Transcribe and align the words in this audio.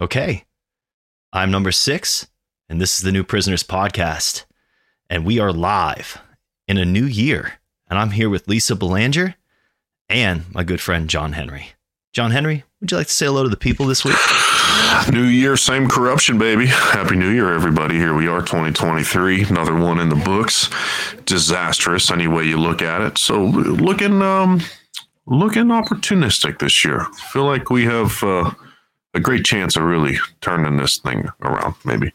Okay. 0.00 0.44
I'm 1.32 1.50
number 1.50 1.72
six, 1.72 2.26
and 2.68 2.80
this 2.80 2.96
is 2.96 3.02
the 3.02 3.12
New 3.12 3.24
Prisoners 3.24 3.62
Podcast. 3.62 4.44
And 5.08 5.24
we 5.24 5.38
are 5.38 5.52
live 5.52 6.18
in 6.66 6.78
a 6.78 6.84
new 6.84 7.04
year. 7.04 7.54
And 7.88 7.98
I'm 7.98 8.12
here 8.12 8.30
with 8.30 8.48
Lisa 8.48 8.74
Belanger 8.74 9.34
and 10.08 10.44
my 10.54 10.64
good 10.64 10.80
friend 10.80 11.08
John 11.08 11.32
Henry. 11.32 11.68
John 12.12 12.30
Henry, 12.30 12.64
would 12.80 12.90
you 12.90 12.96
like 12.96 13.06
to 13.06 13.12
say 13.12 13.26
hello 13.26 13.42
to 13.42 13.48
the 13.48 13.56
people 13.56 13.86
this 13.86 14.04
week? 14.04 14.16
New 15.10 15.24
year, 15.24 15.56
same 15.56 15.88
corruption, 15.88 16.38
baby. 16.38 16.66
Happy 16.66 17.16
New 17.16 17.30
Year, 17.30 17.52
everybody. 17.52 17.96
Here 17.96 18.14
we 18.14 18.28
are, 18.28 18.40
2023. 18.40 19.44
Another 19.44 19.74
one 19.74 19.98
in 19.98 20.08
the 20.10 20.16
books. 20.16 20.68
Disastrous, 21.24 22.10
any 22.10 22.28
way 22.28 22.44
you 22.44 22.58
look 22.58 22.82
at 22.82 23.00
it. 23.00 23.16
So, 23.18 23.42
looking, 23.44 24.20
um, 24.20 24.60
looking 25.26 25.64
opportunistic 25.64 26.58
this 26.58 26.84
year. 26.84 27.06
Feel 27.32 27.44
like 27.44 27.70
we 27.70 27.84
have 27.84 28.22
uh, 28.22 28.50
a 29.14 29.20
great 29.20 29.44
chance 29.44 29.76
of 29.76 29.84
really 29.84 30.18
turning 30.40 30.76
this 30.76 30.98
thing 30.98 31.28
around. 31.42 31.74
Maybe. 31.84 32.12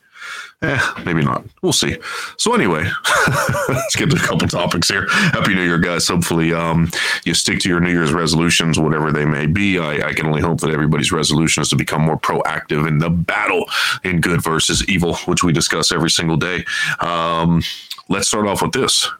Eh, 0.63 0.79
maybe 1.05 1.23
not. 1.23 1.45
We'll 1.61 1.71
see. 1.71 1.97
So 2.37 2.55
anyway, 2.55 2.89
let's 3.69 3.95
get 3.95 4.09
to 4.09 4.15
a 4.15 4.19
couple 4.19 4.47
topics 4.47 4.89
here. 4.89 5.07
Happy 5.07 5.53
New 5.53 5.61
Year, 5.61 5.77
guys. 5.77 6.07
Hopefully, 6.07 6.51
um, 6.51 6.89
you 7.25 7.35
stick 7.35 7.59
to 7.59 7.69
your 7.69 7.79
New 7.79 7.91
Year's 7.91 8.11
resolutions, 8.11 8.79
whatever 8.79 9.11
they 9.11 9.25
may 9.25 9.45
be. 9.45 9.77
I, 9.77 10.07
I 10.07 10.13
can 10.13 10.25
only 10.25 10.41
hope 10.41 10.61
that 10.61 10.71
everybody's 10.71 11.11
resolution 11.11 11.61
is 11.61 11.69
to 11.69 11.75
become 11.75 12.01
more 12.01 12.17
proactive 12.17 12.87
in 12.87 12.97
the 12.97 13.11
battle 13.11 13.65
in 14.03 14.19
good 14.19 14.41
versus 14.41 14.87
evil, 14.89 15.15
which 15.25 15.43
we 15.43 15.53
discuss 15.53 15.91
every 15.91 16.09
single 16.09 16.37
day. 16.37 16.65
Um, 17.01 17.61
let's 18.09 18.27
start 18.27 18.47
off 18.47 18.63
with 18.63 18.71
this: 18.71 19.11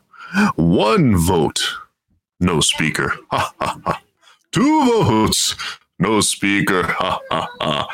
one 0.55 1.16
vote, 1.16 1.76
no 2.40 2.62
speaker. 2.62 3.13
Two 4.52 4.85
votes, 4.85 5.55
no 5.99 6.21
speaker. 6.21 6.83
Ha 6.99 7.19
ha 7.31 7.49
ha. 7.61 7.87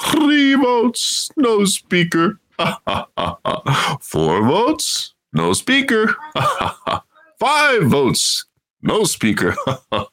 Three 0.00 0.54
votes, 0.54 1.30
no 1.36 1.64
speaker. 1.64 2.38
ha 2.58 2.80
ha 2.86 3.08
ha. 3.16 3.98
Four 4.00 4.42
votes, 4.42 5.14
no 5.32 5.52
speaker. 5.52 6.14
ha 6.36 6.78
ha. 6.86 7.04
Five 7.38 7.84
votes, 7.84 8.46
no 8.82 9.04
speaker. 9.04 9.54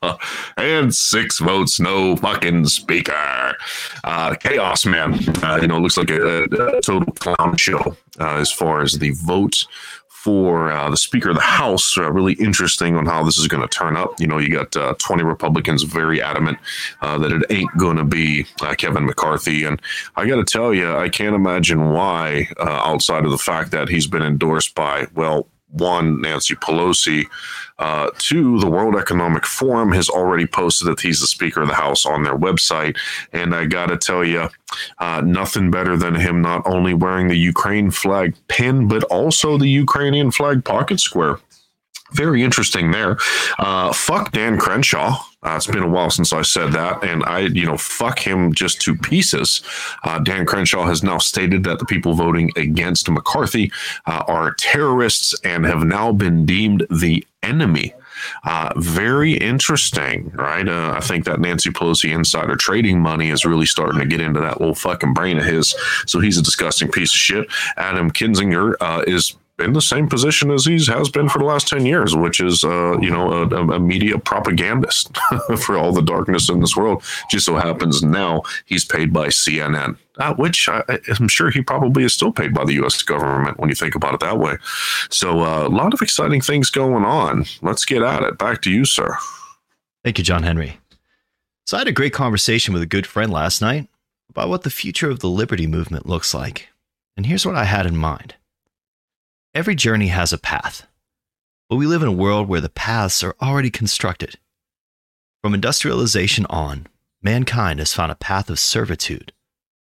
and 0.57 0.93
six 0.93 1.39
votes, 1.39 1.79
no 1.79 2.15
fucking 2.15 2.65
speaker. 2.65 3.55
Uh, 4.03 4.35
chaos, 4.35 4.85
man. 4.85 5.13
Uh, 5.43 5.59
you 5.61 5.67
know, 5.67 5.79
looks 5.79 5.97
like 5.97 6.09
a, 6.09 6.43
a 6.43 6.81
total 6.81 7.13
clown 7.13 7.57
show 7.57 7.95
uh, 8.19 8.37
as 8.37 8.51
far 8.51 8.81
as 8.81 8.93
the 8.99 9.11
vote 9.11 9.65
for 10.25 10.71
uh, 10.71 10.89
the 10.89 10.97
Speaker 10.97 11.29
of 11.29 11.35
the 11.35 11.41
House. 11.41 11.99
Uh, 11.99 12.11
really 12.11 12.33
interesting 12.33 12.95
on 12.95 13.05
how 13.05 13.21
this 13.21 13.37
is 13.37 13.47
going 13.47 13.61
to 13.61 13.67
turn 13.67 13.95
up. 13.95 14.19
You 14.19 14.25
know, 14.25 14.39
you 14.39 14.49
got 14.49 14.75
uh, 14.75 14.95
20 14.97 15.21
Republicans 15.21 15.83
very 15.83 16.19
adamant 16.19 16.57
uh, 17.03 17.19
that 17.19 17.31
it 17.31 17.43
ain't 17.51 17.69
going 17.77 17.97
to 17.97 18.03
be 18.03 18.47
uh, 18.59 18.73
Kevin 18.73 19.05
McCarthy. 19.05 19.65
And 19.65 19.79
I 20.15 20.25
got 20.25 20.37
to 20.37 20.43
tell 20.43 20.73
you, 20.73 20.91
I 20.91 21.09
can't 21.09 21.35
imagine 21.35 21.91
why, 21.91 22.47
uh, 22.59 22.63
outside 22.63 23.23
of 23.23 23.29
the 23.29 23.37
fact 23.37 23.69
that 23.69 23.87
he's 23.87 24.07
been 24.07 24.23
endorsed 24.23 24.73
by, 24.73 25.05
well, 25.13 25.47
one, 25.69 26.21
Nancy 26.21 26.55
Pelosi. 26.55 27.25
Uh, 27.77 28.09
the 28.29 28.69
World 28.69 28.95
Economic 28.95 29.45
Forum 29.45 29.91
has 29.91 30.09
already 30.09 30.47
posted 30.47 30.87
that 30.87 31.01
he's 31.01 31.19
the 31.19 31.27
Speaker 31.27 31.61
of 31.61 31.67
the 31.67 31.73
House 31.73 32.05
on 32.05 32.23
their 32.23 32.37
website. 32.37 32.97
And 33.33 33.53
I 33.53 33.65
got 33.65 33.87
to 33.87 33.97
tell 33.97 34.23
you, 34.23 34.49
uh, 34.99 35.21
nothing 35.25 35.71
better 35.71 35.97
than 35.97 36.15
him 36.15 36.41
not 36.41 36.61
only 36.65 36.93
wearing 36.93 37.27
the 37.27 37.37
Ukraine 37.37 37.91
flag 37.91 38.35
pin, 38.47 38.87
but 38.87 39.03
also 39.05 39.57
the 39.57 39.69
Ukrainian 39.69 40.31
flag 40.31 40.63
pocket 40.63 40.99
square 40.99 41.37
very 42.13 42.43
interesting 42.43 42.91
there. 42.91 43.17
Uh, 43.59 43.91
fuck 43.91 44.31
Dan 44.31 44.57
Crenshaw. 44.57 45.17
Uh, 45.45 45.55
it's 45.55 45.67
been 45.67 45.83
a 45.83 45.87
while 45.87 46.09
since 46.09 46.33
I 46.33 46.41
said 46.41 46.71
that, 46.73 47.03
and 47.03 47.23
I, 47.23 47.41
you 47.41 47.65
know, 47.65 47.77
fuck 47.77 48.19
him 48.19 48.53
just 48.53 48.81
to 48.81 48.95
pieces. 48.95 49.61
Uh, 50.03 50.19
Dan 50.19 50.45
Crenshaw 50.45 50.85
has 50.85 51.03
now 51.03 51.19
stated 51.19 51.63
that 51.63 51.79
the 51.79 51.85
people 51.85 52.13
voting 52.13 52.51
against 52.55 53.09
McCarthy 53.09 53.71
uh, 54.07 54.23
are 54.27 54.55
terrorists 54.55 55.39
and 55.43 55.65
have 55.65 55.83
now 55.83 56.11
been 56.11 56.45
deemed 56.45 56.87
the 56.89 57.25
enemy. 57.43 57.93
Uh, 58.43 58.71
very 58.77 59.33
interesting, 59.33 60.31
right? 60.33 60.67
Uh, 60.67 60.93
I 60.95 61.01
think 61.01 61.25
that 61.25 61.39
Nancy 61.39 61.69
Pelosi 61.69 62.11
insider 62.11 62.55
trading 62.55 62.99
money 62.99 63.29
is 63.29 63.45
really 63.45 63.65
starting 63.65 63.99
to 63.99 64.05
get 64.05 64.21
into 64.21 64.39
that 64.39 64.59
little 64.59 64.75
fucking 64.75 65.13
brain 65.13 65.37
of 65.37 65.45
his. 65.45 65.75
So 66.07 66.19
he's 66.19 66.37
a 66.37 66.41
disgusting 66.41 66.89
piece 66.89 67.13
of 67.13 67.19
shit. 67.19 67.47
Adam 67.77 68.09
Kinzinger 68.09 68.75
uh, 68.79 69.03
is 69.05 69.35
in 69.59 69.73
the 69.73 69.81
same 69.81 70.07
position 70.09 70.51
as 70.51 70.65
he 70.65 70.73
has 70.85 71.09
been 71.09 71.29
for 71.29 71.39
the 71.39 71.45
last 71.45 71.67
10 71.69 71.85
years, 71.85 72.15
which 72.15 72.41
is, 72.41 72.63
uh, 72.63 72.97
you 72.99 73.09
know, 73.09 73.31
a, 73.31 73.73
a 73.73 73.79
media 73.79 74.17
propagandist 74.17 75.15
for 75.59 75.77
all 75.77 75.93
the 75.93 76.01
darkness 76.01 76.49
in 76.49 76.59
this 76.59 76.75
world. 76.75 77.01
Just 77.29 77.45
so 77.45 77.55
happens 77.55 78.03
now 78.03 78.41
he's 78.65 78.83
paid 78.83 79.13
by 79.13 79.27
CNN, 79.27 79.97
uh, 80.17 80.33
which 80.35 80.67
I, 80.67 80.83
am 81.19 81.29
sure 81.29 81.49
he 81.51 81.61
probably 81.61 82.03
is 82.03 82.13
still 82.13 82.33
paid 82.33 82.53
by 82.53 82.65
the 82.65 82.73
U.S. 82.73 83.01
government 83.01 83.57
when 83.57 83.69
you 83.69 83.75
think 83.75 83.95
about 83.95 84.13
it 84.13 84.19
that 84.19 84.39
way. 84.39 84.57
So 85.09 85.41
uh, 85.41 85.67
a 85.67 85.69
lot 85.69 85.93
of 85.93 86.01
exciting 86.01 86.41
things 86.41 86.69
going 86.69 87.05
on. 87.05 87.45
Let's 87.61 87.85
get 87.85 88.01
at 88.01 88.23
it. 88.23 88.37
Back 88.37 88.61
to 88.63 88.71
you, 88.71 88.83
sir. 88.83 89.17
Thank 90.03 90.17
you, 90.17 90.23
John 90.23 90.43
Henry. 90.43 90.79
So 91.65 91.77
I 91.77 91.79
had 91.79 91.87
a 91.87 91.93
great 91.93 92.13
conversation 92.13 92.73
with 92.73 92.83
a 92.83 92.87
good 92.87 93.07
friend 93.07 93.31
last 93.31 93.61
night 93.61 93.87
about 94.29 94.49
what 94.49 94.63
the 94.63 94.69
future 94.69 95.09
of 95.09 95.19
the 95.19 95.29
liberty 95.29 95.65
movement 95.65 96.05
looks 96.05 96.33
like. 96.33 96.67
And 97.15 97.25
here's 97.25 97.45
what 97.45 97.55
I 97.55 97.63
had 97.63 97.85
in 97.85 97.95
mind. 97.95 98.35
Every 99.55 99.73
journey 99.73 100.07
has 100.07 100.33
a 100.33 100.37
path, 100.37 100.85
but 101.69 101.77
we 101.77 101.87
live 101.87 102.01
in 102.01 102.09
a 102.09 102.11
world 102.11 102.49
where 102.49 102.59
the 102.59 102.67
paths 102.67 103.23
are 103.23 103.37
already 103.41 103.69
constructed. 103.69 104.37
From 105.41 105.53
industrialization 105.53 106.45
on, 106.47 106.87
mankind 107.21 107.79
has 107.79 107.93
found 107.93 108.11
a 108.11 108.15
path 108.15 108.49
of 108.49 108.59
servitude 108.59 109.31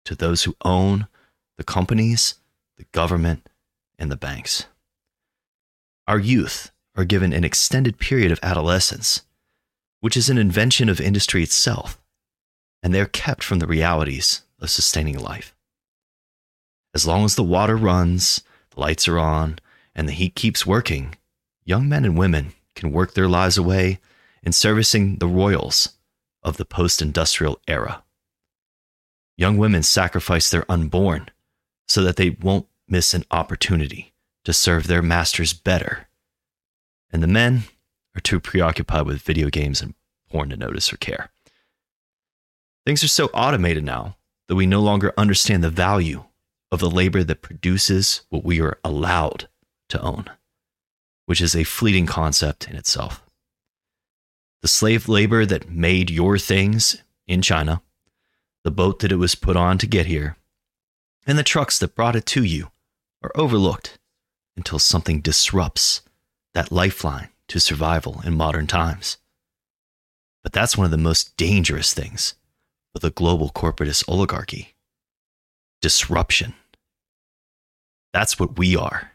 to 0.07 0.15
those 0.15 0.45
who 0.45 0.57
own 0.65 1.07
the 1.59 1.65
companies, 1.65 2.37
the 2.79 2.87
government, 2.93 3.51
and 3.99 4.11
the 4.11 4.17
banks. 4.17 4.65
Our 6.07 6.19
youth 6.19 6.71
are 6.97 7.05
given 7.05 7.35
an 7.35 7.45
extended 7.45 7.99
period 7.99 8.33
of 8.33 8.41
adolescence, 8.43 9.21
which 10.01 10.17
is 10.17 10.31
an 10.31 10.39
invention 10.39 10.89
of 10.89 10.99
industry 10.99 11.43
itself, 11.43 12.01
and 12.83 12.95
they're 12.95 13.05
kept 13.05 13.45
from 13.45 13.59
the 13.59 13.67
realities 13.67 14.41
of 14.61 14.71
sustaining 14.71 15.19
life. 15.19 15.55
As 16.95 17.07
long 17.07 17.27
as 17.27 17.35
the 17.35 17.43
water 17.43 17.77
runs 17.77 18.41
lights 18.79 19.09
are 19.09 19.19
on, 19.19 19.59
and 19.95 20.09
the 20.09 20.13
heat 20.13 20.35
keeps 20.35 20.67
working, 20.67 21.17
young 21.65 21.89
men 21.89 22.05
and 22.05 22.17
women 22.17 22.53
can 22.75 22.93
work 22.93 23.15
their 23.15 23.29
lives 23.29 23.59
away 23.59 23.99
in 24.43 24.53
servicing 24.53 25.17
the 25.17 25.27
royals 25.27 25.97
of 26.43 26.57
the 26.57 26.65
post 26.65 27.03
industrial 27.03 27.61
era. 27.67 28.05
Young 29.37 29.57
women 29.57 29.83
sacrifice 29.83 30.51
their 30.51 30.65
unborn 30.71 31.29
so 31.87 32.03
that 32.03 32.17
they 32.17 32.31
won't 32.31 32.67
miss 32.89 33.15
an 33.15 33.25
opportunity 33.31 34.13
to 34.45 34.53
serve 34.53 34.87
their 34.87 35.03
masters 35.03 35.53
better. 35.53 36.09
And 37.11 37.23
the 37.23 37.27
men 37.27 37.65
are 38.17 38.21
too 38.21 38.41
preoccupied 38.41 39.07
with 39.07 39.23
video 39.23 39.49
games 39.49 39.83
and 39.83 39.95
porn 40.31 40.51
to 40.51 40.57
notice 40.57 40.93
or 40.93 40.97
care. 40.97 41.31
Things 42.87 43.05
are 43.05 43.09
so 43.09 43.27
automated 43.35 43.85
now 43.85 44.17
that 44.47 44.55
we 44.55 44.67
no 44.67 44.81
longer 44.81 45.13
understand 45.17 45.63
the 45.63 45.71
value 45.71 46.25
of 46.71 46.81
the 46.81 46.91
labor 46.91 47.25
that 47.25 47.43
produces 47.43 48.23
what 48.29 48.45
we 48.45 48.61
are 48.61 48.79
allowed 48.85 49.49
to 49.89 50.01
own, 50.01 50.27
which 51.27 51.41
is 51.41 51.57
a 51.57 51.65
fleeting 51.65 52.07
concept 52.07 52.69
in 52.69 52.77
itself. 52.77 53.23
The 54.63 54.69
slave 54.69 55.09
labor 55.09 55.47
that 55.47 55.71
made 55.71 56.11
your 56.11 56.39
things 56.39 57.03
in 57.27 57.43
China, 57.43 57.83
the 58.65 58.71
boat 58.71 58.99
that 59.01 59.13
it 59.13 59.17
was 59.17 59.35
put 59.35 59.57
on 59.57 59.79
to 59.79 59.87
get 59.87 60.07
here, 60.07 60.37
and 61.27 61.39
the 61.39 61.45
trucks 61.45 61.79
that 61.79 61.95
brought 61.95 62.17
it 62.17 62.27
to 62.27 62.43
you 62.43 62.71
are 63.23 63.33
overlooked 63.35 63.99
until 64.57 64.79
something 64.79 65.21
disrupts 65.21 66.03
that 66.55 66.73
lifeline 66.73 67.29
to 67.49 67.61
survival 67.61 68.21
in 68.25 68.37
modern 68.37 68.67
times. 68.67 69.19
But 70.43 70.53
that's 70.53 70.77
one 70.77 70.87
of 70.87 70.91
the 70.91 70.97
most 70.97 71.37
dangerous 71.37 71.95
things 71.95 72.35
for 72.93 72.99
the 73.01 73.11
global 73.11 73.51
corporatist 73.51 74.09
oligarchy 74.09 74.75
disruption. 75.81 76.55
That's 78.13 78.39
what 78.39 78.59
we 78.59 78.77
are. 78.77 79.13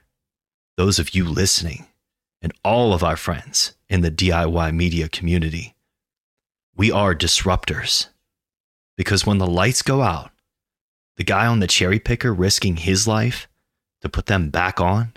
Those 0.77 0.99
of 0.99 1.13
you 1.13 1.25
listening, 1.25 1.87
and 2.43 2.53
all 2.63 2.93
of 2.93 3.03
our 3.03 3.15
friends 3.15 3.73
in 3.89 4.01
the 4.01 4.11
DIY 4.11 4.75
media 4.75 5.07
community. 5.07 5.75
We 6.75 6.91
are 6.91 7.15
disruptors. 7.15 8.07
Because 8.97 9.25
when 9.25 9.37
the 9.37 9.47
lights 9.47 9.81
go 9.81 10.01
out, 10.01 10.31
the 11.15 11.23
guy 11.23 11.47
on 11.47 11.59
the 11.59 11.67
cherry 11.67 11.99
picker 11.99 12.33
risking 12.33 12.77
his 12.77 13.07
life 13.07 13.47
to 14.01 14.09
put 14.09 14.25
them 14.25 14.49
back 14.49 14.81
on 14.81 15.13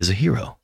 is 0.00 0.08
a 0.08 0.14
hero. 0.14 0.58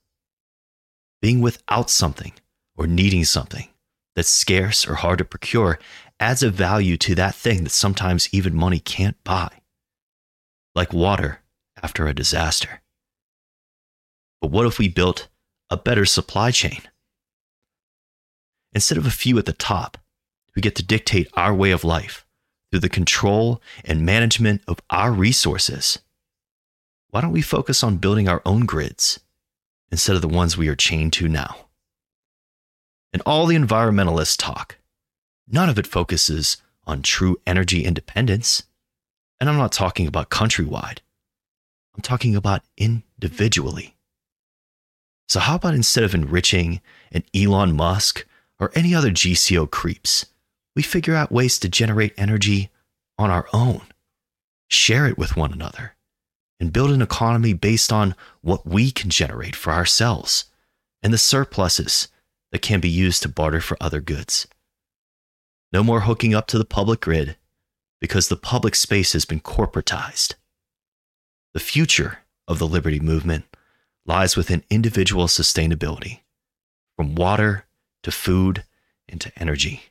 Being 1.21 1.41
without 1.41 1.91
something 1.91 2.33
or 2.77 2.87
needing 2.87 3.25
something 3.25 3.69
that's 4.15 4.29
scarce 4.29 4.87
or 4.87 4.95
hard 4.95 5.19
to 5.19 5.25
procure 5.25 5.79
adds 6.19 6.43
a 6.43 6.51
value 6.51 6.97
to 6.99 7.15
that 7.17 7.35
thing 7.35 7.65
that 7.65 7.71
sometimes 7.71 8.29
even 8.33 8.55
money 8.55 8.79
can't 8.79 9.23
buy 9.25 9.60
like 10.75 10.93
water 10.93 11.41
after 11.83 12.07
a 12.07 12.15
disaster. 12.15 12.83
But 14.41 14.51
what 14.51 14.67
if 14.67 14.79
we 14.79 14.89
built 14.89 15.29
a 15.69 15.77
better 15.77 16.05
supply 16.05 16.51
chain? 16.51 16.81
Instead 18.73 18.99
of 18.99 19.07
a 19.07 19.11
few 19.11 19.39
at 19.39 19.47
the 19.47 19.53
top 19.53 19.99
who 20.55 20.61
get 20.61 20.77
to 20.77 20.83
dictate 20.83 21.29
our 21.35 21.55
way 21.55 21.71
of 21.71 21.85
life 21.85 22.25
through 22.71 22.81
the 22.81 22.89
control 22.89 23.61
and 23.85 24.07
management 24.07 24.63
of 24.69 24.81
our 24.91 25.13
resources, 25.13 25.99
why 27.11 27.21
don't 27.21 27.33
we 27.33 27.43
focus 27.43 27.83
on 27.83 27.97
building 27.97 28.29
our 28.29 28.41
own 28.47 28.67
grids 28.67 29.21
instead 29.91 30.15
of 30.15 30.23
the 30.23 30.29
ones 30.29 30.57
we 30.57 30.69
are 30.69 30.77
chained 30.77 31.13
to 31.15 31.29
now? 31.29 31.67
And 33.13 33.23
all 33.27 33.47
the 33.47 33.57
environmentalist 33.57 34.37
talk, 34.39 34.79
none 35.49 35.69
of 35.69 35.79
it 35.79 35.87
focuses 35.87 36.59
on 36.87 37.03
true 37.03 37.41
energy 37.47 37.85
independence. 37.85 38.63
And 39.41 39.49
I'm 39.49 39.57
not 39.57 39.73
talking 39.73 40.07
about 40.07 40.31
countrywide, 40.31 40.99
I'm 41.95 42.03
talking 42.03 42.37
about 42.37 42.63
individually. 42.77 43.97
So, 45.29 45.41
how 45.41 45.55
about 45.55 45.75
instead 45.75 46.05
of 46.05 46.15
enriching 46.15 46.81
an 47.13 47.25
Elon 47.35 47.75
Musk 47.75 48.27
or 48.59 48.71
any 48.75 48.95
other 48.95 49.11
GCO 49.11 49.71
creeps, 49.71 50.27
we 50.77 50.83
figure 50.83 51.15
out 51.15 51.33
ways 51.33 51.59
to 51.61 51.69
generate 51.69 52.15
energy 52.17 52.71
on 53.19 53.31
our 53.31 53.47
own, 53.53 53.83
share 54.69 55.07
it 55.07 55.17
with 55.17 55.37
one 55.37 55.53
another, 55.53 55.95
and 56.59 56.73
build 56.73 56.91
an 56.91 57.03
economy 57.03 57.53
based 57.53 57.93
on 57.93 58.15
what 58.41 58.67
we 58.67 58.91
can 58.91 59.11
generate 59.11 59.57
for 59.57 59.73
ourselves 59.73 60.47
and 61.03 61.13
the 61.13 61.19
surpluses 61.19 62.09
that 62.53 62.63
can 62.63 62.81
be 62.81 62.89
used 62.89 63.23
to 63.23 63.29
barter 63.29 63.61
for 63.61 63.77
other 63.81 64.01
goods. 64.01 64.47
No 65.73 65.83
more 65.83 66.01
hooking 66.01 66.35
up 66.35 66.47
to 66.49 66.59
the 66.59 66.65
public 66.65 67.01
grid 67.01 67.37
because 68.01 68.29
the 68.29 68.37
public 68.37 68.75
space 68.75 69.13
has 69.13 69.25
been 69.25 69.41
corporatized. 69.41 70.35
The 71.53 71.61
future 71.61 72.21
of 72.49 72.59
the 72.59 72.67
liberty 72.67 73.01
movement 73.01 73.45
lies 74.07 74.37
within 74.37 74.65
individual 74.71 75.27
sustainability, 75.27 76.21
from 76.97 77.15
water 77.15 77.67
to 78.03 78.11
food 78.11 78.65
and 79.09 79.21
to 79.21 79.33
energy. 79.37 79.83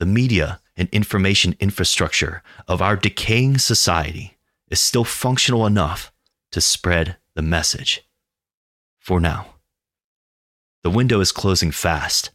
The 0.00 0.06
media 0.06 0.60
and 0.76 0.88
information 0.90 1.56
infrastructure 1.60 2.42
of 2.66 2.80
our 2.80 2.96
decaying 2.96 3.58
society 3.58 4.38
is 4.70 4.80
still 4.80 5.04
functional 5.04 5.66
enough 5.66 6.12
to 6.52 6.60
spread 6.60 7.16
the 7.34 7.42
message. 7.42 8.04
For 8.98 9.20
now. 9.20 9.54
The 10.84 10.90
window 10.90 11.20
is 11.20 11.32
closing 11.32 11.72
fast, 11.72 12.30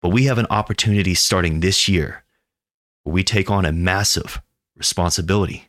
but 0.00 0.08
we 0.08 0.24
have 0.24 0.38
an 0.38 0.46
opportunity 0.48 1.14
starting 1.14 1.60
this 1.60 1.88
year 1.88 2.21
we 3.04 3.24
take 3.24 3.50
on 3.50 3.64
a 3.64 3.72
massive 3.72 4.40
responsibility 4.76 5.68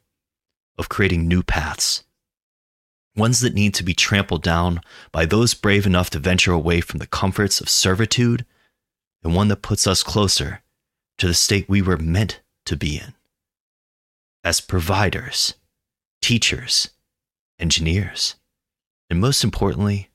of 0.77 0.89
creating 0.89 1.27
new 1.27 1.43
paths, 1.43 2.03
ones 3.15 3.41
that 3.41 3.53
need 3.53 3.73
to 3.75 3.83
be 3.83 3.93
trampled 3.93 4.43
down 4.43 4.81
by 5.11 5.25
those 5.25 5.53
brave 5.53 5.85
enough 5.85 6.09
to 6.11 6.19
venture 6.19 6.51
away 6.51 6.81
from 6.81 6.99
the 6.99 7.07
comforts 7.07 7.61
of 7.61 7.69
servitude, 7.69 8.45
and 9.23 9.35
one 9.35 9.47
that 9.47 9.61
puts 9.61 9.87
us 9.87 10.03
closer 10.03 10.61
to 11.17 11.27
the 11.27 11.33
state 11.33 11.69
we 11.69 11.81
were 11.81 11.97
meant 11.97 12.41
to 12.65 12.75
be 12.75 12.97
in. 12.97 13.13
As 14.43 14.59
providers, 14.59 15.53
teachers, 16.21 16.89
engineers, 17.59 18.35
and 19.09 19.19
most 19.19 19.43
importantly, 19.43 20.09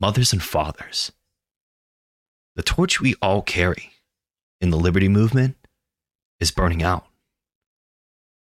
mothers 0.00 0.32
and 0.32 0.42
fathers. 0.42 1.12
The 2.56 2.62
torch 2.62 3.00
we 3.00 3.14
all 3.22 3.42
carry 3.42 3.92
in 4.60 4.70
the 4.70 4.76
liberty 4.76 5.08
movement 5.08 5.56
is 6.40 6.50
burning 6.50 6.82
out. 6.82 7.06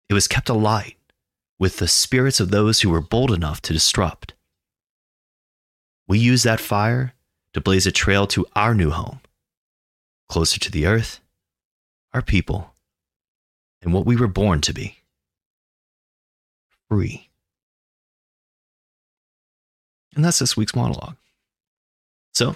It 0.09 0.13
was 0.13 0.27
kept 0.27 0.49
alight 0.49 0.97
with 1.57 1.77
the 1.77 1.87
spirits 1.87 2.39
of 2.39 2.51
those 2.51 2.81
who 2.81 2.89
were 2.89 3.01
bold 3.01 3.31
enough 3.31 3.61
to 3.63 3.73
disrupt. 3.73 4.33
We 6.07 6.17
use 6.17 6.43
that 6.43 6.59
fire 6.59 7.13
to 7.53 7.61
blaze 7.61 7.85
a 7.85 7.91
trail 7.91 8.25
to 8.27 8.45
our 8.55 8.73
new 8.73 8.89
home, 8.89 9.19
closer 10.27 10.59
to 10.59 10.71
the 10.71 10.85
earth, 10.85 11.19
our 12.13 12.21
people, 12.21 12.73
and 13.81 13.93
what 13.93 14.05
we 14.05 14.15
were 14.15 14.27
born 14.27 14.61
to 14.61 14.73
be 14.73 14.97
free. 16.89 17.29
And 20.15 20.25
that's 20.25 20.39
this 20.39 20.57
week's 20.57 20.75
monologue. 20.75 21.15
So, 22.33 22.55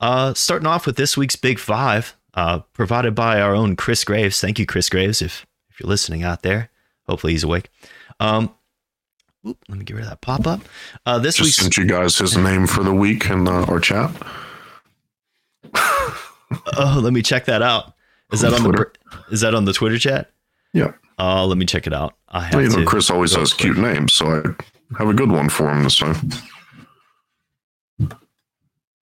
uh, 0.00 0.34
starting 0.34 0.66
off 0.66 0.86
with 0.86 0.96
this 0.96 1.16
week's 1.16 1.36
Big 1.36 1.58
Five, 1.58 2.16
uh, 2.34 2.60
provided 2.72 3.14
by 3.14 3.40
our 3.40 3.54
own 3.54 3.76
Chris 3.76 4.04
Graves. 4.04 4.40
Thank 4.40 4.58
you, 4.58 4.66
Chris 4.66 4.88
Graves, 4.88 5.20
if, 5.22 5.46
if 5.70 5.80
you're 5.80 5.88
listening 5.88 6.22
out 6.22 6.42
there. 6.42 6.70
Hopefully 7.06 7.32
he's 7.32 7.44
awake. 7.44 7.68
Um, 8.20 8.54
let 9.44 9.56
me 9.70 9.84
get 9.84 9.94
rid 9.94 10.04
of 10.04 10.10
that 10.10 10.20
pop 10.20 10.46
up. 10.46 10.60
Uh, 11.04 11.18
this 11.18 11.36
Just 11.36 11.46
week's 11.46 11.56
sent 11.56 11.76
you 11.76 11.84
guys 11.86 12.16
his 12.16 12.36
name 12.36 12.66
for 12.66 12.84
the 12.84 12.94
week 12.94 13.28
in 13.28 13.48
uh, 13.48 13.64
our 13.68 13.80
chat. 13.80 14.10
oh, 15.74 17.00
let 17.02 17.12
me 17.12 17.22
check 17.22 17.46
that 17.46 17.60
out. 17.62 17.94
Is 18.32 18.44
On 18.44 18.50
that 18.50 18.56
on 18.58 18.62
the 18.64 18.68
Twitter. 18.72 18.92
is 19.30 19.40
that 19.40 19.54
on 19.54 19.64
the 19.64 19.72
Twitter 19.72 19.98
chat? 19.98 20.30
Yeah. 20.72 20.92
Oh, 21.18 21.44
let 21.46 21.58
me 21.58 21.66
check 21.66 21.86
it 21.86 21.92
out. 21.92 22.14
I 22.28 22.40
have 22.44 22.54
Well, 22.54 22.62
you 22.62 22.68
know, 22.70 22.76
to. 22.76 22.84
Chris 22.86 23.10
always 23.10 23.34
has 23.34 23.52
cute 23.52 23.76
names, 23.76 24.12
so 24.12 24.26
I 24.26 24.98
have 24.98 25.08
a 25.08 25.14
good 25.14 25.30
one 25.30 25.48
for 25.48 25.70
him 25.70 25.82
this 25.82 25.98
time. 25.98 26.30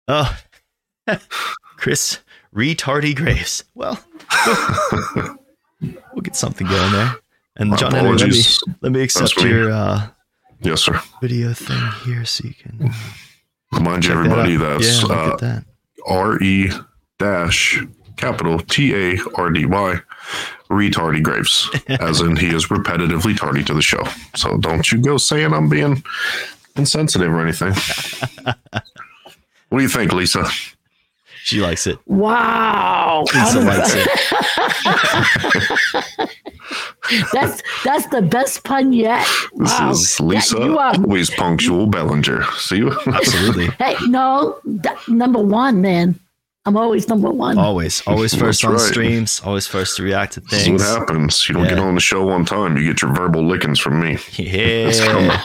Oh, 0.08 0.38
Chris 1.78 2.20
Retardy 2.56 3.16
Graves. 3.16 3.64
Well, 3.76 4.02
we'll 5.82 6.22
get 6.24 6.36
something 6.36 6.66
going 6.68 6.92
there. 6.94 7.16
And 7.58 7.70
My 7.70 7.76
John 7.76 7.92
Henry, 7.92 8.18
let 8.18 8.30
me 8.30 8.42
let 8.82 8.92
me 8.92 9.02
accept 9.02 9.36
your 9.42 9.72
uh, 9.72 10.08
Yes, 10.62 10.82
sir. 10.82 11.00
video 11.22 11.54
thing 11.54 11.82
here 12.06 12.26
so 12.26 12.48
you 12.48 12.54
can 12.54 12.92
Remind 13.72 14.06
you, 14.06 14.14
everybody, 14.14 14.56
that 14.56 14.80
that's 14.80 15.04
yeah, 15.04 15.16
uh, 15.16 15.36
that. 15.38 15.66
R 16.08 16.42
E 16.42 16.72
dash 17.20 17.84
capital 18.16 18.60
T 18.60 18.94
A 18.96 19.18
R 19.36 19.50
D 19.52 19.66
Y 19.66 20.00
retardy 20.70 21.22
Graves, 21.22 21.70
as 21.88 22.22
in 22.22 22.36
he 22.38 22.48
is 22.48 22.68
repetitively 22.68 23.38
tardy 23.38 23.64
to 23.66 23.74
the 23.74 23.82
show. 23.82 24.04
So 24.36 24.58
don't 24.58 24.90
you 24.92 25.00
go 25.02 25.18
saying 25.18 25.54
I'm 25.54 25.68
being 25.68 26.04
insensitive 26.78 27.32
or 27.32 27.42
anything. 27.42 27.74
what 29.70 29.78
do 29.78 29.82
you 29.82 29.90
think, 29.90 30.14
Lisa? 30.14 30.46
She 31.46 31.62
likes 31.62 31.86
it. 31.86 32.00
Wow. 32.08 33.24
Lisa 33.32 33.60
likes 33.60 33.94
it. 33.94 34.08
that's 37.32 37.62
that's 37.84 38.08
the 38.08 38.24
best 38.24 38.64
pun 38.64 38.92
yet. 38.92 39.20
This 39.56 39.80
Wow. 39.80 39.92
is 39.92 40.18
Yeah, 40.20 40.26
Lisa, 40.26 40.58
you 40.58 40.80
are- 40.80 40.96
always 40.96 41.30
punctual 41.30 41.86
Belanger. 41.86 42.44
See 42.58 42.78
you. 42.78 42.92
Absolutely. 43.06 43.68
hey, 43.78 43.96
no, 44.08 44.58
th- 44.82 45.08
number 45.08 45.38
one, 45.40 45.82
man. 45.82 46.20
I'm 46.66 46.78
always 46.78 47.08
number 47.08 47.30
one. 47.30 47.60
Always, 47.60 48.02
always 48.08 48.34
first 48.34 48.64
That's 48.64 48.64
on 48.64 48.72
right. 48.74 48.82
streams, 48.82 49.40
always 49.46 49.68
first 49.68 49.98
to 49.98 50.04
react 50.04 50.34
to 50.34 50.40
This 50.40 50.66
is 50.66 50.70
what 50.72 50.82
happens. 50.82 51.48
You 51.48 51.54
don't 51.54 51.68
get 51.68 51.78
on 51.78 51.94
the 51.94 52.02
show 52.02 52.26
one 52.26 52.46
time, 52.46 52.76
you 52.76 52.92
get 52.92 53.04
your 53.04 53.14
verbal 53.14 53.46
lickings 53.46 53.78
from 53.80 54.00
me. 54.02 54.18
Yeah. 54.40 55.44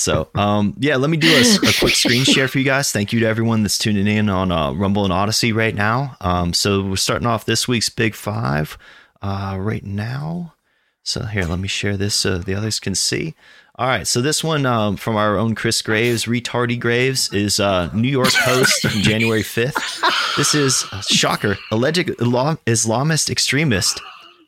So, 0.00 0.28
um, 0.34 0.74
yeah, 0.78 0.96
let 0.96 1.10
me 1.10 1.18
do 1.18 1.28
a, 1.28 1.68
a 1.68 1.72
quick 1.78 1.94
screen 1.94 2.24
share 2.24 2.48
for 2.48 2.58
you 2.58 2.64
guys. 2.64 2.90
Thank 2.90 3.12
you 3.12 3.20
to 3.20 3.26
everyone 3.26 3.62
that's 3.62 3.76
tuning 3.76 4.06
in 4.06 4.30
on 4.30 4.50
uh, 4.50 4.72
Rumble 4.72 5.04
and 5.04 5.12
Odysee 5.12 5.52
right 5.52 5.74
now. 5.74 6.16
Um, 6.22 6.54
so 6.54 6.82
we're 6.82 6.96
starting 6.96 7.26
off 7.26 7.44
this 7.44 7.68
week's 7.68 7.90
Big 7.90 8.14
Five 8.14 8.78
uh, 9.20 9.56
right 9.60 9.84
now. 9.84 10.54
So 11.02 11.24
here, 11.24 11.44
let 11.44 11.58
me 11.58 11.68
share 11.68 11.98
this 11.98 12.14
so 12.14 12.38
the 12.38 12.54
others 12.54 12.80
can 12.80 12.94
see. 12.94 13.34
All 13.76 13.86
right, 13.86 14.06
so 14.06 14.20
this 14.20 14.42
one 14.44 14.66
um, 14.66 14.96
from 14.96 15.16
our 15.16 15.36
own 15.38 15.54
Chris 15.54 15.80
Graves, 15.80 16.24
Retardy 16.24 16.78
Graves, 16.78 17.32
is 17.32 17.58
uh, 17.60 17.90
New 17.94 18.08
York 18.10 18.32
Post 18.32 18.82
January 18.88 19.42
5th. 19.42 20.36
This 20.36 20.54
is, 20.54 20.84
uh, 20.92 21.00
shocker, 21.02 21.56
alleged 21.72 22.10
Islam- 22.20 22.58
Islamist 22.66 23.30
extremist 23.30 24.00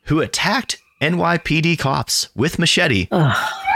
who 0.05 0.19
attacked 0.19 0.77
NYPD 1.03 1.77
cops 1.79 2.29
with 2.33 2.57
machete 2.57 3.07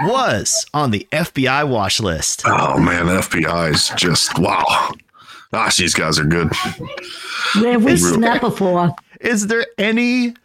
was 0.03 0.65
on 0.73 0.91
the 0.91 1.05
FBI 1.11 1.67
watch 1.67 1.99
list. 1.99 2.43
Oh 2.45 2.79
man, 2.79 3.07
the 3.07 3.13
FBI 3.15 3.73
is 3.73 3.91
just 3.97 4.39
wow. 4.39 4.91
Gosh, 5.51 5.75
these 5.77 5.93
guys 5.93 6.19
are 6.19 6.23
good. 6.25 6.51
Where 7.59 7.73
have 7.73 7.83
we 7.83 7.93
Really? 7.93 8.21
that 8.21 8.39
before? 8.41 8.95
Is 9.19 9.47
there 9.47 9.65
any 9.77 10.35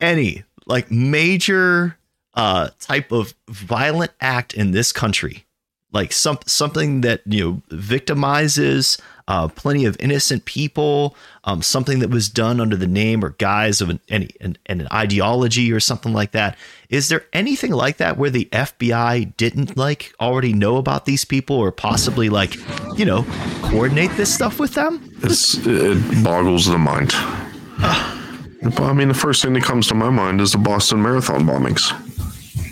any 0.00 0.42
like 0.66 0.90
major 0.90 1.96
uh 2.34 2.70
type 2.80 3.12
of 3.12 3.32
violent 3.48 4.10
act 4.20 4.54
in 4.54 4.72
this 4.72 4.90
country? 4.92 5.44
Like 5.92 6.12
some 6.12 6.38
something 6.46 7.02
that 7.02 7.22
you 7.26 7.44
know 7.44 7.62
victimizes 7.76 9.00
uh, 9.26 9.48
plenty 9.48 9.84
of 9.86 9.96
innocent 10.00 10.44
people, 10.44 11.16
um, 11.44 11.62
something 11.62 12.00
that 12.00 12.10
was 12.10 12.28
done 12.28 12.60
under 12.60 12.76
the 12.76 12.86
name 12.86 13.24
or 13.24 13.30
guise 13.30 13.80
of 13.80 13.88
an, 13.88 14.00
any 14.08 14.30
an, 14.40 14.58
an 14.66 14.86
ideology 14.92 15.72
or 15.72 15.80
something 15.80 16.12
like 16.12 16.32
that. 16.32 16.58
Is 16.90 17.08
there 17.08 17.24
anything 17.32 17.72
like 17.72 17.96
that 17.96 18.18
where 18.18 18.30
the 18.30 18.46
FBI 18.52 19.36
didn't 19.36 19.76
like 19.76 20.12
already 20.20 20.52
know 20.52 20.76
about 20.76 21.06
these 21.06 21.24
people 21.24 21.56
or 21.56 21.72
possibly 21.72 22.28
like 22.28 22.56
you 22.98 23.04
know 23.04 23.24
coordinate 23.62 24.10
this 24.12 24.32
stuff 24.32 24.60
with 24.60 24.74
them? 24.74 25.10
It's, 25.22 25.56
it 25.66 26.22
boggles 26.22 26.66
the 26.66 26.78
mind. 26.78 27.12
I 28.64 28.92
mean, 28.94 29.08
the 29.08 29.14
first 29.14 29.42
thing 29.42 29.52
that 29.54 29.62
comes 29.62 29.88
to 29.88 29.94
my 29.94 30.08
mind 30.10 30.40
is 30.40 30.52
the 30.52 30.58
Boston 30.58 31.02
Marathon 31.02 31.42
bombings. 31.42 31.92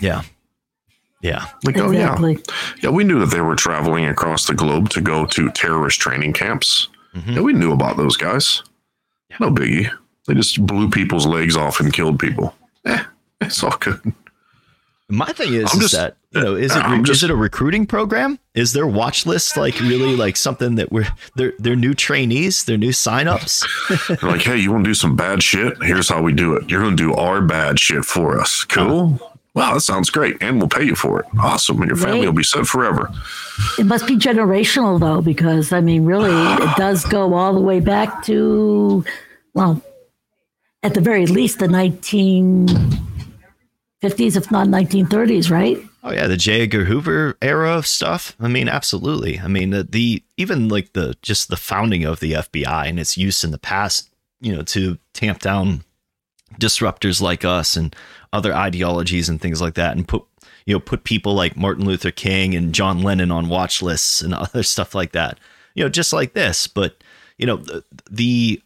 Yeah, 0.01 0.23
yeah. 1.23 1.47
Like, 1.63 1.77
oh 1.79 1.89
yeah, 1.89 2.15
yeah, 2.81 2.89
we 2.91 3.03
knew 3.03 3.19
that 3.19 3.31
they 3.31 3.41
were 3.41 3.55
traveling 3.55 4.05
across 4.05 4.45
the 4.45 4.53
globe 4.53 4.89
to 4.89 5.01
go 5.01 5.25
to 5.25 5.49
terrorist 5.51 5.99
training 5.99 6.33
camps. 6.33 6.89
Mhm. 7.15 7.35
Yeah, 7.35 7.41
we 7.41 7.53
knew 7.53 7.71
about 7.71 7.97
those 7.97 8.17
guys. 8.17 8.61
No 9.39 9.49
biggie. 9.49 9.89
They 10.27 10.35
just 10.35 10.63
blew 10.65 10.89
people's 10.89 11.25
legs 11.25 11.57
off 11.57 11.79
and 11.79 11.91
killed 11.91 12.19
people. 12.19 12.55
Eh, 12.85 13.03
it's 13.41 13.63
all 13.63 13.75
good. 13.79 13.99
My 15.09 15.25
thing 15.33 15.53
is, 15.53 15.69
I'm 15.73 15.79
is 15.81 15.91
just- 15.91 15.93
that 15.93 16.17
you 16.31 16.41
know, 16.41 16.55
is 16.55 16.75
it 16.75 16.79
I'm 16.79 17.05
is 17.05 17.21
it 17.23 17.29
a 17.29 17.35
recruiting 17.35 17.85
program? 17.85 18.39
Is 18.55 18.73
their 18.73 18.87
watch 18.87 19.25
list 19.27 19.55
like 19.57 19.79
really 19.79 20.15
like 20.15 20.35
something 20.37 20.75
that 20.75 20.91
we're 20.91 21.07
they're 21.35 21.53
they're 21.59 21.75
new 21.75 21.93
trainees, 21.93 22.63
they're 22.63 22.77
new 22.77 22.89
signups? 22.91 23.63
They're 24.07 24.29
like, 24.31 24.41
hey, 24.41 24.57
you 24.57 24.71
want 24.71 24.85
to 24.85 24.89
do 24.89 24.93
some 24.95 25.15
bad 25.15 25.43
shit? 25.43 25.77
Here's 25.83 26.09
how 26.09 26.21
we 26.23 26.33
do 26.33 26.55
it. 26.55 26.69
You're 26.69 26.81
going 26.81 26.97
to 26.97 27.03
do 27.03 27.13
our 27.13 27.41
bad 27.41 27.79
shit 27.79 28.05
for 28.05 28.39
us. 28.39 28.63
Cool. 28.63 29.19
Wow, 29.55 29.75
that 29.75 29.81
sounds 29.81 30.09
great. 30.09 30.37
And 30.41 30.57
we'll 30.57 30.67
pay 30.67 30.83
you 30.83 30.95
for 30.95 31.19
it. 31.19 31.27
Awesome. 31.39 31.79
And 31.81 31.87
your 31.87 31.95
family 31.97 32.21
Right. 32.21 32.25
will 32.27 32.33
be 32.33 32.43
set 32.43 32.65
forever. 32.65 33.09
It 33.77 33.85
must 33.85 34.07
be 34.07 34.17
generational 34.17 34.99
though, 34.99 35.21
because 35.21 35.71
I 35.71 35.79
mean, 35.81 36.05
really, 36.05 36.31
it 36.63 36.69
does 36.77 37.05
go 37.05 37.35
all 37.35 37.53
the 37.53 37.61
way 37.61 37.79
back 37.79 38.23
to, 38.25 39.05
well, 39.53 39.81
at 40.81 40.95
the 40.95 41.01
very 41.01 41.27
least, 41.27 41.59
the 41.59 41.67
1950s, 41.67 44.35
if 44.35 44.49
not 44.51 44.67
1930s, 44.67 45.49
right? 45.51 45.77
Oh 46.03 46.11
yeah, 46.11 46.27
the 46.27 46.35
J. 46.35 46.63
Edgar 46.63 46.83
Hoover 46.85 47.37
era 47.41 47.77
of 47.77 47.87
stuff. 47.87 48.35
I 48.39 48.47
mean, 48.49 48.67
absolutely. 48.67 49.39
I 49.39 49.47
mean, 49.47 49.69
the, 49.69 49.83
the 49.83 50.21
even 50.35 50.67
like 50.67 50.91
the 50.93 51.15
just 51.21 51.47
the 51.49 51.55
founding 51.55 52.03
of 52.03 52.19
the 52.19 52.33
FBI 52.33 52.89
and 52.89 52.99
its 52.99 53.15
use 53.17 53.43
in 53.45 53.51
the 53.51 53.57
past, 53.57 54.09
you 54.41 54.53
know, 54.53 54.63
to 54.63 54.97
tamp 55.13 55.39
down 55.39 55.83
disruptors 56.59 57.21
like 57.21 57.45
us 57.45 57.77
and 57.77 57.95
other 58.33 58.53
ideologies 58.53 59.29
and 59.29 59.39
things 59.39 59.61
like 59.61 59.75
that, 59.75 59.95
and 59.95 60.07
put 60.07 60.23
you 60.65 60.73
know 60.73 60.79
put 60.79 61.05
people 61.05 61.33
like 61.33 61.55
Martin 61.55 61.85
Luther 61.85 62.11
King 62.11 62.55
and 62.55 62.75
John 62.75 63.01
Lennon 63.01 63.31
on 63.31 63.47
watch 63.47 63.81
lists 63.81 64.21
and 64.21 64.33
other 64.33 64.63
stuff 64.63 64.93
like 64.93 65.13
that. 65.13 65.39
You 65.75 65.83
know, 65.83 65.89
just 65.89 66.11
like 66.11 66.33
this. 66.33 66.67
But 66.67 67.01
you 67.37 67.45
know, 67.45 67.57
the 67.57 67.83
the, 68.09 68.61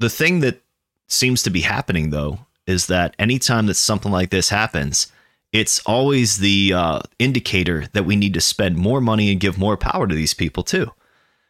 the 0.00 0.10
thing 0.10 0.40
that 0.40 0.60
seems 1.08 1.42
to 1.44 1.50
be 1.50 1.60
happening 1.60 2.10
though 2.10 2.40
is 2.66 2.86
that 2.86 3.14
anytime 3.18 3.66
that 3.66 3.74
something 3.74 4.10
like 4.10 4.30
this 4.30 4.48
happens 4.48 5.12
it's 5.52 5.80
always 5.80 6.38
the 6.38 6.72
uh, 6.72 7.00
indicator 7.18 7.86
that 7.92 8.04
we 8.04 8.16
need 8.16 8.34
to 8.34 8.40
spend 8.40 8.76
more 8.76 9.00
money 9.00 9.30
and 9.30 9.38
give 9.38 9.58
more 9.58 9.76
power 9.76 10.06
to 10.06 10.14
these 10.14 10.34
people 10.34 10.62
too. 10.62 10.90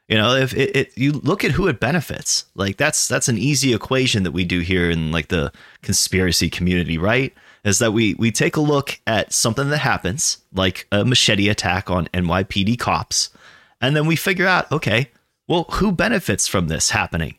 You 0.09 0.19
know, 0.19 0.35
if 0.35 0.52
it, 0.54 0.76
it 0.76 0.99
you 0.99 1.12
look 1.12 1.45
at 1.45 1.52
who 1.52 1.69
it 1.69 1.81
benefits, 1.81 2.47
like 2.54 2.76
that's 2.76 3.07
that's 3.07 3.28
an 3.28 3.38
easy 3.38 3.73
equation 3.73 4.25
that 4.25 4.33
we 4.33 4.45
do 4.45 4.61
here 4.61 4.90
in 4.90 5.12
like 5.12 5.28
the 5.28 5.52
conspiracy 5.83 6.50
community, 6.50 6.99
right? 6.99 7.33
Is 7.64 7.78
that 7.78 7.92
we 7.92 8.14
we 8.14 8.33
take 8.33 8.57
a 8.57 8.61
look 8.61 9.00
at 9.07 9.33
something 9.33 9.71
that 9.71 9.78
happens, 9.78 10.38
like 10.52 10.87
a 10.90 11.04
machete 11.04 11.49
attack 11.49 11.90
on 11.90 12.09
NYPD 12.09 12.78
cops, 12.78 13.31
and 13.81 13.95
then 13.95 14.07
we 14.07 14.16
figure 14.16 14.47
out, 14.47 14.71
okay, 14.73 15.11
well, 15.47 15.64
who 15.71 15.92
benefits 15.92 16.49
from 16.49 16.69
this 16.69 16.90
happening? 16.90 17.37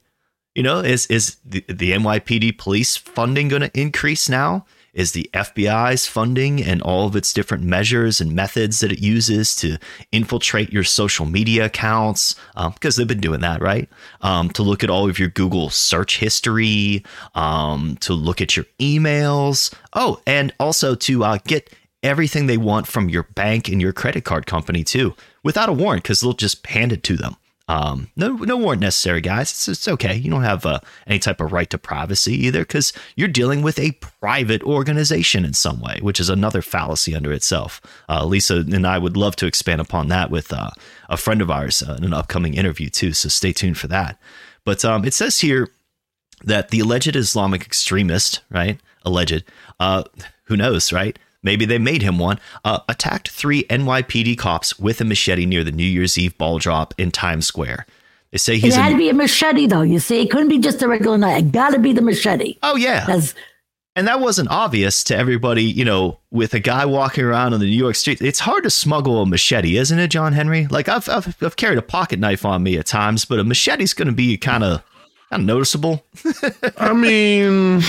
You 0.55 0.63
know, 0.63 0.79
is 0.79 1.07
is 1.07 1.37
the, 1.45 1.65
the 1.67 1.91
NYPD 1.91 2.57
police 2.57 2.95
funding 2.95 3.49
going 3.49 3.63
to 3.63 3.79
increase 3.79 4.29
now? 4.29 4.65
Is 4.93 5.13
the 5.13 5.29
FBI's 5.33 6.05
funding 6.05 6.63
and 6.63 6.81
all 6.81 7.07
of 7.07 7.15
its 7.15 7.33
different 7.33 7.63
measures 7.63 8.21
and 8.21 8.33
methods 8.33 8.79
that 8.79 8.91
it 8.91 8.99
uses 8.99 9.55
to 9.57 9.77
infiltrate 10.11 10.71
your 10.71 10.83
social 10.83 11.25
media 11.25 11.65
accounts? 11.65 12.35
Because 12.55 12.95
they've 12.95 13.07
been 13.07 13.19
doing 13.19 13.41
that, 13.41 13.61
right? 13.61 13.89
Um, 14.21 14.49
to 14.51 14.61
look 14.61 14.83
at 14.83 14.91
all 14.91 15.09
of 15.09 15.17
your 15.17 15.29
Google 15.29 15.71
search 15.71 16.19
history, 16.19 17.03
um, 17.33 17.97
to 18.01 18.13
look 18.13 18.39
at 18.39 18.55
your 18.55 18.65
emails. 18.79 19.73
Oh, 19.93 20.21
and 20.27 20.53
also 20.59 20.93
to 20.95 21.23
uh, 21.23 21.39
get 21.45 21.73
everything 22.03 22.45
they 22.45 22.57
want 22.57 22.85
from 22.85 23.09
your 23.09 23.23
bank 23.23 23.69
and 23.69 23.81
your 23.81 23.93
credit 23.93 24.25
card 24.25 24.45
company 24.45 24.83
too, 24.83 25.15
without 25.43 25.69
a 25.69 25.73
warrant, 25.73 26.03
because 26.03 26.19
they'll 26.19 26.33
just 26.33 26.65
hand 26.67 26.91
it 26.91 27.01
to 27.03 27.17
them. 27.17 27.35
Um, 27.69 28.09
no, 28.17 28.33
no 28.33 28.57
warrant 28.57 28.81
necessary, 28.81 29.21
guys. 29.21 29.49
It's, 29.51 29.67
it's 29.69 29.87
okay. 29.87 30.15
You 30.15 30.29
don't 30.29 30.43
have 30.43 30.65
uh, 30.65 30.81
any 31.07 31.17
type 31.17 31.39
of 31.39 31.53
right 31.53 31.69
to 31.69 31.77
privacy 31.77 32.33
either, 32.45 32.59
because 32.59 32.91
you're 33.15 33.29
dealing 33.29 33.61
with 33.61 33.79
a 33.79 33.93
private 33.93 34.61
organization 34.63 35.45
in 35.45 35.53
some 35.53 35.79
way, 35.79 35.99
which 36.01 36.19
is 36.19 36.29
another 36.29 36.61
fallacy 36.61 37.15
under 37.15 37.31
itself. 37.31 37.79
Uh, 38.09 38.25
Lisa 38.25 38.57
and 38.57 38.85
I 38.85 38.97
would 38.97 39.15
love 39.15 39.37
to 39.37 39.45
expand 39.45 39.79
upon 39.79 40.09
that 40.09 40.29
with 40.29 40.51
uh, 40.51 40.71
a 41.07 41.15
friend 41.15 41.41
of 41.41 41.49
ours 41.49 41.81
uh, 41.81 41.95
in 41.97 42.03
an 42.03 42.13
upcoming 42.13 42.53
interview 42.53 42.89
too. 42.89 43.13
So 43.13 43.29
stay 43.29 43.53
tuned 43.53 43.77
for 43.77 43.87
that. 43.87 44.19
But 44.65 44.83
um, 44.83 45.05
it 45.05 45.13
says 45.13 45.39
here 45.39 45.69
that 46.43 46.69
the 46.69 46.81
alleged 46.81 47.15
Islamic 47.15 47.65
extremist, 47.65 48.41
right? 48.49 48.79
Alleged, 49.05 49.45
uh, 49.79 50.03
who 50.45 50.57
knows, 50.57 50.91
right? 50.91 51.17
Maybe 51.43 51.65
they 51.65 51.77
made 51.77 52.01
him 52.01 52.17
one. 52.17 52.39
Uh, 52.63 52.79
attacked 52.89 53.29
three 53.29 53.63
NYPD 53.65 54.37
cops 54.37 54.79
with 54.79 54.99
a 55.01 55.03
machete 55.05 55.45
near 55.45 55.63
the 55.63 55.71
New 55.71 55.83
Year's 55.85 56.17
Eve 56.17 56.37
ball 56.37 56.57
drop 56.57 56.93
in 56.97 57.11
Times 57.11 57.45
Square. 57.45 57.85
They 58.31 58.37
say 58.37 58.53
he's. 58.55 58.63
It 58.63 58.67
he's 58.67 58.75
had 58.75 58.89
to 58.89 58.95
a, 58.95 58.97
be 58.97 59.09
a 59.09 59.13
machete, 59.13 59.67
though. 59.67 59.81
You 59.81 59.99
see, 59.99 60.21
it 60.21 60.31
couldn't 60.31 60.49
be 60.49 60.57
just 60.59 60.81
a 60.81 60.87
regular 60.87 61.17
knife. 61.17 61.39
It 61.39 61.51
got 61.51 61.71
to 61.71 61.79
be 61.79 61.93
the 61.93 62.01
machete. 62.01 62.57
oh 62.63 62.75
yeah, 62.75 63.05
Because 63.05 63.35
and 63.95 64.07
that 64.07 64.19
wasn't 64.19 64.49
obvious 64.49 65.03
to 65.03 65.15
everybody. 65.15 65.63
You 65.63 65.85
know, 65.85 66.19
with 66.31 66.55
a 66.55 66.59
guy 66.59 66.85
walking 66.85 67.23
around 67.25 67.53
on 67.53 67.59
the 67.59 67.67
New 67.67 67.77
York 67.77 67.95
street, 67.95 68.21
it's 68.21 68.39
hard 68.39 68.63
to 68.63 68.71
smuggle 68.71 69.21
a 69.21 69.25
machete, 69.27 69.77
isn't 69.77 69.99
it, 69.99 70.07
John 70.07 70.33
Henry? 70.33 70.65
Like 70.65 70.89
I've 70.89 71.07
I've, 71.07 71.35
I've 71.43 71.55
carried 71.57 71.77
a 71.77 71.83
pocket 71.83 72.17
knife 72.19 72.43
on 72.43 72.63
me 72.63 72.77
at 72.79 72.87
times, 72.87 73.25
but 73.25 73.37
a 73.37 73.43
machete's 73.43 73.93
going 73.93 74.07
to 74.07 74.13
be 74.13 74.35
kind 74.37 74.63
of 74.63 74.81
noticeable. 75.37 76.03
I 76.77 76.93
mean, 76.93 77.81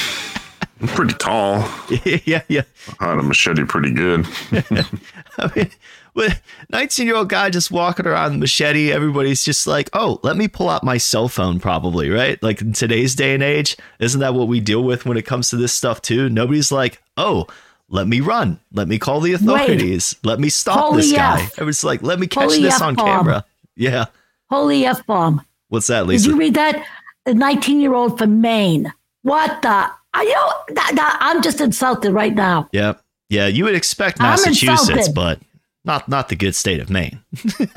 I'm 0.80 0.88
pretty 0.88 1.14
tall. 1.14 1.68
yeah, 2.24 2.42
yeah. 2.48 2.62
I 3.00 3.10
had 3.10 3.18
a 3.18 3.22
machete 3.22 3.64
pretty 3.64 3.92
good. 3.92 4.26
I 5.38 5.50
mean, 5.54 5.70
with 6.14 6.42
19 6.70 7.06
year 7.06 7.16
old 7.16 7.28
guy 7.28 7.50
just 7.50 7.70
walking 7.70 8.06
around 8.06 8.32
with 8.32 8.40
machete, 8.40 8.92
everybody's 8.92 9.44
just 9.44 9.66
like, 9.66 9.88
oh, 9.92 10.20
let 10.22 10.36
me 10.36 10.48
pull 10.48 10.68
out 10.68 10.84
my 10.84 10.98
cell 10.98 11.28
phone, 11.28 11.60
probably, 11.60 12.10
right? 12.10 12.42
Like 12.42 12.60
in 12.60 12.72
today's 12.72 13.14
day 13.14 13.34
and 13.34 13.42
age, 13.42 13.76
isn't 14.00 14.20
that 14.20 14.34
what 14.34 14.48
we 14.48 14.60
deal 14.60 14.82
with 14.82 15.06
when 15.06 15.16
it 15.16 15.26
comes 15.26 15.50
to 15.50 15.56
this 15.56 15.72
stuff, 15.72 16.02
too? 16.02 16.28
Nobody's 16.28 16.72
like, 16.72 17.00
oh, 17.16 17.46
let 17.88 18.08
me 18.08 18.20
run. 18.20 18.58
Let 18.72 18.88
me 18.88 18.98
call 18.98 19.20
the 19.20 19.32
authorities. 19.34 20.16
Let 20.24 20.40
me 20.40 20.48
stop 20.48 20.78
Holy 20.78 21.02
this 21.02 21.12
guy. 21.12 21.42
F. 21.42 21.58
It 21.58 21.64
was 21.64 21.84
like, 21.84 22.02
let 22.02 22.18
me 22.18 22.26
catch 22.26 22.44
Holy 22.44 22.62
this 22.62 22.80
on 22.80 22.94
F-bomb. 22.94 23.06
camera. 23.06 23.44
Yeah. 23.76 24.06
holy 24.50 24.86
F 24.86 25.04
bomb. 25.06 25.44
What's 25.68 25.88
that, 25.88 26.06
Lisa? 26.06 26.24
Did 26.24 26.32
you 26.32 26.38
read 26.38 26.54
that? 26.54 26.86
A 27.26 27.34
19 27.34 27.80
year 27.80 27.94
old 27.94 28.18
from 28.18 28.40
Maine. 28.40 28.92
What 29.22 29.62
the? 29.62 29.90
I 30.14 30.22
you 30.22 30.32
know, 30.32 30.74
that, 30.74 30.92
that, 30.94 31.18
I'm 31.20 31.42
just 31.42 31.60
insulted 31.60 32.12
right 32.12 32.34
now. 32.34 32.68
yeah. 32.72 32.94
Yeah. 33.28 33.46
You 33.46 33.64
would 33.64 33.74
expect 33.74 34.20
Massachusetts, 34.20 35.08
but 35.08 35.40
not 35.84 36.08
not 36.08 36.28
the 36.28 36.36
good 36.36 36.54
state 36.54 36.80
of 36.80 36.88
Maine. 36.88 37.20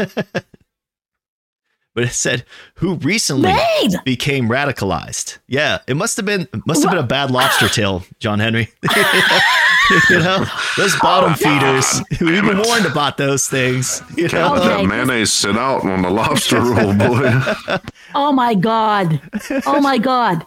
but 1.98 2.03
it 2.03 2.12
said 2.12 2.46
who 2.75 2.96
recently 2.96 3.51
Maine! 3.53 3.96
became 4.06 4.48
radicalized. 4.50 5.39
Yeah, 5.48 5.79
it 5.88 5.96
must 5.96 6.15
have 6.17 6.25
been 6.25 6.48
must 6.65 6.84
have 6.84 6.91
been 6.91 7.03
a 7.03 7.08
bad 7.08 7.32
lobster 7.32 7.67
tail, 7.70 8.03
John 8.20 8.39
Henry. 8.39 8.70
you 10.10 10.20
know, 10.20 10.46
those 10.77 10.96
bottom 11.00 11.32
oh, 11.32 11.36
feeders. 11.36 12.01
We've 12.22 12.44
been 12.44 12.62
warned 12.62 12.86
about 12.86 13.17
those 13.17 13.48
things. 13.48 14.01
You 14.15 14.29
Can't 14.29 14.53
let 14.53 14.63
know, 14.63 14.77
that 14.77 14.86
mayonnaise 14.86 15.32
sit 15.32 15.58
out 15.58 15.84
on 15.86 16.01
the 16.01 16.10
lobster 16.10 16.62
roll, 16.62 16.94
boy. 16.94 17.32
Oh 18.15 18.32
my 18.32 18.56
God. 18.56 19.22
Oh 19.65 19.82
my 19.82 19.98
God. 19.98 20.46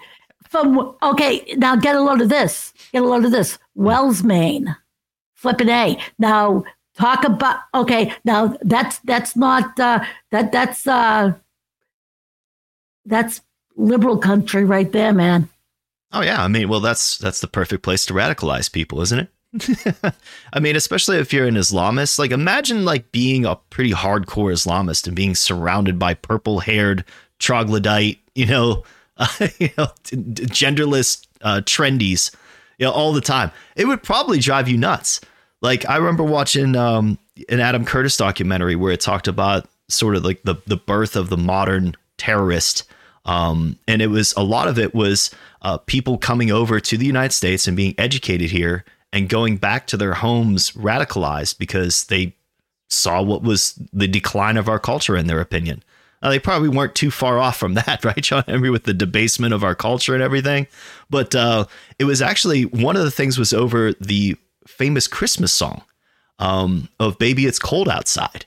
From 0.50 0.96
okay, 1.00 1.44
now 1.58 1.76
get 1.76 1.94
a 1.94 2.00
load 2.02 2.20
of 2.20 2.28
this. 2.28 2.74
Get 2.90 3.02
a 3.02 3.06
load 3.06 3.24
of 3.24 3.30
this. 3.30 3.56
Wells, 3.76 4.24
Maine. 4.24 4.74
Flipping 5.36 5.68
A. 5.68 5.96
Now 6.18 6.64
talk 6.96 7.24
about 7.24 7.60
okay, 7.72 8.12
now 8.24 8.58
that's 8.62 8.98
that's 9.00 9.36
not 9.36 9.78
uh 9.78 10.04
that 10.32 10.50
that's 10.50 10.88
uh 10.88 11.34
that's 13.06 13.42
liberal 13.76 14.18
country 14.18 14.64
right 14.64 14.90
there, 14.90 15.12
man. 15.12 15.48
oh 16.12 16.20
yeah, 16.22 16.42
I 16.42 16.48
mean, 16.48 16.68
well, 16.68 16.80
that's 16.80 17.16
that's 17.18 17.40
the 17.40 17.46
perfect 17.46 17.84
place 17.84 18.04
to 18.06 18.12
radicalize 18.12 18.72
people, 18.72 19.00
isn't 19.02 19.20
it? 19.20 20.14
I 20.52 20.58
mean, 20.58 20.74
especially 20.74 21.18
if 21.18 21.32
you're 21.32 21.46
an 21.46 21.54
Islamist. 21.54 22.18
Like, 22.18 22.32
imagine 22.32 22.84
like 22.84 23.12
being 23.12 23.44
a 23.44 23.54
pretty 23.54 23.92
hardcore 23.92 24.52
Islamist 24.52 25.06
and 25.06 25.14
being 25.14 25.36
surrounded 25.36 25.96
by 25.96 26.14
purple-haired 26.14 27.04
troglodyte, 27.38 28.18
you 28.34 28.46
know, 28.46 28.82
you 29.58 29.70
know, 29.76 29.88
genderless 30.04 31.26
uh, 31.42 31.60
trendies, 31.64 32.34
you 32.78 32.86
know, 32.86 32.92
all 32.92 33.12
the 33.12 33.20
time. 33.20 33.50
It 33.76 33.86
would 33.86 34.02
probably 34.02 34.38
drive 34.38 34.68
you 34.68 34.78
nuts. 34.78 35.20
Like, 35.60 35.88
I 35.88 35.96
remember 35.96 36.22
watching 36.22 36.74
um, 36.76 37.18
an 37.48 37.60
Adam 37.60 37.84
Curtis 37.84 38.16
documentary 38.16 38.76
where 38.76 38.92
it 38.92 39.00
talked 39.00 39.28
about 39.28 39.68
sort 39.88 40.16
of 40.16 40.24
like 40.24 40.42
the 40.42 40.56
the 40.66 40.76
birth 40.76 41.16
of 41.16 41.28
the 41.28 41.36
modern 41.36 41.96
terrorist. 42.16 42.84
Um, 43.26 43.78
and 43.86 44.00
it 44.00 44.06
was 44.06 44.32
a 44.36 44.42
lot 44.42 44.68
of 44.68 44.78
it 44.78 44.94
was 44.94 45.30
uh, 45.62 45.78
people 45.78 46.16
coming 46.16 46.50
over 46.50 46.80
to 46.80 46.96
the 46.96 47.06
United 47.06 47.34
States 47.34 47.66
and 47.66 47.76
being 47.76 47.94
educated 47.98 48.50
here 48.50 48.84
and 49.12 49.28
going 49.28 49.56
back 49.56 49.86
to 49.88 49.96
their 49.96 50.14
homes 50.14 50.70
radicalized 50.72 51.58
because 51.58 52.04
they 52.04 52.34
saw 52.88 53.22
what 53.22 53.42
was 53.42 53.74
the 53.92 54.08
decline 54.08 54.56
of 54.56 54.68
our 54.68 54.78
culture 54.78 55.16
in 55.16 55.26
their 55.26 55.40
opinion. 55.40 55.82
Uh, 56.22 56.28
they 56.28 56.38
probably 56.38 56.68
weren't 56.68 56.94
too 56.94 57.10
far 57.10 57.38
off 57.38 57.56
from 57.56 57.74
that, 57.74 58.04
right, 58.04 58.22
John 58.22 58.44
Henry, 58.46 58.70
with 58.70 58.84
the 58.84 58.94
debasement 58.94 59.54
of 59.54 59.64
our 59.64 59.74
culture 59.74 60.14
and 60.14 60.22
everything. 60.22 60.66
But 61.08 61.34
uh, 61.34 61.66
it 61.98 62.04
was 62.04 62.20
actually 62.20 62.64
one 62.64 62.96
of 62.96 63.04
the 63.04 63.10
things 63.10 63.38
was 63.38 63.52
over 63.52 63.92
the 63.94 64.36
famous 64.66 65.06
Christmas 65.06 65.52
song 65.52 65.82
um, 66.38 66.88
of 66.98 67.18
"Baby 67.18 67.46
It's 67.46 67.58
Cold 67.58 67.88
Outside." 67.88 68.46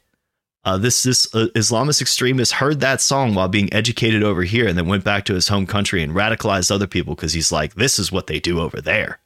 Uh, 0.66 0.78
this 0.78 1.04
this 1.04 1.34
uh, 1.36 1.48
Islamist 1.56 2.02
extremist 2.02 2.54
heard 2.54 2.80
that 2.80 3.02
song 3.02 3.36
while 3.36 3.50
being 3.50 3.74
educated 3.74 4.24
over 4.24 4.44
here, 4.44 4.68
and 4.68 4.78
then 4.78 4.88
went 4.88 5.04
back 5.04 5.26
to 5.26 5.34
his 5.34 5.48
home 5.48 5.66
country 5.66 6.02
and 6.02 6.14
radicalized 6.14 6.72
other 6.72 6.88
people 6.88 7.16
because 7.16 7.34
he's 7.34 7.52
like, 7.52 7.74
this 7.76 8.00
is 8.00 8.12
what 8.12 8.28
they 8.28 8.40
do 8.40 8.62
over 8.62 8.80
there. 8.80 9.20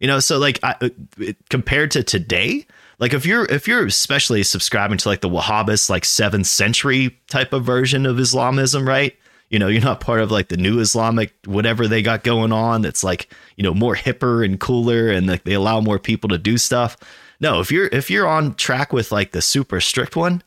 You 0.00 0.08
know, 0.08 0.20
so 0.20 0.38
like 0.38 0.58
I, 0.62 0.74
uh, 0.82 0.88
it, 1.18 1.36
compared 1.48 1.90
to 1.92 2.02
today, 2.02 2.66
like 2.98 3.12
if 3.12 3.26
you're 3.26 3.44
if 3.46 3.66
you're 3.66 3.86
especially 3.86 4.42
subscribing 4.42 4.98
to 4.98 5.08
like 5.08 5.20
the 5.20 5.28
Wahhabist 5.28 5.90
like 5.90 6.04
seventh 6.04 6.46
century 6.46 7.18
type 7.28 7.52
of 7.52 7.64
version 7.64 8.06
of 8.06 8.18
Islamism, 8.18 8.86
right? 8.86 9.16
You 9.50 9.58
know, 9.58 9.68
you're 9.68 9.82
not 9.82 10.00
part 10.00 10.20
of 10.20 10.30
like 10.30 10.48
the 10.48 10.56
new 10.56 10.80
Islamic 10.80 11.32
whatever 11.44 11.86
they 11.86 12.02
got 12.02 12.24
going 12.24 12.52
on 12.52 12.82
that's 12.82 13.04
like 13.04 13.32
you 13.56 13.62
know 13.62 13.74
more 13.74 13.94
hipper 13.94 14.44
and 14.44 14.58
cooler, 14.58 15.08
and 15.08 15.26
like 15.26 15.44
they 15.44 15.54
allow 15.54 15.80
more 15.80 15.98
people 15.98 16.28
to 16.30 16.38
do 16.38 16.58
stuff. 16.58 16.96
No, 17.40 17.60
if 17.60 17.70
you're 17.70 17.86
if 17.86 18.10
you're 18.10 18.26
on 18.26 18.54
track 18.54 18.92
with 18.92 19.12
like 19.12 19.32
the 19.32 19.42
super 19.42 19.80
strict 19.80 20.16
one, 20.16 20.42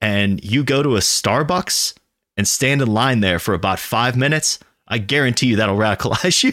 and 0.00 0.44
you 0.44 0.64
go 0.64 0.82
to 0.82 0.96
a 0.96 1.00
Starbucks 1.00 1.94
and 2.36 2.46
stand 2.46 2.82
in 2.82 2.88
line 2.88 3.20
there 3.20 3.38
for 3.38 3.54
about 3.54 3.78
five 3.78 4.16
minutes, 4.16 4.58
I 4.88 4.98
guarantee 4.98 5.46
you 5.46 5.56
that'll 5.56 5.76
radicalize 5.76 6.42
you. 6.44 6.52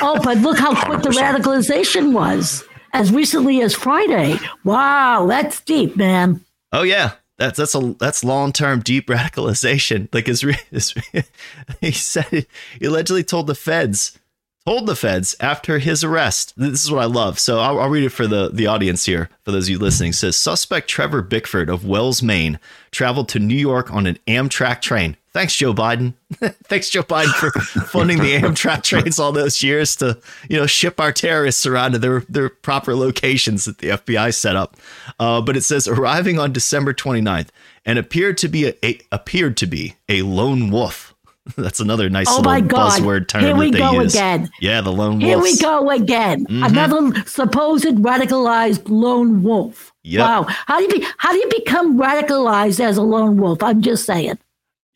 oh, 0.00 0.20
but 0.22 0.38
look 0.38 0.58
how 0.58 0.74
quick 0.84 1.02
the 1.02 1.10
radicalization 1.10 2.12
was. 2.12 2.64
As 2.94 3.12
recently 3.12 3.60
as 3.60 3.74
Friday. 3.74 4.38
Wow, 4.62 5.26
that's 5.26 5.60
deep, 5.60 5.96
man. 5.96 6.42
Oh 6.72 6.82
yeah, 6.82 7.14
that's 7.36 7.58
that's 7.58 7.74
a 7.74 7.94
that's 7.98 8.24
long 8.24 8.52
term 8.52 8.80
deep 8.80 9.08
radicalization. 9.08 10.08
Like 10.14 10.28
his, 10.28 10.40
he 11.80 11.90
said 11.90 12.46
he 12.78 12.86
allegedly 12.86 13.24
told 13.24 13.48
the 13.48 13.54
feds 13.54 14.18
told 14.66 14.86
the 14.86 14.96
feds 14.96 15.36
after 15.40 15.78
his 15.78 16.02
arrest. 16.02 16.54
This 16.56 16.84
is 16.84 16.90
what 16.90 17.02
I 17.02 17.06
love. 17.06 17.38
So 17.38 17.58
I'll, 17.58 17.80
I'll, 17.80 17.90
read 17.90 18.04
it 18.04 18.10
for 18.10 18.26
the, 18.26 18.48
the 18.50 18.66
audience 18.66 19.04
here. 19.04 19.28
For 19.42 19.52
those 19.52 19.66
of 19.66 19.70
you 19.70 19.78
listening, 19.78 20.10
it 20.10 20.14
says 20.14 20.36
suspect 20.36 20.88
Trevor 20.88 21.20
Bickford 21.20 21.68
of 21.68 21.86
Wells, 21.86 22.22
Maine, 22.22 22.58
traveled 22.90 23.28
to 23.30 23.38
New 23.38 23.56
York 23.56 23.92
on 23.92 24.06
an 24.06 24.18
Amtrak 24.26 24.80
train. 24.80 25.16
Thanks, 25.34 25.56
Joe 25.56 25.74
Biden. 25.74 26.14
Thanks, 26.64 26.88
Joe 26.88 27.02
Biden, 27.02 27.34
for 27.34 27.50
funding 27.82 28.18
the 28.18 28.36
Amtrak 28.36 28.84
trains 28.84 29.18
all 29.18 29.32
those 29.32 29.62
years 29.62 29.96
to 29.96 30.18
you 30.48 30.56
know 30.56 30.66
ship 30.66 31.00
our 31.00 31.12
terrorists 31.12 31.66
around 31.66 31.92
to 31.92 31.98
their 31.98 32.20
their 32.28 32.48
proper 32.48 32.94
locations 32.94 33.64
that 33.64 33.78
the 33.78 33.88
FBI 33.88 34.32
set 34.32 34.56
up. 34.56 34.76
Uh, 35.18 35.40
but 35.40 35.56
it 35.56 35.62
says 35.62 35.88
arriving 35.88 36.38
on 36.38 36.52
December 36.52 36.94
29th 36.94 37.48
and 37.84 37.98
appeared 37.98 38.38
to 38.38 38.48
be 38.48 38.68
a, 38.68 38.74
a 38.84 39.00
appeared 39.10 39.56
to 39.58 39.66
be 39.66 39.96
a 40.08 40.22
lone 40.22 40.70
wolf 40.70 41.14
That's 41.56 41.80
another 41.80 42.08
nice 42.08 42.26
oh 42.30 42.42
my 42.42 42.60
God. 42.60 42.92
buzzword 42.92 43.28
term. 43.28 43.42
Here 43.42 43.54
we 43.54 43.70
that 43.70 43.78
go 43.78 44.00
use. 44.00 44.14
again. 44.14 44.48
Yeah, 44.60 44.80
the 44.80 44.92
lone 44.92 45.18
wolf. 45.18 45.22
Here 45.22 45.38
we 45.38 45.58
go 45.58 45.90
again. 45.90 46.46
Mm-hmm. 46.46 46.62
Another 46.64 47.22
supposed 47.26 47.84
radicalized 47.84 48.88
lone 48.88 49.42
wolf. 49.42 49.92
Yep. 50.04 50.20
Wow. 50.20 50.46
How 50.48 50.78
do 50.78 50.84
you 50.84 51.00
be, 51.00 51.06
how 51.18 51.32
do 51.32 51.38
you 51.38 51.50
become 51.58 51.98
radicalized 51.98 52.80
as 52.80 52.96
a 52.96 53.02
lone 53.02 53.36
wolf? 53.36 53.62
I'm 53.62 53.82
just 53.82 54.06
saying. 54.06 54.38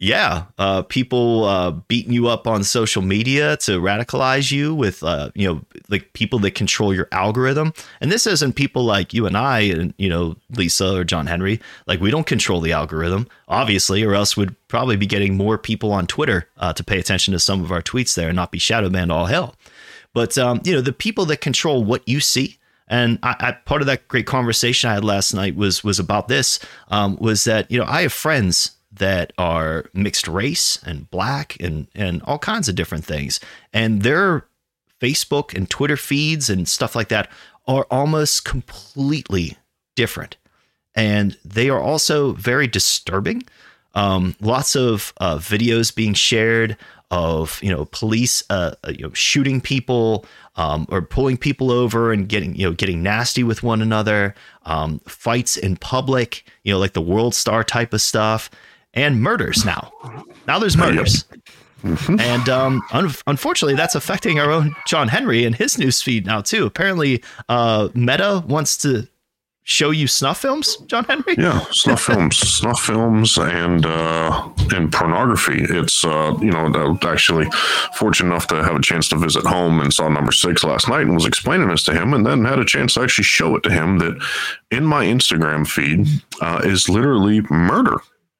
Yeah, 0.00 0.44
uh, 0.58 0.82
people 0.82 1.44
uh, 1.44 1.72
beating 1.72 2.12
you 2.12 2.28
up 2.28 2.46
on 2.46 2.62
social 2.62 3.02
media 3.02 3.56
to 3.58 3.80
radicalize 3.80 4.52
you 4.52 4.72
with, 4.72 5.02
uh, 5.02 5.32
you 5.34 5.48
know, 5.48 5.60
like 5.88 6.12
people 6.12 6.38
that 6.40 6.52
control 6.52 6.94
your 6.94 7.08
algorithm. 7.10 7.72
And 8.00 8.12
this 8.12 8.24
isn't 8.24 8.52
people 8.52 8.84
like 8.84 9.12
you 9.12 9.26
and 9.26 9.36
I, 9.36 9.60
and 9.60 9.92
you 9.98 10.08
know, 10.08 10.36
Lisa 10.50 10.98
or 10.98 11.02
John 11.02 11.26
Henry. 11.26 11.60
Like 11.88 12.00
we 12.00 12.12
don't 12.12 12.28
control 12.28 12.60
the 12.60 12.70
algorithm, 12.70 13.26
obviously, 13.48 14.04
or 14.04 14.14
else 14.14 14.36
we'd 14.36 14.54
probably 14.68 14.94
be 14.94 15.06
getting 15.06 15.36
more 15.36 15.58
people 15.58 15.90
on 15.90 16.06
Twitter 16.06 16.48
uh, 16.58 16.72
to 16.74 16.84
pay 16.84 17.00
attention 17.00 17.32
to 17.32 17.40
some 17.40 17.64
of 17.64 17.72
our 17.72 17.82
tweets 17.82 18.14
there 18.14 18.28
and 18.28 18.36
not 18.36 18.52
be 18.52 18.60
shadow 18.60 18.88
banned 18.88 19.10
all 19.10 19.26
hell. 19.26 19.56
But 20.14 20.38
um, 20.38 20.60
you 20.62 20.74
know, 20.74 20.80
the 20.80 20.92
people 20.92 21.24
that 21.26 21.40
control 21.40 21.82
what 21.82 22.06
you 22.08 22.20
see. 22.20 22.58
And 22.86 23.18
I, 23.22 23.34
I, 23.40 23.52
part 23.52 23.82
of 23.82 23.86
that 23.88 24.08
great 24.08 24.26
conversation 24.26 24.88
I 24.88 24.94
had 24.94 25.04
last 25.04 25.34
night 25.34 25.56
was 25.56 25.82
was 25.82 25.98
about 25.98 26.28
this. 26.28 26.60
Um, 26.86 27.16
was 27.20 27.42
that 27.44 27.68
you 27.68 27.78
know 27.78 27.84
I 27.84 28.02
have 28.02 28.12
friends 28.12 28.77
that 28.90 29.32
are 29.38 29.86
mixed 29.92 30.28
race 30.28 30.82
and 30.84 31.10
black 31.10 31.56
and 31.60 31.88
and 31.94 32.22
all 32.22 32.38
kinds 32.38 32.68
of 32.68 32.74
different 32.74 33.04
things. 33.04 33.40
And 33.72 34.02
their 34.02 34.46
Facebook 35.00 35.54
and 35.54 35.68
Twitter 35.68 35.96
feeds 35.96 36.50
and 36.50 36.68
stuff 36.68 36.96
like 36.96 37.08
that 37.08 37.30
are 37.66 37.86
almost 37.90 38.44
completely 38.44 39.56
different. 39.94 40.36
And 40.94 41.36
they 41.44 41.68
are 41.68 41.80
also 41.80 42.32
very 42.32 42.66
disturbing. 42.66 43.42
Um, 43.94 44.34
lots 44.40 44.74
of 44.74 45.12
uh, 45.18 45.36
videos 45.36 45.94
being 45.94 46.14
shared 46.14 46.76
of 47.10 47.58
you 47.62 47.70
know 47.70 47.86
police 47.86 48.42
uh, 48.50 48.74
uh, 48.84 48.90
you 48.90 49.02
know 49.02 49.12
shooting 49.14 49.60
people 49.60 50.26
um, 50.56 50.86
or 50.90 51.00
pulling 51.00 51.36
people 51.36 51.70
over 51.70 52.12
and 52.12 52.28
getting 52.28 52.54
you 52.54 52.66
know 52.66 52.72
getting 52.72 53.02
nasty 53.02 53.42
with 53.42 53.62
one 53.62 53.80
another 53.80 54.34
um, 54.66 54.98
fights 55.00 55.56
in 55.56 55.76
public 55.76 56.44
you 56.64 56.72
know 56.72 56.78
like 56.78 56.92
the 56.92 57.00
world 57.00 57.34
star 57.34 57.64
type 57.64 57.94
of 57.94 58.02
stuff 58.02 58.50
and 58.94 59.20
murders 59.20 59.64
now. 59.64 59.92
Now 60.46 60.58
there's 60.58 60.76
murders. 60.76 61.24
Mm-hmm. 61.82 62.18
And 62.18 62.48
um, 62.48 62.82
un- 62.92 63.10
unfortunately, 63.26 63.76
that's 63.76 63.94
affecting 63.94 64.40
our 64.40 64.50
own 64.50 64.74
John 64.86 65.08
Henry 65.08 65.44
and 65.44 65.54
his 65.54 65.78
news 65.78 66.02
feed 66.02 66.26
now 66.26 66.40
too. 66.40 66.66
Apparently, 66.66 67.22
uh, 67.48 67.88
Meta 67.94 68.42
wants 68.46 68.76
to 68.78 69.06
show 69.62 69.90
you 69.90 70.06
snuff 70.06 70.40
films, 70.40 70.76
John 70.86 71.04
Henry. 71.04 71.36
Yeah, 71.36 71.60
snuff 71.70 72.00
films, 72.02 72.36
snuff 72.58 72.80
films, 72.80 73.36
and 73.38 73.86
uh, 73.86 74.48
and 74.74 74.90
pornography. 74.92 75.62
It's 75.68 76.04
uh, 76.04 76.36
you 76.40 76.50
know 76.50 76.72
I 76.74 77.12
actually 77.12 77.46
fortunate 77.94 78.30
enough 78.30 78.48
to 78.48 78.64
have 78.64 78.74
a 78.74 78.82
chance 78.82 79.08
to 79.10 79.16
visit 79.16 79.44
home 79.44 79.80
and 79.80 79.92
saw 79.92 80.08
number 80.08 80.32
six 80.32 80.64
last 80.64 80.88
night 80.88 81.02
and 81.02 81.14
was 81.14 81.26
explaining 81.26 81.68
this 81.68 81.84
to 81.84 81.92
him, 81.92 82.12
and 82.12 82.26
then 82.26 82.44
had 82.44 82.58
a 82.58 82.64
chance 82.64 82.94
to 82.94 83.02
actually 83.02 83.24
show 83.24 83.54
it 83.54 83.62
to 83.62 83.70
him 83.70 83.98
that 83.98 84.20
in 84.72 84.84
my 84.84 85.04
Instagram 85.04 85.64
feed 85.64 86.08
uh, 86.40 86.60
is 86.64 86.88
literally 86.88 87.42
murder 87.50 87.98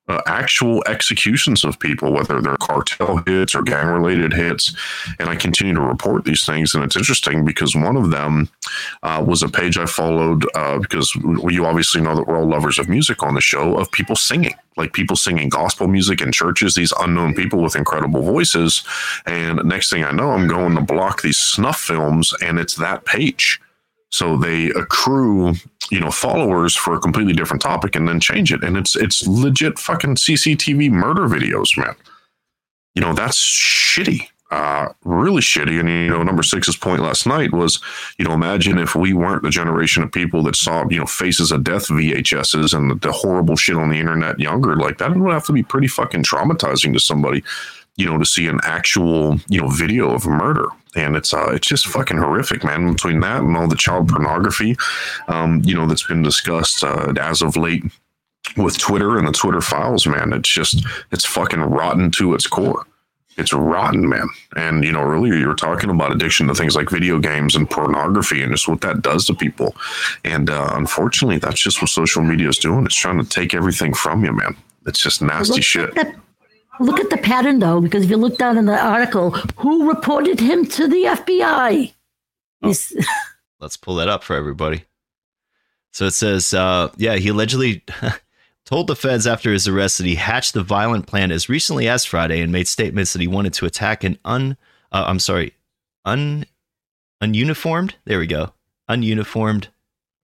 uh, 0.08 0.20
actual 0.26 0.82
executions 0.86 1.64
of 1.64 1.78
people, 1.78 2.12
whether 2.12 2.40
they're 2.40 2.56
cartel 2.56 3.18
hits 3.26 3.54
or 3.54 3.62
gang 3.62 3.86
related 3.86 4.32
hits. 4.32 4.74
And 5.18 5.28
I 5.28 5.36
continue 5.36 5.74
to 5.74 5.80
report 5.80 6.24
these 6.24 6.44
things. 6.44 6.74
And 6.74 6.84
it's 6.84 6.96
interesting 6.96 7.44
because 7.44 7.74
one 7.74 7.96
of 7.96 8.10
them 8.10 8.48
uh, 9.02 9.24
was 9.26 9.42
a 9.42 9.48
page 9.48 9.78
I 9.78 9.86
followed 9.86 10.44
uh, 10.54 10.78
because 10.78 11.14
you 11.14 11.66
obviously 11.66 12.00
know 12.00 12.14
that 12.16 12.26
we're 12.26 12.38
all 12.38 12.48
lovers 12.48 12.78
of 12.78 12.88
music 12.88 13.22
on 13.22 13.34
the 13.34 13.40
show 13.40 13.76
of 13.76 13.90
people 13.92 14.16
singing, 14.16 14.54
like 14.76 14.92
people 14.92 15.16
singing 15.16 15.48
gospel 15.48 15.88
music 15.88 16.20
in 16.20 16.32
churches, 16.32 16.74
these 16.74 16.92
unknown 17.00 17.34
people 17.34 17.62
with 17.62 17.76
incredible 17.76 18.22
voices. 18.22 18.82
And 19.26 19.62
next 19.64 19.90
thing 19.90 20.04
I 20.04 20.12
know, 20.12 20.30
I'm 20.30 20.48
going 20.48 20.74
to 20.74 20.82
block 20.82 21.22
these 21.22 21.38
snuff 21.38 21.80
films, 21.80 22.34
and 22.42 22.58
it's 22.58 22.76
that 22.76 23.04
page. 23.04 23.60
So 24.10 24.36
they 24.36 24.68
accrue, 24.70 25.54
you 25.90 26.00
know, 26.00 26.10
followers 26.10 26.74
for 26.74 26.94
a 26.94 27.00
completely 27.00 27.34
different 27.34 27.62
topic 27.62 27.94
and 27.94 28.08
then 28.08 28.20
change 28.20 28.52
it. 28.52 28.64
And 28.64 28.76
it's 28.76 28.96
it's 28.96 29.26
legit 29.26 29.78
fucking 29.78 30.16
CCTV 30.16 30.90
murder 30.90 31.28
videos, 31.28 31.76
man. 31.76 31.94
You 32.94 33.02
know, 33.02 33.12
that's 33.12 33.38
shitty. 33.38 34.28
Uh, 34.50 34.88
really 35.04 35.42
shitty. 35.42 35.78
And 35.78 35.90
you 35.90 36.08
know, 36.08 36.22
number 36.22 36.42
six's 36.42 36.74
point 36.74 37.02
last 37.02 37.26
night 37.26 37.52
was, 37.52 37.80
you 38.18 38.24
know, 38.24 38.32
imagine 38.32 38.78
if 38.78 38.94
we 38.94 39.12
weren't 39.12 39.42
the 39.42 39.50
generation 39.50 40.02
of 40.02 40.10
people 40.10 40.42
that 40.44 40.56
saw, 40.56 40.88
you 40.88 40.98
know, 40.98 41.06
faces 41.06 41.52
of 41.52 41.64
death 41.64 41.88
VHSs 41.88 42.74
and 42.74 42.90
the, 42.90 42.94
the 42.94 43.12
horrible 43.12 43.56
shit 43.56 43.76
on 43.76 43.90
the 43.90 43.98
internet 43.98 44.40
younger. 44.40 44.74
Like 44.74 44.96
that 44.98 45.14
would 45.14 45.32
have 45.32 45.44
to 45.46 45.52
be 45.52 45.62
pretty 45.62 45.88
fucking 45.88 46.22
traumatizing 46.22 46.94
to 46.94 47.00
somebody 47.00 47.44
you 47.98 48.06
know, 48.06 48.16
to 48.16 48.24
see 48.24 48.46
an 48.46 48.60
actual, 48.62 49.38
you 49.48 49.60
know, 49.60 49.68
video 49.68 50.14
of 50.14 50.24
murder. 50.24 50.66
And 50.98 51.16
it's 51.16 51.32
uh, 51.32 51.50
it's 51.52 51.68
just 51.68 51.86
fucking 51.86 52.18
horrific, 52.18 52.64
man. 52.64 52.92
Between 52.92 53.20
that 53.20 53.42
and 53.42 53.56
all 53.56 53.68
the 53.68 53.76
child 53.76 54.08
pornography, 54.08 54.76
um, 55.28 55.62
you 55.64 55.74
know, 55.74 55.86
that's 55.86 56.06
been 56.06 56.22
discussed 56.22 56.82
uh, 56.82 57.12
as 57.20 57.42
of 57.42 57.56
late 57.56 57.84
with 58.56 58.78
Twitter 58.78 59.18
and 59.18 59.26
the 59.26 59.32
Twitter 59.32 59.60
files, 59.60 60.06
man. 60.06 60.32
It's 60.32 60.48
just 60.48 60.84
it's 61.10 61.24
fucking 61.24 61.60
rotten 61.60 62.10
to 62.12 62.34
its 62.34 62.46
core. 62.46 62.84
It's 63.36 63.52
rotten, 63.52 64.08
man. 64.08 64.28
And 64.56 64.84
you 64.84 64.90
know, 64.90 65.02
earlier 65.02 65.34
you 65.34 65.46
were 65.46 65.54
talking 65.54 65.90
about 65.90 66.12
addiction 66.12 66.48
to 66.48 66.54
things 66.54 66.74
like 66.74 66.90
video 66.90 67.20
games 67.20 67.54
and 67.54 67.70
pornography, 67.70 68.42
and 68.42 68.52
just 68.52 68.68
what 68.68 68.80
that 68.80 69.02
does 69.02 69.26
to 69.26 69.34
people. 69.34 69.76
And 70.24 70.50
uh, 70.50 70.70
unfortunately, 70.72 71.38
that's 71.38 71.60
just 71.60 71.80
what 71.80 71.90
social 71.90 72.22
media 72.22 72.48
is 72.48 72.58
doing. 72.58 72.84
It's 72.84 72.96
trying 72.96 73.22
to 73.22 73.28
take 73.28 73.54
everything 73.54 73.94
from 73.94 74.24
you, 74.24 74.32
man. 74.32 74.56
It's 74.86 75.00
just 75.00 75.22
nasty 75.22 75.60
shit. 75.60 75.94
Look 76.80 77.00
at 77.00 77.10
the 77.10 77.18
pattern, 77.18 77.58
though, 77.58 77.80
because 77.80 78.04
if 78.04 78.10
you 78.10 78.16
look 78.16 78.38
down 78.38 78.56
in 78.56 78.66
the 78.66 78.78
article, 78.78 79.30
who 79.56 79.88
reported 79.88 80.40
him 80.40 80.66
to 80.66 80.86
the 80.86 81.04
FBI? 81.04 81.92
Oh. 82.62 82.74
Let's 83.60 83.76
pull 83.76 83.96
that 83.96 84.08
up 84.08 84.22
for 84.22 84.36
everybody. 84.36 84.84
So 85.92 86.06
it 86.06 86.12
says, 86.12 86.54
uh, 86.54 86.90
yeah, 86.96 87.16
he 87.16 87.28
allegedly 87.28 87.82
told 88.64 88.86
the 88.86 88.94
feds 88.94 89.26
after 89.26 89.52
his 89.52 89.66
arrest 89.66 89.98
that 89.98 90.06
he 90.06 90.14
hatched 90.14 90.54
the 90.54 90.62
violent 90.62 91.06
plan 91.06 91.32
as 91.32 91.48
recently 91.48 91.88
as 91.88 92.04
Friday 92.04 92.40
and 92.40 92.52
made 92.52 92.68
statements 92.68 93.12
that 93.12 93.22
he 93.22 93.26
wanted 93.26 93.54
to 93.54 93.66
attack 93.66 94.04
an 94.04 94.18
un, 94.24 94.56
uh, 94.92 95.04
I'm 95.06 95.18
sorry, 95.18 95.54
un, 96.04 96.44
ununiformed. 97.20 97.94
There 98.04 98.18
we 98.20 98.26
go, 98.26 98.52
ununiformed 98.88 99.68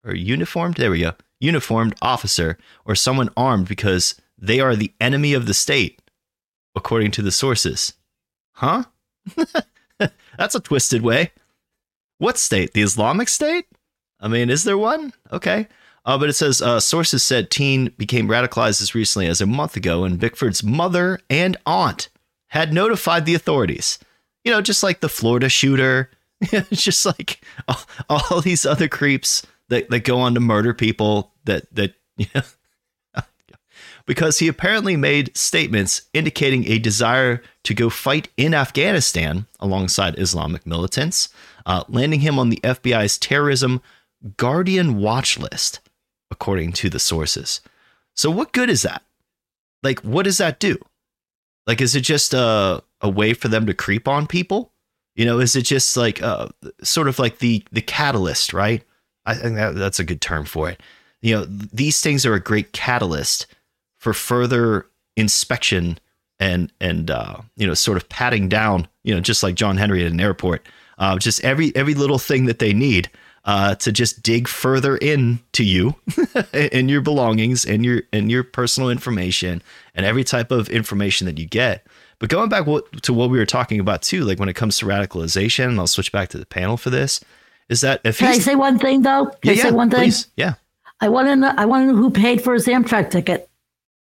or 0.05 0.15
uniformed. 0.15 0.77
There 0.77 0.91
we 0.91 1.01
go, 1.01 1.15
uniformed 1.41 1.97
officer 2.01 2.57
or 2.85 2.95
someone 2.95 3.31
armed 3.37 3.67
because 3.67 4.15
they 4.39 4.61
are 4.61 4.77
the 4.77 4.93
enemy 5.01 5.33
of 5.33 5.47
the 5.47 5.55
state 5.55 6.01
according 6.75 7.11
to 7.13 7.23
the 7.23 7.31
sources. 7.31 7.95
Huh? 8.53 8.85
That's 10.39 10.55
a 10.55 10.61
twisted 10.61 11.03
way. 11.03 11.33
What 12.19 12.39
state? 12.39 12.73
The 12.73 12.83
Islamic 12.83 13.29
State? 13.29 13.67
I 14.21 14.29
mean, 14.29 14.51
is 14.51 14.65
there 14.65 14.79
one? 14.79 15.13
Okay. 15.33 15.69
Uh, 16.05 16.19
but 16.19 16.29
it 16.29 16.35
says 16.35 16.61
uh, 16.61 16.81
sources 16.81 17.23
said 17.23 17.51
teen 17.51 17.93
became 17.97 18.29
radicalized 18.29 18.83
as 18.83 18.95
recently 18.95 19.27
as 19.27 19.41
a 19.41 19.47
month 19.47 19.77
ago, 19.77 20.05
and 20.05 20.21
Bickford's 20.21 20.63
mother 20.63 21.21
and 21.31 21.57
aunt 21.65 22.09
had 22.49 22.73
notified 22.73 23.25
the 23.25 23.35
authorities. 23.35 23.99
You 24.45 24.53
know, 24.53 24.61
just 24.61 24.83
like 24.83 25.01
the 25.01 25.09
Florida 25.09 25.49
shooter, 25.49 26.11
just 26.73 27.07
like 27.07 27.43
all, 27.69 27.81
all, 28.31 28.41
these 28.43 28.67
other 28.67 28.87
creeps 28.87 29.47
that, 29.69 29.89
that 29.89 30.01
go 30.01 30.21
on 30.21 30.35
to 30.35 30.41
murder 30.41 30.75
people 30.75 31.33
that 31.45 31.75
that 31.75 31.95
you 32.17 32.27
know, 32.35 32.43
because 34.07 34.39
he 34.39 34.49
apparently 34.49 34.97
made 34.97 35.37
statements 35.37 36.03
indicating 36.13 36.69
a 36.69 36.79
desire 36.79 37.43
to 37.65 37.75
go 37.75 37.89
fight 37.89 38.29
in 38.37 38.55
Afghanistan 38.55 39.47
alongside 39.61 40.19
Islamic 40.19 40.67
militants, 40.67 41.29
uh, 41.67 41.85
landing 41.89 42.21
him 42.21 42.39
on 42.39 42.51
the 42.51 42.61
FBI's 42.63 43.19
terrorism 43.19 43.81
guardian 44.37 44.97
watch 44.99 45.39
list 45.39 45.81
according 46.31 46.73
to 46.73 46.91
the 46.91 46.99
sources. 46.99 47.61
So, 48.15 48.31
what 48.31 48.53
good 48.53 48.71
is 48.71 48.83
that? 48.83 49.03
Like, 49.83 50.01
what 50.01 50.25
does 50.25 50.39
that 50.39 50.61
do? 50.61 50.79
Like, 51.67 51.81
is 51.81 51.95
it 51.95 52.03
just 52.03 52.35
a, 52.35 52.83
a 53.01 53.09
way 53.09 53.35
for 53.35 53.49
them 53.49 53.67
to 53.67 53.75
creep 53.75 54.07
on 54.07 54.27
people? 54.27 54.73
You 55.17 55.25
know, 55.25 55.39
is 55.39 55.57
it 55.57 55.63
just 55.63 55.97
like 55.97 56.23
uh, 56.23 56.49
sort 56.83 57.09
of 57.09 57.19
like 57.19 57.39
the 57.39 57.65
the 57.73 57.81
catalyst, 57.81 58.53
right? 58.53 58.83
I 59.27 59.35
think 59.35 59.57
that, 59.57 59.75
that's 59.75 60.01
a 60.01 60.05
good 60.05 60.21
term 60.21 60.45
for 60.45 60.69
it. 60.69 60.83
You 61.23 61.37
know, 61.37 61.45
these 61.47 62.01
things 62.01 62.27
are 62.27 62.35
a 62.35 62.41
great 62.41 62.73
catalyst 62.73 63.47
for 64.05 64.13
further 64.13 64.87
inspection 65.17 65.99
and 66.39 66.71
and 66.81 67.11
uh, 67.11 67.39
you 67.57 67.67
know, 67.67 67.75
sort 67.75 67.97
of 67.97 68.09
patting 68.09 68.49
down. 68.49 68.87
You 69.03 69.15
know, 69.15 69.21
just 69.21 69.43
like 69.43 69.55
John 69.55 69.79
Henry 69.79 70.05
at 70.05 70.13
an 70.13 70.21
airport, 70.21 70.67
uh, 70.99 71.19
just 71.19 71.43
every 71.43 71.75
every 71.75 71.95
little 71.95 72.19
thing 72.19 72.45
that 72.45 72.59
they 72.59 72.75
need 72.75 73.11
uh, 73.47 73.75
to 73.77 73.91
just 73.91 74.23
dig 74.23 74.47
further 74.47 74.99
in 74.99 75.41
to 75.53 75.65
you 75.65 75.97
and 76.53 76.91
your 76.91 77.01
belongings 77.01 77.65
and 77.65 77.85
your 77.85 78.03
and 78.13 78.31
your 78.31 78.45
personal 78.45 78.91
information 78.91 79.63
and 79.95 80.05
every 80.05 80.23
type 80.23 80.51
of 80.51 80.69
information 80.69 81.27
that 81.27 81.39
you 81.39 81.47
get. 81.47 81.87
But 82.19 82.29
going 82.29 82.51
back 82.51 82.67
to 83.03 83.13
what 83.13 83.31
we 83.31 83.39
were 83.39 83.47
talking 83.47 83.81
about 83.81 84.03
too, 84.03 84.25
like 84.25 84.39
when 84.39 84.51
it 84.51 84.55
comes 84.55 84.77
to 84.79 84.87
radicalization, 84.87 85.69
and 85.69 85.81
I'll 85.81 85.87
switch 85.87 86.13
back 86.13 86.29
to 86.31 86.39
the 86.39 86.47
panel 86.47 86.77
for 86.77 86.91
this, 86.91 87.25
is 87.71 87.81
that 87.81 88.03
if 88.05 88.19
can 88.19 88.29
I 88.29 88.39
say 88.39 88.55
one 88.55 88.79
thing 88.79 89.01
though? 89.01 89.27
Can 89.27 89.37
yeah, 89.45 89.53
I 89.53 89.57
say 89.57 89.69
yeah, 89.69 89.75
one 89.75 89.91
thing? 89.91 90.01
Please. 90.01 90.27
Yeah. 90.37 90.55
I 91.01 91.09
want 91.09 91.29
to 91.29 91.37
know. 91.37 91.55
I 91.57 91.65
want 91.65 91.89
to 91.89 91.93
know 91.93 91.99
who 91.99 92.11
paid 92.11 92.43
for 92.43 92.53
his 92.53 92.67
Amtrak 92.67 93.11
ticket. 93.11 93.49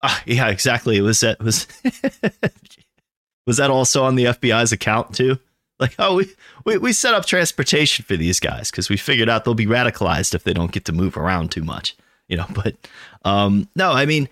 Uh, 0.05 0.19
yeah, 0.27 0.49
exactly. 0.49 0.99
It 0.99 1.01
was 1.01 1.21
that 1.21 1.43
was 1.43 1.67
was 3.47 3.57
that 3.57 3.71
also 3.71 4.05
on 4.05 4.17
the 4.17 4.27
FBI's 4.27 4.71
account 4.71 5.15
too? 5.15 5.39
Like, 5.81 5.95
oh, 5.99 6.17
we, 6.17 6.27
we, 6.67 6.77
we 6.77 6.93
set 6.93 7.15
up 7.15 7.25
transportation 7.25 8.05
for 8.05 8.15
these 8.15 8.39
guys 8.39 8.71
because 8.71 8.91
we 8.91 8.99
figured 8.99 9.31
out 9.31 9.45
they'll 9.45 9.55
be 9.55 9.67
radicalized 9.67 10.35
if 10.35 10.45
they 10.45 10.53
don't 10.53 10.73
get 10.73 10.85
to 10.85 10.93
move 10.93 11.17
around 11.17 11.51
too 11.51 11.65
much, 11.65 11.97
you 12.29 12.37
know. 12.37 12.47
But 12.55 12.77
um, 13.25 13.67
no, 13.75 13.93
I 13.93 14.05
mean, 14.05 14.29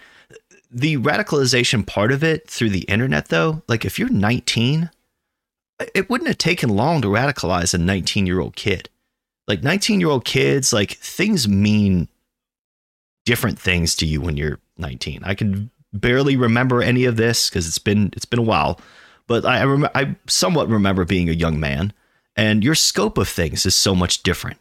the 0.70 0.98
radicalization 0.98 1.87
part 1.87 2.12
of 2.12 2.22
it 2.22 2.48
through 2.50 2.70
the 2.70 2.82
internet, 2.82 3.28
though, 3.28 3.62
like 3.66 3.87
if 3.87 3.98
you're 3.98 4.11
19, 4.11 4.90
it 5.94 6.11
wouldn't 6.11 6.28
have 6.28 6.38
taken 6.38 6.68
long 6.68 7.00
to 7.00 7.08
radicalize 7.08 7.72
a 7.72 7.78
19 7.78 8.26
year 8.26 8.40
old 8.40 8.56
kid. 8.56 8.90
Like 9.48 9.62
19 9.62 10.00
year 10.00 10.11
old 10.11 10.26
kids, 10.26 10.70
like 10.72 10.92
things 10.92 11.48
mean 11.48 12.08
different 13.24 13.58
things 13.58 13.94
to 13.96 14.06
you 14.06 14.20
when 14.20 14.37
you're 14.37 14.58
19. 14.78 15.22
I 15.24 15.35
can 15.35 15.70
barely 15.92 16.37
remember 16.37 16.82
any 16.82 17.04
of 17.04 17.16
this 17.16 17.48
because 17.48 17.66
it's 17.68 17.78
been 17.78 18.11
it's 18.14 18.24
been 18.24 18.38
a 18.38 18.42
while 18.42 18.80
but 19.26 19.44
I, 19.44 19.61
I, 19.61 19.64
rem- 19.64 19.88
I 19.94 20.16
somewhat 20.26 20.68
remember 20.68 21.04
being 21.04 21.28
a 21.28 21.32
young 21.32 21.61
man, 21.61 21.92
and 22.37 22.64
your 22.64 22.74
scope 22.74 23.18
of 23.18 23.28
things 23.28 23.66
is 23.66 23.74
so 23.74 23.94
much 23.94 24.22
different. 24.22 24.58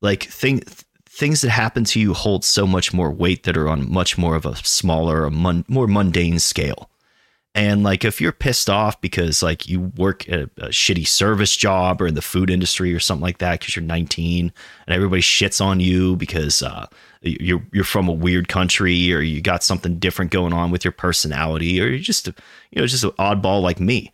Like 0.00 0.24
thing, 0.24 0.60
things 1.06 1.40
that 1.40 1.50
happen 1.50 1.84
to 1.84 2.00
you 2.00 2.14
hold 2.14 2.44
so 2.44 2.66
much 2.66 2.92
more 2.92 3.10
weight 3.10 3.44
that 3.44 3.56
are 3.56 3.68
on 3.68 3.90
much 3.90 4.18
more 4.18 4.36
of 4.36 4.46
a 4.46 4.56
smaller, 4.56 5.24
a 5.24 5.30
more 5.30 5.86
mundane 5.86 6.38
scale. 6.38 6.90
And 7.54 7.82
like 7.82 8.04
if 8.04 8.20
you're 8.20 8.32
pissed 8.32 8.68
off 8.68 9.00
because 9.00 9.42
like 9.42 9.66
you 9.66 9.92
work 9.96 10.28
a, 10.28 10.42
a 10.58 10.68
shitty 10.68 11.06
service 11.06 11.56
job 11.56 12.02
or 12.02 12.06
in 12.06 12.14
the 12.14 12.20
food 12.20 12.50
industry 12.50 12.94
or 12.94 13.00
something 13.00 13.22
like 13.22 13.38
that 13.38 13.60
because 13.60 13.74
you're 13.74 13.82
19 13.82 14.52
and 14.86 14.94
everybody 14.94 15.22
shits 15.22 15.64
on 15.64 15.80
you 15.80 16.16
because 16.16 16.62
uh, 16.62 16.86
you're 17.22 17.62
you're 17.72 17.84
from 17.84 18.08
a 18.08 18.12
weird 18.12 18.48
country 18.48 19.12
or 19.12 19.20
you 19.20 19.40
got 19.40 19.62
something 19.62 19.98
different 19.98 20.30
going 20.30 20.52
on 20.52 20.70
with 20.70 20.84
your 20.84 20.92
personality 20.92 21.80
or 21.80 21.86
you're 21.86 21.98
just 21.98 22.26
you 22.26 22.34
know 22.76 22.86
just 22.86 23.04
an 23.04 23.10
oddball 23.12 23.62
like 23.62 23.80
me 23.80 24.12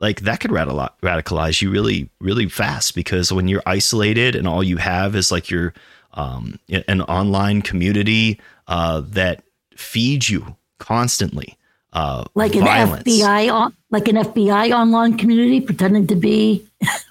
like 0.00 0.20
that 0.20 0.40
could 0.40 0.50
radicalize 0.50 1.60
you 1.60 1.70
really 1.70 2.08
really 2.20 2.48
fast 2.48 2.94
because 2.94 3.32
when 3.32 3.48
you're 3.48 3.62
isolated 3.66 4.34
and 4.34 4.46
all 4.46 4.62
you 4.62 4.76
have 4.76 5.14
is 5.14 5.30
like 5.30 5.50
your 5.50 5.74
um, 6.14 6.58
an 6.68 7.02
online 7.02 7.62
community 7.62 8.40
uh, 8.66 9.02
that 9.04 9.42
feeds 9.76 10.28
you 10.30 10.56
constantly 10.78 11.56
uh, 11.92 12.24
like 12.34 12.52
violence. 12.52 13.06
an 13.06 13.12
FBI 13.12 13.72
like 13.90 14.08
an 14.08 14.16
FBI 14.16 14.72
online 14.72 15.16
community 15.16 15.60
pretending 15.60 16.06
to 16.06 16.14
be 16.14 16.66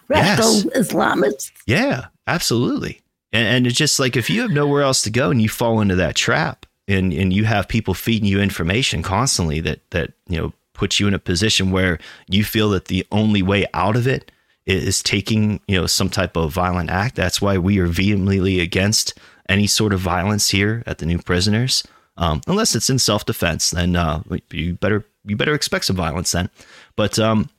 radical 0.08 0.54
yes. 0.54 0.66
Islamists. 0.76 1.52
Yeah, 1.66 2.08
absolutely. 2.28 3.02
And, 3.38 3.48
and 3.48 3.68
it's 3.68 3.78
just 3.78 4.00
like 4.00 4.18
if 4.18 4.32
you 4.32 4.42
have 4.42 4.50
nowhere 4.50 4.82
else 4.82 5.04
to 5.04 5.12
go 5.12 5.30
and 5.30 5.40
you 5.40 5.48
fall 5.48 5.80
into 5.80 5.94
that 5.96 6.16
trap 6.16 6.66
and, 6.88 7.14
and 7.14 7.32
you 7.32 7.46
have 7.46 7.68
people 7.68 7.94
feeding 7.94 8.28
you 8.28 8.42
information 8.42 9.04
constantly 9.04 9.60
that, 9.60 9.88
that, 9.92 10.14
you 10.28 10.42
know, 10.42 10.54
puts 10.74 11.00
you 11.00 11.08
in 11.08 11.14
a 11.14 11.20
position 11.20 11.70
where 11.70 12.00
you 12.28 12.44
feel 12.44 12.72
that 12.72 12.86
the 12.86 13.06
only 13.12 13.44
way 13.44 13.68
out 13.76 13.96
of 13.96 14.08
it 14.08 14.32
is 14.66 15.04
taking, 15.04 15.60
you 15.68 15.80
know, 15.80 15.86
some 15.86 16.10
type 16.10 16.36
of 16.36 16.52
violent 16.52 16.90
act. 16.90 17.16
That's 17.16 17.40
why 17.40 17.60
we 17.60 17.78
are 17.78 17.86
vehemently 17.86 18.60
against 18.60 19.14
any 19.48 19.68
sort 19.68 19.94
of 19.94 20.00
violence 20.00 20.50
here 20.50 20.82
at 20.88 20.98
the 20.98 21.06
new 21.06 21.20
prisoners. 21.20 21.84
Um, 22.18 22.42
unless 22.48 22.74
it's 22.74 22.90
in 22.90 22.98
self-defense, 22.98 23.70
then 23.70 23.96
uh, 23.96 24.24
you 24.50 24.74
better 24.74 25.06
you 25.24 25.36
better 25.36 25.54
expect 25.54 25.86
some 25.86 25.96
violence 25.96 26.32
then. 26.32 26.50
But 26.96 27.20
um, 27.20 27.52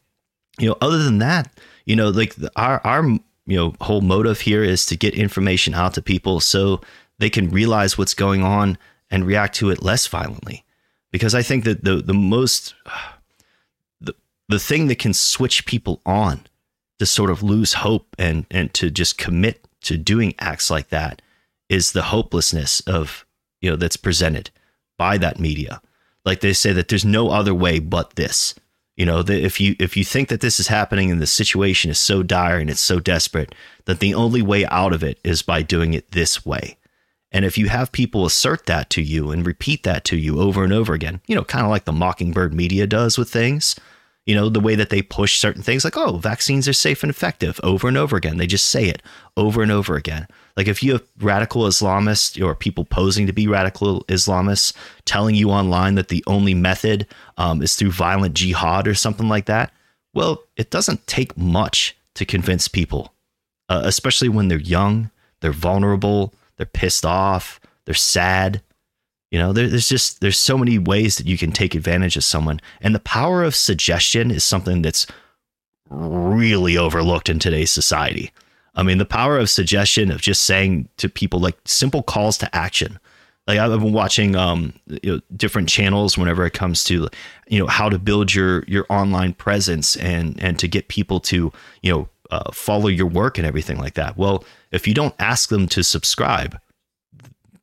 you 0.58 0.68
know, 0.68 0.76
other 0.80 0.98
than 0.98 1.18
that, 1.18 1.56
you 1.84 1.94
know, 1.94 2.08
like 2.08 2.34
our 2.56 2.84
our 2.84 3.18
you 3.48 3.56
know 3.56 3.74
whole 3.80 4.02
motive 4.02 4.42
here 4.42 4.62
is 4.62 4.86
to 4.86 4.96
get 4.96 5.14
information 5.14 5.74
out 5.74 5.94
to 5.94 6.02
people 6.02 6.38
so 6.38 6.80
they 7.18 7.30
can 7.30 7.48
realize 7.48 7.96
what's 7.98 8.14
going 8.14 8.42
on 8.42 8.78
and 9.10 9.26
react 9.26 9.56
to 9.56 9.70
it 9.70 9.82
less 9.82 10.06
violently. 10.06 10.64
Because 11.10 11.34
i 11.34 11.42
think 11.42 11.64
that 11.64 11.82
the 11.82 11.96
the 11.96 12.14
most 12.14 12.74
the, 14.00 14.14
the 14.48 14.58
thing 14.58 14.86
that 14.88 14.98
can 14.98 15.14
switch 15.14 15.66
people 15.66 16.00
on 16.04 16.46
to 16.98 17.06
sort 17.06 17.30
of 17.30 17.42
lose 17.42 17.74
hope 17.74 18.14
and 18.18 18.44
and 18.50 18.72
to 18.74 18.90
just 18.90 19.18
commit 19.18 19.66
to 19.80 19.96
doing 19.96 20.34
acts 20.38 20.70
like 20.70 20.90
that 20.90 21.22
is 21.68 21.92
the 21.92 22.02
hopelessness 22.02 22.80
of 22.80 23.24
you 23.62 23.70
know 23.70 23.76
that's 23.76 23.96
presented 23.96 24.50
by 24.98 25.16
that 25.16 25.40
media. 25.40 25.80
Like 26.24 26.40
they 26.40 26.52
say 26.52 26.72
that 26.74 26.88
there's 26.88 27.04
no 27.04 27.30
other 27.30 27.54
way 27.54 27.78
but 27.78 28.16
this 28.16 28.54
you 28.98 29.06
know, 29.06 29.22
that 29.22 29.40
if 29.40 29.60
you 29.60 29.76
if 29.78 29.96
you 29.96 30.04
think 30.04 30.28
that 30.28 30.40
this 30.40 30.58
is 30.58 30.66
happening 30.66 31.08
and 31.08 31.22
the 31.22 31.26
situation 31.26 31.88
is 31.88 32.00
so 32.00 32.24
dire 32.24 32.58
and 32.58 32.68
it's 32.68 32.80
so 32.80 32.98
desperate 32.98 33.54
that 33.84 34.00
the 34.00 34.12
only 34.12 34.42
way 34.42 34.66
out 34.66 34.92
of 34.92 35.04
it 35.04 35.20
is 35.22 35.40
by 35.40 35.62
doing 35.62 35.94
it 35.94 36.10
this 36.10 36.44
way. 36.44 36.76
And 37.30 37.44
if 37.44 37.56
you 37.56 37.68
have 37.68 37.92
people 37.92 38.26
assert 38.26 38.66
that 38.66 38.90
to 38.90 39.02
you 39.02 39.30
and 39.30 39.46
repeat 39.46 39.84
that 39.84 40.04
to 40.06 40.16
you 40.16 40.40
over 40.40 40.64
and 40.64 40.72
over 40.72 40.94
again, 40.94 41.20
you 41.28 41.36
know, 41.36 41.44
kind 41.44 41.64
of 41.64 41.70
like 41.70 41.84
the 41.84 41.92
Mockingbird 41.92 42.52
media 42.52 42.88
does 42.88 43.16
with 43.16 43.30
things, 43.30 43.76
you 44.26 44.34
know, 44.34 44.48
the 44.48 44.60
way 44.60 44.74
that 44.74 44.90
they 44.90 45.00
push 45.00 45.38
certain 45.38 45.62
things 45.62 45.84
like, 45.84 45.96
oh, 45.96 46.16
vaccines 46.16 46.66
are 46.66 46.72
safe 46.72 47.04
and 47.04 47.10
effective 47.10 47.60
over 47.62 47.86
and 47.86 47.96
over 47.96 48.16
again. 48.16 48.36
They 48.36 48.48
just 48.48 48.66
say 48.66 48.86
it 48.86 49.00
over 49.36 49.62
and 49.62 49.70
over 49.70 49.94
again. 49.94 50.26
Like 50.58 50.66
if 50.66 50.82
you 50.82 50.94
have 50.94 51.04
radical 51.20 51.62
Islamists 51.62 52.44
or 52.44 52.52
people 52.52 52.84
posing 52.84 53.28
to 53.28 53.32
be 53.32 53.46
radical 53.46 54.02
Islamists 54.06 54.74
telling 55.04 55.36
you 55.36 55.50
online 55.50 55.94
that 55.94 56.08
the 56.08 56.24
only 56.26 56.52
method 56.52 57.06
um, 57.36 57.62
is 57.62 57.76
through 57.76 57.92
violent 57.92 58.34
jihad 58.34 58.88
or 58.88 58.94
something 58.94 59.28
like 59.28 59.46
that, 59.46 59.72
well, 60.14 60.42
it 60.56 60.70
doesn't 60.70 61.06
take 61.06 61.38
much 61.38 61.96
to 62.16 62.24
convince 62.24 62.66
people, 62.66 63.14
uh, 63.68 63.82
especially 63.84 64.28
when 64.28 64.48
they're 64.48 64.58
young, 64.58 65.12
they're 65.42 65.52
vulnerable, 65.52 66.34
they're 66.56 66.66
pissed 66.66 67.06
off, 67.06 67.60
they're 67.84 67.94
sad. 67.94 68.60
You 69.30 69.38
know, 69.38 69.52
there, 69.52 69.68
there's 69.68 69.88
just 69.88 70.20
there's 70.20 70.38
so 70.38 70.58
many 70.58 70.76
ways 70.76 71.18
that 71.18 71.28
you 71.28 71.38
can 71.38 71.52
take 71.52 71.76
advantage 71.76 72.16
of 72.16 72.24
someone, 72.24 72.58
and 72.80 72.96
the 72.96 73.00
power 73.00 73.44
of 73.44 73.54
suggestion 73.54 74.32
is 74.32 74.42
something 74.42 74.82
that's 74.82 75.06
really 75.88 76.76
overlooked 76.76 77.28
in 77.28 77.38
today's 77.38 77.70
society. 77.70 78.32
I 78.78 78.84
mean, 78.84 78.98
the 78.98 79.04
power 79.04 79.36
of 79.36 79.50
suggestion 79.50 80.12
of 80.12 80.20
just 80.20 80.44
saying 80.44 80.88
to 80.98 81.08
people 81.08 81.40
like 81.40 81.58
simple 81.64 82.00
calls 82.00 82.38
to 82.38 82.56
action. 82.56 83.00
Like 83.48 83.58
I've 83.58 83.80
been 83.80 83.92
watching 83.92 84.36
um, 84.36 84.72
you 85.02 85.16
know, 85.16 85.20
different 85.36 85.68
channels 85.68 86.16
whenever 86.16 86.46
it 86.46 86.52
comes 86.52 86.84
to 86.84 87.08
you 87.48 87.58
know 87.58 87.66
how 87.66 87.88
to 87.88 87.98
build 87.98 88.32
your 88.32 88.62
your 88.68 88.86
online 88.88 89.34
presence 89.34 89.96
and 89.96 90.40
and 90.40 90.60
to 90.60 90.68
get 90.68 90.86
people 90.86 91.18
to 91.20 91.52
you 91.82 91.92
know 91.92 92.08
uh, 92.30 92.52
follow 92.52 92.86
your 92.86 93.06
work 93.06 93.36
and 93.36 93.46
everything 93.46 93.78
like 93.78 93.94
that. 93.94 94.16
Well, 94.16 94.44
if 94.70 94.86
you 94.86 94.94
don't 94.94 95.14
ask 95.18 95.48
them 95.48 95.66
to 95.68 95.82
subscribe, 95.82 96.60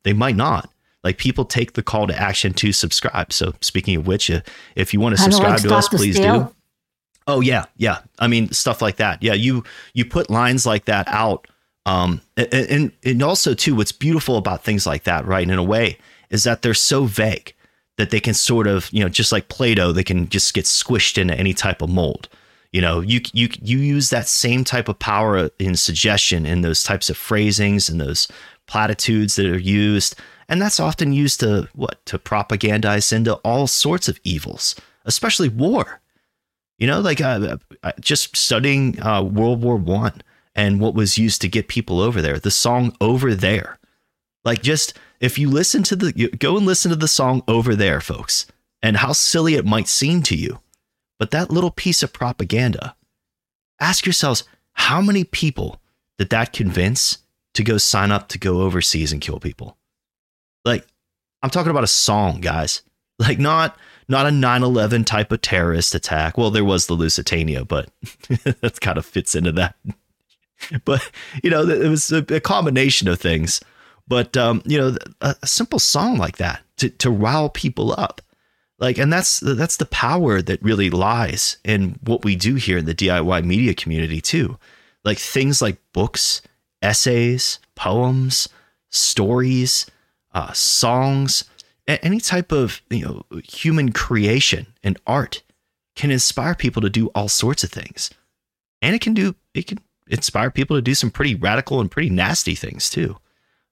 they 0.02 0.12
might 0.12 0.36
not. 0.36 0.68
Like 1.02 1.16
people 1.16 1.44
take 1.46 1.74
the 1.74 1.82
call 1.84 2.08
to 2.08 2.20
action 2.20 2.52
to 2.54 2.72
subscribe. 2.72 3.32
So 3.32 3.54
speaking 3.62 3.96
of 3.96 4.06
which, 4.06 4.30
if 4.74 4.92
you 4.92 5.00
want 5.00 5.16
to 5.16 5.22
subscribe 5.22 5.60
to 5.60 5.74
us, 5.74 5.88
please 5.88 6.18
do. 6.18 6.52
Oh 7.26 7.40
yeah, 7.40 7.66
yeah. 7.76 8.00
I 8.18 8.28
mean 8.28 8.52
stuff 8.52 8.80
like 8.82 8.96
that. 8.96 9.22
Yeah, 9.22 9.34
you 9.34 9.64
you 9.94 10.04
put 10.04 10.30
lines 10.30 10.66
like 10.66 10.84
that 10.86 11.08
out 11.08 11.46
Um, 11.86 12.20
and, 12.36 12.92
and 13.04 13.22
also 13.22 13.54
too, 13.54 13.74
what's 13.76 13.92
beautiful 13.92 14.36
about 14.38 14.64
things 14.64 14.86
like 14.86 15.04
that, 15.04 15.24
right? 15.26 15.48
In 15.48 15.58
a 15.58 15.62
way, 15.62 15.98
is 16.30 16.44
that 16.44 16.62
they're 16.62 16.74
so 16.74 17.04
vague 17.04 17.54
that 17.96 18.10
they 18.10 18.20
can 18.20 18.34
sort 18.34 18.66
of, 18.66 18.90
you 18.92 19.00
know, 19.02 19.08
just 19.08 19.32
like 19.32 19.48
Play-Doh, 19.48 19.92
they 19.92 20.04
can 20.04 20.28
just 20.28 20.52
get 20.54 20.64
squished 20.66 21.16
into 21.18 21.34
any 21.38 21.54
type 21.54 21.82
of 21.82 21.88
mold. 21.90 22.28
You 22.72 22.80
know, 22.82 23.00
you 23.00 23.20
you 23.32 23.48
you 23.62 23.78
use 23.78 24.10
that 24.10 24.28
same 24.28 24.64
type 24.64 24.88
of 24.88 24.98
power 24.98 25.50
in 25.58 25.76
suggestion 25.76 26.44
in 26.46 26.62
those 26.62 26.82
types 26.82 27.08
of 27.08 27.16
phrasings 27.16 27.88
and 27.88 28.00
those 28.00 28.28
platitudes 28.66 29.36
that 29.36 29.46
are 29.46 29.58
used, 29.58 30.16
and 30.48 30.60
that's 30.60 30.80
often 30.80 31.12
used 31.12 31.40
to 31.40 31.68
what 31.74 32.04
to 32.06 32.18
propagandize 32.18 33.12
into 33.12 33.34
all 33.44 33.66
sorts 33.66 34.08
of 34.08 34.18
evils, 34.24 34.74
especially 35.06 35.48
war. 35.48 36.00
You 36.78 36.86
know, 36.86 37.00
like 37.00 37.20
uh, 37.20 37.56
uh 37.82 37.92
just 38.00 38.36
studying 38.36 39.00
uh, 39.00 39.22
World 39.22 39.62
War 39.62 39.76
One 39.76 40.22
and 40.54 40.80
what 40.80 40.94
was 40.94 41.18
used 41.18 41.40
to 41.42 41.48
get 41.48 41.68
people 41.68 42.00
over 42.00 42.20
there. 42.20 42.38
The 42.38 42.50
song 42.50 42.94
"Over 43.00 43.34
There," 43.34 43.78
like 44.44 44.62
just 44.62 44.98
if 45.20 45.38
you 45.38 45.48
listen 45.50 45.82
to 45.84 45.96
the 45.96 46.12
go 46.38 46.56
and 46.56 46.66
listen 46.66 46.90
to 46.90 46.96
the 46.96 47.08
song 47.08 47.42
"Over 47.48 47.74
There," 47.74 48.00
folks, 48.00 48.46
and 48.82 48.98
how 48.98 49.12
silly 49.12 49.54
it 49.54 49.64
might 49.64 49.88
seem 49.88 50.22
to 50.24 50.36
you, 50.36 50.60
but 51.18 51.30
that 51.30 51.50
little 51.50 51.70
piece 51.70 52.02
of 52.02 52.12
propaganda. 52.12 52.94
Ask 53.80 54.06
yourselves 54.06 54.44
how 54.72 55.00
many 55.00 55.24
people 55.24 55.80
did 56.18 56.30
that 56.30 56.52
convince 56.52 57.18
to 57.54 57.64
go 57.64 57.78
sign 57.78 58.10
up 58.10 58.28
to 58.28 58.38
go 58.38 58.62
overseas 58.62 59.12
and 59.12 59.20
kill 59.20 59.40
people? 59.40 59.76
Like, 60.64 60.86
I'm 61.42 61.50
talking 61.50 61.70
about 61.70 61.84
a 61.84 61.88
song, 61.88 62.40
guys. 62.40 62.82
Like, 63.18 63.38
not 63.38 63.78
not 64.08 64.26
a 64.26 64.30
9/11 64.30 65.04
type 65.04 65.32
of 65.32 65.42
terrorist 65.42 65.94
attack. 65.94 66.38
Well, 66.38 66.50
there 66.50 66.64
was 66.64 66.86
the 66.86 66.94
Lusitania, 66.94 67.64
but 67.64 67.90
that 68.60 68.78
kind 68.80 68.98
of 68.98 69.06
fits 69.06 69.34
into 69.34 69.52
that 69.52 69.76
but 70.84 71.10
you 71.42 71.50
know, 71.50 71.62
it 71.62 71.88
was 71.88 72.10
a, 72.12 72.40
combination 72.40 73.08
of 73.08 73.20
things. 73.20 73.60
But 74.08 74.36
um, 74.36 74.62
you 74.64 74.78
know, 74.78 74.96
a, 75.20 75.34
simple 75.46 75.78
song 75.78 76.16
like 76.16 76.36
that 76.36 76.62
to 76.78 76.90
to 76.90 77.10
rile 77.10 77.48
people 77.48 77.94
up, 77.98 78.22
like, 78.78 78.98
and 78.98 79.12
that's 79.12 79.40
that's 79.40 79.76
the 79.76 79.86
power 79.86 80.40
that 80.42 80.62
really 80.62 80.90
lies 80.90 81.58
in 81.64 81.98
what 82.02 82.24
we 82.24 82.36
do 82.36 82.54
here 82.54 82.78
in 82.78 82.84
the 82.84 82.94
DIY 82.94 83.44
media 83.44 83.74
community 83.74 84.20
too, 84.20 84.58
like 85.04 85.18
things 85.18 85.60
like 85.60 85.78
books, 85.92 86.40
essays, 86.82 87.58
poems, 87.74 88.48
stories, 88.90 89.86
uh, 90.34 90.52
songs, 90.52 91.44
any 91.88 92.20
type 92.20 92.52
of 92.52 92.82
you 92.90 93.04
know 93.04 93.40
human 93.42 93.92
creation 93.92 94.66
and 94.82 94.98
art 95.06 95.42
can 95.94 96.10
inspire 96.10 96.54
people 96.54 96.82
to 96.82 96.90
do 96.90 97.08
all 97.08 97.28
sorts 97.28 97.64
of 97.64 97.70
things, 97.70 98.10
and 98.82 98.94
it 98.94 99.00
can 99.00 99.14
do 99.14 99.34
it 99.54 99.66
can 99.66 99.78
inspire 100.08 100.50
people 100.50 100.76
to 100.76 100.82
do 100.82 100.94
some 100.94 101.10
pretty 101.10 101.34
radical 101.34 101.80
and 101.80 101.90
pretty 101.90 102.10
nasty 102.10 102.54
things 102.54 102.88
too. 102.90 103.16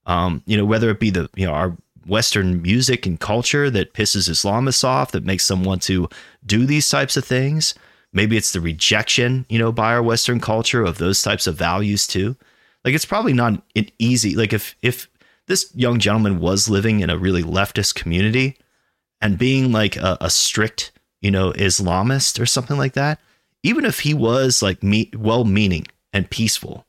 Um, 0.07 0.43
you 0.47 0.57
know, 0.57 0.65
whether 0.65 0.91
it 0.91 1.01
be 1.01 1.11
the 1.11 1.29
you 1.35 1.47
know 1.47 1.53
our 1.53 1.77
Western 2.07 2.61
music 2.61 3.07
and 3.07 3.19
culture 3.19 3.71
that 3.71 3.95
pisses 3.95 4.29
Islamists 4.29 4.85
off, 4.85 5.13
that 5.13 5.25
makes 5.25 5.49
them 5.49 5.65
want 5.65 5.83
to 5.83 6.09
do 6.45 6.67
these 6.67 6.89
types 6.89 7.17
of 7.17 7.25
things. 7.25 7.75
Maybe 8.13 8.37
it's 8.37 8.53
the 8.53 8.61
rejection, 8.61 9.47
you 9.49 9.59
know, 9.59 9.73
by 9.73 9.93
our 9.93 10.03
Western 10.03 10.39
culture 10.39 10.85
of 10.85 10.99
those 10.99 11.23
types 11.23 11.47
of 11.47 11.57
values 11.57 12.07
too. 12.07 12.37
Like 12.85 12.95
it's 12.95 13.07
probably 13.07 13.33
not 13.33 13.63
an 13.75 13.89
easy. 13.99 14.37
Like 14.37 14.53
if 14.53 14.77
if 14.83 15.09
this 15.47 15.71
young 15.75 15.99
gentleman 15.99 16.41
was 16.41 16.69
living 16.69 17.01
in 17.01 17.11
a 17.11 17.19
really 17.19 17.43
leftist 17.43 17.95
community 17.95 18.57
and 19.21 19.39
being 19.39 19.73
like 19.73 19.97
a, 19.97 20.17
a 20.21 20.31
strict, 20.31 20.93
you 21.21 21.31
know, 21.31 21.53
Islamist 21.53 22.41
or 22.41 22.47
something 22.47 22.77
like 22.77 22.95
that, 22.95 23.21
even 23.63 23.85
if 23.85 24.01
he 24.01 24.15
was 24.15 24.63
like 24.63 24.83
me, 24.83 25.11
well-meaning 25.17 25.87
and 26.13 26.31
peaceful, 26.31 26.87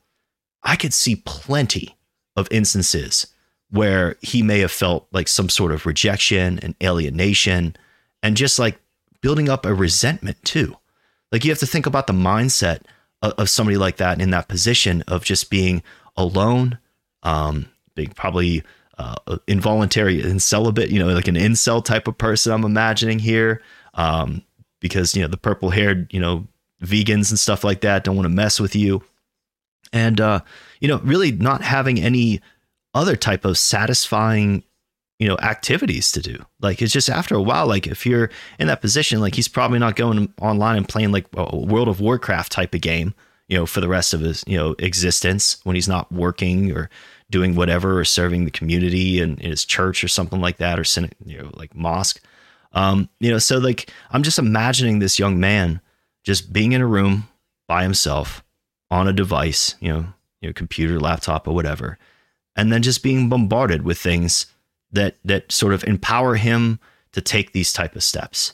I 0.63 0.75
could 0.75 0.93
see 0.93 1.21
plenty 1.25 1.95
of 2.35 2.47
instances 2.51 3.27
where 3.69 4.17
he 4.21 4.41
may 4.41 4.59
have 4.59 4.71
felt 4.71 5.07
like 5.11 5.27
some 5.27 5.49
sort 5.49 5.71
of 5.71 5.85
rejection 5.85 6.59
and 6.59 6.75
alienation 6.83 7.75
and 8.21 8.37
just 8.37 8.59
like 8.59 8.79
building 9.21 9.49
up 9.49 9.65
a 9.65 9.73
resentment 9.73 10.41
too. 10.43 10.77
Like 11.31 11.43
you 11.43 11.51
have 11.51 11.59
to 11.59 11.65
think 11.65 11.85
about 11.85 12.07
the 12.07 12.13
mindset 12.13 12.81
of, 13.21 13.33
of 13.33 13.49
somebody 13.49 13.77
like 13.77 13.97
that 13.97 14.21
in 14.21 14.29
that 14.31 14.47
position 14.47 15.03
of 15.07 15.23
just 15.23 15.49
being 15.49 15.83
alone, 16.15 16.77
um, 17.23 17.67
being 17.95 18.09
probably 18.09 18.63
uh, 18.97 19.15
involuntary 19.47 20.21
and 20.21 20.41
celibate, 20.41 20.89
you 20.89 20.99
know, 20.99 21.07
like 21.07 21.27
an 21.27 21.35
incel 21.35 21.83
type 21.83 22.07
of 22.07 22.17
person 22.17 22.53
I'm 22.53 22.63
imagining 22.63 23.19
here. 23.19 23.61
Um, 23.93 24.43
because, 24.81 25.15
you 25.15 25.21
know, 25.21 25.27
the 25.27 25.37
purple 25.37 25.69
haired, 25.71 26.13
you 26.13 26.19
know, 26.19 26.47
vegans 26.83 27.29
and 27.31 27.39
stuff 27.39 27.63
like 27.63 27.81
that 27.81 28.03
don't 28.03 28.15
want 28.15 28.25
to 28.25 28.29
mess 28.29 28.59
with 28.59 28.75
you 28.75 29.01
and 29.95 30.19
uh, 30.19 30.41
you 30.79 30.87
know, 30.87 30.99
really 30.99 31.31
not 31.31 31.61
having 31.61 31.99
any 31.99 32.41
other 32.93 33.15
type 33.15 33.45
of 33.45 33.57
satisfying 33.57 34.63
you 35.19 35.27
know 35.29 35.37
activities 35.37 36.11
to 36.11 36.21
do 36.21 36.45
like 36.59 36.81
it's 36.81 36.91
just 36.91 37.09
after 37.09 37.35
a 37.35 37.41
while 37.41 37.67
like 37.67 37.87
if 37.87 38.05
you're 38.05 38.29
in 38.59 38.67
that 38.67 38.81
position 38.81 39.21
like 39.21 39.33
he's 39.33 39.47
probably 39.47 39.79
not 39.79 39.95
going 39.95 40.33
online 40.41 40.75
and 40.75 40.89
playing 40.89 41.09
like 41.09 41.25
a 41.37 41.55
world 41.55 41.87
of 41.87 42.01
warcraft 42.01 42.51
type 42.51 42.75
of 42.75 42.81
game 42.81 43.13
you 43.47 43.57
know 43.57 43.65
for 43.65 43.79
the 43.79 43.87
rest 43.87 44.13
of 44.13 44.19
his 44.19 44.43
you 44.45 44.57
know 44.57 44.75
existence 44.79 45.57
when 45.63 45.73
he's 45.73 45.87
not 45.87 46.11
working 46.11 46.69
or 46.69 46.89
doing 47.29 47.55
whatever 47.55 47.99
or 47.99 48.05
serving 48.05 48.45
the 48.45 48.51
community 48.51 49.19
and 49.19 49.39
his 49.39 49.65
church 49.65 50.03
or 50.03 50.07
something 50.07 50.39
like 50.39 50.57
that 50.57 50.79
or 50.79 50.85
you 51.25 51.37
know 51.37 51.49
like 51.55 51.75
mosque 51.75 52.21
um 52.73 53.09
you 53.19 53.31
know 53.31 53.39
so 53.39 53.57
like 53.57 53.89
i'm 54.11 54.21
just 54.21 54.37
imagining 54.37 54.99
this 54.99 55.17
young 55.17 55.39
man 55.39 55.81
just 56.23 56.51
being 56.51 56.73
in 56.73 56.81
a 56.81 56.87
room 56.87 57.27
by 57.67 57.83
himself 57.83 58.43
on 58.91 59.07
a 59.07 59.13
device, 59.13 59.75
you 59.79 59.91
know, 59.91 60.05
your 60.41 60.53
computer, 60.53 60.99
laptop, 60.99 61.47
or 61.47 61.53
whatever, 61.53 61.97
and 62.55 62.71
then 62.71 62.81
just 62.81 63.03
being 63.03 63.29
bombarded 63.29 63.83
with 63.83 63.97
things 63.97 64.47
that 64.91 65.15
that 65.23 65.51
sort 65.51 65.73
of 65.73 65.83
empower 65.85 66.35
him 66.35 66.79
to 67.11 67.21
take 67.21 67.51
these 67.51 67.73
type 67.73 67.95
of 67.95 68.03
steps. 68.03 68.53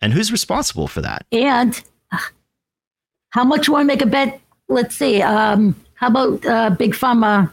And 0.00 0.12
who's 0.12 0.32
responsible 0.32 0.88
for 0.88 1.00
that? 1.00 1.26
And 1.30 1.80
uh, 2.10 2.18
how 3.30 3.44
much 3.44 3.66
you 3.66 3.72
want 3.72 3.84
to 3.84 3.86
make 3.86 4.02
a 4.02 4.06
bet? 4.06 4.40
Let's 4.68 4.96
see. 4.96 5.22
Um, 5.22 5.76
how 5.94 6.08
about 6.08 6.44
uh, 6.44 6.70
big 6.70 6.94
pharma 6.94 7.50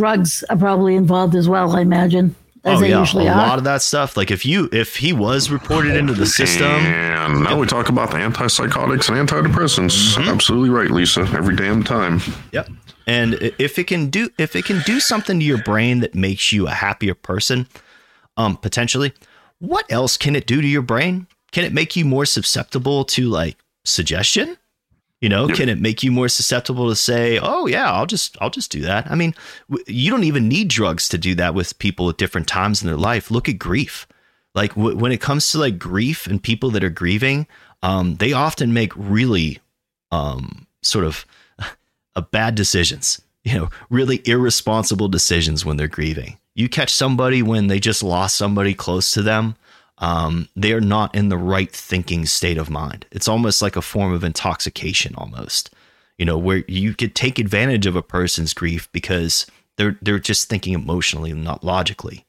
drugs 0.00 0.42
are 0.48 0.56
probably 0.56 0.96
involved 0.96 1.34
as 1.34 1.48
well? 1.48 1.76
I 1.76 1.82
imagine 1.82 2.34
oh 2.64 2.82
yeah, 2.82 3.04
a 3.04 3.30
are. 3.30 3.48
lot 3.48 3.58
of 3.58 3.64
that 3.64 3.82
stuff. 3.82 4.16
Like 4.16 4.30
if 4.30 4.44
you 4.44 4.68
if 4.72 4.96
he 4.96 5.12
was 5.12 5.50
reported 5.50 5.96
into 5.96 6.12
the 6.12 6.26
system, 6.26 6.66
and 6.66 7.44
now 7.44 7.58
we 7.58 7.66
talk 7.66 7.88
about 7.88 8.10
the 8.10 8.16
antipsychotics 8.16 9.08
and 9.08 9.28
antidepressants. 9.28 10.16
Mm-hmm. 10.16 10.28
Absolutely 10.28 10.70
right, 10.70 10.90
Lisa. 10.90 11.20
Every 11.20 11.56
damn 11.56 11.82
time. 11.82 12.20
Yep. 12.52 12.70
And 13.06 13.34
if 13.58 13.78
it 13.78 13.86
can 13.86 14.08
do 14.10 14.30
if 14.38 14.54
it 14.56 14.64
can 14.64 14.80
do 14.82 15.00
something 15.00 15.38
to 15.38 15.44
your 15.44 15.62
brain 15.62 16.00
that 16.00 16.14
makes 16.14 16.52
you 16.52 16.66
a 16.66 16.70
happier 16.70 17.14
person, 17.14 17.66
um, 18.36 18.56
potentially, 18.56 19.12
what 19.58 19.84
else 19.90 20.16
can 20.16 20.36
it 20.36 20.46
do 20.46 20.60
to 20.60 20.68
your 20.68 20.82
brain? 20.82 21.26
Can 21.52 21.64
it 21.64 21.72
make 21.72 21.96
you 21.96 22.04
more 22.04 22.26
susceptible 22.26 23.04
to 23.06 23.28
like 23.28 23.56
suggestion? 23.84 24.56
You 25.20 25.28
know, 25.28 25.48
can 25.48 25.68
it 25.68 25.78
make 25.78 26.02
you 26.02 26.10
more 26.10 26.30
susceptible 26.30 26.88
to 26.88 26.96
say, 26.96 27.38
"Oh 27.38 27.66
yeah, 27.66 27.92
I'll 27.92 28.06
just 28.06 28.38
I'll 28.40 28.48
just 28.48 28.72
do 28.72 28.80
that." 28.82 29.10
I 29.10 29.14
mean, 29.14 29.34
you 29.86 30.10
don't 30.10 30.24
even 30.24 30.48
need 30.48 30.68
drugs 30.68 31.08
to 31.10 31.18
do 31.18 31.34
that 31.34 31.54
with 31.54 31.78
people 31.78 32.08
at 32.08 32.16
different 32.16 32.48
times 32.48 32.80
in 32.80 32.88
their 32.88 32.96
life. 32.96 33.30
Look 33.30 33.46
at 33.48 33.58
grief. 33.58 34.06
Like 34.54 34.74
w- 34.74 34.96
when 34.96 35.12
it 35.12 35.20
comes 35.20 35.50
to 35.52 35.58
like 35.58 35.78
grief 35.78 36.26
and 36.26 36.42
people 36.42 36.70
that 36.70 36.82
are 36.82 36.90
grieving, 36.90 37.46
um, 37.82 38.16
they 38.16 38.32
often 38.32 38.72
make 38.72 38.92
really 38.96 39.58
um, 40.10 40.66
sort 40.80 41.04
of 41.04 41.26
a 42.16 42.22
bad 42.30 42.54
decisions. 42.54 43.20
You 43.44 43.54
know, 43.58 43.70
really 43.90 44.22
irresponsible 44.24 45.08
decisions 45.08 45.66
when 45.66 45.76
they're 45.76 45.86
grieving. 45.86 46.38
You 46.54 46.68
catch 46.68 46.92
somebody 46.92 47.42
when 47.42 47.66
they 47.66 47.78
just 47.78 48.02
lost 48.02 48.36
somebody 48.36 48.72
close 48.72 49.12
to 49.12 49.22
them 49.22 49.56
um, 50.00 50.48
they 50.56 50.72
are 50.72 50.80
not 50.80 51.14
in 51.14 51.28
the 51.28 51.36
right 51.36 51.70
thinking 51.70 52.26
state 52.26 52.58
of 52.58 52.70
mind. 52.70 53.06
It's 53.12 53.28
almost 53.28 53.60
like 53.62 53.76
a 53.76 53.82
form 53.82 54.12
of 54.12 54.24
intoxication, 54.24 55.14
almost, 55.16 55.70
you 56.18 56.24
know, 56.24 56.38
where 56.38 56.64
you 56.66 56.94
could 56.94 57.14
take 57.14 57.38
advantage 57.38 57.86
of 57.86 57.96
a 57.96 58.02
person's 58.02 58.54
grief 58.54 58.90
because 58.92 59.46
they're 59.76 59.98
they're 60.02 60.18
just 60.18 60.48
thinking 60.48 60.72
emotionally, 60.72 61.32
not 61.32 61.62
logically. 61.62 62.26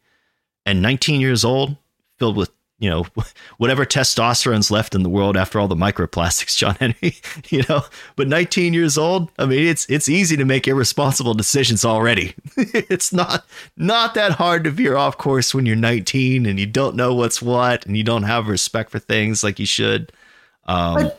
And 0.65 0.81
19 0.81 1.21
years 1.21 1.43
old, 1.43 1.77
filled 2.19 2.37
with 2.37 2.51
you 2.81 2.89
know, 2.89 3.05
whatever 3.57 3.85
testosterone's 3.85 4.71
left 4.71 4.93
in 4.93 5.03
the 5.03 5.09
world 5.09 5.37
after 5.37 5.59
all 5.59 5.69
the 5.69 5.75
microplastics, 5.75 6.57
John 6.57 6.75
Henry, 6.75 7.15
you 7.49 7.63
know, 7.69 7.83
but 8.17 8.27
19 8.27 8.73
years 8.73 8.97
old, 8.97 9.31
I 9.39 9.45
mean, 9.45 9.65
it's 9.65 9.85
it's 9.89 10.09
easy 10.09 10.35
to 10.35 10.43
make 10.43 10.67
irresponsible 10.67 11.35
decisions 11.35 11.85
already. 11.85 12.33
it's 12.57 13.13
not 13.13 13.45
not 13.77 14.15
that 14.15 14.33
hard 14.33 14.65
to 14.65 14.71
veer 14.71 14.97
off 14.97 15.17
course 15.17 15.53
when 15.53 15.65
you're 15.65 15.75
19 15.75 16.45
and 16.45 16.59
you 16.59 16.65
don't 16.65 16.95
know 16.95 17.13
what's 17.13 17.41
what 17.41 17.85
and 17.85 17.95
you 17.95 18.03
don't 18.03 18.23
have 18.23 18.47
respect 18.47 18.89
for 18.89 18.99
things 18.99 19.43
like 19.43 19.59
you 19.59 19.65
should. 19.65 20.11
Um, 20.65 21.11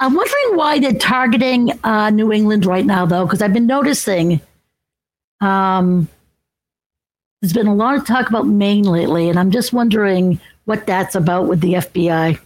I'm 0.00 0.14
wondering 0.14 0.56
why 0.56 0.78
they're 0.78 0.92
targeting 0.92 1.78
uh, 1.84 2.10
New 2.10 2.32
England 2.32 2.64
right 2.64 2.86
now, 2.86 3.06
though, 3.06 3.24
because 3.24 3.42
I've 3.42 3.52
been 3.52 3.66
noticing 3.66 4.40
um, 5.40 6.08
there's 7.40 7.52
been 7.52 7.66
a 7.66 7.74
lot 7.74 7.96
of 7.96 8.06
talk 8.06 8.28
about 8.28 8.46
Maine 8.46 8.84
lately, 8.84 9.28
and 9.28 9.38
I'm 9.38 9.50
just 9.50 9.72
wondering 9.72 10.40
what 10.68 10.86
that's 10.86 11.14
about 11.14 11.48
with 11.48 11.62
the 11.62 11.74
FBI. 11.74 12.38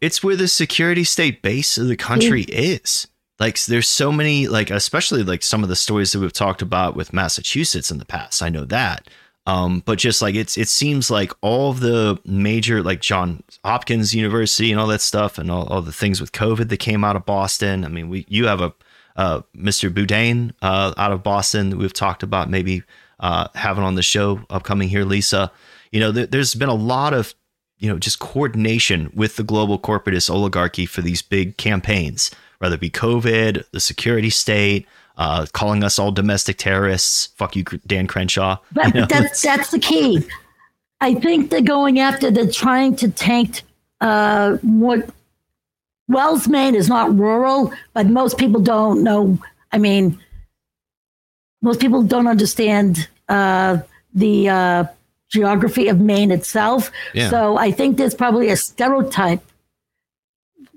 It's 0.00 0.24
where 0.24 0.34
the 0.34 0.48
security 0.48 1.04
state 1.04 1.40
base 1.40 1.78
of 1.78 1.86
the 1.86 1.96
country 1.96 2.42
is. 2.42 3.06
Like 3.38 3.64
there's 3.66 3.88
so 3.88 4.10
many 4.10 4.48
like 4.48 4.70
especially 4.70 5.22
like 5.22 5.44
some 5.44 5.62
of 5.62 5.68
the 5.68 5.76
stories 5.76 6.10
that 6.12 6.18
we've 6.18 6.32
talked 6.32 6.62
about 6.62 6.96
with 6.96 7.12
Massachusetts 7.12 7.92
in 7.92 7.98
the 7.98 8.04
past. 8.04 8.42
I 8.42 8.48
know 8.48 8.64
that. 8.64 9.08
Um, 9.46 9.84
but 9.86 9.98
just 9.98 10.20
like 10.20 10.34
it's 10.34 10.58
it 10.58 10.68
seems 10.68 11.12
like 11.12 11.32
all 11.42 11.72
the 11.72 12.18
major 12.24 12.82
like 12.82 13.00
John 13.00 13.44
Hopkins 13.64 14.12
University 14.14 14.72
and 14.72 14.80
all 14.80 14.88
that 14.88 15.00
stuff 15.00 15.38
and 15.38 15.48
all, 15.48 15.68
all 15.68 15.80
the 15.80 15.92
things 15.92 16.20
with 16.20 16.32
COVID 16.32 16.70
that 16.70 16.78
came 16.78 17.04
out 17.04 17.14
of 17.14 17.24
Boston. 17.24 17.84
I 17.84 17.88
mean, 17.88 18.08
we 18.08 18.26
you 18.28 18.46
have 18.46 18.60
a 18.60 18.74
uh, 19.14 19.42
Mr. 19.56 19.94
Boudin 19.94 20.52
uh, 20.60 20.92
out 20.96 21.12
of 21.12 21.22
Boston 21.22 21.70
that 21.70 21.76
we've 21.76 21.92
talked 21.92 22.24
about 22.24 22.50
maybe 22.50 22.82
uh, 23.20 23.46
having 23.54 23.84
on 23.84 23.94
the 23.94 24.02
show 24.02 24.40
upcoming 24.50 24.88
here, 24.88 25.04
Lisa. 25.04 25.52
You 25.92 26.00
know, 26.00 26.12
th- 26.12 26.30
there's 26.30 26.56
been 26.56 26.68
a 26.68 26.74
lot 26.74 27.14
of 27.14 27.32
you 27.78 27.88
know 27.88 27.98
just 27.98 28.18
coordination 28.18 29.10
with 29.14 29.36
the 29.36 29.42
global 29.42 29.78
corporatist 29.78 30.30
oligarchy 30.30 30.86
for 30.86 31.02
these 31.02 31.22
big 31.22 31.56
campaigns, 31.56 32.30
whether 32.58 32.74
it 32.74 32.80
be 32.80 32.90
COVID, 32.90 33.64
the 33.72 33.80
security 33.80 34.30
state 34.30 34.86
uh, 35.16 35.46
calling 35.52 35.84
us 35.84 35.98
all 35.98 36.10
domestic 36.10 36.58
terrorists. 36.58 37.26
Fuck 37.36 37.56
you, 37.56 37.64
Dan 37.86 38.06
Crenshaw. 38.06 38.58
But 38.72 38.94
you 38.94 39.00
know, 39.00 39.06
that's 39.06 39.42
that's 39.42 39.70
the 39.70 39.78
key. 39.78 40.24
I 41.00 41.14
think 41.14 41.50
they're 41.50 41.60
going 41.60 41.98
after. 42.00 42.30
They're 42.30 42.50
trying 42.50 42.96
to 42.96 43.10
tank 43.10 43.62
uh, 44.00 44.56
what 44.62 45.08
Wells, 46.08 46.48
Maine 46.48 46.74
is 46.74 46.88
not 46.88 47.16
rural, 47.16 47.72
but 47.92 48.06
most 48.06 48.38
people 48.38 48.60
don't 48.60 49.02
know. 49.02 49.38
I 49.72 49.78
mean, 49.78 50.18
most 51.62 51.80
people 51.80 52.02
don't 52.02 52.26
understand 52.26 53.08
uh, 53.28 53.78
the 54.14 54.48
uh, 54.48 54.84
geography 55.34 55.88
of 55.88 55.98
Maine 56.00 56.30
itself. 56.30 56.90
Yeah. 57.12 57.28
So 57.28 57.58
I 57.58 57.70
think 57.72 57.98
there's 57.98 58.14
probably 58.14 58.48
a 58.48 58.56
stereotype. 58.56 59.42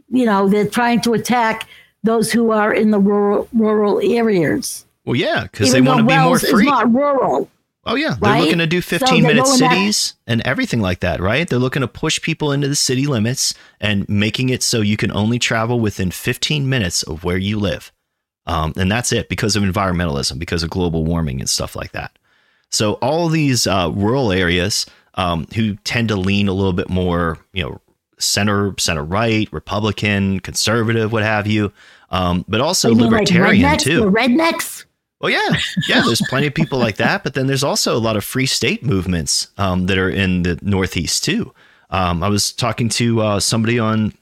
You 0.09 0.25
know, 0.25 0.49
they're 0.49 0.67
trying 0.67 1.01
to 1.01 1.13
attack 1.13 1.67
those 2.03 2.31
who 2.31 2.51
are 2.51 2.73
in 2.73 2.91
the 2.91 2.99
rural 2.99 3.47
rural 3.53 3.99
areas. 4.01 4.85
well, 5.05 5.15
yeah, 5.15 5.43
because 5.43 5.71
they 5.71 5.81
want 5.81 5.99
to 5.99 6.03
be 6.05 6.13
more 6.15 6.29
Wells 6.31 6.43
is 6.43 6.51
free. 6.51 6.65
not 6.65 6.91
rural. 6.93 7.49
Oh 7.85 7.95
yeah, 7.95 8.15
they're 8.19 8.31
right? 8.33 8.41
looking 8.41 8.57
to 8.57 8.67
do 8.67 8.81
15 8.81 9.07
they're 9.23 9.33
minute 9.33 9.45
going 9.45 9.63
at- 9.63 9.71
cities 9.71 10.15
and 10.25 10.41
everything 10.41 10.81
like 10.81 10.99
that, 11.01 11.21
right? 11.21 11.47
They're 11.47 11.59
looking 11.59 11.81
to 11.81 11.87
push 11.87 12.21
people 12.21 12.51
into 12.51 12.67
the 12.67 12.75
city 12.75 13.05
limits 13.07 13.53
and 13.79 14.07
making 14.09 14.49
it 14.49 14.61
so 14.61 14.81
you 14.81 14.97
can 14.97 15.11
only 15.11 15.39
travel 15.39 15.79
within 15.79 16.11
15 16.11 16.67
minutes 16.67 17.03
of 17.03 17.23
where 17.23 17.37
you 17.37 17.57
live. 17.59 17.91
Um, 18.45 18.73
and 18.77 18.91
that's 18.91 19.11
it 19.13 19.29
because 19.29 19.55
of 19.55 19.63
environmentalism, 19.63 20.37
because 20.39 20.63
of 20.63 20.69
global 20.69 21.03
warming 21.05 21.39
and 21.39 21.49
stuff 21.49 21.75
like 21.75 21.91
that. 21.93 22.11
So 22.69 22.93
all 22.93 23.29
these 23.29 23.67
uh, 23.67 23.91
rural 23.93 24.31
areas 24.31 24.85
um, 25.15 25.47
who 25.55 25.75
tend 25.77 26.09
to 26.09 26.15
lean 26.15 26.47
a 26.47 26.53
little 26.53 26.73
bit 26.73 26.89
more, 26.89 27.37
you 27.53 27.63
know, 27.63 27.81
center, 28.19 28.73
center 28.77 29.03
right, 29.03 29.51
Republican, 29.51 30.39
conservative, 30.39 31.11
what 31.11 31.23
have 31.23 31.47
you, 31.47 31.71
um, 32.09 32.45
but 32.47 32.61
also 32.61 32.89
mean 32.89 32.99
like 32.99 33.11
libertarian 33.11 33.63
rednecks? 33.63 33.81
too. 33.81 34.03
Rednecks. 34.05 34.85
Well, 35.19 35.31
yeah, 35.31 35.57
yeah. 35.87 36.03
There's 36.05 36.21
plenty 36.29 36.47
of 36.47 36.53
people 36.53 36.77
like 36.77 36.97
that, 36.97 37.23
but 37.23 37.33
then 37.33 37.47
there's 37.47 37.63
also 37.63 37.97
a 37.97 37.99
lot 37.99 38.17
of 38.17 38.23
free 38.23 38.45
state 38.45 38.83
movements 38.83 39.47
um, 39.57 39.87
that 39.87 39.97
are 39.97 40.09
in 40.09 40.43
the 40.43 40.59
Northeast 40.61 41.23
too. 41.23 41.53
Um, 41.89 42.21
I 42.21 42.29
was 42.29 42.51
talking 42.51 42.89
to 42.89 43.21
uh, 43.21 43.39
somebody 43.39 43.79
on 43.79 44.13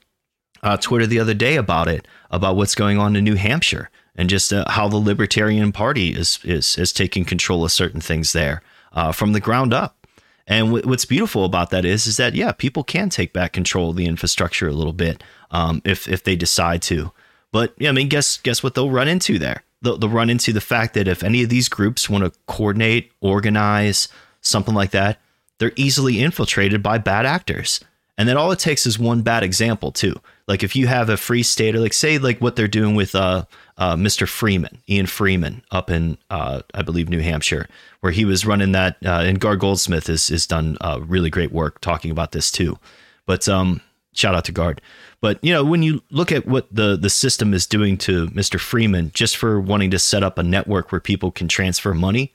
uh, 0.64 0.78
Twitter 0.78 1.06
the 1.06 1.20
other 1.20 1.34
day 1.34 1.58
about 1.58 1.90
it, 1.90 2.08
about 2.32 2.56
what's 2.56 2.76
going 2.76 2.98
on 2.98 3.16
in 3.16 3.26
New 3.26 3.36
Hampshire, 3.36 3.90
and 4.16 4.30
just 4.30 4.54
uh, 4.54 4.66
how 4.70 4.88
the 4.88 4.98
Libertarian 4.98 5.72
Party 5.72 6.12
is 6.12 6.40
is 6.44 6.78
is 6.78 6.94
taking 6.94 7.26
control 7.26 7.64
of 7.64 7.72
certain 7.72 8.02
things 8.02 8.34
there 8.34 8.62
uh, 8.94 9.12
from 9.12 9.34
the 9.34 9.40
ground 9.40 9.74
up. 9.74 10.08
And 10.48 10.68
w- 10.68 10.88
what's 10.88 11.06
beautiful 11.06 11.44
about 11.44 11.72
that 11.72 11.86
is, 11.86 12.08
is 12.08 12.18
that 12.18 12.36
yeah, 12.36 12.52
people 12.52 12.84
can 12.84 13.10
take 13.10 13.34
back 13.34 13.54
control 13.54 13.90
of 13.90 13.96
the 13.96 14.06
infrastructure 14.06 14.68
a 14.68 14.74
little 14.74 14.94
bit 14.94 15.24
um, 15.52 15.82
if 15.86 16.08
if 16.08 16.24
they 16.24 16.36
decide 16.36 16.82
to. 16.84 17.12
But 17.52 17.74
yeah, 17.78 17.90
I 17.90 17.94
mean, 17.94 18.10
guess 18.10 18.38
guess 18.38 18.64
what 18.64 18.76
they'll 18.76 18.92
run 18.92 19.08
into 19.08 19.40
there? 19.40 19.64
They'll, 19.82 19.98
they'll 19.98 20.10
run 20.10 20.30
into 20.30 20.54
the 20.54 20.62
fact 20.62 20.94
that 20.94 21.08
if 21.08 21.24
any 21.24 21.44
of 21.44 21.50
these 21.50 21.70
groups 21.70 22.10
want 22.10 22.24
to 22.24 22.40
coordinate, 22.48 23.12
organize 23.22 24.08
something 24.42 24.74
like 24.74 24.92
that, 24.92 25.20
they're 25.58 25.72
easily 25.76 26.22
infiltrated 26.22 26.82
by 26.82 26.98
bad 26.98 27.26
actors. 27.26 27.80
And 28.18 28.30
then 28.30 28.38
all 28.38 28.52
it 28.52 28.60
takes 28.60 28.86
is 28.86 28.98
one 28.98 29.22
bad 29.22 29.44
example 29.44 29.92
too. 29.92 30.16
Like 30.48 30.64
if 30.64 30.76
you 30.76 30.88
have 30.88 31.10
a 31.10 31.18
free 31.18 31.44
state, 31.44 31.76
or 31.76 31.80
like 31.80 31.94
say 31.94 32.18
like 32.18 32.40
what 32.40 32.56
they're 32.56 32.68
doing 32.68 32.96
with 32.96 33.16
uh, 33.16 33.46
uh, 33.78 33.96
Mr. 33.96 34.28
Freeman, 34.28 34.82
Ian 34.90 35.06
Freeman, 35.06 35.62
up 35.72 35.90
in 35.90 36.18
uh, 36.30 36.62
I 36.74 36.82
believe 36.82 37.10
New 37.10 37.20
Hampshire, 37.20 37.68
where 38.00 38.12
he 38.12 38.26
was 38.26 38.46
running 38.46 38.72
that. 38.72 38.98
Uh, 39.06 39.24
and 39.26 39.40
Gar 39.40 39.58
Goldsmith 39.58 40.08
has 40.08 40.30
has 40.30 40.48
done 40.48 40.78
uh, 40.82 41.00
really 41.06 41.30
great 41.30 41.52
work 41.52 41.82
talking 41.82 42.12
about 42.12 42.32
this 42.32 42.52
too. 42.52 42.80
But 43.26 43.50
um, 43.50 43.82
shout 44.14 44.36
out 44.36 44.46
to 44.46 44.52
Guard. 44.52 44.82
But 45.20 45.44
you 45.44 45.54
know, 45.54 45.64
when 45.64 45.84
you 45.84 46.02
look 46.10 46.32
at 46.32 46.46
what 46.46 46.74
the 46.74 46.96
the 46.96 47.10
system 47.10 47.54
is 47.54 47.68
doing 47.68 47.98
to 48.00 48.28
Mr. 48.28 48.60
Freeman 48.60 49.12
just 49.14 49.36
for 49.36 49.60
wanting 49.60 49.92
to 49.92 50.00
set 50.00 50.24
up 50.24 50.38
a 50.38 50.44
network 50.44 50.92
where 50.92 51.02
people 51.02 51.32
can 51.32 51.48
transfer 51.48 51.94
money, 51.94 52.34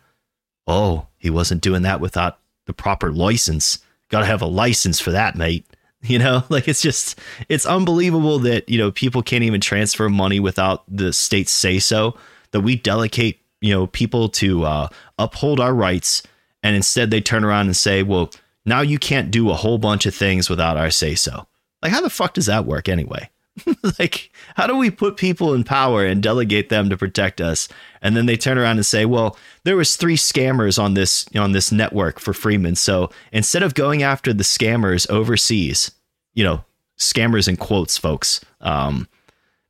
oh, 0.66 1.06
he 1.18 1.30
wasn't 1.30 1.62
doing 1.62 1.82
that 1.82 2.00
without 2.00 2.38
the 2.66 2.74
proper 2.74 3.10
license. 3.10 3.78
Got 4.08 4.20
to 4.20 4.26
have 4.26 4.42
a 4.42 4.46
license 4.46 5.00
for 5.00 5.12
that, 5.12 5.36
mate. 5.36 5.64
You 6.06 6.18
know, 6.18 6.44
like 6.48 6.66
it's 6.66 6.80
just 6.80 7.18
it's 7.50 7.66
unbelievable 7.66 8.38
that 8.38 8.66
you 8.70 8.78
know 8.78 8.90
people 8.90 9.22
can't 9.22 9.44
even 9.44 9.60
transfer 9.60 10.08
money 10.08 10.40
without 10.40 10.82
the 10.88 11.12
state's 11.12 11.52
say 11.52 11.78
so. 11.78 12.16
That 12.52 12.62
we 12.62 12.74
delegate 12.76 13.42
you 13.60 13.74
know 13.74 13.86
people 13.86 14.30
to 14.30 14.64
uh, 14.64 14.88
uphold 15.18 15.60
our 15.60 15.74
rights, 15.74 16.22
and 16.62 16.74
instead 16.74 17.10
they 17.10 17.20
turn 17.20 17.44
around 17.44 17.66
and 17.66 17.76
say, 17.76 18.02
well, 18.02 18.30
now 18.64 18.80
you 18.80 18.98
can't 18.98 19.30
do 19.30 19.50
a 19.50 19.54
whole 19.54 19.76
bunch 19.76 20.06
of 20.06 20.14
things 20.14 20.48
without 20.48 20.78
our 20.78 20.90
say 20.90 21.14
so. 21.14 21.46
Like, 21.82 21.92
how 21.92 22.00
the 22.00 22.08
fuck 22.08 22.32
does 22.32 22.46
that 22.46 22.64
work 22.64 22.88
anyway? 22.88 23.28
like, 23.98 24.30
how 24.56 24.66
do 24.66 24.76
we 24.76 24.90
put 24.90 25.16
people 25.16 25.54
in 25.54 25.64
power 25.64 26.04
and 26.04 26.22
delegate 26.22 26.68
them 26.68 26.90
to 26.90 26.96
protect 26.96 27.40
us? 27.40 27.68
And 28.02 28.16
then 28.16 28.26
they 28.26 28.36
turn 28.36 28.58
around 28.58 28.76
and 28.76 28.86
say, 28.86 29.04
well, 29.04 29.36
there 29.64 29.76
was 29.76 29.96
three 29.96 30.16
scammers 30.16 30.82
on 30.82 30.94
this 30.94 31.26
on 31.36 31.52
this 31.52 31.70
network 31.70 32.18
for 32.18 32.32
Freeman. 32.32 32.76
So 32.76 33.10
instead 33.32 33.62
of 33.62 33.74
going 33.74 34.02
after 34.02 34.32
the 34.32 34.44
scammers 34.44 35.08
overseas, 35.10 35.90
you 36.34 36.44
know, 36.44 36.64
scammers 36.98 37.48
in 37.48 37.56
quotes, 37.56 37.98
folks, 37.98 38.40
um, 38.60 39.08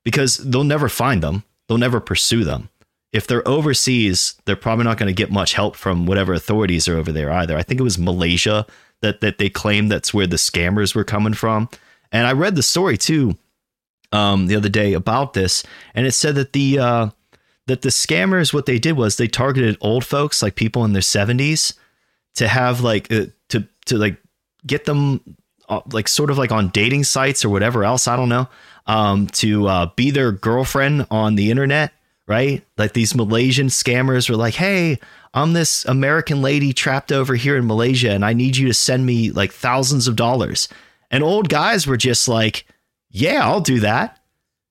because 0.05 0.39
they'll 0.39 0.65
never 0.65 0.89
find 0.89 1.23
them, 1.23 1.45
they'll 1.69 1.79
never 1.79 2.01
pursue 2.01 2.45
them. 2.45 2.69
If 3.13 3.27
they're 3.27 3.47
overseas, 3.47 4.35
they're 4.45 4.55
probably 4.55 4.85
not 4.85 4.99
going 4.99 5.09
to 5.09 5.13
get 5.13 5.33
much 5.33 5.55
help 5.55 5.75
from 5.75 6.07
whatever 6.07 6.33
authorities 6.33 6.87
are 6.87 6.97
over 6.97 7.11
there 7.11 7.33
either. 7.33 7.57
I 7.57 7.63
think 7.63 7.81
it 7.81 7.85
was 7.85 7.99
Malaysia 7.99 8.67
that 9.01 9.21
that 9.21 9.39
they 9.39 9.51
claimed 9.51 9.91
that's 9.91 10.15
where 10.15 10.27
the 10.27 10.37
scammers 10.37 10.95
were 10.95 11.05
coming 11.05 11.35
from. 11.35 11.69
And 12.13 12.27
I 12.27 12.33
read 12.33 12.55
the 12.55 12.63
story 12.63 12.97
too 12.97 13.37
um, 14.13 14.47
the 14.47 14.57
other 14.57 14.69
day 14.69 14.93
about 14.93 15.35
this, 15.35 15.63
and 15.95 16.07
it 16.07 16.13
said 16.13 16.35
that 16.35 16.53
the 16.53 16.79
uh, 16.79 17.11
that 17.67 17.83
the 17.83 17.89
scammers 17.89 18.53
what 18.53 18.67
they 18.67 18.79
did 18.79 18.97
was 18.97 19.17
they 19.17 19.29
targeted 19.29 19.77
old 19.81 20.05
folks, 20.05 20.43
like 20.43 20.55
people 20.57 20.85
in 20.85 20.93
their 20.93 21.03
seventies, 21.03 21.75
to 22.35 22.49
have 22.49 22.81
like 22.81 23.11
uh, 23.13 23.27
to 23.49 23.67
to 23.87 23.99
like 23.99 24.17
get 24.67 24.85
them 24.85 25.21
uh, 25.69 25.81
like 25.93 26.09
sort 26.09 26.31
of 26.31 26.39
like 26.39 26.53
on 26.53 26.69
dating 26.69 27.05
sites 27.05 27.45
or 27.45 27.49
whatever 27.49 27.85
else. 27.85 28.09
I 28.09 28.17
don't 28.17 28.29
know. 28.29 28.49
Um, 28.87 29.29
to 29.29 29.69
uh, 29.69 29.87
be 29.95 30.11
their 30.11 30.33
girlfriend 30.33 31.07
on 31.11 31.37
the 31.37 31.51
internet, 31.51 31.93
right? 32.27 32.65
Like 32.77 32.93
these 32.93 33.15
Malaysian 33.15 33.69
scammers 33.69 34.29
were 34.29 34.37
like, 34.37 34.55
"Hey, 34.55 34.99
I'm 35.33 35.53
this 35.53 35.85
American 35.85 36.43
lady 36.43 36.73
trapped 36.73 37.13
over 37.13 37.37
here 37.37 37.57
in 37.57 37.67
Malaysia, 37.67 38.11
and 38.11 38.25
I 38.25 38.33
need 38.33 38.57
you 38.57 38.67
to 38.67 38.75
send 38.75 39.07
me 39.07 39.31
like 39.31 39.53
thousands 39.53 40.09
of 40.09 40.17
dollars." 40.17 40.69
And 41.13 41.23
old 41.23 41.49
guys 41.49 41.87
were 41.87 41.97
just 41.97 42.29
like, 42.29 42.67
"Yeah, 43.11 43.45
I'll 43.45 43.61
do 43.61 43.81
that." 43.81 44.19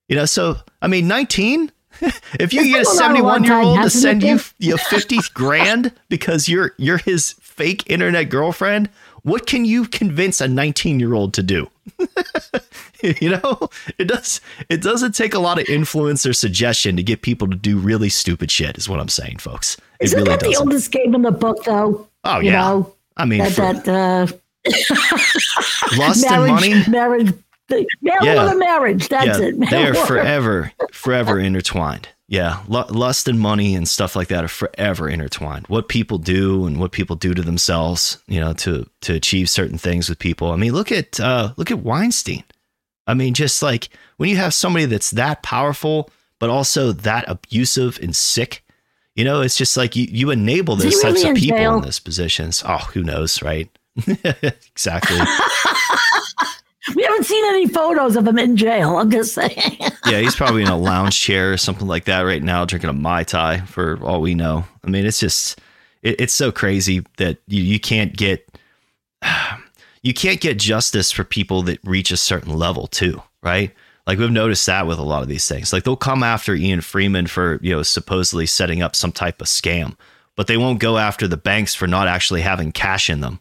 You 0.07 0.15
know, 0.15 0.25
so 0.25 0.57
I 0.81 0.87
mean, 0.87 1.07
19. 1.07 1.71
if 2.39 2.53
you 2.53 2.61
It's 2.61 2.69
get 2.69 2.81
a 3.09 3.11
been 3.13 3.21
a 3.21 3.23
long 3.23 3.43
71 3.43 3.43
year 3.43 3.61
old 3.61 3.81
to 3.83 3.89
send 3.89 4.23
you 4.23 4.39
you 4.59 4.77
50 4.77 5.17
grand 5.33 5.91
because 6.07 6.47
you're 6.47 6.73
you're 6.77 6.97
his 6.99 7.33
fake 7.41 7.83
internet 7.89 8.29
girlfriend, 8.29 8.89
what 9.23 9.45
can 9.47 9.65
you 9.65 9.85
convince 9.85 10.39
a 10.39 10.47
19 10.47 10.99
year 10.99 11.13
old 11.13 11.33
to 11.33 11.43
do? 11.43 11.69
you 13.03 13.29
know, 13.31 13.69
it 13.97 14.07
does 14.07 14.39
it 14.69 14.81
doesn't 14.81 15.13
take 15.13 15.33
a 15.33 15.39
lot 15.39 15.59
of 15.59 15.67
influence 15.67 16.25
or 16.25 16.31
suggestion 16.33 16.95
to 16.95 17.03
get 17.03 17.21
people 17.21 17.49
to 17.49 17.55
do 17.57 17.77
really 17.77 18.09
stupid 18.09 18.49
shit. 18.51 18.77
Is 18.77 18.87
what 18.87 18.99
I'm 18.99 19.09
saying, 19.09 19.37
folks. 19.37 19.75
It 19.99 20.05
Isn't 20.05 20.17
really 20.19 20.29
that 20.29 20.39
the 20.39 20.45
doesn't. 20.51 20.67
oldest 20.67 20.91
game 20.91 21.15
in 21.15 21.23
the 21.23 21.31
book, 21.31 21.63
though? 21.65 22.07
Oh 22.23 22.39
You 22.39 22.51
yeah. 22.51 22.61
know, 22.61 22.95
I 23.17 23.25
mean, 23.25 23.39
that 23.39 23.51
for 23.51 23.61
that 23.73 23.87
uh, 23.87 24.27
lust 25.97 26.25
and 26.25 26.47
money. 26.47 26.83
marriage, 26.87 27.33
the, 27.69 27.85
Yeah. 28.01 28.21
yeah. 28.21 28.53
marriage. 28.53 29.07
That's 29.07 29.39
yeah, 29.39 29.45
it. 29.47 29.59
they 29.69 29.87
are 29.87 29.93
forever, 29.93 30.71
forever 30.91 31.39
intertwined. 31.39 32.09
Yeah, 32.27 32.61
lu- 32.67 32.85
lust 32.89 33.27
and 33.27 33.39
money 33.39 33.73
and 33.73 33.87
stuff 33.87 34.15
like 34.15 34.27
that 34.27 34.43
are 34.43 34.47
forever 34.49 35.09
intertwined. 35.09 35.65
What 35.67 35.87
people 35.89 36.19
do 36.19 36.67
and 36.67 36.79
what 36.79 36.91
people 36.91 37.15
do 37.15 37.33
to 37.33 37.41
themselves, 37.41 38.19
you 38.27 38.39
know, 38.39 38.53
to 38.53 38.87
to 39.01 39.15
achieve 39.15 39.49
certain 39.49 39.79
things 39.79 40.09
with 40.09 40.19
people. 40.19 40.51
I 40.51 40.55
mean, 40.55 40.73
look 40.73 40.91
at 40.91 41.19
uh, 41.19 41.53
look 41.57 41.71
at 41.71 41.79
Weinstein. 41.79 42.43
I 43.07 43.15
mean, 43.15 43.33
just 43.33 43.63
like 43.63 43.89
when 44.17 44.29
you 44.29 44.35
have 44.37 44.53
somebody 44.53 44.85
that's 44.85 45.09
that 45.11 45.41
powerful, 45.41 46.11
but 46.37 46.51
also 46.51 46.91
that 46.91 47.25
abusive 47.27 47.97
and 47.99 48.15
sick, 48.15 48.63
you 49.15 49.23
know, 49.23 49.41
it's 49.41 49.57
just 49.57 49.75
like 49.75 49.95
you 49.95 50.05
you 50.11 50.29
enable 50.29 50.75
those 50.75 51.01
types 51.01 51.23
really 51.23 51.31
of 51.31 51.37
people 51.37 51.57
jail? 51.57 51.77
in 51.77 51.81
those 51.81 51.99
positions. 51.99 52.63
Oh, 52.63 52.77
who 52.77 53.01
knows, 53.01 53.41
right? 53.41 53.69
exactly. 54.07 55.17
we 56.95 57.03
haven't 57.03 57.25
seen 57.25 57.43
any 57.45 57.67
photos 57.67 58.15
of 58.15 58.27
him 58.27 58.37
in 58.37 58.57
jail. 58.57 58.97
I'm 58.97 59.11
just 59.11 59.33
saying. 59.33 59.77
yeah, 60.07 60.19
he's 60.19 60.35
probably 60.37 60.61
in 60.61 60.67
a 60.67 60.77
lounge 60.77 61.19
chair 61.19 61.51
or 61.53 61.57
something 61.57 61.87
like 61.87 62.05
that 62.05 62.21
right 62.21 62.43
now, 62.43 62.65
drinking 62.65 62.89
a 62.89 62.93
mai 62.93 63.23
tai 63.23 63.61
for 63.61 63.99
all 64.03 64.21
we 64.21 64.35
know. 64.35 64.65
I 64.83 64.89
mean, 64.89 65.05
it's 65.05 65.19
just 65.19 65.59
it, 66.01 66.19
it's 66.19 66.33
so 66.33 66.51
crazy 66.51 67.05
that 67.17 67.39
you, 67.47 67.61
you 67.61 67.79
can't 67.79 68.15
get 68.15 68.47
you 70.03 70.13
can't 70.13 70.41
get 70.41 70.57
justice 70.57 71.11
for 71.11 71.23
people 71.23 71.61
that 71.63 71.79
reach 71.83 72.11
a 72.11 72.17
certain 72.17 72.53
level 72.53 72.87
too, 72.87 73.21
right? 73.43 73.73
Like 74.07 74.17
we've 74.17 74.31
noticed 74.31 74.65
that 74.65 74.87
with 74.87 74.97
a 74.97 75.03
lot 75.03 75.21
of 75.21 75.27
these 75.27 75.47
things. 75.47 75.71
Like 75.71 75.83
they'll 75.83 75.95
come 75.95 76.23
after 76.23 76.55
Ian 76.55 76.81
Freeman 76.81 77.27
for, 77.27 77.59
you 77.61 77.75
know, 77.75 77.83
supposedly 77.83 78.47
setting 78.47 78.81
up 78.81 78.95
some 78.95 79.11
type 79.11 79.39
of 79.39 79.47
scam, 79.47 79.95
but 80.35 80.47
they 80.47 80.57
won't 80.57 80.79
go 80.79 80.97
after 80.97 81.27
the 81.27 81.37
banks 81.37 81.75
for 81.75 81.85
not 81.85 82.07
actually 82.07 82.41
having 82.41 82.71
cash 82.71 83.09
in 83.09 83.21
them. 83.21 83.39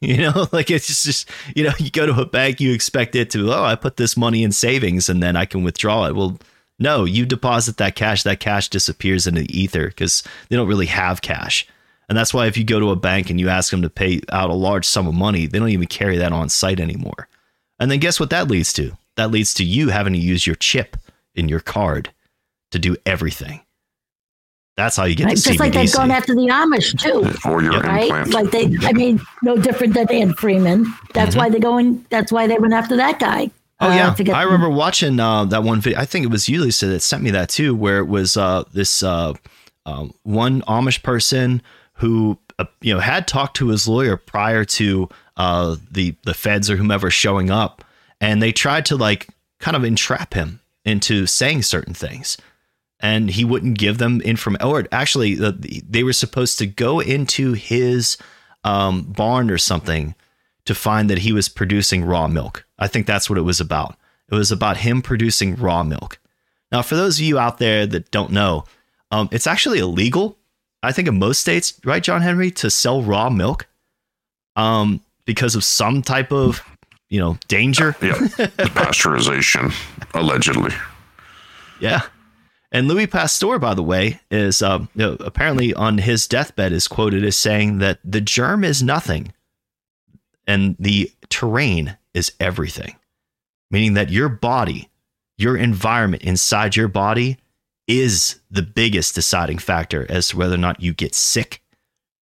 You 0.06 0.16
know, 0.16 0.46
like 0.50 0.70
it's 0.70 0.86
just, 0.86 1.04
just, 1.04 1.30
you 1.54 1.62
know, 1.62 1.72
you 1.78 1.90
go 1.90 2.06
to 2.06 2.22
a 2.22 2.24
bank, 2.24 2.58
you 2.58 2.72
expect 2.72 3.14
it 3.14 3.28
to, 3.30 3.52
oh, 3.52 3.64
I 3.64 3.74
put 3.74 3.98
this 3.98 4.16
money 4.16 4.42
in 4.42 4.50
savings 4.50 5.10
and 5.10 5.22
then 5.22 5.36
I 5.36 5.44
can 5.44 5.62
withdraw 5.62 6.06
it. 6.06 6.16
Well, 6.16 6.38
no, 6.78 7.04
you 7.04 7.26
deposit 7.26 7.76
that 7.76 7.96
cash, 7.96 8.22
that 8.22 8.40
cash 8.40 8.70
disappears 8.70 9.26
into 9.26 9.42
the 9.42 9.60
ether 9.60 9.88
because 9.88 10.22
they 10.48 10.56
don't 10.56 10.68
really 10.68 10.86
have 10.86 11.20
cash. 11.20 11.68
And 12.08 12.16
that's 12.16 12.32
why 12.32 12.46
if 12.46 12.56
you 12.56 12.64
go 12.64 12.80
to 12.80 12.90
a 12.90 12.96
bank 12.96 13.28
and 13.28 13.38
you 13.38 13.50
ask 13.50 13.70
them 13.70 13.82
to 13.82 13.90
pay 13.90 14.22
out 14.32 14.48
a 14.48 14.54
large 14.54 14.86
sum 14.86 15.06
of 15.06 15.14
money, 15.14 15.46
they 15.46 15.58
don't 15.58 15.68
even 15.68 15.86
carry 15.86 16.16
that 16.16 16.32
on 16.32 16.48
site 16.48 16.80
anymore. 16.80 17.28
And 17.78 17.90
then 17.90 18.00
guess 18.00 18.18
what 18.18 18.30
that 18.30 18.48
leads 18.48 18.72
to? 18.74 18.96
That 19.16 19.30
leads 19.30 19.52
to 19.54 19.64
you 19.64 19.90
having 19.90 20.14
to 20.14 20.18
use 20.18 20.46
your 20.46 20.56
chip 20.56 20.96
in 21.34 21.48
your 21.48 21.60
card 21.60 22.10
to 22.70 22.78
do 22.78 22.96
everything. 23.04 23.60
That's 24.80 24.96
how 24.96 25.04
you 25.04 25.14
get 25.14 25.26
Right, 25.26 25.36
the 25.36 25.42
Just 25.42 25.60
like 25.60 25.74
they've 25.74 25.88
CBDC. 25.90 25.94
gone 25.96 26.10
after 26.10 26.34
the 26.34 26.46
Amish 26.48 26.98
too. 26.98 27.48
or 27.48 27.62
your 27.62 27.80
Right? 27.80 28.04
implant. 28.04 28.32
Like 28.32 28.50
they, 28.50 28.74
I 28.86 28.92
mean, 28.94 29.20
no 29.42 29.58
different 29.58 29.92
than 29.92 30.10
Ian 30.10 30.32
Freeman. 30.32 30.86
That's 31.12 31.36
why 31.36 31.50
they're 31.50 31.60
going. 31.60 32.06
That's 32.08 32.32
why 32.32 32.46
they 32.46 32.56
went 32.58 32.72
after 32.72 32.96
that 32.96 33.18
guy. 33.18 33.46
Mm-hmm. 33.46 33.54
Oh 33.82 33.88
uh, 33.90 33.94
yeah, 33.94 34.12
to 34.14 34.32
I 34.32 34.42
remember 34.44 34.70
watching 34.70 35.20
uh, 35.20 35.44
that 35.46 35.62
one 35.64 35.80
video. 35.82 35.98
I 35.98 36.06
think 36.06 36.24
it 36.24 36.30
was 36.30 36.48
Ulysses 36.48 36.90
that 36.90 37.00
sent 37.00 37.22
me 37.22 37.30
that 37.32 37.50
too, 37.50 37.74
where 37.74 37.98
it 37.98 38.08
was 38.08 38.36
uh, 38.38 38.64
this 38.72 39.02
uh, 39.02 39.34
um, 39.84 40.14
one 40.22 40.62
Amish 40.62 41.02
person 41.02 41.60
who 41.94 42.38
uh, 42.58 42.64
you 42.80 42.94
know 42.94 43.00
had 43.00 43.28
talked 43.28 43.56
to 43.56 43.68
his 43.68 43.86
lawyer 43.86 44.16
prior 44.16 44.64
to 44.64 45.08
uh, 45.36 45.76
the 45.90 46.14
the 46.24 46.34
feds 46.34 46.70
or 46.70 46.76
whomever 46.76 47.10
showing 47.10 47.50
up, 47.50 47.84
and 48.20 48.42
they 48.42 48.52
tried 48.52 48.86
to 48.86 48.96
like 48.96 49.28
kind 49.58 49.76
of 49.76 49.84
entrap 49.84 50.32
him 50.34 50.60
into 50.86 51.26
saying 51.26 51.62
certain 51.62 51.92
things, 51.94 52.36
and 53.00 53.30
he 53.30 53.44
wouldn't 53.44 53.78
give 53.78 53.98
them 53.98 54.20
information. 54.20 54.66
Or 54.66 54.86
actually, 54.92 55.34
they 55.34 56.02
were 56.02 56.12
supposed 56.12 56.58
to 56.58 56.66
go 56.66 57.00
into 57.00 57.54
his 57.54 58.18
um, 58.64 59.02
barn 59.02 59.50
or 59.50 59.58
something 59.58 60.14
to 60.66 60.74
find 60.74 61.08
that 61.10 61.18
he 61.18 61.32
was 61.32 61.48
producing 61.48 62.04
raw 62.04 62.28
milk. 62.28 62.64
I 62.78 62.86
think 62.86 63.06
that's 63.06 63.28
what 63.28 63.38
it 63.38 63.42
was 63.42 63.60
about. 63.60 63.96
It 64.30 64.34
was 64.34 64.52
about 64.52 64.78
him 64.78 65.02
producing 65.02 65.56
raw 65.56 65.82
milk. 65.82 66.18
Now, 66.70 66.82
for 66.82 66.94
those 66.94 67.18
of 67.18 67.24
you 67.24 67.38
out 67.38 67.58
there 67.58 67.86
that 67.86 68.10
don't 68.10 68.30
know, 68.30 68.64
um, 69.10 69.28
it's 69.32 69.46
actually 69.46 69.80
illegal. 69.80 70.38
I 70.82 70.92
think 70.92 71.08
in 71.08 71.18
most 71.18 71.40
states, 71.40 71.78
right, 71.84 72.02
John 72.02 72.22
Henry, 72.22 72.50
to 72.52 72.70
sell 72.70 73.02
raw 73.02 73.28
milk, 73.28 73.66
um, 74.56 75.00
because 75.24 75.54
of 75.54 75.64
some 75.64 76.02
type 76.02 76.32
of, 76.32 76.62
you 77.08 77.18
know, 77.18 77.38
danger. 77.48 77.96
Yeah, 78.00 78.12
pasteurization, 78.78 79.74
allegedly. 80.14 80.72
Yeah. 81.80 82.02
And 82.72 82.86
Louis 82.86 83.06
Pasteur, 83.06 83.58
by 83.58 83.74
the 83.74 83.82
way, 83.82 84.20
is 84.30 84.62
um, 84.62 84.88
you 84.94 85.04
know, 85.04 85.16
apparently 85.20 85.74
on 85.74 85.98
his 85.98 86.28
deathbed 86.28 86.72
is 86.72 86.86
quoted 86.86 87.24
as 87.24 87.36
saying 87.36 87.78
that 87.78 87.98
the 88.04 88.20
germ 88.20 88.62
is 88.62 88.82
nothing 88.82 89.32
and 90.46 90.76
the 90.78 91.10
terrain 91.28 91.96
is 92.14 92.32
everything, 92.38 92.96
meaning 93.70 93.94
that 93.94 94.10
your 94.10 94.28
body, 94.28 94.88
your 95.36 95.56
environment 95.56 96.22
inside 96.22 96.76
your 96.76 96.88
body 96.88 97.38
is 97.88 98.40
the 98.50 98.62
biggest 98.62 99.16
deciding 99.16 99.58
factor 99.58 100.06
as 100.08 100.28
to 100.28 100.36
whether 100.36 100.54
or 100.54 100.58
not 100.58 100.80
you 100.80 100.94
get 100.94 101.14
sick, 101.14 101.60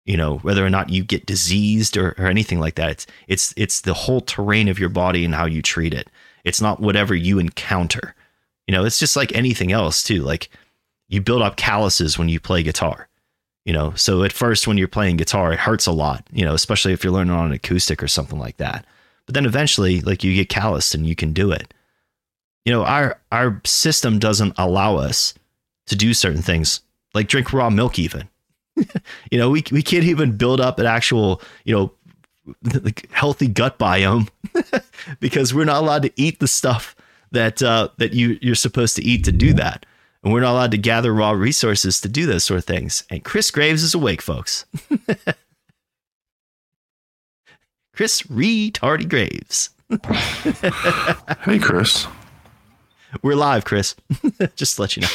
you 0.07 0.16
know, 0.16 0.38
whether 0.38 0.64
or 0.64 0.70
not 0.70 0.88
you 0.88 1.05
get 1.05 1.26
diseased 1.26 1.99
or, 1.99 2.14
or 2.18 2.26
anything 2.26 2.59
like 2.59 2.76
that. 2.76 2.90
It's, 2.90 3.07
it's, 3.26 3.55
it's 3.57 3.80
the 3.82 3.92
whole 3.92 4.22
terrain 4.22 4.68
of 4.68 4.78
your 4.78 4.88
body 4.88 5.26
and 5.26 5.34
how 5.34 5.44
you 5.44 5.61
treat 5.61 5.92
it. 5.92 6.09
It's 6.42 6.62
not 6.62 6.80
whatever 6.80 7.14
you 7.14 7.38
encounter. 7.38 8.14
You 8.68 8.72
know, 8.72 8.84
it's 8.84 8.98
just 8.98 9.16
like 9.16 9.34
anything 9.34 9.72
else 9.72 10.02
too. 10.04 10.22
Like 10.22 10.50
you 11.08 11.22
build 11.22 11.40
up 11.40 11.56
calluses 11.56 12.18
when 12.18 12.28
you 12.28 12.38
play 12.38 12.62
guitar. 12.62 13.08
You 13.64 13.72
know, 13.72 13.94
so 13.94 14.22
at 14.22 14.32
first 14.32 14.66
when 14.66 14.78
you're 14.78 14.88
playing 14.88 15.16
guitar, 15.16 15.52
it 15.52 15.58
hurts 15.58 15.86
a 15.86 15.92
lot. 15.92 16.26
You 16.30 16.44
know, 16.44 16.52
especially 16.52 16.92
if 16.92 17.02
you're 17.02 17.12
learning 17.12 17.32
on 17.32 17.46
an 17.46 17.52
acoustic 17.52 18.02
or 18.02 18.08
something 18.08 18.38
like 18.38 18.58
that. 18.58 18.84
But 19.24 19.34
then 19.34 19.46
eventually, 19.46 20.02
like 20.02 20.22
you 20.22 20.34
get 20.34 20.50
calloused 20.50 20.94
and 20.94 21.06
you 21.06 21.16
can 21.16 21.32
do 21.32 21.50
it. 21.50 21.72
You 22.66 22.72
know, 22.72 22.84
our 22.84 23.18
our 23.32 23.60
system 23.64 24.18
doesn't 24.18 24.54
allow 24.58 24.96
us 24.96 25.32
to 25.86 25.96
do 25.96 26.12
certain 26.12 26.42
things, 26.42 26.82
like 27.14 27.28
drink 27.28 27.54
raw 27.54 27.70
milk. 27.70 27.98
Even, 27.98 28.28
you 29.30 29.38
know, 29.38 29.48
we 29.48 29.64
we 29.72 29.82
can't 29.82 30.04
even 30.04 30.36
build 30.36 30.60
up 30.60 30.78
an 30.78 30.86
actual, 30.86 31.40
you 31.64 31.74
know, 31.74 31.92
like 32.82 33.10
healthy 33.12 33.48
gut 33.48 33.78
biome 33.78 34.28
because 35.20 35.54
we're 35.54 35.64
not 35.64 35.82
allowed 35.82 36.02
to 36.02 36.12
eat 36.16 36.38
the 36.38 36.48
stuff 36.48 36.94
that 37.33 37.62
uh, 37.62 37.89
that 37.99 38.12
you 38.12 38.39
you're 38.41 38.55
supposed 38.55 38.97
to 38.97 39.05
eat 39.05 39.24
to 39.24 39.33
do 39.33 39.53
that, 39.55 39.87
and 40.22 40.33
we're 40.33 40.41
not 40.41 40.53
allowed 40.53 40.70
to 40.72 40.79
gather 40.79 41.12
raw 41.12 41.31
resources 41.33 42.01
to 42.01 42.09
do 42.09 42.26
those 42.26 42.45
sort 42.45 42.59
of 42.59 42.64
things. 42.64 43.05
And 43.11 43.24
Chris 43.24 43.51
Graves 43.51 43.83
is 43.83 43.95
awake, 43.95 44.22
folks. 44.22 44.64
Chris 47.95 48.22
Retardy 48.22 49.09
Graves. 49.09 49.70
Hey, 51.45 51.59
Chris. 51.59 52.07
We're 53.22 53.35
live, 53.35 53.64
Chris. 53.64 53.97
Just 54.57 54.76
to 54.76 54.83
let 54.83 54.97
you 54.97 55.03
know. 55.03 55.09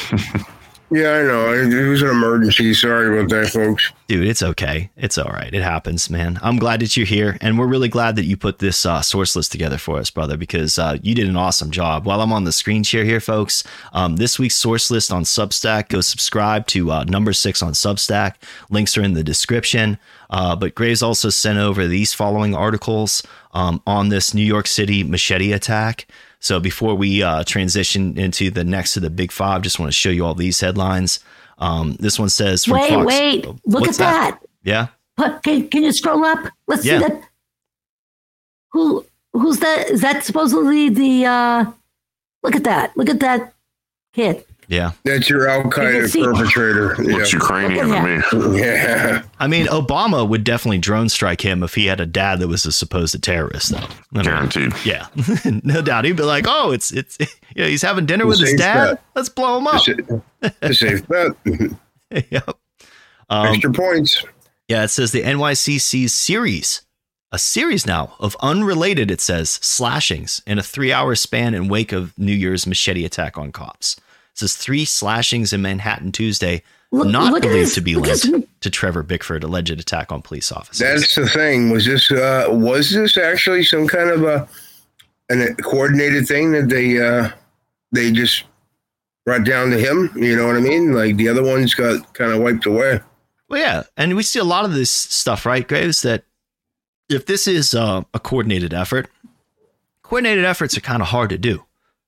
Yeah, 0.90 1.12
I 1.12 1.22
know. 1.22 1.52
It 1.52 1.88
was 1.88 2.02
an 2.02 2.10
emergency. 2.10 2.72
Sorry 2.74 3.18
about 3.18 3.30
that, 3.30 3.48
folks. 3.48 3.90
Dude, 4.06 4.26
it's 4.26 4.42
okay. 4.42 4.90
It's 4.96 5.18
all 5.18 5.30
right. 5.30 5.52
It 5.52 5.62
happens, 5.62 6.10
man. 6.10 6.38
I'm 6.42 6.56
glad 6.56 6.80
that 6.80 6.96
you're 6.96 7.06
here, 7.06 7.38
and 7.40 7.58
we're 7.58 7.66
really 7.66 7.88
glad 7.88 8.16
that 8.16 8.26
you 8.26 8.36
put 8.36 8.58
this 8.58 8.84
uh, 8.84 9.00
source 9.00 9.34
list 9.34 9.50
together 9.50 9.78
for 9.78 9.98
us, 9.98 10.10
brother, 10.10 10.36
because 10.36 10.78
uh, 10.78 10.98
you 11.02 11.14
did 11.14 11.28
an 11.28 11.36
awesome 11.36 11.70
job. 11.70 12.06
While 12.06 12.20
I'm 12.20 12.32
on 12.32 12.44
the 12.44 12.52
screen 12.52 12.82
share 12.82 13.04
here, 13.04 13.20
folks, 13.20 13.64
um, 13.92 14.16
this 14.16 14.38
week's 14.38 14.56
source 14.56 14.90
list 14.90 15.10
on 15.10 15.24
Substack, 15.24 15.88
go 15.88 16.00
subscribe 16.00 16.66
to 16.68 16.92
uh, 16.92 17.04
number 17.04 17.32
six 17.32 17.62
on 17.62 17.72
Substack. 17.72 18.34
Links 18.70 18.96
are 18.96 19.02
in 19.02 19.14
the 19.14 19.24
description. 19.24 19.98
Uh, 20.30 20.56
but 20.56 20.74
Graves 20.74 21.02
also 21.02 21.28
sent 21.28 21.58
over 21.58 21.86
these 21.86 22.12
following 22.12 22.54
articles 22.54 23.22
um, 23.52 23.80
on 23.86 24.08
this 24.08 24.34
New 24.34 24.42
York 24.42 24.66
City 24.66 25.04
machete 25.04 25.52
attack. 25.52 26.06
So 26.44 26.60
before 26.60 26.94
we 26.94 27.22
uh, 27.22 27.42
transition 27.44 28.18
into 28.18 28.50
the 28.50 28.64
next 28.64 28.98
of 28.98 29.02
the 29.02 29.08
big 29.08 29.32
five, 29.32 29.62
just 29.62 29.78
want 29.78 29.90
to 29.90 29.96
show 29.98 30.10
you 30.10 30.26
all 30.26 30.34
these 30.34 30.60
headlines. 30.60 31.20
Um, 31.56 31.96
this 31.98 32.18
one 32.18 32.28
says, 32.28 32.66
from 32.66 32.74
Wait, 32.80 32.90
Fox- 32.90 33.06
wait. 33.06 33.46
Oh, 33.46 33.56
Look 33.64 33.88
at 33.88 33.94
that. 33.94 34.40
Yeah. 34.62 34.88
Put, 35.16 35.42
can, 35.42 35.68
can 35.68 35.84
you 35.84 35.92
scroll 35.92 36.22
up? 36.22 36.52
Let's 36.66 36.84
Yeah. 36.84 36.98
see 36.98 37.04
that. 37.06 37.22
Who 38.72 39.06
who's 39.32 39.58
that? 39.60 39.88
Is 39.88 40.02
that 40.02 40.22
supposedly 40.22 40.90
the? 40.90 41.24
uh 41.24 41.64
Look 42.42 42.56
at 42.56 42.64
that! 42.64 42.94
Look 42.94 43.08
at 43.08 43.20
that 43.20 43.54
kid. 44.12 44.44
Yeah. 44.68 44.92
That's 45.04 45.28
your 45.28 45.48
Al 45.48 45.64
Qaeda 45.64 46.12
perpetrator. 46.24 46.96
Looks 46.96 47.32
Yeah. 47.32 47.38
Ukrainian 47.38 47.88
to 48.30 48.48
me. 48.50 48.58
yeah. 48.60 49.22
I 49.38 49.46
mean, 49.46 49.66
Obama 49.66 50.26
would 50.28 50.42
definitely 50.44 50.78
drone 50.78 51.08
strike 51.08 51.42
him 51.42 51.62
if 51.62 51.74
he 51.74 51.86
had 51.86 52.00
a 52.00 52.06
dad 52.06 52.38
that 52.40 52.48
was 52.48 52.64
a 52.64 52.72
supposed 52.72 53.22
terrorist, 53.22 53.70
though. 53.72 53.78
I 53.78 53.88
mean, 54.12 54.24
Guaranteed. 54.24 54.72
yeah, 54.84 55.06
no 55.64 55.82
doubt. 55.82 56.04
He'd 56.06 56.16
be 56.16 56.22
like, 56.22 56.46
"Oh, 56.48 56.70
it's 56.70 56.92
it's 56.92 57.18
you 57.54 57.62
know, 57.62 57.66
he's 57.68 57.82
having 57.82 58.06
dinner 58.06 58.26
with 58.26 58.40
his 58.40 58.54
dad. 58.54 58.94
bet. 58.94 59.02
Let's 59.14 59.28
blow 59.28 59.58
him 59.58 59.66
up." 59.66 59.82
It's 60.42 60.62
a 60.62 60.74
safe 60.74 61.06
bet. 61.08 61.32
yep. 62.30 62.48
Um, 63.30 63.46
Extra 63.48 63.72
points. 63.72 64.24
yeah, 64.68 64.84
it 64.84 64.88
says 64.88 65.12
the 65.12 65.22
NYCC 65.22 66.08
series, 66.10 66.82
a 67.32 67.38
series 67.38 67.86
now 67.86 68.14
of 68.18 68.36
unrelated. 68.40 69.10
It 69.10 69.20
says 69.20 69.50
slashings 69.50 70.42
in 70.46 70.58
a 70.58 70.62
three-hour 70.62 71.14
span 71.16 71.54
in 71.54 71.68
wake 71.68 71.92
of 71.92 72.16
New 72.18 72.32
Year's 72.34 72.66
machete 72.66 73.04
attack 73.04 73.36
on 73.38 73.52
cops. 73.52 73.96
It 74.34 74.38
says 74.40 74.56
three 74.56 74.84
slashings 74.84 75.52
in 75.52 75.62
Manhattan 75.62 76.10
Tuesday, 76.10 76.62
Look, 76.90 77.06
not 77.08 77.32
look 77.32 77.42
believed 77.42 77.68
this- 77.68 77.74
to 77.74 77.80
be 77.80 77.94
linked 77.94 78.22
this- 78.24 78.42
to 78.60 78.70
Trevor 78.70 79.02
Bickford 79.04 79.44
alleged 79.44 79.78
attack 79.78 80.10
on 80.10 80.22
police 80.22 80.50
officers. 80.50 80.78
That's 80.78 81.14
the 81.14 81.28
thing. 81.28 81.70
Was 81.70 81.84
this 81.86 82.10
uh 82.10 82.46
was 82.50 82.90
this 82.90 83.16
actually 83.16 83.62
some 83.64 83.86
kind 83.86 84.10
of 84.10 84.24
a 84.24 84.48
an, 85.28 85.42
a 85.42 85.54
coordinated 85.62 86.26
thing 86.26 86.50
that 86.52 86.68
they 86.68 87.00
uh 87.00 87.30
they 87.92 88.10
just 88.10 88.44
brought 89.24 89.44
down 89.44 89.70
to 89.70 89.78
him? 89.78 90.10
You 90.16 90.34
know 90.36 90.46
what 90.48 90.56
I 90.56 90.60
mean? 90.60 90.92
Like 90.94 91.16
the 91.16 91.28
other 91.28 91.42
ones 91.44 91.74
got 91.74 92.12
kind 92.14 92.32
of 92.32 92.40
wiped 92.40 92.66
away. 92.66 93.00
Well, 93.48 93.60
yeah, 93.60 93.82
and 93.96 94.16
we 94.16 94.22
see 94.24 94.38
a 94.40 94.44
lot 94.44 94.64
of 94.64 94.72
this 94.74 94.90
stuff, 94.90 95.46
right, 95.46 95.66
Graves? 95.68 96.02
That 96.02 96.24
if 97.08 97.26
this 97.26 97.46
is 97.46 97.72
uh, 97.74 98.02
a 98.12 98.18
coordinated 98.18 98.74
effort, 98.74 99.10
coordinated 100.02 100.44
efforts 100.44 100.76
are 100.76 100.80
kind 100.80 101.02
of 101.02 101.08
hard 101.08 101.30
to 101.30 101.38
do. 101.38 101.64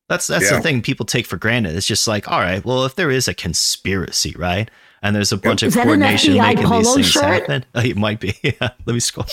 That's 0.08 0.26
that's 0.26 0.50
Yeah. 0.50 0.56
the 0.56 0.62
thing 0.62 0.82
people 0.82 1.04
take 1.06 1.26
for 1.26 1.36
granted. 1.36 1.74
It's 1.76 1.86
just 1.86 2.06
like, 2.06 2.30
all 2.30 2.40
right, 2.40 2.64
well, 2.64 2.84
if 2.84 2.94
there 2.94 3.10
is 3.10 3.28
a 3.28 3.34
conspiracy, 3.34 4.34
right? 4.38 4.70
and 5.02 5.14
there's 5.14 5.30
a 5.30 5.36
bunch 5.36 5.62
Is 5.62 5.68
of 5.68 5.74
that 5.74 5.84
coordination 5.84 6.32
FBI 6.34 6.54
making 6.56 6.70
these 6.70 6.94
things 6.94 7.06
shirt? 7.10 7.22
happen. 7.22 7.64
Oh, 7.76 7.80
it 7.84 7.96
might 7.96 8.18
be. 8.18 8.34
Yeah, 8.42 8.70
let 8.86 8.94
me 8.94 8.98
scroll. 8.98 9.26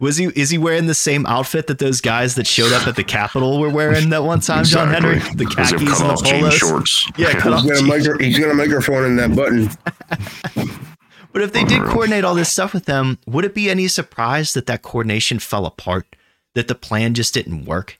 Was 0.00 0.16
he? 0.18 0.26
Is 0.36 0.50
he 0.50 0.58
wearing 0.58 0.86
the 0.86 0.94
same 0.94 1.26
outfit 1.26 1.66
that 1.68 1.78
those 1.78 2.00
guys 2.00 2.34
that 2.36 2.46
showed 2.46 2.72
up 2.72 2.86
at 2.86 2.94
the 2.94 3.02
Capitol 3.02 3.58
were 3.58 3.70
wearing 3.70 4.10
that 4.10 4.22
one 4.22 4.40
time, 4.40 4.64
John 4.64 4.88
Henry? 4.88 5.18
The 5.34 5.46
khakis 5.46 6.00
and 6.00 6.10
the 6.10 6.22
jean 6.24 6.40
polos. 6.40 6.54
shorts. 6.54 7.10
Yeah, 7.16 7.32
cut 7.32 7.52
off 7.54 7.62
He's 7.62 7.72
got, 7.72 7.80
a 7.80 7.86
micro, 7.86 8.18
he's 8.18 8.38
got 8.38 8.50
a 8.50 8.54
microphone 8.54 9.04
in 9.06 9.16
that 9.16 9.34
button. 9.34 9.70
But 11.32 11.42
if 11.42 11.52
they 11.52 11.62
did 11.64 11.82
coordinate 11.84 12.24
all 12.24 12.34
this 12.34 12.50
stuff 12.50 12.72
with 12.72 12.86
them, 12.86 13.18
would 13.26 13.44
it 13.44 13.54
be 13.54 13.68
any 13.70 13.86
surprise 13.86 14.54
that 14.54 14.66
that 14.66 14.82
coordination 14.82 15.38
fell 15.38 15.66
apart? 15.66 16.16
That 16.54 16.68
the 16.68 16.74
plan 16.74 17.14
just 17.14 17.34
didn't 17.34 17.66
work? 17.66 17.98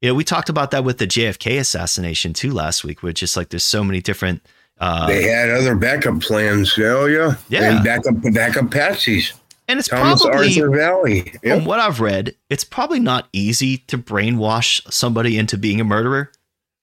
You 0.00 0.08
know, 0.10 0.14
we 0.14 0.24
talked 0.24 0.48
about 0.48 0.70
that 0.70 0.82
with 0.84 0.98
the 0.98 1.06
JFK 1.06 1.58
assassination 1.60 2.32
too 2.32 2.52
last 2.52 2.84
week, 2.84 3.02
where 3.02 3.10
it's 3.10 3.20
just 3.20 3.36
like 3.36 3.50
there's 3.50 3.64
so 3.64 3.84
many 3.84 4.00
different. 4.00 4.42
Uh, 4.78 5.06
they 5.06 5.24
had 5.24 5.50
other 5.50 5.74
backup 5.76 6.20
plans. 6.22 6.74
Oh 6.78 7.04
yeah, 7.06 7.34
Yeah. 7.48 7.76
And 7.76 7.84
backup 7.84 8.14
backup 8.32 8.66
patsies. 8.66 9.34
and 9.68 9.78
it's 9.78 9.88
Thomas 9.88 10.22
probably 10.22 10.48
Arthur 10.58 10.70
Vallee. 10.70 11.34
from 11.42 11.66
what 11.66 11.80
I've 11.80 12.00
read, 12.00 12.34
it's 12.48 12.64
probably 12.64 12.98
not 12.98 13.28
easy 13.34 13.76
to 13.88 13.98
brainwash 13.98 14.80
somebody 14.90 15.36
into 15.36 15.58
being 15.58 15.80
a 15.80 15.84
murderer. 15.84 16.32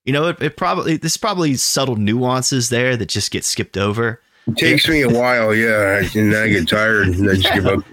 You 0.05 0.13
know, 0.13 0.27
it, 0.27 0.41
it 0.41 0.57
probably 0.57 0.97
there's 0.97 1.17
probably 1.17 1.55
subtle 1.55 1.95
nuances 1.95 2.69
there 2.69 2.95
that 2.97 3.09
just 3.09 3.31
get 3.31 3.43
skipped 3.43 3.77
over. 3.77 4.21
It 4.45 4.57
takes 4.57 4.87
me 4.87 5.01
a 5.01 5.09
while, 5.09 5.53
yeah, 5.55 6.07
and 6.15 6.33
I 6.35 6.47
get 6.49 6.69
tired 6.69 7.07
and 7.07 7.29
I 7.29 7.33
just 7.33 7.51
give 7.53 7.65
up. 7.65 7.83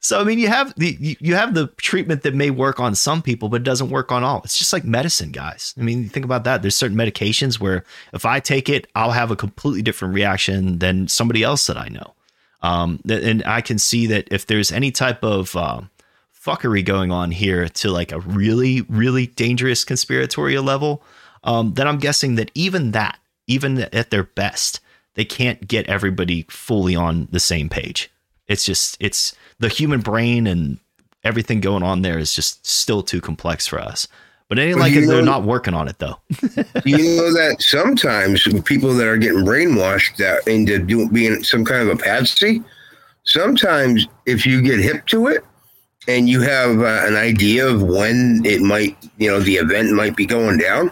So 0.00 0.20
I 0.20 0.24
mean, 0.24 0.38
you 0.38 0.48
have 0.48 0.74
the 0.76 1.16
you, 1.20 1.34
have 1.34 1.54
the 1.54 1.66
treatment 1.78 2.22
that 2.22 2.34
may 2.34 2.50
work 2.50 2.78
on 2.78 2.94
some 2.94 3.20
people, 3.20 3.48
but 3.48 3.62
it 3.62 3.64
doesn't 3.64 3.90
work 3.90 4.12
on 4.12 4.22
all. 4.22 4.40
It's 4.44 4.56
just 4.56 4.72
like 4.72 4.84
medicine, 4.84 5.32
guys. 5.32 5.74
I 5.76 5.82
mean, 5.82 6.08
think 6.08 6.24
about 6.24 6.44
that. 6.44 6.62
There's 6.62 6.76
certain 6.76 6.96
medications 6.96 7.58
where 7.58 7.84
if 8.12 8.24
I 8.24 8.38
take 8.38 8.68
it, 8.68 8.86
I'll 8.94 9.10
have 9.10 9.32
a 9.32 9.36
completely 9.36 9.82
different 9.82 10.14
reaction 10.14 10.78
than 10.78 11.08
somebody 11.08 11.42
else 11.42 11.66
that 11.66 11.76
I 11.76 11.88
know. 11.88 12.14
Um, 12.62 13.00
and 13.08 13.42
I 13.44 13.60
can 13.60 13.78
see 13.78 14.06
that 14.06 14.28
if 14.30 14.46
there's 14.46 14.70
any 14.70 14.90
type 14.90 15.22
of 15.24 15.54
um, 15.56 15.90
fuckery 16.34 16.84
going 16.84 17.10
on 17.10 17.30
here 17.30 17.68
to 17.68 17.90
like 17.90 18.12
a 18.12 18.20
really, 18.20 18.82
really 18.82 19.26
dangerous 19.26 19.84
conspiratorial 19.84 20.64
level, 20.64 21.02
um, 21.44 21.74
then 21.74 21.86
I'm 21.86 21.98
guessing 21.98 22.36
that 22.36 22.50
even 22.54 22.92
that, 22.92 23.18
even 23.46 23.80
at 23.92 24.10
their 24.10 24.24
best, 24.24 24.80
they 25.14 25.24
can't 25.24 25.66
get 25.66 25.88
everybody 25.88 26.46
fully 26.48 26.94
on 26.94 27.28
the 27.30 27.40
same 27.40 27.68
page. 27.68 28.10
It's 28.48 28.64
just 28.64 28.96
it's 28.98 29.34
the 29.58 29.68
human 29.68 30.00
brain 30.00 30.46
and 30.46 30.78
everything 31.24 31.60
going 31.60 31.82
on 31.82 32.02
there 32.02 32.18
is 32.18 32.34
just 32.34 32.66
still 32.66 33.02
too 33.02 33.20
complex 33.20 33.66
for 33.66 33.78
us. 33.78 34.08
But 34.48 34.58
it 34.58 34.62
ain't 34.62 34.76
Well, 34.76 34.90
like 34.90 34.94
they're 34.94 35.22
not 35.22 35.42
working 35.42 35.74
on 35.74 35.88
it 35.88 35.98
though. 35.98 36.18
you 36.86 36.96
know 36.96 37.32
that 37.34 37.56
sometimes 37.60 38.48
people 38.64 38.94
that 38.94 39.06
are 39.06 39.18
getting 39.18 39.44
brainwashed 39.44 40.16
that 40.16 40.46
into 40.48 40.78
doing 40.78 41.08
being 41.08 41.42
some 41.44 41.64
kind 41.64 41.88
of 41.88 41.98
a 41.98 42.02
patsy, 42.02 42.62
sometimes 43.24 44.08
if 44.24 44.46
you 44.46 44.62
get 44.62 44.78
hip 44.78 45.04
to 45.06 45.26
it 45.26 45.44
and 46.06 46.30
you 46.30 46.40
have 46.40 46.80
uh, 46.80 47.02
an 47.06 47.16
idea 47.16 47.68
of 47.68 47.82
when 47.82 48.40
it 48.46 48.62
might, 48.62 48.96
you 49.18 49.30
know, 49.30 49.38
the 49.40 49.56
event 49.56 49.92
might 49.92 50.16
be 50.16 50.24
going 50.24 50.56
down. 50.56 50.90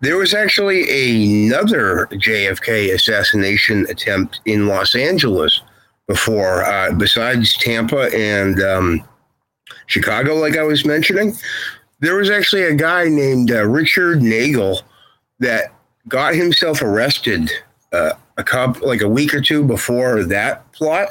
There 0.00 0.16
was 0.16 0.32
actually 0.32 1.46
another 1.46 2.06
JFK 2.12 2.94
assassination 2.94 3.86
attempt 3.90 4.40
in 4.46 4.68
Los 4.68 4.94
Angeles 4.94 5.60
before, 6.06 6.64
uh, 6.64 6.92
besides 6.92 7.56
Tampa 7.56 8.14
and 8.14 8.62
um, 8.62 9.04
Chicago, 9.86 10.34
like 10.34 10.56
I 10.56 10.62
was 10.62 10.84
mentioning. 10.84 11.34
There 12.00 12.16
was 12.16 12.30
actually 12.30 12.64
a 12.64 12.74
guy 12.74 13.08
named 13.08 13.50
uh, 13.50 13.66
Richard 13.66 14.20
Nagell 14.20 14.82
that 15.40 15.72
got 16.08 16.34
himself 16.34 16.82
arrested 16.82 17.50
uh, 17.92 18.12
a 18.36 18.44
couple, 18.44 18.86
like 18.86 19.00
a 19.00 19.08
week 19.08 19.34
or 19.34 19.40
two 19.40 19.64
before 19.64 20.24
that 20.24 20.70
plot 20.72 21.08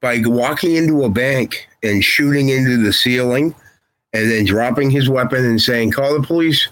by 0.00 0.20
walking 0.24 0.74
into 0.74 1.04
a 1.04 1.08
bank 1.08 1.68
and 1.82 2.04
shooting 2.04 2.48
into 2.48 2.76
the 2.76 2.92
ceiling 2.92 3.54
and 4.12 4.30
then 4.30 4.44
dropping 4.44 4.90
his 4.90 5.08
weapon 5.08 5.44
and 5.44 5.60
saying, 5.60 5.92
call 5.92 6.12
the 6.14 6.26
police. 6.26 6.68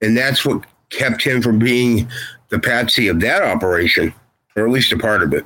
And 0.00 0.16
that's 0.16 0.44
what 0.44 0.64
kept 0.90 1.22
him 1.22 1.42
from 1.42 1.58
being 1.58 2.08
the 2.48 2.58
patsy 2.58 3.08
of 3.08 3.20
that 3.20 3.42
operation, 3.42 4.14
or 4.56 4.66
at 4.66 4.72
least 4.72 4.92
a 4.92 4.98
part 4.98 5.22
of 5.22 5.32
it. 5.34 5.44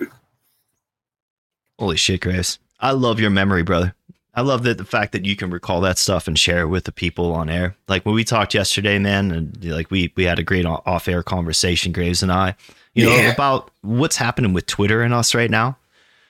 Holy 1.83 1.97
shit, 1.97 2.20
Graves. 2.20 2.61
I 2.78 2.93
love 2.93 3.18
your 3.18 3.30
memory, 3.30 3.64
brother. 3.64 3.93
I 4.37 4.43
love 4.43 4.62
that 4.62 4.78
the 4.78 4.85
fact 4.85 5.11
that 5.11 5.24
you 5.24 5.35
can 5.35 5.51
recall 5.51 5.80
that 5.80 5.99
stuff 5.99 6.28
and 6.28 6.39
share 6.39 6.61
it 6.61 6.68
with 6.68 6.85
the 6.85 6.93
people 6.93 7.33
on 7.35 7.51
air. 7.51 7.74
Like 7.89 8.07
when 8.07 8.14
we 8.14 8.22
talked 8.22 8.55
yesterday, 8.55 9.01
man, 9.01 9.33
and 9.33 9.64
like 9.64 9.91
we 9.91 10.12
we 10.14 10.22
had 10.22 10.39
a 10.39 10.45
great 10.45 10.64
off 10.64 11.09
air 11.09 11.24
conversation, 11.24 11.91
Graves 11.91 12.22
and 12.22 12.30
I, 12.30 12.55
you 12.95 13.05
know, 13.05 13.16
Yeah. 13.16 13.33
about 13.33 13.72
what's 13.80 14.14
happening 14.14 14.53
with 14.53 14.66
Twitter 14.66 15.03
and 15.03 15.12
us 15.12 15.35
right 15.35 15.51
now. 15.51 15.76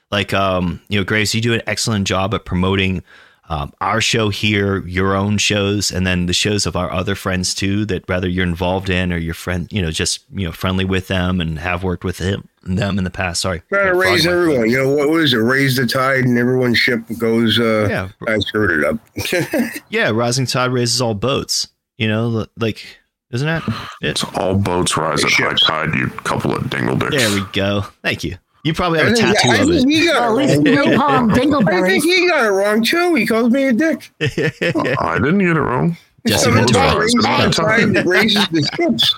Like, 0.09 0.33
um, 0.33 0.81
you 0.89 0.99
know, 0.99 1.03
Graves, 1.03 1.35
you 1.35 1.41
do 1.41 1.53
an 1.53 1.61
excellent 1.67 2.07
job 2.07 2.33
at 2.33 2.45
promoting 2.45 3.03
um, 3.49 3.73
our 3.81 3.99
show 4.01 4.29
here, 4.29 4.85
your 4.87 5.15
own 5.15 5.37
shows, 5.37 5.91
and 5.91 6.07
then 6.07 6.27
the 6.27 6.33
shows 6.33 6.65
of 6.65 6.75
our 6.75 6.89
other 6.91 7.13
friends 7.15 7.53
too. 7.53 7.85
That 7.85 8.07
rather 8.07 8.27
you're 8.27 8.45
involved 8.45 8.89
in 8.89 9.11
or 9.11 9.17
you're 9.17 9.33
friend, 9.33 9.67
you 9.71 9.81
know, 9.81 9.91
just 9.91 10.23
you 10.33 10.45
know, 10.45 10.51
friendly 10.51 10.85
with 10.85 11.07
them 11.07 11.41
and 11.41 11.59
have 11.59 11.83
worked 11.83 12.03
with 12.03 12.19
him 12.19 12.47
them 12.65 12.97
in 12.97 13.03
the 13.03 13.09
past. 13.09 13.41
Sorry, 13.41 13.61
Trying 13.67 13.87
to 13.87 13.95
raise 13.99 14.25
my- 14.25 14.31
everyone. 14.31 14.69
You 14.69 14.83
know, 14.83 14.89
what 14.95 15.09
was 15.09 15.33
it? 15.33 15.37
Raise 15.37 15.75
the 15.75 15.85
tide 15.85 16.23
and 16.23 16.37
everyone's 16.37 16.77
ship 16.77 17.01
goes, 17.17 17.59
uh, 17.59 17.87
Yeah, 17.89 18.09
I 18.25 18.39
screwed 18.39 18.79
it 18.79 18.85
up. 18.85 19.81
yeah, 19.89 20.09
rising 20.11 20.45
tide 20.45 20.71
raises 20.71 21.01
all 21.01 21.13
boats. 21.13 21.67
You 21.97 22.07
know, 22.07 22.45
like 22.57 22.85
isn't 23.31 23.45
that 23.47 23.67
it? 23.67 23.73
It's 24.09 24.23
all 24.35 24.55
boats 24.55 24.95
rise 24.95 25.23
at 25.25 25.31
high 25.31 25.53
tide, 25.55 25.93
you 25.95 26.07
couple 26.07 26.55
of 26.55 26.69
dingle 26.69 26.95
dicks. 26.95 27.15
There 27.17 27.33
we 27.35 27.45
go. 27.51 27.81
Thank 28.01 28.23
you. 28.23 28.37
You 28.63 28.73
probably 28.73 28.99
have 28.99 29.09
I 29.09 29.11
a 29.11 29.15
think, 29.15 29.37
tattoo 29.39 29.49
I 29.49 29.57
of 29.61 29.67
think 29.67 29.89
he 29.91 30.05
got 30.05 30.39
at 30.39 30.49
it 30.49 30.97
wrong. 30.97 31.27
we 31.27 31.41
call 31.51 31.69
I 31.69 31.81
think 31.87 32.03
he 32.03 32.27
got 32.27 32.45
it 32.45 32.49
wrong 32.49 32.83
too. 32.83 33.15
He 33.15 33.25
calls 33.27 33.51
me 33.51 33.63
a 33.67 33.73
dick. 33.73 34.11
it. 34.19 34.97
I 35.01 35.17
didn't 35.19 35.39
get 35.39 35.57
it 35.57 35.61
wrong. 35.61 35.97
Jesse 36.27 36.49
All 36.49 36.55
boats 36.55 36.71
Ventura. 36.71 36.95
rise 36.97 37.13
at 37.15 37.25
high 37.25 37.79
Hey, 37.79 37.85
The 37.85 37.93
tide 37.93 37.95
tide. 37.95 38.05
raises 38.05 38.47
the 38.47 38.69
ships. 38.77 39.15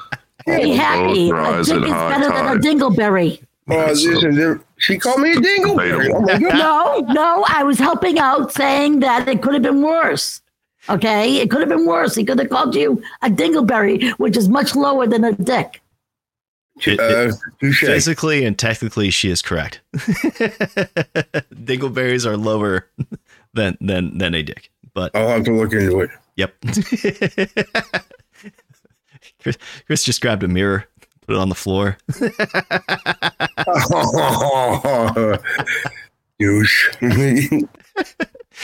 Be 0.48 0.72
happy. 0.72 1.30
A 1.30 1.34
rise 1.34 1.68
dick 1.68 1.84
is 1.84 1.90
high 1.92 2.10
better 2.20 2.34
than 2.34 2.58
a 2.58 2.60
dingleberry. 2.60 3.42
Oh, 3.68 3.76
That's 3.78 4.04
this 4.04 4.22
so- 4.22 4.28
and 4.28 4.38
there- 4.38 4.62
she 4.78 4.98
called 4.98 5.22
me 5.22 5.32
a 5.32 5.36
dingleberry. 5.36 6.10
Oh 6.14 6.22
my 6.22 6.40
god! 6.40 7.06
No, 7.08 7.14
no, 7.14 7.46
I 7.48 7.64
was 7.64 7.78
helping 7.80 8.18
out 8.20 8.52
saying 8.52 9.00
that 9.02 9.28
it 9.28 9.42
could 9.44 9.54
have 9.54 9.64
been 9.64 9.82
worse. 9.84 10.42
Okay, 10.90 11.38
it 11.38 11.50
could 11.50 11.62
have 11.62 11.70
been 11.70 11.86
worse. 11.86 12.14
He 12.16 12.26
could 12.26 12.38
have 12.40 12.50
called 12.50 12.76
you 12.76 13.02
a 13.22 13.30
dingleberry, 13.30 14.12
which 14.20 14.36
is 14.38 14.50
much 14.50 14.76
lower 14.76 15.08
than 15.08 15.24
a 15.24 15.32
dick. 15.34 15.82
It- 16.86 17.00
Uh, 17.00 17.32
physically 17.74 18.44
and 18.46 18.58
technically, 18.60 19.10
she 19.10 19.30
is 19.30 19.42
correct. 19.42 19.80
Dingleberries 21.54 22.26
are 22.26 22.36
lower 22.38 22.88
than 23.54 23.78
than 23.80 24.18
than 24.18 24.36
a 24.36 24.44
dick, 24.44 24.70
but 24.94 25.16
I'll 25.16 25.30
have 25.30 25.44
to 25.46 25.54
look 25.56 25.72
into 25.74 26.02
it. 26.02 26.10
yep. 26.36 26.54
Chris, 29.42 29.58
Chris 29.86 30.04
just 30.04 30.22
grabbed 30.22 30.44
a 30.44 30.48
mirror, 30.48 30.86
put 31.26 31.36
it 31.36 31.40
on 31.40 31.50
the 31.50 31.56
floor. 31.56 31.98
Douche. 36.40 36.90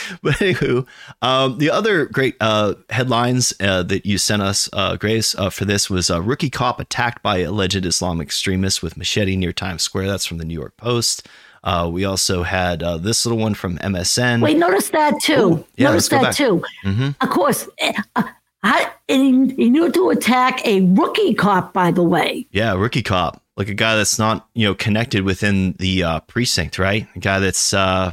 But 0.22 0.34
anywho, 0.34 0.86
um, 1.20 1.58
the 1.58 1.70
other 1.70 2.06
great 2.06 2.36
uh, 2.40 2.74
headlines 2.90 3.52
uh, 3.60 3.82
that 3.84 4.06
you 4.06 4.18
sent 4.18 4.42
us, 4.42 4.68
uh, 4.72 4.96
Grace, 4.96 5.34
uh, 5.34 5.50
for 5.50 5.64
this 5.64 5.90
was 5.90 6.10
uh, 6.10 6.20
rookie 6.22 6.50
cop 6.50 6.80
attacked 6.80 7.22
by 7.22 7.38
alleged 7.38 7.84
Islamic 7.84 8.26
extremists 8.28 8.82
with 8.82 8.96
machete 8.96 9.36
near 9.36 9.52
Times 9.52 9.82
Square. 9.82 10.08
That's 10.08 10.26
from 10.26 10.38
the 10.38 10.44
New 10.44 10.58
York 10.58 10.76
Post. 10.76 11.28
Uh, 11.64 11.88
we 11.92 12.04
also 12.04 12.42
had 12.42 12.82
uh, 12.82 12.96
this 12.96 13.24
little 13.24 13.38
one 13.38 13.54
from 13.54 13.78
MSN. 13.78 14.42
Wait, 14.42 14.56
notice 14.56 14.88
that 14.90 15.14
too. 15.22 15.32
Ooh, 15.34 15.66
yeah, 15.76 15.88
notice 15.90 16.08
that 16.08 16.22
back. 16.22 16.34
too. 16.34 16.64
Mhm. 16.84 17.14
Of 17.20 17.30
course, 17.30 17.68
eh, 17.78 17.92
uh, 18.16 18.22
I, 18.64 18.90
and 19.08 19.50
he, 19.52 19.64
he 19.64 19.70
knew 19.70 19.90
to 19.92 20.10
attack 20.10 20.64
a 20.66 20.80
rookie 20.80 21.34
cop. 21.34 21.72
By 21.72 21.90
the 21.92 22.02
way, 22.02 22.46
Yeah, 22.50 22.74
rookie 22.74 23.02
cop, 23.02 23.42
like 23.56 23.68
a 23.68 23.74
guy 23.74 23.94
that's 23.94 24.18
not 24.18 24.48
you 24.54 24.66
know 24.66 24.74
connected 24.74 25.22
within 25.22 25.74
the 25.78 26.02
uh, 26.02 26.20
precinct, 26.20 26.78
right? 26.80 27.06
A 27.14 27.18
guy 27.20 27.38
that's 27.38 27.72
uh, 27.72 28.10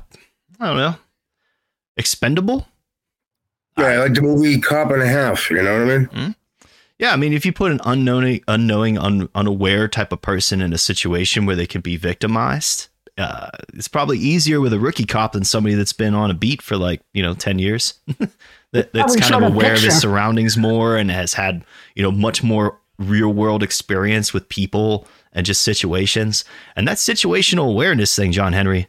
I 0.59 0.67
don't 0.67 0.77
know, 0.77 0.95
expendable. 1.99 2.67
yeah, 3.77 3.85
I 3.85 3.97
like 3.97 4.15
the 4.15 4.21
movie 4.23 4.59
Cop 4.59 4.89
and 4.89 5.03
a 5.03 5.07
Half. 5.07 5.51
You 5.51 5.61
know 5.61 5.85
what 5.85 5.91
I 5.91 5.97
mean? 5.97 6.35
Yeah, 6.97 7.13
I 7.13 7.15
mean, 7.15 7.31
if 7.31 7.45
you 7.45 7.53
put 7.53 7.71
an 7.71 7.79
unknowing, 7.85 8.41
unknowing, 8.47 8.97
un, 8.97 9.29
unaware 9.33 9.87
type 9.87 10.11
of 10.11 10.21
person 10.21 10.61
in 10.61 10.73
a 10.73 10.77
situation 10.77 11.45
where 11.45 11.55
they 11.55 11.67
can 11.67 11.79
be 11.79 11.95
victimized, 11.95 12.89
uh, 13.17 13.49
it's 13.73 13.87
probably 13.87 14.17
easier 14.17 14.59
with 14.59 14.73
a 14.73 14.79
rookie 14.79 15.05
cop 15.05 15.33
than 15.33 15.43
somebody 15.43 15.75
that's 15.75 15.93
been 15.93 16.13
on 16.13 16.31
a 16.31 16.33
beat 16.33 16.61
for 16.61 16.77
like 16.77 17.01
you 17.13 17.21
know 17.21 17.33
ten 17.33 17.59
years. 17.59 17.99
that, 18.71 18.91
that's 18.93 19.15
kind 19.15 19.35
of 19.35 19.53
aware 19.53 19.73
of 19.73 19.81
his 19.81 19.99
surroundings 19.99 20.57
more 20.57 20.97
and 20.97 21.11
has 21.11 21.33
had 21.33 21.63
you 21.95 22.03
know 22.03 22.11
much 22.11 22.43
more 22.43 22.79
real 22.97 23.29
world 23.29 23.63
experience 23.63 24.33
with 24.33 24.49
people 24.49 25.07
and 25.31 25.45
just 25.45 25.61
situations. 25.61 26.43
And 26.75 26.87
that 26.87 26.97
situational 26.97 27.69
awareness 27.69 28.15
thing, 28.15 28.31
John 28.31 28.53
Henry, 28.53 28.87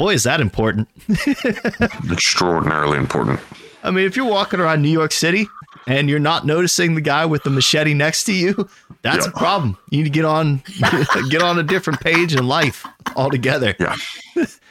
boy, 0.00 0.14
is 0.14 0.22
that 0.24 0.40
important. 0.40 0.88
Extraordinarily 2.10 2.96
important. 2.98 3.38
I 3.82 3.90
mean, 3.90 4.06
if 4.06 4.16
you're 4.16 4.26
walking 4.28 4.58
around 4.60 4.82
New 4.82 4.90
York 4.90 5.12
City 5.12 5.46
and 5.86 6.08
you're 6.08 6.18
not 6.18 6.44
noticing 6.46 6.94
the 6.94 7.00
guy 7.00 7.26
with 7.26 7.42
the 7.44 7.50
machete 7.50 7.94
next 7.94 8.24
to 8.24 8.32
you, 8.34 8.68
that's 9.02 9.26
Yeah. 9.26 9.32
a 9.34 9.38
problem. 9.38 9.76
You 9.90 9.98
need 9.98 10.04
to 10.04 10.10
get 10.10 10.24
on 10.24 10.62
get 11.30 11.42
on 11.42 11.58
a 11.58 11.62
different 11.62 12.00
page 12.00 12.34
in 12.34 12.46
life 12.48 12.86
altogether. 13.16 13.74
Yeah. 13.78 13.96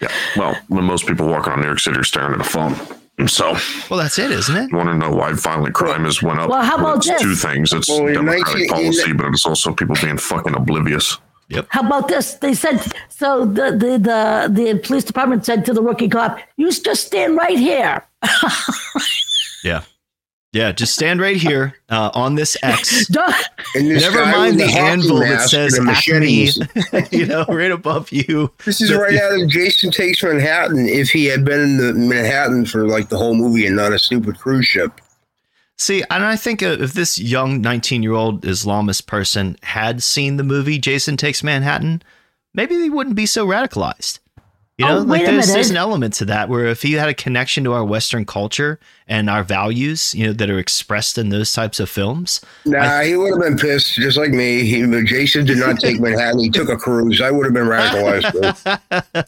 Yeah. 0.02 0.10
Well, 0.36 0.58
when 0.68 0.84
most 0.86 1.06
people 1.08 1.28
walk 1.28 1.48
around 1.48 1.62
New 1.62 1.68
York 1.68 1.80
City 1.80 1.98
are 2.00 2.04
staring 2.04 2.34
at 2.34 2.42
a 2.42 2.44
phone. 2.44 2.76
So 3.28 3.58
Well, 3.90 4.00
that's 4.00 4.18
it, 4.18 4.32
isn't 4.32 4.56
it? 4.56 4.72
you 4.72 4.78
want 4.78 4.88
to 4.90 4.96
know 4.96 5.12
why 5.14 5.34
violent 5.34 5.76
crime 5.76 6.06
has 6.06 6.24
went 6.24 6.40
up? 6.40 6.50
Well, 6.50 6.64
how 6.64 6.78
about 6.78 6.98
it's 6.98 7.08
this? 7.08 7.22
two 7.22 7.36
things. 7.36 7.74
It's 7.74 7.90
Well, 7.90 8.08
democratic 8.14 8.70
19 8.70 8.70
policy, 8.70 9.12
but 9.14 9.28
it's 9.28 9.46
also 9.46 9.74
people 9.74 9.96
being 10.02 10.18
fucking 10.18 10.56
oblivious. 10.56 11.18
How 11.70 11.82
about 11.82 12.08
this? 12.08 12.36
They 12.36 12.54
said 12.54 12.80
so. 13.10 13.46
The 13.46 13.72
the 13.72 13.98
the 13.98 14.50
the 14.52 14.80
police 14.80 15.04
department 15.04 15.46
said 15.46 15.66
to 15.66 15.74
the 15.74 15.82
rookie 15.82 16.08
cop, 16.08 16.40
"You 16.58 16.72
just 16.72 17.08
stand 17.08 17.38
right 17.38 17.58
here." 17.58 18.06
Yeah. 19.64 19.84
Yeah, 20.52 20.72
just 20.72 20.96
stand 20.96 21.22
right 21.22 21.36
here 21.36 21.76
uh, 21.90 22.10
on 22.16 22.36
this 22.36 22.58
X. 22.64 23.08
And 23.76 23.92
this 23.92 24.02
Never 24.02 24.26
mind 24.26 24.56
with 24.56 24.66
the 24.66 24.72
hockey 24.72 24.80
anvil 24.80 25.20
that 25.20 25.48
says 25.48 25.78
and 25.78 25.88
a 25.88 25.92
Acme, 25.92 26.48
machete. 26.48 27.08
you 27.16 27.28
know, 27.28 27.46
right 27.46 27.70
above 27.70 28.12
you. 28.12 28.52
This 28.66 28.82
is 28.82 28.92
right 28.92 29.16
out 29.16 29.40
of 29.40 29.48
Jason 29.48 29.92
Takes 29.92 30.24
Manhattan. 30.24 30.88
If 30.88 31.12
he 31.12 31.26
had 31.26 31.46
been 31.46 31.60
in 31.60 31.78
the 31.78 31.94
Manhattan 31.94 32.66
for 32.66 32.88
like 32.88 33.10
the 33.10 33.18
whole 33.18 33.36
movie 33.36 33.68
and 33.68 33.76
not 33.76 33.94
a 33.94 34.00
stupid 34.00 34.40
cruise 34.40 34.66
ship, 34.66 35.00
See, 35.80 36.04
and 36.10 36.26
I 36.26 36.36
think 36.36 36.62
uh, 36.62 36.76
if 36.82 36.92
this 36.92 37.18
young 37.18 37.62
19 37.62 38.04
year 38.04 38.12
old 38.12 38.42
Islamist 38.42 39.08
person 39.08 39.56
had 39.64 40.04
seen 40.04 40.36
the 40.36 40.44
movie 40.44 40.78
Jason 40.78 41.16
Takes 41.16 41.42
Manhattan, 41.42 42.04
maybe 42.54 42.76
they 42.76 42.90
wouldn't 42.90 43.16
be 43.16 43.26
so 43.26 43.48
radicalized. 43.48 44.20
You 44.78 44.86
know, 44.86 45.00
Oh, 45.00 45.02
like 45.02 45.26
there's, 45.26 45.48
there's 45.48 45.70
an 45.70 45.78
element 45.78 46.14
to 46.16 46.26
that 46.26 46.50
where 46.50 46.66
if 46.66 46.82
he 46.82 46.94
had 46.94 47.08
a 47.08 47.14
connection 47.14 47.64
to 47.64 47.72
our 47.72 47.86
Western 47.86 48.26
culture 48.26 48.78
and 49.08 49.30
our 49.30 49.42
values, 49.42 50.14
you 50.14 50.28
know, 50.28 50.34
that 50.34 50.50
are 50.50 50.60
expressed 50.60 51.18
in 51.18 51.30
those 51.30 51.54
types 51.54 51.80
of 51.80 51.90
films, 51.90 52.42
nah, 52.66 53.02
he 53.02 53.16
would 53.16 53.32
have 53.32 53.42
been 53.42 53.58
pissed 53.58 53.96
just 53.96 54.18
like 54.18 54.32
me. 54.32 54.64
He, 54.66 54.86
but 54.86 55.06
Jason 55.06 55.46
did 55.46 55.60
not 55.60 55.80
take 55.80 56.02
Manhattan; 56.02 56.40
he 56.42 56.50
took 56.50 56.68
a 56.68 56.78
cruise. 56.78 57.22
I 57.22 57.32
would 57.32 57.46
have 57.46 57.54
been 57.54 57.68
radicalized. 57.68 58.80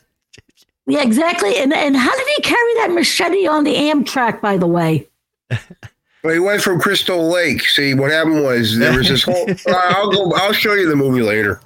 yeah, 0.88 1.02
exactly. 1.02 1.58
And 1.58 1.74
and 1.74 1.95
how 1.95 2.16
did 2.16 2.28
he 2.36 2.41
carry 2.43 2.74
that 2.76 2.91
machete 2.91 3.47
on 3.47 3.64
the 3.64 3.76
Amtrak? 3.76 4.41
By 4.41 4.58
the 4.58 4.68
way, 4.68 5.10
Well, 6.24 6.34
he 6.34 6.40
went 6.40 6.62
from 6.62 6.80
Crystal 6.80 7.30
Lake. 7.30 7.66
See, 7.68 7.94
what 7.96 8.12
happened 8.12 8.44
was 8.44 8.78
there 8.78 8.96
was 8.98 9.08
this 9.08 9.24
whole. 9.24 9.48
I'll 9.68 10.12
go. 10.12 10.32
I'll 10.36 10.54
show 10.54 10.74
you 10.76 10.88
the 10.88 10.96
movie 10.96 11.22
later. 11.24 11.60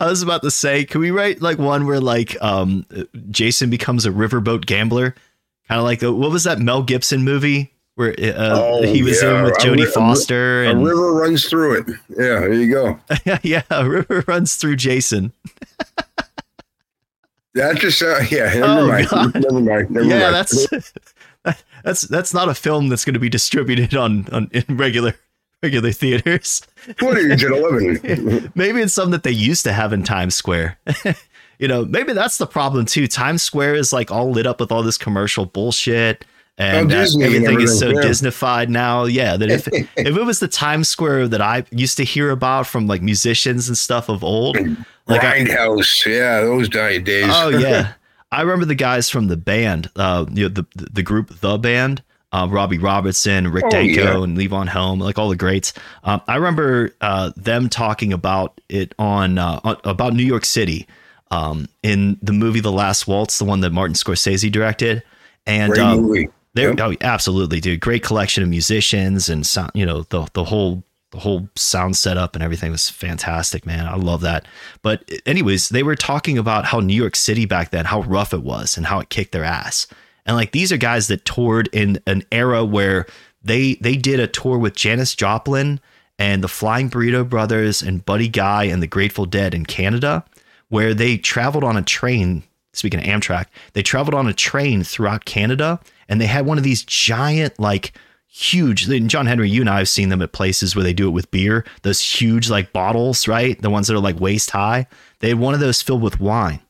I 0.00 0.06
was 0.06 0.22
about 0.22 0.40
to 0.42 0.50
say, 0.50 0.84
can 0.86 1.00
we 1.02 1.10
write 1.10 1.42
like 1.42 1.58
one 1.58 1.86
where 1.86 2.00
like 2.00 2.40
um 2.42 2.86
Jason 3.30 3.68
becomes 3.68 4.06
a 4.06 4.10
riverboat 4.10 4.64
gambler, 4.64 5.14
kind 5.68 5.78
of 5.78 5.84
like 5.84 6.00
the, 6.00 6.10
what 6.12 6.30
was 6.30 6.44
that 6.44 6.58
Mel 6.58 6.82
Gibson 6.82 7.22
movie 7.22 7.70
where 7.96 8.12
uh, 8.12 8.32
Oh, 8.60 8.82
he 8.82 9.02
was 9.02 9.22
yeah, 9.22 9.38
in 9.38 9.44
with 9.44 9.54
Jodie 9.58 9.76
ri- 9.76 9.82
a 9.82 9.86
ri- 9.86 9.90
Foster 9.92 10.64
A 10.64 10.70
and 10.70 10.84
river 10.86 11.12
runs 11.12 11.44
through 11.44 11.80
it. 11.80 11.86
Yeah, 12.08 12.40
there 12.40 12.52
you 12.54 12.72
go. 12.72 12.98
yeah, 13.42 13.62
a 13.70 13.86
river 13.86 14.24
runs 14.26 14.56
through 14.56 14.76
Jason. 14.76 15.32
That 17.54 17.76
just 17.76 18.02
uh, 18.02 18.20
yeah. 18.30 18.52
Never 18.54 18.64
Oh, 18.64 18.88
mind. 18.88 19.08
God. 19.08 19.34
Never 19.34 19.60
mind. 19.60 19.90
Never 19.90 20.06
yeah, 20.06 20.30
mind. 20.30 20.34
that's 20.34 20.92
that's 21.84 22.02
that's 22.02 22.34
not 22.34 22.48
a 22.48 22.54
film 22.54 22.88
that's 22.88 23.04
going 23.04 23.14
to 23.14 23.20
be 23.20 23.28
distributed 23.28 23.94
on, 23.94 24.26
on 24.32 24.50
in 24.52 24.76
regular 24.76 25.14
regular 25.62 25.92
theaters. 25.92 26.62
footage 26.98 27.44
at 27.44 27.50
eleven. 27.52 28.50
maybe 28.54 28.80
it's 28.80 28.94
something 28.94 29.12
that 29.12 29.22
they 29.22 29.30
used 29.30 29.64
to 29.64 29.72
have 29.72 29.92
in 29.92 30.02
Times 30.02 30.34
Square. 30.34 30.78
you 31.58 31.68
know, 31.68 31.84
maybe 31.84 32.12
that's 32.12 32.38
the 32.38 32.46
problem 32.46 32.84
too. 32.86 33.06
Times 33.06 33.42
Square 33.42 33.76
is 33.76 33.92
like 33.92 34.10
all 34.10 34.30
lit 34.30 34.46
up 34.46 34.58
with 34.60 34.72
all 34.72 34.82
this 34.82 34.98
commercial 34.98 35.46
bullshit. 35.46 36.24
And 36.56 36.92
Oh, 36.92 36.96
uh, 36.96 37.00
Disney 37.00 37.24
everything 37.24 37.60
is 37.62 37.78
so 37.80 37.86
everything, 37.88 38.04
yeah. 38.04 38.10
Disneyfied 38.10 38.68
now. 38.68 39.04
Yeah, 39.06 39.36
that 39.36 39.50
if 39.50 39.66
if 39.72 39.88
it 39.96 40.24
was 40.24 40.38
the 40.38 40.46
Times 40.48 40.88
Square 40.88 41.28
that 41.28 41.40
I 41.40 41.64
used 41.72 41.96
to 41.96 42.04
hear 42.04 42.30
about 42.30 42.66
from 42.68 42.86
like 42.86 43.02
musicians 43.02 43.66
and 43.68 43.76
stuff 43.76 44.08
of 44.08 44.22
old, 44.22 44.56
like 45.08 45.24
I, 45.24 45.40
Grindhouse. 45.40 46.06
yeah, 46.06 46.42
those 46.42 46.68
di- 46.68 46.98
days. 47.00 47.26
oh 47.28 47.48
yeah, 47.48 47.94
I 48.34 48.42
remember 48.42 48.64
the 48.66 48.74
guys 48.74 49.08
from 49.10 49.28
the 49.28 49.36
band, 49.36 49.90
uh, 49.96 50.26
you 50.32 50.44
know, 50.44 50.48
the 50.48 50.66
the 50.92 51.02
group 51.02 51.40
The 51.40 51.56
Band, 51.58 52.02
uh, 52.32 52.48
Robbie 52.50 52.78
Robertson, 52.78 53.48
Rick 53.48 53.64
Oh, 53.66 53.70
Danko, 53.70 54.18
yeah. 54.18 54.22
and 54.24 54.36
Levon 54.36 54.68
Helm, 54.68 54.98
like 54.98 55.18
all 55.18 55.28
the 55.28 55.36
greats. 55.36 55.72
Um, 56.02 56.20
I 56.26 56.36
remember 56.36 56.90
uh, 57.00 57.30
them 57.36 57.68
talking 57.68 58.12
about 58.12 58.60
it 58.68 58.94
on, 58.98 59.38
uh, 59.38 59.60
on 59.64 59.76
about 59.84 60.14
New 60.14 60.24
York 60.24 60.44
City 60.44 60.86
um, 61.30 61.68
in 61.82 62.18
the 62.22 62.32
movie 62.32 62.60
The 62.60 62.72
Last 62.72 63.06
Waltz, 63.06 63.38
the 63.38 63.44
one 63.44 63.60
that 63.60 63.70
Martin 63.70 63.94
Scorsese 63.94 64.50
directed, 64.50 65.02
and 65.46 65.78
um, 65.78 66.12
Yep. 66.56 66.78
oh, 66.80 66.94
absolutely, 67.00 67.60
dude. 67.60 67.80
Great 67.80 68.04
collection 68.04 68.42
of 68.44 68.48
musicians 68.48 69.28
and 69.28 69.44
sound, 69.44 69.72
you 69.74 69.84
know, 69.84 70.02
the 70.10 70.26
the 70.34 70.44
whole 70.44 70.84
the 71.14 71.20
whole 71.20 71.48
sound 71.54 71.96
setup 71.96 72.34
and 72.34 72.42
everything 72.42 72.72
was 72.72 72.90
fantastic, 72.90 73.64
man. 73.64 73.86
I 73.86 73.94
love 73.94 74.20
that. 74.22 74.46
But 74.82 75.08
anyways, 75.24 75.68
they 75.68 75.84
were 75.84 75.94
talking 75.94 76.36
about 76.36 76.64
how 76.64 76.80
New 76.80 76.94
York 76.94 77.14
City 77.14 77.46
back 77.46 77.70
then, 77.70 77.84
how 77.84 78.02
rough 78.02 78.34
it 78.34 78.42
was 78.42 78.76
and 78.76 78.86
how 78.86 78.98
it 78.98 79.10
kicked 79.10 79.30
their 79.30 79.44
ass. 79.44 79.86
And 80.26 80.36
like 80.36 80.50
these 80.50 80.72
are 80.72 80.76
guys 80.76 81.06
that 81.08 81.24
toured 81.24 81.68
in 81.72 82.00
an 82.08 82.24
era 82.32 82.64
where 82.64 83.06
they 83.42 83.74
they 83.74 83.94
did 83.94 84.18
a 84.18 84.26
tour 84.26 84.58
with 84.58 84.74
Janis 84.74 85.14
Joplin 85.14 85.78
and 86.18 86.42
the 86.42 86.48
Flying 86.48 86.90
Burrito 86.90 87.28
Brothers 87.28 87.80
and 87.80 88.04
Buddy 88.04 88.28
Guy 88.28 88.64
and 88.64 88.82
the 88.82 88.88
Grateful 88.88 89.26
Dead 89.26 89.54
in 89.54 89.66
Canada, 89.66 90.24
where 90.68 90.94
they 90.94 91.16
traveled 91.16 91.64
on 91.64 91.76
a 91.76 91.82
train. 91.82 92.42
Speaking 92.72 92.98
of 92.98 93.06
Amtrak, 93.06 93.46
they 93.74 93.84
traveled 93.84 94.14
on 94.14 94.26
a 94.26 94.32
train 94.32 94.82
throughout 94.82 95.26
Canada, 95.26 95.78
and 96.08 96.20
they 96.20 96.26
had 96.26 96.44
one 96.44 96.58
of 96.58 96.64
these 96.64 96.82
giant, 96.82 97.60
like 97.60 97.92
huge. 98.34 98.88
and 98.88 99.08
John 99.08 99.26
Henry, 99.26 99.48
you 99.48 99.60
and 99.60 99.70
I 99.70 99.78
have 99.78 99.88
seen 99.88 100.08
them 100.08 100.20
at 100.20 100.32
places 100.32 100.74
where 100.74 100.82
they 100.82 100.92
do 100.92 101.06
it 101.06 101.12
with 101.12 101.30
beer. 101.30 101.64
Those 101.82 102.00
huge, 102.00 102.50
like 102.50 102.72
bottles, 102.72 103.28
right? 103.28 103.60
The 103.60 103.70
ones 103.70 103.86
that 103.86 103.94
are 103.94 104.00
like 104.00 104.18
waist 104.18 104.50
high. 104.50 104.86
They 105.20 105.28
had 105.28 105.38
one 105.38 105.54
of 105.54 105.60
those 105.60 105.82
filled 105.82 106.02
with 106.02 106.20
wine. 106.20 106.60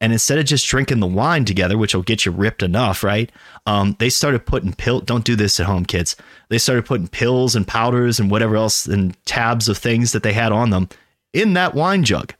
And 0.00 0.14
instead 0.14 0.38
of 0.38 0.46
just 0.46 0.66
drinking 0.66 1.00
the 1.00 1.06
wine 1.06 1.44
together, 1.44 1.76
which 1.76 1.94
will 1.94 2.02
get 2.02 2.24
you 2.24 2.32
ripped 2.32 2.62
enough, 2.62 3.04
right? 3.04 3.30
Um, 3.66 3.96
they 3.98 4.08
started 4.08 4.46
putting 4.46 4.72
pill. 4.72 5.00
Don't 5.00 5.26
do 5.26 5.36
this 5.36 5.60
at 5.60 5.66
home, 5.66 5.84
kids. 5.84 6.16
They 6.48 6.56
started 6.56 6.86
putting 6.86 7.08
pills 7.08 7.54
and 7.54 7.68
powders 7.68 8.18
and 8.18 8.30
whatever 8.30 8.56
else 8.56 8.86
and 8.86 9.14
tabs 9.26 9.68
of 9.68 9.76
things 9.76 10.12
that 10.12 10.22
they 10.22 10.32
had 10.32 10.52
on 10.52 10.70
them 10.70 10.88
in 11.34 11.52
that 11.52 11.74
wine 11.74 12.02
jug, 12.02 12.32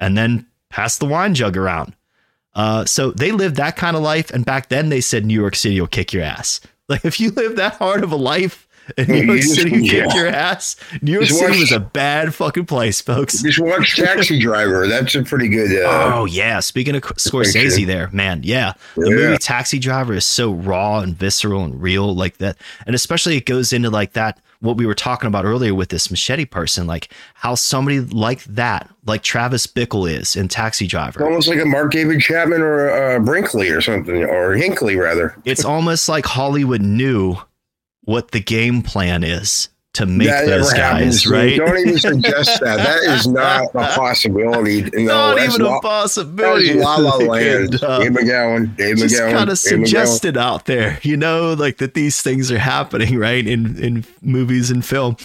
and 0.00 0.18
then 0.18 0.46
pass 0.70 0.98
the 0.98 1.06
wine 1.06 1.34
jug 1.34 1.56
around. 1.56 1.94
Uh, 2.52 2.84
so 2.84 3.12
they 3.12 3.30
lived 3.30 3.56
that 3.56 3.76
kind 3.76 3.96
of 3.96 4.02
life, 4.02 4.30
and 4.30 4.44
back 4.44 4.68
then 4.68 4.88
they 4.88 5.00
said 5.00 5.24
New 5.24 5.40
York 5.40 5.54
City 5.54 5.80
will 5.80 5.86
kick 5.86 6.12
your 6.12 6.24
ass. 6.24 6.60
Like 6.92 7.04
if 7.06 7.18
you 7.18 7.30
live 7.30 7.56
that 7.56 7.74
hard 7.74 8.04
of 8.04 8.12
a 8.12 8.16
life 8.16 8.68
in 8.98 9.06
New 9.08 9.22
York 9.22 9.40
just- 9.40 9.54
City, 9.54 9.70
will 9.80 9.88
kick 9.88 10.14
your 10.14 10.26
ass. 10.26 10.76
New 11.00 11.12
York 11.12 11.24
Just 11.24 11.38
City 11.38 11.52
watch- 11.52 11.60
was 11.60 11.72
a 11.72 11.80
bad 11.80 12.34
fucking 12.34 12.66
place, 12.66 13.00
folks. 13.00 13.40
Just 13.42 13.58
watch 13.60 13.96
Taxi 13.96 14.38
Driver. 14.40 14.86
That's 14.86 15.14
a 15.14 15.22
pretty 15.22 15.48
good. 15.48 15.84
Uh, 15.84 16.12
Oh 16.16 16.24
yeah, 16.26 16.60
speaking 16.60 16.94
of 16.96 17.02
Scorsese, 17.02 17.86
there, 17.86 18.10
man, 18.12 18.40
yeah, 18.44 18.72
the 18.96 19.08
Yeah. 19.08 19.14
movie 19.16 19.38
Taxi 19.38 19.78
Driver 19.78 20.12
is 20.14 20.26
so 20.26 20.52
raw 20.52 20.98
and 21.00 21.16
visceral 21.16 21.64
and 21.64 21.80
real, 21.80 22.14
like 22.14 22.38
that, 22.38 22.56
and 22.86 22.94
especially 22.94 23.36
it 23.36 23.46
goes 23.46 23.72
into 23.72 23.88
like 23.88 24.12
that 24.14 24.38
what 24.62 24.76
we 24.76 24.86
were 24.86 24.94
talking 24.94 25.26
about 25.26 25.44
earlier 25.44 25.74
with 25.74 25.88
this 25.88 26.10
machete 26.10 26.44
person, 26.44 26.86
like 26.86 27.12
how 27.34 27.54
somebody 27.54 28.00
like 28.00 28.44
that, 28.44 28.88
like 29.04 29.22
Travis 29.22 29.66
Bickle 29.66 30.10
is 30.10 30.36
in 30.36 30.48
Taxi 30.48 30.86
Driver. 30.86 31.24
almost 31.24 31.48
like 31.48 31.60
a 31.60 31.64
Mark 31.64 31.92
David 31.92 32.20
Chapman 32.20 32.62
or 32.62 32.90
uh, 32.90 33.18
Brinkley 33.18 33.70
or 33.70 33.80
something, 33.80 34.24
or 34.24 34.54
Hinckley 34.54 34.96
rather. 34.96 35.36
It's 35.44 35.64
almost 35.64 36.08
like 36.08 36.24
Hollywood 36.24 36.80
knew 36.80 37.36
what 38.04 38.30
the 38.30 38.40
game 38.40 38.82
plan 38.82 39.24
is 39.24 39.68
to 39.94 40.06
make 40.06 40.26
that 40.28 40.46
those 40.46 40.72
guys, 40.72 41.26
right? 41.26 41.56
Don't 41.58 41.78
even 41.78 41.98
suggest 41.98 42.60
that. 42.60 42.76
That 42.78 43.02
is 43.14 43.26
not 43.26 43.66
a 43.74 43.94
possibility. 43.94 44.82
No, 44.94 45.34
Not 45.34 45.38
even 45.40 45.62
La- 45.62 45.78
a 45.78 45.80
possibility. 45.82 46.74
La 46.74 46.96
La 46.96 47.16
Land. 47.18 47.74
and, 47.74 47.84
uh, 47.84 47.98
Dave 47.98 48.12
McGowan. 48.12 48.76
Dave 48.76 48.96
just 48.96 49.14
McGowan. 49.14 49.32
kind 49.32 49.50
of 49.50 49.60
Dave 49.60 49.78
McGowan. 49.78 49.86
suggested 49.86 50.36
out 50.38 50.64
there, 50.66 50.98
you 51.02 51.16
know, 51.16 51.52
like 51.54 51.76
that 51.78 51.92
these 51.94 52.22
things 52.22 52.50
are 52.50 52.58
happening, 52.58 53.18
right, 53.18 53.46
in 53.46 53.82
in 53.82 54.04
movies 54.22 54.70
and 54.70 54.84
film. 54.84 55.16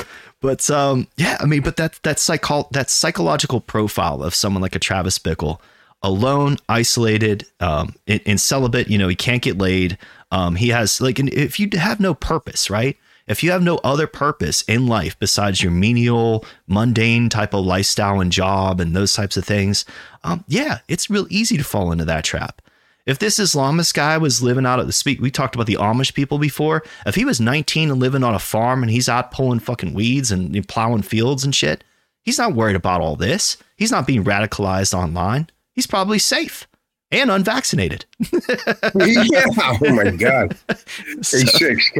But 0.41 0.70
um, 0.70 1.07
yeah, 1.15 1.38
I 1.39 1.45
mean, 1.45 1.61
but 1.61 1.78
that 1.78 1.99
that 2.03 2.20
psycho 2.20 2.68
that 2.72 2.89
psychological 2.89 3.61
profile 3.61 4.22
of 4.22 4.36
someone 4.36 4.61
like 4.61 4.76
a 4.76 4.80
Travis 4.80 5.18
Bickle, 5.18 5.59
alone, 6.03 6.57
isolated, 6.68 7.45
um, 7.61 7.95
in, 8.05 8.20
in 8.26 8.38
celibate, 8.38 8.89
you 8.89 8.97
know, 8.97 9.07
he 9.07 9.15
can't 9.15 9.41
get 9.41 9.57
laid. 9.57 9.97
Um, 10.32 10.55
he 10.55 10.68
has 10.70 10.99
like, 10.99 11.20
and 11.20 11.30
if 11.30 11.57
you 11.57 11.70
have 11.74 11.99
no 12.01 12.13
purpose, 12.13 12.70
right? 12.70 12.97
If 13.28 13.43
you 13.43 13.51
have 13.51 13.61
no 13.61 13.78
other 13.84 14.07
purpose 14.07 14.61
in 14.63 14.88
life 14.88 15.19
besides 15.19 15.61
your 15.61 15.71
menial, 15.71 16.45
mundane 16.65 17.30
type 17.30 17.53
of 17.53 17.65
lifestyle 17.65 18.21
and 18.21 18.32
job 18.32 18.80
and 18.80 18.95
those 18.95 19.13
types 19.13 19.36
of 19.36 19.43
things, 19.45 19.84
um, 20.23 20.45
yeah, 20.47 20.80
it's 20.88 21.09
real 21.09 21.28
easy 21.30 21.57
to 21.57 21.63
fall 21.63 21.91
into 21.91 22.05
that 22.05 22.23
trap. 22.23 22.61
If 23.05 23.19
this 23.19 23.39
Islamist 23.39 23.93
guy 23.93 24.17
was 24.17 24.43
living 24.43 24.65
out 24.65 24.80
of 24.80 24.88
the 24.88 24.93
speak, 24.93 25.21
we 25.21 25.32
talked 25.32 25.55
about 25.55 25.67
the 25.67 25.75
Amish 25.75 26.13
people 26.13 26.39
before. 26.39 26.84
If 27.05 27.15
he 27.15 27.23
was 27.23 27.39
19 27.39 27.89
and 27.89 27.99
living 27.99 28.23
on 28.23 28.36
a 28.36 28.39
farm 28.39 28.84
and 28.84 28.91
he's 28.91 29.07
out 29.07 29.32
pulling 29.32 29.59
fucking 29.59 29.93
weeds 29.93 30.30
and 30.32 30.67
plowing 30.67 31.03
fields 31.03 31.45
and 31.45 31.55
shit, 31.55 31.86
he's 32.21 32.38
not 32.38 32.53
worried 32.53 32.75
about 32.75 32.99
all 32.99 33.15
this. 33.15 33.57
He's 33.78 33.91
not 33.91 34.07
being 34.07 34.25
radicalized 34.25 34.93
online. 34.93 35.49
He's 35.71 35.88
probably 35.88 36.19
safe. 36.19 36.67
And 37.10 37.32
unvaccinated. 37.32 38.05
yeah. 38.32 39.45
Oh 39.58 39.78
my 39.93 40.12
God. 40.12 40.58
So- 41.22 41.38
Hey, 41.39 41.45
six, 41.45 41.91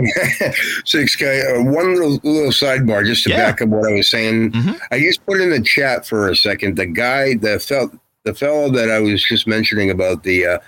six 0.86 1.16
guy. 1.16 1.40
Uh, 1.40 1.64
one 1.64 1.96
little 1.96 2.20
little 2.24 2.52
sidebar, 2.52 3.06
just 3.06 3.24
to 3.24 3.30
Yeah. 3.30 3.38
back 3.52 3.62
up 3.62 3.70
what 3.70 3.90
I 3.90 3.94
was 3.94 4.10
saying. 4.10 4.52
Mhm. 4.52 4.80
I 4.92 5.00
just 5.00 5.26
put 5.26 5.40
in 5.42 5.50
the 5.50 5.62
chat 5.62 6.06
for 6.08 6.30
a 6.30 6.36
second. 6.36 6.76
The 6.78 6.86
guy, 6.86 7.36
the 7.36 7.60
fel- 7.60 7.92
the 8.26 8.34
fellow 8.34 8.70
that 8.72 8.92
I 8.92 9.00
was 9.00 9.24
just 9.24 9.48
mentioning 9.48 9.90
about 9.90 10.24
the, 10.24 10.46
uh, 10.46 10.60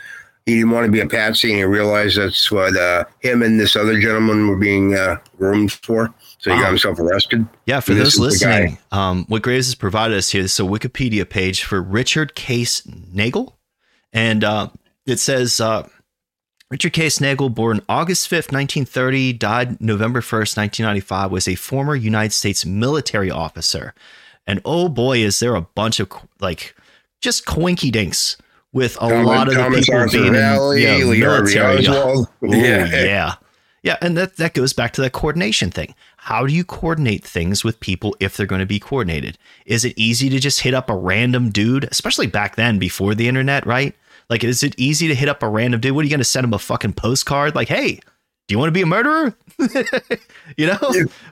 he 0.46 0.56
didn't 0.56 0.72
want 0.72 0.86
to 0.86 0.92
be 0.92 1.02
a 1.02 1.06
patsy, 1.08 1.50
and 1.52 1.58
he 1.60 1.64
realized 1.66 2.18
that's 2.18 2.50
what 2.50 2.76
uh, 2.78 3.04
him 3.20 3.44
and 3.44 3.60
this 3.60 3.76
other 3.76 4.00
gentleman 4.00 4.48
were 4.48 4.56
being 4.58 4.96
uh, 4.96 5.18
groomed 5.38 5.74
for. 5.74 6.14
So 6.40 6.50
he 6.52 6.56
Wow. 6.56 6.62
got 6.64 6.70
himself 6.70 7.00
arrested. 7.00 7.46
Yeah, 7.66 7.82
for 7.82 7.92
And 7.92 8.02
those 8.02 8.16
this 8.16 8.42
guy. 8.42 8.62
listening, 8.62 8.78
um, 8.94 9.26
what 9.28 9.42
Graves 9.42 9.68
has 9.68 9.76
provided 9.76 10.18
us 10.18 10.30
here 10.30 10.44
is 10.44 10.58
a 10.60 10.64
Wikipedia 10.64 11.28
page 11.30 11.64
for 11.66 11.82
Richard 11.82 12.34
Case 12.36 12.82
Nagell. 13.14 13.54
And 14.14 14.43
uh, 14.43 14.70
it 15.05 15.20
says 15.20 15.60
uh, 15.62 15.88
Richard 16.72 16.93
Case 16.93 17.20
Nagell, 17.20 17.53
born 17.53 17.82
August 17.89 18.30
5th, 18.30 18.51
1930, 18.51 19.34
died 19.34 19.82
November 19.82 20.22
1st, 20.22 20.57
1995, 20.57 21.32
was 21.32 21.47
a 21.47 21.55
former 21.55 21.95
United 21.95 22.34
States 22.34 22.66
military 22.66 23.32
officer. 23.32 23.93
And 24.47 24.62
oh 24.66 24.89
boy, 24.89 25.20
is 25.20 25.39
there 25.39 25.55
a 25.55 25.62
bunch 25.62 25.99
of 25.99 26.10
like 26.39 26.76
just 27.22 27.45
coinky 27.45 27.91
dinks 27.91 28.38
with 28.72 28.95
a 28.97 29.10
Thomas- 29.10 29.28
lot 29.28 29.47
of 29.47 29.53
the 29.55 29.60
Thomas 29.60 29.86
people 29.86 29.99
Arthur 29.99 30.18
being 30.18 30.28
in 30.28 30.34
Vallee, 30.34 30.84
yeah, 30.84 30.97
military. 30.97 31.88
Oswald. 31.88 32.28
Ooh, 32.43 32.55
yeah. 32.55 33.36
Yeah. 33.84 33.97
And 34.01 34.18
that, 34.18 34.38
that 34.38 34.53
goes 34.53 34.74
back 34.74 34.93
to 34.93 35.01
that 35.01 35.14
coordination 35.14 35.72
thing. 35.72 35.95
How 36.22 36.46
do 36.46 36.54
you 36.54 36.64
coordinate 36.64 37.24
things 37.24 37.64
with 37.64 37.80
people 37.80 38.16
if 38.20 38.36
they're 38.36 38.46
going 38.46 38.60
to 38.60 38.66
be 38.66 38.80
coordinated? 38.80 39.38
Is 39.66 39.86
it 39.86 39.98
easy 39.98 40.30
to 40.30 40.40
just 40.40 40.60
hit 40.60 40.74
up 40.74 40.90
a 40.90 40.96
random 40.96 41.50
dude, 41.50 41.86
especially 41.86 42.28
back 42.28 42.56
then 42.56 42.78
before 42.78 43.16
the 43.16 43.28
internet, 43.28 43.66
right? 43.66 43.96
Like, 44.30 44.44
is 44.44 44.62
it 44.62 44.76
easy 44.78 45.08
to 45.08 45.16
hit 45.16 45.30
up 45.30 45.42
a 45.42 45.50
random 45.50 45.80
dude? 45.80 45.96
What 45.96 46.02
are 46.02 46.04
you 46.04 46.10
going 46.12 46.20
to 46.20 46.26
send 46.26 46.44
him 46.44 46.54
a 46.54 46.60
fucking 46.60 46.94
postcard? 46.94 47.56
Like, 47.56 47.70
hey, 47.70 48.00
do 48.48 48.54
you 48.54 48.60
want 48.60 48.68
to 48.68 48.74
be 48.74 48.82
a 48.82 48.86
murderer? 48.86 49.34
you 50.58 50.68
know? 50.68 50.78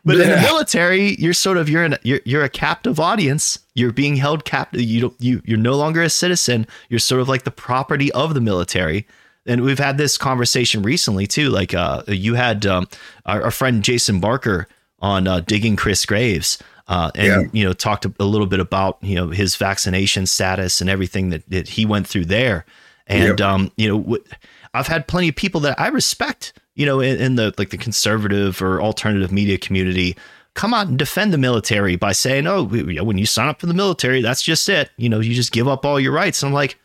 But 0.06 0.22
in 0.22 0.30
the 0.30 0.40
military, 0.42 1.16
you're 1.16 1.34
sort 1.34 1.58
of 1.58 1.68
you're 1.68 1.84
in 1.84 1.98
you're 2.04 2.22
you're 2.26 2.44
a 2.44 2.50
captive 2.50 3.00
audience. 3.00 3.60
You're 3.76 3.92
being 3.92 4.16
held 4.16 4.46
captive. 4.46 4.82
You 4.82 5.02
don't 5.02 5.16
you 5.20 5.42
you're 5.44 5.58
no 5.58 5.76
longer 5.76 6.02
a 6.02 6.10
citizen. 6.10 6.66
You're 6.90 7.00
sort 7.00 7.22
of 7.22 7.28
like 7.28 7.44
the 7.44 7.52
property 7.52 8.12
of 8.14 8.34
the 8.34 8.42
military. 8.42 9.06
And 9.46 9.62
we've 9.62 9.80
had 9.80 9.98
this 9.98 10.18
conversation 10.18 10.82
recently 10.82 11.26
too. 11.26 11.50
Like 11.50 11.74
uh, 11.74 12.04
you 12.08 12.36
had 12.36 12.66
um, 12.66 12.88
our, 13.26 13.44
our 13.44 13.52
friend 13.52 13.84
Jason 13.84 14.20
Barker 14.20 14.68
on 15.00 15.28
uh, 15.28 15.40
digging 15.42 15.76
Chris 15.76 16.06
Graves. 16.06 16.58
Uh, 16.88 17.12
and 17.16 17.28
Yeah. 17.28 17.44
you 17.52 17.66
know 17.66 17.74
talked 17.74 18.06
a, 18.06 18.24
little 18.24 18.48
bit 18.48 18.60
about 18.62 18.98
you 19.02 19.16
know 19.16 19.28
his 19.30 19.56
vaccination 19.58 20.26
status 20.26 20.80
and 20.80 20.90
everything 20.90 21.30
that, 21.32 21.44
that 21.50 21.68
he 21.68 21.86
went 21.86 22.08
through 22.08 22.26
there. 22.26 22.66
And 23.08 23.42
um, 23.42 23.72
you 23.76 23.88
know 23.90 24.16
wh- 24.16 24.34
I've 24.74 24.88
had 24.88 25.08
plenty 25.08 25.28
of 25.30 25.36
people 25.36 25.60
that 25.62 25.78
I 25.80 25.88
respect 25.90 26.54
you 26.76 26.86
know 26.86 27.00
in, 27.02 27.20
in 27.20 27.36
the 27.36 27.54
like 27.58 27.72
the 27.72 27.78
conservative 27.78 28.62
or 28.62 28.82
alternative 28.82 29.32
media 29.34 29.58
community 29.58 30.16
come 30.54 30.74
out 30.74 30.88
and 30.88 30.98
defend 30.98 31.34
the 31.34 31.38
military 31.38 31.98
by 31.98 32.14
saying 32.14 32.48
oh 32.48 32.64
when 32.64 33.18
you 33.18 33.26
sign 33.26 33.48
up 33.50 33.60
for 33.60 33.68
the 33.68 33.74
military 33.74 34.22
that's 34.22 34.42
just 34.42 34.68
it. 34.70 34.90
You 34.96 35.10
know 35.10 35.20
you 35.20 35.34
just 35.36 35.52
give 35.52 35.68
up 35.68 35.86
all 35.86 36.00
your 36.00 36.14
rights. 36.14 36.42
And 36.42 36.48
I'm 36.50 36.54
like 36.54 36.80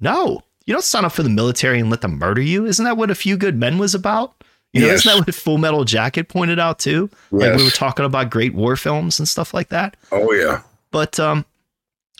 no. 0.00 0.42
You 0.66 0.72
don't 0.72 0.82
sign 0.82 1.04
up 1.04 1.12
for 1.12 1.22
the 1.22 1.28
military 1.28 1.78
and 1.80 1.90
let 1.90 2.00
them 2.00 2.18
murder 2.18 2.40
you? 2.40 2.64
Isn't 2.64 2.86
that 2.86 2.96
what 2.96 3.10
a 3.10 3.14
few 3.14 3.36
good 3.36 3.56
men 3.58 3.76
was 3.76 3.94
about 3.94 4.42
you 4.74 4.80
know, 4.80 4.88
Yes. 4.88 5.00
isn't 5.06 5.12
that 5.20 5.26
what 5.26 5.34
Full 5.34 5.56
Metal 5.58 5.84
Jacket 5.84 6.28
pointed 6.28 6.58
out 6.58 6.78
too? 6.78 7.08
Like 7.30 7.56
we 7.56 7.64
were 7.64 7.70
talking 7.70 8.04
about 8.04 8.28
great 8.30 8.54
war 8.54 8.76
films 8.76 9.18
and 9.18 9.28
stuff 9.28 9.54
like 9.54 9.68
that. 9.68 9.96
Oh 10.12 10.32
yeah. 10.32 10.62
But 10.90 11.18
um, 11.18 11.44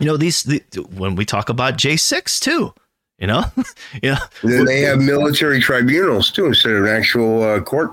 you 0.01 0.07
know, 0.07 0.17
these 0.17 0.43
the, 0.45 0.63
when 0.95 1.17
we 1.17 1.25
talk 1.25 1.49
about 1.49 1.77
J 1.77 1.97
six 1.97 2.41
too, 2.41 2.73
you 3.19 3.27
know, 3.27 3.45
yeah. 4.03 4.19
then 4.43 4.65
they 4.65 4.81
have 4.83 4.99
military 4.99 5.61
tribunals 5.61 6.31
too, 6.31 6.47
instead 6.47 6.73
of 6.73 6.85
an 6.85 6.91
actual 6.91 7.43
uh, 7.43 7.61
court 7.61 7.91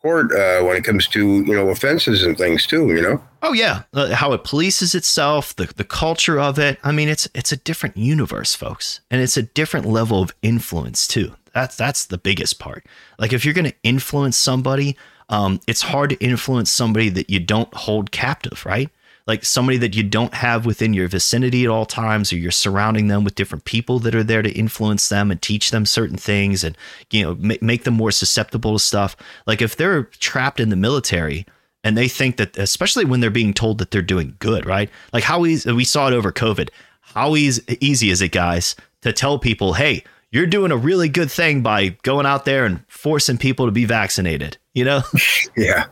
court 0.00 0.30
uh, 0.32 0.62
when 0.62 0.76
it 0.76 0.84
comes 0.84 1.06
to 1.08 1.42
you 1.42 1.54
know 1.54 1.68
offenses 1.70 2.22
and 2.22 2.36
things 2.38 2.66
too. 2.66 2.88
You 2.88 3.02
know. 3.02 3.22
oh 3.42 3.52
yeah, 3.52 3.82
uh, 3.94 4.14
how 4.14 4.32
it 4.32 4.44
polices 4.44 4.94
itself, 4.94 5.54
the 5.56 5.66
the 5.76 5.84
culture 5.84 6.38
of 6.40 6.58
it. 6.58 6.78
I 6.84 6.92
mean, 6.92 7.08
it's 7.08 7.28
it's 7.34 7.52
a 7.52 7.56
different 7.56 7.96
universe, 7.96 8.54
folks, 8.54 9.00
and 9.10 9.20
it's 9.20 9.36
a 9.36 9.42
different 9.42 9.86
level 9.86 10.22
of 10.22 10.34
influence 10.42 11.06
too. 11.08 11.32
That's 11.58 11.74
that's 11.74 12.06
the 12.06 12.18
biggest 12.18 12.60
part. 12.60 12.86
Like 13.18 13.32
if 13.32 13.44
you're 13.44 13.52
going 13.52 13.64
to 13.64 13.74
influence 13.82 14.36
somebody, 14.36 14.96
um, 15.28 15.58
it's 15.66 15.82
hard 15.82 16.10
to 16.10 16.16
influence 16.24 16.70
somebody 16.70 17.08
that 17.08 17.28
you 17.28 17.40
don't 17.40 17.72
hold 17.74 18.12
captive, 18.12 18.64
right? 18.64 18.90
Like 19.26 19.44
somebody 19.44 19.76
that 19.78 19.96
you 19.96 20.04
don't 20.04 20.34
have 20.34 20.64
within 20.64 20.94
your 20.94 21.08
vicinity 21.08 21.64
at 21.64 21.70
all 21.70 21.84
times, 21.84 22.32
or 22.32 22.36
you're 22.36 22.52
surrounding 22.52 23.08
them 23.08 23.24
with 23.24 23.34
different 23.34 23.64
people 23.64 23.98
that 23.98 24.14
are 24.14 24.22
there 24.22 24.40
to 24.40 24.52
influence 24.52 25.08
them 25.08 25.32
and 25.32 25.42
teach 25.42 25.72
them 25.72 25.84
certain 25.84 26.16
things, 26.16 26.62
and 26.62 26.78
you 27.10 27.24
know 27.24 27.34
ma- 27.40 27.56
make 27.60 27.82
them 27.82 27.94
more 27.94 28.12
susceptible 28.12 28.74
to 28.74 28.78
stuff. 28.78 29.16
Like 29.44 29.60
if 29.60 29.74
they're 29.74 30.04
trapped 30.04 30.60
in 30.60 30.68
the 30.68 30.76
military 30.76 31.44
and 31.82 31.98
they 31.98 32.06
think 32.06 32.36
that, 32.36 32.56
especially 32.56 33.04
when 33.04 33.18
they're 33.18 33.30
being 33.30 33.52
told 33.52 33.78
that 33.78 33.90
they're 33.90 34.00
doing 34.00 34.36
good, 34.38 34.64
right? 34.64 34.90
Like 35.12 35.24
how 35.24 35.44
easy 35.44 35.72
we 35.72 35.84
saw 35.84 36.06
it 36.06 36.14
over 36.14 36.30
COVID. 36.30 36.68
How 37.00 37.34
easy 37.34 37.62
easy 37.80 38.10
is 38.10 38.22
it, 38.22 38.30
guys, 38.30 38.76
to 39.02 39.12
tell 39.12 39.40
people, 39.40 39.72
hey, 39.72 40.04
you're 40.30 40.46
doing 40.46 40.72
a 40.72 40.76
really 40.76 41.08
good 41.08 41.30
thing 41.30 41.62
by 41.62 41.90
going 42.02 42.26
out 42.26 42.44
there 42.44 42.64
and 42.64 42.84
forcing 42.88 43.38
people 43.38 43.66
to 43.66 43.72
be 43.72 43.84
vaccinated. 43.84 44.58
You 44.74 44.84
know, 44.84 45.02
Yeah. 45.56 45.86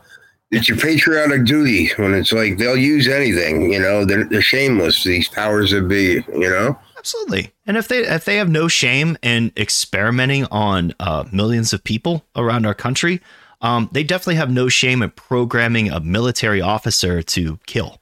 It's 0.53 0.69
your 0.69 0.79
patriotic 0.79 1.45
duty 1.45 1.91
when 1.97 2.15
it's 2.15 2.33
like 2.33 2.59
they'll 2.59 2.77
use 2.77 3.09
anything, 3.09 3.73
you 3.73 3.81
know, 3.81 4.05
they're, 4.05 4.25
they're 4.25 4.41
shameless, 4.41 5.03
these 5.03 5.29
powers 5.29 5.73
that 5.73 5.89
be, 5.89 6.25
you 6.33 6.49
know? 6.49 6.79
absolutely. 7.07 7.53
And 7.67 7.77
if 7.77 7.87
they 7.87 7.99
if 8.01 8.25
they 8.25 8.37
have 8.37 8.49
no 8.49 8.67
shame 8.67 9.17
in 9.23 9.53
experimenting 9.57 10.45
on 10.47 10.93
uh, 10.99 11.25
millions 11.33 11.73
of 11.73 11.85
people 11.85 12.25
around 12.35 12.67
our 12.67 12.75
country, 12.75 13.21
um, 13.61 13.89
they 13.93 14.03
definitely 14.03 14.35
have 14.37 14.51
no 14.51 14.69
shame 14.69 15.03
in 15.03 15.11
programming 15.11 15.91
a 15.91 16.01
military 16.01 16.61
officer 16.61 17.23
to 17.23 17.59
kill. 17.67 18.01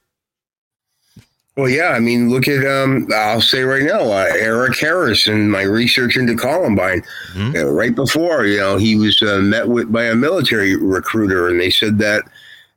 Well, 1.57 1.68
yeah, 1.68 1.90
I 1.90 2.00
mean, 2.00 2.30
look 2.30 2.48
at, 2.48 2.66
um, 2.66 3.07
I'll 3.14 3.40
say 3.40 3.62
right 3.62 3.84
now, 3.84 4.00
uh, 4.00 4.26
Eric 4.36 4.76
Harris 4.76 5.28
and 5.28 5.52
my 5.52 5.62
research 5.62 6.16
into 6.16 6.34
Columbine. 6.34 7.05
Mhm. 7.34 7.55
Uh, 7.55 7.66
right 7.66 7.94
before, 7.94 8.44
you 8.44 8.59
know, 8.59 8.76
he 8.76 8.96
was 8.96 9.22
uh, 9.22 9.38
met 9.38 9.68
with 9.68 9.92
by 9.92 10.05
a 10.05 10.16
military 10.16 10.74
recruiter, 10.74 11.48
and 11.48 11.61
they 11.61 11.70
said 11.70 11.98
that 11.98 12.24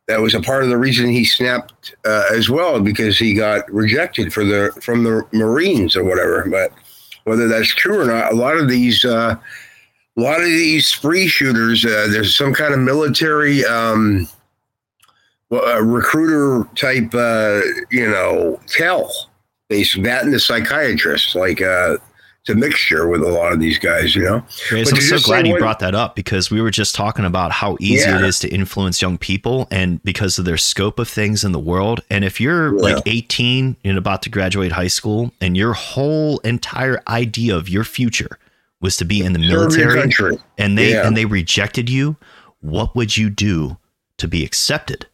that 0.07 0.21
was 0.21 0.35
a 0.35 0.41
part 0.41 0.63
of 0.63 0.69
the 0.69 0.77
reason 0.77 1.07
he 1.09 1.25
snapped 1.25 1.95
uh, 2.05 2.25
as 2.31 2.51
well 2.51 2.79
because 2.79 3.17
he 3.17 3.33
got 3.33 3.69
rejected 3.73 4.31
for 4.31 4.45
the 4.45 4.71
from 4.79 5.03
the 5.03 5.23
Marines 5.33 5.95
or 5.95 6.03
whatever. 6.03 6.45
But 6.47 6.71
whether 7.23 7.47
that's 7.47 7.73
true 7.73 7.99
or 7.99 8.05
not, 8.05 8.31
a 8.31 8.35
lot 8.35 8.57
of 8.57 8.69
these, 8.69 9.03
uh, 9.03 9.35
a 10.17 10.21
lot 10.21 10.39
of 10.39 10.45
these 10.45 10.87
spree 10.87 11.27
shooters, 11.27 11.83
uh, 11.83 12.07
there's 12.11 12.37
some 12.37 12.53
kind 12.53 12.75
of 12.75 12.79
military. 12.79 13.65
Um, 13.65 14.27
well, 15.49 15.63
a 15.63 15.83
recruiter 15.83 16.67
type, 16.75 17.13
uh, 17.13 17.61
you 17.91 18.07
know, 18.09 18.59
tell. 18.67 19.11
They 19.69 19.83
that 19.83 20.23
and 20.23 20.33
the 20.33 20.39
psychiatrist, 20.39 21.35
like 21.35 21.61
uh, 21.61 21.97
it's 22.41 22.49
a 22.49 22.55
mixture 22.55 23.09
with 23.09 23.21
a 23.21 23.27
lot 23.27 23.51
of 23.51 23.59
these 23.59 23.77
guys, 23.77 24.15
you 24.15 24.23
know. 24.23 24.41
Grace, 24.69 24.89
But 24.89 24.99
I'm 24.99 25.05
so 25.05 25.19
glad 25.19 25.45
you 25.45 25.53
what- 25.53 25.59
brought 25.59 25.79
that 25.79 25.93
up 25.93 26.15
because 26.15 26.49
we 26.49 26.61
were 26.61 26.71
just 26.71 26.95
talking 26.95 27.25
about 27.25 27.51
how 27.51 27.75
easy 27.81 28.09
it 28.09 28.21
Yeah. 28.21 28.25
is 28.25 28.39
to 28.39 28.47
influence 28.47 29.01
young 29.01 29.17
people 29.17 29.67
and 29.69 30.01
because 30.03 30.39
of 30.39 30.45
their 30.45 30.55
scope 30.57 30.99
of 30.99 31.09
things 31.09 31.43
in 31.43 31.51
the 31.51 31.59
world. 31.59 31.99
And 32.09 32.23
if 32.23 32.39
you're 32.39 32.73
Yeah. 32.77 32.81
like 32.95 33.03
18 33.05 33.75
and 33.83 33.97
about 33.97 34.21
to 34.21 34.29
graduate 34.29 34.71
high 34.71 34.87
school 34.87 35.33
and 35.41 35.57
your 35.57 35.73
whole 35.73 36.37
entire 36.39 37.01
idea 37.09 37.53
of 37.55 37.67
your 37.67 37.83
future 37.83 38.39
was 38.79 38.95
to 38.97 39.05
be 39.05 39.21
in 39.21 39.33
the 39.33 39.39
military 39.39 40.09
and 40.57 40.77
they 40.77 40.91
Yeah. 40.91 41.05
and 41.05 41.17
they 41.17 41.25
rejected 41.25 41.89
you, 41.89 42.15
what 42.61 42.95
would 42.95 43.17
you 43.17 43.29
do 43.29 43.77
to 44.17 44.27
be 44.29 44.45
accepted? 44.45 45.07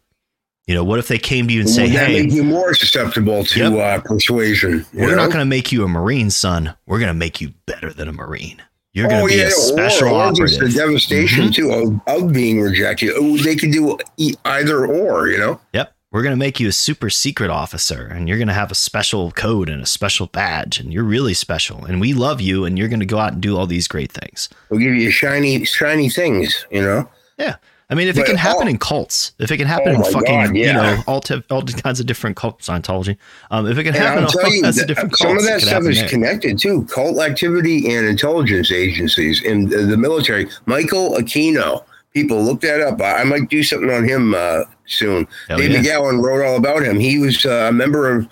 You 0.68 0.76
know, 0.76 0.84
what 0.84 0.98
if 1.00 1.10
they 1.10 1.18
came 1.18 1.48
to 1.48 1.54
you 1.54 1.60
and 1.62 1.70
say, 1.70 1.90
that 1.90 2.08
"Hey, 2.08 2.24
make 2.24 2.32
you 2.32 2.44
more 2.44 2.74
susceptible 2.74 3.44
to 3.44 3.60
Yep. 3.60 3.74
uh, 3.74 4.02
persuasion. 4.02 4.86
we're 4.94 5.10
know? 5.10 5.16
not 5.16 5.26
going 5.28 5.40
to 5.40 5.46
make 5.46 5.72
you 5.74 5.84
a 5.84 5.88
Marine, 5.90 6.30
son. 6.30 6.74
We're 6.86 7.00
going 7.00 7.10
to 7.10 7.14
make 7.14 7.42
you 7.42 7.54
better 7.66 7.92
than 7.92 8.08
a 8.08 8.14
Marine. 8.14 8.62
You're 8.94 9.08
going 9.10 9.20
to 9.20 9.26
oh, 9.26 9.28
be 9.28 9.36
yeah, 9.42 9.48
a 9.48 9.52
special 9.52 10.10
or, 10.10 10.30
or 10.30 10.34
just 10.34 10.60
the 10.60 10.70
devastation 10.70 11.46
Mhm. 11.50 11.54
too 11.54 12.02
of, 12.08 12.24
of 12.26 12.32
being 12.32 12.62
rejected. 12.62 13.14
They 13.44 13.56
could 13.56 13.72
do 13.72 13.98
either 14.46 14.86
or, 14.86 15.28
you 15.28 15.38
know. 15.40 15.60
Yep. 15.74 15.94
We're 16.12 16.22
going 16.22 16.34
to 16.34 16.38
make 16.40 16.60
you 16.60 16.68
a 16.68 16.72
super 16.72 17.10
secret 17.10 17.50
officer 17.50 18.06
and 18.06 18.30
you're 18.30 18.38
going 18.38 18.48
to 18.48 18.54
have 18.54 18.70
a 18.72 18.76
special 18.76 19.32
code 19.32 19.68
and 19.68 19.82
a 19.82 19.86
special 19.88 20.28
badge 20.28 20.80
and 20.80 20.94
you're 20.94 21.04
really 21.04 21.34
special 21.34 21.84
and 21.86 22.00
we 22.00 22.14
love 22.14 22.40
you 22.40 22.66
and 22.66 22.78
you're 22.78 22.88
going 22.88 23.00
to 23.00 23.06
go 23.08 23.18
out 23.18 23.34
and 23.34 23.42
do 23.42 23.58
all 23.58 23.66
these 23.66 23.88
great 23.88 24.12
things. 24.12 24.48
We'll 24.70 24.80
give 24.80 24.94
you 24.94 25.10
shiny, 25.10 25.66
shiny 25.66 26.10
things, 26.10 26.68
you 26.72 26.84
know. 26.84 27.10
Yeah. 27.40 27.56
I 27.90 27.96
mean, 27.96 28.08
if 28.08 28.18
it 28.18 28.26
can 28.26 28.38
happen 28.38 28.64
all- 28.64 28.68
in 28.70 28.78
cults, 28.78 29.34
if 29.40 29.52
it 29.52 29.58
can 29.58 29.68
happen 29.68 29.96
Oh 29.96 30.04
in 30.06 30.12
fucking, 30.12 30.24
God, 30.48 30.56
you 30.56 30.72
know, 30.74 31.04
all, 31.06 31.20
t- 31.22 31.44
all 31.52 31.62
kinds 31.62 32.00
of 32.00 32.06
different 32.06 32.36
cults, 32.38 32.68
Scientology, 32.68 33.18
um, 33.52 33.68
if 33.68 33.78
it 33.78 33.84
can 33.84 33.94
And 33.94 34.04
happen 34.04 34.24
I'll 34.24 34.30
in 34.30 34.32
tell 34.32 34.46
all 34.46 34.54
you, 34.54 34.62
kinds 34.64 34.78
of 34.78 34.88
that- 34.88 34.88
different 34.88 35.16
some 35.18 35.38
of 35.38 35.44
that 35.44 35.62
stuff 35.62 35.84
is 35.84 36.00
there. 36.00 36.10
connected 36.10 36.58
too. 36.58 36.86
Cult 36.86 37.20
activity 37.20 37.94
and 37.96 38.06
intelligence 38.08 38.72
agencies 38.72 39.44
in 39.44 39.70
the, 39.70 39.78
the 39.80 39.98
military. 39.98 40.48
Michael 40.66 41.12
Aquino, 41.18 41.84
people 42.14 42.42
look 42.42 42.62
that 42.62 42.82
up. 42.82 43.00
I, 43.02 43.22
I 43.22 43.24
might 43.26 43.50
do 43.50 43.62
something 43.64 43.92
on 43.92 44.06
him 44.08 44.34
uh, 44.34 44.62
soon. 44.86 45.28
Hell 45.50 45.58
David 45.58 45.84
yeah. 45.86 45.94
Gowan 46.00 46.20
wrote 46.22 46.44
all 46.46 46.56
about 46.56 46.84
him. 46.84 47.00
He 47.00 47.20
was 47.20 47.46
uh, 47.46 47.68
a 47.70 47.72
member 47.72 48.10
of 48.16 48.28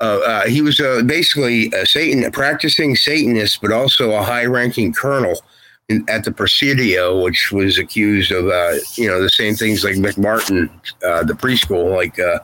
uh, 0.00 0.18
uh, 0.26 0.46
he 0.46 0.60
was 0.60 0.80
uh, 0.80 1.02
basically 1.06 1.70
a 1.72 1.86
Satan, 1.86 2.24
a 2.24 2.30
practicing 2.30 2.94
Satanist, 2.96 3.60
but 3.62 3.70
also 3.72 4.12
a 4.12 4.22
high-ranking 4.22 4.92
colonel 4.92 5.40
in, 5.88 6.04
at 6.08 6.24
the 6.24 6.32
Presidio, 6.32 7.22
which 7.22 7.52
was 7.52 7.78
accused 7.78 8.32
of, 8.32 8.48
uh, 8.48 8.74
you 8.94 9.08
know, 9.08 9.20
the 9.20 9.30
same 9.30 9.54
things 9.54 9.84
like 9.84 9.94
McMartin, 9.94 10.70
uh, 11.04 11.24
the 11.24 11.34
preschool, 11.34 11.94
like 11.94 12.18
uh, 12.18 12.38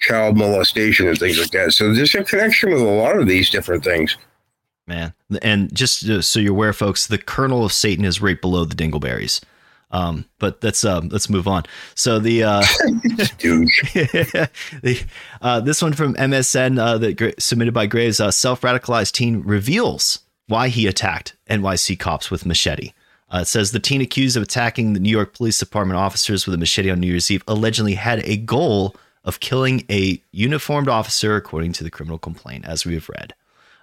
child 0.00 0.36
molestation 0.36 1.08
and 1.08 1.18
things 1.18 1.38
like 1.38 1.50
that. 1.50 1.72
So 1.72 1.94
there's 1.94 2.14
a 2.14 2.24
connection 2.24 2.70
with 2.72 2.82
a 2.82 2.84
lot 2.84 3.16
of 3.16 3.26
these 3.26 3.50
different 3.50 3.84
things. 3.84 4.16
Man, 4.86 5.14
and 5.42 5.74
just 5.74 6.08
uh, 6.08 6.20
so 6.20 6.40
you're 6.40 6.52
aware, 6.52 6.72
folks, 6.72 7.06
the 7.06 7.18
kernel 7.18 7.64
of 7.64 7.72
Satan 7.72 8.04
is 8.04 8.20
right 8.20 8.40
below 8.40 8.64
the 8.64 8.74
dingleberries. 8.74 9.40
Um, 9.92 10.24
but 10.38 10.58
let's 10.62 10.84
um, 10.84 11.08
let's 11.10 11.28
move 11.28 11.46
on. 11.46 11.64
So 11.94 12.18
the 12.18 12.42
uh, 12.42 12.60
the 14.82 15.04
uh, 15.40 15.60
this 15.60 15.82
one 15.82 15.92
from 15.92 16.14
MSN 16.14 16.80
uh, 16.80 16.98
that 16.98 17.16
gra- 17.16 17.40
submitted 17.40 17.72
by 17.72 17.86
Graves, 17.86 18.18
uh, 18.18 18.32
self 18.32 18.62
radicalized 18.62 19.12
teen 19.12 19.42
reveals 19.42 20.20
why 20.48 20.68
he 20.68 20.86
attacked 20.86 21.34
NYC 21.48 21.98
cops 21.98 22.30
with 22.30 22.46
machete. 22.46 22.92
Uh, 23.32 23.38
it 23.38 23.48
says 23.48 23.72
the 23.72 23.80
teen 23.80 24.00
accused 24.02 24.36
of 24.36 24.42
attacking 24.42 24.92
the 24.92 25.00
New 25.00 25.10
York 25.10 25.34
Police 25.34 25.58
Department 25.58 25.98
officers 25.98 26.46
with 26.46 26.54
a 26.54 26.58
machete 26.58 26.90
on 26.90 27.00
New 27.00 27.06
Year's 27.06 27.30
Eve 27.30 27.42
allegedly 27.48 27.94
had 27.94 28.20
a 28.24 28.36
goal 28.36 28.94
of 29.24 29.40
killing 29.40 29.84
a 29.90 30.20
uniformed 30.32 30.88
officer, 30.88 31.36
according 31.36 31.72
to 31.72 31.84
the 31.84 31.90
criminal 31.90 32.18
complaint, 32.18 32.66
as 32.66 32.84
we 32.84 32.94
have 32.94 33.08
read. 33.08 33.34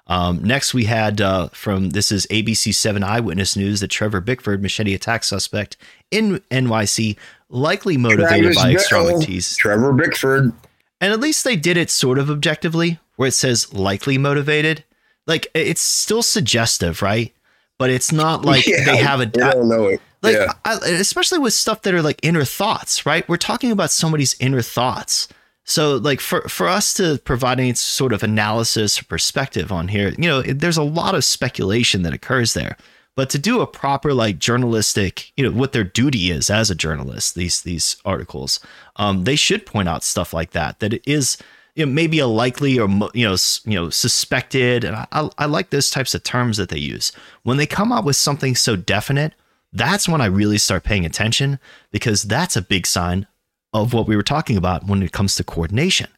Um, 0.07 0.43
next, 0.43 0.73
we 0.73 0.85
had 0.85 1.21
uh, 1.21 1.49
from 1.49 1.91
this 1.91 2.11
is 2.11 2.25
ABC 2.27 2.73
7 2.73 3.03
Eyewitness 3.03 3.55
News 3.55 3.79
that 3.79 3.89
Trevor 3.89 4.21
Bickford, 4.21 4.61
machete 4.61 4.95
attack 4.95 5.23
suspect 5.23 5.77
in 6.09 6.39
NYC, 6.51 7.15
likely 7.49 7.95
motivated 7.95 8.55
by 8.55 8.71
extremities. 8.71 9.55
Trevor 9.55 9.93
Bickford. 9.93 10.51
And 10.99 11.13
at 11.13 11.19
least 11.19 11.43
they 11.43 11.55
did 11.55 11.77
it 11.77 11.89
sort 11.89 12.17
of 12.17 12.29
objectively, 12.29 12.99
where 13.15 13.27
it 13.27 13.33
says 13.33 13.71
likely 13.73 14.17
motivated. 14.17 14.83
Like 15.27 15.47
it's 15.53 15.81
still 15.81 16.21
suggestive, 16.23 17.01
right? 17.01 17.33
But 17.77 17.89
it's 17.89 18.11
not 18.11 18.43
like 18.51 18.65
Yeah, 18.67 18.85
they 18.85 18.97
have 18.97 19.19
a 19.21 19.23
I 19.23 19.53
don't 19.53 19.69
know 19.69 19.85
it. 19.87 20.01
like 20.21 20.35
yeah. 20.35 20.53
I, 20.65 20.73
especially 20.99 21.39
with 21.39 21.53
stuff 21.53 21.81
that 21.83 21.93
are 21.93 22.01
like 22.01 22.19
inner 22.23 22.43
thoughts 22.43 23.05
right 23.05 23.27
we're 23.29 23.37
talking 23.37 23.71
about 23.71 23.89
somebody's 23.91 24.35
inner 24.39 24.61
thoughts 24.61 25.29
so 25.63 25.95
like 25.95 26.19
for 26.19 26.41
for 26.49 26.67
us 26.67 26.93
to 26.95 27.19
provide 27.19 27.57
any 27.59 27.73
sort 27.75 28.11
of 28.11 28.21
analysis 28.21 28.99
or 28.99 29.05
perspective 29.05 29.71
on 29.71 29.87
here 29.87 30.09
you 30.17 30.27
know 30.27 30.41
there's 30.41 30.75
a 30.77 30.83
lot 30.83 31.15
of 31.15 31.23
speculation 31.23 32.01
that 32.01 32.13
occurs 32.13 32.53
there 32.53 32.75
but 33.15 33.29
to 33.29 33.39
do 33.39 33.61
a 33.61 33.67
proper 33.67 34.13
like 34.13 34.39
journalistic 34.39 35.31
you 35.37 35.43
know 35.45 35.51
what 35.57 35.71
their 35.71 35.85
duty 35.85 36.31
is 36.31 36.49
as 36.49 36.69
a 36.69 36.75
journalist 36.75 37.35
these 37.35 37.61
these 37.61 37.95
articles 38.03 38.59
um 38.97 39.23
they 39.23 39.37
should 39.37 39.65
point 39.65 39.87
out 39.87 40.03
stuff 40.03 40.33
like 40.33 40.51
that 40.51 40.79
that 40.79 40.93
it 40.93 41.03
is 41.07 41.37
you 41.75 41.85
know, 41.85 41.91
maybe 41.91 42.19
a 42.19 42.27
likely 42.27 42.79
or 42.79 42.89
you 43.13 43.27
know 43.27 43.35
you 43.65 43.75
know 43.75 43.89
suspected 43.89 44.83
and 44.83 44.95
I, 44.95 45.29
I, 45.37 45.45
like 45.45 45.69
those 45.69 45.89
types 45.89 46.13
of 46.13 46.23
terms 46.23 46.57
that 46.57 46.69
they 46.69 46.77
use 46.77 47.11
when 47.43 47.57
they 47.57 47.65
come 47.65 47.91
up 47.91 48.05
with 48.05 48.15
something 48.15 48.55
so 48.55 48.75
definite 48.75 49.33
that's 49.71 50.09
when 50.09 50.21
I 50.21 50.25
really 50.25 50.57
start 50.57 50.83
paying 50.83 51.05
attention 51.05 51.59
because 51.91 52.23
that's 52.23 52.55
a 52.55 52.61
big 52.61 52.87
sign 52.87 53.27
of 53.73 53.93
what 53.93 54.07
we 54.07 54.15
were 54.15 54.23
talking 54.23 54.57
about 54.57 54.85
when 54.85 55.03
it 55.03 55.11
comes 55.11 55.35
to 55.35 55.43
coordination. 55.43 56.09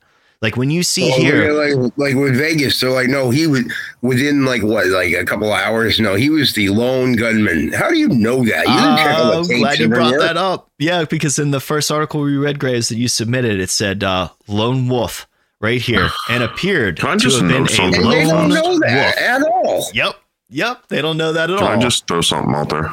Like 0.42 0.58
when 0.58 0.72
you 0.72 0.82
see 0.82 1.12
Oh, 1.14 1.20
here, 1.20 1.54
like 1.54 1.94
like 1.98 2.16
with 2.16 2.36
Vegas, 2.36 2.80
they're 2.80 2.90
like, 2.90 3.08
no, 3.08 3.30
he 3.30 3.46
was 3.46 3.62
within 4.02 4.44
like 4.44 4.64
what, 4.64 4.88
like 4.88 5.14
a 5.14 5.24
couple 5.24 5.54
hours. 5.54 6.00
No, 6.00 6.16
he 6.16 6.32
was 6.32 6.54
the 6.54 6.70
lone 6.70 7.14
gunman. 7.14 7.74
How 7.74 7.90
do 7.90 7.98
you 7.98 8.08
know 8.08 8.44
that? 8.46 8.66
You 8.66 8.74
on 8.74 9.38
I'm 9.38 9.60
glad 9.60 9.78
you 9.78 9.88
brought 9.88 10.08
everywhere? 10.08 10.28
that 10.28 10.38
up. 10.38 10.72
Yeah, 10.80 11.06
because 11.06 11.38
in 11.38 11.52
the 11.52 11.60
first 11.60 11.92
article 11.92 12.22
we 12.22 12.38
read, 12.38 12.58
Graves, 12.58 12.90
that 12.90 12.98
you 12.98 13.08
submitted, 13.08 13.60
it 13.60 13.70
said 13.70 14.04
uh, 14.04 14.30
lone 14.48 14.88
wolf 14.88 15.28
right 15.62 15.82
here 15.82 16.10
and 16.30 16.44
appeared 16.44 17.00
Can 17.00 17.10
I 17.10 17.14
to 17.14 17.20
just 17.20 17.40
have 17.40 17.48
been 17.50 17.62
note 17.64 17.72
a 17.72 17.76
something 17.76 18.10
they 18.10 18.24
don't 18.26 18.50
know 18.50 18.62
wolf. 18.64 18.80
that 18.82 19.18
at 19.18 19.42
all. 19.44 19.86
Yep, 19.94 20.16
yep, 20.50 20.84
they 20.90 21.02
don't 21.02 21.18
know 21.18 21.32
that 21.34 21.50
at 21.50 21.54
all. 21.54 21.60
Can 21.60 21.68
all. 21.68 21.78
I 21.78 21.82
just 21.82 22.08
throw 22.08 22.22
something 22.22 22.54
out 22.54 22.70
there? 22.70 22.90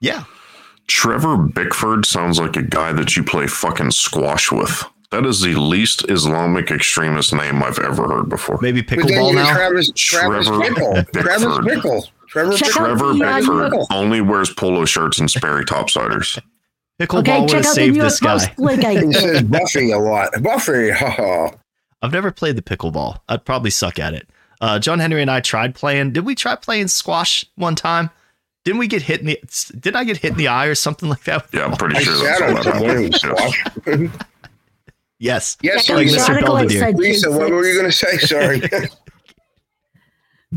yeah, 0.00 0.24
Trevor 0.88 1.36
Bickford 1.36 2.04
sounds 2.06 2.38
like 2.38 2.56
a 2.56 2.62
guy 2.62 2.92
that 2.92 3.16
you 3.16 3.22
play 3.24 3.46
fucking 3.46 3.90
squash 3.92 4.50
with. 4.52 4.84
That 5.10 5.26
is 5.26 5.40
the 5.42 5.54
least 5.54 6.08
Islamic 6.10 6.70
extremist 6.70 7.34
name 7.34 7.62
I've 7.62 7.78
ever 7.78 8.08
heard 8.08 8.28
before. 8.30 8.58
maybe 8.62 8.82
pickleball 8.82 9.34
now. 9.34 9.52
Travis, 9.52 9.90
Travis 9.94 10.46
Trevor 10.46 10.64
Bickle. 10.64 11.12
Travis 11.12 11.42
Bickford. 11.44 11.64
Bickle. 11.66 12.10
Trevor 12.28 12.56
Check 12.56 12.68
Trevor 12.70 13.12
the, 13.12 13.24
uh, 13.24 13.36
Bickford 13.38 13.72
only 13.92 14.22
wears 14.22 14.48
polo 14.54 14.86
shirts 14.86 15.18
and 15.18 15.30
Sperry 15.30 15.66
topsiders. 15.66 16.40
Pickleball 17.00 17.18
Okay, 17.20 17.40
would 17.40 17.48
check 17.50 17.56
have 17.58 17.66
out 17.66 17.74
the 17.74 17.74
saved 17.74 18.00
this 18.00 18.20
guy. 18.20 18.38
Post 18.56 18.86
He 19.04 19.12
says 19.12 19.42
Buffy 19.42 19.90
a 19.92 19.98
lot. 19.98 20.30
Buffy, 20.42 20.90
haha. 20.92 21.50
I've 22.02 22.12
never 22.12 22.30
played 22.30 22.56
the 22.56 22.62
pickleball. 22.62 23.20
I'd 23.28 23.44
probably 23.44 23.70
suck 23.70 23.98
at 23.98 24.12
it. 24.14 24.28
Uh, 24.60 24.78
John 24.78 24.98
Henry 24.98 25.22
and 25.22 25.30
I 25.30 25.40
tried 25.40 25.74
playing. 25.74 26.12
Did 26.12 26.24
we 26.24 26.34
try 26.34 26.54
playing 26.56 26.88
squash 26.88 27.44
one 27.56 27.74
time? 27.74 28.10
Didn't 28.64 28.78
we 28.78 28.86
get 28.86 29.02
hit 29.02 29.20
in 29.20 29.26
the? 29.26 29.40
Did 29.80 29.96
I 29.96 30.04
get 30.04 30.18
hit 30.18 30.32
in 30.32 30.38
the 30.38 30.48
eye 30.48 30.66
or 30.66 30.74
something 30.76 31.08
like 31.08 31.24
that? 31.24 31.46
Yeah, 31.52 31.64
I'm 31.64 31.76
pretty 31.76 31.96
I 31.96 32.00
sure 32.02 32.14
that's 32.16 32.38
sat 32.38 32.42
all 32.42 32.48
on 32.48 32.54
that 32.54 32.64
someone 32.64 32.90
happened. 32.90 33.14
squashed. 33.16 34.28
Yes. 35.18 35.56
Yes, 35.62 35.88
like 35.88 36.06
Mr. 36.06 36.12
Lisa. 36.12 36.32
article 36.32 36.56
I 36.56 36.60
Belvedere. 36.66 36.92
Lisa, 36.92 37.30
what 37.30 37.50
were 37.50 37.64
you 37.64 37.74
going 37.78 37.90
to 37.90 37.96
say? 37.96 38.18
Sorry. 38.18 38.60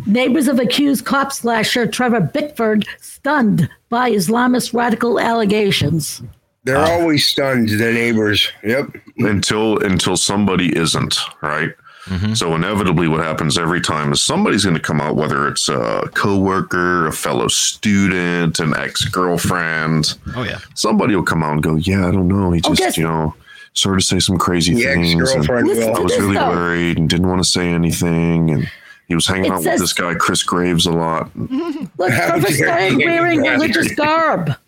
Neighbors 0.08 0.48
of 0.48 0.60
accused 0.60 1.06
cop 1.06 1.32
slasher 1.32 1.88
Trevor 1.88 2.20
Bickford 2.22 2.86
stunned 3.00 3.70
by 3.90 4.12
Islamist 4.12 4.74
radical 4.74 5.20
allegations. 5.20 6.22
They're 6.66 6.78
always 6.78 7.26
stunned, 7.28 7.70
the 7.70 7.92
neighbors. 7.92 8.50
Yep. 8.64 8.88
until 9.20 9.80
until 9.84 10.18
somebody 10.18 10.76
isn't 10.76 11.18
right. 11.42 11.70
Mhm. 12.08 12.36
So 12.38 12.54
inevitably, 12.54 13.08
what 13.08 13.22
happens 13.24 13.58
every 13.58 13.82
time 13.82 14.12
is 14.14 14.22
somebody's 14.22 14.64
going 14.64 14.76
to 14.76 14.82
come 14.82 15.00
out, 15.02 15.16
whether 15.16 15.48
it's 15.48 15.70
a 15.70 16.08
coworker, 16.14 17.08
a 17.08 17.12
fellow 17.12 17.48
student, 17.48 18.60
an 18.60 18.76
ex 18.76 19.06
girlfriend. 19.06 20.16
Oh 20.36 20.44
yeah. 20.44 20.60
Somebody 20.76 21.16
will 21.16 21.24
come 21.24 21.42
out 21.44 21.54
and 21.54 21.64
go, 21.64 21.76
"Yeah, 21.78 22.08
I 22.08 22.12
don't 22.12 22.28
know. 22.28 22.52
He 22.52 22.62
Oh, 22.64 22.70
just, 22.70 22.80
guess- 22.80 22.98
you 22.98 23.06
know, 23.06 23.34
started 23.74 24.02
to 24.02 24.06
say 24.06 24.20
some 24.20 24.38
crazy 24.38 24.74
The 24.76 24.84
things." 24.84 25.14
and 25.14 25.22
ex-girlfriend 25.24 25.70
I 25.70 26.00
was 26.00 26.18
really 26.20 26.36
though- 26.36 26.50
worried 26.50 26.98
and 27.00 27.10
didn't 27.10 27.28
want 27.28 27.44
to 27.44 27.50
say 27.50 27.70
anything. 27.70 28.52
And 28.52 28.70
he 29.08 29.16
was 29.16 29.26
hanging 29.26 29.46
It 29.46 29.52
out 29.52 29.64
says- 29.64 29.80
with 29.80 29.90
this 29.90 29.94
guy, 29.94 30.14
Chris 30.14 30.44
Graves, 30.44 30.86
a 30.86 30.92
lot. 30.92 31.32
Look, 31.36 32.12
How 32.12 32.28
Trevor 32.38 32.48
dare 32.48 32.56
started 32.58 32.98
wearing 32.98 33.42
religious 33.54 33.92
garb. 33.96 34.56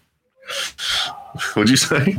What'd 1.53 1.69
you 1.69 1.77
say? 1.77 2.17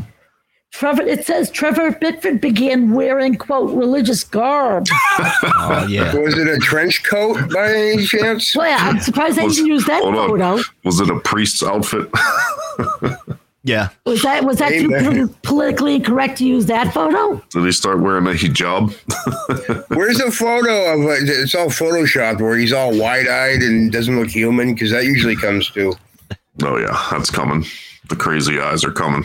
Trevor, 0.71 1.03
it 1.03 1.25
says 1.25 1.51
Trevor 1.51 1.93
Bickford 1.93 2.41
began 2.43 2.93
wearing 2.93 3.37
quote 3.37 3.75
religious 3.75 4.23
garb. 4.23 4.87
Oh 4.91 5.87
yeah. 5.89 6.14
Was 6.14 6.37
it 6.37 6.47
a 6.47 6.59
trench 6.59 7.03
coat 7.05 7.51
by 7.53 7.73
any 7.73 8.05
chance? 8.07 8.55
Boy, 8.55 8.64
I'm 8.66 9.01
surprised 9.01 9.37
they 9.39 9.45
Was- 9.45 9.57
didn't 9.57 9.69
use 9.71 9.87
that 9.87 10.03
hold 10.03 10.16
on. 10.16 10.29
photo. 10.29 10.62
Was 10.85 11.01
it 11.01 11.09
a 11.11 11.19
priest's 11.21 11.62
outfit? 11.62 12.09
Yeah. 13.64 13.89
Was 14.07 14.23
that 14.23 14.45
was 14.45 14.59
that 14.59 14.71
too 14.71 14.95
Amen. 14.95 15.29
pol- 15.29 15.37
politically 15.43 15.97
incorrect 15.97 16.39
to 16.39 16.47
use 16.47 16.66
that 16.66 16.95
photo? 16.95 17.43
Did 17.51 17.64
he 17.64 17.73
start 17.73 17.99
wearing 18.01 18.27
a 18.27 18.31
hijab? 18.31 18.93
Where's 19.95 20.19
the 20.19 20.31
photo 20.31 20.95
of 20.95 21.01
it? 21.11 21.29
It's 21.29 21.55
all 21.55 21.66
photoshopped 21.66 22.41
where 22.41 22.57
he's 22.57 22.73
all 22.73 22.97
wide 22.97 23.27
eyed 23.29 23.61
and 23.62 23.93
doesn't 23.93 24.16
look 24.19 24.29
human 24.31 24.73
because 24.73 24.91
that 24.93 25.05
usually 25.05 25.37
comes 25.37 25.69
too. 25.71 25.93
Oh 26.62 26.79
yeah, 26.79 27.09
that's 27.11 27.31
coming. 27.31 27.66
The 28.09 28.16
crazy 28.16 28.59
eyes 28.59 28.84
are 28.84 28.92
coming. 28.92 29.24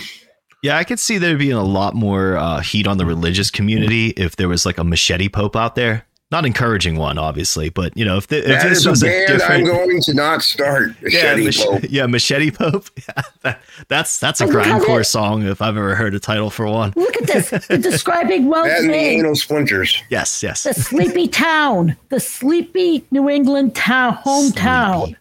Yeah, 0.61 0.77
I 0.77 0.83
could 0.85 0.99
see 0.99 1.17
there 1.17 1.37
being 1.37 1.51
a 1.53 1.63
lot 1.63 1.93
more 1.93 2.37
uh, 2.37 2.61
heat 2.61 2.87
on 2.87 2.97
the 2.97 3.05
religious 3.05 3.51
community 3.51 4.09
if 4.11 4.35
there 4.37 4.47
was 4.47 4.65
like 4.65 4.77
a 4.77 4.83
machete 4.83 5.27
pope 5.29 5.55
out 5.55 5.75
there. 5.75 6.05
Not 6.31 6.45
encouraging 6.47 6.95
one, 6.95 7.19
obviously, 7.19 7.69
but 7.69 7.95
you 7.95 8.03
know, 8.05 8.17
if, 8.17 8.27
the, 8.27 8.39
if 8.39 8.45
That 8.45 8.69
this 8.69 8.79
is 8.79 8.85
a 8.87 8.89
was 8.89 9.03
a 9.03 9.05
band 9.05 9.41
I'm 9.43 9.63
going 9.65 10.01
to 10.01 10.13
not 10.15 10.41
start. 10.41 10.93
yeah, 11.03 11.35
Machete 11.35 11.45
mach- 11.45 11.81
Pope. 11.81 11.89
yeah, 11.91 12.05
machete 12.07 12.49
pope. 12.51 12.89
Yeah, 13.07 13.21
that, 13.41 13.61
that's 13.87 14.19
that's 14.19 14.41
a 14.41 14.45
Oh, 14.45 14.47
look 14.47 14.65
how 14.65 14.79
grindcore 14.79 15.05
song 15.05 15.43
if 15.45 15.61
I've 15.61 15.77
ever 15.77 15.93
heard 15.95 16.15
a 16.15 16.19
title 16.19 16.49
for 16.49 16.65
one. 16.65 16.93
Look 16.95 17.17
at 17.17 17.27
this. 17.27 17.67
They're 17.67 17.77
describing 17.77 18.45
Wells 18.49 18.67
That 18.67 18.79
and 18.79 18.89
the 18.89 18.93
Bay, 18.93 19.17
anal 19.19 19.35
splinters. 19.35 20.01
Yes, 20.09 20.41
yes. 20.41 20.63
the 20.63 20.73
sleepy 20.73 21.27
town, 21.27 21.97
the 22.09 22.19
sleepy 22.19 23.05
New 23.11 23.29
England 23.29 23.75
town, 23.75 24.15
hometown. 24.25 25.01
Sleepy. 25.03 25.17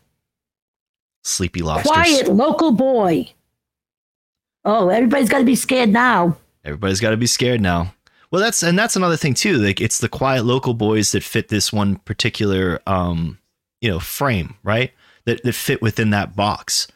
Sleepy 1.24 1.62
lobsters. 1.62 1.92
Quiet 1.92 2.28
local 2.28 2.72
boy. 2.72 3.28
Oh, 4.64 4.88
everybody's 4.88 5.28
got 5.28 5.38
to 5.38 5.44
be 5.44 5.56
scared 5.56 5.90
now. 5.90 6.36
Everybody's 6.64 7.00
got 7.00 7.10
to 7.10 7.16
be 7.16 7.26
scared 7.26 7.60
now. 7.60 7.94
Well, 8.30 8.40
that's 8.40 8.62
and 8.62 8.78
that's 8.78 8.96
another 8.96 9.16
thing 9.16 9.34
too. 9.34 9.58
Like 9.58 9.80
it's 9.80 9.98
the 9.98 10.08
quiet 10.08 10.44
local 10.44 10.72
boys 10.72 11.12
that 11.12 11.22
fit 11.22 11.48
this 11.48 11.72
one 11.72 11.96
particular 11.96 12.80
um, 12.86 13.38
you 13.80 13.90
know, 13.90 14.00
frame, 14.00 14.54
right? 14.62 14.92
That 15.26 15.42
that 15.42 15.54
fit 15.54 15.82
within 15.82 16.10
that 16.10 16.34
box. 16.34 16.88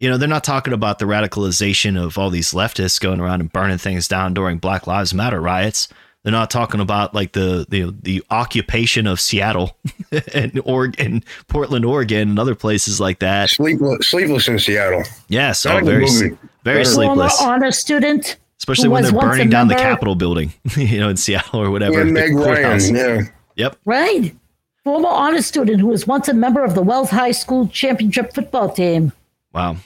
You 0.00 0.08
know, 0.08 0.16
they're 0.16 0.28
not 0.28 0.44
talking 0.44 0.72
about 0.72 0.98
the 0.98 1.04
radicalization 1.04 2.02
of 2.02 2.16
all 2.16 2.30
these 2.30 2.52
leftists 2.52 2.98
going 2.98 3.20
around 3.20 3.40
and 3.40 3.52
burning 3.52 3.78
things 3.78 4.08
down 4.08 4.32
during 4.34 4.58
Black 4.58 4.86
Lives 4.86 5.12
Matter 5.12 5.40
riots. 5.40 5.88
They're 6.22 6.32
not 6.32 6.50
talking 6.50 6.80
about 6.80 7.14
like 7.14 7.32
the 7.32 7.64
the 7.68 7.94
the 8.02 8.22
occupation 8.30 9.06
of 9.06 9.20
Seattle 9.20 9.76
and 10.34 10.60
Oregon, 10.64 11.24
Portland, 11.48 11.84
Oregon, 11.86 12.28
and 12.30 12.38
other 12.38 12.54
places 12.54 13.00
like 13.00 13.20
that. 13.20 13.48
Sleepless, 13.50 14.08
sleepless 14.08 14.46
in 14.48 14.58
Seattle. 14.58 15.02
Yes, 15.28 15.64
Not 15.64 15.74
oh, 15.74 15.78
a 15.78 15.80
good 15.80 15.86
very 15.86 16.00
movie. 16.04 16.38
very 16.62 16.82
Better. 16.84 16.94
Former 16.94 17.28
honor 17.40 17.72
student. 17.72 18.36
especially 18.58 18.88
when 18.88 19.02
they're 19.02 19.12
burning 19.12 19.48
down 19.48 19.68
the 19.68 19.74
Capitol 19.76 20.14
building, 20.14 20.52
you 20.76 21.00
know, 21.00 21.08
in 21.08 21.16
Seattle 21.16 21.60
or 21.60 21.70
whatever. 21.70 22.00
And 22.02 22.10
the 22.10 22.12
Meg. 22.20 22.34
Ryan. 22.34 22.94
Yeah. 22.94 23.20
Yep. 23.56 23.76
Right. 23.86 24.36
Former 24.84 25.08
honor 25.08 25.40
student 25.42 25.80
who 25.80 25.86
was 25.86 26.06
once 26.06 26.28
a 26.28 26.34
member 26.34 26.62
of 26.64 26.74
the 26.74 26.82
Wells 26.82 27.08
High 27.10 27.32
School 27.32 27.66
championship 27.68 28.34
football 28.34 28.70
team 28.70 29.12
Wow. 29.54 29.76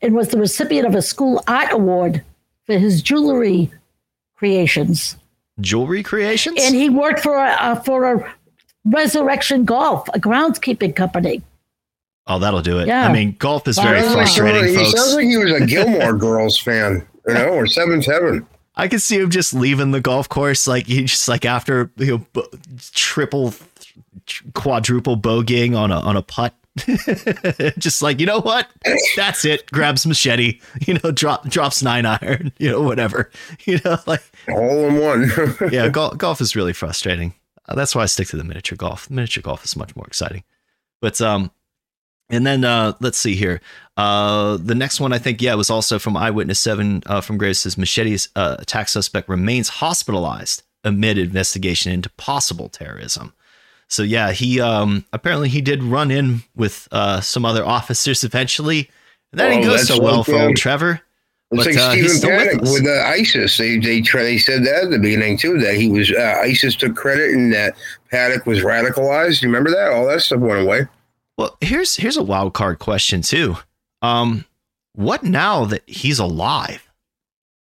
and 0.00 0.14
was 0.14 0.28
the 0.28 0.38
recipient 0.38 0.86
of 0.86 0.94
a 0.94 1.02
school 1.02 1.42
art 1.48 1.72
award 1.72 2.22
for 2.64 2.78
his 2.78 3.02
jewelry 3.02 3.70
creations. 4.36 5.16
Jewelry 5.60 6.02
creations? 6.02 6.56
And 6.60 6.74
he 6.74 6.88
worked 6.90 7.20
for 7.20 7.36
a, 7.36 7.50
uh, 7.50 7.74
for 7.82 8.12
a 8.14 8.34
Resurrection 8.84 9.64
Golf, 9.64 10.08
a 10.14 10.18
groundskeeping 10.20 10.96
company. 10.96 11.42
oh, 12.26 12.38
that'll 12.38 12.62
do 12.62 12.78
it. 12.78 12.88
Yeah. 12.88 13.06
I 13.06 13.12
mean, 13.12 13.36
golf 13.38 13.66
is 13.68 13.78
very 13.78 14.00
Sounds 14.00 14.14
like 14.14 14.26
frustrating, 14.26 14.64
he 14.68 14.74
folks. 14.76 14.92
sounds 14.92 15.14
like 15.14 15.24
he 15.26 15.36
was 15.36 15.52
a 15.52 15.66
Gilmore 15.66 16.14
Girls 16.14 16.58
fan, 16.58 17.06
you 17.28 17.34
know, 17.34 17.48
or 17.50 17.66
Seventh 17.66 18.06
Heaven. 18.06 18.46
I 18.74 18.88
could 18.88 19.02
see 19.02 19.18
him 19.18 19.28
just 19.30 19.52
leaving 19.52 19.90
the 19.90 20.00
golf 20.00 20.28
course, 20.28 20.66
like 20.66 20.86
he 20.86 21.04
just 21.04 21.28
like 21.28 21.44
after 21.44 21.90
you 21.96 22.06
know 22.18 22.26
b- 22.32 22.58
triple, 22.94 23.52
quadruple 24.54 25.16
bogeying 25.16 25.76
on 25.76 25.90
a 25.90 26.00
on 26.00 26.16
a 26.16 26.22
putt, 26.22 26.54
just 27.78 28.02
like 28.02 28.18
you 28.20 28.26
know 28.26 28.40
what, 28.40 28.68
that's 29.16 29.44
it. 29.44 29.70
Grabs 29.70 30.06
machete, 30.06 30.60
you 30.86 30.94
know, 30.94 31.10
drop 31.10 31.48
drops 31.48 31.82
nine 31.82 32.06
iron, 32.06 32.52
you 32.58 32.70
know, 32.70 32.80
whatever, 32.82 33.30
you 33.64 33.78
know, 33.84 33.98
like 34.06 34.22
All 34.48 34.86
in 34.86 34.96
one. 34.98 35.30
yeah, 35.70 35.88
golf 35.88 36.16
golf 36.18 36.40
is 36.40 36.56
really 36.56 36.72
frustrating. 36.72 37.34
Uh, 37.68 37.74
that's 37.74 37.94
why 37.94 38.02
I 38.02 38.06
stick 38.06 38.28
to 38.28 38.36
the 38.36 38.44
miniature 38.44 38.76
golf. 38.76 39.10
Miniature 39.10 39.42
golf 39.42 39.64
is 39.64 39.76
much 39.76 39.94
more 39.94 40.06
exciting. 40.06 40.44
But 41.00 41.20
um, 41.20 41.50
and 42.30 42.46
then 42.46 42.64
uh, 42.64 42.94
let's 43.00 43.18
see 43.18 43.34
here. 43.34 43.60
Uh, 43.96 44.56
the 44.56 44.74
next 44.74 45.00
one 45.00 45.12
I 45.12 45.18
think 45.18 45.42
yeah 45.42 45.54
was 45.54 45.68
also 45.68 45.98
from 45.98 46.16
Eyewitness 46.16 46.58
Seven 46.58 47.02
uh, 47.06 47.20
from 47.20 47.36
Graves 47.36 47.60
says 47.60 47.76
machete's 47.76 48.30
uh, 48.34 48.56
attack 48.58 48.88
suspect 48.88 49.28
remains 49.28 49.68
hospitalized 49.68 50.62
amid 50.84 51.18
investigation 51.18 51.92
into 51.92 52.08
possible 52.10 52.68
terrorism. 52.68 53.34
So 53.92 54.02
yeah, 54.02 54.32
he 54.32 54.58
um 54.58 55.04
apparently 55.12 55.50
he 55.50 55.60
did 55.60 55.82
run 55.82 56.10
in 56.10 56.42
with 56.56 56.88
uh 56.92 57.20
some 57.20 57.44
other 57.44 57.64
officers 57.64 58.24
eventually. 58.24 58.90
And 59.32 59.40
that 59.40 59.48
didn't 59.50 59.64
Oh, 59.68 59.72
go 59.72 59.76
so 59.76 60.00
well 60.00 60.18
like, 60.18 60.26
for 60.26 60.38
old 60.38 60.56
Trevor. 60.56 61.02
It's 61.50 61.64
But, 61.64 61.66
like 61.66 61.76
uh, 61.76 61.90
Stephen 61.90 62.08
still 62.08 62.30
with 62.30 62.46
Paddock 62.48 62.62
with, 62.62 62.86
uh, 62.86 63.02
ISIS. 63.08 63.58
They 63.58 63.76
they 63.76 64.00
they 64.00 64.38
said 64.38 64.64
that 64.64 64.84
at 64.84 64.90
the 64.90 64.98
beginning 64.98 65.36
too. 65.36 65.58
That 65.58 65.74
he 65.74 65.90
was 65.90 66.10
uh, 66.10 66.40
ISIS 66.42 66.74
took 66.74 66.96
credit 66.96 67.34
and 67.34 67.52
that 67.52 67.74
Paddock 68.10 68.46
was 68.46 68.60
radicalized. 68.60 69.42
You 69.42 69.48
remember 69.48 69.70
that? 69.70 69.92
All 69.92 70.06
that 70.06 70.22
stuff 70.22 70.40
went 70.40 70.62
away. 70.62 70.86
Well, 71.36 71.58
here's 71.60 71.96
here's 71.96 72.16
a 72.16 72.22
wild 72.22 72.54
card 72.54 72.78
question 72.78 73.20
too. 73.20 73.56
Um, 74.00 74.46
what 74.94 75.22
now 75.22 75.66
that 75.66 75.82
he's 75.86 76.18
alive? 76.18 76.90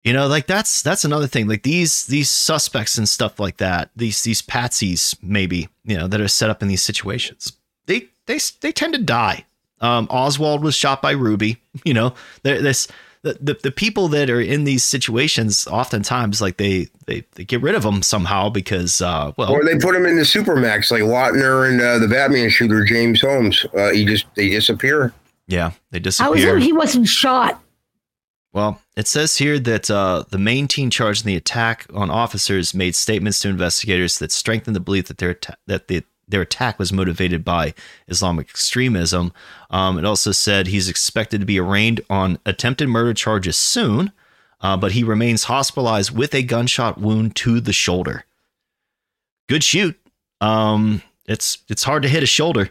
You 0.05 0.13
know, 0.13 0.27
like 0.27 0.47
that's 0.47 0.83
that's 0.83 1.05
another 1.05 1.27
thing. 1.27 1.49
Like 1.49 1.63
these 1.63 2.07
these 2.07 2.29
suspects 2.29 2.99
and 2.99 3.09
stuff 3.09 3.41
like 3.41 3.57
that. 3.57 3.91
These 3.97 4.23
these 4.23 4.43
patsies, 4.43 5.17
maybe 5.23 5.69
you 5.85 5.97
know, 5.97 6.07
that 6.09 6.21
are 6.21 6.29
set 6.29 6.51
up 6.51 6.61
in 6.61 6.69
these 6.69 6.83
situations. 6.83 7.53
They 7.87 8.09
they 8.27 8.39
they 8.61 8.71
tend 8.71 8.93
to 8.95 9.01
die. 9.01 9.47
Um, 9.81 10.07
Oswald 10.11 10.63
was 10.63 10.75
shot 10.75 11.03
by 11.03 11.13
Ruby. 11.13 11.61
You 11.85 11.93
know, 11.93 12.15
this 12.45 12.87
the, 13.23 13.37
the 13.41 13.59
the 13.65 13.71
people 13.73 14.09
that 14.09 14.31
are 14.31 14.41
in 14.41 14.65
these 14.65 14.85
situations 14.85 15.67
oftentimes 15.67 16.41
like 16.41 16.57
they 16.59 16.89
they, 17.07 17.25
they 17.35 17.45
get 17.45 17.61
rid 17.63 17.75
of 17.75 17.83
them 17.83 18.01
somehow 18.03 18.49
because 18.49 19.03
uh 19.03 19.33
well 19.37 19.51
Or 19.51 19.65
they 19.65 19.77
put 19.79 19.93
them 19.95 20.07
in 20.07 20.17
the 20.17 20.23
supermax 20.23 20.91
like 20.91 21.03
Lautner 21.03 21.69
and 21.69 21.81
uh, 21.81 21.99
the 21.99 22.07
Batman 22.07 22.49
shooter 22.49 22.85
James 22.85 23.21
Holmes. 23.23 23.67
Uh, 23.77 23.91
he 23.91 24.05
just 24.05 24.27
they 24.37 24.51
disappear. 24.51 25.13
yeah 25.49 25.73
they 25.91 25.99
disappear. 25.99 26.27
How 26.27 26.33
is 26.35 26.41
disappear. 26.43 26.57
it 26.59 26.63
he 26.63 26.73
wasn't 26.73 27.09
shot? 27.09 27.61
Well, 28.55 28.81
it 28.97 29.09
says 29.09 29.39
here 29.39 29.59
that 29.59 29.91
uh, 29.91 30.25
the 30.31 30.39
main 30.39 30.69
team 30.69 30.89
charged 30.89 31.25
in 31.25 31.27
the 31.27 31.37
attack 31.37 31.87
on 31.93 32.09
officers 32.09 32.73
made 32.73 32.95
statements 32.95 33.41
to 33.41 33.49
investigators 33.49 34.21
that 34.21 34.31
strengthened 34.31 34.77
the 34.77 34.81
belief 34.81 35.09
that 35.09 35.19
their 35.19 35.31
atta- 35.31 35.57
that 35.67 35.89
the, 35.89 36.05
their 36.29 36.43
attack 36.43 36.79
was 36.79 36.93
motivated 36.93 37.45
by 37.45 37.75
Islamic 38.07 38.49
extremism. 38.49 39.33
Um, 39.71 39.99
it 39.99 40.05
also 40.05 40.31
said 40.31 40.69
he's 40.69 40.89
expected 40.89 41.41
to 41.41 41.47
be 41.47 41.59
arraigned 41.59 42.01
on 42.09 42.39
attempted 42.47 42.89
murder 42.89 43.13
charges 43.13 43.57
soon, 43.57 44.13
uh, 44.61 44.77
but 44.77 44.93
he 44.93 45.03
remains 45.03 45.45
hospitalized 45.45 46.17
with 46.17 46.33
a 46.33 46.45
gunshot 46.45 47.01
wound 47.01 47.35
to 47.37 47.59
the 47.61 47.73
shoulder. 47.73 48.25
Good 49.49 49.65
shoot. 49.65 49.99
Um, 50.41 51.03
it's 51.27 51.59
it's 51.69 51.83
hard 51.83 52.05
to 52.05 52.09
hit 52.09 52.23
a 52.23 52.27
shoulder. 52.27 52.71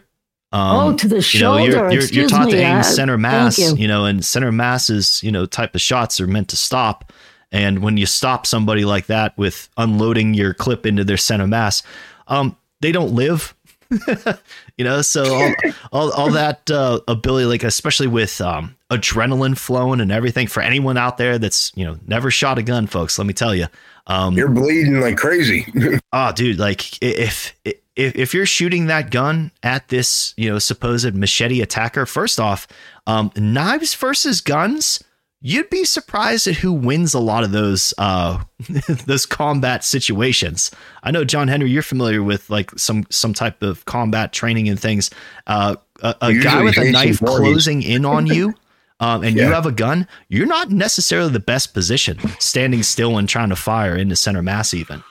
Um, 0.54 0.76
oh, 0.76 0.96
to 0.96 1.08
the 1.08 1.16
you 1.16 1.40
know, 1.40 1.58
shoulder. 1.58 1.62
you're, 1.64 1.90
you're, 1.90 2.02
you're 2.04 2.28
taught 2.28 2.46
me. 2.46 2.52
to 2.52 2.58
aim 2.58 2.76
uh, 2.76 2.82
center 2.84 3.18
mass, 3.18 3.58
you. 3.58 3.74
you. 3.74 3.88
know, 3.88 4.04
and 4.04 4.24
center 4.24 4.52
masses, 4.52 5.20
you 5.20 5.32
know, 5.32 5.46
type 5.46 5.74
of 5.74 5.80
shots 5.80 6.20
are 6.20 6.28
meant 6.28 6.48
to 6.50 6.56
stop. 6.56 7.12
And 7.50 7.80
when 7.80 7.96
you 7.96 8.06
stop 8.06 8.46
somebody 8.46 8.84
like 8.84 9.06
that 9.06 9.36
with 9.36 9.68
unloading 9.76 10.32
your 10.32 10.54
clip 10.54 10.86
into 10.86 11.02
their 11.02 11.16
center 11.16 11.48
mass, 11.48 11.82
um, 12.28 12.56
they 12.80 12.92
don't 12.92 13.16
live. 13.16 13.52
you 14.78 14.84
know, 14.84 15.02
so 15.02 15.24
all, 15.34 15.54
all, 15.92 16.12
all 16.12 16.30
that 16.30 16.70
uh, 16.70 17.00
ability, 17.08 17.46
like 17.46 17.64
especially 17.64 18.06
with 18.06 18.40
um, 18.40 18.76
adrenaline 18.90 19.58
flowing 19.58 20.00
and 20.00 20.12
everything, 20.12 20.46
for 20.46 20.62
anyone 20.62 20.96
out 20.96 21.18
there 21.18 21.36
that's 21.36 21.72
you 21.74 21.84
know 21.84 21.98
never 22.06 22.30
shot 22.30 22.58
a 22.58 22.62
gun, 22.62 22.86
folks, 22.86 23.18
let 23.18 23.26
me 23.26 23.34
tell 23.34 23.54
you, 23.54 23.66
um, 24.06 24.36
You're 24.36 24.48
bleeding 24.48 25.00
like 25.00 25.16
crazy. 25.16 25.66
oh 26.12 26.32
dude 26.36 26.58
like 26.58 27.02
if 27.02 27.54
if 27.64 27.76
if 27.96 28.34
you're 28.34 28.46
shooting 28.46 28.86
that 28.86 29.10
gun 29.10 29.50
at 29.62 29.88
this 29.88 30.34
you 30.36 30.50
know 30.50 30.58
supposed 30.58 31.14
machete 31.14 31.60
attacker 31.60 32.06
first 32.06 32.40
off 32.40 32.66
um 33.06 33.30
knives 33.36 33.94
versus 33.94 34.40
guns 34.40 35.02
you'd 35.40 35.68
be 35.70 35.84
surprised 35.84 36.46
at 36.46 36.56
who 36.56 36.72
wins 36.72 37.14
a 37.14 37.20
lot 37.20 37.44
of 37.44 37.52
those 37.52 37.94
uh 37.98 38.42
those 39.06 39.26
combat 39.26 39.84
situations. 39.84 40.70
I 41.02 41.10
know 41.10 41.24
john 41.24 41.48
henry 41.48 41.70
you're 41.70 41.82
familiar 41.82 42.22
with 42.22 42.50
like 42.50 42.70
some 42.78 43.06
some 43.10 43.34
type 43.34 43.62
of 43.62 43.84
combat 43.84 44.32
training 44.32 44.68
and 44.68 44.80
things. 44.80 45.10
Uh 45.46 45.76
a, 46.02 46.16
a 46.20 46.34
guy 46.34 46.62
with 46.62 46.76
a 46.76 46.90
knife 46.90 47.20
closing 47.20 47.82
in 47.82 48.04
on 48.04 48.26
you 48.26 48.54
um, 49.00 49.22
and 49.22 49.36
you 49.36 49.42
have 49.42 49.66
a 49.66 49.72
gun, 49.72 50.08
you're 50.28 50.46
not 50.46 50.70
necessarily 50.70 51.30
the 51.30 51.40
best 51.40 51.74
position 51.74 52.18
standing 52.38 52.82
still 52.82 53.18
and 53.18 53.28
trying 53.28 53.50
to 53.50 53.56
fire 53.56 53.96
into 53.96 54.16
center 54.16 54.42
mass, 54.42 54.72
even. 54.74 55.02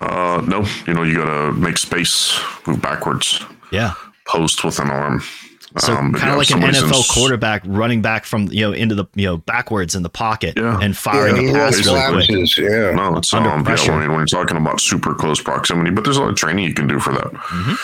Uh, 0.00 0.42
no, 0.46 0.64
you 0.86 0.94
know, 0.94 1.02
you 1.02 1.14
gotta 1.16 1.52
make 1.52 1.76
space, 1.78 2.40
move 2.66 2.80
backwards, 2.80 3.40
Yeah. 3.70 3.92
post 4.26 4.64
with 4.64 4.78
an 4.78 4.90
arm. 4.90 5.22
So 5.78 5.94
Um, 5.94 6.10
but 6.10 6.18
kind 6.20 6.30
yeah, 6.30 6.32
of 6.32 6.38
like 6.38 6.50
an 6.50 6.62
NFL 6.74 6.98
s- 7.00 7.10
quarterback 7.14 7.62
running 7.64 8.02
back 8.02 8.24
from 8.24 8.48
you 8.50 8.62
know 8.62 8.72
into 8.72 8.96
the 8.96 9.04
you 9.14 9.26
know 9.26 9.36
backwards 9.36 9.94
in 9.94 10.02
the 10.02 10.08
pocket 10.08 10.54
Yeah. 10.56 10.78
and 10.82 10.96
firing 10.96 11.36
he 11.36 11.48
a 11.50 11.52
pass 11.52 11.76
has 11.76 11.86
really 11.86 12.26
quick. 12.26 12.56
Yeah. 12.58 12.90
No, 12.92 13.16
it's 13.18 13.32
Under 13.32 13.50
um, 13.50 13.60
yeah, 13.60 13.64
pressure. 13.66 13.92
when, 13.92 14.00
when 14.08 14.18
you're 14.18 14.26
talking 14.26 14.56
about 14.56 14.80
super 14.80 15.14
close 15.14 15.40
proximity, 15.40 15.90
but 15.90 16.02
there's 16.02 16.16
a 16.16 16.22
lot 16.22 16.30
of 16.30 16.36
training 16.36 16.64
you 16.64 16.74
can 16.74 16.88
do 16.88 16.98
for 16.98 17.12
that. 17.12 17.32
Mm-hmm. 17.32 17.74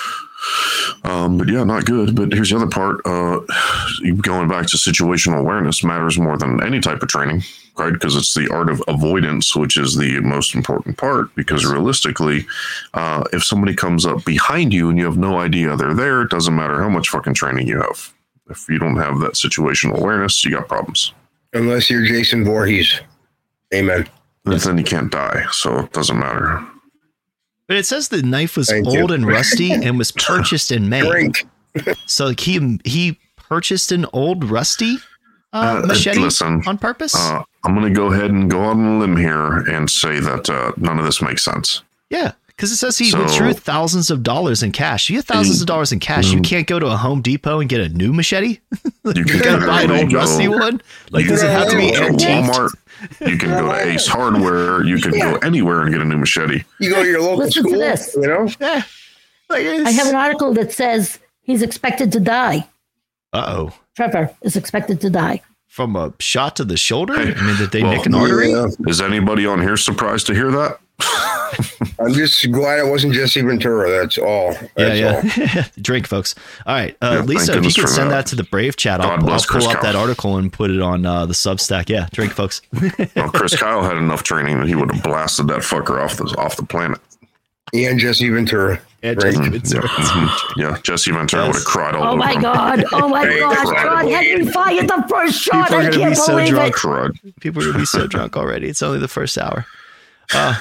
Um, 1.08 1.38
but 1.38 1.48
yeah, 1.48 1.62
not 1.64 1.84
good. 1.84 2.16
But 2.16 2.32
here's 2.32 2.50
the 2.50 2.56
other 2.56 2.66
part. 2.66 3.00
Uh, 3.06 3.40
going 4.20 4.48
back 4.48 4.66
to 4.66 4.76
situational 4.76 5.38
awareness 5.38 5.84
matters 5.84 6.18
more 6.18 6.36
than 6.36 6.60
any 6.64 6.80
type 6.80 7.02
of 7.02 7.08
training, 7.08 7.44
right? 7.78 7.92
Because 7.92 8.16
it's 8.16 8.34
the 8.34 8.48
art 8.52 8.68
of 8.68 8.82
avoidance, 8.88 9.54
which 9.54 9.76
is 9.76 9.96
the 9.96 10.20
most 10.20 10.54
important 10.54 10.96
part. 10.96 11.34
Because 11.34 11.64
realistically, 11.64 12.46
uh, 12.94 13.24
if 13.32 13.44
somebody 13.44 13.74
comes 13.74 14.06
up 14.06 14.24
behind 14.24 14.72
you 14.72 14.88
and 14.88 14.98
you 14.98 15.04
have 15.04 15.18
no 15.18 15.38
idea 15.38 15.76
they're 15.76 15.94
there, 15.94 16.22
it 16.22 16.30
doesn't 16.30 16.54
matter 16.54 16.82
how 16.82 16.88
much 16.88 17.08
fucking 17.08 17.34
training 17.34 17.66
you 17.68 17.80
have. 17.80 18.12
If 18.48 18.68
you 18.68 18.78
don't 18.78 18.96
have 18.96 19.18
that 19.20 19.32
situational 19.32 19.98
awareness, 19.98 20.44
you 20.44 20.52
got 20.52 20.68
problems. 20.68 21.12
Unless 21.52 21.90
you're 21.90 22.04
Jason 22.04 22.44
Voorhees. 22.44 23.00
Amen. 23.74 24.08
And 24.44 24.60
then 24.60 24.78
you 24.78 24.84
can't 24.84 25.10
die, 25.10 25.44
so 25.50 25.80
it 25.80 25.92
doesn't 25.92 26.18
matter. 26.18 26.64
But 27.66 27.78
it 27.78 27.86
says 27.86 28.08
the 28.08 28.22
knife 28.22 28.56
was 28.56 28.68
Thank 28.70 28.88
you. 28.92 29.00
old 29.00 29.10
and 29.10 29.26
rusty 29.26 29.72
and 29.72 29.98
was 29.98 30.12
purchased 30.16 30.70
in 30.70 30.88
May. 30.88 31.00
Drink. 31.00 31.44
So 32.06 32.32
he 32.38 32.78
he 32.84 33.18
purchased 33.36 33.90
an 33.92 34.06
old 34.12 34.44
rusty 34.44 34.98
uh, 35.52 35.80
Uh, 35.82 35.86
machete 35.86 36.18
listen, 36.20 36.62
on 36.66 36.78
purpose. 36.78 37.14
Uh, 37.14 37.42
I'm 37.64 37.74
going 37.74 37.86
to 37.92 37.94
go 37.98 38.12
ahead 38.12 38.30
and 38.30 38.50
go 38.50 38.60
on 38.60 38.78
a 38.84 38.98
limb 38.98 39.16
here 39.16 39.58
and 39.58 39.88
say 39.90 40.20
that 40.20 40.48
uh, 40.50 40.72
none 40.76 40.98
of 40.98 41.04
this 41.04 41.20
makes 41.22 41.44
sense. 41.44 41.82
yeah, 42.10 42.32
because 42.48 42.72
it 42.72 42.76
says 42.76 42.96
he 42.98 43.10
So- 43.10 43.22
withdrew 43.22 43.52
thousands 43.52 44.10
of 44.10 44.22
dollars 44.22 44.62
in 44.62 44.72
cash. 44.72 45.10
You 45.10 45.16
have 45.16 45.24
thousands 45.26 45.60
of 45.60 45.66
dollars 45.66 45.92
in 45.92 46.00
cash. 46.00 46.32
You 46.32 46.40
Mm. 46.40 46.44
can't 46.44 46.66
go 46.66 46.78
to 46.78 46.86
a 46.86 46.96
Home 46.96 47.20
Depot 47.22 47.60
and 47.60 47.68
get 47.68 47.80
a 47.80 47.88
new 47.88 48.12
machete. 48.12 48.58
You 49.04 49.12
You 49.14 49.24
can 49.24 49.38
gotta 49.40 49.66
buy 49.66 49.82
an 49.82 49.88
literally 49.90 50.02
old 50.02 50.10
go- 50.12 50.18
rusty 50.18 50.48
one. 50.48 50.82
Like, 51.10 51.24
you 51.24 51.30
does 51.30 51.42
it 51.42 51.46
can 51.46 51.58
have 51.60 51.68
to 51.70 51.76
be 51.76 51.92
go 51.92 52.08
to? 52.08 52.26
Walmart. 52.26 52.70
You 53.20 53.36
can 53.38 53.50
go 53.50 53.66
to 53.72 53.86
Ace 53.88 54.06
Hardware. 54.08 54.82
You 54.84 54.98
can 54.98 55.12
go 55.12 55.36
anywhere 55.36 55.82
and 55.82 55.92
get 55.92 56.00
a 56.00 56.04
new 56.04 56.16
machete. 56.16 56.64
You 56.80 56.90
go 56.90 57.02
to 57.04 57.08
your 57.08 57.20
local 57.20 57.36
Listen 57.44 57.62
to 57.64 57.68
school, 57.68 57.78
this. 57.80 58.16
you 58.16 58.26
know? 58.26 58.48
Yeah. 58.60 58.82
Like 59.48 59.64
I 59.66 59.90
have 59.90 60.08
an 60.08 60.16
article 60.16 60.52
that 60.54 60.72
says 60.72 61.20
he's 61.42 61.62
expected 61.62 62.10
to 62.12 62.20
die. 62.20 62.66
Uh 63.32 63.44
oh. 63.46 63.72
Trevor 63.96 64.30
is 64.42 64.56
expected 64.56 65.00
to 65.00 65.10
die. 65.10 65.40
From 65.66 65.96
a 65.96 66.12
shot 66.20 66.56
to 66.56 66.64
the 66.64 66.76
shoulder? 66.76 67.14
I 67.14 67.24
mean, 67.24 67.56
did 67.56 67.70
they 67.72 67.82
well, 67.82 67.96
nick 67.96 68.06
an 68.06 68.14
artery? 68.14 68.50
Yeah. 68.50 68.68
Is 68.86 69.00
anybody 69.00 69.46
on 69.46 69.60
here 69.60 69.76
surprised 69.76 70.26
to 70.28 70.34
hear 70.34 70.50
that? 70.50 70.78
I'm 71.98 72.12
just 72.14 72.50
glad 72.50 72.78
it 72.78 72.90
wasn't 72.90 73.14
Jesse 73.14 73.40
Ventura. 73.42 73.90
That's 73.90 74.16
all. 74.18 74.54
That's 74.74 74.98
yeah, 74.98 75.16
all. 75.16 75.46
yeah. 75.46 75.64
Drink, 75.82 76.06
folks. 76.06 76.34
All 76.66 76.74
right, 76.74 76.96
uh, 77.02 77.16
Yeah, 77.16 77.20
Lisa, 77.22 77.42
if 77.42 77.48
you 77.48 77.54
goodness 77.54 77.74
could 77.76 77.88
send 77.88 78.10
that. 78.10 78.24
that. 78.24 78.26
to 78.28 78.36
the 78.36 78.44
Brave 78.44 78.76
chat, 78.76 79.00
I'll, 79.00 79.10
I'll 79.12 79.18
pull 79.18 79.38
Chris 79.40 79.66
up 79.66 79.82
that 79.82 79.96
article 79.96 80.36
and 80.36 80.52
put 80.52 80.70
it 80.70 80.80
on 80.80 81.04
uh, 81.04 81.26
the 81.26 81.34
Substack. 81.34 81.88
Yeah, 81.88 82.08
drink, 82.12 82.32
folks. 82.32 82.62
Well, 83.16 83.30
Chris 83.30 83.56
Kyle 83.56 83.82
had 83.82 83.96
enough 83.96 84.22
training 84.22 84.60
that 84.60 84.68
he 84.68 84.74
would 84.74 84.92
have 84.92 85.02
blasted 85.02 85.48
that 85.48 85.60
fucker 85.60 86.02
off 86.02 86.16
the 86.16 86.24
off 86.38 86.56
the 86.56 86.64
planet. 86.64 87.00
And 87.74 87.98
Jesse 87.98 88.28
Ventura. 88.30 88.80
And 89.02 89.22
Right. 89.22 89.34
Jesse. 89.34 89.48
Ventura. 89.50 89.88
Mhm. 89.88 90.52
Yeah, 90.56 90.76
Jesse 90.82 91.10
Ventura 91.12 91.44
Yes. 91.44 91.54
would 91.54 91.58
have 91.60 91.66
cried 91.66 91.94
all 91.94 92.02
Oh 92.04 92.08
over 92.08 92.16
my 92.16 92.32
him. 92.32 92.42
God. 92.42 92.84
Oh 92.92 93.08
my 93.08 93.26
Hey, 93.26 93.38
God. 93.40 93.52
incredible. 93.58 93.82
John 93.82 94.08
Henry 94.24 94.46
fired 94.46 94.88
the 94.88 95.04
first 95.08 95.40
shot. 95.42 95.64
People 95.68 95.76
are 95.76 95.80
I 95.80 95.84
gonna 95.84 95.96
can't 95.96 96.10
be 96.10 96.14
so 96.16 96.26
believe 96.36 96.48
drunk. 96.48 97.14
it. 97.24 97.40
People 97.40 97.62
are 97.62 97.66
gonna 97.66 97.78
be 97.78 97.84
so 97.86 98.06
drunk 98.08 98.36
already. 98.36 98.68
It's 98.68 98.82
only 98.82 98.98
the 98.98 99.08
first 99.08 99.36
hour. 99.38 99.66
Uh, 100.34 100.54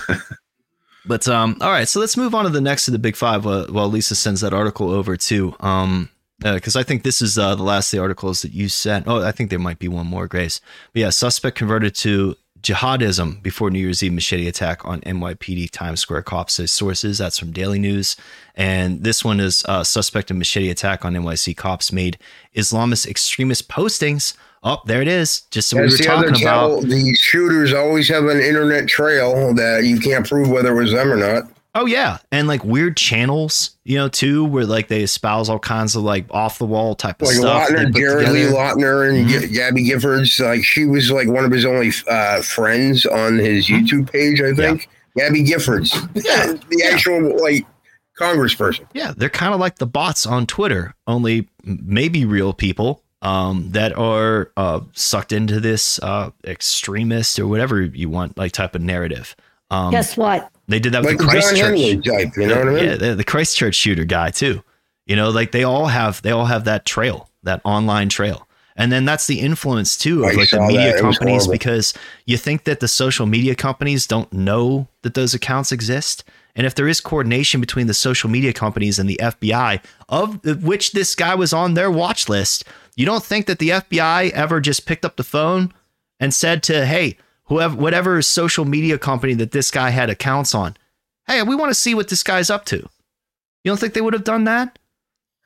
but 1.05 1.27
um, 1.27 1.57
all 1.61 1.71
right, 1.71 1.87
so 1.87 1.99
let's 1.99 2.17
move 2.17 2.35
on 2.35 2.43
to 2.45 2.49
the 2.49 2.61
next 2.61 2.87
of 2.87 2.91
the 2.91 2.99
big 2.99 3.15
five. 3.15 3.45
While, 3.45 3.65
while 3.67 3.87
Lisa 3.89 4.15
sends 4.15 4.41
that 4.41 4.53
article 4.53 4.91
over 4.91 5.15
too, 5.17 5.55
um, 5.59 6.09
because 6.39 6.75
I 6.75 6.83
think 6.83 7.03
this 7.03 7.21
is 7.21 7.37
uh, 7.37 7.55
the 7.55 7.63
last 7.63 7.93
of 7.93 7.97
the 7.97 8.01
articles 8.01 8.41
that 8.41 8.51
you 8.51 8.67
sent. 8.69 9.07
Oh, 9.07 9.23
I 9.23 9.31
think 9.31 9.49
there 9.49 9.57
might 9.59 9.79
be 9.79 9.87
one 9.87 10.05
more, 10.07 10.27
Grace. 10.27 10.61
But 10.93 10.99
yeah, 11.01 11.09
suspect 11.09 11.57
converted 11.57 11.95
to 11.95 12.35
jihadism 12.65 13.41
before 13.43 13.69
New 13.69 13.79
Year's 13.79 14.01
Eve 14.01 14.13
machete 14.13 14.47
attack 14.47 14.83
on 14.83 14.99
NYPD 15.01 15.69
Times 15.69 15.99
Square 15.99 16.23
cops 16.23 16.55
says 16.55 16.71
sources. 16.71 17.19
That's 17.19 17.37
from 17.37 17.51
Daily 17.51 17.77
News, 17.77 18.15
and 18.55 19.03
this 19.03 19.23
one 19.23 19.39
is 19.39 19.63
uh, 19.65 19.83
suspect 19.83 20.31
in 20.31 20.39
machete 20.39 20.69
attack 20.69 21.05
on 21.05 21.13
NYC 21.13 21.55
cops 21.55 21.91
made 21.91 22.17
Islamist 22.55 23.07
extremist 23.07 23.69
postings. 23.69 24.35
Oh, 24.63 24.81
there 24.85 25.01
it 25.01 25.07
is. 25.07 25.41
Just 25.51 25.71
what 25.73 25.83
we 25.83 25.91
were 25.91 25.97
talking 25.97 26.41
about. 26.41 26.81
The 26.81 27.13
shooters 27.13 27.71
always 27.71 28.09
have 28.09 28.25
an 28.25 28.39
internet 28.39 28.87
trail 28.87 29.53
that 29.53 29.83
you 29.83 29.99
can't 29.99 30.27
prove 30.27 30.49
whether 30.49 30.75
it 30.75 30.81
was 30.81 30.91
them 30.91 31.11
or 31.11 31.17
not. 31.17 31.43
Oh 31.77 31.85
yeah, 31.85 32.19
and 32.31 32.47
like 32.47 32.63
weird 32.63 32.95
channels, 32.95 33.71
you 33.83 33.97
know, 33.97 34.07
too, 34.07 34.45
where 34.45 34.65
like 34.65 34.87
they 34.87 35.03
espouse 35.03 35.49
all 35.49 35.59
kinds 35.59 35.95
of 35.95 36.03
like 36.03 36.25
off 36.31 36.57
the 36.57 36.65
wall 36.65 36.95
type 36.95 37.21
of 37.21 37.27
Like 37.27 37.35
stuff. 37.37 37.69
Lautner, 37.69 37.93
Jared 37.93 38.29
Lee. 38.29 38.43
Lautner, 38.45 39.09
and 39.09 39.27
Mhm. 39.29 39.53
Gabby 39.53 39.83
Giffords. 39.89 40.39
Like 40.39 40.63
she 40.63 40.85
was 40.85 41.11
like 41.11 41.27
one 41.27 41.43
of 41.43 41.51
his 41.51 41.65
only 41.65 41.91
uh, 42.09 42.41
friends 42.41 43.05
on 43.05 43.37
his 43.37 43.67
Mhm. 43.67 43.85
YouTube 43.87 44.11
page, 44.11 44.41
I 44.41 44.53
think. 44.53 44.87
Gabby 45.17 45.43
Giffords, 45.43 45.93
Yeah. 46.15 46.53
the 46.69 46.77
Yeah. 46.79 46.91
actual 46.93 47.41
like 47.41 47.65
congressperson. 48.19 48.85
Yeah, 48.93 49.13
they're 49.15 49.29
kind 49.29 49.53
of 49.53 49.59
like 49.59 49.75
the 49.77 49.85
bots 49.87 50.25
on 50.25 50.45
Twitter, 50.47 50.93
only 51.07 51.49
maybe 51.63 52.23
real 52.25 52.53
people 52.53 53.01
um, 53.21 53.71
that 53.71 53.97
are 53.97 54.51
uh, 54.55 54.81
sucked 54.93 55.31
into 55.33 55.59
this 55.59 55.99
uh, 56.03 56.29
extremist 56.45 57.39
or 57.39 57.47
whatever 57.47 57.81
you 57.81 58.07
want, 58.07 58.37
like 58.37 58.51
type 58.51 58.75
of 58.75 58.81
narrative. 58.81 59.35
Um, 59.71 59.91
Guess 59.91 60.17
what? 60.17 60.51
they 60.67 60.79
did 60.79 60.93
that 60.93 61.03
with 61.03 61.11
Like 61.11 61.17
the 61.17 61.25
the 61.25 61.29
Christchurch. 61.29 62.05
Type, 62.05 62.37
you 62.37 62.47
know 62.47 62.57
what 62.57 62.67
I 62.67 62.71
mean? 62.71 62.85
Yeah, 62.85 62.95
the, 62.95 63.15
the 63.15 63.23
Christchurch 63.23 63.75
shooter 63.75 64.05
guy 64.05 64.31
too. 64.31 64.63
You 65.05 65.15
know, 65.15 65.29
like 65.29 65.51
they 65.51 65.63
all 65.63 65.87
have 65.87 66.21
they 66.21 66.31
all 66.31 66.45
have 66.45 66.65
that 66.65 66.85
trail, 66.85 67.29
that 67.43 67.61
online 67.63 68.09
trail. 68.09 68.47
And 68.77 68.91
then 68.91 69.05
that's 69.05 69.27
the 69.27 69.39
influence 69.39 69.97
too 69.97 70.23
of 70.25 70.31
I 70.31 70.33
like 70.33 70.49
the 70.49 70.59
media 70.61 70.93
that. 70.93 71.01
Companies 71.01 71.47
because 71.47 71.93
you 72.25 72.37
think 72.37 72.65
that 72.65 72.81
the 72.81 72.87
social 72.87 73.25
media 73.25 73.55
companies 73.55 74.05
don't 74.05 74.31
know 74.33 74.87
that 75.03 75.13
those 75.13 75.33
accounts 75.33 75.71
exist. 75.71 76.23
And 76.57 76.65
if 76.65 76.75
there 76.75 76.87
is 76.87 77.01
coordination 77.01 77.61
between 77.61 77.87
the 77.87 77.93
social 77.93 78.29
media 78.29 78.53
companies 78.53 78.97
and 78.99 79.09
the 79.09 79.19
FBI, 79.21 79.83
of 80.09 80.43
which 80.63 80.91
this 80.91 81.15
guy 81.15 81.35
was 81.35 81.53
on 81.53 81.73
their 81.73 81.91
watch 81.91 82.27
list, 82.27 82.63
you 82.95 83.05
don't 83.05 83.23
think 83.23 83.45
that 83.45 83.59
the 83.59 83.69
FBI 83.69 84.31
ever 84.31 84.59
just 84.61 84.85
picked 84.85 85.05
up 85.05 85.15
the 85.15 85.23
phone 85.23 85.73
and 86.19 86.33
said 86.33 86.63
to, 86.63 86.85
hey, 86.85 87.17
whoever, 87.45 87.75
whatever 87.75 88.21
social 88.21 88.65
media 88.65 88.97
company 88.97 89.33
that 89.35 89.51
this 89.51 89.71
guy 89.71 89.89
had 89.89 90.09
accounts 90.09 90.53
on, 90.55 90.75
hey, 91.27 91.41
we 91.43 91.55
want 91.55 91.69
to 91.69 91.75
see 91.75 91.93
what 91.95 92.09
this 92.09 92.23
guy's 92.23 92.49
up 92.49 92.65
to. 92.65 92.77
You 92.77 93.71
don't 93.71 93.79
think 93.79 93.93
they 93.93 94.01
would 94.01 94.13
have 94.13 94.23
done 94.23 94.43
that? 94.45 94.77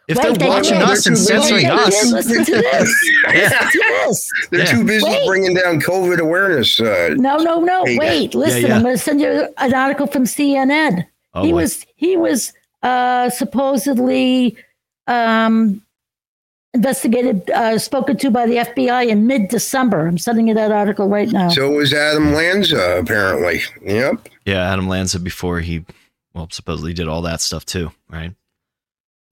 If 0.07 0.17
Wait, 0.17 0.23
they're 0.23 0.33
they 0.33 0.47
watching 0.47 0.79
did. 0.79 0.89
us 0.89 1.05
and 1.05 1.15
They're 1.15 1.37
too 1.37 1.43
censoring 1.43 1.67
busy. 1.67 1.71
us, 1.71 2.11
Listen 2.11 2.45
to 2.45 2.51
this. 2.51 3.11
Listen 3.27 3.69
to 3.69 3.77
this. 4.07 4.31
They're 4.49 4.59
Yeah. 4.61 4.65
too 4.71 4.83
busy 4.83 5.05
Wait. 5.05 5.27
bringing 5.27 5.53
down 5.53 5.79
COVID 5.81 6.17
awareness. 6.19 6.79
Uh, 6.79 7.13
No, 7.15 7.37
no, 7.37 7.61
no. 7.61 7.85
Hey, 7.85 7.97
Wait, 7.99 8.33
listen. 8.33 8.63
yeah. 8.65 8.75
I'm 8.77 8.81
going 8.81 8.95
to 8.95 9.01
send 9.01 9.21
you 9.21 9.47
an 9.57 9.73
article 9.75 10.07
from 10.07 10.23
CNN. 10.23 11.05
oh, 11.35 11.43
he 11.43 11.51
boy. 11.51 11.57
was 11.57 11.85
he 11.95 12.17
was 12.17 12.53
uh, 12.81 13.29
supposedly 13.29 14.57
um, 15.05 15.81
investigated, 16.73 17.49
uh, 17.51 17.77
spoken 17.79 18.17
to 18.17 18.31
by 18.31 18.45
the 18.45 18.57
FBI 18.57 19.07
in 19.09 19.25
mid-December. 19.27 20.07
I'm 20.07 20.17
sending 20.17 20.47
you 20.47 20.53
that 20.53 20.71
article 20.71 21.07
right 21.07 21.29
now. 21.31 21.49
so 21.49 21.71
it 21.71 21.75
was 21.75 21.93
Adam 21.93 22.33
Lanza, 22.33 22.99
apparently. 22.99 23.61
Yep. 23.83 24.29
yeah, 24.45 24.71
Adam 24.71 24.87
Lanza 24.87 25.19
before 25.19 25.59
he, 25.61 25.83
well, 26.33 26.47
supposedly 26.51 26.93
did 26.93 27.07
all 27.07 27.21
that 27.23 27.41
stuff 27.41 27.65
too, 27.65 27.91
right? 28.09 28.33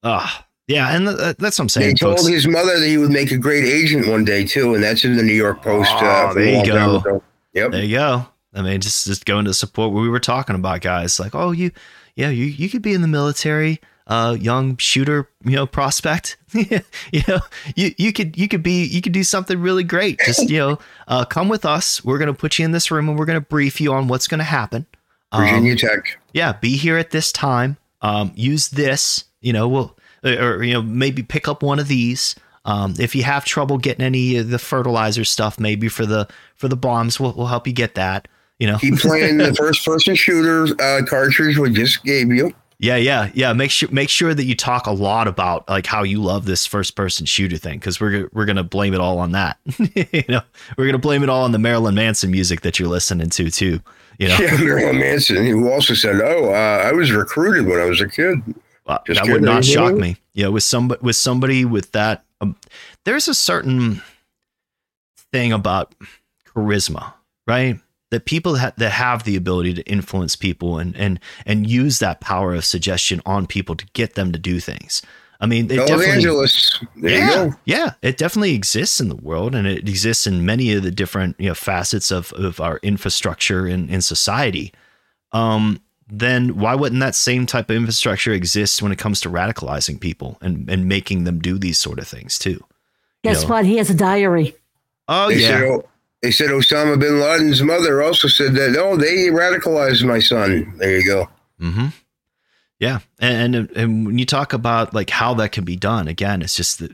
Ah, 0.02 0.46
yeah, 0.66 0.94
and 0.94 1.06
th- 1.08 1.36
that's 1.38 1.58
what 1.58 1.64
I'm 1.64 1.66
They 1.66 1.86
saying, 1.86 1.96
told 1.96 2.18
folks. 2.18 2.28
his 2.28 2.46
mother 2.46 2.78
that 2.78 2.86
he 2.86 2.98
would 2.98 3.10
make 3.10 3.30
a 3.32 3.38
great 3.38 3.64
agent 3.64 4.06
one 4.08 4.24
day 4.24 4.44
too, 4.44 4.74
and 4.74 4.82
that's 4.82 5.04
in 5.04 5.16
the 5.16 5.22
New 5.22 5.34
York 5.34 5.62
Post. 5.62 5.90
Oh, 5.94 6.06
uh, 6.06 6.32
from 6.32 6.42
there 6.42 6.64
you 6.64 6.72
go. 6.72 7.22
Yep. 7.54 7.70
There 7.72 7.82
you 7.84 7.96
go. 7.96 8.26
I 8.54 8.62
mean, 8.62 8.80
just 8.80 9.06
just 9.06 9.24
going 9.24 9.44
to 9.46 9.54
support 9.54 9.92
what 9.92 10.00
we 10.02 10.08
were 10.08 10.20
talking 10.20 10.54
about, 10.56 10.80
guys. 10.80 11.18
Like, 11.18 11.34
oh, 11.34 11.52
you, 11.52 11.70
yeah, 12.16 12.28
you 12.30 12.44
you 12.44 12.68
could 12.68 12.82
be 12.82 12.92
in 12.94 13.02
the 13.02 13.08
military, 13.08 13.80
uh, 14.08 14.36
young 14.40 14.76
shooter, 14.78 15.28
you 15.44 15.56
know, 15.56 15.66
prospect. 15.66 16.38
you 16.52 17.22
know, 17.28 17.40
you 17.76 17.94
you 17.98 18.12
could 18.12 18.36
you 18.36 18.48
could 18.48 18.62
be 18.62 18.84
you 18.84 19.02
could 19.02 19.12
do 19.12 19.22
something 19.22 19.60
really 19.60 19.84
great. 19.84 20.18
Just 20.24 20.48
you 20.48 20.58
know, 20.58 20.78
uh, 21.08 21.24
come 21.24 21.48
with 21.48 21.64
us. 21.64 22.04
We're 22.04 22.18
gonna 22.18 22.34
put 22.34 22.58
you 22.58 22.64
in 22.64 22.72
this 22.72 22.90
room 22.90 23.08
and 23.08 23.18
we're 23.18 23.26
gonna 23.26 23.40
brief 23.40 23.80
you 23.80 23.92
on 23.92 24.08
what's 24.08 24.26
gonna 24.26 24.44
happen. 24.44 24.86
Um, 25.30 25.44
Virginia 25.44 25.76
Tech. 25.76 26.18
yeah, 26.32 26.54
be 26.54 26.76
here 26.76 26.96
at 26.96 27.10
this 27.10 27.30
time. 27.30 27.76
Um, 28.00 28.32
use 28.34 28.68
this. 28.68 29.24
You 29.40 29.52
know, 29.52 29.68
we'll 29.68 29.96
or 30.24 30.62
you 30.62 30.72
know 30.72 30.82
maybe 30.82 31.22
pick 31.22 31.46
up 31.46 31.62
one 31.62 31.78
of 31.78 31.88
these. 31.88 32.34
Um, 32.64 32.94
if 32.98 33.14
you 33.14 33.22
have 33.22 33.44
trouble 33.44 33.78
getting 33.78 34.04
any 34.04 34.36
of 34.36 34.50
the 34.50 34.58
fertilizer 34.58 35.24
stuff, 35.24 35.60
maybe 35.60 35.88
for 35.88 36.06
the 36.06 36.28
for 36.56 36.68
the 36.68 36.76
bombs, 36.76 37.20
we'll, 37.20 37.34
we'll 37.34 37.46
help 37.46 37.66
you 37.66 37.72
get 37.72 37.94
that. 37.94 38.26
You 38.58 38.66
know, 38.66 38.78
Keep 38.78 38.98
playing 38.98 39.36
the 39.36 39.54
first 39.58 39.84
person 39.84 40.14
shooter 40.14 40.74
uh, 40.82 41.02
cartridge 41.06 41.58
we 41.58 41.70
just 41.70 42.02
gave 42.04 42.32
you. 42.32 42.54
Yeah, 42.80 42.96
yeah, 42.96 43.30
yeah. 43.34 43.52
Make 43.52 43.72
sure 43.72 43.88
make 43.90 44.08
sure 44.08 44.32
that 44.34 44.44
you 44.44 44.54
talk 44.54 44.86
a 44.86 44.92
lot 44.92 45.26
about 45.26 45.68
like 45.68 45.86
how 45.86 46.04
you 46.04 46.22
love 46.22 46.44
this 46.44 46.64
first 46.64 46.94
person 46.94 47.26
shooter 47.26 47.56
thing 47.58 47.78
because 47.78 48.00
we're 48.00 48.28
we're 48.32 48.44
gonna 48.44 48.62
blame 48.62 48.94
it 48.94 49.00
all 49.00 49.18
on 49.18 49.32
that. 49.32 49.58
you 49.94 50.22
know, 50.28 50.42
we're 50.76 50.86
gonna 50.86 50.98
blame 50.98 51.24
it 51.24 51.28
all 51.28 51.42
on 51.42 51.50
the 51.52 51.58
Marilyn 51.58 51.96
Manson 51.96 52.30
music 52.30 52.60
that 52.60 52.78
you're 52.78 52.88
listening 52.88 53.30
to 53.30 53.50
too. 53.50 53.80
You 54.18 54.28
know, 54.28 54.36
Yeah, 54.40 54.56
Marilyn 54.58 54.98
Manson, 55.00 55.44
who 55.44 55.70
also 55.70 55.94
said, 55.94 56.20
"Oh, 56.20 56.50
uh, 56.52 56.84
I 56.86 56.92
was 56.92 57.10
recruited 57.10 57.66
when 57.66 57.80
I 57.80 57.84
was 57.84 58.00
a 58.00 58.08
kid." 58.08 58.42
Well, 58.86 59.02
Just 59.06 59.22
that 59.22 59.32
would 59.32 59.42
not 59.42 59.64
shock 59.64 59.94
me. 59.94 60.16
Yeah, 60.34 60.48
with 60.48 60.62
somebody 60.62 61.00
with 61.02 61.16
somebody 61.16 61.64
with 61.64 61.92
that, 61.92 62.24
um, 62.40 62.56
there's 63.04 63.26
a 63.26 63.34
certain 63.34 64.02
thing 65.32 65.52
about 65.52 65.94
charisma, 66.46 67.12
right? 67.46 67.78
That 68.10 68.24
people 68.24 68.56
ha- 68.56 68.72
that 68.78 68.92
have 68.92 69.24
the 69.24 69.36
ability 69.36 69.74
to 69.74 69.82
influence 69.82 70.34
people 70.34 70.78
and 70.78 70.96
and 70.96 71.20
and 71.44 71.68
use 71.68 71.98
that 71.98 72.20
power 72.20 72.54
of 72.54 72.64
suggestion 72.64 73.20
on 73.26 73.46
people 73.46 73.76
to 73.76 73.86
get 73.92 74.14
them 74.14 74.32
to 74.32 74.38
do 74.38 74.60
things. 74.60 75.02
I 75.40 75.46
mean, 75.46 75.66
it 75.70 75.76
definitely, 75.76 76.24
Televangelists. 76.24 76.86
There 76.96 77.10
yeah, 77.10 77.44
you 77.44 77.50
go. 77.50 77.56
yeah, 77.64 77.92
it 78.02 78.18
definitely 78.18 78.54
exists 78.54 78.98
in 79.00 79.08
the 79.08 79.16
world, 79.16 79.54
and 79.54 79.68
it 79.68 79.88
exists 79.88 80.26
in 80.26 80.44
many 80.44 80.72
of 80.72 80.82
the 80.82 80.90
different 80.90 81.36
you 81.38 81.48
know 81.48 81.54
facets 81.54 82.10
of 82.10 82.32
of 82.32 82.60
our 82.60 82.80
infrastructure 82.82 83.66
in 83.68 83.88
in 83.88 84.00
society. 84.00 84.72
Um, 85.32 85.80
then 86.10 86.58
why 86.58 86.74
wouldn't 86.74 87.00
that 87.00 87.14
same 87.14 87.46
type 87.46 87.70
of 87.70 87.76
infrastructure 87.76 88.32
exist 88.32 88.82
when 88.82 88.90
it 88.90 88.98
comes 88.98 89.20
to 89.20 89.28
radicalizing 89.28 90.00
people 90.00 90.38
and 90.40 90.68
and 90.68 90.86
making 90.86 91.24
them 91.24 91.38
do 91.38 91.58
these 91.58 91.78
sort 91.78 91.98
of 92.00 92.08
things 92.08 92.38
too? 92.38 92.64
Guess 93.22 93.42
know. 93.42 93.50
what? 93.50 93.64
He 93.64 93.76
has 93.76 93.90
a 93.90 93.94
diary. 93.94 94.56
Oh 95.06 95.28
They 95.28 95.36
yeah, 95.36 95.48
said, 95.48 95.62
oh, 95.64 95.88
they 96.22 96.30
said 96.30 96.48
Osama 96.50 96.98
bin 96.98 97.20
Laden's 97.20 97.62
mother 97.62 98.02
also 98.02 98.28
said 98.28 98.54
that. 98.54 98.76
Oh, 98.78 98.96
they 98.96 99.28
radicalized 99.28 100.04
my 100.04 100.18
son. 100.18 100.74
There 100.78 100.98
you 100.98 101.06
go. 101.06 101.28
Mm-hmm. 101.60 101.86
Yeah, 102.80 103.00
and, 103.18 103.54
and 103.56 103.70
and 103.72 104.06
when 104.06 104.18
you 104.18 104.24
talk 104.26 104.52
about 104.52 104.94
like 104.94 105.10
how 105.10 105.34
that 105.34 105.52
can 105.52 105.64
be 105.64 105.76
done, 105.76 106.06
again, 106.08 106.42
it's 106.42 106.54
just 106.54 106.78
that 106.78 106.92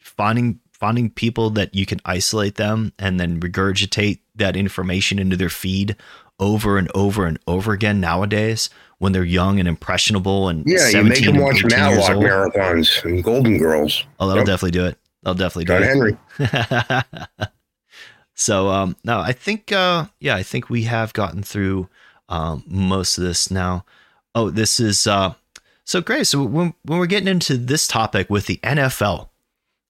finding 0.00 0.60
finding 0.72 1.10
people 1.10 1.50
that 1.50 1.74
you 1.74 1.86
can 1.86 2.00
isolate 2.04 2.54
them 2.56 2.92
and 2.98 3.18
then 3.18 3.40
regurgitate 3.40 4.20
that 4.36 4.56
information 4.56 5.18
into 5.18 5.36
their 5.36 5.48
feed 5.48 5.96
over 6.40 6.78
and 6.78 6.90
over 6.94 7.26
and 7.26 7.38
over 7.46 7.72
again 7.72 8.00
nowadays 8.00 8.68
when 8.98 9.12
they're 9.12 9.24
young 9.24 9.58
and 9.60 9.68
impressionable 9.68 10.48
and 10.48 10.64
Yeah, 10.66 10.88
you 10.88 11.04
make 11.04 11.24
them 11.24 11.38
watch 11.38 11.64
18 11.64 11.70
years 11.70 12.08
Matlock 12.08 12.16
marathons 12.18 13.04
and 13.04 13.22
Golden 13.24 13.56
Girls. 13.58 14.04
Oh, 14.20 14.26
that'll 14.28 14.40
Yep. 14.40 14.46
definitely 14.46 14.70
do 14.72 14.84
it. 14.86 14.98
That'll 15.22 15.34
definitely 15.36 15.64
do 15.64 15.72
John 15.72 15.82
it. 15.82 15.86
Henry. 15.88 17.48
so 18.34 18.68
um 18.68 18.96
no 19.04 19.20
i 19.20 19.32
think 19.32 19.70
uh 19.72 20.06
yeah 20.20 20.34
i 20.36 20.42
think 20.42 20.68
we 20.68 20.82
have 20.84 21.12
gotten 21.12 21.42
through 21.42 21.88
um 22.28 22.62
most 22.66 23.16
of 23.18 23.24
this 23.24 23.50
now 23.50 23.84
oh 24.34 24.50
this 24.50 24.80
is 24.80 25.06
uh 25.06 25.32
so 25.84 26.00
great 26.00 26.26
so 26.26 26.42
when, 26.42 26.74
when 26.84 26.98
we're 26.98 27.06
getting 27.06 27.28
into 27.28 27.56
this 27.56 27.86
topic 27.86 28.28
with 28.30 28.46
the 28.46 28.56
nfl 28.64 29.28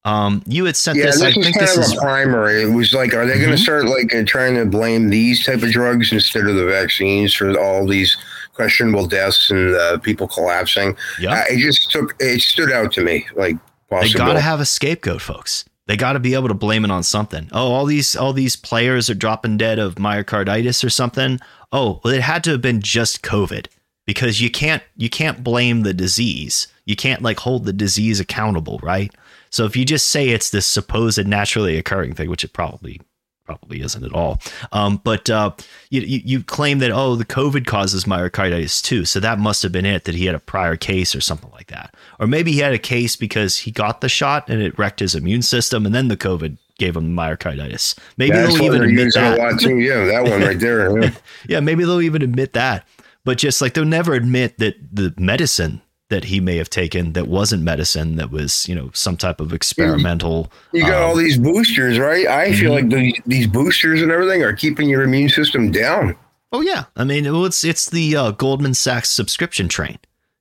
um 0.04 0.42
you 0.46 0.66
had 0.66 0.76
sent 0.76 0.98
Yeah, 0.98 1.06
this 1.06 1.20
this, 1.20 1.22
i 1.22 1.32
think 1.32 1.44
kind 1.56 1.66
this 1.66 1.76
of 1.76 1.84
is 1.84 1.92
a 1.94 1.96
primary. 2.00 2.62
It 2.62 2.74
was 2.74 2.92
like, 2.92 3.14
are 3.14 3.24
they 3.26 3.38
going 3.38 3.48
Mhm. 3.50 3.56
to 3.56 3.62
start 3.62 3.86
like 3.86 4.14
uh, 4.14 4.22
trying 4.26 4.54
to 4.56 4.66
blame 4.66 5.08
these 5.08 5.44
type 5.46 5.62
of 5.62 5.70
drugs 5.70 6.12
instead 6.12 6.46
of 6.46 6.56
the 6.56 6.66
vaccines 6.66 7.32
for 7.32 7.58
all 7.58 7.86
these 7.86 8.14
questionable 8.52 9.06
deaths 9.06 9.50
and 9.50 9.74
uh, 9.74 9.96
people 9.98 10.28
collapsing? 10.28 10.94
yeah 11.18 11.32
Uh, 11.32 11.44
it 11.48 11.58
just 11.58 11.90
took. 11.90 12.14
It 12.20 12.42
stood 12.42 12.70
out 12.70 12.92
to 12.92 13.00
me 13.02 13.26
like 13.34 13.56
they 14.02 14.10
gotta 14.12 14.40
have 14.40 14.60
a 14.60 14.66
scapegoat 14.66 15.22
folks 15.22 15.64
they 15.86 15.96
gotta 15.96 16.20
be 16.20 16.34
able 16.34 16.48
to 16.48 16.54
blame 16.54 16.84
it 16.84 16.90
on 16.90 17.02
something 17.02 17.48
oh 17.52 17.72
all 17.72 17.86
these 17.86 18.14
all 18.16 18.32
these 18.32 18.56
players 18.56 19.08
are 19.08 19.14
dropping 19.14 19.56
dead 19.56 19.78
of 19.78 19.96
myocarditis 19.96 20.84
or 20.84 20.90
something 20.90 21.38
oh 21.72 22.00
well 22.04 22.14
it 22.14 22.22
had 22.22 22.42
to 22.44 22.50
have 22.50 22.62
been 22.62 22.80
just 22.80 23.22
covid 23.22 23.66
because 24.06 24.40
you 24.40 24.50
can't 24.50 24.82
you 24.96 25.10
can't 25.10 25.44
blame 25.44 25.82
the 25.82 25.94
disease. 25.94 26.68
You 26.84 26.96
can't 26.96 27.22
like 27.22 27.40
hold 27.40 27.64
the 27.64 27.72
disease 27.72 28.20
accountable, 28.20 28.78
right? 28.82 29.12
So 29.50 29.64
if 29.64 29.76
you 29.76 29.84
just 29.84 30.08
say 30.08 30.28
it's 30.28 30.50
this 30.50 30.66
supposed 30.66 31.26
naturally 31.26 31.78
occurring 31.78 32.14
thing, 32.14 32.28
which 32.28 32.44
it 32.44 32.52
probably 32.52 33.00
probably 33.44 33.80
isn't 33.80 34.04
at 34.04 34.12
all. 34.12 34.40
Um, 34.72 35.00
but 35.04 35.28
uh, 35.30 35.52
you, 35.90 36.00
you, 36.02 36.20
you 36.24 36.42
claim 36.42 36.78
that 36.78 36.90
oh 36.90 37.14
the 37.16 37.24
COVID 37.24 37.66
causes 37.66 38.04
myocarditis 38.04 38.82
too, 38.82 39.04
so 39.04 39.20
that 39.20 39.38
must 39.38 39.62
have 39.62 39.72
been 39.72 39.86
it 39.86 40.04
that 40.04 40.14
he 40.14 40.26
had 40.26 40.34
a 40.34 40.40
prior 40.40 40.76
case 40.76 41.14
or 41.14 41.20
something 41.20 41.50
like 41.52 41.68
that, 41.68 41.94
or 42.18 42.26
maybe 42.26 42.52
he 42.52 42.58
had 42.58 42.72
a 42.72 42.78
case 42.78 43.16
because 43.16 43.58
he 43.58 43.70
got 43.70 44.00
the 44.00 44.08
shot 44.08 44.48
and 44.48 44.62
it 44.62 44.78
wrecked 44.78 45.00
his 45.00 45.14
immune 45.14 45.42
system, 45.42 45.86
and 45.86 45.94
then 45.94 46.08
the 46.08 46.16
COVID 46.16 46.56
gave 46.78 46.96
him 46.96 47.14
myocarditis. 47.14 47.96
Maybe 48.16 48.32
That's 48.32 48.54
they'll 48.54 48.64
even 48.64 48.82
admit 48.82 49.14
that. 49.14 49.38
a 49.38 49.42
lot 49.42 49.60
too. 49.60 49.78
Yeah, 49.78 50.04
that 50.06 50.24
one 50.24 50.40
right 50.40 50.58
there. 50.58 51.00
Yeah. 51.00 51.10
yeah, 51.48 51.60
maybe 51.60 51.84
they'll 51.84 52.00
even 52.00 52.22
admit 52.22 52.52
that. 52.54 52.86
But 53.24 53.38
just 53.38 53.62
like 53.62 53.74
they'll 53.74 53.84
never 53.84 54.14
admit 54.14 54.58
that 54.58 54.76
the 54.92 55.14
medicine 55.16 55.80
that 56.10 56.24
he 56.24 56.38
may 56.40 56.56
have 56.56 56.68
taken 56.70 57.12
that 57.14 57.26
wasn't 57.28 57.62
medicine, 57.62 58.16
that 58.16 58.30
was, 58.30 58.68
you 58.68 58.74
know, 58.74 58.90
some 58.92 59.16
type 59.16 59.40
of 59.40 59.52
experimental. 59.52 60.50
You 60.72 60.82
got 60.82 61.02
um, 61.02 61.08
all 61.10 61.16
these 61.16 61.38
boosters, 61.38 61.98
right? 61.98 62.26
I 62.26 62.52
feel 62.52 62.72
Mhm. 62.72 62.74
like 62.74 62.88
the, 62.90 63.20
these 63.26 63.46
boosters 63.46 64.02
and 64.02 64.10
everything 64.12 64.42
are 64.42 64.52
keeping 64.52 64.88
your 64.88 65.02
immune 65.02 65.28
system 65.30 65.70
down. 65.70 66.16
Oh 66.52 66.60
yeah, 66.60 66.84
I 66.96 67.04
mean, 67.04 67.24
well, 67.24 67.46
it's 67.46 67.64
it's 67.64 67.90
the 67.90 68.14
uh, 68.16 68.30
Goldman 68.32 68.74
Sachs 68.74 69.10
subscription 69.10 69.68
train. 69.68 69.98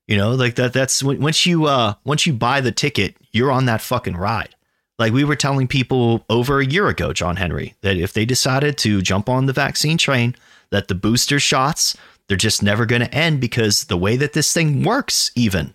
You 0.08 0.18
know, 0.18 0.32
like 0.36 0.56
that. 0.56 0.74
That's 0.74 1.02
once 1.02 1.46
you 1.46 1.66
uh 1.66 1.94
once 2.04 2.28
you 2.28 2.34
buy 2.34 2.60
the 2.62 2.72
ticket, 2.74 3.16
you're 3.32 3.52
on 3.52 3.66
that 3.66 3.82
fucking 3.82 4.18
ride. 4.18 4.54
Like 5.00 5.12
we 5.14 5.24
were 5.24 5.36
telling 5.38 5.68
people 5.68 6.24
over 6.30 6.60
a 6.60 6.66
year 6.66 6.88
ago, 6.88 7.14
John 7.14 7.38
Henry, 7.38 7.74
that 7.82 7.98
if 7.98 8.14
they 8.14 8.26
decided 8.26 8.78
to 8.80 9.02
jump 9.02 9.28
on 9.28 9.48
the 9.48 9.54
vaccine 9.54 9.98
train, 9.98 10.36
that 10.70 10.88
the 10.88 10.94
booster 10.94 11.40
shots 11.40 11.98
they're 12.28 12.38
just 12.38 12.64
never 12.64 12.86
going 12.86 13.02
to 13.02 13.14
end 13.14 13.42
because 13.42 13.86
the 13.86 13.98
way 13.98 14.16
that 14.18 14.34
this 14.34 14.54
thing 14.54 14.84
works, 14.84 15.32
even 15.36 15.74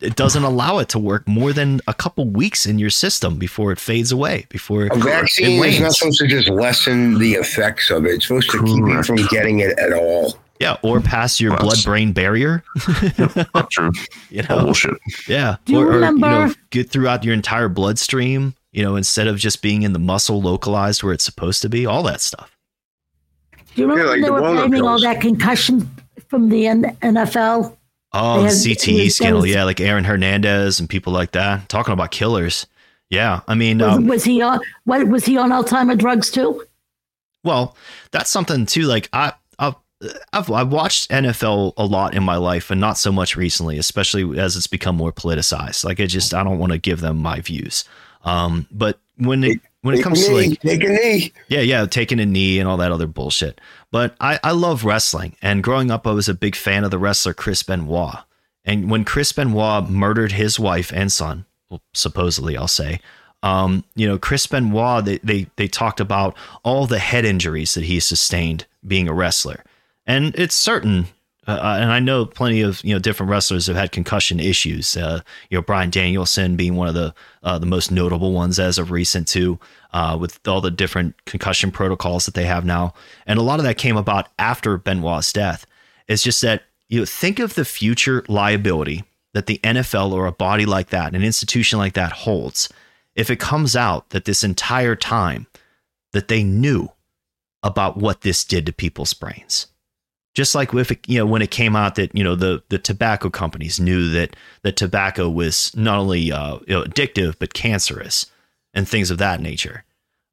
it 0.00 0.14
doesn't 0.16 0.42
allow 0.52 0.78
it 0.78 0.88
to 0.90 0.98
work 0.98 1.26
more 1.26 1.52
than 1.52 1.80
a 1.86 1.94
couple 1.94 2.24
weeks 2.26 2.66
in 2.66 2.78
your 2.78 2.90
system 2.90 3.36
before 3.38 3.72
it 3.72 3.80
fades 3.80 4.12
away. 4.12 4.46
Before 4.50 4.86
A 4.86 4.96
vaccine 4.96 5.62
is 5.64 5.80
not 5.80 5.92
supposed 5.94 6.18
to 6.20 6.26
just 6.26 6.48
lessen 6.48 7.18
the 7.18 7.32
effects 7.34 7.90
of 7.90 8.04
it. 8.06 8.10
It's 8.14 8.26
supposed 8.26 8.50
to 8.50 8.58
keep 8.64 8.76
you 8.86 9.02
from 9.02 9.16
getting 9.28 9.60
it 9.60 9.78
at 9.78 9.92
all. 9.92 10.34
yeah, 10.60 10.76
or 10.82 11.00
pass 11.00 11.40
your 11.40 11.52
Well, 11.52 11.60
blood 11.60 11.78
brain 11.84 12.12
barrier. 12.12 12.62
Not 13.54 13.70
true. 13.70 13.90
You 14.30 14.42
know, 14.42 14.64
Bullshit. 14.64 14.94
Yeah. 15.28 15.56
Do 15.64 15.72
you 15.74 15.78
or, 15.80 15.86
or, 15.86 15.90
remember- 15.94 16.28
know, 16.48 16.54
get 16.70 16.90
throughout 16.90 17.24
your 17.24 17.32
entire 17.34 17.68
bloodstream, 17.68 18.54
you 18.72 18.82
know, 18.82 18.96
instead 18.96 19.26
of 19.28 19.38
just 19.38 19.62
being 19.62 19.82
in 19.82 19.92
the 19.94 19.98
muscle 19.98 20.40
localized 20.42 21.02
where 21.02 21.12
it's 21.12 21.24
supposed 21.24 21.62
to 21.62 21.68
be, 21.68 21.86
all 21.86 22.02
that 22.04 22.20
stuff. 22.20 22.55
Do 23.76 23.82
you 23.82 23.88
remember 23.88 24.04
Yeah, 24.04 24.08
like 24.10 24.12
when 24.12 24.20
they 24.22 24.26
the 24.26 24.32
were 24.32 24.40
blaming 24.68 24.82
all 24.82 25.00
that 25.00 25.20
concussion 25.20 25.88
from 26.28 26.48
the 26.48 26.64
NFL? 26.64 27.76
Oh, 28.12 28.42
the 28.42 28.48
CTE 28.48 29.10
scandal. 29.12 29.42
was- 29.42 29.50
yeah. 29.50 29.64
Like 29.64 29.80
Aaron 29.80 30.04
Hernandez 30.04 30.80
and 30.80 30.88
people 30.88 31.12
like 31.12 31.32
that. 31.32 31.68
Talking 31.68 31.92
about 31.92 32.10
killers. 32.10 32.66
Yeah. 33.10 33.40
I 33.46 33.54
mean, 33.54 33.78
Was, 33.78 33.96
um, 33.96 34.06
was 34.06 34.24
he 34.24 34.40
on? 34.42 34.60
What 34.84 35.06
was 35.08 35.24
he 35.26 35.36
on 35.36 35.50
Alzheimer 35.50 35.96
drugs 35.96 36.30
too? 36.30 36.64
well, 37.44 37.76
that's 38.10 38.28
something 38.30 38.66
too. 38.66 38.82
Like 38.82 39.08
I, 39.12 39.32
I've, 39.60 39.74
I've, 40.32 40.50
I've 40.50 40.72
watched 40.72 41.10
NFL 41.10 41.74
a 41.76 41.84
lot 41.84 42.14
in 42.14 42.24
my 42.24 42.36
life 42.36 42.70
and 42.72 42.80
not 42.80 42.98
so 42.98 43.12
much 43.12 43.36
recently, 43.36 43.78
especially 43.78 44.36
as 44.38 44.56
it's 44.56 44.66
become 44.66 44.96
more 44.96 45.12
politicized. 45.12 45.84
Like 45.84 46.00
I 46.00 46.06
just, 46.06 46.34
I 46.34 46.42
don't 46.42 46.58
want 46.58 46.72
to 46.72 46.78
give 46.78 47.00
them 47.00 47.18
my 47.18 47.40
views. 47.40 47.84
Um, 48.24 48.66
but 48.72 48.98
when 49.18 49.44
it, 49.44 49.60
when 49.82 49.94
it 49.94 50.02
comes 50.02 50.24
to 50.26 50.34
like, 50.34 50.60
take 50.60 50.82
a 50.82 50.88
knee. 50.88 51.32
Yeah, 51.48 51.60
yeah, 51.60 51.86
taking 51.86 52.20
a 52.20 52.26
knee 52.26 52.58
and 52.58 52.68
all 52.68 52.76
that 52.78 52.92
other 52.92 53.06
bullshit. 53.06 53.60
But 53.92 54.16
I, 54.20 54.40
I 54.42 54.52
love 54.52 54.84
wrestling. 54.84 55.36
And 55.40 55.62
growing 55.62 55.90
up, 55.90 56.06
I 56.06 56.12
was 56.12 56.28
a 56.28 56.34
big 56.34 56.56
fan 56.56 56.84
of 56.84 56.90
the 56.90 56.98
wrestler 56.98 57.34
Chris 57.34 57.62
Benoit. 57.62 58.16
And 58.64 58.90
when 58.90 59.04
Chris 59.04 59.32
Benoit 59.32 59.88
murdered 59.88 60.32
his 60.32 60.58
wife 60.58 60.92
and 60.92 61.12
son, 61.12 61.46
well, 61.70 61.82
supposedly, 61.94 62.56
I'll 62.56 62.66
say, 62.66 63.00
um, 63.42 63.84
you 63.94 64.08
know, 64.08 64.18
Chris 64.18 64.46
Benoit, 64.46 65.04
they, 65.04 65.18
they, 65.18 65.46
they 65.56 65.68
talked 65.68 66.00
about 66.00 66.36
all 66.64 66.86
the 66.86 66.98
head 66.98 67.24
injuries 67.24 67.74
that 67.74 67.84
he 67.84 68.00
sustained 68.00 68.66
being 68.84 69.08
a 69.08 69.14
wrestler. 69.14 69.62
And 70.04 70.34
it's 70.36 70.54
certain, 70.54 71.06
uh, 71.46 71.78
and 71.80 71.92
I 71.92 72.00
know 72.00 72.26
plenty 72.26 72.60
of, 72.60 72.82
you 72.84 72.92
know, 72.92 72.98
different 72.98 73.30
wrestlers 73.30 73.66
have 73.68 73.76
had 73.76 73.92
concussion 73.92 74.40
issues. 74.40 74.96
Uh, 74.96 75.20
you 75.48 75.56
know, 75.56 75.62
Bryan 75.62 75.90
Danielson 75.90 76.56
being 76.56 76.74
one 76.74 76.88
of 76.88 76.94
the, 76.94 77.14
uh, 77.42 77.58
the 77.58 77.66
most 77.66 77.90
notable 77.90 78.32
ones 78.32 78.58
as 78.58 78.78
of 78.78 78.90
recent 78.90 79.28
too 79.28 79.58
uh, 79.92 80.16
with 80.20 80.40
all 80.48 80.60
the 80.60 80.70
different 80.70 81.24
concussion 81.24 81.70
protocols 81.70 82.26
that 82.26 82.34
they 82.34 82.46
have 82.46 82.64
now. 82.64 82.94
And 83.26 83.38
a 83.38 83.42
lot 83.42 83.60
of 83.60 83.64
that 83.64 83.78
came 83.78 83.96
about 83.96 84.28
after 84.38 84.76
Benoit's 84.76 85.32
death. 85.32 85.66
It's 86.08 86.22
just 86.22 86.42
that 86.42 86.64
you 86.88 87.00
know, 87.00 87.06
think 87.06 87.38
of 87.38 87.54
the 87.54 87.64
future 87.64 88.24
liability 88.28 89.04
that 89.34 89.46
the 89.46 89.60
NFL 89.62 90.12
or 90.12 90.26
a 90.26 90.32
body 90.32 90.66
like 90.66 90.90
that, 90.90 91.14
an 91.14 91.22
institution 91.22 91.78
like 91.78 91.94
that 91.94 92.12
holds, 92.12 92.68
if 93.14 93.30
it 93.30 93.38
comes 93.38 93.76
out 93.76 94.10
that 94.10 94.24
this 94.24 94.42
entire 94.42 94.96
time 94.96 95.46
that 96.12 96.28
they 96.28 96.42
knew 96.42 96.88
about 97.62 97.96
what 97.96 98.22
this 98.22 98.44
did 98.44 98.66
to 98.66 98.72
people's 98.72 99.12
brains. 99.12 99.66
Just 100.36 100.54
like 100.54 100.74
it, 100.74 101.08
you 101.08 101.18
know 101.18 101.24
when 101.24 101.40
it 101.40 101.50
came 101.50 101.74
out 101.74 101.94
that 101.94 102.14
you 102.14 102.22
know 102.22 102.34
the 102.34 102.62
the 102.68 102.78
tobacco 102.78 103.30
companies 103.30 103.80
knew 103.80 104.10
that 104.10 104.36
that 104.62 104.76
tobacco 104.76 105.30
was 105.30 105.74
not 105.74 105.98
only 105.98 106.30
uh, 106.30 106.58
you 106.66 106.74
know, 106.74 106.82
addictive 106.82 107.36
but 107.38 107.54
cancerous 107.54 108.26
and 108.74 108.86
things 108.86 109.10
of 109.10 109.16
that 109.16 109.40
nature. 109.40 109.84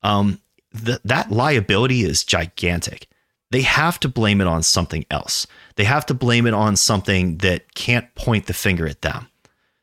Um, 0.01 0.41
th- 0.85 0.99
that 1.05 1.31
liability 1.31 2.03
is 2.03 2.25
gigantic. 2.25 3.07
They 3.49 3.61
have 3.61 3.97
to 4.01 4.09
blame 4.09 4.41
it 4.41 4.47
on 4.47 4.61
something 4.61 5.05
else. 5.09 5.47
They 5.77 5.85
have 5.85 6.05
to 6.07 6.13
blame 6.13 6.47
it 6.47 6.53
on 6.53 6.75
something 6.75 7.38
that 7.38 7.73
can't 7.73 8.13
point 8.15 8.47
the 8.47 8.53
finger 8.53 8.85
at 8.85 9.03
them. 9.03 9.30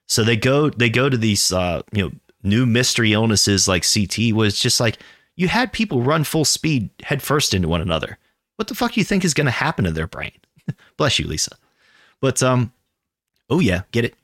So 0.06 0.22
they 0.22 0.36
go 0.36 0.68
they 0.68 0.90
go 0.90 1.08
to 1.08 1.16
these 1.16 1.50
uh, 1.50 1.80
you 1.92 2.02
know 2.02 2.12
new 2.42 2.66
mystery 2.66 3.14
illnesses 3.14 3.66
like 3.66 3.86
CT 3.90 4.34
was 4.34 4.60
just 4.60 4.80
like 4.80 4.98
you 5.36 5.48
had 5.48 5.72
people 5.72 6.02
run 6.02 6.24
full 6.24 6.44
speed 6.44 6.90
headfirst 7.04 7.54
into 7.54 7.68
one 7.68 7.80
another. 7.80 8.18
What 8.60 8.68
the 8.68 8.74
fuck 8.74 8.92
do 8.92 9.00
you 9.00 9.04
think 9.06 9.24
is 9.24 9.32
going 9.32 9.46
to 9.46 9.50
happen 9.50 9.86
to 9.86 9.90
their 9.90 10.06
brain? 10.06 10.32
Bless 10.98 11.18
you, 11.18 11.26
Lisa. 11.26 11.56
But 12.20 12.42
um, 12.42 12.74
oh 13.48 13.58
yeah, 13.58 13.84
get 13.90 14.04
it. 14.04 14.14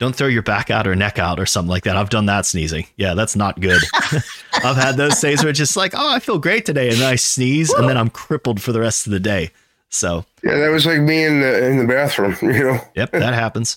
Don't 0.00 0.16
throw 0.16 0.26
your 0.26 0.42
back 0.42 0.68
out 0.68 0.84
or 0.88 0.96
neck 0.96 1.20
out 1.20 1.38
or 1.38 1.46
something 1.46 1.70
like 1.70 1.84
that. 1.84 1.96
I've 1.96 2.10
done 2.10 2.26
that 2.26 2.44
sneezing. 2.44 2.88
Yeah, 2.96 3.14
that's 3.14 3.36
not 3.36 3.60
good. 3.60 3.80
I've 4.52 4.74
had 4.76 4.96
those 4.96 5.20
days 5.20 5.44
where 5.44 5.50
it's 5.50 5.60
just 5.60 5.76
like, 5.76 5.92
oh, 5.94 6.12
I 6.12 6.18
feel 6.18 6.38
great 6.40 6.66
today, 6.66 6.88
and 6.88 6.96
then 6.98 7.06
I 7.08 7.14
sneeze, 7.14 7.72
and 7.72 7.88
then 7.88 7.96
I'm 7.96 8.10
crippled 8.10 8.60
for 8.60 8.72
the 8.72 8.80
rest 8.80 9.06
of 9.06 9.12
the 9.12 9.20
day. 9.20 9.52
So, 9.90 10.24
Yeah, 10.42 10.56
that 10.56 10.70
was 10.72 10.84
like 10.84 11.00
me 11.00 11.22
in 11.22 11.40
the 11.40 11.64
in 11.68 11.78
the 11.78 11.86
bathroom. 11.86 12.36
You 12.42 12.64
know. 12.64 12.80
yep, 12.96 13.12
that 13.12 13.32
happens. 13.32 13.76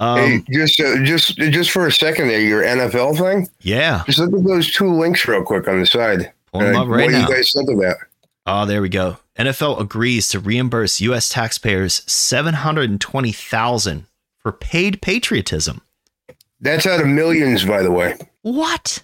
Um, 0.00 0.18
hey, 0.18 0.42
just 0.50 0.80
uh, 0.80 1.04
just 1.04 1.36
just 1.36 1.70
for 1.70 1.86
a 1.86 1.92
second 1.92 2.26
there, 2.26 2.40
your 2.40 2.64
NFL 2.64 3.16
thing. 3.16 3.46
yeah, 3.60 4.02
Just 4.06 4.18
look 4.18 4.34
at 4.34 4.44
those 4.44 4.72
two 4.74 4.92
links 4.92 5.24
real 5.28 5.44
quick 5.44 5.68
on 5.68 5.78
the 5.78 5.86
side. 5.86 6.32
pull 6.52 6.62
them 6.62 6.74
Uh, 6.74 6.82
up 6.82 6.88
right 6.88 7.02
what 7.04 7.10
do 7.12 7.12
now. 7.12 7.28
you 7.28 7.32
guys 7.36 7.52
think 7.52 7.70
of 7.70 7.78
that? 7.78 7.96
Oh, 8.46 8.66
there 8.66 8.82
we 8.82 8.88
go. 8.88 9.18
NFL 9.38 9.80
agrees 9.80 10.28
to 10.28 10.38
reimburse 10.38 11.00
U.S. 11.00 11.28
taxpayers 11.28 12.02
seven 12.10 12.54
hundred 12.54 12.90
and 12.90 13.00
twenty 13.00 13.32
thousand 13.32 14.06
for 14.38 14.52
paid 14.52 15.00
patriotism. 15.02 15.80
That's 16.60 16.86
out 16.86 17.00
of 17.00 17.06
millions, 17.06 17.64
by 17.64 17.82
the 17.82 17.90
way. 17.90 18.16
What? 18.42 19.02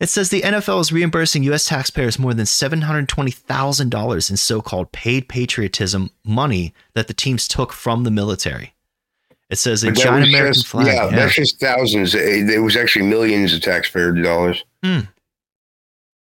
It 0.00 0.08
says 0.08 0.30
the 0.30 0.40
NFL 0.40 0.80
is 0.80 0.92
reimbursing 0.92 1.42
U.S. 1.44 1.66
taxpayers 1.66 2.18
more 2.18 2.32
than 2.32 2.46
$720,000 2.46 4.30
in 4.30 4.36
so 4.38 4.60
called 4.62 4.92
paid 4.92 5.28
patriotism 5.28 6.10
money 6.24 6.72
that 6.94 7.06
the 7.06 7.12
teams 7.14 7.46
took 7.46 7.72
from 7.72 8.04
the 8.04 8.10
military. 8.10 8.72
It 9.50 9.56
says 9.58 9.84
a 9.84 9.92
giant 9.92 10.28
American 10.28 10.54
just- 10.54 10.66
flag. 10.68 10.86
Yeah, 10.86 11.04
yeah. 11.10 11.16
that's 11.16 11.34
just 11.34 11.60
thousands. 11.60 12.14
It, 12.14 12.48
it 12.48 12.60
was 12.60 12.76
actually 12.76 13.06
millions 13.06 13.52
of 13.52 13.60
taxpayer 13.60 14.12
dollars. 14.12 14.64
Hmm. 14.82 15.00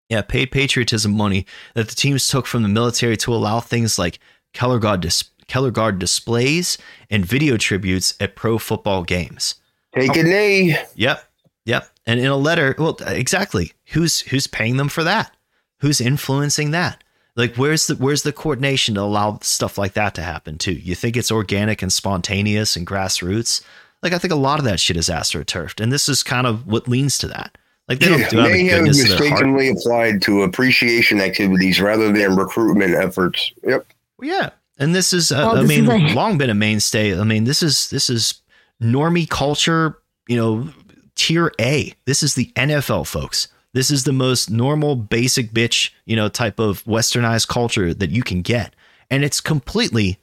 Yeah, 0.10 0.22
paid 0.22 0.52
patriotism 0.52 1.12
money 1.16 1.46
that 1.74 1.90
the 1.90 1.96
teams 1.96 2.28
took 2.28 2.46
from 2.46 2.64
the 2.64 2.70
military 2.70 3.18
to 3.18 3.34
allow 3.34 3.60
things 3.60 4.00
like 4.00 4.20
color 4.54 4.80
guard, 4.80 5.02
dis- 5.02 5.26
color 5.50 5.70
guard 5.72 6.00
displays 6.00 6.78
and 7.10 7.26
video 7.26 7.58
tributes 7.58 8.14
at 8.20 8.36
pro 8.36 8.58
football 8.58 9.04
games. 9.04 9.56
Take 9.94 10.16
Oh. 10.16 10.20
a 10.22 10.24
knee. 10.24 10.78
Yep. 10.96 11.24
Yep. 11.66 11.90
And 12.06 12.20
in 12.22 12.28
a 12.28 12.38
letter, 12.38 12.74
well, 12.78 12.96
exactly. 13.06 13.74
Who's 13.88 14.22
who's 14.22 14.48
paying 14.48 14.78
them 14.78 14.88
for 14.90 15.04
that? 15.04 15.36
Who's 15.82 16.00
influencing 16.00 16.72
that? 16.72 17.04
Like 17.36 17.56
where's 17.56 17.88
the 17.88 17.96
where's 17.96 18.22
the 18.24 18.32
coordination 18.32 18.96
to 18.96 19.02
allow 19.02 19.40
stuff 19.42 19.78
like 19.78 19.94
that 19.94 20.16
to 20.16 20.22
happen 20.22 20.58
too? 20.58 20.72
You 20.74 20.96
think 20.96 21.18
it's 21.18 21.32
organic 21.32 21.82
and 21.82 21.92
spontaneous 21.92 22.76
and 22.78 22.88
grassroots? 22.88 23.62
Like 24.02 24.14
I 24.14 24.18
think 24.20 24.32
a 24.32 24.38
lot 24.38 24.60
of 24.60 24.66
that 24.66 24.80
shit 24.80 24.96
is 24.98 25.10
astroturfed, 25.10 25.82
and 25.82 25.92
this 25.92 26.08
is 26.08 26.24
kind 26.24 26.48
of 26.48 26.66
what 26.66 26.88
leans 26.88 27.18
to 27.20 27.28
that. 27.28 27.58
Like 27.88 28.00
they 28.00 28.10
don't 28.10 28.30
do 28.30 28.40
it 28.40 28.42
out 28.42 28.52
may 28.52 28.66
have 28.66 28.80
goodness 28.80 29.02
of 29.04 29.08
their 29.10 29.18
heart. 29.30 29.30
mistakenly 29.32 29.70
applied 29.70 30.22
to 30.24 30.44
appreciation 30.44 31.22
activities 31.22 31.80
rather 31.80 32.12
than 32.12 32.36
recruitment 32.36 32.94
efforts. 32.96 33.52
Yep. 33.64 33.86
Well, 34.18 34.30
yeah, 34.30 34.50
and 34.78 34.94
this 34.94 35.14
is, 35.14 35.32
uh, 35.32 35.36
Well, 35.38 35.58
I 35.58 35.62
this 35.62 35.70
mean, 35.70 35.84
is 35.84 35.88
like- 35.88 36.14
long 36.16 36.38
been 36.38 36.50
a 36.50 36.54
mainstay. 36.54 37.18
I 37.18 37.24
mean, 37.24 37.46
this 37.46 37.64
is 37.64 37.90
this 37.90 38.10
is 38.10 38.42
normie 38.82 39.30
culture. 39.30 39.98
You 40.28 40.36
know, 40.38 40.70
tier 41.16 41.54
A. 41.62 41.94
This 42.06 42.22
is 42.24 42.36
the 42.36 42.52
NFL, 42.58 43.08
folks. 43.08 43.48
This 43.74 43.92
is 43.92 44.04
the 44.06 44.12
most 44.14 44.50
normal, 44.50 44.96
basic 44.96 45.52
bitch, 45.52 45.92
you 46.06 46.16
know, 46.16 46.30
type 46.30 46.60
of 46.60 46.84
westernized 46.86 47.48
culture 47.48 47.94
that 47.94 48.10
you 48.10 48.24
can 48.24 48.42
get, 48.42 48.76
and 49.10 49.24
it's 49.24 49.40
completely 49.40 50.18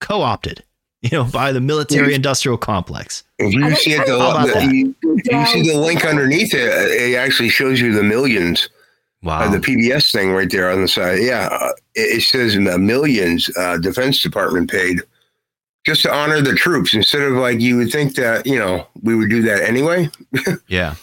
co 0.00 0.20
opted, 0.20 0.64
you 1.02 1.10
know, 1.12 1.24
by 1.24 1.52
the 1.52 1.60
military 1.60 2.14
industrial 2.14 2.58
complex. 2.58 3.22
If 3.38 3.54
you 3.54 3.74
see 3.76 3.92
it, 3.92 4.06
the, 4.06 4.16
the- 4.16 4.52
that? 4.54 4.72
you, 4.74 4.94
you 5.02 5.46
see 5.46 5.70
the 5.72 5.78
link 5.78 6.04
underneath 6.04 6.54
it, 6.54 6.60
it 6.62 7.16
actually 7.16 7.48
shows 7.50 7.80
you 7.80 7.92
the 7.92 8.02
millions. 8.02 8.68
Wow. 9.22 9.40
Uh, 9.40 9.50
the 9.50 9.58
PBS 9.58 10.12
thing 10.12 10.32
right 10.32 10.48
there 10.50 10.70
on 10.70 10.80
the 10.80 10.86
side. 10.88 11.18
Yeah, 11.22 11.48
uh, 11.50 11.72
it, 11.94 12.18
it 12.18 12.22
says 12.22 12.54
in 12.54 12.64
the 12.64 12.78
millions. 12.78 13.50
Uh, 13.56 13.76
Defense 13.78 14.22
Department 14.22 14.70
paid 14.70 15.00
just 15.84 16.02
to 16.02 16.12
honor 16.14 16.40
the 16.40 16.54
troops 16.54 16.94
instead 16.94 17.22
of 17.22 17.32
like 17.34 17.58
you 17.60 17.76
would 17.78 17.90
think 17.90 18.14
that 18.14 18.46
you 18.46 18.56
know 18.58 18.86
we 19.02 19.14
would 19.16 19.30
do 19.30 19.42
that 19.42 19.62
anyway. 19.62 20.08
Yeah. 20.68 20.94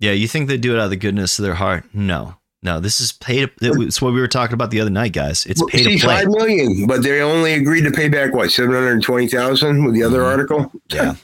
Yeah. 0.00 0.12
You 0.12 0.26
think 0.28 0.48
they 0.48 0.56
do 0.56 0.74
it 0.74 0.78
out 0.78 0.84
of 0.84 0.90
the 0.90 0.96
goodness 0.96 1.38
of 1.38 1.44
their 1.44 1.54
heart? 1.54 1.84
No. 1.92 2.36
No. 2.64 2.80
This 2.80 3.00
is 3.00 3.12
to. 3.12 3.48
It's 3.60 4.02
what 4.02 4.12
we 4.12 4.20
were 4.20 4.26
talking 4.26 4.54
about 4.54 4.70
the 4.72 4.80
other 4.80 4.90
night, 4.90 5.12
guys. 5.12 5.46
It's 5.46 5.60
See, 5.70 5.84
to 5.84 5.84
play. 5.84 5.98
five 5.98 6.26
million, 6.28 6.86
but 6.88 7.02
they 7.04 7.20
only 7.20 7.52
agreed 7.54 7.82
to 7.82 7.92
pay 7.92 8.08
back 8.08 8.34
what 8.34 8.50
seven 8.50 8.74
hundred 8.74 9.02
twenty 9.02 9.28
thousand 9.28 9.84
with 9.84 9.94
the 9.94 10.02
other 10.02 10.20
Mhm. 10.20 10.26
article. 10.30 10.72
Yeah. 10.88 11.14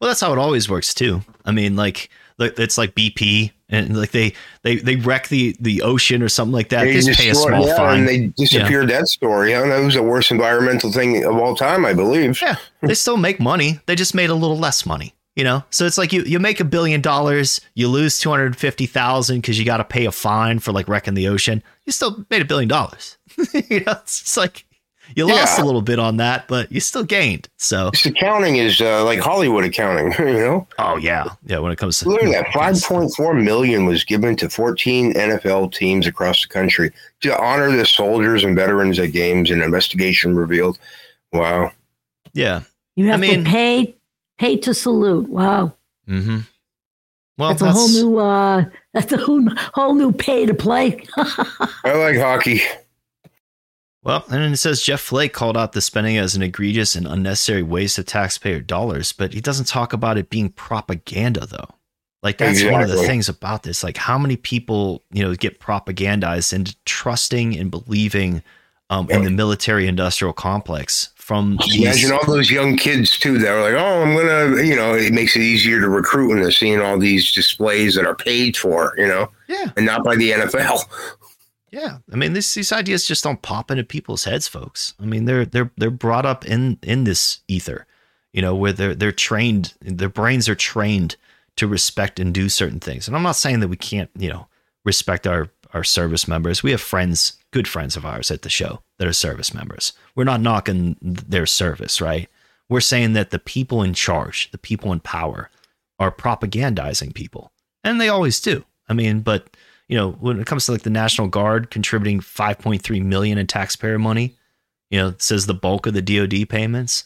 Well, 0.00 0.08
that's 0.08 0.20
how 0.20 0.32
it 0.32 0.38
always 0.38 0.68
works 0.68 0.94
too. 0.94 1.22
I 1.44 1.52
mean, 1.52 1.76
like, 1.76 2.08
it's 2.38 2.76
like 2.76 2.94
BP 2.94 3.52
and 3.68 3.96
like 3.96 4.10
they 4.10 4.34
they 4.62 4.76
they 4.76 4.96
wreck 4.96 5.28
the 5.28 5.56
the 5.60 5.80
ocean 5.82 6.22
or 6.22 6.28
something 6.28 6.52
like 6.52 6.68
that. 6.70 6.84
They 6.84 6.94
Just 7.00 7.18
pay 7.18 7.28
a 7.30 7.34
small 7.36 7.66
yeah, 7.66 7.76
fine. 7.76 8.00
and 8.00 8.08
they 8.08 8.18
disappeared 8.36 8.88
that 8.90 9.06
story. 9.08 9.54
I 9.54 9.60
don't 9.60 9.68
know. 9.68 9.80
It 9.80 9.84
was 9.84 9.94
the 9.94 10.02
worst 10.02 10.30
environmental 10.32 10.90
thing 10.92 11.24
of 11.24 11.36
all 11.36 11.54
time, 11.54 11.84
I 11.86 11.94
believe. 11.94 12.42
Yeah, 12.42 12.56
they 12.82 12.94
still 12.94 13.16
make 13.16 13.38
money. 13.40 13.78
They 13.86 13.94
just 13.94 14.14
made 14.14 14.28
a 14.30 14.34
little 14.34 14.58
less 14.58 14.84
money. 14.84 15.14
You 15.34 15.44
know, 15.44 15.64
so 15.70 15.86
it's 15.86 15.96
like 15.96 16.12
you 16.12 16.22
you 16.24 16.38
make 16.38 16.60
a 16.60 16.64
billion 16.64 17.00
dollars, 17.00 17.60
you 17.74 17.88
lose 17.88 18.18
two 18.18 18.28
hundred 18.28 18.54
fifty 18.54 18.84
thousand 18.84 19.40
because 19.40 19.58
you 19.58 19.64
got 19.64 19.78
to 19.78 19.84
pay 19.84 20.04
a 20.04 20.12
fine 20.12 20.58
for 20.58 20.72
like 20.72 20.88
wrecking 20.88 21.14
the 21.14 21.28
ocean. 21.28 21.62
You 21.86 21.92
still 21.92 22.26
made 22.28 22.42
a 22.42 22.44
billion 22.44 22.68
dollars. 22.68 23.16
you 23.54 23.80
know, 23.80 23.92
it's 23.92 24.20
just 24.22 24.36
like 24.36 24.66
you 25.16 25.26
lost 25.26 25.58
a 25.58 25.64
little 25.64 25.80
bit 25.82 25.98
on 25.98 26.18
that, 26.18 26.46
but 26.48 26.70
you 26.70 26.80
still 26.80 27.02
gained. 27.02 27.48
So, 27.56 27.90
This 27.90 28.06
accounting 28.06 28.56
is 28.56 28.80
uh, 28.80 29.04
like 29.04 29.18
Hollywood 29.20 29.64
accounting. 29.64 30.12
You 30.18 30.38
know, 30.38 30.68
oh 30.78 30.96
yeah, 30.98 31.24
yeah. 31.46 31.58
When 31.58 31.72
it 31.72 31.76
comes 31.78 31.98
to 32.00 32.08
look 32.10 32.22
at 32.22 32.30
that. 32.30 32.52
Five 32.52 32.80
point 32.82 33.12
four 33.14 33.32
million 33.32 33.86
was 33.86 34.04
given 34.04 34.36
to 34.36 34.50
fourteen 34.50 35.14
NFL 35.14 35.72
teams 35.72 36.06
across 36.06 36.42
the 36.42 36.48
country 36.48 36.92
to 37.22 37.34
honor 37.42 37.74
the 37.74 37.86
soldiers 37.86 38.44
and 38.44 38.54
veterans 38.54 38.98
at 38.98 39.12
games. 39.12 39.50
An 39.50 39.62
investigation 39.62 40.36
revealed. 40.36 40.78
Wow. 41.32 41.72
yeah. 42.34 42.64
You 42.96 43.06
have 43.08 43.20
mean- 43.20 43.44
to 43.44 43.50
pay 43.50 43.96
pay 44.42 44.56
to 44.56 44.74
salute. 44.74 45.28
Wow. 45.28 45.72
Mm-hmm. 46.08 46.40
Well, 47.38 47.48
that's 47.50 47.62
a 47.62 47.70
whole 47.70 47.88
new 47.88 48.18
uh 48.18 48.64
that's 48.92 49.12
a 49.12 49.16
whole, 49.16 49.46
whole 49.72 49.94
new 49.94 50.12
pay 50.12 50.46
to 50.46 50.54
play. 50.54 51.00
I 51.16 51.94
like 51.94 52.16
hockey. 52.16 52.60
Well, 54.02 54.24
and 54.24 54.42
then 54.42 54.52
it 54.52 54.56
says 54.56 54.82
Jeff 54.82 55.00
Flake 55.00 55.32
called 55.32 55.56
out 55.56 55.72
the 55.72 55.80
spending 55.80 56.16
as 56.18 56.34
an 56.34 56.42
egregious 56.42 56.96
and 56.96 57.06
unnecessary 57.06 57.62
waste 57.62 57.98
of 57.98 58.06
taxpayer 58.06 58.58
dollars, 58.58 59.12
but 59.12 59.32
he 59.32 59.40
doesn't 59.40 59.68
talk 59.68 59.92
about 59.92 60.18
it 60.18 60.28
being 60.28 60.48
propaganda, 60.48 61.46
though. 61.46 61.68
Like 62.20 62.38
that's 62.38 62.64
one 62.64 62.82
of 62.82 62.88
the 62.88 62.96
things 62.96 63.28
about 63.28 63.62
this. 63.62 63.84
Like 63.84 63.96
how 63.96 64.18
many 64.18 64.36
people, 64.36 65.04
you 65.12 65.22
know, 65.22 65.36
get 65.36 65.60
propagandized 65.60 66.52
into 66.52 66.74
trusting 66.84 67.56
and 67.56 67.70
believing 67.70 68.42
um, 68.90 69.08
in 69.08 69.22
the 69.22 69.30
military-industrial 69.30 70.32
complex 70.32 71.11
from 71.22 71.56
these. 71.64 71.80
Imagine 71.80 72.12
all 72.12 72.26
those 72.26 72.50
young 72.50 72.76
kids 72.76 73.16
too 73.16 73.38
that 73.38 73.48
are 73.48 73.62
like, 73.62 73.74
oh, 73.74 74.02
I'm 74.02 74.16
gonna, 74.16 74.60
you 74.60 74.74
know, 74.74 74.94
it 74.94 75.12
makes 75.12 75.36
it 75.36 75.42
easier 75.42 75.80
to 75.80 75.88
recruit 75.88 76.30
when 76.30 76.40
they're 76.40 76.50
seeing 76.50 76.80
all 76.80 76.98
these 76.98 77.30
displays 77.30 77.94
that 77.94 78.04
are 78.04 78.16
paid 78.16 78.56
for, 78.56 78.92
you 78.98 79.06
know, 79.06 79.30
yeah, 79.46 79.70
and 79.76 79.86
not 79.86 80.02
by 80.02 80.16
the 80.16 80.32
NFL. 80.32 80.80
yeah. 81.70 81.98
I 82.12 82.16
mean, 82.16 82.32
this, 82.32 82.52
these 82.54 82.72
ideas 82.72 83.06
just 83.06 83.22
don't 83.22 83.40
pop 83.40 83.70
into 83.70 83.84
people's 83.84 84.24
heads, 84.24 84.48
folks. 84.48 84.94
I 85.00 85.04
mean, 85.04 85.26
they're 85.26 85.46
they're 85.46 85.70
they're 85.76 85.92
brought 85.92 86.26
up 86.26 86.44
in 86.44 86.78
in 86.82 87.04
this 87.04 87.38
ether, 87.46 87.86
you 88.32 88.42
know, 88.42 88.56
where 88.56 88.72
they're 88.72 88.96
they're 88.96 89.12
trained, 89.12 89.74
their 89.80 90.08
brains 90.08 90.48
are 90.48 90.56
trained 90.56 91.14
to 91.54 91.68
respect 91.68 92.18
and 92.18 92.34
do 92.34 92.48
certain 92.48 92.80
things. 92.80 93.06
And 93.06 93.16
I'm 93.16 93.22
not 93.22 93.36
saying 93.36 93.60
that 93.60 93.68
we 93.68 93.76
can't, 93.76 94.10
you 94.18 94.28
know, 94.28 94.48
respect 94.84 95.28
our 95.28 95.50
our 95.72 95.84
service 95.84 96.28
members. 96.28 96.62
We 96.62 96.70
have 96.70 96.80
friends, 96.80 97.38
good 97.50 97.66
friends 97.66 97.96
of 97.96 98.04
ours 98.04 98.30
at 98.30 98.42
the 98.42 98.50
show 98.50 98.82
that 98.98 99.08
are 99.08 99.12
service 99.12 99.54
members. 99.54 99.92
We're 100.14 100.24
not 100.24 100.40
knocking 100.40 100.96
their 101.00 101.46
service, 101.46 102.00
right? 102.00 102.28
We're 102.68 102.80
saying 102.80 103.14
that 103.14 103.30
the 103.30 103.38
people 103.38 103.82
in 103.82 103.94
charge, 103.94 104.50
the 104.50 104.58
people 104.58 104.92
in 104.92 105.00
power, 105.00 105.50
are 105.98 106.10
propagandizing 106.10 107.14
people, 107.14 107.52
and 107.84 108.00
they 108.00 108.08
always 108.08 108.40
do. 108.40 108.64
I 108.88 108.94
mean, 108.94 109.20
but 109.20 109.56
you 109.88 109.96
know, 109.96 110.12
when 110.12 110.40
it 110.40 110.46
comes 110.46 110.66
to 110.66 110.72
like 110.72 110.82
the 110.82 110.90
National 110.90 111.28
Guard 111.28 111.70
contributing 111.70 112.20
5.3 112.20 113.02
million 113.02 113.38
in 113.38 113.46
taxpayer 113.46 113.98
money, 113.98 114.36
you 114.90 114.98
know, 114.98 115.14
says 115.18 115.46
the 115.46 115.54
bulk 115.54 115.86
of 115.86 115.94
the 115.94 116.02
DoD 116.02 116.48
payments. 116.48 117.04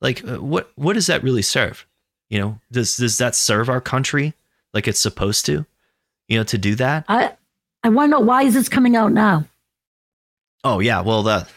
Like, 0.00 0.26
uh, 0.26 0.38
what 0.38 0.70
what 0.76 0.94
does 0.94 1.06
that 1.06 1.22
really 1.22 1.42
serve? 1.42 1.86
You 2.28 2.38
know, 2.38 2.60
does 2.70 2.96
does 2.96 3.18
that 3.18 3.34
serve 3.34 3.68
our 3.68 3.80
country 3.80 4.34
like 4.72 4.88
it's 4.88 5.00
supposed 5.00 5.44
to? 5.46 5.66
You 6.28 6.38
know, 6.38 6.44
to 6.44 6.58
do 6.58 6.74
that? 6.76 7.04
I 7.08 7.32
I 7.82 7.88
want 7.88 8.08
to 8.10 8.18
know 8.18 8.20
why 8.20 8.42
is 8.42 8.54
this 8.54 8.68
coming 8.68 8.96
out 8.96 9.12
now? 9.12 9.44
Oh 10.64 10.80
yeah, 10.80 11.00
well 11.00 11.22
that 11.24 11.48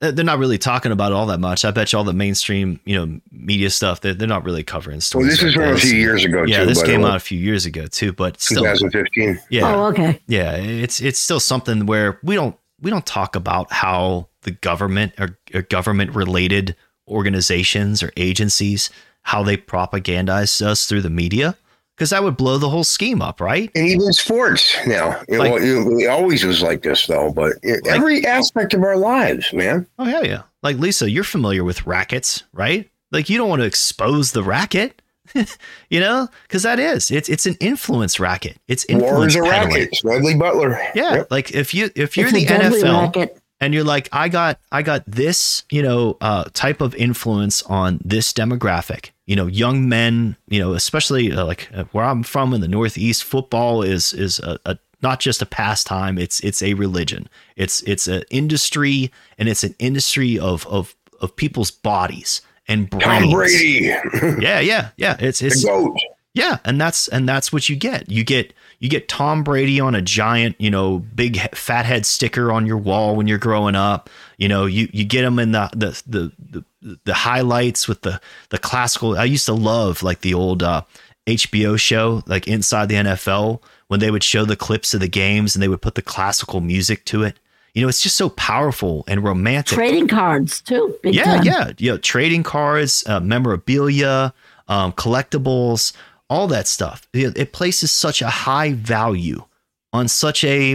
they're 0.00 0.24
not 0.24 0.38
really 0.38 0.56
talking 0.58 0.92
about 0.92 1.12
it 1.12 1.14
all 1.14 1.26
that 1.26 1.40
much. 1.40 1.64
I 1.64 1.70
bet 1.72 1.92
you 1.92 1.98
all 1.98 2.04
the 2.04 2.12
mainstream, 2.14 2.80
you 2.86 2.96
know, 2.96 3.20
media 3.30 3.68
stuff 3.70 4.00
they're, 4.00 4.14
they're 4.14 4.26
not 4.28 4.44
really 4.44 4.62
covering 4.62 5.00
stories. 5.00 5.42
Well, 5.42 5.50
stories. 5.50 5.54
this 5.54 5.54
is 5.54 5.56
like 5.56 5.66
from 5.66 5.76
a 5.76 5.80
few 5.90 5.98
years 5.98 6.24
ago 6.24 6.44
Yeah, 6.44 6.60
too. 6.60 6.66
this 6.66 6.82
came 6.82 7.04
out 7.04 7.16
a 7.16 7.20
few 7.20 7.38
years 7.38 7.66
ago 7.66 7.86
too, 7.86 8.12
but 8.12 8.40
still, 8.40 8.62
2015. 8.62 9.40
yeah, 9.50 9.74
Oh, 9.74 9.86
okay. 9.86 10.20
yeah, 10.26 10.56
it's 10.56 11.00
it's 11.00 11.18
still 11.18 11.40
something 11.40 11.86
where 11.86 12.18
we 12.22 12.34
don't 12.34 12.56
we 12.80 12.90
don't 12.90 13.04
talk 13.06 13.36
about 13.36 13.70
how 13.72 14.28
the 14.42 14.50
government 14.52 15.12
or, 15.18 15.38
or 15.54 15.62
government 15.62 16.14
related 16.14 16.74
organizations 17.08 18.02
or 18.02 18.10
agencies 18.16 18.88
how 19.22 19.42
they 19.42 19.56
propagandize 19.56 20.62
us 20.62 20.86
through 20.86 21.02
the 21.02 21.10
media 21.10 21.56
because 22.00 22.08
that 22.10 22.22
would 22.22 22.38
blow 22.38 22.56
the 22.56 22.70
whole 22.70 22.82
scheme 22.82 23.20
up, 23.20 23.42
right? 23.42 23.70
And 23.74 23.86
even 23.86 24.10
sports 24.14 24.74
now. 24.86 25.20
It, 25.28 25.38
Like- 25.38 25.52
well, 25.52 25.62
it, 25.62 26.04
it 26.04 26.06
always 26.06 26.42
was 26.44 26.62
like 26.62 26.80
this, 26.82 27.06
though. 27.06 27.30
But 27.30 27.52
it, 27.62 27.84
Like- 27.84 27.94
every 27.94 28.24
aspect 28.24 28.72
of 28.72 28.82
our 28.82 28.96
lives, 28.96 29.52
man. 29.52 29.86
Oh 29.98 30.04
hell 30.04 30.24
yeah! 30.24 30.44
Like 30.62 30.78
Lisa, 30.78 31.10
you're 31.10 31.24
familiar 31.24 31.62
with 31.62 31.86
rackets, 31.86 32.44
right? 32.54 32.88
Like 33.12 33.28
you 33.28 33.36
don't 33.36 33.50
want 33.50 33.60
to 33.60 33.66
expose 33.66 34.32
the 34.32 34.42
racket, 34.42 35.02
you 35.90 36.00
know, 36.00 36.28
because 36.44 36.62
that 36.62 36.78
is 36.78 37.10
it's 37.10 37.28
it's 37.28 37.44
an 37.44 37.56
influence 37.60 38.18
racket. 38.18 38.56
It's 38.66 38.86
War 38.88 39.00
influence 39.02 39.34
is 39.34 39.40
a 39.40 39.42
peddling. 39.44 39.74
racket. 39.74 39.96
Smedley 39.96 40.34
Butler. 40.36 40.80
Yeah, 40.94 41.16
Yep. 41.16 41.30
like 41.30 41.50
if 41.52 41.74
you 41.74 41.90
if 41.94 42.16
you're 42.16 42.28
It's 42.28 42.34
the 42.34 42.46
NFL 42.46 43.02
racket. 43.14 43.39
And 43.60 43.74
you're 43.74 43.84
like, 43.84 44.08
I 44.12 44.28
got 44.28 44.58
I 44.72 44.82
got 44.82 45.04
this, 45.06 45.64
you 45.70 45.82
know, 45.82 46.16
uh, 46.20 46.44
type 46.52 46.80
of 46.80 46.94
influence 46.94 47.62
on 47.62 48.00
this 48.04 48.32
demographic. 48.32 49.10
You 49.26 49.36
know, 49.36 49.46
young 49.46 49.88
men. 49.88 50.36
You 50.48 50.60
know, 50.60 50.72
especially 50.72 51.32
uh, 51.32 51.44
like 51.44 51.68
uh, 51.74 51.84
where 51.92 52.04
I'm 52.04 52.22
from 52.22 52.54
in 52.54 52.60
the 52.60 52.68
Northeast, 52.68 53.24
football 53.24 53.82
is 53.82 54.12
is 54.12 54.38
a, 54.40 54.58
a 54.64 54.78
not 55.02 55.20
just 55.20 55.42
a 55.42 55.46
pastime. 55.46 56.18
It's 56.18 56.40
it's 56.40 56.62
a 56.62 56.74
religion. 56.74 57.28
It's 57.56 57.82
it's 57.82 58.08
an 58.08 58.24
industry, 58.30 59.12
and 59.38 59.48
it's 59.48 59.64
an 59.64 59.74
industry 59.78 60.38
of 60.38 60.66
of 60.66 60.94
of 61.20 61.36
people's 61.36 61.70
bodies 61.70 62.40
and 62.66 62.88
brains. 62.88 63.04
Tom 63.04 63.30
Brady, 63.30 63.94
Yeah, 64.42 64.60
yeah, 64.60 64.90
yeah. 64.96 65.16
It's 65.20 65.40
the 65.40 65.46
it's 65.48 65.64
goat. 65.64 65.96
Yeah, 66.32 66.58
and 66.64 66.80
that's 66.80 67.08
and 67.08 67.28
that's 67.28 67.52
what 67.52 67.68
you 67.68 67.76
get. 67.76 68.08
You 68.08 68.22
get 68.22 68.54
you 68.78 68.88
get 68.88 69.08
Tom 69.08 69.42
Brady 69.42 69.80
on 69.80 69.94
a 69.94 70.02
giant, 70.02 70.56
you 70.60 70.70
know, 70.70 70.98
big 70.98 71.38
fat 71.54 71.84
head 71.84 72.06
sticker 72.06 72.52
on 72.52 72.66
your 72.66 72.76
wall 72.76 73.16
when 73.16 73.26
you're 73.26 73.38
growing 73.38 73.74
up. 73.74 74.08
You 74.38 74.48
know, 74.48 74.66
you 74.66 74.88
you 74.92 75.04
get 75.04 75.24
him 75.24 75.38
in 75.38 75.52
the 75.52 75.68
the 75.74 76.02
the 76.06 76.64
the, 76.82 76.98
the 77.04 77.14
highlights 77.14 77.88
with 77.88 78.02
the 78.02 78.20
the 78.50 78.58
classical. 78.58 79.18
I 79.18 79.24
used 79.24 79.46
to 79.46 79.54
love 79.54 80.04
like 80.04 80.20
the 80.20 80.34
old 80.34 80.62
uh, 80.62 80.82
HBO 81.26 81.78
show, 81.78 82.22
like 82.26 82.46
Inside 82.46 82.88
the 82.88 82.96
NFL, 82.96 83.60
when 83.88 83.98
they 83.98 84.10
would 84.12 84.24
show 84.24 84.44
the 84.44 84.56
clips 84.56 84.94
of 84.94 85.00
the 85.00 85.08
games 85.08 85.56
and 85.56 85.62
they 85.62 85.68
would 85.68 85.82
put 85.82 85.96
the 85.96 86.02
classical 86.02 86.60
music 86.60 87.04
to 87.06 87.24
it. 87.24 87.38
You 87.74 87.82
know, 87.82 87.88
it's 87.88 88.02
just 88.02 88.16
so 88.16 88.30
powerful 88.30 89.04
and 89.06 89.22
romantic 89.22 89.76
Trading 89.76 90.08
cards 90.08 90.60
too. 90.60 90.96
Yeah, 91.04 91.36
time. 91.36 91.44
yeah, 91.78 91.92
know, 91.92 91.98
trading 91.98 92.42
cards, 92.42 93.04
uh, 93.06 93.20
memorabilia, 93.20 94.32
um, 94.68 94.92
collectibles, 94.92 95.92
all 96.30 96.46
that 96.48 96.66
stuff. 96.66 97.06
It, 97.12 97.36
it 97.36 97.52
places 97.52 97.90
such 97.90 98.22
a 98.22 98.28
high 98.30 98.72
value 98.72 99.44
on 99.92 100.08
such 100.08 100.44
a 100.44 100.70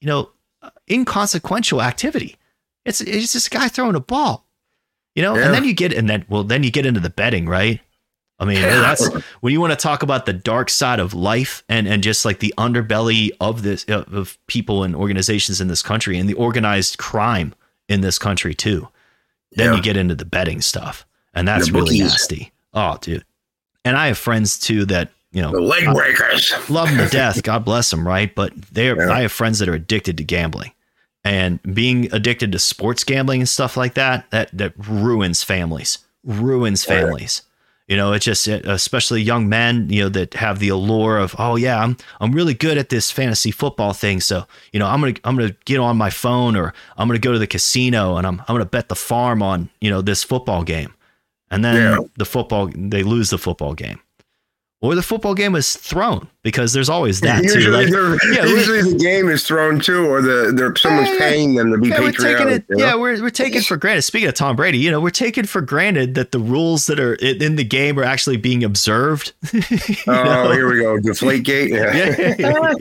you 0.00 0.06
know 0.06 0.30
inconsequential 0.90 1.82
activity. 1.82 2.36
It's 2.84 3.00
it's 3.00 3.32
just 3.32 3.48
a 3.48 3.50
guy 3.50 3.68
throwing 3.68 3.94
a 3.96 4.00
ball, 4.00 4.46
you 5.14 5.22
know, 5.22 5.34
Yeah. 5.36 5.46
and 5.46 5.54
then 5.54 5.64
you 5.64 5.74
get 5.74 5.92
and 5.92 6.08
then 6.08 6.24
well 6.28 6.44
then 6.44 6.62
you 6.62 6.70
get 6.70 6.86
into 6.86 7.00
the 7.00 7.10
betting, 7.10 7.46
right? 7.46 7.80
I 8.38 8.46
mean, 8.46 8.62
that's 8.62 9.06
when 9.42 9.52
you 9.52 9.60
want 9.60 9.72
to 9.72 9.76
talk 9.76 10.02
about 10.02 10.24
the 10.24 10.32
dark 10.32 10.70
side 10.70 10.98
of 10.98 11.12
life 11.12 11.62
and 11.68 11.86
and 11.86 12.02
just 12.02 12.24
like 12.24 12.38
the 12.38 12.54
underbelly 12.56 13.30
of 13.40 13.62
this 13.62 13.84
of 13.84 14.38
people 14.46 14.82
and 14.82 14.96
organizations 14.96 15.60
in 15.60 15.68
this 15.68 15.82
country 15.82 16.18
and 16.18 16.26
the 16.28 16.34
organized 16.34 16.96
crime 16.96 17.54
in 17.88 18.00
this 18.00 18.18
country 18.18 18.54
too. 18.54 18.88
Then 19.52 19.66
Yeah. 19.72 19.76
you 19.76 19.82
get 19.82 19.96
into 19.98 20.14
the 20.14 20.24
betting 20.24 20.62
stuff, 20.62 21.04
and 21.34 21.46
that's 21.46 21.70
really 21.70 21.98
nasty. 21.98 22.52
Oh, 22.72 22.96
dude. 23.00 23.24
And 23.84 23.96
I 23.96 24.08
have 24.08 24.18
friends 24.18 24.58
too 24.58 24.84
that 24.86 25.10
you 25.32 25.40
know 25.42 25.52
The 25.52 25.60
leg 25.60 25.84
breakers. 25.94 26.52
love 26.68 26.88
them 26.88 26.98
to 26.98 27.08
death. 27.10 27.42
God 27.42 27.64
bless 27.64 27.90
them, 27.90 28.06
right? 28.06 28.34
But 28.34 28.52
they're 28.72 28.96
Yeah. 29.06 29.12
I 29.12 29.22
have 29.22 29.32
friends 29.32 29.58
that 29.60 29.68
are 29.68 29.74
addicted 29.74 30.16
to 30.18 30.24
gambling, 30.24 30.72
and 31.24 31.62
being 31.74 32.12
addicted 32.12 32.52
to 32.52 32.58
sports 32.58 33.04
gambling 33.04 33.40
and 33.40 33.48
stuff 33.48 33.76
like 33.76 33.94
that 33.94 34.30
that 34.30 34.50
that 34.56 34.72
ruins 34.76 35.42
families 35.44 35.98
ruins 36.24 36.84
families 36.84 37.42
you 37.88 37.96
know 37.96 38.12
it's 38.12 38.24
just 38.26 38.46
especially 38.46 39.22
young 39.22 39.48
men 39.48 39.88
you 39.88 40.02
know 40.02 40.08
that 40.10 40.34
have 40.34 40.58
the 40.58 40.68
allure 40.68 41.16
of 41.16 41.34
oh 41.38 41.56
yeah 41.56 41.82
i'm 41.82 41.96
i'm 42.20 42.32
really 42.32 42.52
good 42.52 42.76
at 42.76 42.90
this 42.90 43.10
fantasy 43.10 43.50
football 43.50 43.94
thing 43.94 44.20
so 44.20 44.46
you 44.72 44.78
know 44.78 44.86
i'm 44.86 45.00
gonna 45.00 45.14
i'm 45.24 45.34
gonna 45.36 45.56
get 45.64 45.78
on 45.78 45.96
my 45.96 46.10
phone 46.10 46.56
or 46.56 46.74
i'm 46.98 47.08
gonna 47.08 47.18
go 47.18 47.32
to 47.32 47.38
the 47.38 47.46
casino 47.46 48.16
and 48.16 48.26
i'm, 48.26 48.40
I'm 48.40 48.54
gonna 48.54 48.66
bet 48.66 48.90
the 48.90 48.94
farm 48.94 49.42
on 49.42 49.70
you 49.80 49.90
know 49.90 50.02
this 50.02 50.22
football 50.22 50.62
game 50.62 50.92
and 51.50 51.64
then 51.64 51.74
Yeah. 51.76 51.98
the 52.16 52.24
football 52.24 52.70
they 52.74 53.02
lose 53.02 53.30
the 53.30 53.38
football 53.38 53.74
game 53.74 54.00
or 54.82 54.94
the 54.94 55.02
football 55.02 55.34
game 55.34 55.54
is 55.56 55.76
thrown 55.76 56.26
because 56.42 56.72
there's 56.72 56.88
always 56.88 57.20
that 57.20 57.42
too 57.42 57.58
usually, 57.58 57.86
like, 57.86 58.20
yeah, 58.32 58.46
usually 58.46 58.80
the 58.92 58.98
game 58.98 59.28
is 59.28 59.46
thrown 59.46 59.78
too, 59.78 60.06
or 60.06 60.22
the 60.22 60.52
they're 60.56 60.74
someone's 60.74 61.10
yeah. 61.10 61.18
paying 61.18 61.54
them 61.54 61.70
to 61.70 61.76
be 61.76 61.88
yeah, 61.88 62.00
we're 62.00 62.12
taking 62.12 62.24
patriotic. 62.24 62.52
it. 62.62 62.64
you 62.70 62.76
know? 62.76 62.84
Yeah, 62.86 62.94
we're 62.94 63.20
we're 63.20 63.28
taking 63.28 63.60
for 63.60 63.76
granted. 63.76 64.02
Speaking 64.02 64.28
of 64.28 64.34
Tom 64.34 64.56
Brady, 64.56 64.78
you 64.78 64.90
know, 64.90 64.98
we're 65.00 65.10
taking 65.10 65.44
for 65.44 65.60
granted 65.60 66.14
that 66.14 66.32
the 66.32 66.38
rules 66.38 66.86
that 66.86 66.98
are 66.98 67.14
in 67.16 67.56
the 67.56 67.64
game 67.64 67.98
are 67.98 68.04
actually 68.04 68.38
being 68.38 68.64
observed. 68.64 69.32
Oh, 70.06 70.24
know? 70.24 70.52
here 70.52 70.66
we 70.72 70.80
go. 70.80 70.98
Deflate 70.98 71.42
gate. 71.44 71.70
Yeah. 71.74 72.34
yeah. 72.38 72.56
Are 72.56 72.74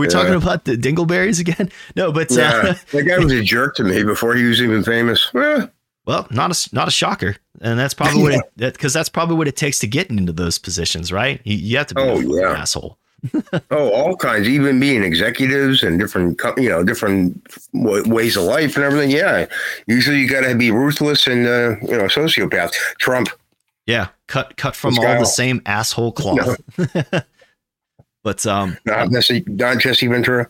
we 0.00 0.06
Yeah. 0.06 0.10
talking 0.10 0.34
about 0.34 0.64
the 0.64 0.76
Dingleberries 0.76 1.40
again? 1.40 1.70
No, 1.94 2.10
but 2.10 2.32
uh, 2.32 2.36
Yeah, 2.40 2.74
that 2.92 3.02
guy 3.02 3.18
was 3.18 3.32
a 3.32 3.42
jerk 3.42 3.76
to 3.76 3.84
me 3.84 4.02
before 4.02 4.34
he 4.34 4.44
was 4.44 4.62
even 4.62 4.82
famous. 4.82 5.30
Eh, 5.34 5.66
well, 6.06 6.26
not 6.30 6.50
a 6.50 6.74
not 6.74 6.88
a 6.88 6.90
shocker, 6.90 7.36
and 7.60 7.78
that's 7.78 7.94
probably 7.94 8.22
what 8.22 8.34
it 8.34 8.40
that 8.56 8.72
because 8.74 8.92
that's 8.92 9.08
probably 9.08 9.36
what 9.36 9.48
it 9.48 9.56
takes 9.56 9.78
to 9.80 9.86
get 9.86 10.10
into 10.10 10.32
those 10.32 10.58
positions, 10.58 11.12
right? 11.12 11.40
You, 11.44 11.56
you 11.56 11.76
have 11.78 11.86
to 11.88 11.94
be 11.94 12.00
Oh, 12.02 12.18
yeah. 12.20 12.52
asshole. 12.52 12.98
oh, 13.70 13.90
all 13.90 14.16
kinds, 14.16 14.46
even 14.48 14.78
being 14.78 15.02
executives 15.02 15.82
and 15.82 15.98
different, 15.98 16.38
you 16.58 16.68
know, 16.68 16.84
different 16.84 17.42
w- 17.72 18.06
ways 18.12 18.36
of 18.36 18.42
life 18.44 18.76
and 18.76 18.84
everything. 18.84 19.10
Yeah, 19.10 19.46
usually 19.86 20.18
you 20.18 20.28
got 20.28 20.42
to 20.42 20.54
be 20.54 20.70
ruthless 20.70 21.26
and 21.26 21.46
uh, 21.46 21.76
you 21.80 21.96
know, 21.96 22.04
sociopath. 22.04 22.72
Trump. 22.98 23.30
Yeah, 23.86 24.08
cut 24.28 24.56
cut 24.58 24.76
from 24.76 24.98
all 24.98 25.18
the 25.18 25.24
same 25.24 25.62
asshole 25.66 26.12
cloth. 26.12 26.60
but 28.22 28.44
um, 28.46 28.76
Not 28.84 29.10
Jesse, 29.10 29.44
not 29.46 29.78
Jesse 29.78 30.06
Ventura. 30.06 30.48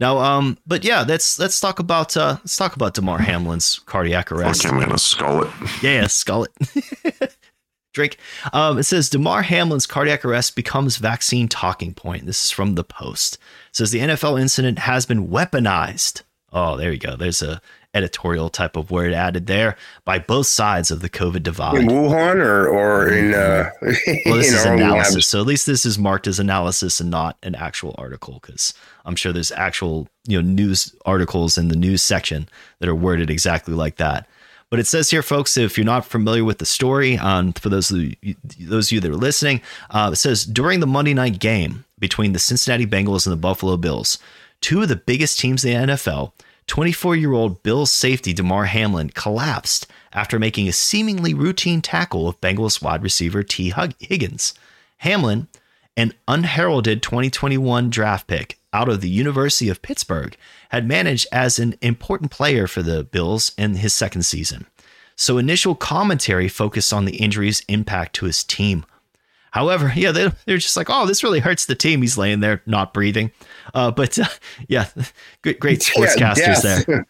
Now, 0.00 0.18
um, 0.18 0.56
but 0.66 0.82
yeah, 0.82 1.04
let's 1.06 1.38
let's 1.38 1.60
talk 1.60 1.78
about 1.78 2.16
uh, 2.16 2.38
let's 2.40 2.56
talk 2.56 2.74
about 2.74 2.94
Damar 2.94 3.18
Hamlin's 3.18 3.80
cardiac 3.80 4.32
arrest. 4.32 4.62
Fuck, 4.62 4.72
I'm 4.72 4.80
gonna 4.80 4.98
skull 4.98 5.42
it. 5.42 5.50
Yeah, 5.82 6.06
skull 6.06 6.44
it. 6.44 7.36
Drink. 7.92 8.16
Um, 8.52 8.78
it 8.78 8.84
says 8.84 9.10
Damar 9.10 9.42
Hamlin's 9.42 9.86
cardiac 9.86 10.24
arrest 10.24 10.56
becomes 10.56 10.96
vaccine 10.96 11.48
talking 11.48 11.92
point. 11.92 12.24
This 12.24 12.44
is 12.44 12.50
from 12.50 12.76
the 12.76 12.84
Post. 12.84 13.34
It 13.34 13.76
says 13.76 13.90
the 13.90 13.98
NFL 13.98 14.40
incident 14.40 14.78
has 14.80 15.04
been 15.06 15.28
weaponized. 15.28 16.22
Oh, 16.52 16.76
there 16.76 16.92
you 16.92 16.98
go. 16.98 17.16
There's 17.16 17.42
a 17.42 17.60
editorial 17.94 18.48
type 18.50 18.76
of 18.76 18.90
word 18.90 19.12
added 19.12 19.46
there 19.46 19.76
by 20.04 20.18
both 20.18 20.46
sides 20.46 20.90
of 20.90 21.00
the 21.00 21.08
COVID 21.10 21.36
In 21.36 21.42
divide. 21.42 21.74
Wuhan 21.86 22.36
or 22.36 22.68
or 22.68 23.08
in 23.12 23.34
uh, 23.34 23.70
Well, 23.82 24.36
this 24.36 24.48
in 24.50 24.54
is 24.54 24.64
analysis. 24.64 25.14
labs. 25.14 25.26
So 25.26 25.40
at 25.40 25.46
least 25.46 25.66
this 25.66 25.84
is 25.84 25.98
marked 25.98 26.26
as 26.26 26.38
analysis 26.38 27.00
and 27.00 27.10
not 27.10 27.36
an 27.42 27.54
actual 27.54 27.94
article 27.98 28.38
because 28.40 28.74
I'm 29.04 29.16
sure 29.16 29.32
there's 29.32 29.52
actual 29.52 30.08
you 30.26 30.40
know 30.40 30.48
news 30.48 30.94
articles 31.04 31.58
in 31.58 31.68
the 31.68 31.76
news 31.76 32.02
section 32.02 32.48
that 32.78 32.88
are 32.88 32.94
worded 32.94 33.30
exactly 33.30 33.74
like 33.74 33.96
that. 33.96 34.28
But 34.70 34.78
it 34.78 34.86
says 34.86 35.10
here, 35.10 35.22
folks, 35.22 35.56
if 35.56 35.76
you're 35.76 35.84
not 35.84 36.06
familiar 36.06 36.44
with 36.44 36.58
the 36.58 36.64
story, 36.66 37.18
um, 37.18 37.52
for 37.54 37.70
those 37.70 37.90
of 37.90 37.98
you, 38.22 38.36
those 38.60 38.86
of 38.86 38.92
you 38.92 39.00
that 39.00 39.10
are 39.10 39.16
listening, 39.16 39.62
uh, 39.90 40.10
it 40.12 40.16
says 40.16 40.44
during 40.44 40.78
the 40.78 40.86
Monday 40.86 41.12
night 41.12 41.40
game 41.40 41.84
between 41.98 42.34
the 42.34 42.38
Cincinnati 42.38 42.86
Bengals 42.86 43.26
and 43.26 43.32
the 43.32 43.36
Buffalo 43.36 43.76
Bills, 43.76 44.18
two 44.60 44.80
of 44.80 44.88
the 44.88 44.94
biggest 44.94 45.40
teams 45.40 45.64
in 45.64 45.88
the 45.88 45.92
NFL, 45.94 46.30
24 46.70 47.16
year 47.16 47.32
old 47.32 47.64
Bills 47.64 47.90
safety 47.90 48.32
Damar 48.32 48.66
Hamlin 48.66 49.10
collapsed 49.10 49.88
after 50.12 50.38
making 50.38 50.68
a 50.68 50.72
seemingly 50.72 51.34
routine 51.34 51.82
tackle 51.82 52.28
of 52.28 52.40
Bengals 52.40 52.80
wide 52.80 53.02
receiver 53.02 53.42
Tee 53.42 53.74
Higgins. 53.98 54.54
Hamlin, 54.98 55.48
an 55.96 56.14
unheralded 56.28 57.02
2021 57.02 57.90
draft 57.90 58.28
pick 58.28 58.60
out 58.72 58.88
of 58.88 59.00
the 59.00 59.08
University 59.08 59.68
of 59.68 59.82
Pittsburgh, 59.82 60.36
had 60.68 60.86
managed 60.86 61.26
as 61.32 61.58
an 61.58 61.74
important 61.82 62.30
player 62.30 62.68
for 62.68 62.84
the 62.84 63.02
Bills 63.02 63.50
in 63.58 63.74
his 63.74 63.92
second 63.92 64.22
season. 64.22 64.64
So 65.16 65.38
initial 65.38 65.74
commentary 65.74 66.46
focused 66.46 66.92
on 66.92 67.04
the 67.04 67.16
injury's 67.16 67.64
impact 67.66 68.14
to 68.14 68.26
his 68.26 68.44
team. 68.44 68.86
However, 69.50 69.92
yeah, 69.96 70.12
they, 70.12 70.30
they're 70.46 70.58
just 70.58 70.76
like, 70.76 70.88
oh, 70.90 71.06
this 71.06 71.22
really 71.22 71.40
hurts 71.40 71.66
the 71.66 71.74
team. 71.74 72.02
He's 72.02 72.18
laying 72.18 72.40
there 72.40 72.62
not 72.66 72.92
breathing. 72.94 73.30
Uh, 73.74 73.90
but 73.90 74.18
uh, 74.18 74.26
yeah, 74.68 74.88
great, 75.42 75.60
great 75.60 75.80
sportscasters 75.80 76.64
Yeah, 76.64 76.82
there 76.86 77.06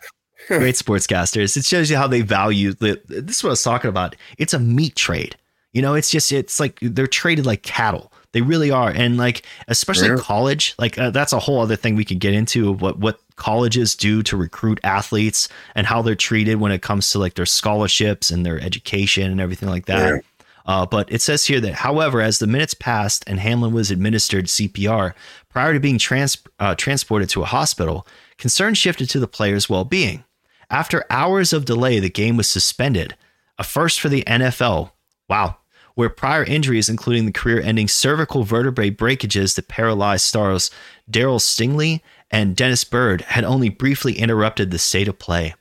great 0.49 0.75
sportscasters. 0.75 1.57
It 1.57 1.65
shows 1.65 1.91
you 1.91 1.97
how 1.97 2.07
they 2.07 2.23
value 2.23 2.73
the. 2.73 3.01
This 3.07 3.39
is 3.39 3.45
what 3.45 3.51
I 3.51 3.53
was 3.53 3.63
talking 3.63 3.89
about. 3.89 4.17
It's 4.39 4.55
a 4.55 4.59
meat 4.59 4.97
trade. 4.97 5.37
You 5.73 5.83
know, 5.83 5.95
it's 5.95 6.11
just 6.11 6.33
it's 6.33 6.59
like 6.59 6.79
they're 6.83 7.07
traded 7.07 7.47
like 7.47 7.63
cattle. 7.63 8.13
They 8.33 8.43
really 8.43 8.71
are, 8.71 8.91
and 8.91 9.17
like 9.17 9.43
especially 9.69 10.09
Yeah. 10.09 10.17
college. 10.17 10.75
Like 10.79 10.99
uh, 10.99 11.11
that's 11.11 11.33
a 11.33 11.39
whole 11.39 11.61
other 11.61 11.77
thing 11.77 11.95
we 11.95 12.05
could 12.05 12.19
get 12.21 12.35
into 12.35 12.73
what 12.73 12.99
what 12.99 13.21
colleges 13.37 13.95
do 13.95 14.23
to 14.25 14.37
recruit 14.37 14.81
athletes 14.83 15.49
and 15.75 15.87
how 15.87 16.03
they're 16.03 16.15
treated 16.17 16.57
when 16.61 16.73
it 16.73 16.83
comes 16.83 17.11
to 17.13 17.19
like 17.19 17.35
their 17.35 17.47
scholarships 17.47 18.31
and 18.31 18.45
their 18.45 18.61
education 18.61 19.31
and 19.31 19.41
everything 19.41 19.69
like 19.69 19.87
that. 19.87 20.15
Yeah. 20.15 20.21
Uh, 20.67 20.87
but 20.87 21.11
it 21.11 21.23
says 21.23 21.47
here 21.47 21.61
that, 21.61 21.75
however, 21.75 22.21
as 22.21 22.39
the 22.39 22.47
minutes 22.47 22.75
passed 22.75 23.25
and 23.27 23.41
Hamlin 23.41 23.73
was 23.73 23.91
administered 23.91 24.47
CPR 24.47 25.15
prior 25.49 25.73
to 25.73 25.81
being 25.81 25.99
trans- 25.99 26.39
uh, 26.59 26.75
transported 26.75 27.29
to 27.31 27.43
a 27.43 27.47
hospital, 27.47 28.07
concern 28.39 28.75
shifted 28.75 29.09
to 29.11 29.21
the 29.21 29.27
player's 29.29 29.69
well 29.69 29.85
being. 29.85 30.25
After 30.71 31.05
hours 31.11 31.53
of 31.53 31.65
delay, 31.65 31.99
the 31.99 32.11
game 32.11 32.37
was 32.37 32.49
suspended, 32.49 33.17
a 33.59 33.65
first 33.65 34.01
for 34.01 34.09
the 34.09 34.23
NFL. 34.25 34.93
Wow. 35.29 35.57
Where 35.95 36.09
prior 36.09 36.45
injuries, 36.45 36.89
including 36.89 37.27
the 37.27 37.33
career 37.33 37.61
ending 37.61 37.89
cervical 37.89 38.45
vertebrae 38.45 38.91
breakages 38.91 39.55
that 39.55 39.69
paralyzed 39.69 40.25
stars 40.25 40.71
Darryl 41.11 41.41
Stingley 41.41 42.01
and 42.31 42.55
Dennis 42.55 42.85
Byrd, 42.85 43.23
had 43.23 43.43
only 43.43 43.69
briefly 43.69 44.17
interrupted 44.17 44.71
the 44.71 44.79
state 44.79 45.09
of 45.09 45.19
play. 45.19 45.55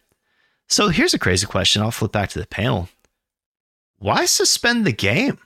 So 0.67 0.89
here's 0.89 1.15
a 1.15 1.19
crazy 1.19 1.47
question. 1.47 1.81
I'll 1.81 1.89
flip 1.89 2.11
back 2.11 2.29
to 2.29 2.39
the 2.39 2.45
panel 2.45 2.89
why 3.99 4.25
suspend 4.25 4.85
the 4.85 4.91
game? 4.91 5.37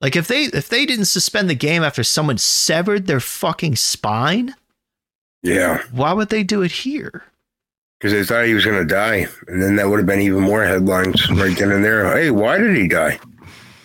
Like 0.00 0.16
if 0.16 0.28
they 0.28 0.44
if 0.44 0.68
they 0.68 0.86
didn't 0.86 1.06
suspend 1.06 1.48
the 1.50 1.54
game 1.54 1.82
after 1.82 2.04
someone 2.04 2.38
severed 2.38 3.06
their 3.06 3.20
fucking 3.20 3.76
spine, 3.76 4.54
Yeah, 5.42 5.82
why 5.92 6.12
would 6.12 6.28
they 6.28 6.42
do 6.42 6.62
it 6.62 6.70
here? 6.72 7.24
because 8.00 8.12
they 8.12 8.24
thought 8.24 8.44
he 8.44 8.52
was 8.52 8.66
going 8.66 8.76
to 8.86 8.94
die, 8.94 9.26
and 9.48 9.62
then 9.62 9.76
that 9.76 9.88
would 9.88 9.98
have 9.98 10.04
been 10.06 10.20
even 10.20 10.40
more 10.42 10.62
headlines 10.62 11.30
right 11.30 11.56
then 11.56 11.72
and 11.72 11.82
there. 11.82 12.14
Hey, 12.14 12.30
why 12.30 12.58
did 12.58 12.76
he 12.76 12.86
die? 12.86 13.18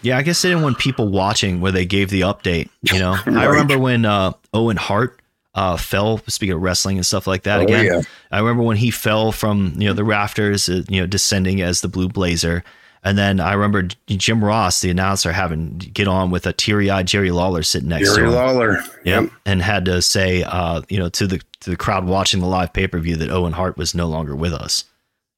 Yeah, 0.02 0.18
I 0.18 0.24
guess 0.24 0.42
they 0.42 0.50
didn't 0.50 0.64
want 0.64 0.78
people 0.78 1.08
watching 1.08 1.62
where 1.62 1.72
they 1.72 1.86
gave 1.86 2.10
the 2.10 2.22
update. 2.22 2.68
You 2.92 3.00
know, 3.00 3.16
I 3.26 3.46
remember 3.46 3.78
when 3.80 4.04
uh, 4.04 4.34
Owen 4.54 4.76
Hart 4.78 5.22
uh, 5.54 5.78
fell. 5.78 6.18
Speaking 6.28 6.56
of 6.56 6.62
wrestling 6.62 6.98
and 6.98 7.06
stuff 7.06 7.28
like 7.28 7.44
that, 7.44 7.60
Oh, 7.62 7.64
again, 7.64 7.86
yeah. 7.86 8.02
I 8.30 8.40
remember 8.40 8.64
when 8.64 8.78
he 8.78 8.92
fell 8.92 9.32
from 9.32 9.74
you 9.78 9.88
know 9.88 9.94
the 9.94 10.04
rafters, 10.04 10.68
uh, 10.68 10.84
you 10.90 11.00
know, 11.00 11.08
descending 11.08 11.62
as 11.62 11.80
the 11.80 11.88
Blue 11.88 12.10
Blazer. 12.10 12.64
And 13.04 13.18
then 13.18 13.40
I 13.40 13.54
remember 13.54 13.88
Jim 14.08 14.44
Ross, 14.44 14.82
the 14.82 14.90
announcer, 14.90 15.32
having 15.32 15.80
to 15.80 15.90
get 15.90 16.08
on 16.08 16.32
with 16.32 16.46
a 16.46 16.52
teary-eyed 16.52 17.08
Jerry 17.08 17.32
Lawler 17.32 17.64
sitting 17.64 17.88
next 17.90 18.10
to 18.10 18.16
Jerry 18.16 18.28
him. 18.28 18.34
Lawler. 18.36 18.84
Yep. 19.06 19.30
And 19.46 19.62
had 19.62 19.86
to 19.86 20.02
say, 20.02 20.44
uh, 20.44 20.82
you 20.90 21.00
know, 21.00 21.08
to 21.10 21.26
the 21.28 21.42
to 21.62 21.70
the 21.70 21.78
crowd 21.78 22.06
watching 22.06 22.42
the 22.42 22.48
live 22.48 22.74
pay 22.74 22.88
per 22.88 23.00
view 23.00 23.16
that 23.18 23.30
Owen 23.30 23.54
Hart 23.54 23.78
was 23.78 23.96
no 23.96 24.08
longer 24.08 24.36
with 24.36 24.54
us. 24.54 24.84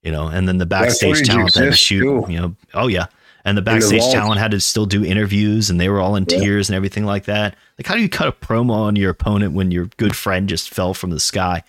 You 0.02 0.12
know, 0.12 0.28
and 0.28 0.48
then 0.48 0.58
the 0.58 0.66
backstage 0.66 1.22
talent 1.28 1.54
had 1.54 1.66
to 1.66 1.72
shoot. 1.74 2.02
too. 2.02 2.26
You 2.32 2.40
know, 2.40 2.56
oh 2.74 2.88
yeah, 2.88 3.06
and 3.46 3.56
the 3.56 3.62
backstage 3.62 4.00
vault. 4.02 4.14
talent 4.14 4.40
had 4.40 4.50
to 4.52 4.60
still 4.60 4.88
do 4.88 5.06
interviews, 5.06 5.70
and 5.70 5.80
they 5.80 5.90
were 5.90 6.00
all 6.00 6.16
in 6.16 6.26
Yeah. 6.28 6.40
tears 6.40 6.68
and 6.70 6.76
everything 6.76 7.06
like 7.06 7.26
that. 7.26 7.56
Like, 7.78 7.86
how 7.86 7.94
do 7.94 8.02
you 8.02 8.10
cut 8.10 8.28
a 8.28 8.32
promo 8.32 8.72
on 8.74 8.96
your 8.96 9.12
opponent 9.12 9.54
when 9.54 9.70
your 9.70 9.86
good 9.98 10.16
friend 10.16 10.50
just 10.50 10.72
fell 10.74 10.96
from 10.96 11.12
the 11.12 11.20
sky? 11.20 11.62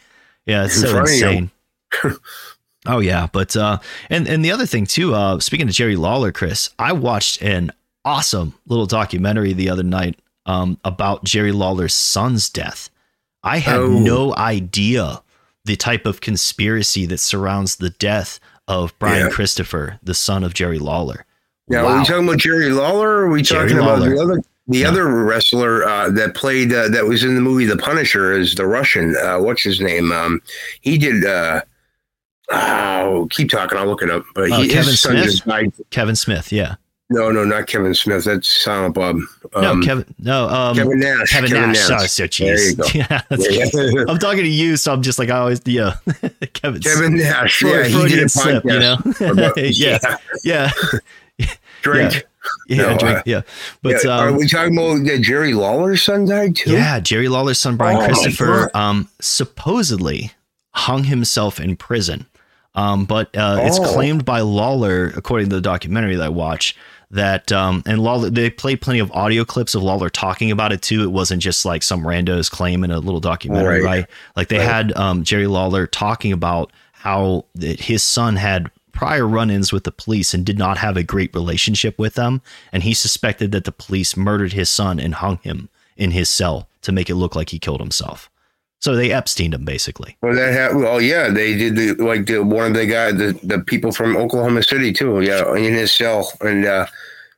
Yeah, 0.46 0.64
it's 0.64 0.76
In 0.76 0.82
so 0.82 0.90
front 0.92 1.08
of 1.10 1.14
you. 1.14 1.26
insane. 1.26 1.50
Oh 2.86 2.98
yeah, 2.98 3.28
but 3.32 3.54
uh, 3.56 3.78
and 4.10 4.26
and 4.26 4.44
the 4.44 4.50
other 4.50 4.66
thing 4.66 4.86
too. 4.86 5.14
Uh, 5.14 5.38
speaking 5.38 5.68
of 5.68 5.74
Jerry 5.74 5.96
Lawler, 5.96 6.32
Chris, 6.32 6.70
I 6.78 6.92
watched 6.92 7.40
an 7.42 7.70
awesome 8.04 8.54
little 8.66 8.86
documentary 8.86 9.52
the 9.52 9.70
other 9.70 9.84
night 9.84 10.18
um, 10.46 10.78
about 10.84 11.22
Jerry 11.24 11.52
Lawler's 11.52 11.94
son's 11.94 12.48
death. 12.50 12.90
I 13.44 13.58
had 13.58 13.76
Oh. 13.80 13.88
no 13.88 14.34
idea 14.36 15.22
the 15.64 15.76
type 15.76 16.06
of 16.06 16.20
conspiracy 16.20 17.06
that 17.06 17.18
surrounds 17.18 17.76
the 17.76 17.90
death 17.90 18.40
of 18.66 18.96
Brian 18.98 19.26
Yeah. 19.26 19.32
Christopher, 19.32 20.00
the 20.02 20.14
son 20.14 20.42
of 20.42 20.54
Jerry 20.54 20.80
Lawler. 20.80 21.24
Now, 21.68 21.86
are 21.86 21.98
we 22.00 22.04
talking 22.04 22.24
about 22.28 22.38
Jerry 22.38 22.70
Lawler? 22.70 23.08
Or 23.08 23.24
are 23.26 23.30
we 23.30 23.42
Jerry 23.42 23.68
talking 23.68 23.82
about 23.82 24.00
the 24.00 24.20
other 24.20 24.42
the 24.66 24.78
Yeah. 24.78 24.88
other 24.88 25.06
wrestler 25.24 25.84
uh, 25.84 26.10
that 26.10 26.34
played 26.34 26.72
uh, 26.72 26.88
that 26.88 27.06
was 27.06 27.22
in 27.22 27.36
the 27.36 27.40
movie 27.40 27.64
The 27.66 27.76
Punisher? 27.76 28.32
Is 28.32 28.56
the 28.56 28.66
Russian? 28.66 29.14
Uh, 29.16 29.38
what's 29.38 29.62
his 29.62 29.80
name? 29.80 30.10
Um, 30.10 30.40
he 30.80 30.98
did. 30.98 31.24
Oh, 32.52 33.26
keep 33.30 33.50
talking. 33.50 33.78
I'll 33.78 33.86
look 33.86 34.02
it 34.02 34.10
up. 34.10 34.24
But 34.34 34.50
Uh, 34.52 34.60
he, 34.60 34.68
Kevin 34.68 34.94
Smith? 34.94 35.80
Kevin 35.90 36.16
Smith, 36.16 36.52
yeah. 36.52 36.74
No, 37.10 37.30
no, 37.30 37.44
not 37.44 37.66
Kevin 37.66 37.94
Smith. 37.94 38.24
That's 38.24 38.48
Silent 38.62 38.94
Bob. 38.94 39.16
no, 39.54 39.70
Um, 39.72 39.82
Kevin. 39.82 40.14
No, 40.18 40.48
um, 40.48 40.74
Kevin 40.76 40.98
Nash. 40.98 41.30
Kevin, 41.30 41.50
Nash. 41.72 41.90
Oh, 41.90 42.06
so 42.06 42.26
go. 42.26 42.84
Yeah, 42.94 43.20
Yeah. 43.38 44.04
I'm 44.08 44.18
talking 44.18 44.44
to 44.44 44.48
you, 44.48 44.76
so 44.78 44.92
I'm 44.94 45.02
just 45.02 45.18
like 45.18 45.28
I 45.28 45.38
always 45.38 45.60
yeah. 45.66 45.96
Kevin. 46.54 46.80
Kevin 46.80 47.16
Nash. 47.16 47.58
Freud- 47.60 47.72
Yeah, 47.72 47.84
he 47.84 47.92
did 47.92 48.00
Freudian 48.00 48.24
a 48.24 48.28
slip, 48.30 48.64
you 48.64 48.78
know? 48.78 48.96
about- 49.30 49.56
Yeah. 49.76 49.98
Yeah. 50.44 50.70
Drink. 51.82 52.24
Yeah, 52.68 52.76
No, 52.76 52.98
drink, 52.98 53.18
uh, 53.18 53.22
yeah. 53.26 53.42
But 53.82 54.04
yeah, 54.04 54.10
are 54.18 54.28
um, 54.28 54.36
we 54.36 54.48
talking 54.48 54.76
about 54.76 55.20
Jerry 55.20 55.52
Lawler's 55.54 56.02
son 56.02 56.24
died 56.26 56.56
too? 56.56 56.72
yeah, 56.72 56.98
Jerry 56.98 57.28
Lawler's 57.28 57.58
son 57.58 57.76
Brian 57.76 57.98
Oh, 58.00 58.04
Christopher 58.06 58.70
um 58.74 59.08
supposedly 59.20 60.32
hung 60.74 61.04
himself 61.04 61.60
in 61.60 61.76
prison. 61.76 62.26
Um, 62.74 63.04
but 63.04 63.34
uh, 63.36 63.58
it's 63.62 63.78
Oh. 63.78 63.92
claimed 63.92 64.24
by 64.24 64.40
Lawler, 64.40 65.12
according 65.16 65.50
to 65.50 65.56
the 65.56 65.60
documentary 65.62 66.16
that 66.16 66.24
I 66.24 66.28
watched, 66.30 66.76
that 67.10 67.52
um, 67.52 67.82
and 67.84 67.98
Lawler 68.02 68.30
they 68.30 68.48
played 68.48 68.80
plenty 68.80 68.98
of 68.98 69.12
audio 69.12 69.44
clips 69.44 69.74
of 69.74 69.82
Lawler 69.82 70.08
talking 70.08 70.50
about 70.50 70.72
it 70.72 70.80
too. 70.80 71.02
It 71.02 71.10
wasn't 71.12 71.42
just 71.42 71.64
like 71.66 71.82
some 71.82 72.06
rando's 72.06 72.48
claim 72.48 72.82
in 72.84 72.90
a 72.90 72.98
little 72.98 73.20
documentary, 73.20 73.82
right? 73.82 73.98
Right. 74.00 74.06
Like 74.36 74.48
they 74.48 74.56
Right. 74.58 74.66
had 74.68 74.96
um, 74.96 75.22
Jerry 75.22 75.46
Lawler 75.46 75.86
talking 75.86 76.32
about 76.32 76.72
how 76.92 77.44
that 77.56 77.80
his 77.80 78.02
son 78.02 78.36
had 78.36 78.70
prior 78.92 79.26
run-ins 79.26 79.72
with 79.72 79.84
the 79.84 79.90
police 79.92 80.32
and 80.32 80.44
did 80.46 80.58
not 80.58 80.78
have 80.78 80.96
a 80.96 81.02
great 81.02 81.34
relationship 81.34 81.98
with 81.98 82.14
them, 82.14 82.40
and 82.72 82.82
he 82.82 82.94
suspected 82.94 83.52
that 83.52 83.64
the 83.64 83.72
police 83.72 84.16
murdered 84.16 84.52
his 84.54 84.70
son 84.70 84.98
and 85.00 85.16
hung 85.16 85.38
him 85.42 85.68
in 85.96 86.12
his 86.12 86.30
cell 86.30 86.68
to 86.82 86.92
make 86.92 87.10
it 87.10 87.16
look 87.16 87.34
like 87.36 87.50
he 87.50 87.58
killed 87.58 87.80
himself. 87.80 88.30
So 88.82 88.96
they 88.96 89.10
Epsteined 89.10 89.54
him 89.54 89.64
basically. 89.64 90.16
Well, 90.22 90.34
that 90.34 90.72
ha- 90.72 90.76
well, 90.76 91.00
yeah, 91.00 91.28
they 91.28 91.56
did 91.56 91.76
the 91.76 91.94
like 92.04 92.26
the 92.26 92.42
one 92.42 92.66
of 92.66 92.74
the 92.74 92.86
guy 92.86 93.12
the 93.12 93.38
the 93.44 93.60
people 93.60 93.92
from 93.92 94.16
Oklahoma 94.16 94.64
City 94.64 94.92
too. 94.92 95.20
Yeah, 95.20 95.54
in 95.54 95.72
his 95.72 95.92
cell, 95.92 96.32
and 96.40 96.64
uh, 96.64 96.86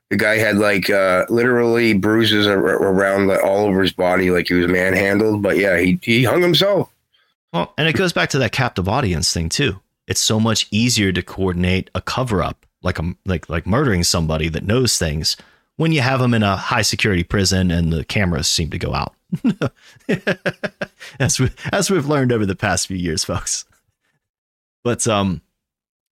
the 0.09 0.16
guy 0.16 0.39
had 0.39 0.57
like 0.57 0.89
uh, 0.89 1.27
literally 1.29 1.93
bruises 1.93 2.47
ar- 2.47 2.59
around 2.59 3.27
the, 3.27 3.43
all 3.43 3.66
over 3.66 3.83
his 3.83 3.93
body, 3.93 4.31
like 4.31 4.49
he 4.49 4.55
was 4.55 4.69
manhandled. 4.69 5.43
But 5.43 5.59
yeah, 5.59 5.79
he 5.79 6.01
he 6.03 6.25
hung 6.25 6.41
himself. 6.41 6.91
Well, 7.53 7.75
and 7.77 7.89
it 7.89 7.95
goes 7.95 8.15
back 8.15 8.31
to 8.31 8.39
that 8.39 8.53
captive 8.53 8.89
audience 8.89 9.31
thing 9.31 9.51
too. 9.51 9.81
It's 10.07 10.21
so 10.21 10.41
much 10.41 10.66
easier 10.71 11.12
to 11.12 11.23
coordinate 11.23 11.91
a 11.95 12.01
cover 12.01 12.43
up, 12.43 12.65
like 12.83 12.99
a 12.99 13.15
like 13.27 13.51
like 13.51 13.66
murdering 13.66 14.03
somebody 14.03 14.49
that 14.49 14.65
knows 14.65 14.99
things, 14.99 15.37
when 15.77 15.93
you 15.93 16.01
have 16.01 16.21
them 16.21 16.33
in 16.33 16.43
a 16.43 16.57
high 16.57 16.83
security 16.83 17.23
prison 17.23 17.71
and 17.71 17.93
the 17.93 18.03
cameras 18.05 18.49
seem 18.49 18.71
to 18.71 18.79
go 18.79 18.95
out. 18.95 19.15
as 21.19 21.40
we 21.40 21.51
as 21.73 21.90
we've 21.90 22.06
learned 22.06 22.32
over 22.32 22.47
the 22.47 22.56
past 22.56 22.86
few 22.86 22.97
years, 22.97 23.24
folks. 23.24 23.65
But 24.82 25.06
um, 25.06 25.40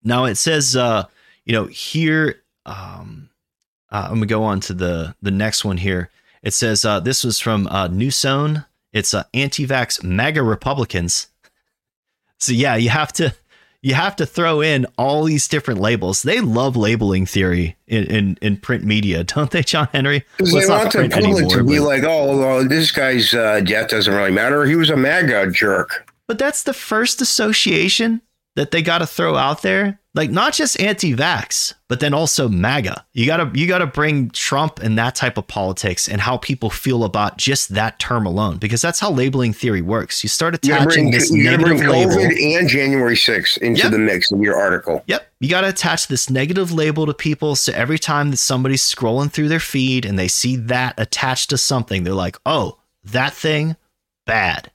now 0.02 0.24
it 0.24 0.36
says 0.36 0.76
uh, 0.76 1.04
you 1.44 1.52
know 1.52 1.66
here 1.66 2.42
um, 2.66 3.30
uh, 3.90 4.06
I'm 4.08 4.14
gonna 4.14 4.26
go 4.26 4.44
on 4.44 4.60
to 4.60 4.74
the 4.74 5.14
the 5.22 5.30
next 5.30 5.64
one 5.64 5.76
here. 5.76 6.10
It 6.42 6.54
says 6.54 6.84
uh, 6.84 7.00
this 7.00 7.24
was 7.24 7.38
from 7.38 7.66
uh, 7.68 7.88
NewsOne. 7.88 8.66
It's 8.92 9.14
uh, 9.14 9.24
anti-vax 9.32 10.02
MAGA 10.02 10.42
Republicans. 10.42 11.28
So 12.38 12.52
yeah, 12.52 12.76
you 12.76 12.88
have 12.88 13.12
to 13.14 13.34
you 13.82 13.94
have 13.94 14.16
to 14.16 14.26
throw 14.26 14.60
in 14.60 14.86
all 14.96 15.24
these 15.24 15.48
different 15.48 15.80
labels. 15.80 16.22
They 16.22 16.40
love 16.40 16.76
labeling 16.76 17.26
theory 17.26 17.76
in 17.86 18.04
in, 18.04 18.38
in 18.40 18.56
print 18.56 18.84
media, 18.84 19.24
don't 19.34 19.50
they, 19.50 19.62
John 19.62 19.88
Henry? 19.92 20.24
Because 20.36 20.52
Well, 20.52 20.62
they 20.62 20.68
want 20.68 20.92
the 20.92 21.08
public 21.08 21.48
to 21.50 21.64
be 21.64 21.78
but- 21.78 21.84
like, 21.86 22.02
oh, 22.04 22.38
well, 22.38 22.68
this 22.68 22.90
guy's 22.92 23.34
uh, 23.34 23.60
death 23.60 23.88
doesn't 23.90 24.14
really 24.14 24.30
matter. 24.30 24.64
He 24.64 24.76
was 24.76 24.90
a 24.90 24.96
MAGA 24.96 25.50
jerk. 25.52 26.08
But 26.28 26.38
that's 26.38 26.62
the 26.62 26.72
first 26.72 27.20
association 27.20 28.22
that 28.56 28.70
they 28.70 28.82
got 28.82 28.98
to 28.98 29.06
throw 29.06 29.36
out 29.36 29.62
there. 29.62 29.98
Like 30.14 30.30
not 30.30 30.52
just 30.52 30.78
anti-vax, 30.78 31.72
but 31.88 32.00
then 32.00 32.12
also 32.12 32.46
MAGA. 32.46 33.06
You 33.14 33.24
got 33.24 33.38
to 33.38 33.58
you 33.58 33.66
got 33.66 33.78
to 33.78 33.86
bring 33.86 34.28
Trump 34.28 34.78
and 34.80 34.98
that 34.98 35.14
type 35.14 35.38
of 35.38 35.46
politics 35.46 36.06
and 36.06 36.20
how 36.20 36.36
people 36.36 36.68
feel 36.68 37.04
about 37.04 37.38
just 37.38 37.70
that 37.70 37.98
term 37.98 38.26
alone 38.26 38.58
because 38.58 38.82
that's 38.82 39.00
how 39.00 39.10
labeling 39.10 39.54
theory 39.54 39.80
works. 39.80 40.22
You 40.22 40.28
start 40.28 40.52
You 40.62 40.68
gotta 40.72 40.82
attaching 40.84 41.04
bring, 41.04 41.12
this 41.12 41.30
you 41.30 41.44
gotta 41.44 41.56
negative 41.56 41.86
label. 41.86 42.12
COVID 42.12 42.58
and 42.58 42.68
January 42.68 43.16
6th 43.16 43.56
into 43.58 43.84
Yep. 43.84 43.90
the 43.90 43.98
mix 43.98 44.30
of 44.30 44.40
your 44.40 44.54
article. 44.56 45.02
Yep. 45.06 45.26
You 45.40 45.48
got 45.48 45.62
to 45.62 45.70
attach 45.70 46.08
this 46.08 46.28
negative 46.28 46.72
label 46.72 47.06
to 47.06 47.14
people. 47.14 47.56
So 47.56 47.72
every 47.72 47.98
time 47.98 48.32
that 48.32 48.36
somebody's 48.36 48.82
scrolling 48.82 49.32
through 49.32 49.48
their 49.48 49.60
feed 49.60 50.04
and 50.04 50.18
they 50.18 50.28
see 50.28 50.56
that 50.56 50.94
attached 51.00 51.48
to 51.50 51.56
something, 51.56 52.04
they're 52.04 52.12
like, 52.12 52.36
oh, 52.44 52.76
that 53.02 53.32
thing, 53.32 53.76
bad. 54.26 54.70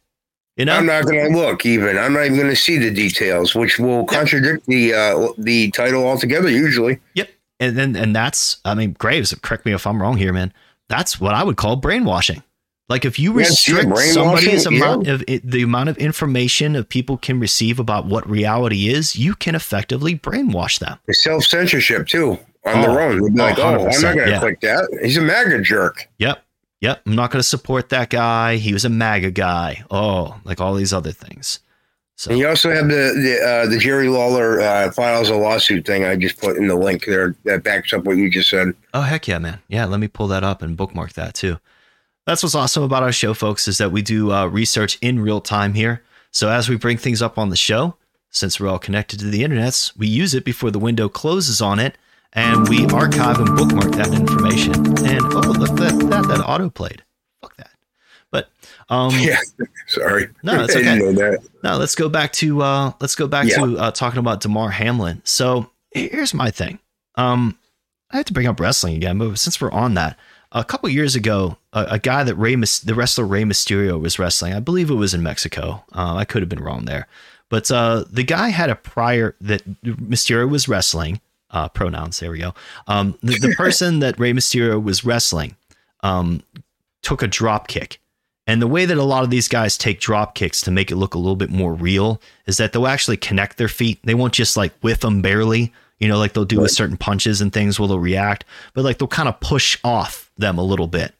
You 0.57 0.65
know? 0.65 0.73
I'm 0.73 0.85
not 0.85 1.05
going 1.05 1.31
to 1.31 1.37
look 1.37 1.65
even. 1.65 1.97
I'm 1.97 2.13
not 2.13 2.25
even 2.25 2.37
going 2.37 2.49
to 2.49 2.55
see 2.55 2.77
the 2.77 2.91
details, 2.91 3.53
which 3.55 3.77
will 3.79 4.05
contradict 4.05 4.65
the 4.65 4.93
uh, 4.93 5.29
the 5.37 5.71
title 5.71 6.05
altogether. 6.05 6.49
Usually, 6.49 6.99
Yep. 7.13 7.29
And 7.59 7.77
then 7.77 7.95
and 7.95 8.15
that's 8.15 8.57
I 8.65 8.75
mean, 8.75 8.93
Graves, 8.99 9.33
correct 9.41 9.65
me 9.65 9.73
if 9.73 9.87
I'm 9.87 10.01
wrong 10.01 10.17
here, 10.17 10.33
man. 10.33 10.53
That's 10.89 11.19
what 11.19 11.33
I 11.35 11.43
would 11.43 11.57
call 11.57 11.75
brainwashing. 11.75 12.43
Like 12.89 13.03
if 13.03 13.19
you 13.19 13.33
restrict 13.33 13.89
brainwashing, 13.89 14.13
somebody's 14.13 14.65
yeah. 14.65 14.77
amount 14.77 15.07
of 15.07 15.23
the 15.43 15.61
amount 15.61 15.89
of 15.89 15.97
information 15.97 16.75
of 16.75 16.87
people 16.87 17.17
can 17.17 17.39
receive 17.39 17.79
about 17.79 18.05
what 18.05 18.29
reality 18.29 18.87
is, 18.89 19.15
you 19.15 19.35
can 19.35 19.55
effectively 19.55 20.17
brainwash 20.17 20.79
them. 20.79 20.97
the 21.05 21.13
self 21.13 21.43
censorship 21.43 22.07
too 22.07 22.39
on 22.65 22.77
Oh, 22.77 22.81
their 22.81 23.01
own. 23.01 23.33
Be 23.33 23.41
oh, 23.41 23.43
like, 23.45 23.59
"Oh, 23.59 23.87
I'm 23.87 24.01
not 24.01 24.15
going 24.15 24.17
to 24.17 24.29
yeah. 24.29 24.39
click 24.39 24.61
that. 24.61 24.99
He's 25.03 25.17
a 25.17 25.21
MAGA 25.21 25.61
jerk." 25.61 26.07
Yep. 26.19 26.41
Yep. 26.81 27.01
I'm 27.05 27.15
not 27.15 27.31
going 27.31 27.39
to 27.39 27.47
support 27.47 27.89
that 27.89 28.09
guy. 28.09 28.57
He 28.57 28.73
was 28.73 28.85
a 28.85 28.89
MAGA 28.89 29.31
guy. 29.31 29.83
Oh, 29.89 30.39
like 30.43 30.61
all 30.61 30.75
these 30.75 30.93
other 30.93 31.11
things. 31.11 31.59
So 32.17 32.31
And 32.31 32.39
you 32.39 32.47
also 32.47 32.71
have 32.71 32.87
the 32.87 33.13
the, 33.13 33.47
uh, 33.47 33.69
the 33.69 33.77
Jerry 33.77 34.09
Lawler 34.09 34.59
uh, 34.59 34.91
files 34.91 35.29
a 35.29 35.35
lawsuit 35.35 35.85
thing. 35.85 36.03
I 36.03 36.15
just 36.15 36.39
put 36.39 36.57
in 36.57 36.67
the 36.67 36.75
link 36.75 37.05
there 37.05 37.35
that 37.43 37.63
backs 37.63 37.93
up 37.93 38.05
what 38.05 38.17
you 38.17 38.27
just 38.29 38.49
said. 38.49 38.73
Oh 38.95 39.01
heck 39.01 39.27
yeah, 39.27 39.37
man! 39.37 39.59
Yeah, 39.67 39.85
let 39.85 39.99
me 39.99 40.07
pull 40.07 40.27
that 40.29 40.43
up 40.43 40.63
and 40.63 40.75
bookmark 40.75 41.13
that 41.13 41.35
too. 41.35 41.59
That's 42.25 42.41
what's 42.41 42.55
awesome 42.55 42.81
about 42.81 43.03
our 43.03 43.11
show, 43.11 43.35
folks, 43.35 43.67
is 43.67 43.77
that 43.77 43.91
we 43.91 44.01
do 44.01 44.31
uh, 44.31 44.47
research 44.47 44.97
in 44.99 45.19
real 45.19 45.39
time 45.39 45.75
here. 45.75 46.01
So 46.31 46.49
as 46.49 46.67
we 46.67 46.75
bring 46.75 46.97
things 46.97 47.21
up 47.21 47.37
on 47.37 47.49
the 47.49 47.55
show, 47.55 47.95
since 48.31 48.59
we're 48.59 48.67
all 48.67 48.79
connected 48.79 49.19
to 49.19 49.27
the 49.27 49.43
internets, 49.43 49.95
we 49.95 50.07
use 50.07 50.33
it 50.33 50.43
before 50.43 50.71
the 50.71 50.79
window 50.79 51.09
closes 51.09 51.61
on 51.61 51.77
it, 51.77 51.99
and 52.33 52.67
we 52.67 52.87
archive 52.87 53.39
and 53.39 53.55
bookmark 53.55 53.91
that 53.93 54.11
information. 54.11 54.96
Oh, 55.29 55.39
look 55.57 55.69
that 55.77 56.07
that 56.09 56.27
that 56.27 56.43
auto 56.45 56.69
played. 56.69 57.03
Fuck 57.41 57.57
that. 57.57 57.71
But 58.31 58.49
um, 58.89 59.11
Yeah, 59.19 59.37
sorry. 59.87 60.29
No, 60.43 60.65
didn't 60.67 61.01
okay. 61.01 61.15
that. 61.15 61.39
now 61.63 61.75
let's 61.77 61.95
go 61.95 62.09
back 62.09 62.31
to 62.33 62.61
uh, 62.61 62.91
let's 62.99 63.15
go 63.15 63.27
back 63.27 63.47
Yeah. 63.47 63.57
to 63.57 63.77
uh, 63.77 63.91
talking 63.91 64.19
about 64.19 64.41
Damar 64.41 64.69
Hamlin. 64.71 65.21
So 65.25 65.69
here's 65.91 66.33
my 66.33 66.49
thing. 66.51 66.79
Um, 67.15 67.57
I 68.11 68.17
have 68.17 68.25
to 68.27 68.33
bring 68.33 68.47
up 68.47 68.59
wrestling 68.59 68.95
again, 68.95 69.17
but 69.17 69.37
since 69.37 69.59
we're 69.59 69.71
on 69.71 69.95
that, 69.95 70.17
a 70.53 70.63
couple 70.63 70.87
years 70.89 71.15
ago, 71.15 71.57
a, 71.73 71.85
a 71.91 71.99
guy 71.99 72.23
that 72.23 72.35
Ray, 72.35 72.55
the 72.55 72.93
wrestler 72.95 73.25
Rey 73.25 73.43
Mysterio 73.43 73.99
was 73.99 74.17
wrestling. 74.17 74.53
I 74.53 74.59
believe 74.61 74.89
it 74.89 74.95
was 74.95 75.13
in 75.13 75.21
Mexico. 75.23 75.83
Uh, 75.93 76.15
I 76.15 76.23
could 76.23 76.41
have 76.41 76.47
been 76.49 76.63
wrong 76.63 76.85
there, 76.85 77.07
but 77.49 77.69
uh, 77.69 78.05
the 78.09 78.23
guy 78.23 78.49
had 78.49 78.69
a 78.69 78.75
prior 78.75 79.35
that 79.41 79.63
Mysterio 79.83 80.49
was 80.49 80.69
wrestling. 80.69 81.19
Uh, 81.49 81.69
pronouns. 81.69 82.19
There 82.19 82.31
we 82.31 82.39
go. 82.39 82.53
Um, 82.87 83.17
the, 83.23 83.39
the 83.39 83.55
person 83.57 83.99
that 83.99 84.19
Rey 84.19 84.33
Mysterio 84.33 84.83
was 84.83 85.05
wrestling 85.05 85.55
um, 86.03 86.41
took 87.01 87.21
a 87.21 87.27
drop 87.27 87.67
kick. 87.67 87.99
And 88.45 88.61
the 88.61 88.67
way 88.67 88.85
that 88.85 88.97
a 88.97 89.03
lot 89.03 89.23
of 89.23 89.29
these 89.29 89.47
guys 89.47 89.77
take 89.77 89.99
drop 89.99 90.35
kicks 90.35 90.61
to 90.61 90.71
make 90.71 90.89
it 90.91 90.95
look 90.97 91.13
a 91.13 91.17
little 91.17 91.35
bit 91.35 91.49
more 91.49 91.73
real 91.73 92.21
is 92.47 92.57
that 92.57 92.71
they'll 92.73 92.87
actually 92.87 93.17
connect 93.17 93.57
their 93.57 93.67
feet. 93.67 93.99
They 94.03 94.13
won't 94.13 94.33
just 94.33 94.55
like 94.57 94.73
whiff 94.79 94.99
them 95.01 95.21
barely, 95.21 95.73
you 95.99 96.07
know, 96.07 96.17
like 96.17 96.33
they'll 96.33 96.45
do 96.45 96.59
with 96.61 96.71
certain 96.71 96.95
punches 96.97 97.41
and 97.41 97.51
things 97.51 97.79
where 97.79 97.87
they'll 97.87 97.99
react, 97.99 98.45
but 98.73 98.83
like 98.85 98.97
they'll 98.99 99.07
kind 99.07 99.27
of 99.29 99.39
push 99.39 99.77
off 99.83 100.31
them 100.37 100.57
a 100.57 100.63
little 100.63 100.87
bit. 100.87 101.13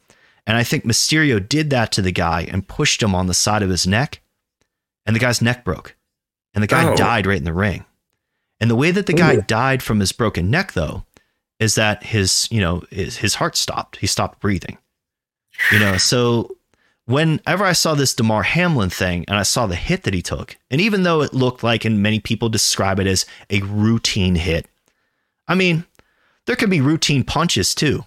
And 0.46 0.56
I 0.56 0.64
think 0.64 0.86
Mysterio 0.86 1.46
did 1.46 1.70
that 1.72 1.92
to 1.94 2.02
the 2.02 2.12
guy 2.14 2.48
and 2.50 2.66
pushed 2.68 3.04
him 3.04 3.14
on 3.14 3.28
the 3.28 3.34
side 3.34 3.62
of 3.64 3.70
his 3.70 3.86
neck, 3.86 4.22
and 5.06 5.14
the 5.16 5.20
guy's 5.20 5.42
neck 5.42 5.66
broke. 5.66 5.96
And 6.54 6.64
the 6.64 6.68
guy 6.68 6.90
Oh. 6.90 6.96
died 6.96 7.28
right 7.28 7.38
in 7.38 7.44
the 7.44 7.54
ring. 7.54 7.84
And 8.60 8.70
the 8.70 8.76
way 8.76 8.92
that 8.92 9.06
the 9.06 9.14
guy 9.14 9.36
Ooh. 9.36 9.42
died 9.42 9.84
from 9.84 10.00
his 10.00 10.12
broken 10.12 10.50
neck, 10.50 10.74
though, 10.74 11.04
is 11.60 11.76
that 11.76 12.04
his, 12.04 12.48
you 12.52 12.62
know, 12.62 12.84
his, 12.90 13.18
his 13.18 13.36
heart 13.36 13.56
stopped. 13.56 13.98
He 13.98 14.08
stopped 14.08 14.40
breathing. 14.40 14.78
You 15.72 15.80
know, 15.80 15.98
so 15.98 16.56
whenever 17.06 17.66
I 17.66 17.74
saw 17.74 17.96
this 17.96 18.14
Damar 18.14 18.44
Hamlin 18.44 18.90
thing 18.90 19.26
and 19.28 19.38
I 19.38 19.44
saw 19.44 19.66
the 19.66 19.76
hit 19.76 20.04
that 20.04 20.14
he 20.14 20.22
took, 20.22 20.58
and 20.70 20.80
even 20.80 21.04
though 21.04 21.22
it 21.22 21.34
looked 21.34 21.64
like, 21.64 21.84
and 21.84 22.04
many 22.04 22.20
people 22.20 22.50
describe 22.50 23.00
it 23.00 23.08
as 23.08 23.26
a 23.50 23.62
routine 23.62 24.36
hit, 24.36 24.68
I 25.48 25.56
mean, 25.56 25.86
there 26.46 26.56
could 26.56 26.70
be 26.70 26.82
routine 26.82 27.24
punches 27.24 27.74
too. 27.74 28.06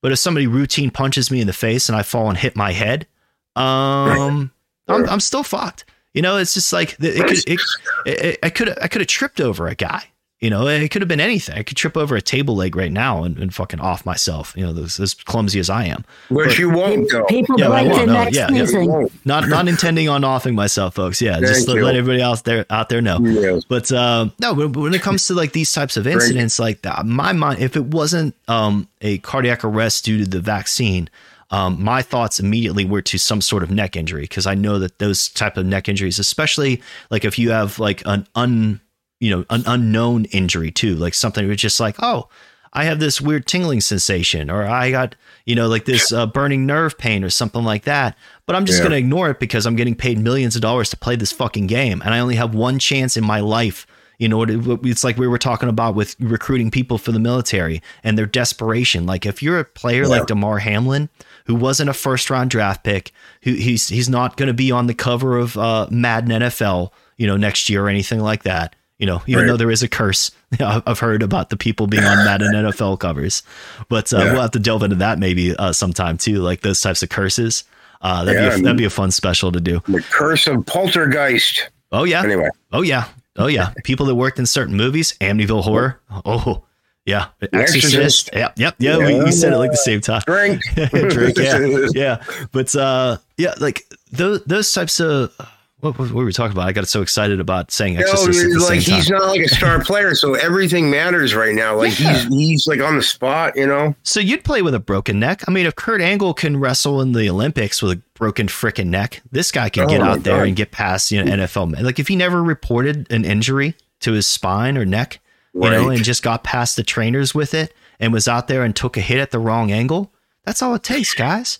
But 0.00 0.12
if 0.12 0.18
somebody 0.18 0.46
routine 0.46 0.90
punches 0.90 1.30
me 1.30 1.40
in 1.40 1.46
the 1.46 1.52
face 1.52 1.88
and 1.88 1.96
I 1.96 2.02
fall 2.02 2.28
and 2.28 2.36
hit 2.36 2.56
my 2.56 2.72
head, 2.72 3.06
um, 3.54 4.50
I'm, 4.88 5.08
I'm 5.08 5.20
still 5.20 5.44
fucked. 5.44 5.84
You 6.14 6.22
know, 6.22 6.36
it's 6.36 6.54
just 6.54 6.72
like 6.72 6.96
it 7.00 7.26
could, 7.26 7.38
it, 7.48 7.60
it, 8.06 8.38
I 8.42 8.50
could, 8.50 8.78
I 8.82 8.88
could 8.88 9.00
have 9.00 9.08
tripped 9.08 9.40
over 9.40 9.66
a 9.68 9.74
guy. 9.74 10.02
You 10.40 10.50
know, 10.50 10.66
it 10.66 10.90
could 10.90 11.00
have 11.02 11.08
been 11.08 11.20
anything. 11.20 11.56
I 11.56 11.62
could 11.62 11.76
trip 11.76 11.96
over 11.96 12.16
a 12.16 12.20
table 12.20 12.56
leg 12.56 12.74
right 12.74 12.90
now 12.90 13.22
and, 13.22 13.38
and 13.38 13.54
fucking 13.54 13.78
off 13.78 14.04
myself. 14.04 14.52
You 14.56 14.64
know, 14.66 14.72
this 14.72 14.98
as 14.98 15.14
clumsy 15.14 15.60
as 15.60 15.70
I 15.70 15.84
am. 15.84 16.04
But, 16.30 16.46
But- 16.48 16.58
you 16.58 16.68
won't 16.68 17.08
though. 17.12 17.24
People 17.26 17.60
Yeah, 17.60 17.68
I 17.70 17.82
break 17.84 17.92
won't, 17.92 17.96
their 17.98 18.06
no, 18.08 18.24
necks 18.24 18.36
yeah, 18.36 18.48
yeah. 18.50 18.56
You 18.58 18.66
sneezing. 18.66 18.90
won't. 18.90 19.12
Not 19.24 19.48
not 19.48 19.68
intending 19.68 20.08
on 20.08 20.24
offing 20.24 20.56
myself, 20.56 20.96
folks. 20.96 21.22
Yeah, 21.22 21.38
just 21.38 21.52
Thank 21.54 21.66
to 21.68 21.74
you. 21.76 21.84
let 21.84 21.94
everybody 21.94 22.20
else 22.20 22.42
there 22.42 22.66
out 22.70 22.88
there 22.88 23.00
know. 23.00 23.20
Yeah. 23.20 23.60
But 23.68 23.92
uh, 23.92 24.30
no, 24.40 24.52
when, 24.52 24.72
when 24.72 24.94
it 24.94 25.00
comes 25.00 25.28
to 25.28 25.34
like 25.34 25.52
these 25.52 25.70
types 25.72 25.96
of 25.96 26.08
incidents, 26.08 26.58
like 26.58 26.82
that, 26.82 27.06
my 27.06 27.32
mind, 27.32 27.60
if 27.60 27.76
it 27.76 27.84
wasn't 27.84 28.34
um, 28.48 28.88
a 29.00 29.18
cardiac 29.18 29.62
arrest 29.64 30.06
due 30.06 30.24
to 30.24 30.28
the 30.28 30.40
vaccine, 30.40 31.08
um, 31.52 31.80
my 31.82 32.02
thoughts 32.02 32.40
immediately 32.40 32.84
were 32.84 33.02
to 33.02 33.18
some 33.18 33.40
sort 33.40 33.62
of 33.62 33.70
neck 33.70 33.94
injury 33.94 34.22
because 34.22 34.46
I 34.46 34.54
know 34.54 34.78
that 34.80 34.98
those 34.98 35.28
type 35.28 35.56
of 35.56 35.64
neck 35.66 35.88
injuries, 35.88 36.18
especially 36.18 36.82
like 37.10 37.24
if 37.24 37.38
you 37.38 37.50
have 37.50 37.78
like 37.78 38.02
an 38.06 38.26
un, 38.34 38.80
you 39.20 39.30
know, 39.30 39.44
an 39.50 39.62
unknown 39.66 40.24
injury 40.26 40.70
too, 40.72 40.96
like 40.96 41.14
something 41.14 41.48
it's 41.50 41.62
just 41.62 41.78
like, 41.78 41.96
oh, 42.00 42.28
I 42.72 42.84
have 42.84 43.00
this 43.00 43.20
weird 43.20 43.46
tingling 43.46 43.82
sensation, 43.82 44.48
or 44.50 44.64
I 44.66 44.90
got, 44.90 45.14
you 45.44 45.54
know, 45.54 45.68
like 45.68 45.84
this 45.84 46.10
uh, 46.10 46.24
burning 46.26 46.64
nerve 46.64 46.96
pain 46.96 47.22
or 47.22 47.28
something 47.28 47.62
like 47.62 47.84
that. 47.84 48.16
But 48.46 48.56
I'm 48.56 48.64
just 48.64 48.78
Yeah. 48.78 48.84
going 48.84 48.92
to 48.92 48.98
ignore 48.98 49.28
it 49.28 49.38
because 49.38 49.66
I'm 49.66 49.76
getting 49.76 49.94
paid 49.94 50.18
millions 50.18 50.56
of 50.56 50.62
dollars 50.62 50.88
to 50.88 50.96
play 50.96 51.14
this 51.16 51.32
fucking 51.32 51.66
game. 51.66 52.00
And 52.02 52.14
I 52.14 52.18
only 52.18 52.36
have 52.36 52.54
one 52.54 52.78
chance 52.78 53.14
in 53.14 53.24
my 53.24 53.40
life. 53.40 53.86
You 54.18 54.28
know, 54.28 54.42
it's 54.84 55.04
like 55.04 55.18
we 55.18 55.26
were 55.26 55.36
talking 55.36 55.68
about 55.68 55.94
with 55.96 56.16
recruiting 56.18 56.70
people 56.70 56.96
for 56.96 57.12
the 57.12 57.18
military 57.18 57.82
and 58.04 58.16
their 58.16 58.24
desperation. 58.24 59.04
Like 59.04 59.26
if 59.26 59.42
you're 59.42 59.58
a 59.58 59.64
player 59.64 60.06
like 60.06 60.26
Damar 60.26 60.58
Hamlin, 60.60 61.10
who 61.46 61.54
wasn't 61.54 61.90
a 61.90 61.94
first 61.94 62.30
round 62.30 62.50
draft 62.50 62.84
pick, 62.84 63.12
who 63.42 63.52
he's 63.54 63.88
he's 63.88 64.08
not 64.08 64.36
going 64.36 64.46
to 64.48 64.54
be 64.54 64.70
on 64.72 64.86
the 64.86 64.94
cover 64.94 65.38
of 65.38 65.56
uh, 65.58 65.86
Madden 65.90 66.30
NFL, 66.30 66.90
you 67.16 67.26
know, 67.26 67.36
next 67.36 67.68
year 67.68 67.84
or 67.84 67.88
anything 67.88 68.20
like 68.20 68.42
that. 68.44 68.74
You 68.98 69.06
know, 69.06 69.20
even 69.26 69.42
Right. 69.42 69.48
though 69.48 69.56
there 69.56 69.70
is 69.72 69.82
a 69.82 69.88
curse, 69.88 70.30
I've 70.60 71.00
heard 71.00 71.22
about 71.24 71.50
the 71.50 71.56
people 71.56 71.88
being 71.88 72.04
on 72.04 72.24
Madden 72.24 72.52
NFL 72.54 73.00
covers, 73.00 73.42
but 73.88 74.12
uh, 74.12 74.18
Yeah. 74.18 74.32
we'll 74.32 74.42
have 74.42 74.52
to 74.52 74.60
delve 74.60 74.84
into 74.84 74.96
that 74.96 75.18
maybe 75.18 75.56
uh, 75.56 75.72
sometime 75.72 76.16
too, 76.18 76.36
like 76.40 76.60
those 76.60 76.80
types 76.80 77.02
of 77.02 77.08
curses. 77.08 77.64
Uh, 78.00 78.24
that'd, 78.24 78.40
Yeah, 78.40 78.48
be 78.50 78.60
a, 78.60 78.62
that'd 78.62 78.76
be 78.78 78.84
a 78.84 78.90
fun 78.90 79.10
special 79.10 79.50
to 79.52 79.60
do. 79.60 79.80
The 79.88 80.02
curse 80.10 80.46
of 80.46 80.64
poltergeist. 80.66 81.68
Oh 81.90 82.04
yeah, 82.04 82.22
Anyway, 82.22 82.48
oh 82.72 82.82
yeah, 82.82 83.08
oh 83.36 83.48
yeah. 83.48 83.72
People 83.82 84.06
that 84.06 84.14
worked 84.14 84.38
in 84.38 84.46
certain 84.46 84.76
movies, 84.76 85.14
Amityville 85.20 85.62
Horror. 85.64 85.98
Oh 86.24 86.62
yeah, 87.04 87.28
Exorcist. 87.40 87.84
Exorcist. 87.84 88.30
Yep, 88.32 88.58
yep, 88.58 88.74
yeah. 88.78 88.96
We, 88.98 89.24
we 89.24 89.32
said 89.32 89.52
it 89.52 89.58
like 89.58 89.72
the 89.72 89.76
same 89.76 90.00
time. 90.00 90.22
drink. 90.26 90.62
Drake, 90.74 91.36
yeah, 91.36 91.88
yeah. 91.94 92.22
But 92.52 92.74
uh, 92.76 93.18
yeah, 93.36 93.54
like 93.58 93.84
those 94.12 94.44
those 94.44 94.72
types 94.72 95.00
of 95.00 95.34
what, 95.80 95.98
what 95.98 96.12
were 96.12 96.24
we 96.24 96.32
talking 96.32 96.52
about? 96.52 96.68
I 96.68 96.72
got 96.72 96.86
so 96.86 97.02
excited 97.02 97.40
about 97.40 97.72
saying 97.72 97.94
No, 97.94 98.02
Exorcist 98.02 98.54
the 98.54 98.64
like 98.64 98.78
he's 98.78 99.10
not 99.10 99.26
like 99.26 99.40
a 99.40 99.48
star 99.48 99.82
player, 99.82 100.14
so 100.14 100.34
everything 100.34 100.90
matters 100.90 101.34
right 101.34 101.56
now. 101.56 101.74
Like 101.74 101.92
he's 101.92 102.24
he's 102.28 102.66
like 102.68 102.80
on 102.80 102.96
the 102.96 103.02
spot, 103.02 103.56
you 103.56 103.66
know. 103.66 103.96
So 104.04 104.20
you'd 104.20 104.44
play 104.44 104.62
with 104.62 104.74
a 104.74 104.80
broken 104.80 105.18
neck. 105.18 105.42
I 105.48 105.50
mean, 105.50 105.66
if 105.66 105.74
Kurt 105.74 106.00
Angle 106.00 106.34
can 106.34 106.56
wrestle 106.56 107.00
in 107.00 107.12
the 107.12 107.28
Olympics 107.28 107.82
with 107.82 107.98
a 107.98 108.02
broken 108.14 108.46
freaking 108.46 108.86
neck, 108.86 109.22
this 109.32 109.50
guy 109.50 109.70
can 109.70 109.84
Oh 109.84 109.88
get 109.88 110.02
out 110.02 110.22
there 110.22 110.44
and 110.44 110.54
get 110.54 110.70
past 110.70 111.10
you 111.10 111.22
know 111.22 111.32
NFL. 111.32 111.82
Like 111.82 111.98
if 111.98 112.06
he 112.06 112.14
never 112.14 112.44
reported 112.44 113.10
an 113.10 113.24
injury 113.24 113.74
to 114.02 114.12
his 114.12 114.28
spine 114.28 114.78
or 114.78 114.84
neck, 114.84 115.18
you 115.54 115.60
know, 115.70 115.90
and 115.90 116.04
just 116.04 116.22
got 116.22 116.44
past 116.44 116.76
the 116.76 116.82
trainers 116.82 117.34
with 117.34 117.54
it 117.54 117.74
and 118.00 118.12
was 118.12 118.26
out 118.28 118.48
there 118.48 118.64
and 118.64 118.74
took 118.74 118.96
a 118.96 119.00
hit 119.00 119.18
at 119.18 119.30
the 119.30 119.38
wrong 119.38 119.70
angle, 119.70 120.12
that's 120.44 120.62
all 120.62 120.74
it 120.74 120.82
takes, 120.82 121.14
guys. 121.14 121.58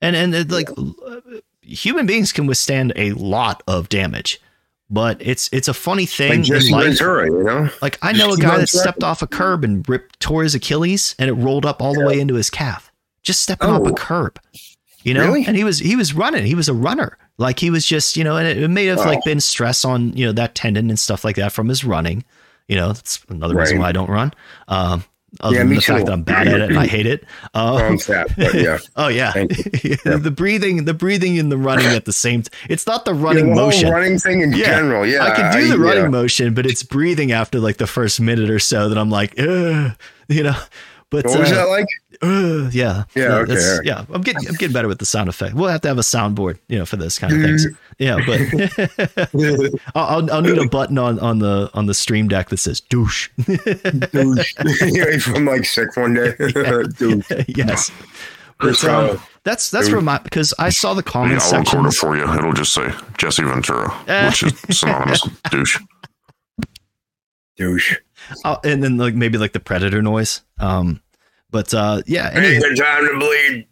And 0.00 0.16
and 0.16 0.34
it, 0.34 0.50
like 0.50 0.68
uh, 0.70 1.20
human 1.62 2.06
beings 2.06 2.32
can 2.32 2.46
withstand 2.46 2.92
a 2.96 3.12
lot 3.12 3.62
of 3.66 3.88
damage, 3.88 4.40
but 4.90 5.16
it's 5.20 5.48
it's 5.52 5.68
a 5.68 5.74
funny 5.74 6.04
thing 6.06 6.28
Like 6.30 6.38
in 6.38 6.44
Jesse 6.44 6.72
life. 6.72 6.84
Ventura, 6.84 7.26
you 7.26 7.42
know. 7.44 7.70
Like 7.80 7.98
I 8.02 8.12
know 8.12 8.32
a 8.32 8.36
guy 8.36 8.58
that 8.58 8.68
stepped 8.68 9.02
off 9.02 9.22
a 9.22 9.26
curb 9.26 9.64
and 9.64 9.88
ripped 9.88 10.20
tore 10.20 10.42
his 10.42 10.54
Achilles 10.54 11.14
and 11.18 11.30
it 11.30 11.34
rolled 11.34 11.64
up 11.64 11.80
all 11.80 11.94
the 11.94 12.04
way 12.04 12.20
into 12.20 12.34
his 12.34 12.50
calf. 12.50 12.90
Just 13.22 13.40
stepping 13.40 13.70
off 13.70 13.86
a 13.86 13.90
Oh. 13.90 13.94
curb. 13.94 14.38
You 15.02 15.14
know? 15.14 15.24
Really? 15.26 15.44
And 15.46 15.56
he 15.56 15.64
was 15.64 15.78
he 15.78 15.96
was 15.96 16.12
running. 16.14 16.44
He 16.44 16.54
was 16.54 16.68
a 16.68 16.74
runner. 16.74 17.16
Like 17.38 17.58
he 17.58 17.70
was 17.70 17.86
just, 17.86 18.16
you 18.16 18.24
know, 18.24 18.36
and 18.36 18.46
it, 18.46 18.58
it 18.62 18.68
may 18.68 18.86
have 18.86 18.98
like 18.98 19.24
been 19.24 19.40
stress 19.40 19.84
on, 19.84 20.14
you 20.16 20.26
know, 20.26 20.32
that 20.32 20.54
tendon 20.54 20.88
and 20.90 20.98
stuff 20.98 21.24
like 21.24 21.36
that 21.36 21.52
from 21.52 21.68
his 21.68 21.84
running. 21.84 22.24
You 22.68 22.76
know, 22.76 22.88
that's 22.92 23.22
another 23.28 23.54
reason 23.56 23.78
why 23.78 23.88
I 23.88 23.92
don't 23.92 24.10
run. 24.10 24.32
Um 24.68 25.04
other 25.40 25.54
Yeah, 25.56 25.60
than 25.62 25.70
me 25.70 25.74
the 25.76 25.82
fact 25.82 25.98
too. 25.98 26.04
that 26.04 26.12
I'm 26.12 26.22
bad 26.22 26.46
at 26.46 26.60
it 26.60 26.70
and 26.70 26.78
I 26.78 26.86
hate 26.86 27.06
it. 27.06 27.24
Um, 27.54 27.98
but 28.06 28.54
yeah. 28.54 28.78
Oh 28.96 29.08
yeah, 29.08 29.32
Thank 29.32 29.50
the 30.04 30.32
breathing, 30.34 30.84
the 30.84 30.94
breathing, 30.94 31.38
and 31.40 31.50
the 31.50 31.58
running 31.58 31.86
at 31.86 32.04
the 32.04 32.12
same. 32.12 32.42
T- 32.42 32.50
it's 32.68 32.86
not 32.86 33.04
the 33.04 33.14
running 33.14 33.48
Yeah, 33.48 33.54
the 33.54 33.60
motion. 33.60 33.90
running 33.90 34.18
thing 34.18 34.40
in 34.42 34.52
Yeah. 34.52 34.64
general. 34.66 35.04
Yeah, 35.06 35.24
I 35.24 35.30
can 35.34 35.52
do 35.52 35.68
the 35.68 35.78
running 35.78 36.04
yeah. 36.04 36.08
motion, 36.10 36.54
but 36.54 36.66
it's 36.66 36.82
breathing 36.84 37.32
after 37.32 37.58
like 37.60 37.76
the 37.78 37.86
first 37.88 38.20
minute 38.20 38.48
or 38.50 38.58
so 38.60 38.88
that 38.88 38.96
I'm 38.98 39.10
like, 39.10 39.34
Ugh, 39.38 39.92
you 40.28 40.42
know. 40.44 40.56
But 41.10 41.26
What 41.26 41.40
was 41.40 41.52
uh, 41.52 41.56
that 41.56 41.68
like? 41.68 41.86
Uh, 42.24 42.70
yeah, 42.72 43.04
Yeah, 43.14 43.24
Uh, 43.24 43.34
okay, 43.38 43.44
that's- 43.54 43.68
all 43.70 43.76
right. 43.78 43.86
yeah. 43.86 44.04
I'm 44.12 44.22
getting, 44.22 44.48
I'm 44.48 44.54
getting 44.54 44.72
better 44.72 44.88
with 44.88 44.98
the 44.98 45.06
sound 45.06 45.28
effect. 45.28 45.54
We'll 45.54 45.68
have 45.68 45.80
to 45.82 45.88
have 45.88 45.98
a 45.98 46.02
soundboard, 46.02 46.58
you 46.68 46.78
know, 46.78 46.86
for 46.86 46.96
this 46.96 47.18
kind 47.18 47.32
of 47.32 47.40
things. 47.42 47.66
Yeah, 47.98 48.18
but 48.26 48.40
I'll, 49.94 50.04
I'll, 50.18 50.32
I'll 50.32 50.40
need 50.42 50.58
a 50.58 50.68
button 50.68 50.98
on 50.98 51.18
on 51.20 51.38
the 51.38 51.70
on 51.74 51.86
the 51.86 51.94
stream 51.94 52.26
deck 52.28 52.48
that 52.48 52.56
says 52.58 52.80
douche. 52.80 53.28
Dude, 53.46 53.58
You're 54.82 55.20
from 55.20 55.44
like 55.44 55.64
sick 55.64 55.96
one 55.96 56.14
day. 56.14 56.34
Dude, 56.98 57.24
yes, 57.48 57.90
but 58.58 58.82
um, 58.84 59.20
that's 59.44 59.70
that's 59.70 59.90
where 59.90 60.00
my 60.00 60.18
because 60.18 60.52
I 60.58 60.70
saw 60.70 60.94
the 60.94 61.02
Yeah, 61.06 61.10
comment 61.12 61.40
I'll 61.42 61.58
record 61.60 61.86
it 61.86 61.92
section. 61.92 62.08
for 62.08 62.16
you. 62.16 62.32
It'll 62.34 62.52
just 62.52 62.72
say 62.74 62.92
Jesse 63.18 63.42
Ventura, 63.44 63.90
which 64.26 64.42
is 64.42 64.52
synonymous 64.76 65.22
with 65.24 65.42
douche. 65.50 65.78
douche. 67.56 67.96
Oh, 68.44 68.58
and 68.64 68.82
then 68.82 68.96
like 68.96 69.14
maybe 69.14 69.38
like 69.38 69.52
the 69.52 69.60
predator 69.60 70.02
noise. 70.02 70.40
Um, 70.58 71.00
but 71.54 71.72
uh, 71.72 72.02
yeah. 72.04 72.30
any- 72.34 72.48
Ain't 72.48 72.62
the 72.62 72.74
time 72.74 73.06
to 73.06 73.16
bleed. 73.20 73.68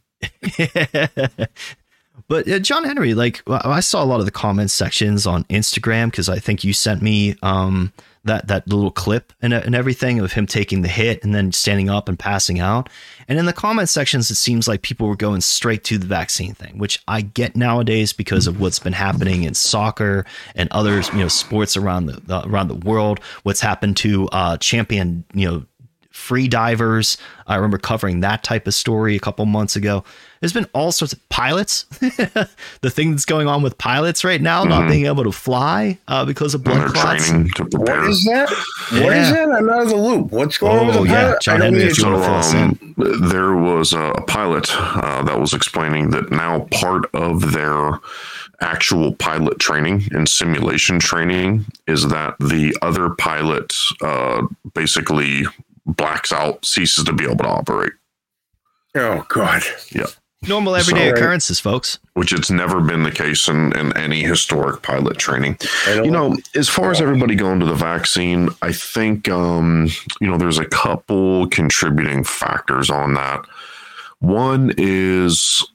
but 2.28 2.48
uh, 2.48 2.60
John 2.60 2.84
Henry, 2.84 3.12
like 3.12 3.42
I 3.48 3.80
saw 3.80 4.04
a 4.04 4.06
lot 4.06 4.20
of 4.20 4.26
the 4.26 4.30
comments 4.30 4.72
sections 4.72 5.26
on 5.26 5.42
Instagram 5.44 6.12
because 6.12 6.28
I 6.28 6.38
think 6.38 6.62
you 6.62 6.72
sent 6.72 7.02
me 7.02 7.34
um 7.42 7.92
that 8.24 8.46
that 8.46 8.68
little 8.68 8.92
clip 8.92 9.32
and 9.42 9.52
and 9.52 9.74
everything 9.74 10.20
of 10.20 10.32
him 10.32 10.46
taking 10.46 10.82
the 10.82 10.88
hit 10.88 11.24
and 11.24 11.34
then 11.34 11.50
standing 11.50 11.90
up 11.90 12.08
and 12.08 12.16
passing 12.16 12.60
out. 12.60 12.88
And 13.26 13.36
in 13.38 13.46
the 13.46 13.52
comment 13.52 13.88
sections, 13.88 14.30
it 14.30 14.36
seems 14.36 14.68
like 14.68 14.82
people 14.82 15.08
were 15.08 15.16
going 15.16 15.40
straight 15.40 15.82
to 15.84 15.98
the 15.98 16.06
vaccine 16.06 16.54
thing, 16.54 16.78
which 16.78 17.02
I 17.08 17.22
get 17.22 17.56
nowadays 17.56 18.12
because 18.12 18.46
of 18.46 18.60
what's 18.60 18.78
been 18.78 18.92
happening 18.92 19.42
in 19.42 19.54
soccer 19.54 20.24
and 20.54 20.68
other 20.70 21.00
you 21.00 21.18
know 21.18 21.28
sports 21.28 21.76
around 21.76 22.06
the, 22.06 22.20
the 22.24 22.46
around 22.46 22.68
the 22.68 22.76
world. 22.76 23.18
What's 23.42 23.60
happened 23.60 23.96
to 23.98 24.28
uh, 24.28 24.56
champion 24.58 25.24
you 25.34 25.50
know 25.50 25.66
free 26.12 26.46
divers. 26.48 27.16
I 27.46 27.56
remember 27.56 27.78
covering 27.78 28.20
that 28.20 28.44
type 28.44 28.66
of 28.66 28.74
story 28.74 29.16
a 29.16 29.20
couple 29.20 29.44
months 29.46 29.74
ago. 29.76 30.04
There's 30.40 30.52
been 30.52 30.66
all 30.74 30.90
sorts 30.92 31.12
of 31.12 31.28
pilots. 31.28 31.84
the 32.80 32.90
thing 32.90 33.12
that's 33.12 33.24
going 33.24 33.46
on 33.46 33.62
with 33.62 33.78
pilots 33.78 34.24
right 34.24 34.40
now, 34.40 34.64
not 34.64 34.88
being 34.88 35.06
able 35.06 35.22
to 35.24 35.30
fly 35.32 35.98
uh, 36.08 36.24
because 36.24 36.54
of 36.54 36.64
blood 36.64 36.80
they're 36.80 36.88
clots. 36.88 37.28
training 37.28 37.50
to 37.56 37.62
What 37.64 37.70
prepare. 37.72 38.08
is 38.08 38.24
that? 38.24 38.48
What 38.90 39.16
is 39.16 39.30
that? 39.30 39.48
I'm 39.50 39.68
out 39.70 39.82
of 39.82 39.88
the 39.90 39.96
loop. 39.96 40.32
What's 40.32 40.58
going 40.58 40.78
on 40.80 40.86
with 40.88 40.96
Oh, 40.96 41.04
the 41.04 41.10
yeah. 41.10 41.34
John 41.40 41.60
Henry, 41.60 41.82
if 41.82 41.94
to- 41.96 42.00
So 42.00 42.06
fill 42.20 42.24
us 42.24 42.54
um, 42.54 42.94
there 43.30 43.54
was 43.54 43.92
a 43.92 44.12
pilot 44.26 44.68
uh, 44.76 45.22
that 45.22 45.38
was 45.38 45.54
explaining 45.54 46.10
that 46.10 46.30
now 46.32 46.66
part 46.72 47.06
of 47.14 47.52
their 47.52 48.00
actual 48.60 49.12
pilot 49.14 49.58
training 49.58 50.04
and 50.12 50.28
simulation 50.28 50.98
training 51.00 51.64
is 51.86 52.08
that 52.08 52.34
the 52.38 52.76
other 52.82 53.10
pilot 53.10 53.74
uh, 54.02 54.42
basically 54.74 55.44
blacks 55.86 56.32
out, 56.32 56.64
ceases 56.64 57.04
to 57.04 57.12
be 57.12 57.24
able 57.24 57.36
to 57.38 57.48
operate. 57.48 57.92
Oh 58.94 59.24
God. 59.28 59.62
Yeah. 59.92 60.06
Normal 60.48 60.74
everyday 60.74 61.08
So- 61.10 61.14
occurrences, 61.14 61.60
folks. 61.60 61.98
Which 62.14 62.32
it's 62.32 62.50
never 62.50 62.80
been 62.80 63.04
the 63.04 63.10
case 63.12 63.48
in, 63.48 63.74
in 63.78 63.96
any 63.96 64.22
historic 64.22 64.82
pilot 64.82 65.16
training. 65.16 65.56
You 65.86 66.10
know, 66.10 66.36
as 66.54 66.68
far 66.68 66.90
as 66.90 67.00
everybody 67.00 67.34
going 67.36 67.60
to 67.60 67.66
the 67.66 67.74
vaccine, 67.74 68.48
I 68.60 68.72
think 68.72 69.28
um, 69.28 69.88
you 70.20 70.28
know 70.28 70.36
there's 70.36 70.58
a 70.58 70.66
couple 70.66 71.46
contributing 71.48 72.22
factors 72.24 72.90
on 72.90 73.14
that. 73.14 73.46
One 74.18 74.72
is 74.76 75.66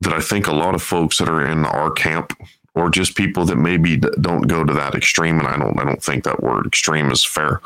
that 0.00 0.12
I 0.14 0.20
think 0.20 0.46
a 0.46 0.52
lot 0.54 0.74
of 0.74 0.82
folks 0.82 1.18
that 1.18 1.28
are 1.28 1.44
in 1.46 1.64
our 1.66 1.90
camp, 1.90 2.32
or 2.80 2.90
just 2.90 3.14
people 3.16 3.44
that 3.44 3.56
maybe 3.56 3.96
don't 3.98 4.48
go 4.48 4.64
to 4.64 4.72
that 4.72 4.94
extreme, 4.94 5.38
and 5.38 5.46
I 5.48 5.56
don't, 5.58 5.78
I 5.78 5.84
don't 5.84 6.02
think 6.02 6.24
that 6.24 6.42
word 6.42 6.66
extreme 6.66 7.10
is 7.10 7.24
fair. 7.24 7.60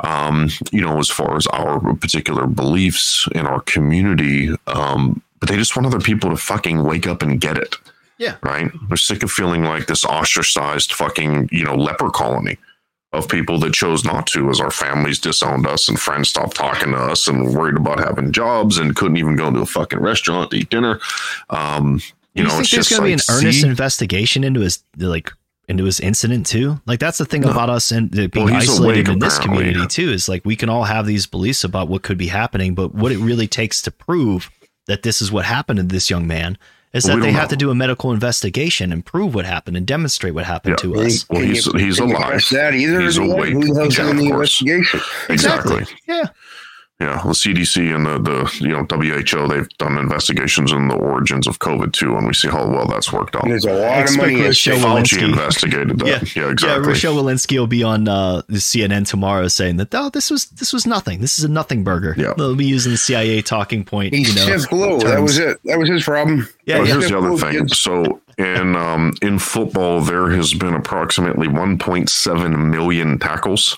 Um, 0.00 0.48
you 0.72 0.80
know, 0.80 0.98
as 0.98 1.10
far 1.10 1.36
as 1.36 1.46
our 1.48 1.94
particular 1.94 2.46
beliefs 2.46 3.28
in 3.34 3.46
our 3.46 3.60
community, 3.60 4.50
um, 4.66 5.22
but 5.40 5.48
they 5.48 5.56
just 5.56 5.76
want 5.76 5.86
other 5.86 6.00
people 6.00 6.30
to 6.30 6.36
fucking 6.36 6.82
wake 6.82 7.06
up 7.06 7.22
and 7.22 7.40
get 7.40 7.58
it 7.58 7.76
Yeah. 8.18 8.36
right? 8.42 8.70
They're 8.88 8.96
sick 8.96 9.22
of 9.22 9.30
feeling 9.30 9.64
like 9.64 9.86
this 9.86 10.04
ostracized 10.04 10.92
fucking, 10.94 11.50
you 11.52 11.64
know, 11.64 11.74
leper 11.76 12.10
colony 12.10 12.56
of 13.12 13.28
people 13.28 13.58
that 13.60 13.72
chose 13.72 14.04
not 14.04 14.26
to 14.26 14.50
as 14.50 14.60
our 14.60 14.70
families 14.70 15.18
disowned 15.18 15.66
us 15.66 15.88
and 15.88 15.98
friends 15.98 16.28
stopped 16.28 16.56
talking 16.56 16.90
to 16.92 16.98
us 16.98 17.28
and 17.28 17.54
worried 17.54 17.76
about 17.76 17.98
having 17.98 18.32
jobs 18.32 18.78
and 18.78 18.96
couldn't 18.96 19.16
even 19.16 19.36
go 19.36 19.50
to 19.50 19.60
a 19.60 19.66
fucking 19.66 20.00
restaurant 20.00 20.50
to 20.50 20.56
eat 20.58 20.68
dinner. 20.70 20.98
Um, 21.50 22.00
you, 22.36 22.42
You, 22.42 22.44
know, 22.44 22.50
think 22.50 22.60
it's 22.62 22.70
there's 22.70 22.88
just 22.88 22.90
going 23.00 23.10
to 23.10 23.16
be 23.16 23.20
like, 23.22 23.28
an 23.28 23.34
earnest 23.46 23.60
see? 23.62 23.66
investigation 23.68 24.44
into 24.44 24.60
his 24.60 24.82
like 24.96 25.32
into 25.68 25.84
his 25.84 25.98
incident 25.98 26.46
too. 26.46 26.80
Like 26.86 27.00
that's 27.00 27.18
the 27.18 27.24
thing 27.24 27.40
No. 27.40 27.50
about 27.50 27.70
us 27.70 27.90
and 27.90 28.10
being 28.10 28.30
Well, 28.34 28.54
isolated 28.54 29.08
awake, 29.08 29.14
in 29.14 29.18
this 29.18 29.36
apparently. 29.38 29.64
community 29.72 29.88
too 29.88 30.10
is 30.12 30.28
like 30.28 30.44
we 30.44 30.54
can 30.54 30.68
all 30.68 30.84
have 30.84 31.06
these 31.06 31.26
beliefs 31.26 31.64
about 31.64 31.88
what 31.88 32.02
could 32.02 32.18
be 32.18 32.28
happening, 32.28 32.74
but 32.76 32.94
what 32.94 33.10
it 33.10 33.18
really 33.18 33.48
takes 33.48 33.82
to 33.82 33.90
prove 33.90 34.48
that 34.86 35.02
this 35.02 35.20
is 35.20 35.32
what 35.32 35.44
happened 35.44 35.78
to 35.78 35.82
this 35.82 36.08
young 36.08 36.26
man 36.28 36.56
is 36.92 37.04
Well, 37.04 37.16
that 37.16 37.20
they 37.22 37.26
don't 37.32 37.40
have 37.40 37.48
to 37.48 37.56
do 37.56 37.70
a 37.72 37.74
medical 37.74 38.12
investigation 38.12 38.92
and 38.92 39.04
prove 39.04 39.34
what 39.34 39.44
happened 39.44 39.76
and 39.76 39.84
demonstrate 39.84 40.34
what 40.34 40.44
happened 40.44 40.76
Yeah. 40.78 40.92
to 40.92 41.00
us. 41.00 41.26
Well, 41.28 41.42
he's- 41.42 41.68
he's 41.74 41.98
alive. 41.98 42.46
That 42.52 42.72
either 42.74 43.00
He's 43.00 43.16
alive? 43.16 43.30
awake. 43.32 43.52
Who 43.54 43.74
the 43.74 43.80
hell's 43.80 43.98
Yeah, 43.98 44.04
doing 44.04 44.16
the 44.18 44.30
course. 44.30 44.60
investigation? 44.62 45.00
Exactly. 45.28 45.84
Yeah. 46.06 46.26
Yeah, 46.98 47.20
the 47.22 47.32
CDC 47.34 47.94
and 47.94 48.06
the, 48.06 48.18
the 48.18 48.56
you 48.66 48.72
know 48.72 48.86
WHO 48.88 49.48
they've 49.48 49.68
done 49.76 49.98
investigations 49.98 50.72
in 50.72 50.88
the 50.88 50.94
origins 50.94 51.46
of 51.46 51.58
COVID 51.58 51.92
too, 51.92 52.16
and 52.16 52.26
we 52.26 52.32
see 52.32 52.48
how 52.48 52.66
well 52.70 52.86
that's 52.86 53.12
worked 53.12 53.36
out. 53.36 53.44
There's 53.44 53.66
a 53.66 53.72
lot 53.72 53.82
Expert 53.98 54.22
of 54.22 54.30
money 54.30 54.40
at 54.40 54.46
Rochelle 54.46 54.78
stake. 54.78 54.86
Fauci 54.86 55.18
Walensky. 55.18 55.28
investigated 55.28 55.98
that. 55.98 56.06
Yeah. 56.06 56.20
Yeah, 56.34 56.44
Yeah, 56.46 56.50
exactly. 56.52 56.88
Rochelle 56.88 57.14
Walensky 57.16 57.58
will 57.58 57.66
be 57.66 57.82
on 57.82 58.08
uh, 58.08 58.40
the 58.48 58.56
CNN 58.58 59.06
tomorrow 59.06 59.48
saying 59.48 59.76
that 59.76 59.94
oh, 59.94 60.08
this 60.08 60.30
was 60.30 60.46
this 60.46 60.72
was 60.72 60.86
nothing. 60.86 61.20
This 61.20 61.38
is 61.38 61.44
a 61.44 61.48
nothing 61.50 61.84
burger. 61.84 62.14
Yeah. 62.16 62.32
They'll 62.38 62.56
be 62.56 62.64
using 62.64 62.92
the 62.92 62.98
CIA 62.98 63.42
talking 63.42 63.84
point. 63.84 64.14
He's 64.14 64.30
you 64.30 64.34
know, 64.36 64.56
stiff 64.56 64.70
glue. 64.70 64.98
That 65.00 65.20
was 65.20 65.36
it. 65.38 65.58
That 65.64 65.78
was 65.78 65.90
his 65.90 66.02
problem. 66.02 66.48
Yeah, 66.64 66.78
Well, 66.78 66.86
yeah. 66.86 66.92
here's 66.94 67.10
the 67.10 67.18
other 67.18 67.36
thing. 67.36 67.52
kids. 67.60 67.78
So 67.78 68.22
in 68.38 68.74
um, 68.74 69.12
in 69.20 69.38
football, 69.38 70.00
there 70.00 70.30
has 70.30 70.54
been 70.54 70.72
approximately 70.72 71.46
1.7 71.46 72.70
million 72.70 73.18
tackles, 73.18 73.76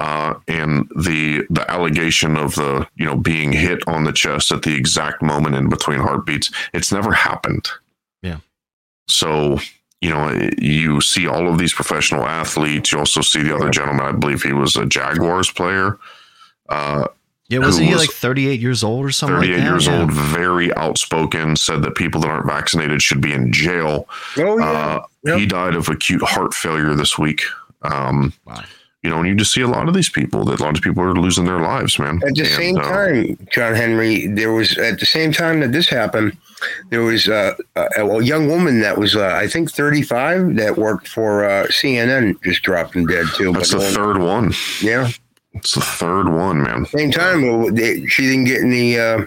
uh, 0.00 0.34
and 0.48 0.88
the 0.96 1.44
the 1.50 1.64
allegation 1.70 2.36
of 2.36 2.54
the 2.56 2.86
you 2.96 3.04
know 3.06 3.16
being 3.16 3.52
hit 3.52 3.80
on 3.86 4.04
the 4.04 4.12
chest 4.12 4.50
at 4.50 4.62
the 4.62 4.74
exact 4.74 5.22
moment 5.22 5.54
in 5.54 5.68
between 5.68 6.00
heartbeats, 6.00 6.50
it's 6.72 6.90
never 6.90 7.12
happened. 7.12 7.68
Yeah. 8.22 8.38
So 9.08 9.58
you 10.00 10.10
know 10.10 10.48
you 10.58 11.00
see 11.00 11.26
all 11.28 11.48
of 11.48 11.58
these 11.58 11.74
professional 11.74 12.26
athletes. 12.26 12.90
You 12.92 12.98
also 12.98 13.20
see 13.20 13.42
the 13.42 13.54
other 13.54 13.70
gentleman. 13.70 14.06
I 14.06 14.12
believe 14.12 14.42
he 14.42 14.52
was 14.52 14.76
a 14.76 14.86
Jaguars 14.86 15.50
player. 15.50 15.98
Uh, 16.68 17.06
Yeah, 17.48 17.58
wasn't 17.58 17.86
he 17.88 17.92
was 17.92 18.02
like 18.02 18.10
38 18.10 18.60
years 18.60 18.84
old 18.84 19.04
or 19.04 19.10
something? 19.10 19.40
38 19.40 19.52
like 19.52 19.58
that? 19.64 19.70
years 19.70 19.86
Yeah. 19.86 20.00
old, 20.00 20.12
very 20.12 20.72
outspoken, 20.76 21.56
said 21.56 21.82
that 21.82 21.94
people 21.96 22.20
that 22.22 22.28
aren't 22.30 22.46
vaccinated 22.46 23.02
should 23.02 23.20
be 23.20 23.32
in 23.32 23.52
jail. 23.52 24.08
Oh 24.38 24.58
yeah. 24.58 24.64
Uh, 24.70 25.02
Yep. 25.22 25.38
He 25.38 25.44
died 25.46 25.74
of 25.74 25.86
acute 25.90 26.22
heart 26.22 26.54
failure 26.54 26.94
this 26.94 27.18
week. 27.18 27.42
Um, 27.82 28.32
Wow. 28.46 28.62
You 29.02 29.08
know, 29.08 29.18
and 29.20 29.26
you 29.28 29.34
just 29.34 29.52
see 29.54 29.62
a 29.62 29.66
lot 29.66 29.88
of 29.88 29.94
these 29.94 30.10
people 30.10 30.44
that 30.44 30.60
a 30.60 30.62
lot 30.62 30.76
of 30.76 30.82
people 30.82 31.02
are 31.02 31.14
losing 31.14 31.46
their 31.46 31.60
lives, 31.60 31.98
man. 31.98 32.20
At 32.22 32.34
the 32.34 32.42
And, 32.42 32.48
same 32.50 32.76
uh, 32.76 32.82
time, 32.82 33.38
John 33.50 33.74
Henry, 33.74 34.26
there 34.26 34.52
was 34.52 34.76
at 34.76 35.00
the 35.00 35.06
same 35.06 35.32
time 35.32 35.60
that 35.60 35.72
this 35.72 35.88
happened, 35.88 36.36
there 36.90 37.00
was 37.00 37.26
uh, 37.26 37.54
a, 37.76 38.04
a 38.04 38.22
young 38.22 38.46
woman 38.48 38.80
that 38.80 38.98
was, 38.98 39.16
uh, 39.16 39.26
I 39.34 39.46
think, 39.48 39.70
35 39.72 40.56
that 40.56 40.76
worked 40.76 41.08
for 41.08 41.46
uh, 41.46 41.64
CNN, 41.68 42.42
just 42.42 42.62
dropped 42.62 42.94
and 42.94 43.08
dead 43.08 43.24
too. 43.36 43.52
that's 43.54 43.70
the 43.70 43.78
But, 43.78 43.94
third 43.94 44.18
one. 44.18 44.52
yeah, 44.82 45.08
It's 45.54 45.74
the 45.74 45.80
third 45.80 46.28
one, 46.28 46.62
man. 46.62 46.84
same 46.84 47.10
time, 47.10 47.74
they, 47.74 48.04
she 48.04 48.24
didn't 48.26 48.44
get 48.44 48.60
any 48.60 48.98
uh, 48.98 49.22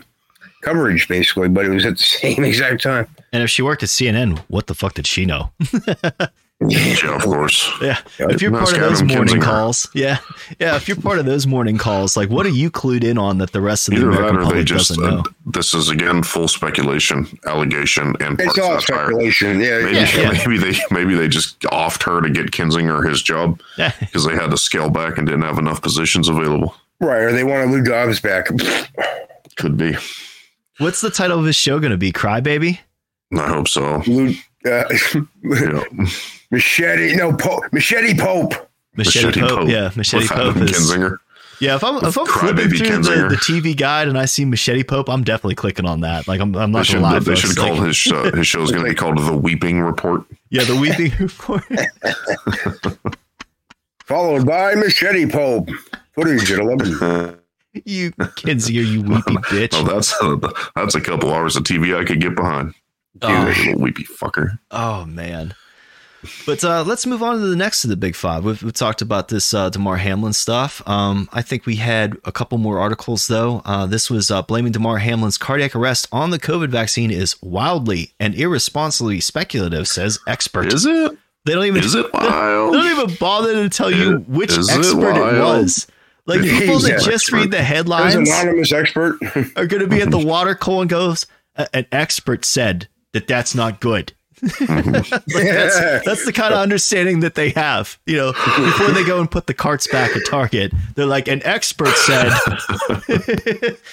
coverage 0.61 1.07
basically, 1.07 1.49
but 1.49 1.65
it 1.65 1.69
was 1.69 1.83
at 1.87 1.97
the 1.97 2.03
same 2.21 2.43
exact 2.43 2.83
time. 2.83 3.07
And 3.31 3.41
if 3.41 3.49
she 3.49 3.63
worked 3.63 3.81
at 3.81 3.89
CNN, 3.89 4.37
what 4.49 4.67
the 4.67 4.75
fuck 4.75 4.93
did 4.93 5.07
she 5.07 5.25
know? 5.25 5.51
Yeah, 6.69 7.15
of 7.15 7.21
course. 7.23 7.69
Yeah. 7.81 7.99
Yeah, 8.19 8.27
If 8.29 8.41
you're 8.41 8.51
part 8.51 8.73
of 8.73 8.79
those 8.79 9.01
Adam 9.01 9.07
morning 9.15 9.35
Kinzinger. 9.37 9.41
calls, 9.43 9.87
yeah. 9.93 10.17
Yeah. 10.59 10.75
If 10.75 10.87
you're 10.87 10.97
part 10.97 11.19
of 11.19 11.25
those 11.25 11.45
morning 11.47 11.77
calls, 11.77 12.15
like 12.17 12.29
what 12.29 12.45
are 12.45 12.49
you 12.49 12.69
clued 12.71 13.03
in 13.03 13.17
on 13.17 13.37
that 13.39 13.51
the 13.51 13.61
rest 13.61 13.87
of 13.87 13.93
the 13.95 14.01
Either 14.01 14.09
American 14.11 14.37
or 14.37 14.43
public 14.45 14.65
just, 14.65 14.89
doesn't 14.89 15.03
uh, 15.03 15.09
know? 15.17 15.23
this 15.45 15.73
is 15.73 15.89
again 15.89 16.23
full 16.23 16.47
speculation, 16.47 17.27
allegation, 17.45 18.15
and 18.19 18.39
It's 18.39 18.57
part 18.57 18.59
all 18.71 18.79
satire. 18.81 19.05
speculation. 19.07 19.59
Yeah, 19.59 19.81
Maybe, 19.83 19.95
Yeah, 19.97 20.17
yeah. 20.17 20.31
maybe 20.31 20.57
they 20.57 20.77
maybe 20.91 21.15
they 21.15 21.27
just 21.27 21.59
offed 21.61 22.03
her 22.03 22.21
to 22.21 22.29
get 22.29 22.51
Kinzinger 22.51 23.07
his 23.09 23.21
job 23.21 23.59
because 23.99 24.25
they 24.25 24.35
had 24.35 24.51
to 24.51 24.57
scale 24.57 24.89
back 24.89 25.17
and 25.17 25.27
didn't 25.27 25.43
have 25.43 25.57
enough 25.57 25.81
positions 25.81 26.27
available. 26.29 26.75
right. 26.99 27.21
Or 27.23 27.31
they 27.31 27.43
want 27.43 27.67
to 27.67 27.71
Lou 27.75 27.83
Dobbs 27.83 28.19
back. 28.19 28.47
Could 29.55 29.77
be. 29.77 29.95
What's 30.79 31.01
the 31.01 31.09
title 31.11 31.39
of 31.39 31.45
his 31.45 31.55
show 31.55 31.79
going 31.79 31.91
to 31.91 31.97
be? 31.97 32.11
Crybaby? 32.11 32.79
I 33.37 33.47
hope 33.47 33.67
so. 33.67 34.01
Lou, 34.07 34.33
uh, 34.65 34.83
Yeah. 35.43 35.83
Machete, 36.51 37.15
no, 37.15 37.33
Pope, 37.35 37.63
Machete 37.71 38.13
Pope. 38.17 38.53
Machete, 38.95 39.41
Pope. 39.41 39.67
Yeah. 39.67 39.91
Machete 39.95 40.23
with 40.23 40.31
Pope 40.31 40.39
Adam 40.55 40.63
is. 40.63 40.71
Kinzinger. 40.71 41.17
Yeah. 41.59 41.75
If 41.75 41.83
I'm, 41.83 42.03
if 42.05 42.17
I'm 42.17 42.25
flipping 42.27 42.69
through 42.69 42.77
the, 42.77 42.85
Kinzinger. 42.85 43.29
the 43.29 43.35
TV 43.37 43.75
guide 43.75 44.07
and 44.07 44.17
I 44.17 44.25
see 44.25 44.45
Machete 44.45 44.83
Pope, 44.83 45.09
I'm 45.09 45.23
definitely 45.23 45.55
clicking 45.55 45.85
on 45.85 46.01
that. 46.01 46.27
Like, 46.27 46.39
I'm, 46.41 46.55
I'm 46.55 46.71
not 46.71 46.85
should, 46.85 46.99
going 47.01 47.05
to 47.05 47.09
lie. 47.13 47.19
they 47.19 47.25
folks. 47.25 47.39
should 47.39 47.57
Like, 47.57 47.73
call 47.73 47.81
his 47.85 48.11
uh, 48.11 48.31
his 48.35 48.47
show 48.47 48.61
is 48.61 48.71
going 48.71 48.83
to 48.83 48.89
be 48.89 48.95
called 48.95 49.17
the 49.17 49.35
Weeping 49.35 49.79
Report. 49.81 50.23
yeah. 50.49 50.63
The 50.63 50.75
Weeping 50.75 51.11
Report. 51.19 51.63
Followed 54.05 54.45
by 54.45 54.75
Machete 54.75 55.27
Pope. 55.29 55.69
Footage 56.13 56.51
at 56.51 56.59
11. 56.59 56.97
oh, 57.01 57.35
you 57.85 58.11
Kinzinger, 58.11 58.85
you 58.85 59.01
weepy 59.01 59.33
bitch. 59.47 59.87
that's 59.87 60.13
a, 60.21 60.69
that's 60.75 60.93
a 60.93 61.01
couple 61.01 61.33
hours 61.33 61.55
of 61.55 61.63
TV 61.63 61.99
I 61.99 62.05
could 62.05 62.21
get 62.21 62.35
behind. 62.35 62.75
Oh. 63.21 63.53
Little 63.57 63.79
weepy 63.81 64.03
fucker. 64.05 64.59
Oh 64.71 65.05
man. 65.05 65.53
But 66.45 66.63
uh, 66.63 66.83
let's 66.87 67.05
move 67.05 67.21
on 67.21 67.37
to 67.37 67.47
the 67.47 67.55
next 67.57 67.83
of 67.83 67.89
the 67.89 67.97
big 67.97 68.15
five. 68.15 68.45
We've, 68.45 68.61
we've 68.63 68.71
talked 68.71 69.01
about 69.01 69.27
this 69.27 69.53
uh, 69.53 69.69
Damar 69.69 69.97
Hamlin 69.97 70.31
stuff. 70.31 70.81
Um, 70.87 71.27
I 71.33 71.41
think 71.41 71.65
we 71.65 71.75
had 71.75 72.15
a 72.23 72.31
couple 72.31 72.57
more 72.59 72.79
articles 72.79 73.27
though. 73.27 73.61
Uh, 73.65 73.85
this 73.85 74.09
was 74.09 74.31
uh, 74.31 74.41
blaming 74.41 74.71
Damar 74.71 74.99
Hamlin's 74.99 75.37
cardiac 75.37 75.75
arrest 75.75 76.07
on 76.13 76.29
the 76.29 76.39
COVID 76.39 76.69
vaccine 76.69 77.11
is 77.11 77.35
wildly 77.41 78.13
and 78.21 78.35
irresponsibly 78.35 79.19
speculative, 79.19 79.85
says 79.87 80.17
expert. 80.25 80.71
Is 80.73 80.85
it? 80.85 81.17
they 81.45 81.53
don't 81.55 81.65
even 81.65 81.83
Is 81.83 81.93
it 81.93 82.05
they 82.13 82.19
don't 82.19 82.99
even 83.01 83.17
bother 83.19 83.53
to 83.55 83.67
tell 83.69 83.91
you 83.91 84.19
which 84.29 84.57
is 84.57 84.69
expert 84.69 85.17
it, 85.17 85.19
wild? 85.19 85.39
was. 85.63 85.87
Like 86.25 86.39
people 86.39 86.79
that 86.79 87.01
Yeah. 87.01 87.11
just 87.11 87.33
read 87.33 87.51
the 87.51 87.61
headlines 87.61 88.15
anonymous 88.15 88.71
expert. 88.71 89.17
are 89.57 89.67
going 89.67 89.81
to 89.83 89.87
be 89.89 90.01
at 90.01 90.09
the 90.09 90.17
water 90.25 90.55
cooler 90.55 90.83
and 90.83 90.89
goes, 90.89 91.25
an 91.73 91.85
expert 91.91 92.45
said 92.45 92.87
that 93.13 93.27
that's 93.27 93.55
not 93.55 93.79
good. 93.79 94.13
Mm-hmm. 94.43 94.91
that's, 95.27 96.05
that's 96.05 96.25
the 96.25 96.33
kind 96.33 96.53
of 96.53 96.59
understanding 96.59 97.21
that 97.21 97.35
they 97.35 97.49
have. 97.51 97.97
You 98.05 98.17
know, 98.17 98.33
before 98.33 98.91
they 98.91 99.05
go 99.05 99.19
and 99.19 99.29
put 99.29 99.47
the 99.47 99.53
carts 99.53 99.87
back 99.87 100.15
at 100.15 100.25
Target, 100.27 100.73
they're 100.95 101.05
like, 101.05 101.27
an 101.27 101.41
expert 101.45 101.95
said 101.95 102.29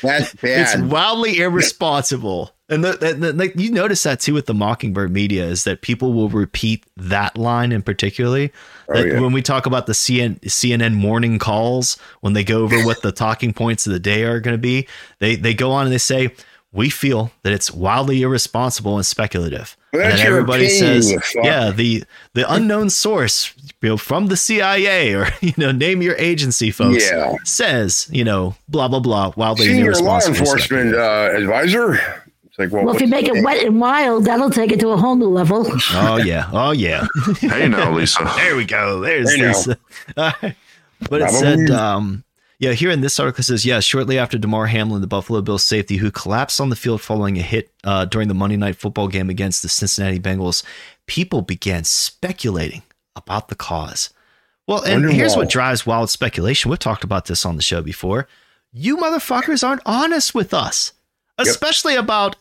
That's 0.02 0.34
it's 0.42 0.76
wildly 0.78 1.38
irresponsible. 1.38 2.52
And 2.68 2.84
the, 2.84 2.92
the, 2.92 3.14
the- 3.14 3.32
like 3.32 3.56
you 3.56 3.70
notice 3.70 4.02
that 4.05 4.20
too 4.20 4.34
with 4.34 4.47
the 4.47 4.55
Mockingbird 4.55 5.12
media 5.12 5.44
is 5.47 5.64
that 5.64 5.82
people 5.82 6.12
will 6.12 6.28
repeat 6.28 6.84
that 6.97 7.36
line 7.36 7.72
in 7.72 7.82
particularly. 7.82 8.52
Oh, 8.88 8.94
that 8.94 9.06
yeah. 9.06 9.20
When 9.20 9.32
we 9.32 9.42
talk 9.42 9.66
about 9.66 9.86
the 9.86 9.92
CN, 9.92 10.40
CNN 10.40 10.94
morning 10.94 11.38
calls, 11.38 11.97
when 12.20 12.32
they 12.32 12.44
go 12.44 12.62
over 12.62 12.80
what 12.84 13.02
the 13.02 13.12
talking 13.12 13.52
points 13.52 13.86
of 13.86 13.92
the 13.92 13.98
day 14.01 14.24
are 14.24 14.40
going 14.40 14.55
to 14.55 14.59
be, 14.59 14.86
they 15.18 15.36
they 15.36 15.55
go 15.55 15.72
on 15.72 15.86
and 15.86 15.92
they 15.92 15.98
say, 15.98 16.32
"We 16.72 16.90
feel 16.90 17.30
that 17.42 17.52
it's 17.52 17.70
wildly 17.70 18.22
irresponsible 18.22 18.97
and 18.97 19.05
speculative." 19.06 19.76
Well, 19.92 20.02
and 20.02 20.12
then 20.18 20.26
everybody 20.26 20.66
opinion, 20.66 21.02
says, 21.02 21.34
"Yeah, 21.42 21.70
the 21.70 22.05
the 22.34 22.52
unknown 22.52 22.90
source, 22.90 23.52
you 23.82 23.88
know, 23.88 23.97
from 23.97 24.26
the 24.28 24.36
CIA 24.36 25.14
or 25.14 25.28
you 25.40 25.52
know, 25.56 25.72
name 25.72 26.01
your 26.02 26.14
agency, 26.16 26.70
folks." 26.70 27.10
Yeah. 27.10 27.34
Says, 27.44 28.09
you 28.12 28.24
know, 28.24 28.55
blah 28.68 28.88
blah 28.88 29.01
blah, 29.01 29.32
wildly 29.36 29.66
and 29.66 29.76
Senior 29.76 29.94
law 29.94 30.20
enforcement 30.20 30.94
uh, 30.94 31.30
advisor. 31.34 31.94
It's 32.47 32.59
like, 32.59 32.72
well, 32.72 32.84
Well, 32.84 32.94
if 32.94 33.01
you 33.01 33.06
make 33.09 33.26
it 33.28 33.42
wet 33.44 33.64
and 33.64 33.80
wild, 33.80 34.24
that'll 34.24 34.51
take 34.51 34.72
it 34.72 34.80
to 34.80 34.88
a 34.90 34.97
whole 34.97 35.14
new 35.16 35.28
level. 35.28 35.66
Oh 35.92 36.16
yeah, 36.18 36.48
oh 36.52 36.70
yeah. 36.72 37.06
hey 37.40 37.68
now, 37.68 37.92
Lisa. 37.92 38.24
There 38.36 38.56
we 38.56 38.64
go. 38.64 39.01
There's 39.01 39.32
Hey, 39.34 39.40
now. 39.40 39.48
Lisa. 39.48 39.78
All 40.16 40.32
right. 40.42 40.56
But 41.09 41.22
it 41.22 41.30
Probably. 41.30 41.66
said, 41.66 41.70
um, 41.70 42.24
yeah, 42.60 42.72
here 42.72 42.90
in 42.90 43.00
this 43.00 43.18
article 43.18 43.42
says, 43.42 43.64
yeah, 43.66 43.80
shortly 43.80 44.18
after 44.18 44.38
Damar 44.38 44.66
Hamlin, 44.66 45.00
the 45.00 45.06
Buffalo 45.06 45.40
Bills 45.40 45.64
safety 45.64 45.96
who 45.96 46.10
collapsed 46.10 46.60
on 46.60 46.68
the 46.68 46.76
field 46.76 47.00
following 47.00 47.36
a 47.38 47.42
hit 47.42 47.70
uh, 47.84 48.04
during 48.04 48.28
the 48.28 48.34
Monday 48.34 48.56
night 48.56 48.76
football 48.76 49.08
game 49.08 49.28
against 49.30 49.62
the 49.62 49.68
Cincinnati 49.68 50.20
Bengals, 50.20 50.62
people 51.06 51.40
began 51.42 51.82
speculating 51.84 52.82
about 53.16 53.48
the 53.48 53.54
cause. 53.56 54.10
Well, 54.66 54.82
and 54.82 55.02
Wonder 55.02 55.08
here's 55.10 55.32
why. 55.32 55.38
what 55.38 55.48
drives 55.50 55.84
wild 55.86 56.10
speculation. 56.10 56.70
We've 56.70 56.78
talked 56.78 57.02
about 57.02 57.24
this 57.26 57.44
on 57.44 57.56
the 57.56 57.62
show 57.62 57.82
before. 57.82 58.28
You 58.72 58.96
motherfuckers 58.98 59.66
aren't 59.66 59.82
honest 59.84 60.34
with 60.34 60.54
us, 60.54 60.92
especially 61.38 61.96
about 61.96 62.36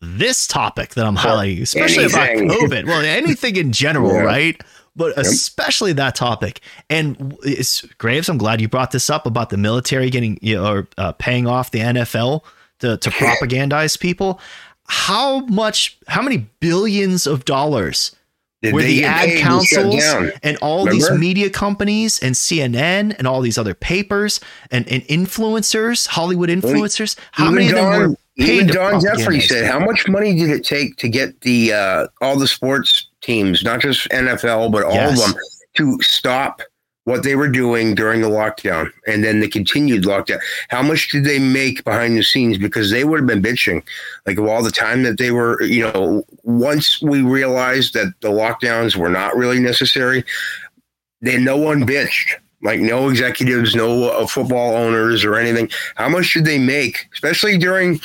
this 0.00 0.46
topic 0.46 0.90
that 0.94 1.06
I'm 1.06 1.16
highlighting, 1.16 1.62
especially 1.62 2.04
anything. 2.04 2.44
about 2.50 2.58
COVID. 2.60 2.86
Well, 2.86 3.00
anything 3.04 3.56
in 3.56 3.72
general, 3.72 4.12
Yeah. 4.14 4.20
right? 4.20 4.60
But 4.94 5.16
especially 5.16 5.94
that 5.94 6.14
topic. 6.14 6.60
And 6.90 7.36
it's 7.42 7.82
Graves. 7.96 8.28
I'm 8.28 8.38
glad 8.38 8.60
you 8.60 8.68
brought 8.68 8.90
this 8.90 9.08
up 9.08 9.24
about 9.24 9.50
the 9.50 9.56
military 9.56 10.10
getting 10.10 10.38
you 10.42 10.56
know, 10.56 10.70
or 10.70 10.88
uh, 10.98 11.12
paying 11.12 11.46
off 11.46 11.70
the 11.70 11.78
NFL 11.78 12.42
to, 12.80 12.98
to 12.98 13.10
propagandize 13.10 13.98
people. 13.98 14.40
How 14.86 15.40
much? 15.46 15.98
How 16.08 16.20
many 16.20 16.48
billions 16.60 17.26
of 17.26 17.46
dollars 17.46 18.14
Did 18.60 18.74
where 18.74 18.84
the 18.84 19.04
ad 19.04 19.40
councils 19.40 20.04
and 20.42 20.58
all 20.58 20.84
these 20.84 21.10
media 21.10 21.48
companies 21.48 22.18
and 22.18 22.34
CNN 22.34 23.16
and 23.16 23.26
all 23.26 23.40
these 23.40 23.56
other 23.56 23.74
papers 23.74 24.40
and, 24.70 24.86
and 24.88 25.02
influencers, 25.04 26.06
Hollywood 26.06 26.50
influencers, 26.50 27.16
how 27.30 27.50
many 27.50 27.68
of 27.68 27.76
them 27.76 27.84
were 27.86 28.16
paid 28.36 28.64
even 28.64 28.66
Don 28.66 29.00
Jeffrey 29.00 29.40
said, 29.40 29.70
"How 29.70 29.78
much 29.78 30.06
money 30.08 30.34
did 30.34 30.50
it 30.50 30.64
take 30.64 30.96
to 30.96 31.08
get 31.08 31.40
the 31.40 31.72
uh, 31.72 32.06
all 32.20 32.38
the 32.38 32.48
sports 32.48 33.06
teams, 33.22 33.62
not 33.62 33.80
just 33.80 34.08
NFL, 34.10 34.70
but 34.70 34.84
all 34.84 34.94
Yes. 34.94 35.20
of 35.20 35.34
them, 35.34 35.42
to 35.74 35.98
stop 36.02 36.60
what 37.04 37.24
they 37.24 37.34
were 37.34 37.48
doing 37.48 37.94
during 37.96 38.20
the 38.20 38.28
lockdown 38.28 38.88
and 39.08 39.24
then 39.24 39.40
the 39.40 39.48
continued 39.48 40.04
lockdown. 40.04 40.38
How 40.68 40.82
much 40.82 41.08
did 41.10 41.24
they 41.24 41.38
make 41.40 41.82
behind 41.82 42.16
the 42.16 42.22
scenes? 42.22 42.58
Because 42.58 42.90
they 42.90 43.02
would 43.04 43.18
have 43.18 43.26
been 43.26 43.42
bitching, 43.42 43.82
like 44.26 44.38
of 44.38 44.46
all 44.46 44.62
the 44.62 44.70
time 44.70 45.02
that 45.02 45.18
they 45.18 45.32
were, 45.32 45.60
you 45.62 45.82
know, 45.82 46.24
once 46.44 47.02
we 47.02 47.22
realized 47.22 47.94
that 47.94 48.12
the 48.20 48.28
lockdowns 48.30 48.94
were 48.94 49.08
not 49.08 49.36
really 49.36 49.58
necessary, 49.58 50.24
then 51.20 51.42
no 51.42 51.56
one 51.56 51.84
bitched. 51.84 52.34
Like 52.64 52.78
no 52.78 53.08
executives, 53.08 53.74
no 53.74 54.10
uh, 54.10 54.24
football 54.28 54.76
owners 54.76 55.24
or 55.24 55.34
anything. 55.34 55.68
How 55.96 56.08
much 56.08 56.32
did 56.32 56.44
they 56.44 56.58
make, 56.60 57.08
especially 57.12 57.58
during 57.58 58.00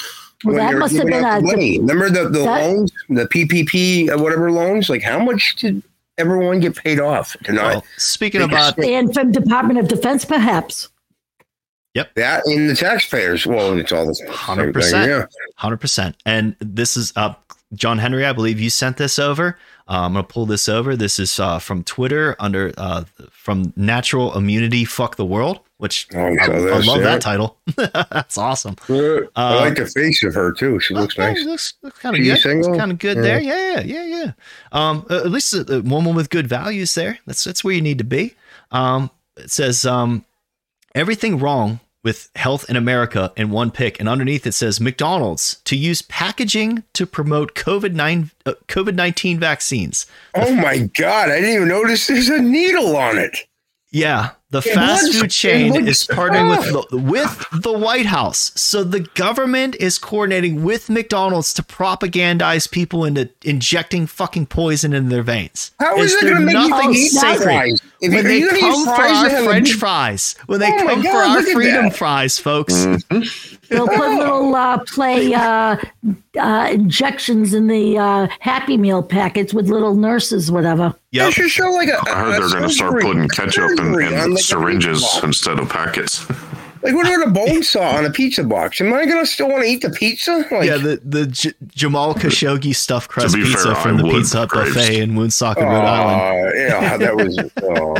Well, 0.45 0.55
that 0.55 0.77
must 0.77 0.95
have 0.95 1.07
been 1.07 1.23
a- 1.23 1.41
money? 1.41 1.79
Remember 1.79 2.09
the, 2.09 2.23
the 2.29 2.39
that- 2.43 2.61
loans, 2.65 2.91
the 3.09 3.25
PPP, 3.27 4.09
uh, 4.09 4.21
whatever 4.21 4.51
loans? 4.51 4.89
Like 4.89 5.01
how 5.01 5.19
much 5.19 5.55
did 5.55 5.81
everyone 6.17 6.59
get 6.59 6.75
paid 6.75 6.99
off 6.99 7.35
to 7.45 7.51
not 7.53 7.63
Well, 7.65 7.83
speaking 7.97 8.41
They 8.41 8.47
just- 8.47 8.77
about 8.77 8.87
And 8.87 9.13
from 9.13 9.31
Department 9.31 9.79
of 9.79 9.87
Defense, 9.87 10.25
perhaps. 10.25 10.89
Yep. 11.95 12.13
That 12.15 12.43
in 12.45 12.67
the 12.67 12.75
taxpayers? 12.75 13.47
Well, 13.47 13.75
it's 13.79 13.91
all 13.91 14.05
this. 14.05 14.21
100%. 14.27 15.07
Yeah. 15.07 15.25
Hundred 15.55 15.77
percent. 15.81 16.15
And 16.27 16.55
this 16.59 16.95
is 16.95 17.11
uh, 17.15 17.33
John 17.73 17.97
Henry. 17.97 18.23
I 18.23 18.33
believe 18.33 18.59
you 18.59 18.69
sent 18.69 18.97
this 18.97 19.17
over. 19.17 19.57
Uh, 19.87 20.01
I'm 20.05 20.13
gonna 20.13 20.23
pull 20.23 20.45
this 20.45 20.69
over. 20.69 20.95
This 20.95 21.17
is 21.17 21.39
uh, 21.39 21.57
from 21.57 21.83
Twitter 21.83 22.35
under 22.39 22.71
uh, 22.77 23.05
from 23.31 23.73
Natural 23.75 24.37
Immunity. 24.37 24.85
Fuck 24.85 25.15
the 25.15 25.25
world. 25.25 25.61
Which 25.79 26.07
Oh, 26.15 26.17
I, 26.19 26.45
I 26.45 26.79
love 26.79 27.01
that 27.03 27.21
title. 27.21 27.57
That's 27.75 28.35
awesome. 28.37 28.75
I 28.89 29.27
Uh, 29.35 29.55
like 29.59 29.75
the 29.75 29.85
face 29.85 30.23
of 30.23 30.33
her 30.33 30.51
too. 30.51 30.79
She 30.79 30.95
looks 30.95 31.17
Okay, 31.19 31.33
nice. 31.33 31.45
Looks, 31.45 31.73
kind 31.99 32.15
of 32.17 32.23
good. 32.23 32.39
single? 32.39 32.75
Kind 32.75 32.91
of 32.91 32.97
good 32.97 33.17
Yeah. 33.17 33.21
there. 33.23 33.39
Yeah, 33.41 33.79
yeah, 33.81 34.03
yeah, 34.03 34.03
yeah. 34.25 34.31
Um, 34.71 35.05
uh, 35.09 35.17
at 35.17 35.29
least 35.29 35.53
a, 35.53 35.75
a 35.75 35.81
woman 35.81 36.15
with 36.15 36.31
good 36.31 36.47
values 36.47 36.95
there. 36.95 37.19
That's 37.27 37.43
that's 37.43 37.63
where 37.63 37.75
you 37.75 37.81
need 37.81 37.99
to 37.99 38.03
be. 38.03 38.33
Um, 38.71 39.11
it 39.37 39.51
says 39.51 39.85
um, 39.85 40.25
everything 40.95 41.37
wrong 41.37 41.79
with 42.03 42.29
health 42.35 42.67
in 42.69 42.75
America 42.75 43.31
in 43.35 43.49
one 43.51 43.69
pick, 43.69 43.99
and 43.99 44.09
underneath 44.09 44.47
it 44.47 44.53
says 44.53 44.79
McDonald's 44.81 45.57
to 45.65 45.75
use 45.75 46.01
packaging 46.01 46.83
to 46.93 47.05
promote 47.05 47.53
COVID 47.53 47.93
nine 47.93 48.31
uh, 48.47 48.53
COVID 48.67 48.95
nineteen 48.95 49.39
vaccines. 49.39 50.07
Oh 50.33 50.55
my 50.55 50.79
god! 50.97 51.29
I 51.29 51.35
didn't 51.39 51.55
even 51.55 51.67
notice 51.67 52.07
there's 52.07 52.29
a 52.29 52.41
needle 52.41 52.95
on 52.97 53.19
it. 53.19 53.37
Yeah, 53.97 54.29
the 54.51 54.59
It 54.59 54.73
fast 54.75 55.03
looks- 55.05 55.19
food 55.19 55.31
chain 55.31 55.73
looks- 55.73 55.87
is 55.87 56.07
partnering 56.07 56.49
with 56.49 56.89
the, 56.91 56.97
with 56.97 57.45
the 57.51 57.71
White 57.71 58.05
House. 58.05 58.51
So 58.55 58.83
the 58.83 58.99
government 59.15 59.75
is 59.79 59.97
coordinating 59.97 60.63
with 60.63 60.89
McDonald's 60.89 61.53
to 61.55 61.63
propagandize 61.63 62.69
people 62.69 63.03
into 63.05 63.29
injecting 63.43 64.05
fucking 64.07 64.45
poison 64.47 64.93
in 64.93 65.09
their 65.09 65.23
veins. 65.23 65.71
How 65.79 65.97
is 65.97 66.13
Is 66.13 66.23
it 66.23 66.29
going 66.29 66.47
to 66.47 66.53
make 66.53 66.83
you 66.83 66.91
eat 66.93 67.09
sacred? 67.09 67.43
fries? 67.43 67.81
If 67.99 68.13
When 68.13 68.23
they 68.25 68.37
you 68.37 68.47
gonna 68.49 68.59
come 68.61 68.85
for 68.85 68.91
our 68.91 69.23
that 69.23 69.31
have 69.31 69.41
a 69.41 69.45
French 69.45 69.69
big- 69.71 69.79
fries, 69.79 70.35
when 70.45 70.61
oh 70.61 70.65
they 70.65 70.71
Oh 70.71 70.83
my 70.85 70.93
come 70.93 71.01
for 71.03 71.17
our 71.17 71.41
freedom 71.43 71.85
that. 71.85 71.95
fries, 71.95 72.37
folks. 72.37 72.73
Mm-hmm. 72.75 73.55
They'll 73.69 73.87
put 73.87 74.17
little 74.17 74.55
uh, 74.55 74.79
play 74.85 75.33
uh, 75.33 75.77
uh, 76.39 76.69
injections 76.71 77.53
in 77.53 77.67
the 77.67 77.97
uh, 77.97 78.27
Happy 78.39 78.77
Meal 78.77 79.03
packets 79.03 79.53
with 79.53 79.67
little 79.69 79.95
nurses, 79.95 80.51
whatever. 80.51 80.93
They 81.11 81.19
Yep. 81.19 81.33
should 81.33 81.49
show 81.49 81.69
like 81.71 81.89
a. 81.89 81.99
I 82.09 82.15
heard 82.19 82.35
a 82.37 82.39
they're 82.47 82.49
going 82.59 82.63
to 82.63 82.69
start 82.69 83.01
putting 83.01 83.27
ketchup 83.29 83.71
in, 83.71 83.77
surgery 83.77 84.07
in 84.07 84.33
like, 84.33 84.43
syringes 84.43 85.19
instead 85.23 85.59
of 85.59 85.69
packets. 85.69 86.25
Like 86.83 86.93
what 86.93 87.07
about 87.07 87.27
a 87.27 87.31
bone 87.31 87.63
saw 87.63 87.95
on 87.97 88.05
a 88.05 88.11
pizza 88.11 88.43
box? 88.43 88.79
Am 88.79 88.93
I 88.93 89.05
going 89.05 89.19
to 89.19 89.25
still 89.25 89.49
want 89.49 89.63
to 89.63 89.67
eat 89.67 89.81
the 89.81 89.89
pizza? 89.89 90.45
Like, 90.51 90.67
Yeah, 90.69 90.77
the 90.77 91.01
the 91.03 91.25
J- 91.25 91.53
Jamal 91.69 92.13
Khashoggi 92.13 92.73
stuffed 92.75 93.09
crust 93.09 93.33
pizza 93.35 93.57
fair, 93.73 93.75
from 93.75 93.97
I 93.97 94.01
the 94.03 94.09
Pizza 94.09 94.37
Hut 94.37 94.49
buffet 94.51 94.99
in 95.01 95.15
Woonsocket, 95.15 95.63
oh, 95.63 95.67
Rhode 95.67 95.73
Island. 95.83 96.53
yeah, 96.55 96.97
that 96.97 97.15
was. 97.15 97.37
Oh. 97.63 97.95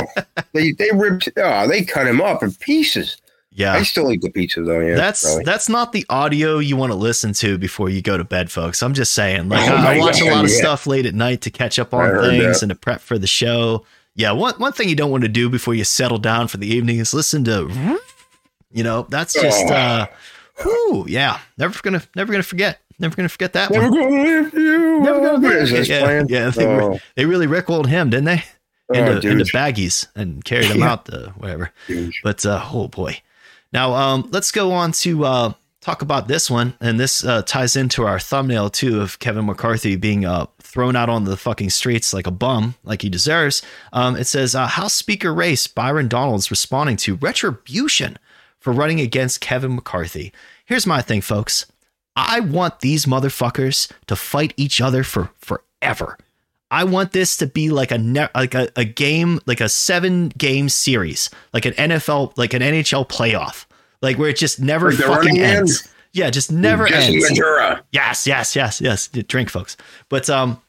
they 0.52 0.70
they 0.72 0.90
ripped. 0.94 1.28
Oh, 1.36 1.66
they 1.66 1.84
cut 1.84 2.06
him 2.06 2.20
up 2.20 2.42
in 2.44 2.52
pieces. 2.54 3.16
Yeah, 3.58 3.72
I 3.74 3.82
still 3.82 4.10
eat 4.12 4.22
the 4.22 4.30
pizza 4.30 4.62
though. 4.62 4.78
Yeah, 4.80 4.94
that's 4.94 5.24
probably. 5.24 5.42
that's 5.44 5.68
not 5.68 5.90
the 5.92 6.06
audio 6.08 6.58
you 6.60 6.76
want 6.76 6.92
to 6.92 6.96
listen 6.96 7.32
to 7.34 7.58
before 7.58 7.90
you 7.90 8.00
go 8.00 8.16
to 8.16 8.22
bed, 8.22 8.50
folks. 8.52 8.82
I'm 8.82 8.94
just 8.94 9.12
saying. 9.14 9.48
Like 9.48 9.68
Oh 9.68 9.74
I, 9.74 9.98
watch 9.98 10.20
a 10.20 10.26
lot 10.30 10.44
of 10.44 10.50
yeah. 10.50 10.56
stuff 10.58 10.86
late 10.86 11.06
at 11.06 11.14
night 11.14 11.40
to 11.42 11.50
catch 11.50 11.78
up 11.80 11.92
on 11.92 12.08
things 12.22 12.60
that. 12.60 12.62
and 12.62 12.70
to 12.70 12.76
prep 12.76 13.00
for 13.00 13.18
the 13.18 13.26
show. 13.26 13.84
Yeah, 14.14 14.30
one 14.30 14.54
one 14.58 14.72
thing 14.72 14.88
you 14.88 14.94
don't 14.94 15.10
want 15.10 15.22
to 15.24 15.28
do 15.28 15.50
before 15.50 15.74
you 15.74 15.82
settle 15.84 16.18
down 16.18 16.46
for 16.48 16.56
the 16.58 16.66
evening 16.72 16.98
is 16.98 17.12
listen 17.12 17.42
to 17.44 17.98
you 18.72 18.84
know, 18.84 19.06
that's 19.08 19.32
just 19.34 19.64
Oh. 19.68 19.74
uh 19.74 20.06
whew, 20.62 21.04
yeah. 21.08 21.38
Never 21.56 21.78
gonna 21.82 22.02
never 22.14 22.30
gonna 22.32 22.42
forget. 22.44 22.78
Never 23.00 23.16
gonna 23.16 23.28
forget 23.28 23.52
that 23.54 23.70
Never 23.72 23.90
one. 23.90 23.98
gonna 23.98 24.22
lift 24.22 24.54
you. 24.54 25.00
Never 25.00 25.20
gonna 25.20 25.48
up. 25.62 25.68
forget. 25.68 25.88
Yeah, 25.88 26.22
yeah, 26.28 26.50
they, 26.50 26.66
Oh, 26.66 26.88
re- 26.90 27.00
they 27.16 27.24
really 27.26 27.46
Rick 27.46 27.68
rolled 27.68 27.88
him, 27.88 28.10
didn't 28.10 28.24
they? 28.26 28.44
oh, 28.94 28.98
Into, 28.98 29.20
dude. 29.20 29.32
into 29.40 29.44
baggies 29.52 30.06
and 30.14 30.44
carried 30.44 30.66
him 30.66 30.82
out 30.82 31.06
the 31.06 31.30
whatever. 31.38 31.70
Dude. 31.88 32.12
But 32.22 32.44
uh, 32.46 32.64
oh 32.72 32.88
boy. 32.88 33.20
Now 33.72 33.94
um, 33.94 34.28
let's 34.32 34.50
go 34.50 34.72
on 34.72 34.92
to 34.92 35.24
uh, 35.24 35.52
talk 35.80 36.02
about 36.02 36.28
this 36.28 36.50
one, 36.50 36.74
and 36.80 36.98
this 36.98 37.24
uh, 37.24 37.42
ties 37.42 37.76
into 37.76 38.04
our 38.04 38.18
thumbnail 38.18 38.70
too 38.70 39.00
of 39.00 39.18
Kevin 39.18 39.46
McCarthy 39.46 39.96
being 39.96 40.24
uh, 40.24 40.46
thrown 40.60 40.96
out 40.96 41.08
on 41.08 41.24
the 41.24 41.36
fucking 41.36 41.70
streets 41.70 42.12
like 42.12 42.26
a 42.26 42.32
bum, 42.32 42.74
like 42.84 43.02
he 43.02 43.08
deserves. 43.08 43.62
Um, 43.92 44.16
it 44.16 44.26
says 44.26 44.54
uh, 44.54 44.66
House 44.66 44.94
Speaker 44.94 45.32
race 45.32 45.66
Byron 45.66 46.08
Donalds 46.08 46.50
responding 46.50 46.96
to 46.98 47.16
retribution 47.16 48.18
for 48.58 48.72
running 48.72 49.00
against 49.00 49.40
Kevin 49.40 49.74
McCarthy. 49.74 50.32
Here's 50.64 50.86
my 50.86 51.00
thing, 51.00 51.20
folks. 51.20 51.66
I 52.16 52.40
want 52.40 52.80
these 52.80 53.06
motherfuckers 53.06 53.90
to 54.08 54.16
fight 54.16 54.52
each 54.56 54.80
other 54.80 55.04
for 55.04 55.30
forever. 55.38 56.18
I 56.70 56.84
want 56.84 57.12
this 57.12 57.36
to 57.38 57.46
be 57.46 57.70
like 57.70 57.90
a 57.90 57.98
ne- 57.98 58.28
like 58.34 58.54
a, 58.54 58.68
a 58.76 58.84
game, 58.84 59.40
like 59.46 59.60
a 59.60 59.68
seven 59.68 60.28
game 60.30 60.68
series, 60.68 61.30
like 61.52 61.64
an 61.64 61.72
NFL, 61.74 62.36
like 62.36 62.52
an 62.52 62.62
NHL 62.62 63.08
playoff, 63.08 63.64
like 64.02 64.18
where 64.18 64.28
it 64.28 64.36
just 64.36 64.60
never 64.60 64.90
Like 64.92 65.00
fucking 65.00 65.38
ends. 65.38 65.88
Yeah, 66.12 66.30
just 66.30 66.50
never 66.52 66.86
Jesse 66.86 67.14
ends. 67.14 67.28
Ventura. 67.28 67.84
Yes, 67.92 68.26
yes, 68.26 68.54
yes, 68.56 68.80
yes. 68.80 69.08
Drink, 69.08 69.50
folks. 69.50 69.76
But 70.08 70.28
um, 70.28 70.60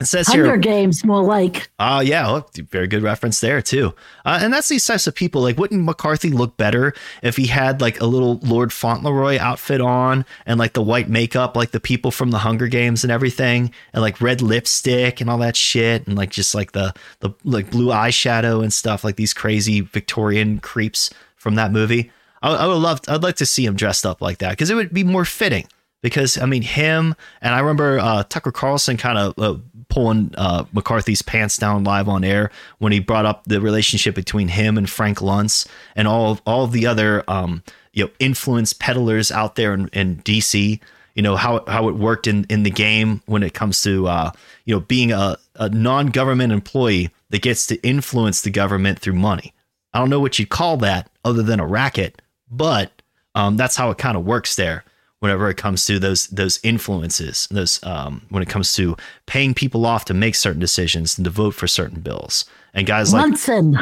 it 0.00 0.06
says 0.06 0.26
Hunger 0.26 0.44
here. 0.44 0.56
Games, 0.56 1.04
more 1.04 1.22
like. 1.22 1.70
Oh 1.78 2.00
yeah, 2.00 2.26
well, 2.26 2.50
very 2.70 2.88
good 2.88 3.02
reference 3.02 3.40
there 3.40 3.62
too. 3.62 3.94
Uh, 4.24 4.40
and 4.42 4.52
that's 4.52 4.68
these 4.68 4.84
types 4.84 5.06
of 5.06 5.14
people. 5.14 5.42
Like, 5.42 5.58
wouldn't 5.58 5.84
McCarthy 5.84 6.30
look 6.30 6.56
better 6.56 6.92
if 7.22 7.36
he 7.36 7.46
had 7.46 7.80
like 7.80 8.00
a 8.00 8.06
little 8.06 8.40
Lord 8.42 8.72
Fauntleroy 8.72 9.38
outfit 9.38 9.80
on 9.80 10.24
and 10.44 10.58
like 10.58 10.72
the 10.72 10.82
white 10.82 11.08
makeup, 11.08 11.56
like 11.56 11.70
the 11.70 11.80
people 11.80 12.10
from 12.10 12.30
the 12.32 12.38
Hunger 12.38 12.66
Games 12.66 13.04
and 13.04 13.12
everything, 13.12 13.70
and 13.92 14.02
like 14.02 14.20
red 14.20 14.42
lipstick 14.42 15.20
and 15.20 15.30
all 15.30 15.38
that 15.38 15.56
shit, 15.56 16.06
and 16.06 16.16
like 16.16 16.30
just 16.30 16.54
like 16.54 16.72
the 16.72 16.92
the 17.20 17.30
like 17.44 17.70
blue 17.70 17.88
eyeshadow 17.88 18.62
and 18.62 18.72
stuff, 18.72 19.04
like 19.04 19.16
these 19.16 19.32
crazy 19.32 19.80
Victorian 19.80 20.58
creeps 20.58 21.10
from 21.36 21.54
that 21.54 21.70
movie. 21.70 22.10
I, 22.42 22.52
I 22.52 22.66
would 22.66 22.74
love, 22.74 23.00
I'd 23.08 23.22
like 23.22 23.36
to 23.36 23.46
see 23.46 23.64
him 23.64 23.76
dressed 23.76 24.04
up 24.04 24.20
like 24.20 24.38
that 24.38 24.50
because 24.50 24.70
it 24.70 24.74
would 24.74 24.92
be 24.92 25.04
more 25.04 25.24
fitting 25.24 25.66
because 26.02 26.36
I 26.36 26.46
mean 26.46 26.62
him 26.62 27.14
and 27.40 27.54
I 27.54 27.60
remember 27.60 27.98
uh, 27.98 28.24
Tucker 28.24 28.52
Carlson 28.52 28.96
kind 28.96 29.16
of 29.16 29.38
uh, 29.38 29.58
pulling 29.92 30.34
uh, 30.38 30.64
McCarthy's 30.72 31.20
pants 31.20 31.58
down 31.58 31.84
live 31.84 32.08
on 32.08 32.24
air 32.24 32.50
when 32.78 32.92
he 32.92 32.98
brought 32.98 33.26
up 33.26 33.44
the 33.44 33.60
relationship 33.60 34.14
between 34.14 34.48
him 34.48 34.78
and 34.78 34.88
Frank 34.88 35.18
Luntz 35.18 35.68
and 35.94 36.08
all 36.08 36.32
of, 36.32 36.40
all 36.46 36.64
of 36.64 36.72
the 36.72 36.86
other 36.86 37.22
um, 37.28 37.62
you 37.92 38.04
know 38.04 38.10
influence 38.18 38.72
peddlers 38.72 39.30
out 39.30 39.56
there 39.56 39.74
in, 39.74 39.88
in 39.88 40.16
DC. 40.22 40.80
You 41.14 41.22
know 41.22 41.36
how 41.36 41.62
how 41.68 41.90
it 41.90 41.96
worked 41.96 42.26
in 42.26 42.46
in 42.48 42.62
the 42.62 42.70
game 42.70 43.20
when 43.26 43.42
it 43.42 43.52
comes 43.52 43.82
to 43.82 44.08
uh, 44.08 44.30
you 44.64 44.74
know 44.74 44.80
being 44.80 45.12
a, 45.12 45.36
a 45.56 45.68
non 45.68 46.06
government 46.06 46.54
employee 46.54 47.10
that 47.28 47.42
gets 47.42 47.66
to 47.66 47.76
influence 47.86 48.40
the 48.40 48.50
government 48.50 48.98
through 48.98 49.12
money. 49.12 49.52
I 49.92 49.98
don't 49.98 50.08
know 50.08 50.20
what 50.20 50.38
you'd 50.38 50.48
call 50.48 50.78
that 50.78 51.10
other 51.22 51.42
than 51.42 51.60
a 51.60 51.66
racket, 51.66 52.22
but 52.50 53.02
um, 53.34 53.58
that's 53.58 53.76
how 53.76 53.90
it 53.90 53.98
kind 53.98 54.16
of 54.16 54.24
works 54.24 54.56
there 54.56 54.84
whenever 55.22 55.48
it 55.48 55.56
comes 55.56 55.84
to 55.86 55.98
those 56.00 56.26
those 56.28 56.58
influences 56.64 57.46
those 57.52 57.82
um, 57.84 58.22
when 58.30 58.42
it 58.42 58.48
comes 58.48 58.72
to 58.72 58.96
paying 59.26 59.54
people 59.54 59.86
off 59.86 60.04
to 60.04 60.12
make 60.14 60.34
certain 60.34 60.60
decisions 60.60 61.16
and 61.16 61.24
to 61.24 61.30
vote 61.30 61.54
for 61.54 61.68
certain 61.68 62.00
bills 62.00 62.44
and 62.74 62.86
guys 62.86 63.12
like 63.12 63.22
Munson. 63.28 63.78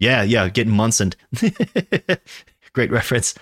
yeah 0.00 0.22
yeah 0.22 0.48
getting 0.48 0.72
Munson 0.72 1.12
great 2.72 2.90
reference 2.90 3.34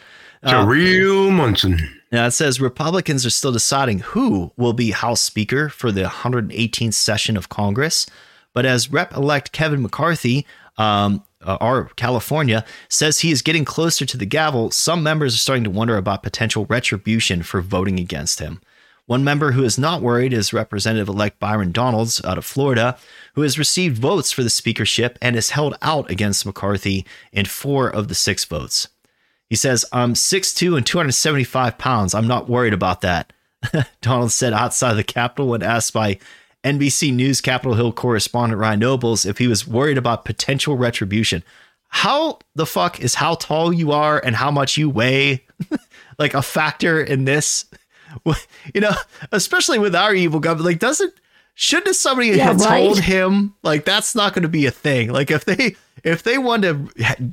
It's 0.43 0.53
a 0.53 0.65
real 0.67 1.31
Munson. 1.31 1.79
now 2.13 2.27
it 2.27 2.33
says 2.33 2.61
Republicans 2.61 3.25
are 3.25 3.31
still 3.31 3.53
deciding 3.53 4.01
who 4.01 4.53
will 4.57 4.75
be 4.75 4.91
House 4.91 5.21
Speaker 5.23 5.69
for 5.71 5.91
the 5.91 6.03
118th 6.05 6.95
session 6.95 7.37
of 7.37 7.49
Congress. 7.49 8.07
But 8.53 8.67
as 8.67 8.93
Rep 8.93 9.15
elect 9.15 9.51
Kevin 9.53 9.83
McCarthy, 9.83 10.47
um, 10.77 11.25
uh, 11.45 11.59
our 11.61 11.85
California, 11.97 12.65
says 12.89 13.21
he 13.21 13.31
is 13.31 13.43
getting 13.43 13.65
closer 13.65 14.05
to 14.07 14.17
the 14.17 14.27
gavel, 14.27 14.71
some 14.71 15.03
members 15.03 15.35
are 15.35 15.39
starting 15.39 15.65
to 15.65 15.71
wonder 15.71 15.97
about 15.97 16.23
potential 16.23 16.67
retribution 16.67 17.43
for 17.43 17.61
voting 17.61 18.01
against 18.01 18.41
him. 18.41 18.61
One 19.07 19.23
member 19.23 19.53
who 19.53 19.65
is 19.65 19.79
not 19.79 20.01
worried 20.01 20.33
is 20.33 20.55
Representative 20.55 21.09
elect 21.09 21.39
Byron 21.39 21.73
Donalds 21.73 22.25
out 22.25 22.39
of 22.39 22.45
Florida, 22.47 22.97
who 23.35 23.43
has 23.43 23.59
received 23.59 23.99
votes 23.99 24.33
for 24.33 24.43
the 24.43 24.49
speakership 24.49 25.19
and 25.21 25.37
is 25.37 25.51
held 25.51 25.77
out 25.83 26.11
against 26.11 26.47
McCarthy 26.47 27.05
in 27.31 27.45
four 27.45 27.91
of 27.91 28.09
the 28.09 28.15
six 28.15 28.47
votes. 28.47 28.89
He 29.51 29.57
says, 29.57 29.85
I'm 29.93 30.15
6'2 30.15 30.77
and 30.77 30.87
275 30.87 31.77
pounds. 31.77 32.15
I'm 32.15 32.27
not 32.27 32.49
worried 32.49 32.73
about 32.73 33.03
that. 33.03 33.33
Donald 34.01 34.33
said 34.33 34.55
outside 34.55 34.95
the 34.95 35.05
Capitol 35.05 35.49
when 35.49 35.63
asked 35.63 35.93
by 35.93 36.19
NBC 36.65 37.13
News 37.15 37.41
Capitol 37.41 37.75
Hill 37.75 37.93
correspondent 37.93 38.59
Ryan 38.61 38.81
Nobles 38.81 39.25
if 39.27 39.39
he 39.39 39.47
was 39.47 39.67
worried 39.67 39.99
about 39.99 40.25
potential 40.25 40.77
retribution. 40.77 41.43
How 41.89 42.39
the 42.57 42.67
fuck 42.67 42.99
is 43.01 43.15
how 43.17 43.35
tall 43.37 43.73
you 43.73 43.93
are 43.93 44.19
and 44.19 44.35
how 44.35 44.51
much 44.51 44.77
you 44.77 44.91
weigh 44.91 45.45
like 46.19 46.35
a 46.35 46.43
factor 46.43 47.01
in 47.03 47.25
this? 47.25 47.67
You 48.75 48.81
know, 48.81 48.93
especially 49.33 49.81
with 49.81 49.93
our 49.95 50.15
evil 50.15 50.39
government, 50.39 50.67
like 50.67 50.79
doesn't 50.79 51.13
shouldn't 51.55 51.97
somebody 51.97 52.29
Yeah, 52.29 52.45
have 52.45 52.61
right? 52.61 52.85
told 52.85 53.01
him 53.01 53.55
like 53.65 53.85
that's 53.85 54.15
not 54.15 54.35
going 54.35 54.45
to 54.45 54.49
be 54.49 54.67
a 54.67 54.71
thing? 54.71 55.11
Like 55.11 55.33
if 55.33 55.45
they 55.45 55.75
if 56.03 56.23
they 56.23 56.37
want 56.39 56.65
to 56.65 56.89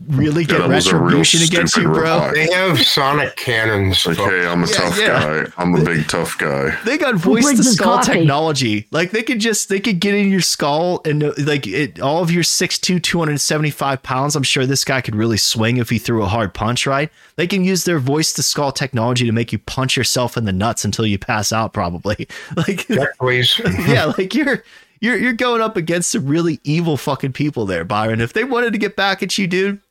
really 0.07 0.45
get 0.45 0.59
that 0.59 0.69
was 0.69 0.87
a 0.87 0.95
real 0.95 1.03
retribution 1.05 1.41
against 1.41 1.75
you, 1.75 1.83
stupid 1.83 1.93
bro, 1.95 2.13
remark. 2.13 2.35
They 2.35 2.51
have 2.51 2.79
sonic 2.79 3.35
cannons. 3.35 4.05
Like, 4.05 4.17
hey, 4.17 4.45
I'm 4.47 4.63
a 4.63 4.67
Yeah, 4.67 4.73
tough 4.73 4.99
yeah. 4.99 5.07
guy. 5.45 5.51
I'm 5.57 5.75
a 5.75 5.83
big 5.83 6.07
tough 6.07 6.37
guy. 6.37 6.77
they 6.85 6.97
got 6.97 7.15
voice 7.15 7.49
to 7.55 7.63
skull 7.63 7.97
coffee? 7.97 8.13
technology. 8.13 8.87
Like 8.91 9.11
they 9.11 9.23
could 9.23 9.39
just 9.39 9.67
they 9.67 9.79
could 9.79 9.99
get 9.99 10.13
in 10.13 10.29
your 10.31 10.41
skull 10.41 11.01
and 11.05 11.23
uh, 11.23 11.33
like 11.39 11.65
it, 11.67 11.99
all 11.99 12.21
of 12.21 12.31
your 12.31 12.43
6'2", 12.43 13.01
275 13.03 14.03
pounds. 14.03 14.35
I'm 14.35 14.43
sure 14.43 14.65
this 14.65 14.85
guy 14.85 15.01
could 15.01 15.15
really 15.15 15.37
swing 15.37 15.77
if 15.77 15.89
he 15.89 15.97
threw 15.97 16.23
a 16.23 16.27
hard 16.27 16.53
punch. 16.53 16.85
Right? 16.85 17.09
They 17.35 17.47
can 17.47 17.63
use 17.65 17.83
their 17.85 17.99
voice 17.99 18.31
to 18.33 18.43
skull 18.43 18.71
technology 18.71 19.25
to 19.25 19.31
make 19.31 19.51
you 19.51 19.57
punch 19.59 19.97
yourself 19.97 20.37
in 20.37 20.45
the 20.45 20.51
nuts 20.53 20.85
until 20.85 21.05
you 21.05 21.17
pass 21.17 21.51
out. 21.51 21.73
Probably. 21.73 22.27
Like 22.55 22.85
Check, 22.87 23.17
please. 23.17 23.59
yeah, 23.87 24.05
like 24.17 24.35
you're 24.35 24.63
you're 25.01 25.17
you're 25.17 25.33
going 25.33 25.61
up 25.61 25.75
against 25.75 26.11
some 26.11 26.25
really 26.27 26.59
evil 26.63 26.95
fucking 26.95 27.33
people 27.33 27.65
there, 27.65 27.83
Byron. 27.83 28.21
If 28.21 28.33
they 28.33 28.43
wanted 28.43 28.71
to 28.73 28.79
get 28.79 28.95
back 28.95 29.21
at 29.21 29.37
you, 29.37 29.47
dude, 29.47 29.81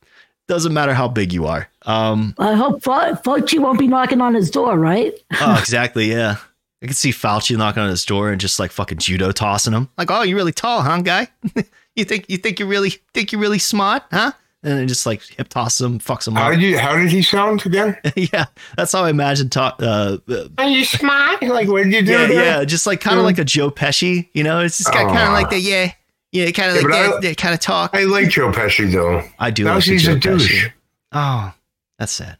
doesn't 0.47 0.73
matter 0.73 0.93
how 0.93 1.07
big 1.07 1.31
you 1.31 1.45
are. 1.45 1.69
Um, 1.83 2.33
I 2.39 2.53
hope 2.53 2.83
Fa- 2.83 3.21
Fauci 3.23 3.59
won't 3.59 3.79
be 3.79 3.87
knocking 3.87 4.21
on 4.21 4.33
his 4.33 4.49
door, 4.49 4.77
right? 4.77 5.13
oh, 5.39 5.57
exactly, 5.59 6.09
yeah. 6.09 6.37
I 6.81 6.87
can 6.87 6.95
see 6.95 7.11
Fauci 7.11 7.55
knocking 7.55 7.83
on 7.83 7.89
his 7.89 8.05
door 8.05 8.31
and 8.31 8.41
just 8.41 8.59
like 8.59 8.71
fucking 8.71 8.97
judo 8.97 9.31
tossing 9.31 9.73
him. 9.73 9.89
Like, 9.97 10.09
oh, 10.09 10.23
you're 10.23 10.37
really 10.37 10.51
tall, 10.51 10.81
huh, 10.81 11.01
guy? 11.01 11.27
you 11.95 12.05
think 12.05 12.25
you 12.27 12.37
think 12.37 12.59
you're 12.59 12.67
really 12.67 12.91
think 13.13 13.31
you're 13.31 13.41
really 13.41 13.59
smart, 13.59 14.03
huh? 14.11 14.31
And 14.63 14.77
then 14.77 14.87
just 14.87 15.07
like 15.07 15.23
hip 15.23 15.47
toss 15.47 15.81
him, 15.81 15.97
fucks 15.99 16.27
him 16.27 16.35
How 16.35 16.47
up. 16.49 16.53
did 16.53 16.61
you? 16.61 16.77
How 16.77 16.95
did 16.95 17.09
he 17.09 17.23
sound 17.23 17.65
again? 17.65 17.97
yeah, 18.15 18.45
that's 18.77 18.91
how 18.91 19.03
I 19.03 19.09
imagine. 19.09 19.49
Ta- 19.49 19.75
uh, 19.79 20.17
uh, 20.29 20.47
Are 20.59 20.67
you 20.67 20.85
smart? 20.85 21.41
Like, 21.41 21.67
what 21.67 21.83
did 21.83 21.93
you 21.93 22.01
do? 22.03 22.11
yeah, 22.11 22.27
there? 22.27 22.45
yeah, 22.59 22.63
just 22.65 22.85
like 22.85 23.01
kind 23.01 23.17
of 23.17 23.25
like 23.25 23.39
a 23.39 23.43
Joe 23.43 23.71
Pesci, 23.71 24.29
you 24.33 24.43
know? 24.43 24.59
It's 24.59 24.77
just 24.77 24.93
got 24.93 25.07
kind 25.07 25.27
of 25.27 25.33
like 25.33 25.49
the 25.49 25.59
yeah, 25.59 25.91
yeah, 26.31 26.51
kind 26.51 26.69
of 26.69 26.75
Yeah, 26.83 26.89
like 26.89 27.11
that, 27.13 27.21
that 27.23 27.37
kind 27.37 27.55
of 27.55 27.59
talk. 27.59 27.95
I 27.95 28.03
like 28.03 28.29
Joe 28.29 28.51
Pesci 28.51 28.91
though. 28.91 29.23
I 29.39 29.49
do. 29.49 29.63
Now 29.63 29.75
like 29.75 29.83
he's 29.83 30.03
Joe 30.03 30.13
a 30.13 30.19
douche. 30.19 30.65
Pesci. 30.65 30.71
Oh, 31.11 31.53
that's 31.97 32.11
sad. 32.11 32.37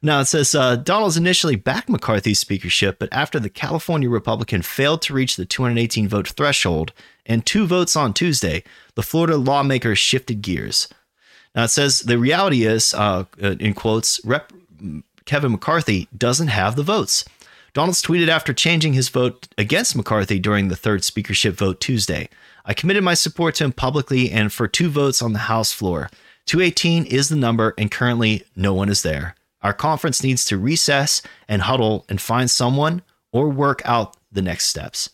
Now 0.00 0.20
it 0.20 0.26
says 0.26 0.54
uh, 0.54 0.76
Donalds 0.76 1.16
initially 1.18 1.56
backed 1.56 1.88
McCarthy's 1.90 2.38
speakership, 2.38 2.98
but 2.98 3.08
after 3.12 3.38
the 3.38 3.50
California 3.50 4.08
Republican 4.08 4.62
failed 4.62 5.02
to 5.02 5.12
reach 5.12 5.36
the 5.36 5.44
218 5.44 6.08
vote 6.08 6.28
threshold 6.28 6.92
and 7.26 7.44
two 7.44 7.66
votes 7.66 7.94
on 7.96 8.14
Tuesday, 8.14 8.62
the 8.94 9.02
Florida 9.02 9.36
lawmaker 9.36 9.94
shifted 9.94 10.40
gears. 10.40 10.88
Now 11.58 11.64
it 11.64 11.70
says 11.70 12.02
the 12.02 12.20
reality 12.20 12.66
is, 12.66 12.94
uh, 12.94 13.24
uh, 13.42 13.56
in 13.58 13.74
quotes, 13.74 14.24
Rep. 14.24 14.52
Kevin 15.24 15.50
McCarthy 15.50 16.06
doesn't 16.16 16.46
have 16.46 16.76
the 16.76 16.84
votes. 16.84 17.24
Donalds 17.72 18.00
tweeted 18.00 18.28
after 18.28 18.52
changing 18.52 18.92
his 18.92 19.08
vote 19.08 19.48
against 19.58 19.96
McCarthy 19.96 20.38
during 20.38 20.68
the 20.68 20.76
third 20.76 21.02
speakership 21.02 21.56
vote 21.56 21.80
Tuesday. 21.80 22.28
I 22.64 22.74
committed 22.74 23.02
my 23.02 23.14
support 23.14 23.56
to 23.56 23.64
him 23.64 23.72
publicly 23.72 24.30
and 24.30 24.52
for 24.52 24.68
two 24.68 24.88
votes 24.88 25.20
on 25.20 25.32
the 25.32 25.50
House 25.50 25.72
floor. 25.72 26.10
218 26.46 27.06
is 27.06 27.28
the 27.28 27.34
number, 27.34 27.74
and 27.76 27.90
currently 27.90 28.44
no 28.54 28.72
one 28.72 28.88
is 28.88 29.02
there. 29.02 29.34
Our 29.60 29.72
conference 29.72 30.22
needs 30.22 30.44
to 30.44 30.58
recess 30.58 31.22
and 31.48 31.62
huddle 31.62 32.06
and 32.08 32.20
find 32.20 32.48
someone 32.48 33.02
or 33.32 33.48
work 33.48 33.82
out 33.84 34.16
the 34.30 34.42
next 34.42 34.66
steps. 34.66 35.10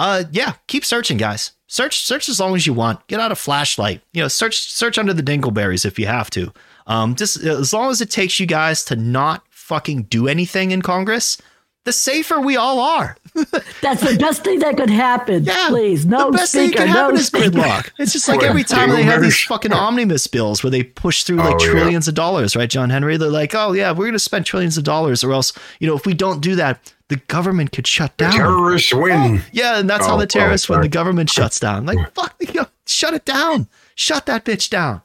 Uh, 0.00 0.24
yeah, 0.32 0.54
keep 0.66 0.84
searching, 0.84 1.18
guys. 1.18 1.52
Search, 1.66 2.00
search 2.00 2.28
as 2.30 2.40
long 2.40 2.54
as 2.56 2.66
you 2.66 2.72
want. 2.72 3.06
Get 3.06 3.20
out 3.20 3.30
a 3.30 3.36
flashlight. 3.36 4.00
You 4.14 4.22
know, 4.22 4.28
search, 4.28 4.62
search 4.62 4.96
under 4.98 5.12
the 5.12 5.22
dingleberries 5.22 5.84
if 5.84 5.98
you 5.98 6.06
have 6.06 6.30
to. 6.30 6.52
Um, 6.86 7.14
just 7.14 7.36
as 7.44 7.72
long 7.74 7.90
as 7.90 8.00
it 8.00 8.10
takes 8.10 8.40
you 8.40 8.46
guys 8.46 8.82
to 8.86 8.96
not 8.96 9.44
fucking 9.50 10.04
do 10.04 10.26
anything 10.26 10.70
in 10.70 10.80
Congress, 10.82 11.36
the 11.84 11.92
safer 11.92 12.40
we 12.40 12.56
all 12.56 12.80
are. 12.80 13.16
That's 13.82 14.00
the 14.02 14.16
best 14.18 14.42
thing 14.42 14.58
that 14.60 14.76
could 14.76 14.90
happen. 14.90 15.44
Yeah, 15.44 15.68
Please, 15.68 16.04
no 16.06 16.30
the 16.30 16.38
best 16.38 16.52
speaker, 16.52 16.62
thing 16.62 16.70
that 16.70 16.76
can 16.86 16.94
no 16.94 17.00
happen 17.02 17.16
is 17.16 17.26
speaker. 17.28 17.50
gridlock. 17.50 17.90
It's 17.98 18.12
just 18.12 18.26
like 18.26 18.42
every 18.42 18.64
time 18.74 18.90
they 18.90 19.02
have 19.04 19.22
these 19.22 19.40
fucking 19.44 19.72
omnibus 19.72 20.26
bills 20.26 20.64
where 20.64 20.70
they 20.70 20.82
push 20.82 21.22
through 21.24 21.36
like 21.36 21.56
Oh, 21.60 21.64
yeah. 21.64 21.70
trillions 21.70 22.08
of 22.08 22.14
dollars, 22.14 22.56
right, 22.56 22.68
John 22.68 22.90
Henry? 22.90 23.16
They're 23.18 23.28
like, 23.28 23.54
oh 23.54 23.72
yeah, 23.72 23.90
we're 23.92 24.06
going 24.06 24.12
to 24.14 24.18
spend 24.18 24.46
trillions 24.46 24.76
of 24.78 24.82
dollars, 24.84 25.22
or 25.22 25.32
else, 25.32 25.52
you 25.78 25.86
know, 25.86 25.94
if 25.96 26.04
we 26.06 26.14
don't 26.14 26.40
do 26.40 26.56
that, 26.56 26.92
the 27.10 27.16
government 27.16 27.72
could 27.72 27.86
shut 27.86 28.16
down. 28.16 28.30
The 28.30 28.36
Terrorists 28.38 28.94
win. 28.94 29.42
Yeah, 29.52 29.78
and 29.78 29.90
that's 29.90 30.06
how 30.06 30.12
Oh, 30.12 30.16
oh 30.16 30.20
the 30.20 30.26
terrorists 30.26 30.70
oh, 30.70 30.74
when 30.74 30.82
the 30.82 30.88
government 30.88 31.28
shuts 31.28 31.60
down. 31.60 31.84
Like, 31.84 31.98
fuck, 32.14 32.34
you 32.40 32.54
know, 32.54 32.66
shut 32.86 33.12
it 33.12 33.24
down. 33.26 33.68
Shut 33.96 34.24
that 34.26 34.44
bitch 34.44 34.70
down. 34.70 35.02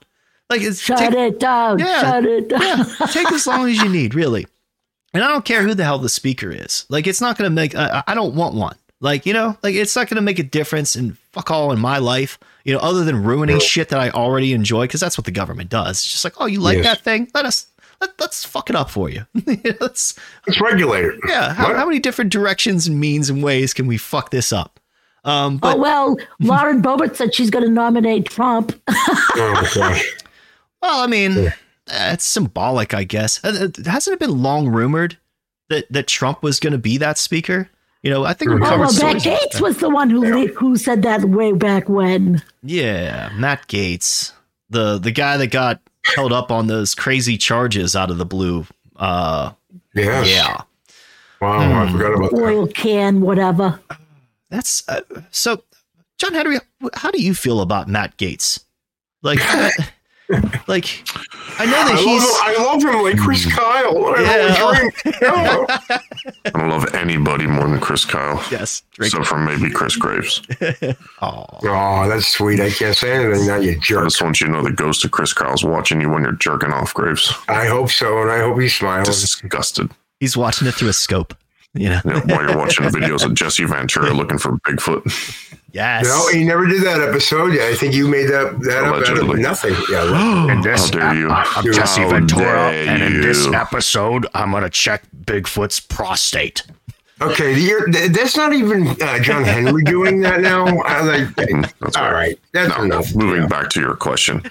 Like, 0.49 0.61
it's 0.61 0.79
Shut 0.79 0.99
take, 0.99 1.13
it 1.13 1.39
down. 1.39 1.79
Yeah, 1.79 2.01
Shut 2.01 2.25
it 2.25 2.47
down. 2.47 2.61
yeah, 2.61 3.05
take 3.07 3.31
as 3.31 3.47
long 3.47 3.67
as 3.69 3.77
you 3.77 3.89
need, 3.89 4.13
really. 4.15 4.45
And 5.13 5.23
I 5.23 5.27
don't 5.27 5.43
care 5.43 5.63
who 5.63 5.73
the 5.73 5.83
hell 5.83 5.97
the 5.97 6.07
speaker 6.09 6.51
is. 6.51 6.85
Like, 6.89 7.07
it's 7.07 7.21
not 7.21 7.37
going 7.37 7.49
to 7.49 7.53
make. 7.53 7.75
I 7.75 8.03
I 8.07 8.13
don't 8.13 8.35
want 8.35 8.53
one. 8.53 8.75
Like, 9.01 9.25
you 9.25 9.33
know, 9.33 9.57
like 9.63 9.75
it's 9.75 9.95
not 9.95 10.07
going 10.07 10.15
to 10.15 10.21
make 10.21 10.39
a 10.39 10.43
difference 10.43 10.95
in 10.95 11.17
fuck 11.31 11.51
all 11.51 11.71
in 11.71 11.79
my 11.79 11.97
life. 11.97 12.39
You 12.63 12.73
know, 12.73 12.79
other 12.79 13.03
than 13.03 13.23
ruining 13.23 13.59
shit 13.59 13.89
that 13.89 13.99
I 13.99 14.09
already 14.11 14.53
enjoy, 14.53 14.85
because 14.85 14.99
that's 14.99 15.17
what 15.17 15.25
the 15.25 15.31
government 15.31 15.69
does. 15.69 15.97
It's 16.03 16.11
just 16.11 16.23
like, 16.23 16.33
oh, 16.39 16.45
you 16.45 16.59
like 16.59 16.77
Yes. 16.77 16.85
that 16.85 17.01
thing? 17.03 17.29
Let 17.33 17.45
us. 17.45 17.67
Let, 18.01 18.19
let's 18.19 18.43
fuck 18.45 18.69
it 18.69 18.75
up 18.75 18.89
for 18.89 19.09
you. 19.09 19.25
You 19.33 19.57
know, 19.63 19.71
let's 19.81 20.17
Let's 20.47 20.59
regulate 20.61 21.05
it. 21.05 21.15
yeah. 21.27 21.53
How, 21.53 21.73
how 21.75 21.85
many 21.85 21.99
different 21.99 22.31
directions 22.31 22.87
and 22.87 22.99
means 22.99 23.29
and 23.29 23.41
ways 23.43 23.73
can 23.73 23.87
we 23.87 23.97
fuck 23.97 24.31
this 24.31 24.51
up? 24.53 24.79
Um, 25.23 25.57
but 25.57 25.77
oh 25.77 25.79
well, 25.81 26.17
Lauren 26.39 26.81
Boebert 26.81 27.15
said 27.15 27.33
she's 27.33 27.49
going 27.49 27.65
to 27.65 27.71
nominate 27.71 28.25
Trump. 28.27 28.73
Oh 29.37 29.71
gosh. 29.75 30.15
Well, 30.81 31.01
I 31.01 31.07
mean, 31.07 31.47
uh, 31.47 31.51
it's 31.87 32.25
symbolic, 32.25 32.93
I 32.93 33.03
guess. 33.03 33.43
Uh, 33.43 33.67
uh, 33.77 33.89
Hasn't 33.89 34.13
it 34.13 34.19
been 34.19 34.41
long 34.41 34.69
rumored 34.69 35.17
that 35.69 35.91
that 35.91 36.07
Trump 36.07 36.41
was 36.43 36.59
going 36.59 36.71
to 36.73 36.77
be 36.79 36.97
that 36.99 37.17
speaker? 37.17 37.69
You 38.03 38.11
know, 38.11 38.23
I 38.23 38.33
think 38.33 38.51
we 38.51 38.57
Mhm. 38.57 38.71
Oh 38.71 38.79
well, 38.79 38.93
Matt 38.93 39.23
Gaetz 39.23 39.59
was 39.59 39.77
the 39.77 39.89
one 39.89 40.09
who 40.09 40.47
who 40.53 40.77
said 40.77 41.01
that 41.01 41.25
way 41.25 41.51
back 41.53 41.89
when. 41.89 42.41
Yeah, 42.63 43.29
Matt 43.33 43.67
Gaetz, 43.67 44.31
the 44.69 44.99
the 44.99 45.11
guy 45.11 45.37
that 45.37 45.47
got 45.47 45.81
held 46.15 46.31
up 46.33 46.51
on 46.51 46.67
those 46.67 46.93
crazy 46.95 47.37
charges 47.37 47.95
out 47.95 48.11
of 48.11 48.17
the 48.17 48.25
blue. 48.25 48.65
Uh, 48.95 49.51
Yes. 49.93 50.27
yeah, 50.29 50.61
Wow, 51.41 51.83
I 51.83 51.91
forgot 51.91 52.13
about 52.15 52.31
that. 52.31 52.41
Oil 52.41 52.67
can, 52.67 53.21
whatever. 53.21 53.79
that's 54.49 54.87
uh, 54.89 55.01
so. 55.31 55.63
John 56.17 56.33
Henry, 56.33 56.57
how 56.93 57.11
do 57.11 57.21
you 57.21 57.33
feel 57.33 57.59
about 57.61 57.87
Matt 57.89 58.17
Gaetz? 58.17 58.63
Like, 59.21 59.39
uh, 59.53 59.69
like 60.67 61.03
I 61.59 61.65
know 61.65 61.71
that 61.71 61.93
I 61.93 61.97
he's. 61.97 62.21
love, 62.21 62.41
I 62.41 62.63
love 62.63 62.83
him 62.83 63.03
like 63.03 63.17
Chris 63.17 63.43
hmm. 63.43 63.49
Kyle. 63.51 64.05
I 64.15 64.21
Yeah. 64.21 64.63
love 64.63 64.77
him. 64.77 64.91
I 66.45 66.49
don't 66.49 66.69
love 66.69 66.93
anybody 66.95 67.45
more 67.47 67.67
than 67.67 67.79
Chris 67.79 68.05
Kyle. 68.05 68.43
Yes, 68.51 68.81
drink. 68.93 69.13
Except 69.13 69.27
for 69.27 69.37
maybe 69.37 69.69
Chris 69.71 69.95
Graves. 69.95 70.41
Oh, 71.21 71.45
Oh, 71.63 72.09
that's 72.09 72.27
sweet. 72.27 72.59
I 72.59 72.69
can't 72.69 72.95
say 72.95 73.13
anything 73.13 73.47
now, 73.47 73.55
you 73.57 73.79
jerk. 73.79 74.01
I 74.01 74.05
just 74.05 74.21
want 74.21 74.41
you 74.41 74.47
to 74.47 74.53
know 74.53 74.63
the 74.63 74.71
ghost 74.71 75.05
of 75.05 75.11
Chris 75.11 75.33
Kyle's 75.33 75.63
watching 75.63 76.01
you 76.01 76.09
when 76.09 76.23
you're 76.23 76.33
jerking 76.33 76.71
off, 76.71 76.93
Graves. 76.93 77.33
I 77.47 77.65
hope 77.67 77.89
so, 77.91 78.21
and 78.21 78.31
I 78.31 78.39
hope 78.39 78.59
he 78.59 78.67
smiles. 78.69 79.07
Disgusted. 79.07 79.91
he's 80.19 80.35
watching 80.35 80.67
it 80.67 80.73
through 80.73 80.89
a 80.89 80.93
scope. 80.93 81.33
You 81.73 81.89
know. 81.89 82.01
You 82.05 82.11
know, 82.11 82.19
while 82.21 82.47
you're 82.47 82.57
watching 82.57 82.85
videos 82.85 83.23
of 83.25 83.33
Jesse 83.33 83.65
Ventura 83.65 84.13
looking 84.13 84.37
for 84.37 84.53
Bigfoot. 84.59 85.03
Yes. 85.75 86.05
No, 86.05 86.29
he 86.29 86.45
never 86.45 86.65
did 86.67 86.83
that 86.83 87.01
episode. 87.01 87.53
Yeah, 87.53 87.65
I 87.67 87.75
think 87.75 87.93
you 87.93 88.07
made 88.07 88.29
that 88.29 88.57
that 88.61 88.85
up 88.85 88.95
out 89.09 89.17
of 89.29 89.37
nothing. 89.37 89.75
Yeah, 89.91 90.05
How 90.47 90.61
this- 90.61 90.89
dare 90.89 91.13
you? 91.13 91.29
I'm 91.29 91.73
Jesse 91.73 91.99
How 92.01 92.11
Ventura, 92.11 92.45
dare 92.45 92.87
and 92.87 93.03
in 93.03 93.19
this 93.21 93.45
episode, 93.47 94.25
I'm 94.33 94.51
gonna 94.53 94.69
check 94.69 95.03
Bigfoot's 95.25 95.81
prostate. 95.81 96.63
Okay, 97.21 97.57
you're, 97.59 97.89
that's 97.91 98.37
not 98.37 98.53
even 98.53 98.87
uh, 99.01 99.19
John 99.19 99.43
Henry 99.43 99.83
doing 99.83 100.21
that 100.21 100.39
now. 100.41 100.65
I 100.85 101.01
like. 101.01 101.27
Mm, 101.35 101.73
That's 101.81 101.97
All 101.97 102.11
right, 102.11 102.39
that's 102.53 102.69
No, 102.77 102.83
enough. 102.83 103.13
moving 103.13 103.47
back 103.49 103.69
to 103.71 103.81
your 103.81 103.95
question. 103.95 104.43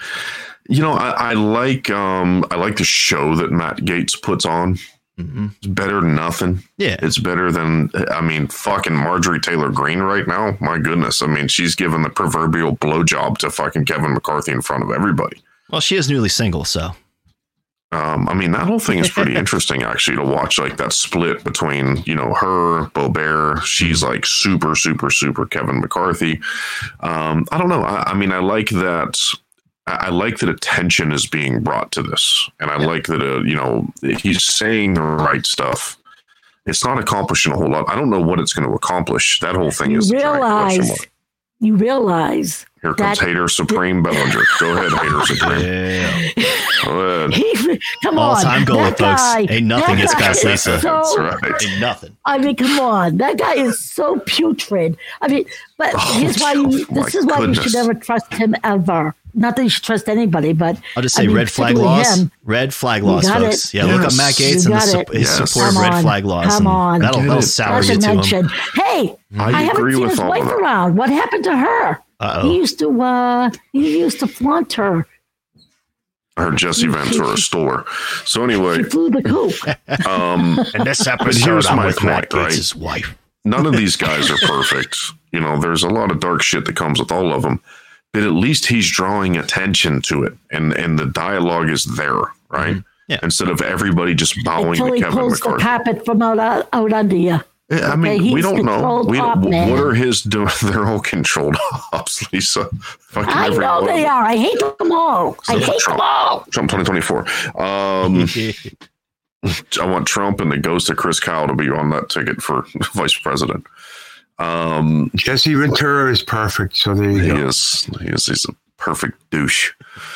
You 0.69 0.81
know, 0.81 0.93
I, 0.93 1.09
I 1.31 1.33
like 1.33 1.89
um 1.89 2.45
I 2.51 2.55
like 2.55 2.77
the 2.77 2.83
show 2.83 3.35
that 3.35 3.51
Matt 3.51 3.77
Gaetz 3.77 4.19
puts 4.21 4.45
on. 4.45 4.77
Mm-hmm. 5.19 5.47
It's 5.57 5.67
better 5.67 6.01
than 6.01 6.15
nothing. 6.15 6.61
Yeah, 6.77 6.97
It's 7.01 7.17
better 7.17 7.49
than 7.51 7.89
I 8.11 8.19
mean, 8.21 8.47
fucking 8.47 8.93
Marjorie 8.95 9.39
Taylor 9.39 9.69
Greene 9.71 9.99
right 9.99 10.27
now. 10.27 10.57
My 10.59 10.77
goodness. 10.77 11.21
I 11.21 11.27
mean, 11.27 11.47
she's 11.47 11.73
giving 11.73 12.01
the 12.01 12.09
proverbial 12.09 12.75
blowjob 12.75 13.37
to 13.39 13.49
fucking 13.49 13.85
Kevin 13.85 14.13
McCarthy 14.13 14.51
in 14.51 14.61
front 14.61 14.83
of 14.83 14.91
everybody. 14.91 15.41
well, 15.69 15.79
she 15.81 15.95
is 15.95 16.09
newly 16.09 16.27
single, 16.29 16.65
so 16.65 16.91
Um, 17.93 18.27
I 18.27 18.33
mean, 18.33 18.51
that 18.51 18.67
whole 18.67 18.79
thing 18.79 18.99
is 18.99 19.09
pretty 19.09 19.35
interesting 19.41 19.83
actually 19.83 20.17
to 20.17 20.23
watch 20.25 20.59
like 20.59 20.75
that 20.77 20.91
split 20.91 21.45
between, 21.45 22.03
you 22.05 22.15
know, 22.15 22.33
her, 22.33 22.87
Boebert. 22.93 23.63
She's 23.63 24.03
like 24.03 24.25
super, 24.25 24.75
super, 24.75 25.09
super 25.09 25.45
Kevin 25.45 25.79
McCarthy. 25.79 26.41
Um, 26.99 27.45
I 27.53 27.57
don't 27.57 27.69
know. 27.69 27.83
I, 27.83 28.11
I 28.11 28.13
mean, 28.15 28.33
I 28.33 28.39
like 28.39 28.69
that. 28.71 29.17
I 29.87 30.07
I 30.07 30.09
like 30.09 30.37
that 30.39 30.49
attention 30.49 31.11
is 31.11 31.25
being 31.27 31.61
brought 31.61 31.91
to 31.93 32.03
this, 32.03 32.49
and 32.59 32.69
I 32.71 32.77
like 32.77 33.05
that 33.07 33.21
uh, 33.21 33.41
you 33.43 33.55
know 33.55 33.87
he's 34.01 34.43
saying 34.43 34.95
the 34.95 35.01
right 35.01 35.45
stuff. 35.45 35.97
it's 36.65 36.83
not 36.83 36.97
accomplishing 36.99 37.53
a 37.53 37.55
whole 37.57 37.69
lot. 37.69 37.87
I 37.89 37.95
don't 37.95 38.09
know 38.09 38.21
what 38.21 38.39
it's 38.39 38.53
going 38.53 38.67
to 38.67 38.73
accomplish. 38.75 39.39
That 39.41 39.55
whole 39.55 39.71
thing 39.71 39.91
You 39.91 39.99
is 39.99 40.11
a 40.11 40.17
giant 40.19 40.33
realize, 40.41 41.07
you 41.59 41.75
realize 41.75 42.65
Here 42.81 42.93
comes 42.95 43.19
that- 43.19 43.27
Hater 43.27 43.47
Supreme 43.47 44.01
Belanger. 44.01 44.41
Go 44.59 44.75
ahead, 44.75 44.91
Hater 44.91 45.25
Supreme. 45.31 45.61
Yeah. 45.61 46.29
Go 46.83 46.99
ahead. 46.99 47.33
he, 47.33 47.79
come 48.03 48.17
on, 48.19 48.35
All-time 48.37 48.65
goalie, 48.65 48.89
that 48.89 48.97
guy, 48.97 49.15
folks. 49.41 49.51
Ain't 49.51 49.65
nothing 49.67 49.95
that 49.95 50.01
gets 50.01 50.15
past 50.15 50.39
is 50.39 50.45
Lisa. 50.45 50.79
So, 50.81 50.89
That's 51.03 51.17
right. 51.43 51.63
Ain't 51.63 51.79
nothing. 51.79 52.17
I 52.25 52.37
mean, 52.39 52.55
come 52.55 52.79
on, 52.79 53.17
that 53.17 53.37
guy 53.37 53.53
is 53.55 53.79
so 53.91 54.19
putrid. 54.25 54.97
I 55.21 55.27
mean, 55.27 55.45
but 55.77 55.93
Oh, 55.95 56.19
here's 56.19 56.39
why 56.39 56.53
you. 56.53 56.85
This 56.87 57.13
is 57.15 57.25
why 57.27 57.39
you 57.45 57.53
should 57.53 57.73
never 57.73 57.93
trust 57.93 58.33
him 58.33 58.55
ever. 58.63 59.13
Not 59.37 59.57
that 59.57 59.63
you 59.63 59.69
should 59.69 59.83
trust 59.83 60.07
anybody, 60.07 60.53
but 60.53 60.79
I'll 60.95 61.03
just 61.03 61.17
I 61.19 61.23
say 61.23 61.27
mean, 61.27 61.35
red 61.35 61.51
flag 61.51 61.73
particularly 61.75 61.97
laws. 62.03 62.19
him. 62.21 62.31
Red 62.45 62.73
flag 62.73 63.03
laws, 63.03 63.27
got 63.27 63.41
folks. 63.41 63.65
it. 63.65 63.73
Yeah, 63.73 63.83
look 63.85 64.01
up 64.05 64.15
Matt 64.15 64.39
You 64.39 64.45
Gaetz 64.45 64.65
and 64.65 64.75
the, 64.75 64.79
su- 64.79 65.03
his 65.11 65.21
Yes. 65.39 65.51
support 65.51 65.71
of 65.73 65.77
red 65.81 66.01
flag 66.01 66.23
laws. 66.25 66.47
Come 66.47 66.67
on. 66.67 67.01
That'll, 67.01 67.19
Get 67.19 67.27
that'll 67.27 67.43
it. 67.43 67.45
sour 67.47 67.81
Not 67.81 67.87
you 67.89 67.95
to 67.99 67.99
to 68.29 68.35
him. 68.37 68.47
hey, 68.75 69.15
I 69.37 69.49
I, 69.51 69.61
haven't 69.63 69.91
seen 69.93 70.07
his 70.09 70.19
wife 70.21 70.45
that. 70.45 70.53
around. 70.55 70.95
What 70.95 71.09
happened 71.09 71.43
to 71.43 71.55
her? 71.57 71.99
Uh-oh. 72.21 72.49
He 72.49 72.55
used 72.57 72.79
to. 72.79 73.01
uh 73.01 73.49
He 73.73 73.99
used 73.99 74.19
to 74.21 74.27
flaunt 74.27 74.71
her. 74.73 75.05
Her 76.37 76.51
Jesse 76.51 76.87
Ventura 76.87 77.37
store. 77.37 77.85
So 78.25 78.43
anyway, 78.43 78.77
She 78.77 78.83
flew 78.83 79.09
the 79.09 79.21
coop. 79.23 79.53
um, 80.07 80.59
In 80.75 80.83
this 80.83 81.05
here's 81.05 81.07
episode, 81.07 81.65
I'm 81.67 81.75
my 81.77 81.85
with 81.87 82.03
Matt 82.03 82.29
point, 82.29 82.43
right? 82.43 82.51
Gaetz' 82.53 82.75
wife. 82.75 83.17
none 83.45 83.65
of 83.65 83.73
these 83.75 83.95
guys 83.95 84.29
are 84.29 84.37
perfect. 84.47 84.97
You 85.31 85.39
know, 85.39 85.59
there's 85.59 85.83
a 85.83 85.89
lot 85.89 86.11
of 86.11 86.19
dark 86.19 86.41
shit 86.41 86.65
that 86.65 86.75
comes 86.75 86.99
with 86.99 87.11
all 87.11 87.33
of 87.33 87.41
them. 87.41 87.61
But 88.15 88.23
at 88.23 88.31
least 88.33 88.65
he's 88.65 88.89
drawing 88.89 89.37
attention 89.37 90.01
to 90.03 90.23
it, 90.23 90.33
and 90.51 90.73
and 90.73 90.97
the 90.97 91.05
dialogue 91.05 91.69
is 91.69 91.83
there, 91.95 92.21
right? 92.49 92.77
Yeah. 93.07 93.19
Instead 93.21 93.49
of 93.49 93.61
everybody 93.61 94.15
just 94.15 94.43
bowing 94.43 94.69
Until 94.71 94.87
to 94.87 94.93
he 94.95 95.01
Kevin 95.01 95.17
pulls 95.19 95.39
the 95.39 95.49
McCarthy. 95.49 95.63
carpet 95.63 96.05
from 96.05 96.21
out, 96.23 96.39
out 96.39 96.93
under 96.93 97.15
you. 97.15 97.39
Yeah, 97.69 97.77
I 97.77 97.93
Okay, 97.93 97.95
mean, 98.19 98.33
we 98.33 98.41
don't 98.41 98.63
know. 98.63 99.03
We 99.07 99.17
don't, 99.17 99.41
what 99.43 99.79
are 99.79 99.93
his 99.93 100.21
doing? 100.21 100.49
They're 100.63 100.85
all 100.85 100.99
controlled 100.99 101.55
ops, 101.93 102.31
Lisa. 102.31 102.65
Fucking 102.99 103.29
I 103.33 103.47
every 103.47 103.59
know 103.65 103.81
one 103.81 103.85
they 103.87 104.05
are. 104.05 104.23
I 104.23 104.35
hate 104.37 104.59
them 104.79 104.91
all. 104.91 105.35
I 105.47 105.53
hate 105.57 105.65
them 105.65 105.75
Trump. 105.79 105.99
all. 106.01 106.45
Trump 106.51 106.69
2024. 106.71 107.61
Um, 107.61 108.27
I 109.81 109.85
want 109.85 110.07
Trump 110.07 110.39
and 110.41 110.51
the 110.51 110.57
ghost 110.57 110.89
of 110.89 110.97
Chris 110.97 111.19
Kyle 111.19 111.47
to 111.47 111.53
be 111.55 111.69
on 111.69 111.89
that 111.91 112.09
ticket 112.09 112.41
for 112.41 112.65
vice 112.93 113.15
president. 113.17 113.65
Um, 114.37 115.11
Jesse 115.15 115.53
Ventura 115.53 116.11
is 116.11 116.21
perfect. 116.21 116.75
So 116.77 116.93
there 116.93 117.11
you 117.11 117.19
he 117.19 117.27
go. 117.29 117.47
is. 117.47 117.89
He 118.01 118.07
is. 118.07 118.25
He's 118.25 118.45
a 118.45 118.53
perfect 118.77 119.29
douche. 119.31 119.71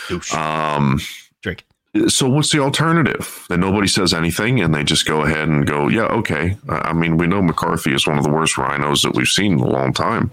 Douche. 0.09 0.33
Um, 0.33 0.99
Drink. 1.41 1.63
so 2.09 2.29
what's 2.29 2.51
the 2.51 2.59
alternative? 2.59 3.45
That 3.49 3.59
nobody 3.59 3.87
says 3.87 4.13
anything 4.13 4.59
and 4.59 4.75
they 4.75 4.83
just 4.83 5.05
go 5.05 5.21
ahead 5.21 5.47
and 5.47 5.65
go, 5.65 5.87
yeah, 5.87 6.03
okay. 6.07 6.57
I 6.67 6.89
I 6.89 6.93
mean, 6.93 7.17
we 7.17 7.27
know 7.27 7.41
McCarthy 7.41 7.93
is 7.93 8.05
one 8.05 8.17
of 8.17 8.23
the 8.25 8.29
worst 8.31 8.55
RINOs 8.55 9.03
that 9.03 9.15
we've 9.15 9.27
seen 9.27 9.53
in 9.53 9.59
a 9.59 9.67
long 9.67 9.93
time. 9.93 10.31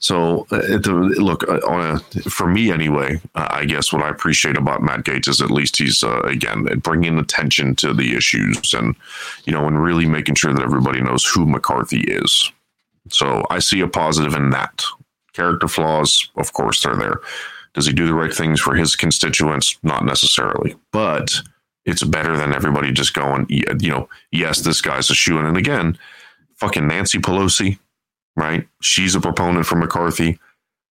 So, 0.00 0.46
uh, 0.52 0.58
look, 0.58 1.48
uh, 1.48 1.60
on 1.66 1.96
a, 1.96 2.20
for 2.28 2.46
me 2.46 2.70
anyway, 2.70 3.22
uh, 3.34 3.48
I 3.50 3.64
guess 3.64 3.90
what 3.90 4.02
I 4.02 4.10
appreciate 4.10 4.58
about 4.58 4.82
Matt 4.82 5.04
Gaetz 5.04 5.28
is 5.28 5.40
at 5.40 5.50
least 5.50 5.78
he's 5.78 6.02
uh, 6.04 6.20
again 6.24 6.64
bringing 6.80 7.18
attention 7.18 7.74
to 7.76 7.94
the 7.94 8.14
issues 8.14 8.74
and 8.74 8.94
you 9.46 9.52
know, 9.54 9.66
and 9.66 9.82
really 9.82 10.04
making 10.04 10.34
sure 10.34 10.52
that 10.52 10.62
everybody 10.62 11.00
knows 11.00 11.24
who 11.24 11.46
McCarthy 11.46 12.00
is. 12.02 12.52
So 13.08 13.44
I 13.50 13.58
see 13.58 13.80
a 13.80 13.88
positive 13.88 14.34
in 14.34 14.50
that. 14.50 14.82
Character 15.32 15.68
flaws, 15.68 16.30
of 16.36 16.52
course, 16.52 16.82
they're 16.82 16.96
there. 16.96 17.20
Does 17.74 17.86
he 17.86 17.92
do 17.92 18.06
the 18.06 18.14
right 18.14 18.32
things 18.32 18.60
for 18.60 18.74
his 18.74 18.94
constituents? 18.94 19.76
Not 19.82 20.04
necessarily, 20.04 20.76
but 20.92 21.34
it's 21.84 22.04
better 22.04 22.36
than 22.36 22.54
everybody 22.54 22.92
just 22.92 23.14
going, 23.14 23.46
you 23.48 23.90
know, 23.90 24.08
yes, 24.30 24.60
this 24.60 24.80
guy's 24.80 25.10
a 25.10 25.14
shoe. 25.14 25.38
And 25.38 25.56
again, 25.56 25.98
fucking 26.56 26.86
Nancy 26.86 27.18
Pelosi, 27.18 27.78
right? 28.36 28.66
She's 28.80 29.14
a 29.14 29.20
proponent 29.20 29.66
for 29.66 29.76
McCarthy. 29.76 30.38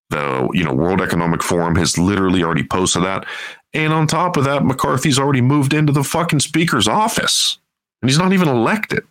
The 0.09 0.47
you 0.53 0.63
know 0.63 0.73
World 0.73 1.01
Economic 1.01 1.41
Forum 1.41 1.75
has 1.75 1.97
literally 1.97 2.43
already 2.43 2.63
posted 2.63 3.03
that, 3.03 3.25
and 3.73 3.91
on 3.91 4.05
top 4.05 4.37
of 4.37 4.43
that, 4.43 4.63
McCarthy's 4.63 5.17
already 5.17 5.41
moved 5.41 5.73
into 5.73 5.91
the 5.91 6.03
fucking 6.03 6.41
speaker's 6.41 6.87
office, 6.87 7.57
and 8.01 8.09
he's 8.09 8.19
not 8.19 8.33
even 8.33 8.47
elected. 8.47 9.03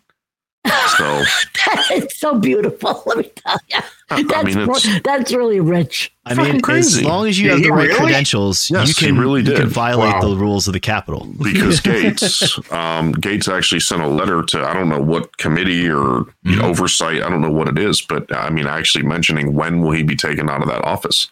So 0.65 1.23
it's 1.91 2.17
so 2.19 2.39
beautiful. 2.39 3.03
Let 3.05 3.17
me 3.17 3.31
tell 3.35 3.57
you. 3.69 3.79
I 4.09 4.23
That's, 4.23 4.55
mean, 4.55 4.69
it's 4.69 5.01
that's 5.01 5.33
really 5.33 5.59
rich. 5.59 6.13
I 6.25 6.35
mean, 6.35 6.61
crazy. 6.61 7.01
as 7.01 7.05
long 7.05 7.27
as 7.27 7.37
you 7.39 7.49
Did 7.49 7.53
have 7.55 7.63
the 7.63 7.69
right 7.71 7.87
really? 7.87 7.99
credentials, 7.99 8.69
Yes, 8.69 8.87
you 8.87 8.93
can 9.07 9.17
really 9.19 9.41
you 9.41 9.55
can 9.55 9.67
violate 9.67 10.13
Wow. 10.13 10.21
the 10.29 10.35
rules 10.37 10.67
of 10.67 10.73
the 10.73 10.79
Capitol. 10.79 11.27
because 11.41 11.81
Gaetz, 11.81 12.71
um, 12.71 13.13
Gaetz 13.15 13.51
actually 13.51 13.79
sent 13.81 14.01
a 14.03 14.07
letter 14.07 14.41
to 14.43 14.63
I 14.63 14.73
don't 14.73 14.87
know 14.89 15.01
what 15.01 15.37
committee 15.37 15.89
or 15.89 16.25
you 16.43 16.55
know, 16.57 16.65
oversight. 16.69 17.23
I 17.23 17.29
don't 17.29 17.41
know 17.41 17.51
what 17.51 17.67
it 17.67 17.77
is, 17.77 18.01
but 18.01 18.33
I 18.35 18.49
mean, 18.49 18.67
actually 18.67 19.03
mentioning 19.03 19.53
when 19.55 19.81
will 19.81 19.91
he 19.91 20.03
be 20.03 20.15
taken 20.15 20.49
out 20.49 20.61
of 20.61 20.67
that 20.69 20.83
office? 20.85 21.27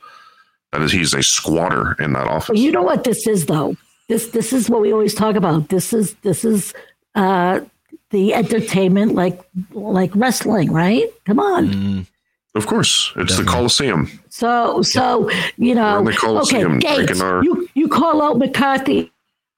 That 0.73 0.81
is, 0.81 0.91
he's 0.91 1.13
a 1.13 1.21
squatter 1.23 1.93
in 1.99 2.13
that 2.13 2.27
office. 2.27 2.47
But 2.47 2.57
you 2.57 2.71
know 2.71 2.83
what 2.83 3.03
this 3.03 3.27
is, 3.27 3.45
though. 3.45 3.75
This 4.09 4.27
this 4.29 4.51
is 4.53 4.69
what 4.69 4.81
we 4.81 4.91
always 4.91 5.13
talk 5.13 5.35
about. 5.35 5.69
This 5.69 5.93
is 5.93 6.15
this 6.15 6.43
is 6.43 6.73
uh, 7.15 7.61
the 8.11 8.33
entertainment, 8.33 9.15
like 9.15 9.41
like 9.71 10.11
wrestling, 10.15 10.71
right? 10.71 11.07
Come 11.25 11.39
on. 11.39 11.67
Mm, 11.69 12.05
Of 12.55 12.67
course, 12.67 13.13
it's 13.15 13.37
the 13.37 13.43
Coliseum. 13.43 14.07
So 14.29 14.81
so 14.81 15.29
you 15.57 15.73
know, 15.75 16.03
the 16.03 16.11
okay, 16.43 16.63
Gaetz, 16.63 17.21
our- 17.21 17.43
you 17.43 17.67
you 17.73 17.87
call 17.87 18.21
out 18.21 18.37
McCarthy, 18.37 19.11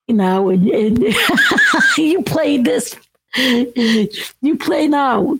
you 0.07 0.15
know, 0.15 0.49
and, 0.49 0.67
and 0.69 1.15
you 1.97 2.21
play 2.23 2.57
this, 2.57 2.95
you 3.35 4.57
play 4.59 4.87
now 4.87 5.37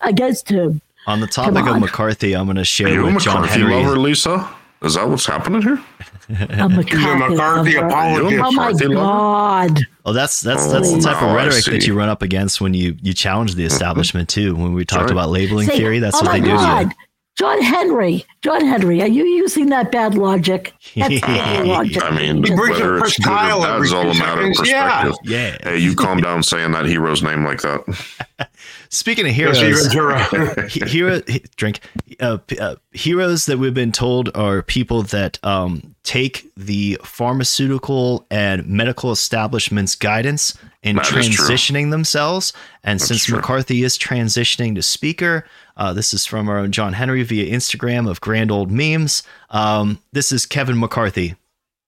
against 0.00 0.48
him. 0.48 0.80
on 1.06 1.20
the 1.20 1.26
topic 1.26 1.66
of. 1.66 1.80
McCarthy, 1.80 2.34
I'm 2.34 2.46
going 2.46 2.56
to 2.56 2.62
Are 2.62 2.64
share 2.64 2.88
you 2.88 3.06
a 3.06 3.12
with 3.12 3.22
John 3.24 3.42
McCarthy 3.42 3.60
Henry. 3.60 3.82
lover, 3.84 3.98
Lisa? 3.98 4.48
Is 4.82 4.94
that 4.94 5.08
what's 5.08 5.26
happening 5.26 5.62
here? 5.62 5.80
A 6.48 6.68
McCarthy, 6.68 7.34
McCarthy 7.34 7.76
apologist. 7.76 8.42
Oh 8.42 8.52
my 8.52 8.72
God! 8.72 9.80
Oh, 10.06 10.12
that's 10.12 10.40
that's 10.40 10.64
Oh, 10.64 10.70
that's 10.70 10.90
the 10.90 11.00
type 11.00 11.20
now 11.20 11.28
of 11.30 11.36
rhetoric 11.36 11.64
that 11.66 11.86
you 11.86 11.94
run 11.94 12.08
up 12.08 12.22
against 12.22 12.60
when 12.60 12.72
you 12.72 12.96
you 13.02 13.12
challenge 13.12 13.54
the 13.56 13.64
establishment 13.64 14.28
too. 14.28 14.54
When 14.54 14.72
we 14.72 14.84
talked 14.84 15.04
right. 15.04 15.12
about 15.12 15.30
labeling 15.30 15.68
Say, 15.68 15.76
theory, 15.76 15.98
that's 15.98 16.16
oh 16.16 16.20
what 16.24 16.32
my 16.32 16.40
they 16.40 16.44
do 16.46 16.52
to 16.52 16.56
God. 16.56 16.92
John 17.36 17.60
Henry, 17.60 18.24
John 18.42 18.64
Henry, 18.64 19.02
are 19.02 19.08
you 19.08 19.24
using 19.24 19.66
that 19.66 19.90
bad 19.90 20.14
logic? 20.14 20.72
That's 20.94 21.20
bad 21.20 21.66
logic. 21.66 22.00
I 22.02 22.16
mean, 22.16 22.44
He 22.44 22.54
brings 22.54 22.78
whether 22.78 22.98
up 22.98 23.06
it's 23.06 23.18
good 23.18 23.26
or 23.26 23.34
Kyle 23.34 23.60
bad 23.62 23.74
every 23.74 23.86
is 23.88 23.92
all 23.92 24.08
a 24.08 24.12
two 24.12 24.18
matter 24.20 24.46
of 24.46 24.54
seconds. 24.54 24.70
Yeah. 24.70 25.02
perspective. 25.02 25.30
Yeah. 25.30 25.56
Hey, 25.70 25.78
you 25.78 25.96
calm 25.96 26.20
down 26.20 26.44
saying 26.44 26.70
that 26.72 26.86
hero's 26.86 27.24
name 27.24 27.44
like 27.44 27.60
that. 27.62 28.50
Speaking 28.94 29.26
of 29.26 29.34
heroes, 29.34 29.58
hero 30.72 31.20
drink 31.56 31.80
uh, 32.20 32.38
uh, 32.60 32.76
heroes 32.92 33.46
that 33.46 33.58
we've 33.58 33.74
been 33.74 33.90
told 33.90 34.30
are 34.36 34.62
people 34.62 35.02
that 35.02 35.44
um, 35.44 35.96
take 36.04 36.48
the 36.56 36.96
pharmaceutical 37.02 38.24
and 38.30 38.64
medical 38.68 39.10
establishment's 39.10 39.96
guidance 39.96 40.56
in 40.84 40.94
That 40.94 41.06
transitioning 41.06 41.90
themselves. 41.90 42.52
And 42.84 43.02
since 43.02 43.24
true. 43.24 43.38
McCarthy 43.38 43.82
is 43.82 43.98
transitioning 43.98 44.76
to 44.76 44.82
speaker, 44.82 45.44
uh, 45.76 45.92
this 45.92 46.14
is 46.14 46.24
from 46.24 46.48
our 46.48 46.58
own 46.58 46.70
John 46.70 46.92
Henry 46.92 47.24
via 47.24 47.52
Instagram 47.52 48.08
of 48.08 48.20
grand 48.20 48.52
old 48.52 48.70
memes. 48.70 49.24
Um, 49.50 49.98
this 50.12 50.30
is 50.30 50.46
Kevin 50.46 50.78
McCarthy 50.78 51.34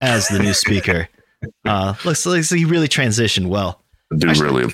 as 0.01 0.27
the 0.27 0.41
new 0.41 0.55
speaker. 0.55 1.09
Uh, 1.67 1.95
looks 2.05 2.25
like 2.25 2.45
he 2.47 2.65
really 2.65 2.89
transitioned 2.89 3.47
well. 3.47 3.83
Do 4.17 4.29
really. 4.41 4.73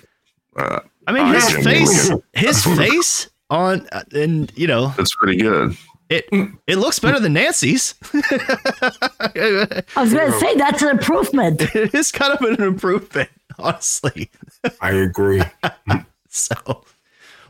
I 1.06 1.12
mean, 1.12 1.26
his 1.34 1.46
genuinely- 1.48 1.86
face, 1.86 2.10
his 2.32 2.64
face 2.64 3.30
on, 3.50 3.86
uh, 3.92 4.02
and 4.12 4.52
you 4.56 4.66
know, 4.66 4.92
that's 4.96 5.14
pretty 5.14 5.38
good. 5.38 5.76
it 6.08 6.24
it 6.66 6.76
looks 6.76 6.98
better 6.98 7.18
than 7.20 7.32
Nancy's. 7.34 7.94
I 8.14 9.82
was 9.96 10.12
going 10.12 10.30
to 10.32 10.38
say 10.40 10.56
that's 10.56 10.82
an 10.82 10.90
improvement. 10.90 11.60
it 11.74 11.94
is 11.94 12.12
kind 12.12 12.32
of 12.32 12.40
an 12.42 12.62
improvement, 12.62 13.30
honestly. 13.58 14.30
I 14.80 14.90
agree. 14.92 15.42
So, 16.28 16.84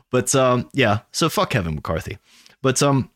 but 0.09 0.33
um, 0.35 0.69
yeah. 0.73 0.99
So 1.11 1.29
fuck 1.29 1.51
Kevin 1.51 1.75
McCarthy. 1.75 2.17
But 2.61 2.81
um, 2.81 3.09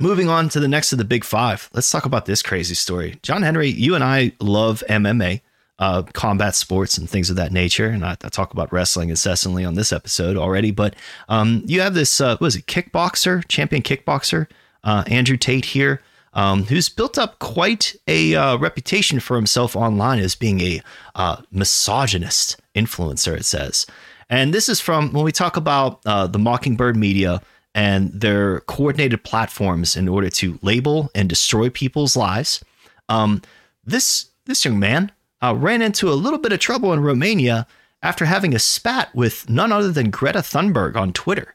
moving 0.00 0.28
on 0.28 0.48
to 0.50 0.60
the 0.60 0.68
next 0.68 0.92
of 0.92 0.98
the 0.98 1.04
big 1.04 1.24
five. 1.24 1.68
Let's 1.72 1.90
talk 1.90 2.04
about 2.04 2.26
this 2.26 2.42
crazy 2.42 2.74
story. 2.74 3.18
John 3.22 3.42
Henry, 3.42 3.68
you 3.68 3.94
and 3.94 4.04
I 4.04 4.32
love 4.40 4.82
MMA, 4.88 5.40
uh, 5.78 6.02
combat 6.12 6.54
sports, 6.54 6.98
and 6.98 7.08
things 7.08 7.30
of 7.30 7.36
that 7.36 7.52
nature. 7.52 7.88
And 7.88 8.04
I, 8.04 8.12
I 8.22 8.28
talk 8.28 8.52
about 8.52 8.72
wrestling 8.72 9.10
incessantly 9.10 9.64
on 9.64 9.74
this 9.74 9.92
episode 9.92 10.36
already. 10.36 10.70
But 10.70 10.94
um, 11.28 11.62
you 11.66 11.80
have 11.80 11.94
this, 11.94 12.20
uh, 12.20 12.36
what 12.38 12.48
is 12.48 12.56
it, 12.56 12.66
kickboxer, 12.66 13.46
champion 13.48 13.82
kickboxer, 13.82 14.48
uh, 14.84 15.04
Andrew 15.06 15.36
Tate 15.36 15.66
here. 15.66 16.02
Um, 16.34 16.64
who's 16.64 16.90
built 16.90 17.18
up 17.18 17.38
quite 17.38 17.96
a 18.06 18.34
uh, 18.36 18.58
reputation 18.58 19.18
for 19.18 19.34
himself 19.34 19.74
online 19.74 20.20
as 20.20 20.34
being 20.36 20.60
a 20.60 20.82
uh, 21.16 21.40
misogynist 21.50 22.60
influencer, 22.76 23.34
it 23.36 23.46
says. 23.46 23.86
And 24.28 24.52
this 24.52 24.68
is 24.68 24.78
from 24.80 25.12
when 25.12 25.24
we 25.24 25.32
talk 25.32 25.56
about 25.56 26.00
uh, 26.04 26.26
the 26.26 26.38
Mockingbird 26.38 26.96
media 26.96 27.40
and 27.74 28.12
their 28.12 28.60
coordinated 28.60 29.24
platforms 29.24 29.96
in 29.96 30.06
order 30.06 30.28
to 30.30 30.58
label 30.62 31.10
and 31.14 31.28
destroy 31.28 31.70
people's 31.70 32.14
lives. 32.14 32.62
Um, 33.08 33.42
this 33.84 34.26
this 34.44 34.64
young 34.64 34.78
man 34.78 35.12
uh, 35.42 35.54
ran 35.54 35.82
into 35.82 36.08
a 36.10 36.14
little 36.14 36.38
bit 36.38 36.52
of 36.52 36.58
trouble 36.58 36.92
in 36.92 37.00
Romania 37.00 37.66
after 38.02 38.24
having 38.24 38.54
a 38.54 38.58
spat 38.58 39.14
with 39.14 39.48
none 39.50 39.72
other 39.72 39.90
than 39.90 40.10
Greta 40.10 40.38
Thunberg 40.40 40.96
on 40.96 41.12
Twitter. 41.12 41.54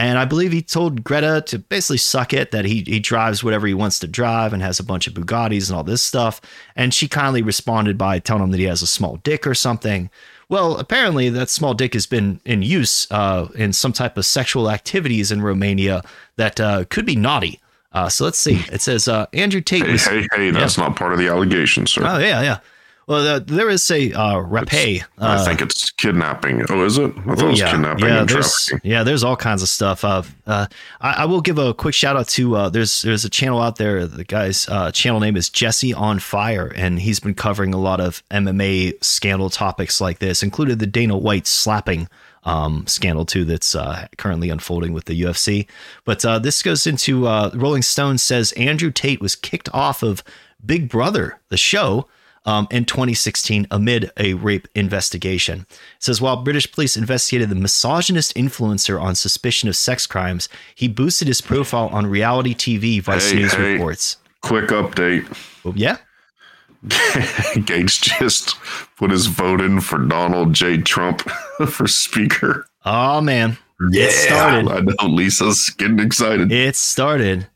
And 0.00 0.16
I 0.16 0.24
believe 0.24 0.52
he 0.52 0.62
told 0.62 1.02
Greta 1.02 1.42
to 1.48 1.58
basically 1.58 1.98
suck 1.98 2.32
it, 2.32 2.52
that 2.52 2.64
he, 2.64 2.84
he 2.86 3.00
drives 3.00 3.42
whatever 3.42 3.66
he 3.66 3.74
wants 3.74 3.98
to 3.98 4.06
drive 4.06 4.52
and 4.52 4.62
has 4.62 4.78
a 4.78 4.84
bunch 4.84 5.08
of 5.08 5.14
Bugattis 5.14 5.68
and 5.68 5.76
all 5.76 5.82
this 5.82 6.02
stuff. 6.02 6.40
And 6.76 6.94
she 6.94 7.08
kindly 7.08 7.42
responded 7.42 7.98
by 7.98 8.20
telling 8.20 8.44
him 8.44 8.50
that 8.52 8.60
he 8.60 8.66
has 8.66 8.80
a 8.80 8.86
small 8.86 9.16
dick 9.16 9.44
or 9.44 9.54
something. 9.54 10.08
Well, 10.48 10.76
apparently 10.76 11.28
that 11.30 11.50
small 11.50 11.74
dick 11.74 11.94
has 11.94 12.06
been 12.06 12.40
in 12.44 12.62
use 12.62 13.10
uh, 13.10 13.48
in 13.56 13.72
some 13.72 13.92
type 13.92 14.16
of 14.16 14.24
sexual 14.24 14.70
activities 14.70 15.32
in 15.32 15.42
Romania 15.42 16.02
that 16.36 16.60
uh, 16.60 16.84
could 16.88 17.04
be 17.04 17.16
naughty. 17.16 17.60
Uh, 17.90 18.08
so 18.08 18.24
let's 18.24 18.38
see. 18.38 18.62
It 18.70 18.80
says 18.80 19.08
uh, 19.08 19.26
Andrew 19.32 19.60
Tate 19.60 19.84
Hey, 19.84 19.92
was. 19.92 20.06
hey, 20.06 20.26
hey, 20.32 20.50
that's 20.52 20.78
not 20.78 20.94
part 20.94 21.12
of 21.12 21.18
the 21.18 21.26
allegation, 21.26 21.86
sir. 21.86 22.02
Oh 22.04 22.18
yeah, 22.18 22.40
yeah. 22.42 22.58
Well, 23.08 23.26
uh, 23.26 23.38
there 23.38 23.70
is 23.70 23.90
a 23.90 24.12
uh, 24.12 24.34
rapé. 24.34 25.02
I 25.18 25.36
Uh, 25.36 25.44
think 25.44 25.62
it's 25.62 25.90
kidnapping. 25.92 26.62
Oh, 26.68 26.84
is 26.84 26.98
it? 26.98 27.10
I 27.26 27.34
thought 27.34 27.42
it 27.42 27.46
was 27.48 27.60
yeah, 27.60 27.70
kidnapping 27.70 28.04
yeah, 28.04 28.20
and 28.20 28.28
there's 28.28 28.54
trafficking. 28.66 28.90
yeah, 28.90 29.02
there's 29.02 29.24
all 29.24 29.34
kinds 29.34 29.62
of 29.62 29.70
stuff. 29.70 30.04
Uh, 30.04 30.22
uh, 30.46 30.66
I, 31.00 31.22
I 31.22 31.24
will 31.24 31.40
give 31.40 31.56
a 31.58 31.72
quick 31.72 31.94
shout 31.94 32.16
out 32.16 32.28
to 32.28 32.54
uh, 32.54 32.68
there's 32.68 33.00
there's 33.00 33.24
a 33.24 33.30
channel 33.30 33.62
out 33.62 33.76
there. 33.76 34.06
The 34.06 34.24
guy's 34.24 34.68
uh, 34.68 34.92
channel 34.92 35.20
name 35.20 35.38
is 35.38 35.48
Jesse 35.48 35.94
on 35.94 36.18
Fire, 36.18 36.70
and 36.76 36.98
he's 37.00 37.18
been 37.18 37.34
covering 37.34 37.72
a 37.72 37.78
lot 37.78 37.98
of 37.98 38.22
MMA 38.30 39.02
scandal 39.02 39.48
topics 39.48 40.02
like 40.02 40.18
this, 40.18 40.42
included 40.42 40.78
the 40.78 40.86
Dana 40.86 41.16
White 41.16 41.46
slapping 41.46 42.08
um, 42.44 42.86
scandal 42.86 43.24
too 43.24 43.46
that's 43.46 43.74
uh, 43.74 44.06
currently 44.18 44.50
unfolding 44.50 44.92
with 44.92 45.06
the 45.06 45.18
UFC. 45.22 45.66
But 46.04 46.24
uh, 46.26 46.38
this 46.40 46.62
goes 46.62 46.86
into 46.86 47.26
uh, 47.26 47.50
Rolling 47.54 47.82
Stone 47.82 48.18
says 48.18 48.52
Andrew 48.52 48.90
Tate 48.90 49.22
was 49.22 49.34
kicked 49.34 49.70
off 49.72 50.02
of 50.02 50.22
Big 50.64 50.90
Brother, 50.90 51.38
the 51.48 51.56
show, 51.56 52.06
um, 52.48 52.66
in 52.70 52.84
2016 52.86 53.66
amid 53.70 54.10
a 54.16 54.32
rape 54.34 54.66
investigation. 54.74 55.66
It 55.70 55.76
says 56.04 56.20
while 56.20 56.42
British 56.42 56.70
police 56.72 56.96
investigated 56.96 57.50
the 57.50 57.54
misogynist 57.54 58.34
influencer 58.34 59.00
on 59.00 59.14
suspicion 59.14 59.68
of 59.68 59.76
sex 59.76 60.06
crimes, 60.06 60.48
he 60.74 60.88
boosted 60.88 61.28
his 61.28 61.40
profile 61.42 61.88
on 61.88 62.06
reality 62.06 62.54
TV. 62.54 63.02
Vice 63.02 63.30
Hey, 63.30 63.36
News 63.40 63.52
hey. 63.52 63.72
reports. 63.72 64.16
Quick 64.40 64.68
update. 64.68 65.26
Well, 65.64 65.74
yeah, 65.76 65.96
Gaetz 66.86 68.00
just 68.18 68.56
put 68.96 69.10
his 69.10 69.26
vote 69.26 69.60
in 69.60 69.80
for 69.80 69.98
Donald 69.98 70.52
J. 70.54 70.78
Trump 70.78 71.20
for 71.68 71.86
speaker. 71.86 72.66
oh 72.84 73.20
man, 73.20 73.58
Yeah. 73.90 74.04
it 74.04 74.12
started. 74.12 74.68
I 74.70 74.80
know 74.80 75.08
Lisa's 75.14 75.70
getting 75.70 75.98
excited. 76.00 76.50
It 76.52 76.76
started. 76.76 77.48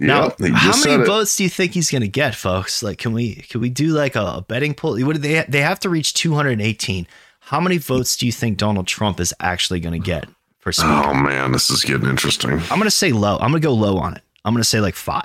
Now, 0.00 0.32
yeah, 0.38 0.54
how 0.54 0.70
many 0.70 0.80
said 0.80 1.00
it. 1.00 1.06
votes 1.06 1.36
do 1.36 1.42
you 1.42 1.50
think 1.50 1.72
he's 1.72 1.90
going 1.90 2.02
to 2.02 2.08
get, 2.08 2.36
folks? 2.36 2.84
Like, 2.84 2.98
can 2.98 3.12
we 3.12 3.34
can 3.34 3.60
we 3.60 3.68
do 3.68 3.88
like 3.88 4.14
a, 4.14 4.22
a 4.22 4.44
betting 4.46 4.72
poll? 4.72 4.98
What 5.04 5.14
do 5.14 5.18
they 5.18 5.44
they 5.48 5.60
have 5.60 5.80
to 5.80 5.88
reach 5.88 6.14
218? 6.14 7.06
How 7.40 7.60
many 7.60 7.78
votes 7.78 8.16
do 8.16 8.24
you 8.24 8.32
think 8.32 8.58
Donald 8.58 8.86
Trump 8.86 9.18
is 9.18 9.34
actually 9.40 9.80
going 9.80 10.00
to 10.00 10.04
get 10.04 10.28
for 10.60 10.70
speaker? 10.70 10.88
Oh 10.92 11.14
man, 11.14 11.50
this 11.50 11.68
is 11.68 11.82
getting 11.82 12.08
interesting. 12.08 12.52
I'm 12.52 12.78
going 12.78 12.82
to 12.82 12.90
say 12.90 13.10
low. 13.10 13.34
I'm 13.34 13.50
going 13.50 13.60
to 13.60 13.66
go 13.66 13.74
low 13.74 13.98
on 13.98 14.14
it. 14.14 14.22
I'm 14.44 14.54
going 14.54 14.62
to 14.62 14.68
say 14.68 14.80
like 14.80 14.94
five. 14.94 15.24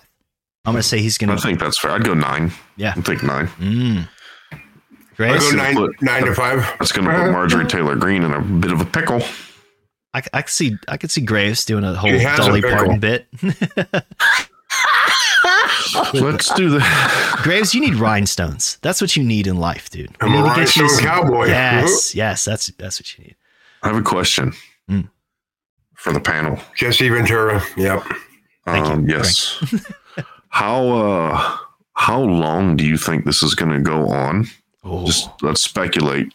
I'm 0.65 0.73
going 0.73 0.81
to 0.81 0.87
say 0.87 0.99
he's 0.99 1.19
going 1.19 1.29
to. 1.29 1.35
I 1.35 1.37
think 1.37 1.59
that's 1.59 1.77
fair. 1.79 1.91
I'd 1.91 2.03
go 2.03 2.15
nine. 2.15 2.51
Yeah. 2.75 2.93
I 2.97 3.01
think 3.01 3.21
nine. 3.21 3.47
Mm. 3.59 4.07
I 4.51 4.59
Grace, 5.15 5.51
go 5.51 5.57
nine, 5.57 5.89
nine 6.01 6.25
to 6.25 6.33
five. 6.33 6.59
That's 6.79 6.91
going 6.91 7.07
to 7.07 7.13
put 7.13 7.31
Marjorie 7.31 7.67
Taylor 7.67 7.95
Greene 7.95 8.23
in 8.23 8.33
a 8.33 8.41
bit 8.41 8.71
of 8.71 8.81
a 8.81 8.85
pickle. 8.85 9.21
I, 10.15 10.23
I 10.33 10.41
could 10.41 10.49
see 10.49 10.77
I 10.87 10.97
could 10.97 11.11
see 11.11 11.21
Graves 11.21 11.65
doing 11.65 11.83
a 11.83 11.93
whole 11.93 12.09
He 12.09 12.19
has 12.19 12.39
a 12.39 12.43
Dolly 12.43 12.61
pickle. 12.61 12.77
Parton 12.77 12.99
bit. 12.99 13.27
Let's 16.13 16.53
do 16.53 16.69
the. 16.69 16.79
Graves, 17.43 17.73
you 17.75 17.81
need 17.81 17.95
rhinestones. 17.95 18.77
That's 18.81 19.01
what 19.01 19.15
you 19.15 19.23
need 19.23 19.47
in 19.47 19.57
life, 19.57 19.89
dude. 19.89 20.15
I'm 20.21 20.33
a 20.33 20.37
need 20.41 20.49
to 20.49 20.55
get 20.55 20.75
you 20.75 20.83
rhinestone 20.83 20.89
some- 20.89 21.05
cowboy. 21.05 21.45
Yes, 21.47 22.15
yes, 22.15 22.45
that's 22.45 22.67
that's 22.77 22.99
what 22.99 23.17
you 23.17 23.25
need. 23.25 23.35
I 23.83 23.87
have 23.87 23.97
a 23.97 24.01
question 24.01 24.53
Mm. 24.89 25.09
for 25.95 26.11
the 26.13 26.19
panel. 26.19 26.59
Jesse 26.75 27.09
Ventura. 27.09 27.61
Yep. 27.77 28.03
Thank 28.65 28.87
you. 28.87 28.93
Um, 28.93 29.09
yes. 29.09 29.63
how 30.49 30.87
uh, 30.89 31.57
how 31.95 32.21
long 32.21 32.75
do 32.77 32.85
you 32.85 32.97
think 32.97 33.25
this 33.25 33.43
is 33.43 33.55
going 33.55 33.71
to 33.71 33.79
go 33.81 34.07
on? 34.09 34.47
Oh. 34.83 35.05
Just 35.05 35.29
let's 35.41 35.61
speculate 35.61 36.33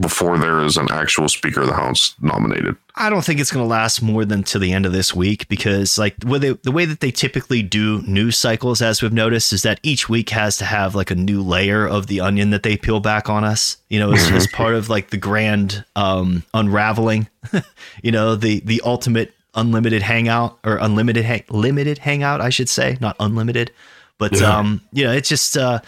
before 0.00 0.38
there 0.38 0.60
is 0.60 0.76
an 0.76 0.86
actual 0.90 1.28
Speaker 1.28 1.62
of 1.62 1.66
the 1.68 1.74
House 1.74 2.14
nominated. 2.20 2.76
I 2.94 3.10
don't 3.10 3.24
think 3.24 3.40
it's 3.40 3.50
going 3.50 3.64
to 3.64 3.68
last 3.68 4.02
more 4.02 4.24
than 4.24 4.42
to 4.44 4.58
the 4.58 4.72
end 4.72 4.86
of 4.86 4.92
this 4.92 5.14
week 5.14 5.48
because, 5.48 5.98
like, 5.98 6.16
the 6.18 6.26
way, 6.26 6.38
the 6.38 6.72
way 6.72 6.84
that 6.84 7.00
they 7.00 7.10
typically 7.10 7.62
do 7.62 8.02
news 8.02 8.36
cycles, 8.36 8.80
as 8.82 9.02
we've 9.02 9.12
noticed, 9.12 9.52
is 9.52 9.62
that 9.62 9.80
each 9.82 10.08
week 10.08 10.30
has 10.30 10.56
to 10.58 10.64
have 10.64 10.94
like 10.94 11.10
a 11.10 11.14
new 11.14 11.42
layer 11.42 11.86
of 11.86 12.06
the 12.08 12.20
onion 12.20 12.50
that 12.50 12.62
they 12.62 12.76
peel 12.76 13.00
back 13.00 13.28
on 13.28 13.44
us. 13.44 13.76
You 13.88 13.98
know, 14.00 14.12
as, 14.12 14.30
as 14.30 14.46
part 14.48 14.74
of 14.74 14.88
like 14.88 15.10
the 15.10 15.16
grand 15.16 15.84
um, 15.96 16.44
unraveling. 16.54 17.28
you 18.02 18.12
know, 18.12 18.34
the 18.36 18.60
the 18.60 18.80
ultimate 18.84 19.32
unlimited 19.54 20.02
hangout 20.02 20.58
or 20.64 20.76
unlimited 20.76 21.24
hang- 21.24 21.44
limited 21.50 21.98
hangout, 21.98 22.40
I 22.40 22.50
should 22.50 22.68
say, 22.68 22.98
not 23.00 23.16
unlimited. 23.18 23.72
But 24.18 24.40
Yeah. 24.40 24.56
um, 24.58 24.80
you 24.92 25.04
know, 25.04 25.12
it's 25.12 25.28
just 25.28 25.56
uh, 25.56 25.80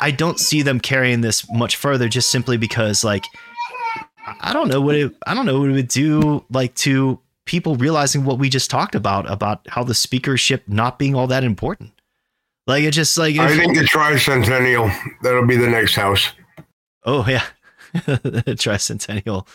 I 0.00 0.10
don't 0.10 0.40
see 0.40 0.62
them 0.62 0.80
carrying 0.80 1.20
this 1.20 1.46
much 1.50 1.76
further, 1.76 2.08
just 2.08 2.30
simply 2.30 2.56
because 2.56 3.04
like 3.04 3.24
I 4.40 4.52
don't 4.52 4.68
know 4.68 4.80
what 4.80 4.94
it 4.94 5.14
I 5.26 5.34
don't 5.34 5.46
know 5.46 5.60
what 5.60 5.70
it 5.70 5.72
would 5.72 5.88
do 5.88 6.44
like 6.50 6.74
to 6.76 7.20
people 7.44 7.76
realizing 7.76 8.24
what 8.24 8.38
we 8.38 8.48
just 8.48 8.70
talked 8.70 8.94
about 8.94 9.30
about 9.30 9.66
how 9.68 9.84
the 9.84 9.94
speakership 9.94 10.64
not 10.66 10.98
being 10.98 11.14
all 11.14 11.26
that 11.28 11.44
important. 11.44 11.92
Like 12.66 12.82
it 12.82 12.90
just 12.90 13.16
like 13.16 13.36
I 13.38 13.56
think 13.56 13.76
the 13.76 13.84
tricentennial, 13.84 14.92
that'll 15.22 15.46
be 15.46 15.56
the 15.56 15.68
next 15.68 15.94
house. 15.94 16.32
oh 17.04 17.24
yeah, 17.28 17.44
tricentennial. 17.94 19.46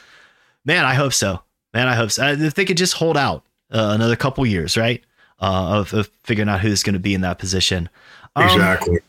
Man, 0.63 0.85
I 0.85 0.93
hope 0.93 1.13
so. 1.13 1.41
Man, 1.73 1.87
I 1.87 1.95
hope 1.95 2.11
so. 2.11 2.31
If 2.31 2.53
they 2.53 2.65
could 2.65 2.77
just 2.77 2.93
hold 2.93 3.17
out 3.17 3.43
uh, 3.71 3.91
another 3.93 4.15
couple 4.15 4.45
years, 4.45 4.77
right? 4.77 5.03
Uh, 5.39 5.79
of, 5.79 5.93
of 5.93 6.09
figuring 6.23 6.47
out 6.47 6.59
who's 6.59 6.83
going 6.83 6.93
to 6.93 6.99
be 6.99 7.15
in 7.15 7.21
that 7.21 7.39
position. 7.39 7.89
Um, 8.35 8.43
Exactly. 8.43 8.99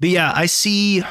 But 0.00 0.08
yeah, 0.08 0.32
I 0.34 0.46
see 0.46 1.04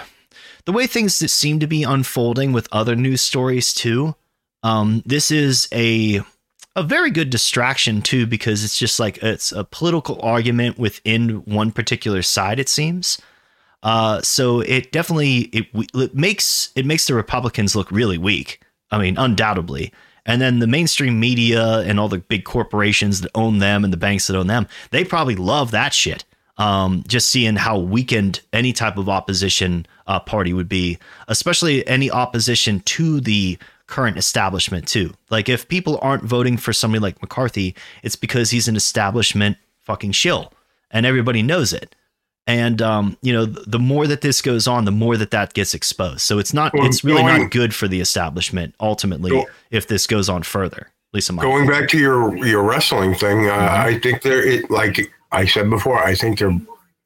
the 0.69 0.73
way 0.73 0.85
things 0.85 1.15
seem 1.31 1.59
to 1.59 1.65
be 1.65 1.81
unfolding 1.81 2.53
with 2.53 2.67
other 2.71 2.95
news 2.95 3.21
stories 3.21 3.73
too. 3.73 4.13
Um, 4.61 5.01
this 5.03 5.31
is 5.31 5.67
a 5.73 6.21
a 6.75 6.83
very 6.83 7.09
good 7.09 7.31
distraction 7.31 8.03
too 8.03 8.27
because 8.27 8.63
it's 8.63 8.77
just 8.77 8.99
like 8.99 9.17
it's 9.23 9.51
a 9.51 9.63
political 9.63 10.19
argument 10.21 10.77
within 10.77 11.37
one 11.45 11.71
particular 11.71 12.21
side. 12.21 12.59
It 12.59 12.69
seems. 12.69 13.19
Uh, 13.81 14.21
so 14.21 14.59
it 14.59 14.91
definitely 14.91 15.49
it, 15.53 15.65
it 15.95 16.13
makes 16.13 16.69
it 16.75 16.85
makes 16.85 17.07
the 17.07 17.15
Republicans 17.15 17.75
look 17.75 17.89
really 17.89 18.19
weak. 18.19 18.61
I 18.91 18.99
mean, 18.99 19.17
undoubtedly. 19.17 19.91
And 20.27 20.39
then 20.39 20.59
the 20.59 20.67
mainstream 20.67 21.19
media 21.19 21.79
and 21.79 21.99
all 21.99 22.09
the 22.09 22.19
big 22.19 22.43
corporations 22.45 23.21
that 23.21 23.31
own 23.33 23.57
them 23.57 23.83
and 23.83 23.91
the 23.91 23.97
banks 23.97 24.27
that 24.27 24.37
own 24.37 24.45
them, 24.45 24.67
they 24.91 25.03
probably 25.03 25.35
love 25.35 25.71
that 25.71 25.95
shit. 25.95 26.25
Um, 26.59 27.03
just 27.07 27.31
seeing 27.31 27.55
how 27.55 27.79
weakened 27.79 28.41
any 28.53 28.73
type 28.73 28.97
of 28.97 29.07
opposition 29.09 29.85
uh, 30.07 30.19
party 30.19 30.51
would 30.53 30.67
be, 30.69 30.97
especially 31.29 31.87
any 31.87 32.11
opposition 32.11 32.81
to 32.81 33.21
the 33.21 33.57
current 33.87 34.17
establishment, 34.17 34.87
too. 34.87 35.13
Like 35.29 35.47
if 35.49 35.67
people 35.69 35.97
aren't 36.01 36.23
voting 36.23 36.57
for 36.57 36.73
somebody 36.73 36.99
like 37.01 37.21
McCarthy, 37.21 37.75
it's 38.03 38.17
because 38.17 38.51
he's 38.51 38.67
an 38.67 38.75
establishment 38.75 39.57
fucking 39.79 40.11
shill, 40.11 40.51
and 40.91 41.05
everybody 41.05 41.41
knows 41.41 41.71
it. 41.73 41.95
And 42.45 42.81
um, 42.81 43.15
you 43.21 43.31
know, 43.31 43.45
the 43.45 43.79
more 43.79 44.05
that 44.07 44.21
this 44.21 44.41
goes 44.41 44.67
on, 44.67 44.83
the 44.83 44.91
more 44.91 45.15
that 45.17 45.31
that 45.31 45.53
gets 45.53 45.73
exposed. 45.73 46.21
So 46.21 46.39
it's 46.39 46.53
not, 46.53 46.73
Well, 46.73 46.85
it's 46.87 47.03
really 47.03 47.21
going- 47.21 47.43
not 47.43 47.51
good 47.51 47.73
for 47.73 47.87
the 47.87 48.01
establishment 48.01 48.75
ultimately 48.81 49.31
Go- 49.31 49.45
if 49.71 49.87
this 49.87 50.07
goes 50.07 50.27
on 50.29 50.43
further. 50.43 50.87
At 51.11 51.13
least 51.13 51.29
in 51.29 51.35
my 51.37 51.43
Going 51.43 51.67
back 51.67 51.87
to 51.89 51.97
your 51.97 52.35
your 52.45 52.63
wrestling 52.63 53.15
thing, 53.15 53.47
uh, 53.47 53.53
Mm-hmm. 53.53 53.87
I 53.87 53.99
think 53.99 54.23
they're 54.23 54.45
it, 54.45 54.69
like 54.69 55.11
I 55.31 55.45
said 55.45 55.69
before. 55.69 56.03
I 56.03 56.15
think 56.15 56.39
they're 56.39 56.57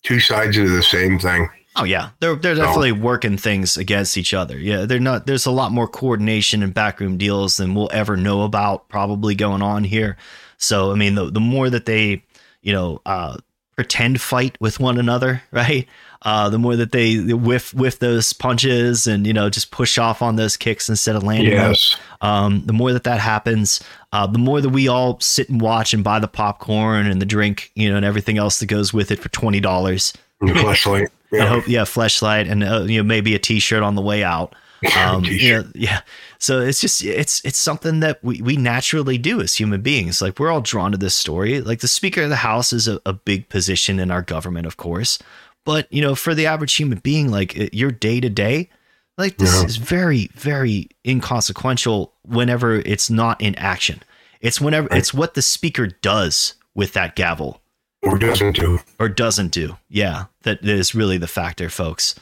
two 0.04 0.20
sides 0.20 0.58
of 0.58 0.70
the 0.70 0.84
same 0.84 1.20
thing. 1.20 1.50
Oh 1.76 1.86
yeah, 1.86 2.10
they're 2.20 2.36
they're 2.36 2.56
definitely 2.56 2.92
working 2.92 3.38
things 3.38 3.78
against 3.78 4.18
each 4.18 4.34
other. 4.34 4.60
Yeah, 4.60 4.86
they're 4.86 5.00
not. 5.00 5.26
There's 5.26 5.48
a 5.48 5.52
lot 5.52 5.72
more 5.72 5.88
coordination 5.88 6.62
and 6.62 6.74
backroom 6.74 7.18
deals 7.18 7.58
than 7.58 7.74
we'll 7.74 7.90
ever 7.92 8.16
know 8.16 8.44
about 8.44 8.88
probably 8.90 9.34
going 9.34 9.64
on 9.64 9.84
here. 9.84 10.16
So 10.58 10.92
I 10.92 10.96
mean, 10.96 11.16
the 11.16 11.32
the 11.32 11.40
more 11.40 11.72
that 11.72 11.86
they, 11.86 12.24
you 12.62 12.74
know, 12.74 13.02
uh, 13.08 13.38
pretend 13.76 14.22
fight 14.22 14.56
with 14.60 14.80
one 14.80 15.00
another, 15.00 15.42
right? 15.52 15.88
Uh, 16.26 16.50
the 16.50 16.58
more 16.58 16.76
that 16.78 16.92
they 16.94 17.18
whiff 17.34 17.74
whiff 17.74 18.00
those 18.00 18.32
punches 18.32 19.08
and 19.08 19.28
you 19.28 19.34
know 19.34 19.50
just 19.50 19.72
push 19.72 19.98
off 19.98 20.22
on 20.22 20.38
those 20.38 20.56
kicks 20.56 20.88
instead 20.88 21.16
of 21.18 21.24
landing 21.24 21.50
them. 21.56 21.72
Yes. 21.72 21.98
Um, 22.22 22.64
the 22.66 22.72
more 22.74 22.94
that 22.94 23.04
that 23.04 23.20
happens, 23.20 23.82
uh, 24.14 24.26
the 24.28 24.40
more 24.40 24.62
that 24.62 24.70
we 24.70 24.88
all 24.88 25.20
sit 25.20 25.50
and 25.50 25.60
watch 25.62 25.94
and 25.94 26.02
buy 26.04 26.20
the 26.20 26.28
popcorn 26.30 27.08
and 27.08 27.22
the 27.22 27.26
drink, 27.26 27.72
you 27.76 27.90
know, 27.90 27.98
and 27.98 28.06
everything 28.06 28.38
else 28.38 28.60
that 28.60 28.68
goes 28.68 28.94
with 28.94 29.12
it 29.12 29.20
for 29.20 29.30
twenty 29.30 29.60
dollars. 29.60 30.14
Flashlight. 30.40 31.10
I 31.34 31.36
Yeah. 31.38 31.48
hope, 31.48 31.68
yeah, 31.68 31.82
fleshlight 31.82 32.50
and 32.50 32.64
uh, 32.64 32.84
you 32.84 32.98
know 33.00 33.04
maybe 33.04 33.34
a 33.36 33.40
T-shirt 33.40 33.82
on 33.84 33.96
the 33.96 34.02
way 34.02 34.24
out. 34.24 34.56
Um, 34.98 35.24
you 35.24 35.54
know, 35.54 35.64
yeah. 35.76 36.02
So 36.40 36.60
it's 36.60 36.82
just 36.82 37.02
it's 37.06 37.42
it's 37.46 37.58
something 37.58 38.02
that 38.02 38.22
we 38.22 38.42
we 38.42 38.58
naturally 38.58 39.18
do 39.18 39.40
as 39.40 39.56
human 39.56 39.80
beings. 39.82 40.22
Like 40.22 40.38
we're 40.40 40.52
all 40.52 40.60
drawn 40.60 40.92
to 40.92 40.98
this 40.98 41.16
story. 41.16 41.62
Like 41.62 41.80
the 41.80 41.88
Speaker 41.88 42.24
of 42.24 42.30
the 42.30 42.36
House 42.36 42.74
is 42.74 42.90
a, 42.90 43.00
a 43.06 43.14
big 43.14 43.48
position 43.48 43.98
in 43.98 44.12
our 44.12 44.22
government, 44.22 44.68
of 44.68 44.76
course, 44.76 45.20
but 45.66 45.92
you 45.92 46.02
know, 46.02 46.16
for 46.16 46.34
the 46.36 46.46
average 46.46 46.74
human 46.76 47.00
being, 47.00 47.30
like 47.32 47.74
your 47.74 47.92
day 47.92 48.20
to 48.20 48.30
day, 48.30 48.70
Like 49.18 49.38
this 49.38 49.54
Yeah. 49.60 49.66
is 49.68 49.78
very, 49.78 50.30
very 50.34 50.90
inconsequential 51.06 52.14
whenever 52.24 52.76
it's 52.80 53.10
not 53.10 53.40
in 53.42 53.54
action. 53.56 54.02
It's 54.42 54.60
whenever 54.60 54.88
it's 54.92 55.14
what 55.14 55.36
the 55.36 55.42
speaker 55.42 55.88
does 55.88 56.56
with 56.76 56.94
that 56.94 57.16
gavel 57.16 57.62
Or 58.02 58.18
doesn't 58.18 58.56
do. 58.56 58.80
or 59.00 59.10
doesn't 59.10 59.52
do. 59.52 59.78
Yeah, 59.88 60.26
that 60.42 60.64
is 60.66 60.96
really 60.96 61.18
the 61.20 61.28
factor, 61.28 61.70
folks. 61.70 62.16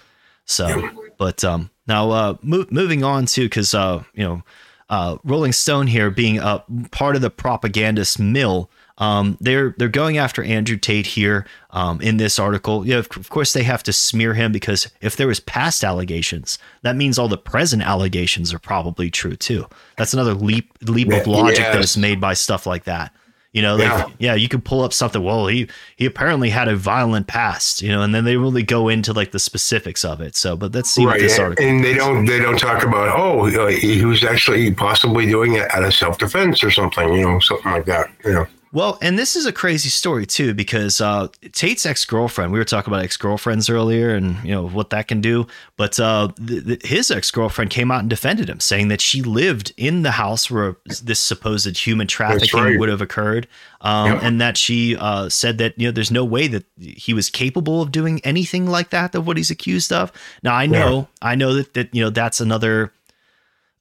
So, 0.45 0.89
but 1.17 1.43
um, 1.43 1.69
now 1.87 2.11
uh, 2.11 2.35
mo- 2.41 2.65
moving 2.69 3.03
on 3.03 3.25
to 3.27 3.43
because 3.45 3.73
uh, 3.73 4.03
you 4.13 4.23
know, 4.23 4.43
uh, 4.89 5.17
Rolling 5.23 5.53
Stone 5.53 5.87
here 5.87 6.11
being 6.11 6.39
a 6.39 6.63
part 6.91 7.15
of 7.15 7.21
the 7.21 7.29
propagandist 7.31 8.19
mill. 8.19 8.69
Um, 8.97 9.37
they're 9.41 9.73
they're 9.77 9.89
going 9.89 10.17
after 10.17 10.43
Andrew 10.43 10.77
Tate 10.77 11.07
here 11.07 11.45
um, 11.71 12.01
in 12.01 12.17
this 12.17 12.37
article. 12.37 12.85
Yeah, 12.85 12.97
of, 12.97 13.07
of 13.15 13.29
course 13.29 13.53
they 13.53 13.63
have 13.63 13.83
to 13.83 13.93
smear 13.93 14.33
him 14.33 14.51
because 14.51 14.89
if 15.01 15.15
there 15.15 15.27
was 15.27 15.39
past 15.39 15.83
allegations, 15.83 16.59
that 16.83 16.95
means 16.95 17.17
all 17.17 17.27
the 17.27 17.37
present 17.37 17.81
allegations 17.81 18.53
are 18.53 18.59
probably 18.59 19.09
true 19.09 19.35
too. 19.35 19.65
That's 19.97 20.13
another 20.13 20.33
leap 20.33 20.71
leap 20.81 21.11
of 21.11 21.25
logic 21.27 21.57
that 21.57 21.75
yes. 21.75 21.91
is 21.91 21.97
made 21.97 22.21
by 22.21 22.33
stuff 22.33 22.65
like 22.65 22.83
that. 22.83 23.13
You 23.53 23.61
know, 23.61 23.75
like, 23.75 23.87
Yeah. 23.89 24.05
yeah, 24.19 24.33
you 24.35 24.47
could 24.47 24.63
pull 24.63 24.81
up 24.81 24.93
something. 24.93 25.21
Well, 25.21 25.47
he 25.47 25.67
he 25.97 26.05
apparently 26.05 26.49
had 26.51 26.69
a 26.69 26.75
violent 26.75 27.27
past, 27.27 27.81
you 27.81 27.89
know, 27.89 28.01
and 28.01 28.15
then 28.15 28.23
they 28.23 28.37
really 28.37 28.63
go 28.63 28.87
into 28.87 29.11
like 29.11 29.31
the 29.31 29.39
specifics 29.39 30.05
of 30.05 30.21
it. 30.21 30.37
So, 30.37 30.55
but 30.55 30.73
let's 30.73 30.89
see 30.89 31.05
what 31.05 31.19
this 31.19 31.37
article. 31.37 31.65
and 31.65 31.83
they 31.83 31.93
don't 31.93 32.23
they 32.25 32.39
don't 32.39 32.57
talk 32.57 32.83
about 32.83 33.17
oh 33.19 33.45
he 33.67 34.05
was 34.05 34.23
actually 34.23 34.71
possibly 34.73 35.25
doing 35.25 35.55
it 35.55 35.69
out 35.73 35.83
of 35.83 35.93
self 35.93 36.17
defense 36.17 36.63
or 36.63 36.71
something 36.71 37.11
you 37.13 37.23
know 37.27 37.39
something 37.39 37.71
like 37.73 37.85
that 37.85 38.09
you 38.23 38.31
know 38.31 38.47
Well, 38.73 38.97
and 39.01 39.19
this 39.19 39.35
is 39.35 39.45
a 39.45 39.51
crazy 39.51 39.89
story 39.89 40.25
too 40.25 40.53
because 40.53 41.01
uh, 41.01 41.27
Tate's 41.51 41.85
ex 41.85 42.05
girlfriend. 42.05 42.53
We 42.53 42.59
were 42.59 42.65
talking 42.65 42.93
about 42.93 43.03
ex 43.03 43.17
girlfriends 43.17 43.69
earlier, 43.69 44.15
and 44.15 44.41
you 44.45 44.51
know 44.51 44.67
what 44.67 44.91
that 44.91 45.09
can 45.09 45.19
do. 45.19 45.45
But 45.75 45.99
uh, 45.99 46.29
th- 46.47 46.65
th- 46.65 46.85
his 46.85 47.11
ex 47.11 47.31
girlfriend 47.31 47.69
came 47.69 47.91
out 47.91 47.99
and 47.99 48.09
defended 48.09 48.49
him, 48.49 48.61
saying 48.61 48.87
that 48.87 49.01
she 49.01 49.21
lived 49.23 49.73
in 49.75 50.03
the 50.03 50.11
house 50.11 50.49
where 50.49 50.77
this 51.03 51.19
supposed 51.19 51.77
human 51.77 52.07
trafficking 52.07 52.59
right. 52.61 52.79
would 52.79 52.87
have 52.87 53.01
occurred, 53.01 53.47
um, 53.81 54.13
Yep. 54.13 54.23
and 54.23 54.41
that 54.41 54.55
she 54.57 54.95
uh, 54.95 55.27
said 55.27 55.57
that 55.57 55.77
you 55.77 55.87
know 55.87 55.91
there's 55.91 56.11
no 56.11 56.23
way 56.23 56.47
that 56.47 56.63
he 56.79 57.13
was 57.13 57.29
capable 57.29 57.81
of 57.81 57.91
doing 57.91 58.21
anything 58.23 58.67
like 58.67 58.91
that 58.91 59.13
of 59.15 59.27
what 59.27 59.35
he's 59.35 59.51
accused 59.51 59.91
of. 59.91 60.13
Now 60.43 60.55
I 60.55 60.65
know, 60.65 61.09
I 61.21 61.35
know 61.35 61.55
that 61.55 61.73
that 61.73 61.93
you 61.93 62.01
know 62.01 62.09
that's 62.09 62.39
another 62.39 62.93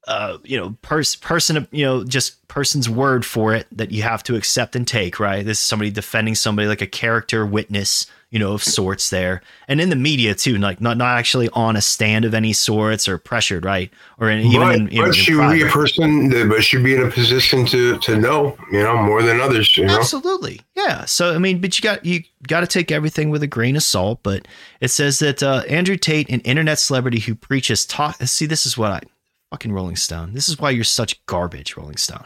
uh, 0.07 0.39
you 0.43 0.57
know, 0.57 0.75
pers- 0.81 1.15
person, 1.15 1.67
you 1.71 1.85
know, 1.85 2.03
just 2.03 2.47
person's 2.47 2.89
word 2.89 3.25
for 3.25 3.53
it 3.53 3.67
that 3.71 3.91
you 3.91 4.01
have 4.01 4.23
to 4.23 4.35
accept 4.35 4.75
and 4.75 4.87
take, 4.87 5.19
right? 5.19 5.45
This 5.45 5.59
is 5.59 5.63
somebody 5.63 5.91
defending 5.91 6.33
somebody 6.33 6.67
like 6.67 6.81
a 6.81 6.87
character 6.87 7.45
witness, 7.45 8.07
you 8.31 8.39
know, 8.39 8.53
of 8.53 8.63
sorts 8.63 9.11
there. 9.11 9.43
And 9.67 9.79
in 9.79 9.89
the 9.89 9.95
media 9.95 10.33
too, 10.33 10.57
like 10.57 10.81
not, 10.81 10.97
not 10.97 11.19
actually 11.19 11.49
on 11.53 11.75
a 11.75 11.81
stand 11.81 12.25
of 12.25 12.33
any 12.33 12.51
sorts 12.51 13.07
or 13.07 13.19
pressured, 13.19 13.63
right? 13.63 13.91
Or 14.17 14.27
in, 14.31 14.39
even 14.39 14.59
but, 14.59 14.75
in, 14.75 14.87
you 14.87 14.99
know, 15.01 15.05
but 15.05 15.15
she 15.15 15.33
be 15.33 15.61
a 15.61 15.67
person 15.67 16.29
that 16.29 16.49
but 16.49 16.63
she'd 16.63 16.83
be 16.83 16.95
in 16.95 17.03
a 17.03 17.11
position 17.11 17.63
to 17.67 17.99
to 17.99 18.17
know 18.17 18.57
you 18.71 18.81
know 18.81 18.97
more 18.97 19.21
than 19.21 19.39
others 19.39 19.77
you 19.77 19.85
know 19.85 19.99
Absolutely. 19.99 20.61
Yeah. 20.75 21.05
So 21.05 21.35
I 21.35 21.37
mean, 21.37 21.61
but 21.61 21.77
you 21.77 21.83
got 21.83 22.03
you 22.03 22.23
got 22.47 22.61
to 22.61 22.67
take 22.67 22.91
everything 22.91 23.29
with 23.29 23.43
a 23.43 23.47
grain 23.47 23.75
of 23.75 23.83
salt. 23.83 24.21
But 24.23 24.47
it 24.79 24.87
says 24.87 25.19
that 25.19 25.43
uh, 25.43 25.61
Andrew 25.69 25.95
Tate, 25.95 26.29
an 26.29 26.39
internet 26.41 26.79
celebrity 26.79 27.19
who 27.19 27.35
preaches 27.35 27.85
talk. 27.85 28.15
See, 28.23 28.47
this 28.47 28.65
is 28.65 28.77
what 28.77 28.91
I 28.91 29.01
fucking 29.51 29.71
Rolling 29.71 29.95
Stone. 29.95 30.33
This 30.33 30.49
is 30.49 30.59
why 30.59 30.71
you're 30.71 30.83
such 30.83 31.23
garbage, 31.27 31.77
Rolling 31.77 31.97
Stone. 31.97 32.25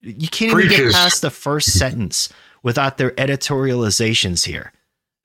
You 0.00 0.28
can't 0.28 0.58
even 0.58 0.68
get 0.68 0.92
past 0.92 1.20
the 1.20 1.30
first 1.30 1.72
sentence 1.78 2.32
without 2.62 2.96
their 2.96 3.10
editorializations 3.12 4.46
here. 4.46 4.72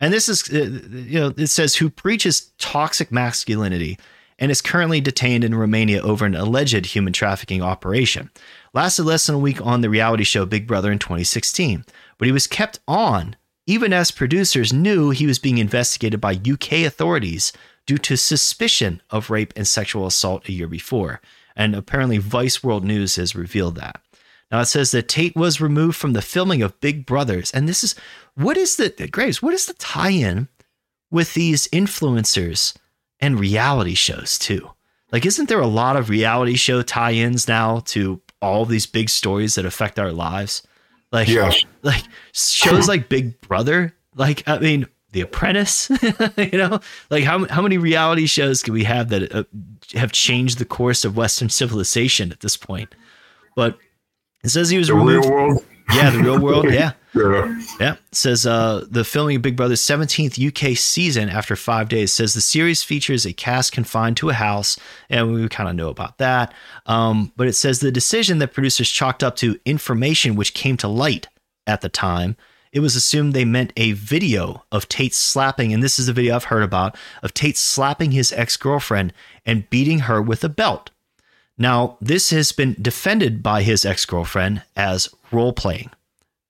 And 0.01 0.13
this 0.13 0.27
is, 0.27 0.51
uh, 0.51 0.89
you 0.91 1.19
know, 1.19 1.33
it 1.37 1.47
says 1.47 1.75
who 1.75 1.89
preaches 1.89 2.51
toxic 2.57 3.11
masculinity 3.11 3.97
and 4.37 4.51
is 4.51 4.61
currently 4.61 4.99
detained 4.99 5.45
in 5.45 5.55
Romania 5.55 6.01
over 6.01 6.25
an 6.25 6.35
alleged 6.35 6.87
human 6.87 7.13
trafficking 7.13 7.61
operation. 7.61 8.29
Lasted 8.73 9.03
less 9.03 9.25
than 9.25 9.35
a 9.35 9.39
week 9.39 9.65
on 9.65 9.79
the 9.79 9.89
reality 9.89 10.25
show 10.25 10.45
Big 10.45 10.67
Brother 10.67 10.91
in 10.91 10.99
2016, 10.99 11.85
but 12.17 12.25
he 12.25 12.33
was 12.33 12.47
kept 12.47 12.79
on 12.85 13.37
even 13.67 13.93
as 13.93 14.11
producers 14.11 14.71
knew 14.71 15.09
he 15.09 15.25
was 15.25 15.39
being 15.39 15.57
investigated 15.57 16.21
by 16.21 16.33
UK 16.33 16.85
authorities 16.85 17.51
due 17.85 17.97
to 17.97 18.15
suspicion 18.15 19.01
of 19.09 19.29
rape 19.29 19.53
and 19.55 19.67
sexual 19.67 20.05
assault 20.05 20.47
a 20.47 20.51
year 20.51 20.67
before. 20.67 21.21
And 21.55 21.75
apparently, 21.75 22.17
Vice 22.17 22.63
World 22.63 22.83
News 22.83 23.15
has 23.15 23.35
revealed 23.35 23.75
that. 23.75 24.01
Now 24.51 24.59
it 24.61 24.65
says 24.65 24.91
that 24.91 25.07
Tate 25.07 25.35
was 25.35 25.59
removed 25.61 25.97
from 25.97 26.13
the 26.13 26.21
filming 26.21 26.61
of 26.61 26.79
Big 26.79 27.05
Brothers. 27.05 27.51
And 27.51 27.67
this 27.67 27.83
is 27.83 27.95
what 28.35 28.57
is 28.57 28.75
the 28.75 28.89
Graves, 29.11 29.41
what 29.41 29.53
is 29.53 29.65
the 29.65 29.73
tie-in 29.73 30.47
with 31.09 31.33
these 31.33 31.67
influencers 31.69 32.75
and 33.19 33.39
reality 33.39 33.95
shows 33.95 34.37
too? 34.37 34.69
Like, 35.11 35.25
isn't 35.25 35.49
there 35.49 35.61
a 35.61 35.67
lot 35.67 35.95
of 35.95 36.09
reality 36.09 36.55
show 36.55 36.81
tie-ins 36.81 37.47
now 37.47 37.79
to 37.87 38.21
all 38.41 38.65
these 38.65 38.85
big 38.85 39.09
stories 39.09 39.55
that 39.55 39.65
affect 39.65 39.97
our 39.97 40.11
lives? 40.11 40.61
Like, 41.11 41.27
Yes. 41.27 41.63
like 41.81 42.03
shows 42.33 42.87
like 42.87 43.07
Big 43.09 43.39
Brother. 43.41 43.93
Like, 44.15 44.43
I 44.47 44.59
mean, 44.59 44.87
The 45.15 45.21
Apprentice. 45.21 45.89
you 46.37 46.57
know, 46.57 46.81
like 47.09 47.23
how 47.23 47.47
how 47.47 47.61
many 47.61 47.77
reality 47.77 48.25
shows 48.25 48.61
can 48.61 48.73
we 48.73 48.83
have 48.83 49.07
that 49.09 49.33
uh, 49.33 49.43
have 49.93 50.11
changed 50.11 50.57
the 50.59 50.65
course 50.65 51.05
of 51.05 51.15
Western 51.15 51.47
civilization 51.47 52.33
at 52.33 52.41
this 52.41 52.57
point? 52.57 52.93
But 53.55 53.77
it 54.43 54.49
says 54.49 54.69
he 54.69 54.77
was 54.77 54.87
the 54.89 54.95
removed. 54.95 55.25
real 55.25 55.33
world 55.33 55.65
Yeah, 55.93 56.09
the 56.09 56.19
real 56.19 56.39
world. 56.39 56.65
Yeah. 56.71 56.91
yeah. 57.13 57.61
Yeah. 57.79 57.93
It 57.93 57.99
says 58.11 58.45
uh, 58.45 58.83
the 58.91 59.05
filming 59.05 59.37
of 59.37 59.41
Big 59.41 59.55
Brother's 59.55 59.79
17th 59.79 60.35
UK 60.45 60.77
season 60.77 61.29
after 61.29 61.55
five 61.55 61.87
days 61.87 62.11
says 62.11 62.33
the 62.33 62.41
series 62.41 62.83
features 62.83 63.25
a 63.25 63.31
cast 63.31 63.71
confined 63.71 64.17
to 64.17 64.31
a 64.31 64.33
house. 64.33 64.77
And 65.09 65.31
we 65.33 65.47
kind 65.47 65.69
of 65.69 65.75
know 65.75 65.87
about 65.87 66.17
that. 66.17 66.53
Um, 66.87 67.31
but 67.37 67.47
it 67.47 67.53
says 67.53 67.79
the 67.79 67.89
decision 67.89 68.39
that 68.39 68.53
producers 68.53 68.89
chalked 68.89 69.23
up 69.23 69.37
to 69.37 69.57
information 69.63 70.35
which 70.35 70.53
came 70.53 70.75
to 70.75 70.89
light 70.89 71.29
at 71.65 71.79
the 71.79 71.87
time. 71.87 72.35
It 72.75 72.81
was 72.81 72.97
assumed 72.97 73.31
they 73.31 73.45
meant 73.45 73.71
a 73.77 73.93
video 73.93 74.65
of 74.69 74.89
Tate 74.89 75.13
slapping, 75.13 75.73
and 75.73 75.81
this 75.81 75.97
is 75.97 76.07
the 76.07 76.13
video 76.13 76.35
I've 76.35 76.43
heard 76.43 76.61
about, 76.61 76.97
of 77.23 77.33
Tate 77.33 77.55
slapping 77.55 78.11
his 78.11 78.33
ex 78.33 78.57
girlfriend 78.57 79.13
and 79.45 79.69
beating 79.69 79.99
her 79.99 80.21
with 80.21 80.43
a 80.43 80.49
belt. 80.49 80.89
Now, 81.57 81.97
this 82.01 82.31
has 82.31 82.51
been 82.51 82.75
defended 82.81 83.41
by 83.41 83.63
his 83.63 83.85
ex 83.85 84.05
girlfriend 84.05 84.61
as 84.75 85.07
role 85.31 85.53
playing. 85.53 85.89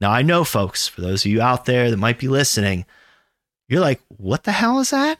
Now, 0.02 0.10
I 0.10 0.24
know, 0.24 0.44
folks, 0.44 0.88
for 0.88 1.02
those 1.02 1.24
of 1.24 1.32
you 1.32 1.44
out 1.44 1.66
there 1.66 1.92
that 1.92 1.98
might 1.98 2.18
be 2.18 2.28
listening, 2.28 2.86
you're 3.70 3.80
like, 3.80 4.02
what 4.18 4.46
the 4.46 4.52
hell 4.52 4.80
is 4.80 4.90
that? 4.90 5.20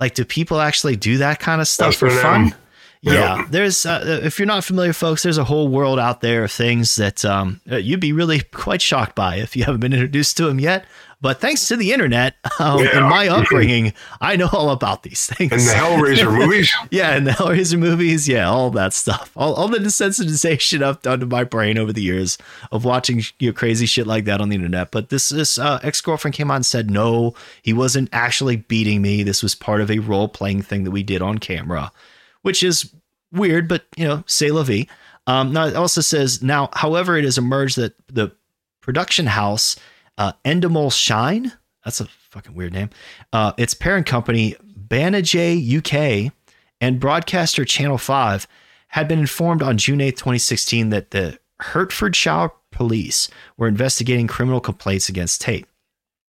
Like, 0.00 0.14
do 0.14 0.24
people 0.24 0.60
actually 0.60 0.96
do 0.96 1.18
that 1.18 1.38
kind 1.38 1.60
of 1.60 1.68
stuff 1.68 1.90
That's 1.90 1.98
for 1.98 2.10
for 2.10 2.20
fun? 2.20 2.48
them. 2.48 2.58
Yeah, 3.02 3.12
Yeah. 3.14 3.46
there's, 3.50 3.84
uh, 3.84 4.20
if 4.22 4.38
you're 4.38 4.46
not 4.46 4.64
familiar, 4.64 4.92
folks, 4.92 5.24
there's 5.24 5.38
a 5.38 5.44
whole 5.44 5.68
world 5.68 5.98
out 5.98 6.20
there 6.20 6.44
of 6.44 6.52
things 6.52 6.94
that 6.96 7.24
um, 7.24 7.60
uh, 7.70 7.76
you'd 7.76 7.98
be 8.00 8.12
really 8.12 8.40
quite 8.40 8.80
shocked 8.80 9.16
by 9.16 9.36
if 9.36 9.56
you 9.56 9.64
haven't 9.64 9.80
been 9.80 9.92
introduced 9.92 10.36
to 10.36 10.44
them 10.46 10.60
yet. 10.60 10.84
But 11.20 11.40
thanks 11.40 11.68
to 11.68 11.76
the 11.76 11.92
internet 11.92 12.34
um, 12.60 12.80
and 12.84 13.04
my 13.08 13.28
upbringing, 13.28 13.92
I 14.20 14.34
know 14.36 14.48
all 14.52 14.70
about 14.70 15.02
these 15.04 15.26
things. 15.26 15.52
and 15.52 15.60
the 15.60 15.72
Hellraiser 15.72 16.32
movies 16.38 16.72
Yeah, 16.90 17.14
and 17.16 17.26
the 17.26 17.30
Hellraiser 17.32 17.78
movies, 17.78 18.26
yeah, 18.28 18.48
all 18.48 18.70
that 18.70 18.92
stuff, 18.92 19.30
all, 19.36 19.54
all 19.54 19.68
the 19.68 19.78
desensitization 19.78 20.82
I've 20.82 21.00
done 21.02 21.20
to 21.20 21.26
my 21.26 21.44
brain 21.44 21.78
over 21.78 21.92
the 21.92 22.02
years 22.02 22.38
of 22.70 22.84
watching 22.84 23.22
you 23.38 23.50
know, 23.50 23.52
crazy 23.52 23.86
shit 23.86 24.06
like 24.06 24.24
that 24.24 24.40
on 24.40 24.48
the 24.48 24.56
internet. 24.56 24.90
But 24.90 25.08
this 25.10 25.28
this 25.28 25.58
uh, 25.58 25.78
ex 25.82 26.00
girlfriend 26.00 26.34
came 26.34 26.50
on 26.50 26.56
and 26.56 26.66
said 26.66 26.90
no, 26.90 27.34
he 27.62 27.72
wasn't 27.72 28.08
actually 28.12 28.56
beating 28.56 29.02
me. 29.02 29.22
This 29.22 29.42
was 29.42 29.54
part 29.54 29.80
of 29.80 29.90
a 29.90 29.98
role 30.00 30.28
playing 30.28 30.62
thing 30.62 30.84
that 30.84 30.90
we 30.90 31.02
did 31.04 31.22
on 31.22 31.38
camera, 31.38 31.92
which 32.42 32.62
is 32.62 32.92
weird, 33.32 33.68
but 33.68 33.86
you 33.96 34.04
know, 34.04 34.22
say 34.26 34.50
la 34.50 34.62
vie. 34.62 34.86
Um, 35.26 35.52
now 35.52 35.66
it 35.66 35.76
also 35.76 36.00
says 36.00 36.42
now, 36.42 36.68
however, 36.72 37.16
it 37.16 37.24
has 37.24 37.38
emerged 37.38 37.76
that 37.76 37.94
the 38.08 38.32
production 38.80 39.26
house 39.26 39.76
uh, 40.18 40.32
Endemol 40.44 40.92
Shine. 40.92 41.52
That's 41.84 42.00
a 42.00 42.06
fucking 42.30 42.54
weird 42.54 42.72
name. 42.72 42.90
Uh, 43.32 43.52
its 43.56 43.74
parent 43.74 44.06
company, 44.06 44.54
Banijay 44.88 45.78
UK, 45.78 46.32
and 46.80 47.00
broadcaster 47.00 47.64
Channel 47.64 47.98
5 47.98 48.46
had 48.88 49.08
been 49.08 49.20
informed 49.20 49.62
on 49.62 49.78
June 49.78 50.00
8, 50.00 50.16
2016, 50.16 50.90
that 50.90 51.10
the 51.12 51.38
Hertfordshire 51.60 52.50
police 52.70 53.28
were 53.56 53.68
investigating 53.68 54.26
criminal 54.26 54.60
complaints 54.60 55.08
against 55.08 55.40
Tate. 55.40 55.66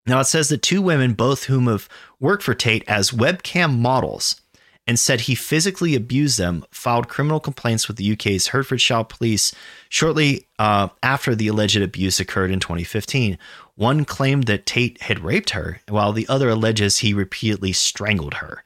Now, 0.07 0.21
it 0.21 0.25
says 0.25 0.51
that 0.51 0.63
two 0.63 0.83
women, 0.83 1.15
both 1.15 1.45
whom 1.45 1.67
have 1.67 1.89
worked 2.21 2.43
for 2.43 2.55
Tate 2.55 2.85
as 2.87 3.11
webcam 3.11 3.79
models, 3.79 4.41
and 4.87 4.99
said 4.99 5.23
he 5.23 5.35
physically 5.35 5.95
abused 5.95 6.39
them, 6.39 6.65
filed 6.71 7.09
criminal 7.09 7.41
complaints 7.41 7.89
with 7.89 7.97
the 7.97 8.13
UK's 8.13 8.49
Hertfordshire 8.49 9.05
police 9.05 9.55
shortly 9.89 10.47
uh, 10.59 10.89
after 11.03 11.35
the 11.35 11.49
alleged 11.49 11.81
abuse 11.81 12.21
occurred 12.21 12.51
in 12.51 12.61
2015. 12.61 13.39
One 13.77 14.05
claimed 14.05 14.45
that 14.45 14.67
Tate 14.67 15.01
had 15.03 15.25
raped 15.25 15.51
her, 15.51 15.81
while 15.89 16.13
the 16.13 16.29
other 16.29 16.51
alleges 16.51 16.99
he 16.99 17.15
repeatedly 17.15 17.73
strangled 17.73 18.35
her. 18.35 18.63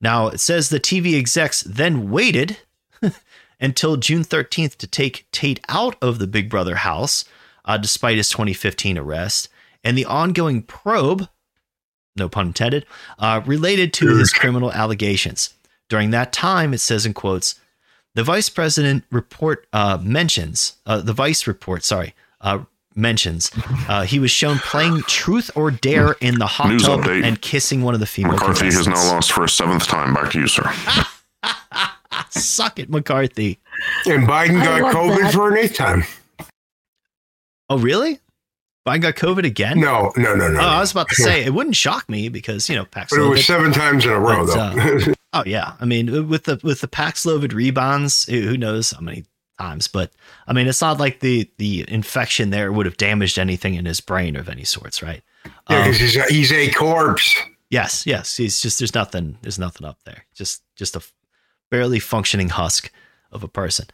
Now, 0.00 0.28
it 0.28 0.38
says 0.38 0.68
the 0.68 0.78
TV 0.78 1.18
execs 1.18 1.62
then 1.62 2.10
waited 2.10 2.58
until 3.60 3.96
June 3.96 4.24
13th 4.24 4.76
to 4.76 4.86
take 4.86 5.26
Tate 5.32 5.60
out 5.68 5.96
of 6.02 6.18
the 6.18 6.26
Big 6.26 6.50
Brother 6.50 6.76
house, 6.76 7.24
uh, 7.64 7.78
despite 7.78 8.16
his 8.16 8.28
2015 8.28 8.98
arrest, 8.98 9.48
and 9.82 9.96
the 9.96 10.04
ongoing 10.04 10.62
probe 10.62 11.28
no 12.18 12.28
pun 12.28 12.48
intended, 12.48 12.84
uh, 13.18 13.40
related 13.46 13.92
to 13.94 14.16
his 14.16 14.32
criminal 14.32 14.72
allegations. 14.72 15.54
During 15.88 16.10
that 16.10 16.32
time, 16.32 16.74
it 16.74 16.78
says 16.78 17.06
in 17.06 17.14
quotes, 17.14 17.54
the 18.14 18.22
vice 18.24 18.48
president 18.48 19.04
report 19.10 19.66
uh, 19.72 19.98
mentions 20.02 20.74
uh, 20.86 21.00
the 21.00 21.12
vice 21.12 21.46
report. 21.46 21.84
Sorry, 21.84 22.14
uh, 22.40 22.60
mentions 22.94 23.50
uh, 23.88 24.02
he 24.02 24.18
was 24.18 24.30
shown 24.30 24.58
playing 24.58 25.02
Truth 25.02 25.50
or 25.54 25.70
Dare 25.70 26.16
in 26.20 26.38
the 26.38 26.46
hot 26.46 26.68
News 26.68 26.82
tub 26.82 27.00
update. 27.02 27.24
and 27.24 27.40
kissing 27.40 27.82
one 27.82 27.94
of 27.94 28.00
the 28.00 28.06
female. 28.06 28.32
McCarthy 28.32 28.66
has 28.66 28.88
now 28.88 28.94
lost 29.12 29.30
for 29.32 29.44
a 29.44 29.48
seventh 29.48 29.86
time. 29.86 30.14
Back 30.14 30.32
to 30.32 30.40
you, 30.40 30.48
sir. 30.48 30.68
Suck 32.30 32.78
it, 32.78 32.90
McCarthy. 32.90 33.58
And 34.06 34.26
Biden 34.26 34.62
got 34.62 34.94
COVID 34.94 35.18
that. 35.18 35.32
for 35.34 35.52
an 35.52 35.58
eighth 35.58 35.76
time. 35.76 36.04
Oh, 37.70 37.78
really? 37.78 38.18
Biden 38.88 39.02
got 39.02 39.14
COVID 39.16 39.44
again? 39.44 39.78
No, 39.80 40.12
no, 40.16 40.34
no, 40.34 40.48
no. 40.48 40.58
Oh, 40.60 40.62
I 40.62 40.80
was 40.80 40.92
about 40.92 41.08
to 41.08 41.14
say 41.14 41.44
it 41.44 41.52
wouldn't 41.54 41.76
shock 41.76 42.08
me 42.08 42.28
because 42.28 42.68
you 42.68 42.76
know 42.76 42.86
but 42.92 43.10
it 43.12 43.18
was 43.20 43.44
seven 43.46 43.72
times 43.72 44.04
in 44.04 44.10
a 44.12 44.18
row, 44.18 44.46
But, 44.46 44.74
though. 44.74 45.12
Oh 45.34 45.42
yeah, 45.44 45.74
I 45.80 45.84
mean 45.84 46.28
with 46.28 46.44
the 46.44 46.58
with 46.62 46.80
the 46.80 46.88
Paxlovid 46.88 47.52
rebounds, 47.52 48.24
who 48.24 48.56
knows 48.56 48.92
how 48.92 49.00
many 49.00 49.24
times? 49.58 49.86
But 49.86 50.10
I 50.46 50.52
mean, 50.54 50.66
it's 50.66 50.80
not 50.80 50.98
like 50.98 51.20
the 51.20 51.50
the 51.58 51.84
infection 51.86 52.48
there 52.50 52.72
would 52.72 52.86
have 52.86 52.96
damaged 52.96 53.38
anything 53.38 53.74
in 53.74 53.84
his 53.84 54.00
brain 54.00 54.36
of 54.36 54.48
any 54.48 54.64
sorts, 54.64 55.02
right? 55.02 55.22
yeah, 55.68 55.76
Um, 55.78 55.82
because 55.84 55.98
he's, 56.00 56.16
a- 56.16 56.32
he's 56.32 56.52
a 56.52 56.70
corpse. 56.70 57.36
Yes, 57.70 58.06
yes. 58.06 58.38
He's 58.38 58.60
just 58.62 58.78
there's 58.78 58.94
nothing 58.94 59.36
there's 59.42 59.58
nothing 59.58 59.86
up 59.86 59.98
there. 60.04 60.24
Just 60.34 60.62
just 60.76 60.96
a 60.96 61.02
barely 61.70 61.98
functioning 62.00 62.48
husk 62.48 62.90
of 63.30 63.44
a 63.44 63.48
person. 63.48 63.84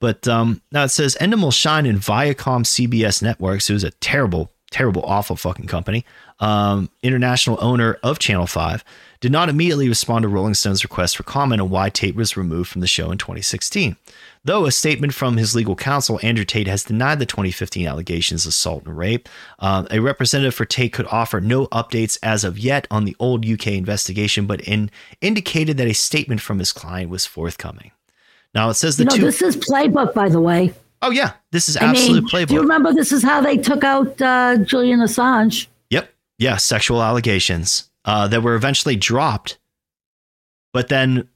But 0.00 0.26
um 0.26 0.62
now 0.72 0.84
it 0.84 0.88
says 0.88 1.16
Endemol 1.20 1.52
Shine 1.52 1.86
and 1.86 1.98
Viacom 1.98 2.64
CBS 2.64 3.22
Networks, 3.22 3.68
who's 3.68 3.84
a 3.84 3.90
terrible, 3.92 4.50
terrible, 4.70 5.02
awful 5.04 5.36
fucking 5.36 5.66
company, 5.66 6.04
um, 6.40 6.90
international 7.02 7.58
owner 7.60 7.98
of 8.02 8.18
Channel 8.18 8.46
5, 8.46 8.82
did 9.20 9.30
not 9.30 9.50
immediately 9.50 9.88
respond 9.88 10.22
to 10.22 10.28
Rolling 10.28 10.54
Stone's 10.54 10.82
request 10.82 11.16
for 11.16 11.22
comment 11.22 11.60
on 11.60 11.68
why 11.68 11.90
Tate 11.90 12.14
was 12.14 12.36
removed 12.36 12.70
from 12.70 12.80
the 12.80 12.86
show 12.86 13.10
in 13.10 13.18
2016. 13.18 13.96
Though 14.42 14.64
a 14.64 14.72
statement 14.72 15.12
from 15.12 15.36
his 15.36 15.54
legal 15.54 15.76
counsel, 15.76 16.18
Andrew 16.22 16.46
Tate, 16.46 16.66
has 16.66 16.84
denied 16.84 17.18
the 17.18 17.26
2015 17.26 17.86
allegations 17.86 18.46
of 18.46 18.50
assault 18.50 18.86
and 18.86 18.96
rape. 18.96 19.28
Um, 19.58 19.86
a 19.90 20.00
representative 20.00 20.54
for 20.54 20.64
Tate 20.64 20.94
could 20.94 21.06
offer 21.10 21.42
no 21.42 21.66
updates 21.66 22.18
as 22.22 22.42
of 22.42 22.58
yet 22.58 22.86
on 22.90 23.04
the 23.04 23.16
old 23.18 23.44
UK 23.44 23.68
investigation, 23.68 24.46
but 24.46 24.62
in, 24.62 24.90
indicated 25.20 25.76
that 25.76 25.88
a 25.88 25.92
statement 25.92 26.40
from 26.40 26.58
his 26.58 26.72
client 26.72 27.10
was 27.10 27.26
forthcoming. 27.26 27.90
Now 28.54 28.70
it 28.70 28.74
says 28.74 28.96
the 28.96 29.04
You 29.04 29.10
know, 29.10 29.16
two 29.16 29.22
this 29.22 29.42
is 29.42 29.56
playbook, 29.56 30.14
by 30.14 30.28
the 30.28 30.40
way. 30.40 30.72
oh 31.02 31.10
yeah, 31.10 31.32
this 31.52 31.68
is 31.68 31.76
I 31.76 31.84
absolute 31.84 32.24
mean, 32.24 32.30
playbook. 32.30 32.48
do 32.48 32.54
you 32.54 32.60
remember 32.62 32.92
this 32.92 33.12
is 33.12 33.22
how 33.22 33.40
they 33.40 33.56
took 33.56 33.84
out 33.84 34.20
uh, 34.20 34.56
Julian 34.58 35.00
Assange? 35.00 35.66
Yep. 35.90 36.12
Yeah, 36.38 36.56
sexual 36.56 37.02
allegations 37.02 37.90
uh, 38.04 38.28
that 38.28 38.42
were 38.42 38.54
eventually 38.54 38.96
dropped, 38.96 39.58
but 40.72 40.88
then 40.88 41.28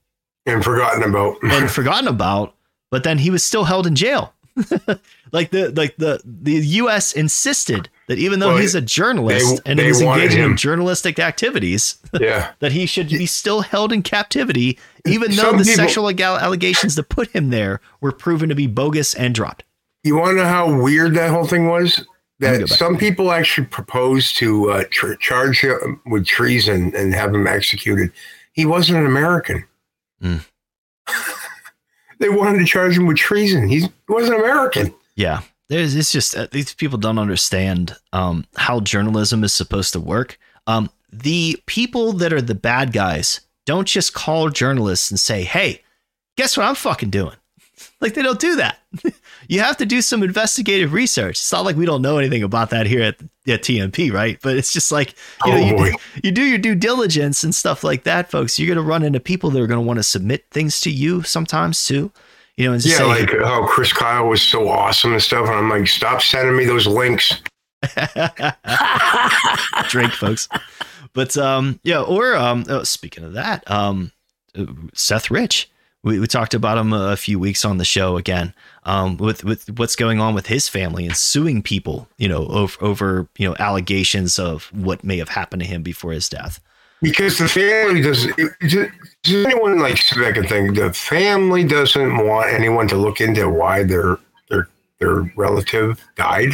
and 0.47 0.63
forgotten 0.65 1.03
about. 1.03 1.37
and 1.43 1.71
forgotten 1.71 2.09
about. 2.09 2.55
But 2.91 3.03
then 3.05 3.19
he 3.19 3.31
was 3.31 3.43
still 3.43 3.65
held 3.65 3.87
in 3.87 3.95
jail. 3.95 4.35
like 5.33 5.51
the 5.51 5.73
like 5.75 5.97
the 5.97 6.21
the 6.25 6.53
U.S. 6.53 7.13
insisted 7.13 7.89
that 8.07 8.19
even 8.19 8.39
though 8.39 8.49
Well, 8.49 8.57
he's 8.59 8.75
a 8.75 8.81
journalist 8.81 9.65
they- 9.65 9.71
and 9.71 9.79
they 9.79 9.87
he's 9.87 10.01
engaging 10.01 10.43
in 10.45 10.57
journalistic 10.57 11.19
activities, 11.19 11.97
yeah. 12.21 12.53
that 12.61 12.73
he 12.73 12.87
should 12.87 13.09
be 13.09 13.27
still 13.27 13.63
held 13.63 13.93
in 13.93 14.03
captivity, 14.03 14.79
even 15.07 15.31
though 15.31 15.43
Some 15.43 15.59
the 15.59 15.65
people- 15.65 15.77
sexual 15.77 16.09
allegations 16.11 16.95
that 16.97 17.09
put 17.09 17.29
him 17.31 17.51
there 17.51 17.81
were 18.01 18.13
proven 18.13 18.49
to 18.49 18.55
be 18.55 18.67
bogus 18.67 19.15
and 19.15 19.35
dropped. 19.35 19.65
You 20.03 20.17
want 20.17 20.33
to 20.33 20.43
know 20.43 20.49
how 20.49 20.83
weird 20.83 21.15
that 21.15 21.31
whole 21.31 21.47
thing 21.47 21.67
was? 21.69 22.07
That 22.41 22.69
some 22.69 22.99
people 22.99 23.33
actually 23.33 23.69
proposed 23.69 24.37
to 24.39 24.71
uh, 24.71 24.85
tr- 24.91 25.15
charge 25.15 25.61
him 25.61 26.01
with 26.05 26.27
treason 26.27 26.93
and 26.95 27.15
have 27.15 27.35
him 27.35 27.47
executed. 27.47 28.11
He 28.53 28.67
wasn't 28.67 28.99
an 28.99 29.07
American. 29.07 29.65
Mm. 30.23 30.45
they 32.19 32.29
wanted 32.29 32.59
to 32.59 32.65
charge 32.65 32.97
him 32.99 33.07
with 33.07 33.17
treason. 33.17 33.69
He's, 33.69 33.85
he 33.85 33.91
wasn't 34.09 34.39
American. 34.41 34.95
Yeah, 35.17 35.41
there's 35.69 35.95
it's 35.95 36.13
just 36.13 36.37
uh, 36.37 36.47
these 36.51 36.75
people 36.75 36.99
don't 36.99 37.19
understand 37.19 37.97
um, 38.13 38.45
how 38.57 38.81
journalism 38.81 39.45
is 39.45 39.53
supposed 39.55 39.93
to 39.95 40.01
work. 40.01 40.39
Um, 40.67 40.91
the 41.13 41.59
people 41.67 42.13
that 42.15 42.33
are 42.33 42.43
the 42.43 42.55
bad 42.55 42.93
guys 42.93 43.41
don't 43.67 43.89
just 43.89 44.15
call 44.15 44.51
journalists 44.51 45.11
and 45.11 45.19
say, 45.19 45.43
"Hey, 45.43 45.83
guess 46.37 46.57
what 46.57 46.67
I'm 46.67 46.75
fucking 46.75 47.11
doing." 47.11 47.37
Like 48.01 48.15
they 48.15 48.23
don't 48.23 48.41
do 48.41 48.57
that. 48.57 48.79
you 49.49 49.61
have 49.61 49.79
to 49.79 49.87
do 49.87 50.03
some 50.03 50.23
investigative 50.23 50.93
research. 50.93 51.39
It's 51.39 51.53
not 51.53 51.65
like 51.65 51.77
we 51.77 51.87
don't 51.87 52.03
know 52.03 52.19
anything 52.19 52.43
about 52.43 52.71
that 52.71 52.87
here 52.87 53.03
at, 53.03 53.19
at 53.47 53.63
TNP, 53.63 54.13
right? 54.13 54.39
But 54.43 54.57
it's 54.57 54.73
just 54.73 54.93
like 54.93 55.15
you 55.47 55.53
know, 55.53 55.59
Oh, 55.59 55.85
you, 55.85 55.93
do, 55.93 55.99
you 56.23 56.33
do 56.33 56.43
your 56.43 56.59
due 56.59 56.75
diligence 56.75 57.45
and 57.45 57.55
stuff 57.55 57.83
like 57.83 58.05
that, 58.05 58.31
folks. 58.31 58.59
You're 58.59 58.75
gonna 58.75 58.87
run 58.87 59.03
into 59.03 59.21
people 59.21 59.51
that 59.51 59.61
are 59.61 59.67
gonna 59.67 59.81
want 59.81 59.99
to 59.99 60.03
submit 60.03 60.47
things 60.51 60.81
to 60.83 60.91
you 60.91 61.23
sometimes 61.23 61.85
too. 61.85 62.13
You 62.57 62.67
know, 62.67 62.75
and 62.75 62.85
Yeah, 62.85 62.99
say, 62.99 63.05
like 63.05 63.31
how 63.43 63.67
Chris 63.67 63.93
Kyle 63.93 64.29
was 64.29 64.43
so 64.43 64.69
awesome 64.69 65.13
and 65.13 65.23
stuff. 65.23 65.49
And 65.49 65.57
I'm 65.57 65.69
like, 65.69 65.89
stop 65.89 66.23
sending 66.23 66.57
me 66.57 66.65
those 66.65 66.87
links. 66.87 67.43
Drake, 69.89 70.13
folks. 70.13 70.49
But 71.13 71.37
um, 71.37 71.81
yeah, 71.83 72.03
or 72.03 72.37
um, 72.37 72.65
oh, 72.69 72.85
speaking 72.85 73.25
of 73.25 73.33
that, 73.35 73.69
um, 73.71 74.13
Seth 74.93 75.31
Rich. 75.31 75.71
We, 76.03 76.21
we 76.21 76.27
talked 76.27 76.53
about 76.53 76.77
him 76.77 76.93
a 76.93 77.17
few 77.17 77.39
weeks 77.39 77.65
on 77.65 77.79
the 77.79 77.85
show 77.85 78.19
again. 78.19 78.53
Um, 78.83 79.17
with 79.17 79.43
with 79.43 79.71
what's 79.79 79.97
going 79.97 80.21
on 80.21 80.35
with 80.35 80.47
his 80.47 80.69
family 80.69 81.07
and 81.07 81.17
suing 81.17 81.63
people, 81.63 82.09
you 82.19 82.29
know, 82.29 82.47
over 82.47 82.85
over 82.85 83.29
you 83.39 83.49
know 83.49 83.57
allegations 83.59 84.39
of 84.39 84.65
what 84.73 85.03
may 85.03 85.17
have 85.19 85.31
happened 85.31 85.63
to 85.63 85.69
him 85.69 85.83
before 85.83 86.13
his 86.13 86.29
death. 86.29 86.61
Because 87.01 87.39
the 87.39 87.49
family 87.49 88.03
does. 88.03 88.29
Does 89.25 89.47
anyone 89.47 89.79
like 89.81 89.97
sit 89.97 90.19
back 90.19 90.37
and 90.37 90.49
think 90.49 90.77
the 90.77 90.93
family 90.93 91.65
doesn't 91.65 92.17
want 92.25 92.53
anyone 92.53 92.87
to 92.89 92.97
look 92.97 93.21
into 93.21 93.49
why 93.49 93.83
their 93.83 94.19
their 94.49 94.69
their 95.01 95.23
relative 95.37 96.03
died? 96.15 96.51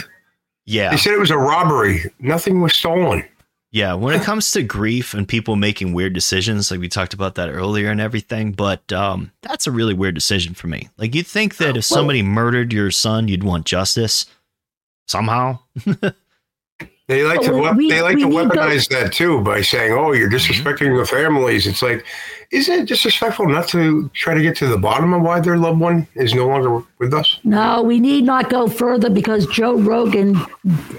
Yeah, 0.67 0.91
They 0.91 0.97
said 0.97 1.15
it 1.15 1.19
was 1.19 1.31
a 1.31 1.39
robbery. 1.39 2.05
Nothing 2.21 2.61
was 2.61 2.75
stolen. 2.75 3.25
Yeah, 3.73 3.95
when 3.95 4.15
it 4.15 4.23
comes 4.23 4.51
to 4.53 4.63
grief 4.63 5.15
and 5.15 5.27
people 5.29 5.55
making 5.57 5.95
weird 5.95 6.13
decisions, 6.13 6.71
like 6.71 6.81
we 6.81 6.89
talked 6.89 7.15
about 7.15 7.37
that 7.37 7.49
earlier 7.49 7.91
and 7.91 8.01
everything, 8.01 8.53
but 8.53 8.93
um, 8.93 9.31
that's 9.43 9.67
a 9.69 9.71
really 9.71 9.95
weird 9.95 10.15
decision 10.17 10.55
for 10.55 10.67
me. 10.67 10.89
Like 10.97 11.15
you'd 11.15 11.27
think 11.27 11.57
that 11.59 11.77
if 11.77 11.85
somebody 11.85 12.23
murdered 12.23 12.73
your 12.73 12.91
son, 12.91 13.29
you'd 13.29 13.45
want 13.45 13.67
justice 13.67 14.27
somehow. 15.07 15.59
They 17.11 17.25
like 17.25 17.41
to 17.41 17.75
we- 17.75 17.91
they 17.91 18.03
like 18.03 18.15
we 18.15 18.23
to 18.23 18.29
need 18.29 18.37
weaponize 18.37 18.89
that 18.91 19.13
too 19.13 19.41
by 19.41 19.63
saying, 19.63 19.93
"Oh, 19.93 20.13
you're 20.13 20.31
mm-hmm. 20.31 20.37
disrespecting 20.37 20.97
the 20.97 21.05
families." 21.05 21.67
It's 21.67 21.83
like, 21.83 22.07
isn't 22.53 22.83
it 22.83 22.87
disrespectful 22.87 23.49
not 23.49 23.67
to 23.71 24.09
try 24.15 24.33
to 24.33 24.41
get 24.41 24.55
to 24.59 24.69
the 24.69 24.79
bottom 24.79 25.13
of 25.13 25.23
why 25.23 25.41
their 25.41 25.57
loved 25.57 25.81
one 25.81 26.07
is 26.15 26.35
no 26.35 26.47
longer 26.47 26.85
with 27.01 27.13
us? 27.13 27.41
No, 27.43 27.83
we 27.83 27.99
need 27.99 28.23
not 28.23 28.49
go 28.49 28.69
further 28.69 29.11
because 29.11 29.49
Joe 29.49 29.77
Rogan 29.77 30.37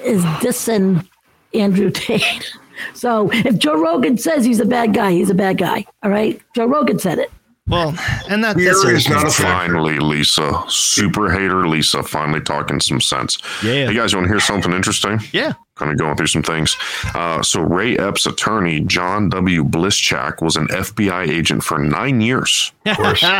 is 0.04 0.22
dissing 0.44 1.08
Andrew 1.54 1.90
Tate. 1.90 2.52
So 2.96 3.30
if 3.32 3.60
Joe 3.60 3.80
Rogan 3.80 4.18
says 4.18 4.44
he's 4.44 4.60
a 4.60 4.66
bad 4.66 4.96
guy, 4.96 5.12
he's 5.12 5.30
a 5.30 5.36
bad 5.36 5.60
guy. 5.60 5.86
All 6.02 6.10
right, 6.10 6.42
Joe 6.56 6.66
Rogan 6.66 6.98
said 6.98 7.20
it. 7.20 7.32
Well, 7.68 7.90
and 8.28 8.44
that, 8.44 8.56
Fear 8.56 8.66
that's 8.66 8.82
the 8.82 8.88
other 8.88 8.96
is 8.96 9.08
not 9.08 9.28
a 9.28 9.30
Finally, 9.30 10.00
Lisa, 10.00 10.64
super 10.68 11.30
hater 11.30 11.68
Lisa, 11.68 12.02
finally 12.02 12.42
talking 12.42 12.80
some 12.80 13.00
sense. 13.00 13.38
Yeah. 13.64 13.88
Hey 13.88 13.94
guys, 13.94 14.12
you 14.12 14.18
want 14.18 14.30
to 14.30 14.34
hear 14.34 14.40
something 14.40 14.74
interesting? 14.74 15.20
Yeah. 15.32 15.54
Kind 15.82 15.92
of 15.94 15.98
going 15.98 16.16
through 16.16 16.28
some 16.28 16.44
things. 16.44 16.78
Uh, 17.16 17.42
so 17.42 17.62
Ray 17.62 17.98
Epps' 17.98 18.28
attorney, 18.28 18.82
John 18.82 19.30
W. 19.30 19.64
Blischak, 19.64 20.40
was 20.40 20.56
an 20.56 20.68
FBI 20.68 21.28
agent 21.28 21.64
for 21.64 21.80
nine 21.80 22.22
years. 22.22 22.72
Of 22.86 22.98
course. 22.98 23.24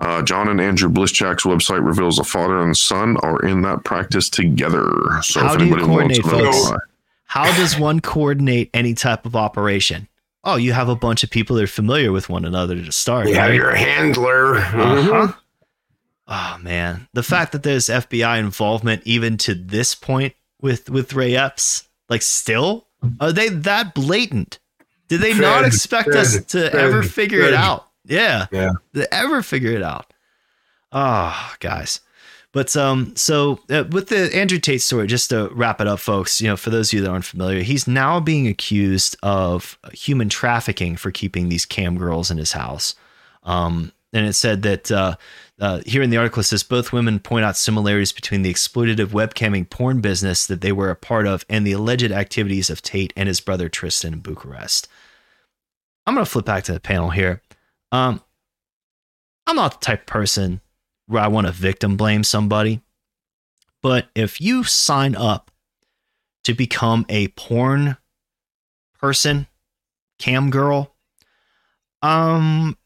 Uh, 0.00 0.20
John 0.22 0.48
and 0.48 0.60
Andrew 0.60 0.88
Blischak's 0.90 1.44
website 1.44 1.86
reveals 1.86 2.16
the 2.16 2.24
father 2.24 2.60
and 2.60 2.76
son 2.76 3.16
are 3.18 3.38
in 3.46 3.62
that 3.62 3.84
practice 3.84 4.28
together. 4.28 4.90
So 5.22 5.40
How 5.40 5.52
if 5.52 5.58
do 5.60 5.66
you 5.66 5.72
anybody 5.76 5.88
wants 5.92 6.16
to 6.16 6.22
coordinate, 6.22 6.44
know 6.46 6.52
folks? 6.52 6.70
why- 6.72 6.78
How 7.26 7.44
does 7.56 7.78
one 7.78 8.00
coordinate 8.00 8.70
any 8.74 8.94
type 8.94 9.24
of 9.24 9.36
operation? 9.36 10.08
Oh, 10.42 10.56
you 10.56 10.72
have 10.72 10.88
a 10.88 10.96
bunch 10.96 11.22
of 11.22 11.30
people 11.30 11.54
that 11.56 11.62
are 11.62 11.66
familiar 11.68 12.10
with 12.10 12.28
one 12.28 12.44
another 12.44 12.74
to 12.74 12.90
start. 12.90 13.28
You 13.28 13.36
have 13.36 13.54
your 13.54 13.72
handler. 13.74 14.56
Uh-huh. 14.56 15.32
Oh 16.26 16.56
man, 16.60 17.06
the 17.12 17.22
fact 17.22 17.52
that 17.52 17.62
there's 17.62 17.86
FBI 17.86 18.38
involvement 18.40 19.02
even 19.04 19.36
to 19.38 19.54
this 19.54 19.94
point 19.94 20.34
with 20.64 20.88
with 20.88 21.12
Ray 21.12 21.36
Epps, 21.36 21.86
like 22.08 22.22
still, 22.22 22.86
are 23.20 23.32
they 23.32 23.50
that 23.50 23.94
blatant? 23.94 24.58
Did 25.08 25.20
they 25.20 25.34
not 25.34 25.64
expect 25.66 26.08
us 26.08 26.42
to 26.46 26.72
ever 26.74 27.02
figure 27.02 27.42
it 27.42 27.52
out? 27.54 27.86
Yeah, 28.06 28.46
Yeah. 28.50 28.70
to 28.94 29.12
ever 29.14 29.42
figure 29.42 29.72
it 29.72 29.82
out. 29.82 30.12
Oh, 30.90 31.54
guys. 31.60 32.00
But 32.52 32.74
um, 32.76 33.14
so 33.16 33.58
uh, 33.68 33.84
with 33.90 34.08
the 34.08 34.34
Andrew 34.34 34.58
Tate 34.58 34.80
story, 34.80 35.06
just 35.06 35.30
to 35.30 35.48
wrap 35.52 35.80
it 35.80 35.86
up, 35.86 35.98
folks, 36.00 36.40
you 36.40 36.48
know, 36.48 36.56
for 36.56 36.70
those 36.70 36.88
of 36.90 36.94
you 36.94 37.00
that 37.02 37.10
aren't 37.10 37.24
familiar, 37.24 37.62
he's 37.62 37.86
now 37.86 38.18
being 38.20 38.46
accused 38.46 39.16
of 39.22 39.76
human 39.92 40.28
trafficking 40.28 40.96
for 40.96 41.10
keeping 41.10 41.48
these 41.48 41.66
cam 41.66 41.98
girls 41.98 42.30
in 42.30 42.38
his 42.38 42.52
house. 42.52 42.94
Um, 43.42 43.92
and 44.12 44.24
it 44.26 44.34
said 44.34 44.62
that 44.62 44.90
uh, 44.90 45.16
uh, 45.60 45.80
here 45.86 46.02
in 46.02 46.10
the 46.10 46.16
article 46.16 46.40
it 46.40 46.44
says 46.44 46.62
both 46.62 46.92
women 46.92 47.20
point 47.20 47.44
out 47.44 47.56
similarities 47.56 48.12
between 48.12 48.42
the 48.42 48.52
exploitative 48.52 49.08
webcamming 49.08 49.68
porn 49.70 50.00
business 50.00 50.46
that 50.46 50.60
they 50.60 50.72
were 50.72 50.90
a 50.90 50.96
part 50.96 51.26
of 51.26 51.44
and 51.48 51.66
the 51.66 51.72
alleged 51.72 52.10
activities 52.10 52.70
of 52.70 52.82
Tate 52.82 53.12
and 53.16 53.28
his 53.28 53.40
brother 53.40 53.68
Tristan 53.68 54.14
in 54.14 54.20
Bucharest. 54.20 54.88
I'm 56.06 56.14
going 56.14 56.24
to 56.24 56.30
flip 56.30 56.44
back 56.44 56.64
to 56.64 56.72
the 56.72 56.80
panel 56.80 57.10
here. 57.10 57.40
Um, 57.92 58.20
I'm 59.46 59.56
not 59.56 59.80
the 59.80 59.84
type 59.84 60.00
of 60.00 60.06
person 60.06 60.60
where 61.06 61.22
I 61.22 61.28
want 61.28 61.46
to 61.46 61.52
victim 61.52 61.96
blame 61.96 62.24
somebody, 62.24 62.80
but 63.82 64.08
if 64.14 64.40
you 64.40 64.64
sign 64.64 65.14
up 65.14 65.50
to 66.44 66.54
become 66.54 67.06
a 67.08 67.28
porn 67.28 67.96
person, 68.98 69.46
cam 70.18 70.50
girl, 70.50 70.94
um, 72.02 72.76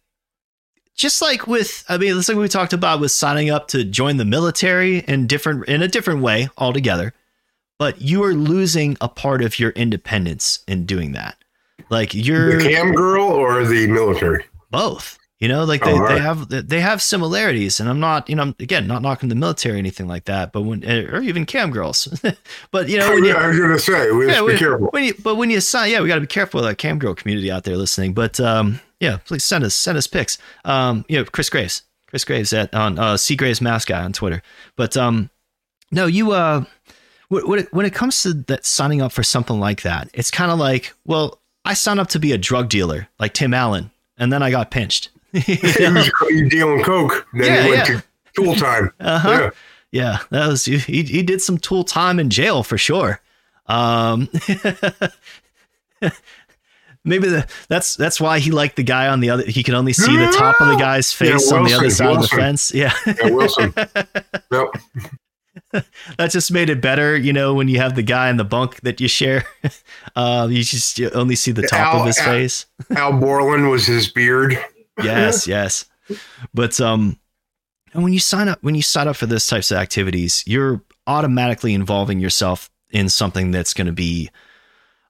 just 0.98 1.22
like 1.22 1.46
with, 1.46 1.84
I 1.88 1.96
mean, 1.96 2.18
it's 2.18 2.28
like 2.28 2.36
we 2.36 2.48
talked 2.48 2.72
about 2.72 3.00
with 3.00 3.12
signing 3.12 3.48
up 3.48 3.68
to 3.68 3.84
join 3.84 4.16
the 4.18 4.24
military 4.24 4.98
in 4.98 5.26
different 5.28 5.66
in 5.68 5.80
a 5.80 5.88
different 5.88 6.20
way 6.20 6.48
altogether, 6.58 7.14
but 7.78 8.02
you 8.02 8.22
are 8.24 8.34
losing 8.34 8.98
a 9.00 9.08
part 9.08 9.40
of 9.40 9.58
your 9.58 9.70
independence 9.70 10.58
in 10.66 10.84
doing 10.84 11.12
that. 11.12 11.36
Like 11.88 12.12
you're 12.14 12.58
The 12.58 12.68
cam 12.68 12.92
girl 12.92 13.26
or 13.26 13.64
the 13.64 13.86
military? 13.86 14.44
both. 14.70 15.18
You 15.38 15.46
know, 15.46 15.62
like 15.62 15.84
they, 15.84 15.92
right. 15.96 16.14
they 16.14 16.20
have 16.20 16.48
they 16.48 16.80
have 16.80 17.00
similarities, 17.00 17.78
and 17.78 17.88
I'm 17.88 18.00
not, 18.00 18.28
you 18.28 18.34
know, 18.34 18.42
I'm, 18.42 18.56
again, 18.58 18.88
not 18.88 19.02
knocking 19.02 19.28
the 19.28 19.36
military 19.36 19.76
or 19.76 19.78
anything 19.78 20.08
like 20.08 20.24
that, 20.24 20.52
but 20.52 20.62
when 20.62 20.84
or 20.84 21.20
even 21.20 21.46
cam 21.46 21.70
girls, 21.70 22.08
but 22.72 22.88
you 22.88 22.98
know, 22.98 23.08
when 23.10 23.22
you, 23.24 23.36
I 23.36 23.46
was 23.46 23.56
gonna 23.56 23.78
say, 23.78 24.10
we 24.10 24.26
yeah, 24.26 24.40
be 24.40 24.46
when, 24.46 24.58
careful. 24.58 24.88
when 24.88 25.04
you, 25.04 25.14
but 25.22 25.36
when 25.36 25.48
you 25.48 25.60
sign, 25.60 25.92
yeah, 25.92 26.00
we 26.00 26.08
got 26.08 26.16
to 26.16 26.22
be 26.22 26.26
careful 26.26 26.58
of 26.58 26.66
that 26.66 26.78
cam 26.78 26.98
girl 26.98 27.14
community 27.14 27.52
out 27.52 27.62
there 27.62 27.76
listening. 27.76 28.14
But 28.14 28.40
um, 28.40 28.80
yeah, 29.00 29.18
please 29.18 29.44
send 29.44 29.64
us 29.64 29.74
send 29.74 29.98
us 29.98 30.06
pics. 30.06 30.38
Um, 30.64 31.04
you 31.08 31.18
know, 31.18 31.24
Chris 31.24 31.50
Graves, 31.50 31.82
Chris 32.06 32.24
Graves 32.24 32.52
at 32.52 32.72
on 32.74 32.98
uh, 32.98 33.16
C 33.16 33.36
Graves 33.36 33.60
Guy 33.60 34.02
on 34.02 34.12
Twitter. 34.12 34.42
But 34.76 34.96
um, 34.96 35.30
no, 35.90 36.06
you 36.06 36.32
uh, 36.32 36.64
when 37.28 37.46
when 37.48 37.58
it, 37.60 37.72
when 37.72 37.86
it 37.86 37.94
comes 37.94 38.22
to 38.22 38.34
that 38.34 38.66
signing 38.66 39.02
up 39.02 39.12
for 39.12 39.22
something 39.22 39.60
like 39.60 39.82
that, 39.82 40.08
it's 40.14 40.30
kind 40.30 40.50
of 40.50 40.58
like, 40.58 40.94
well, 41.04 41.40
I 41.64 41.74
signed 41.74 42.00
up 42.00 42.08
to 42.08 42.18
be 42.18 42.32
a 42.32 42.38
drug 42.38 42.68
dealer 42.68 43.08
like 43.18 43.34
Tim 43.34 43.54
Allen, 43.54 43.90
and 44.16 44.32
then 44.32 44.42
I 44.42 44.50
got 44.50 44.70
pinched. 44.70 45.10
You 45.32 45.40
He 45.42 45.58
was 45.92 46.10
dealing 46.50 46.82
coke. 46.82 47.26
Then 47.34 47.44
Yeah, 47.44 47.62
he 47.62 47.68
went 47.70 47.88
yeah. 47.88 47.96
to 47.96 48.04
tool 48.34 48.54
time. 48.54 48.92
Uh-huh. 49.00 49.28
Yeah. 49.28 49.50
Yeah, 49.90 50.18
that 50.30 50.48
was 50.48 50.66
he. 50.66 50.76
He 50.78 51.22
did 51.22 51.40
some 51.40 51.56
tool 51.56 51.82
time 51.82 52.20
in 52.20 52.28
jail 52.28 52.62
for 52.62 52.76
sure. 52.76 53.20
Um, 53.66 54.28
maybe 57.08 57.28
the, 57.28 57.46
that's 57.68 57.96
that's 57.96 58.20
why 58.20 58.38
he 58.38 58.50
liked 58.50 58.76
the 58.76 58.82
guy 58.84 59.08
on 59.08 59.20
the 59.20 59.30
other. 59.30 59.44
He 59.44 59.62
could 59.62 59.74
only 59.74 59.92
see 59.92 60.16
the 60.16 60.30
top 60.36 60.60
of 60.60 60.68
the 60.68 60.76
guy's 60.76 61.12
Yeah, 61.20 61.32
face 61.32 61.50
on 61.52 61.64
the 61.64 61.72
other 61.74 61.84
Wilson, 61.84 62.06
side 62.06 62.16
of 62.16 62.22
the 62.22 62.28
fence. 62.28 62.72
Yeah, 62.74 62.92
Yeah, 63.06 63.30
Wilson. 63.30 63.74
yep. 64.52 65.82
that 66.18 66.30
just 66.30 66.52
made 66.52 66.70
it 66.70 66.80
better. 66.80 67.16
You 67.16 67.32
know, 67.32 67.54
when 67.54 67.68
you 67.68 67.78
have 67.78 67.94
the 67.94 68.02
guy 68.02 68.30
in 68.30 68.36
the 68.36 68.44
bunk 68.44 68.80
that 68.82 69.00
you 69.00 69.08
share, 69.08 69.44
uh, 70.16 70.48
you 70.50 70.62
just 70.62 70.98
you 70.98 71.10
only 71.10 71.34
see 71.34 71.50
the 71.52 71.62
top 71.62 71.94
Al- 71.94 72.00
of 72.00 72.06
his 72.06 72.18
Al- 72.18 72.24
face. 72.26 72.66
Al 72.96 73.12
Borland 73.18 73.68
was 73.70 73.86
his 73.86 74.10
beard. 74.10 74.58
yes, 75.02 75.46
yes. 75.56 75.84
But 76.54 76.80
um, 76.80 77.18
and 77.92 78.02
when 78.02 78.12
you 78.12 78.20
sign 78.20 78.48
up, 78.48 78.62
when 78.62 78.74
you 78.74 78.82
sign 78.82 79.08
up 79.08 79.16
for 79.16 79.26
this 79.26 79.46
types 79.46 79.70
of 79.70 79.78
activities, 79.78 80.42
you're 80.46 80.82
automatically 81.06 81.74
involving 81.74 82.20
yourself 82.20 82.70
in 82.90 83.08
something 83.08 83.50
that's 83.50 83.74
going 83.74 83.86
to 83.86 83.92
be 83.92 84.30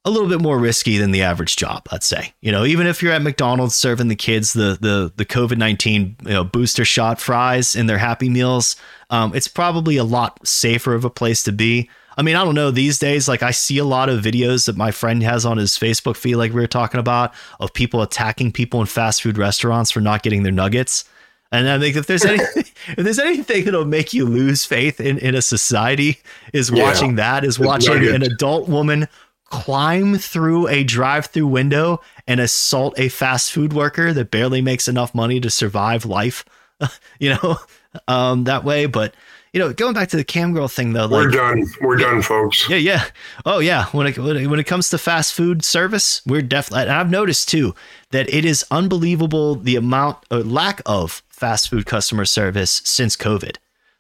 a 0.09 0.11
little 0.11 0.29
bit 0.29 0.41
more 0.41 0.59
risky 0.59 0.99
than 0.99 1.11
the 1.13 1.23
average 1.23 1.57
job. 1.57 1.87
Let's 1.93 2.07
say, 2.07 2.33
you 2.41 2.51
know, 2.51 2.65
even 2.65 2.87
if 2.87 3.03
you're 3.03 3.13
at 3.13 3.23
McDonald's 3.23 3.75
serving 3.75 4.09
the 4.09 4.17
kids 4.17 4.53
the 4.55 4.77
the 4.81 5.13
the 5.17 5.25
COVID 5.25 5.59
nineteen 5.59 6.17
you 6.25 6.31
know, 6.31 6.45
booster 6.45 6.85
shot 6.85 7.21
fries 7.21 7.77
in 7.77 7.87
their 7.87 7.99
Happy 7.99 8.29
Meals, 8.29 8.75
um, 9.11 9.35
it's 9.35 9.49
probably 9.49 9.97
a 9.97 10.05
lot 10.05 10.47
safer 10.47 10.95
of 10.95 11.05
a 11.05 11.11
place 11.11 11.43
to 11.45 11.53
be. 11.53 11.89
I 12.17 12.23
mean, 12.23 12.35
I 12.35 12.45
don't 12.45 12.57
know 12.57 12.73
these 12.73 12.99
days. 12.99 13.29
Like, 13.29 13.45
I 13.45 13.53
see 13.53 13.79
a 13.79 13.85
lot 13.85 14.09
of 14.09 14.21
videos 14.25 14.67
that 14.67 14.77
my 14.77 14.91
friend 14.91 15.23
has 15.23 15.47
on 15.47 15.57
his 15.57 15.79
Facebook 15.79 16.17
feed, 16.17 16.35
like 16.35 16.53
we 16.53 16.61
were 16.61 16.67
talking 16.67 16.99
about, 16.99 17.33
of 17.61 17.73
people 17.73 18.03
attacking 18.03 18.51
people 18.51 18.81
in 18.81 18.87
fast 18.87 19.23
food 19.23 19.39
restaurants 19.39 19.93
for 19.93 20.01
not 20.01 20.25
getting 20.25 20.43
their 20.43 20.51
nuggets. 20.51 21.05
And 21.53 21.69
I 21.69 21.79
think 21.79 21.95
if 21.95 22.09
there's 22.09 22.25
any, 22.25 22.43
if 22.57 22.97
there's 22.97 23.21
anything 23.21 23.67
that'll 23.67 23.85
make 23.85 24.13
you 24.13 24.25
lose 24.27 24.65
faith 24.65 25.01
in, 25.01 25.19
in 25.19 25.37
a 25.37 25.41
society, 25.43 26.19
is 26.53 26.71
Yeah. 26.71 26.83
watching 26.83 27.15
that, 27.15 27.45
is 27.45 27.57
watching 27.61 28.09
an 28.09 28.23
adult 28.25 28.69
woman 28.69 29.07
climb 29.51 30.17
through 30.19 30.69
a 30.69 30.85
drive-through 30.85 31.47
window 31.47 32.01
and 32.27 32.41
assault 32.41 32.99
a 32.99 33.09
fast 33.09 33.53
food 33.53 33.73
worker 33.73 34.13
that 34.13 34.31
barely 34.31 34.61
makes 34.61 34.89
enough 34.89 35.15
money 35.15 35.41
to 35.41 35.51
survive 35.51 36.05
life, 36.05 36.45
you 37.19 37.31
know, 37.31 37.57
um, 38.09 38.45
that 38.45 38.65
way. 38.65 38.87
But 38.87 39.15
you 39.53 39.61
know, 39.61 39.73
going 39.73 39.95
back 39.95 40.11
to 40.11 40.17
the 40.19 40.25
cam 40.25 40.53
girl 40.53 40.69
thing 40.69 40.93
though, 40.93 41.09
We're 41.09 41.25
like 41.25 41.35
done. 41.35 41.65
We're 41.81 41.97
done, 41.97 42.21
folks. 42.21 42.69
yeah, 42.69 42.77
yeah. 42.77 43.05
Oh, 43.47 43.61
yeah. 43.61 43.87
When 43.87 44.07
it 44.07 44.19
when 44.19 44.37
it, 44.37 44.47
when 44.47 44.61
it 44.61 44.65
comes 44.67 44.91
to 44.91 44.99
fast 44.99 45.33
food 45.33 45.65
service, 45.65 46.21
we're 46.27 46.43
definitely. 46.43 46.83
And 46.83 46.93
I've 46.93 47.11
noticed 47.11 47.49
too 47.49 47.75
that 48.11 48.33
it 48.33 48.45
is 48.45 48.65
unbelievable 48.71 49.55
the 49.55 49.77
amount 49.77 50.19
or 50.31 50.41
lack 50.41 50.83
of 50.85 51.23
fast 51.29 51.71
food 51.71 51.87
customer 51.87 52.27
service 52.27 52.83
since 52.85 53.17
COVID. 53.17 53.57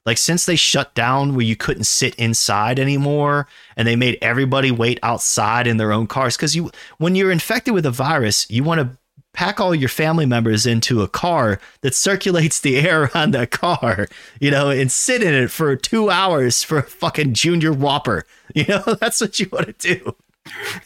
Like 0.09 0.16
since 0.16 0.47
they 0.47 0.56
shut 0.56 0.94
down 0.94 1.35
where 1.35 1.44
you 1.44 1.55
couldn't 1.55 1.85
sit 1.85 2.14
inside 2.14 2.78
anymore, 2.78 3.47
and 3.76 3.86
they 3.86 3.94
made 3.94 4.16
everybody 4.22 4.70
wait 4.70 4.98
outside 5.02 5.66
in 5.66 5.76
their 5.76 5.93
own 5.93 6.06
cars 6.06 6.35
because 6.35 6.56
you 6.56 6.70
when 6.97 7.14
you're 7.14 7.30
infected 7.30 7.74
with 7.74 7.85
a 7.85 7.90
virus, 7.90 8.51
you 8.51 8.64
want 8.64 8.80
to 8.80 8.97
pack 9.35 9.60
all 9.60 9.74
your 9.74 9.90
family 9.90 10.24
members 10.24 10.64
into 10.64 11.02
a 11.02 11.09
car 11.09 11.60
that 11.82 11.94
circulates 11.94 12.59
the 12.59 12.78
air 12.78 13.02
around 13.14 13.32
that 13.32 13.51
car, 13.51 14.09
you 14.40 14.51
know, 14.51 14.70
and 14.70 14.90
sit 14.90 15.22
in 15.22 15.35
it 15.35 15.51
for 15.51 15.76
two 15.76 16.09
hours 16.09 16.62
for 16.64 16.78
a 16.78 16.82
fucking 16.82 17.35
junior 17.35 17.72
whopper. 17.74 18.24
You 18.55 18.64
know, 18.66 18.94
that's 18.98 19.20
what 19.20 19.39
you 19.39 19.47
want 19.52 19.78
to 19.78 19.97
do. 19.97 20.16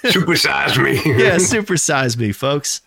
Supersize 0.02 0.82
me. 0.82 0.96
Yeah, 1.22 1.36
supersize 1.36 2.16
me, 2.16 2.32
folks. 2.32 2.80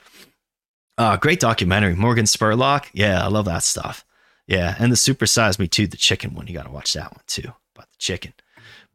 Uh, 0.97 1.15
great 1.15 1.39
documentary. 1.39 1.95
Morgan 1.95 2.25
Spurlock. 2.25 2.87
Yeah, 2.91 3.23
I 3.23 3.29
love 3.29 3.45
that 3.45 3.63
stuff. 3.63 4.04
Yeah, 4.47 4.75
and 4.79 4.91
the 4.91 4.95
supersize 4.95 5.57
me 5.59 5.67
too, 5.67 5.87
the 5.87 5.97
chicken 5.97 6.35
one. 6.35 6.47
You 6.47 6.53
got 6.53 6.65
to 6.65 6.71
watch 6.71 6.93
that 6.93 7.11
one 7.11 7.23
too 7.27 7.51
about 7.75 7.89
the 7.91 7.97
chicken. 7.97 8.33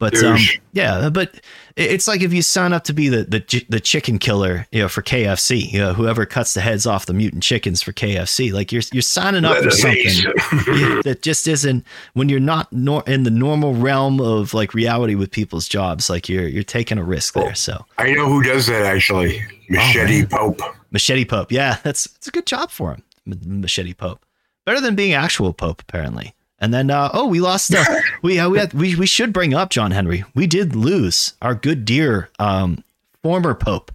But 0.01 0.17
um, 0.25 0.39
yeah, 0.73 1.11
but 1.11 1.43
it's 1.77 2.09
like 2.09 2.23
if 2.23 2.33
you 2.33 2.41
sign 2.41 2.73
up 2.73 2.85
to 2.85 2.95
be 2.95 3.11
the 3.11 3.25
the 3.25 3.67
the 3.69 3.81
chicken 3.81 4.19
killer, 4.19 4.67
you 4.73 4.81
know, 4.81 4.89
for 4.89 5.03
KFC, 5.03 5.71
you 5.71 5.79
know, 5.79 5.93
whoever 5.93 6.25
cuts 6.25 6.55
the 6.55 6.63
heads 6.63 6.87
off 6.87 7.05
the 7.05 7.13
mutant 7.13 7.43
chickens 7.43 7.83
for 7.83 7.93
KFC, 7.93 8.51
like 8.51 8.73
you're 8.73 8.83
you're 8.93 9.03
signing 9.03 9.45
up 9.45 9.63
for 9.63 9.71
something 9.71 10.05
that 11.05 11.19
just 11.21 11.47
isn't 11.47 11.87
when 12.15 12.31
you're 12.31 12.41
not 12.41 12.73
nor- 12.73 13.05
in 13.07 13.25
the 13.25 13.31
normal 13.31 13.75
realm 13.75 14.23
of 14.23 14.55
like 14.55 14.73
reality 14.73 15.15
with 15.15 15.31
people's 15.31 15.69
jobs. 15.69 16.09
Like 16.09 16.31
you're 16.31 16.49
you're 16.49 16.63
taking 16.63 16.97
a 16.97 17.05
risk 17.05 17.35
there. 17.35 17.55
So 17.55 17.85
I 17.99 18.13
know 18.13 18.27
who 18.27 18.43
does 18.43 18.69
that 18.69 18.87
actually. 18.87 19.43
Machete 19.69 20.25
Pope. 20.25 20.63
Machete 20.93 21.27
Pope, 21.27 21.53
yeah, 21.53 21.77
that's 21.83 22.07
it's 22.07 22.27
a 22.27 22.31
good 22.31 22.47
job 22.47 22.71
for 22.71 22.95
him. 22.95 23.03
Machete 23.27 23.93
Pope, 23.93 24.25
better 24.67 24.81
than 24.81 24.95
being 24.95 25.13
actual 25.13 25.53
Pope 25.53 25.83
apparently. 25.83 26.35
And 26.59 26.75
then 26.75 26.91
uh, 26.91 27.11
oh, 27.15 27.27
we 27.27 27.41
lost. 27.41 27.75
Uh, 27.75 27.85
we 28.23 28.39
uh, 28.39 28.49
we, 28.51 28.59
had, 28.59 28.75
we 28.75 28.95
we 28.95 29.07
should 29.07 29.33
bring 29.33 29.55
up 29.55 29.71
John 29.71 29.91
Henry. 29.91 30.25
We 30.35 30.47
did 30.47 30.77
lose 30.77 31.35
our 31.41 31.55
good 31.55 31.85
dear 31.85 32.29
um, 32.39 32.85
former 33.23 33.55
Pope. 33.55 33.93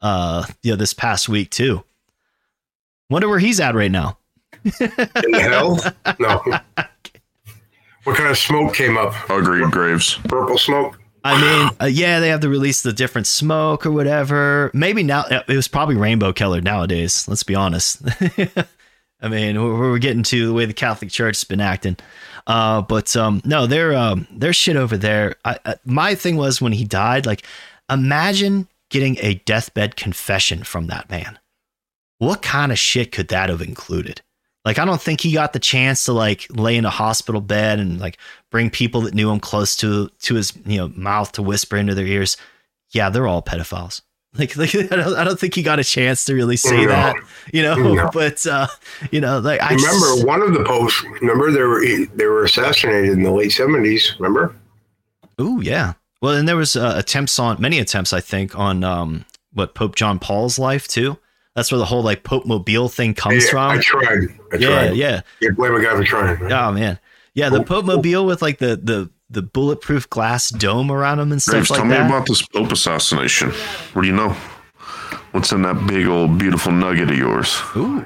Uh, 0.00 0.46
yeah, 0.62 0.76
this 0.76 0.94
past 0.94 1.28
week 1.28 1.50
too. 1.50 1.82
Wonder 3.10 3.28
where 3.28 3.38
he's 3.38 3.60
at 3.60 3.74
right 3.74 3.90
now. 3.90 4.18
In 4.80 5.34
hell? 5.34 5.78
No. 6.18 6.40
What 8.04 8.16
kind 8.16 8.28
of 8.28 8.36
smoke 8.36 8.74
came 8.74 8.98
up? 8.98 9.14
Agreed, 9.30 9.70
Graves. 9.70 10.18
Purple 10.28 10.58
smoke? 10.58 11.00
I 11.24 11.40
mean, 11.40 11.70
uh, 11.80 11.86
yeah, 11.86 12.20
they 12.20 12.28
have 12.28 12.40
to 12.40 12.50
release 12.50 12.82
the 12.82 12.92
different 12.92 13.26
smoke 13.26 13.86
or 13.86 13.90
whatever. 13.90 14.70
Maybe 14.74 15.02
now 15.02 15.24
it 15.30 15.48
was 15.48 15.68
probably 15.68 15.96
rainbow 15.96 16.34
colored 16.34 16.64
nowadays. 16.64 17.26
Let's 17.26 17.42
be 17.42 17.54
honest. 17.54 18.02
I 19.24 19.28
mean, 19.28 19.60
we're, 19.60 19.78
we're 19.78 19.98
getting 19.98 20.22
to 20.24 20.46
the 20.46 20.52
way 20.52 20.66
the 20.66 20.74
Catholic 20.74 21.10
Church 21.10 21.36
has 21.36 21.44
been 21.44 21.60
acting. 21.60 21.96
Uh, 22.46 22.82
but 22.82 23.16
um, 23.16 23.40
no, 23.44 23.66
their 23.66 23.94
um, 23.94 24.28
shit 24.52 24.76
over 24.76 24.98
there. 24.98 25.36
I, 25.46 25.58
I, 25.64 25.76
my 25.86 26.14
thing 26.14 26.36
was 26.36 26.60
when 26.60 26.72
he 26.72 26.84
died, 26.84 27.24
like, 27.24 27.44
imagine 27.90 28.68
getting 28.90 29.16
a 29.20 29.34
deathbed 29.46 29.96
confession 29.96 30.62
from 30.62 30.88
that 30.88 31.08
man. 31.08 31.38
What 32.18 32.42
kind 32.42 32.70
of 32.70 32.78
shit 32.78 33.12
could 33.12 33.28
that 33.28 33.48
have 33.48 33.62
included? 33.62 34.20
Like, 34.64 34.78
I 34.78 34.84
don't 34.84 35.00
think 35.00 35.22
he 35.22 35.32
got 35.32 35.54
the 35.54 35.58
chance 35.58 36.04
to 36.04 36.12
like 36.12 36.46
lay 36.50 36.76
in 36.76 36.84
a 36.84 36.90
hospital 36.90 37.40
bed 37.40 37.80
and 37.80 37.98
like 37.98 38.18
bring 38.50 38.70
people 38.70 39.02
that 39.02 39.14
knew 39.14 39.30
him 39.30 39.40
close 39.40 39.74
to 39.76 40.10
to 40.20 40.34
his 40.34 40.52
you 40.64 40.78
know 40.78 40.88
mouth 40.88 41.32
to 41.32 41.42
whisper 41.42 41.76
into 41.76 41.94
their 41.94 42.06
ears. 42.06 42.36
Yeah, 42.92 43.10
they're 43.10 43.26
all 43.26 43.42
pedophiles. 43.42 44.02
Like, 44.38 44.56
like 44.56 44.74
I, 44.74 44.82
don't, 44.96 45.14
I 45.16 45.22
don't 45.22 45.38
think 45.38 45.54
he 45.54 45.62
got 45.62 45.78
a 45.78 45.84
chance 45.84 46.24
to 46.24 46.34
really 46.34 46.56
say 46.56 46.82
No. 46.82 46.88
that, 46.88 47.14
you 47.52 47.62
know. 47.62 47.76
No. 47.94 48.10
But 48.12 48.44
uh, 48.46 48.66
you 49.12 49.20
know, 49.20 49.38
like 49.38 49.60
I 49.62 49.74
Remember, 49.74 49.90
just- 49.90 50.26
one 50.26 50.42
of 50.42 50.52
the 50.54 50.64
posts. 50.64 51.04
remember, 51.20 51.52
they 51.52 51.62
were, 51.62 51.84
they 52.16 52.26
were 52.26 52.42
assassinated 52.44 53.10
in 53.12 53.22
the 53.22 53.30
late 53.30 53.52
70s. 53.52 54.18
Remember? 54.18 54.54
Ooh, 55.40 55.60
yeah. 55.62 55.92
Well, 56.20 56.34
and 56.34 56.48
there 56.48 56.56
was 56.56 56.74
uh, 56.74 56.94
attempts 56.96 57.38
on 57.38 57.60
many 57.60 57.78
attempts, 57.78 58.12
I 58.12 58.20
think, 58.20 58.58
on 58.58 58.82
um, 58.82 59.24
what 59.52 59.74
Pope 59.74 59.94
John 59.94 60.18
Paul's 60.18 60.58
life 60.58 60.88
too. 60.88 61.16
That's 61.54 61.70
where 61.70 61.78
the 61.78 61.84
whole 61.84 62.02
like 62.02 62.24
Pope 62.24 62.44
Mobile 62.46 62.88
thing 62.88 63.14
comes 63.14 63.44
Yeah, 63.44 63.50
from. 63.50 63.70
I 63.70 63.80
tried. 63.80 64.28
I 64.52 64.56
yeah, 64.56 64.68
tried. 64.68 64.96
yeah. 64.96 65.20
You 65.40 65.52
blame 65.52 65.74
a 65.76 65.82
guy 65.82 65.94
for 65.96 66.02
trying. 66.02 66.50
Oh 66.52 66.72
man, 66.72 66.98
yeah. 67.34 67.50
The 67.50 67.58
Pope- 67.58 67.68
Pope 67.68 67.84
Mobile 67.84 68.26
with 68.26 68.42
like 68.42 68.58
the 68.58 68.74
the 68.76 69.10
the 69.34 69.42
bulletproof 69.42 70.08
glass 70.08 70.50
dome 70.50 70.90
around 70.90 71.20
him 71.20 71.32
and 71.32 71.42
stuff 71.42 71.54
Graves, 71.54 71.70
like 71.70 71.80
tell 71.80 71.88
that. 71.88 72.00
me 72.02 72.06
about 72.06 72.26
this 72.26 72.42
Pope 72.42 72.72
assassination. 72.72 73.50
What 73.92 74.02
do 74.02 74.08
you 74.08 74.14
know? 74.14 74.30
What's 75.32 75.52
in 75.52 75.62
that 75.62 75.86
big 75.86 76.06
old 76.06 76.38
beautiful 76.38 76.72
nugget 76.72 77.10
of 77.10 77.18
yours? 77.18 77.60
Ooh. 77.76 78.04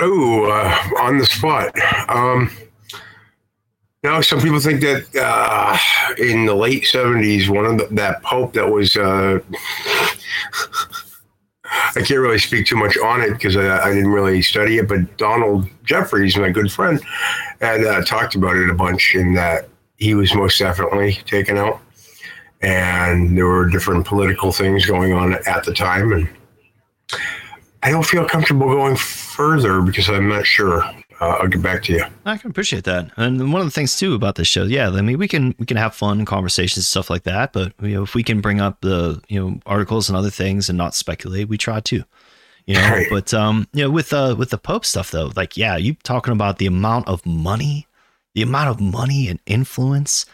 Oh, 0.00 0.44
uh, 0.50 1.02
on 1.02 1.18
the 1.18 1.26
spot. 1.26 1.72
Um, 2.08 2.50
now, 4.02 4.20
some 4.20 4.40
people 4.40 4.60
think 4.60 4.80
that 4.82 5.06
uh, 5.20 5.76
in 6.18 6.46
the 6.46 6.54
late 6.54 6.86
seventies, 6.86 7.50
one 7.50 7.64
of 7.64 7.78
the, 7.78 7.86
that 7.94 8.22
pope 8.22 8.52
that 8.54 8.68
was. 8.70 8.96
Uh, 8.96 9.40
I 11.70 12.00
can't 12.00 12.20
really 12.20 12.38
speak 12.38 12.66
too 12.66 12.76
much 12.76 12.96
on 12.98 13.20
it 13.20 13.32
because 13.32 13.56
I, 13.56 13.78
I, 13.78 13.92
didn't 13.92 14.10
really 14.10 14.40
study 14.40 14.78
it. 14.78 14.88
But 14.88 15.18
Donald 15.18 15.68
Jeffries, 15.84 16.36
my 16.36 16.50
good 16.50 16.72
friend, 16.72 17.00
had 17.60 17.84
uh, 17.84 18.04
talked 18.04 18.34
about 18.34 18.56
it 18.56 18.70
a 18.70 18.74
bunch, 18.74 19.14
in 19.14 19.34
that 19.34 19.68
he 19.98 20.14
was 20.14 20.34
most 20.34 20.58
definitely 20.58 21.14
taken 21.26 21.58
out, 21.58 21.80
and 22.62 23.36
there 23.36 23.46
were 23.46 23.68
different 23.68 24.06
political 24.06 24.52
things 24.52 24.86
going 24.86 25.12
on 25.12 25.34
at 25.46 25.64
the 25.64 25.74
time, 25.74 26.12
and 26.12 26.28
I 27.82 27.90
don't 27.90 28.06
feel 28.06 28.24
comfortable 28.24 28.66
going 28.66 28.96
further 28.96 29.82
because 29.82 30.08
I'm 30.08 30.28
not 30.28 30.46
sure. 30.46 30.82
Uh, 31.20 31.38
I'll 31.40 31.48
get 31.48 31.60
back 31.60 31.82
to 31.84 31.92
you. 31.92 32.04
I 32.24 32.36
can 32.36 32.50
appreciate 32.50 32.84
that, 32.84 33.10
and 33.16 33.52
one 33.52 33.60
of 33.60 33.66
the 33.66 33.72
things 33.72 33.98
too 33.98 34.14
about 34.14 34.36
this 34.36 34.46
show, 34.46 34.62
yeah, 34.62 34.88
I 34.88 35.00
mean, 35.00 35.18
we 35.18 35.26
can 35.26 35.52
we 35.58 35.66
can 35.66 35.76
have 35.76 35.96
fun 35.96 36.24
conversations 36.24 36.86
stuff 36.86 37.10
like 37.10 37.24
that, 37.24 37.52
but 37.52 37.72
you 37.82 37.94
know, 37.94 38.04
if 38.04 38.14
we 38.14 38.22
can 38.22 38.40
bring 38.40 38.60
up 38.60 38.80
the 38.82 39.20
you 39.28 39.40
know 39.40 39.58
articles 39.66 40.08
and 40.08 40.16
other 40.16 40.30
things 40.30 40.68
and 40.68 40.78
not 40.78 40.94
speculate, 40.94 41.48
we 41.48 41.58
try 41.58 41.80
to, 41.80 42.04
you 42.66 42.74
know. 42.74 42.88
Right. 42.88 43.06
But 43.10 43.34
um, 43.34 43.66
you 43.72 43.82
know, 43.82 43.90
with 43.90 44.12
uh 44.12 44.36
with 44.38 44.50
the 44.50 44.58
Pope 44.58 44.84
stuff 44.84 45.10
though, 45.10 45.32
like 45.34 45.56
yeah, 45.56 45.76
you 45.76 45.94
talking 46.04 46.32
about 46.32 46.58
the 46.58 46.66
amount 46.66 47.08
of 47.08 47.26
money, 47.26 47.87
the 48.34 48.42
amount 48.42 48.68
of 48.68 48.80
money 48.80 49.28
and 49.28 49.40
influence 49.46 50.26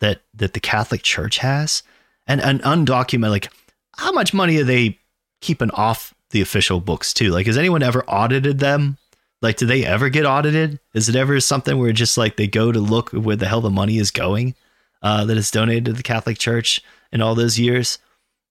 that 0.00 0.22
that 0.34 0.52
the 0.54 0.60
Catholic 0.60 1.02
Church 1.02 1.38
has, 1.38 1.82
and 2.26 2.40
and 2.40 2.62
undocumented, 2.62 3.30
like 3.30 3.52
how 3.96 4.12
much 4.12 4.34
money 4.34 4.58
are 4.58 4.64
they 4.64 4.98
keeping 5.40 5.70
off 5.72 6.14
the 6.30 6.40
official 6.40 6.80
books 6.80 7.14
too? 7.14 7.30
Like, 7.30 7.46
has 7.46 7.58
anyone 7.58 7.82
ever 7.82 8.04
audited 8.08 8.58
them? 8.58 8.98
Like, 9.42 9.56
do 9.56 9.66
they 9.66 9.84
ever 9.84 10.08
get 10.08 10.26
audited? 10.26 10.80
Is 10.94 11.08
it 11.08 11.16
ever 11.16 11.38
something 11.40 11.78
where 11.78 11.92
just 11.92 12.18
like 12.18 12.36
they 12.36 12.46
go 12.46 12.72
to 12.72 12.80
look 12.80 13.10
where 13.10 13.36
the 13.36 13.46
hell 13.46 13.60
the 13.60 13.70
money 13.70 13.98
is 13.98 14.10
going 14.10 14.54
uh, 15.02 15.24
that 15.26 15.36
is 15.36 15.50
donated 15.50 15.84
to 15.86 15.92
the 15.92 16.02
Catholic 16.02 16.38
Church 16.38 16.82
in 17.12 17.20
all 17.20 17.34
those 17.34 17.58
years? 17.58 17.98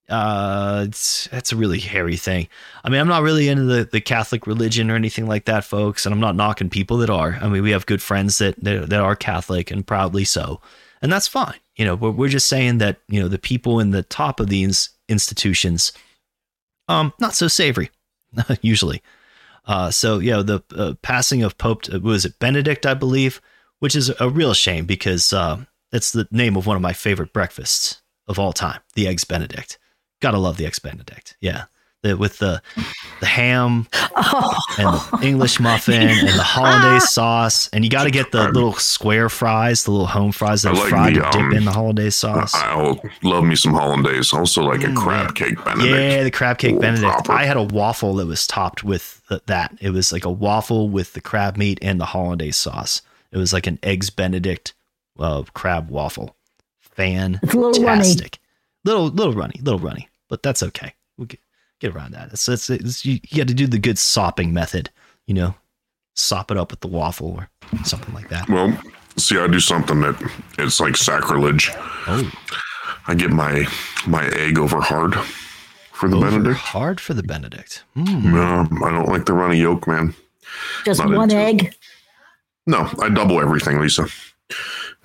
Uh, 0.07 0.85
it's 0.87 1.27
that's 1.29 1.51
a 1.51 1.55
really 1.55 1.79
hairy 1.79 2.17
thing. 2.17 2.47
I 2.83 2.89
mean, 2.89 3.01
I'm 3.01 3.07
not 3.07 3.23
really 3.23 3.49
into 3.49 3.63
the, 3.63 3.85
the 3.85 4.01
Catholic 4.01 4.45
religion 4.45 4.91
or 4.91 4.95
anything 4.95 5.27
like 5.27 5.45
that, 5.45 5.63
folks, 5.63 6.05
and 6.05 6.13
I'm 6.13 6.19
not 6.19 6.35
knocking 6.35 6.69
people 6.69 6.97
that 6.97 7.09
are. 7.09 7.39
I 7.41 7.47
mean, 7.47 7.63
we 7.63 7.71
have 7.71 7.85
good 7.87 8.01
friends 8.01 8.37
that 8.37 8.55
that, 8.63 8.89
that 8.89 8.99
are 8.99 9.15
Catholic 9.15 9.71
and 9.71 9.85
proudly 9.85 10.23
so, 10.23 10.61
and 11.01 11.11
that's 11.11 11.27
fine. 11.27 11.57
You 11.75 11.85
know, 11.85 11.95
we're, 11.95 12.11
we're 12.11 12.29
just 12.29 12.47
saying 12.47 12.77
that 12.77 12.97
you 13.07 13.19
know 13.19 13.27
the 13.27 13.39
people 13.39 13.79
in 13.79 13.91
the 13.91 14.03
top 14.03 14.39
of 14.39 14.47
these 14.47 14.89
institutions 15.09 15.91
um, 16.87 17.13
not 17.19 17.33
so 17.33 17.47
savory, 17.47 17.89
usually. 18.61 19.01
Uh, 19.65 19.89
so 19.89 20.19
you 20.19 20.31
know 20.31 20.43
the 20.43 20.61
uh, 20.75 20.93
passing 21.01 21.41
of 21.41 21.57
Pope 21.57 21.83
uh, 21.91 21.99
was 21.99 22.25
it 22.25 22.37
Benedict, 22.39 22.85
I 22.85 22.93
believe, 22.93 23.41
which 23.79 23.95
is 23.95 24.11
a 24.19 24.29
real 24.29 24.53
shame 24.53 24.85
because 24.85 25.33
uh, 25.33 25.65
that's 25.91 26.11
the 26.11 26.27
name 26.31 26.55
of 26.55 26.67
one 26.67 26.75
of 26.75 26.81
my 26.81 26.93
favorite 26.93 27.33
breakfasts 27.33 28.01
of 28.27 28.37
all 28.37 28.53
time, 28.53 28.79
the 28.93 29.07
eggs 29.07 29.23
Benedict. 29.23 29.79
Gotta 30.21 30.37
love 30.37 30.57
the 30.57 30.65
eggs 30.65 30.79
Benedict. 30.79 31.37
Yeah, 31.41 31.65
the, 32.05 32.15
with 32.15 32.37
the 32.37 32.61
the 33.19 33.25
ham 33.25 33.87
oh. 34.15 34.57
and 34.77 35.21
the 35.21 35.27
English 35.27 35.59
muffin 35.59 36.07
and 36.07 36.27
the 36.27 36.43
hollandaise 36.43 37.09
sauce, 37.11 37.67
and 37.69 37.83
you 37.83 37.89
got 37.89 38.03
to 38.03 38.11
get 38.11 38.31
the 38.31 38.43
little 38.51 38.73
square 38.73 39.29
fries, 39.29 39.83
the 39.83 39.91
little 39.91 40.07
home 40.07 40.31
fries 40.31 40.61
that 40.61 40.75
are 40.75 40.87
fried 40.87 41.15
the, 41.15 41.25
um, 41.25 41.49
dip 41.49 41.57
in 41.57 41.65
the 41.65 41.71
hollandaise 41.71 42.15
sauce. 42.15 42.53
I 42.53 42.99
love 43.23 43.43
me 43.43 43.55
some 43.55 43.73
hollandaise. 43.73 44.33
Also, 44.33 44.63
like 44.63 44.81
mm, 44.81 44.91
a 44.91 44.95
crab 44.95 45.35
cake 45.35 45.63
Benedict. 45.65 45.97
Yeah, 45.97 46.23
the 46.23 46.31
crab 46.31 46.57
cake 46.57 46.75
Ooh, 46.75 46.79
Benedict. 46.79 47.11
Proper. 47.11 47.31
I 47.31 47.45
had 47.45 47.57
a 47.57 47.63
waffle 47.63 48.13
that 48.15 48.27
was 48.27 48.45
topped 48.45 48.83
with 48.83 49.21
that. 49.47 49.75
It 49.81 49.89
was 49.89 50.11
like 50.11 50.25
a 50.25 50.31
waffle 50.31 50.89
with 50.89 51.13
the 51.13 51.21
crab 51.21 51.57
meat 51.57 51.79
and 51.81 51.99
the 51.99 52.05
hollandaise 52.05 52.57
sauce. 52.57 53.01
It 53.31 53.37
was 53.37 53.51
like 53.51 53.67
an 53.67 53.79
eggs 53.83 54.09
Benedict 54.09 54.73
uh, 55.17 55.43
crab 55.53 55.89
waffle. 55.89 56.35
Fantastic. 56.79 58.39
It's 58.85 58.93
a 58.93 58.97
little 58.97 59.09
runny. 59.09 59.15
Little 59.15 59.15
little 59.15 59.33
runny, 59.33 59.59
little 59.63 59.79
runny, 59.79 60.09
but 60.29 60.43
that's 60.43 60.61
okay. 60.63 60.93
We'll 61.17 61.27
get, 61.27 61.39
get 61.79 61.95
around 61.95 62.11
that. 62.11 62.31
It's, 62.31 62.47
it's, 62.47 62.69
it's 62.69 63.05
you, 63.05 63.19
you 63.29 63.37
got 63.37 63.47
to 63.47 63.53
do 63.53 63.67
the 63.67 63.79
good 63.79 63.97
sopping 63.97 64.53
method, 64.53 64.89
you 65.25 65.33
know, 65.33 65.55
sop 66.13 66.51
it 66.51 66.57
up 66.57 66.71
with 66.71 66.81
the 66.81 66.87
waffle 66.87 67.31
or 67.31 67.49
something 67.83 68.13
like 68.13 68.29
that. 68.29 68.47
Well, 68.47 68.77
see, 69.17 69.39
I 69.39 69.47
do 69.47 69.59
something 69.59 70.01
that 70.01 70.31
it's 70.59 70.79
like 70.79 70.97
sacrilege. 70.97 71.71
Oh. 72.07 72.31
I 73.07 73.15
get 73.15 73.31
my 73.31 73.65
my 74.07 74.25
egg 74.33 74.59
over 74.59 74.81
hard 74.81 75.15
for 75.91 76.07
the 76.07 76.17
over 76.17 76.29
Benedict. 76.29 76.59
Hard 76.59 76.99
for 76.99 77.13
the 77.13 77.23
Benedict. 77.23 77.83
Mm. 77.95 78.23
No, 78.25 78.85
I 78.85 78.91
don't 78.91 79.09
like 79.09 79.25
the 79.25 79.33
runny 79.33 79.59
yolk, 79.59 79.87
man. 79.87 80.13
Just 80.85 80.99
Not 80.99 81.11
one 81.11 81.31
egg. 81.31 81.65
It. 81.65 81.77
No, 82.67 82.89
I 83.01 83.09
double 83.09 83.41
everything, 83.41 83.79
Lisa 83.79 84.07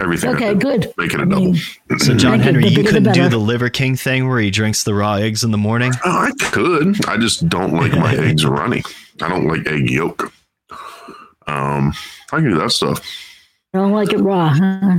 everything. 0.00 0.34
Okay, 0.34 0.54
good. 0.54 0.92
Make 0.96 1.14
it 1.14 1.20
a 1.20 1.26
double. 1.26 1.54
So, 1.98 2.16
John 2.16 2.40
Henry, 2.40 2.68
you 2.68 2.84
couldn't 2.84 3.12
do 3.12 3.28
the 3.28 3.38
Liver 3.38 3.70
King 3.70 3.96
thing 3.96 4.28
where 4.28 4.40
he 4.40 4.50
drinks 4.50 4.84
the 4.84 4.94
raw 4.94 5.14
eggs 5.14 5.44
in 5.44 5.50
the 5.50 5.58
morning? 5.58 5.92
Oh, 6.04 6.10
I 6.10 6.30
could. 6.50 7.06
I 7.06 7.16
just 7.16 7.48
don't 7.48 7.72
like 7.72 7.92
my 7.92 8.14
eggs 8.18 8.44
runny. 8.44 8.82
I 9.20 9.28
don't 9.28 9.46
like 9.46 9.66
egg 9.66 9.90
yolk. 9.90 10.32
Um, 11.46 11.92
I 12.32 12.36
can 12.36 12.50
do 12.50 12.58
that 12.58 12.70
stuff. 12.70 13.00
I 13.74 13.78
don't 13.78 13.92
like 13.92 14.12
it 14.12 14.18
raw, 14.18 14.48
huh? 14.48 14.98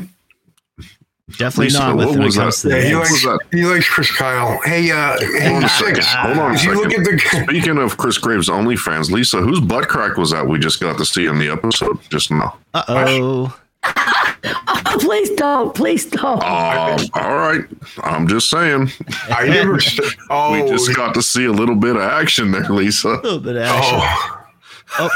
Definitely 1.37 1.65
Lisa, 1.65 1.79
not. 1.79 1.95
What 1.95 2.19
was 2.19 2.35
that? 2.35 2.69
Yeah, 2.69 2.81
he 2.81 2.95
likes, 2.95 3.45
he 3.51 3.65
likes 3.65 3.87
Chris 3.87 4.11
Kyle. 4.15 4.59
Hey, 4.63 4.91
uh, 4.91 5.17
hold 5.17 5.55
on 5.57 5.63
a 5.63 5.69
second. 5.69 6.03
Hold 6.03 6.37
on 6.37 6.55
a 6.55 6.57
second. 6.57 6.75
Look 6.75 6.93
at 6.93 7.03
the... 7.05 7.43
Speaking 7.47 7.77
of 7.77 7.97
Chris 7.97 8.17
Graves 8.17 8.49
OnlyFans, 8.49 9.11
Lisa, 9.11 9.37
whose 9.37 9.59
butt 9.59 9.87
crack 9.87 10.17
was 10.17 10.31
that 10.31 10.45
we 10.45 10.59
just 10.59 10.79
got 10.79 10.97
to 10.97 11.05
see 11.05 11.27
in 11.27 11.39
the 11.39 11.49
episode 11.49 11.99
just 12.09 12.31
now? 12.31 12.57
Uh 12.73 12.83
oh. 12.87 13.57
Oh, 14.43 14.97
please 14.99 15.29
don't. 15.31 15.73
Please 15.75 16.05
don't. 16.05 16.41
Oh, 16.43 16.97
all 17.13 17.35
right. 17.37 17.63
I'm 18.03 18.27
just 18.27 18.49
saying. 18.49 18.91
I 19.29 19.47
never. 19.47 19.79
oh, 20.29 20.51
we 20.63 20.69
just 20.69 20.95
got 20.95 21.13
to 21.13 21.21
see 21.21 21.45
a 21.45 21.51
little 21.51 21.75
bit 21.75 21.95
of 21.95 22.01
action 22.01 22.51
there, 22.51 22.63
Lisa. 22.63 23.09
A 23.09 23.21
little 23.21 23.39
bit 23.39 23.55
of 23.57 23.63
action. 23.63 23.99
Oh. 24.01 24.37
Oh. 24.99 25.09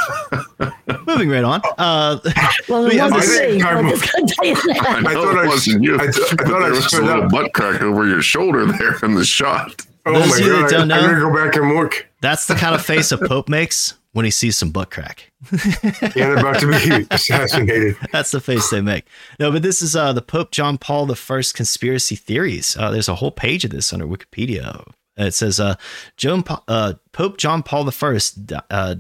moving 1.08 1.30
right 1.30 1.44
on. 1.44 1.62
Uh, 1.78 2.20
well, 2.70 2.86
I, 2.86 2.90
think, 3.20 3.66
I, 3.66 3.80
I 3.80 5.14
thought 5.14 5.38
I 5.38 5.48
wasn't 5.48 5.84
you. 5.84 5.96
I, 5.96 6.08
th- 6.08 6.18
I 6.40 6.44
thought 6.44 6.60
there 6.60 6.72
was 6.72 6.94
a 6.94 7.02
little 7.02 7.30
butt 7.30 7.54
crack 7.54 7.82
over 7.82 8.08
your 8.08 8.22
shoulder 8.22 8.66
there 8.66 8.98
in 9.04 9.16
the 9.16 9.26
shot. 9.26 9.86
Oh 10.06 10.14
Those 10.14 10.40
my 10.40 10.48
god! 10.48 10.74
I, 10.74 10.82
am 10.82 10.88
gonna 10.88 11.20
go 11.20 11.34
back 11.34 11.56
and 11.56 11.74
look. 11.74 12.08
That's 12.22 12.46
the 12.46 12.56
kind 12.56 12.76
of 12.76 12.86
face 12.86 13.12
a 13.12 13.18
Pope 13.18 13.50
makes 13.50 13.96
when 14.16 14.24
he 14.24 14.32
sees 14.32 14.58
some 14.58 14.72
butt 14.72 14.92
crack. 14.92 15.30
yeah, 15.52 16.10
they're 16.14 16.38
about 16.38 16.62
to 16.62 16.68
be 16.68 17.06
assassinated. 17.12 17.98
That's 18.14 18.32
the 18.32 18.40
face 18.40 18.70
they 18.70 18.80
make. 18.80 19.04
No, 19.42 19.52
but 19.52 19.62
this 19.62 19.82
is 19.82 19.94
uh, 19.94 20.14
the 20.14 20.22
Pope 20.22 20.52
John 20.52 20.78
Paul 20.78 21.06
the 21.06 21.18
First 21.18 21.54
conspiracy 21.54 22.16
theories. 22.16 22.78
Uh, 22.80 22.92
there's 22.92 23.10
a 23.10 23.16
whole 23.16 23.32
page 23.32 23.66
of 23.66 23.72
this 23.72 23.92
under 23.92 24.08
Wikipedia. 24.08 24.90
It 25.18 25.34
says 25.34 25.60
uh, 25.60 25.76
John, 26.16 26.46
uh, 26.70 26.94
Pope 27.12 27.38
John 27.38 27.62
Paul 27.62 27.84
the 27.84 27.92
First 27.92 28.54
uh, 28.70 28.96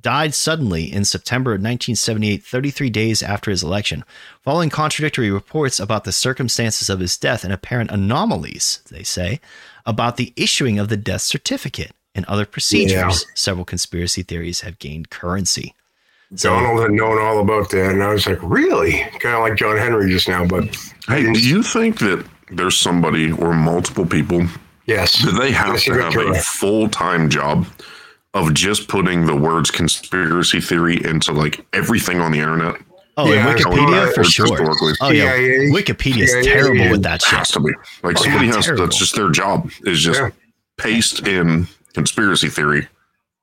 died 0.00 0.34
suddenly 0.34 0.92
in 0.92 1.04
September 1.04 1.52
1978, 1.52 2.42
33 2.42 2.90
days 2.90 3.22
after 3.22 3.52
his 3.52 3.62
election, 3.62 4.04
following 4.42 4.68
contradictory 4.68 5.30
reports 5.30 5.78
about 5.78 6.02
the 6.02 6.10
circumstances 6.10 6.90
of 6.90 6.98
his 6.98 7.16
death 7.16 7.44
and 7.44 7.52
apparent 7.52 7.92
anomalies. 7.92 8.82
They 8.90 9.04
say 9.04 9.40
about 9.84 10.16
the 10.16 10.32
issuing 10.34 10.80
of 10.80 10.88
the 10.88 10.96
death 10.96 11.22
certificate 11.22 11.92
and 12.16 12.24
other 12.26 12.46
procedures, 12.46 12.92
yeah. 12.92 13.12
several 13.34 13.64
conspiracy 13.64 14.22
theories 14.22 14.62
have 14.62 14.78
gained 14.78 15.10
currency. 15.10 15.74
So, 16.34 16.50
Donald 16.50 16.80
had 16.80 16.90
known 16.90 17.20
all 17.20 17.38
about 17.38 17.70
that, 17.70 17.92
and 17.92 18.02
I 18.02 18.12
was 18.12 18.26
like, 18.26 18.42
really? 18.42 18.98
Kind 19.20 19.36
of 19.36 19.42
like 19.42 19.56
John 19.56 19.76
Henry 19.76 20.10
just 20.10 20.26
now. 20.26 20.44
But 20.44 20.64
hey, 21.06 21.32
do 21.32 21.38
you 21.38 21.62
think 21.62 22.00
that 22.00 22.26
there's 22.50 22.76
somebody 22.76 23.30
or 23.30 23.54
multiple 23.54 24.06
people? 24.06 24.46
Yes. 24.86 25.22
Do 25.22 25.30
they 25.30 25.52
have 25.52 25.80
to 25.82 25.92
have 25.92 26.16
a 26.16 26.34
full 26.34 26.88
time 26.88 27.28
job 27.30 27.66
of 28.34 28.54
just 28.54 28.88
putting 28.88 29.26
the 29.26 29.36
words 29.36 29.70
conspiracy 29.70 30.60
theory 30.60 31.02
into 31.04 31.32
like 31.32 31.64
everything 31.72 32.20
on 32.20 32.32
the 32.32 32.40
internet? 32.40 32.80
Oh, 33.18 33.32
yeah, 33.32 33.54
Wikipedia 33.54 34.12
for 34.12 34.24
sure. 34.24 34.46
Oh 35.00 35.10
yeah, 35.10 35.36
Wikipedia 35.72 36.24
is 36.24 36.46
terrible 36.46 36.90
with 36.90 37.02
that 37.04 37.22
shit. 37.22 37.38
Has 37.38 37.50
to 37.52 37.60
be 37.60 37.72
like 38.02 38.18
oh, 38.18 38.22
somebody 38.24 38.48
has. 38.48 38.66
To, 38.66 38.74
that's 38.74 38.98
just 38.98 39.14
their 39.14 39.30
job. 39.30 39.70
Is 39.84 40.02
just 40.02 40.20
yeah. 40.20 40.30
paste 40.76 41.26
in 41.26 41.66
conspiracy 41.96 42.50
theory 42.50 42.88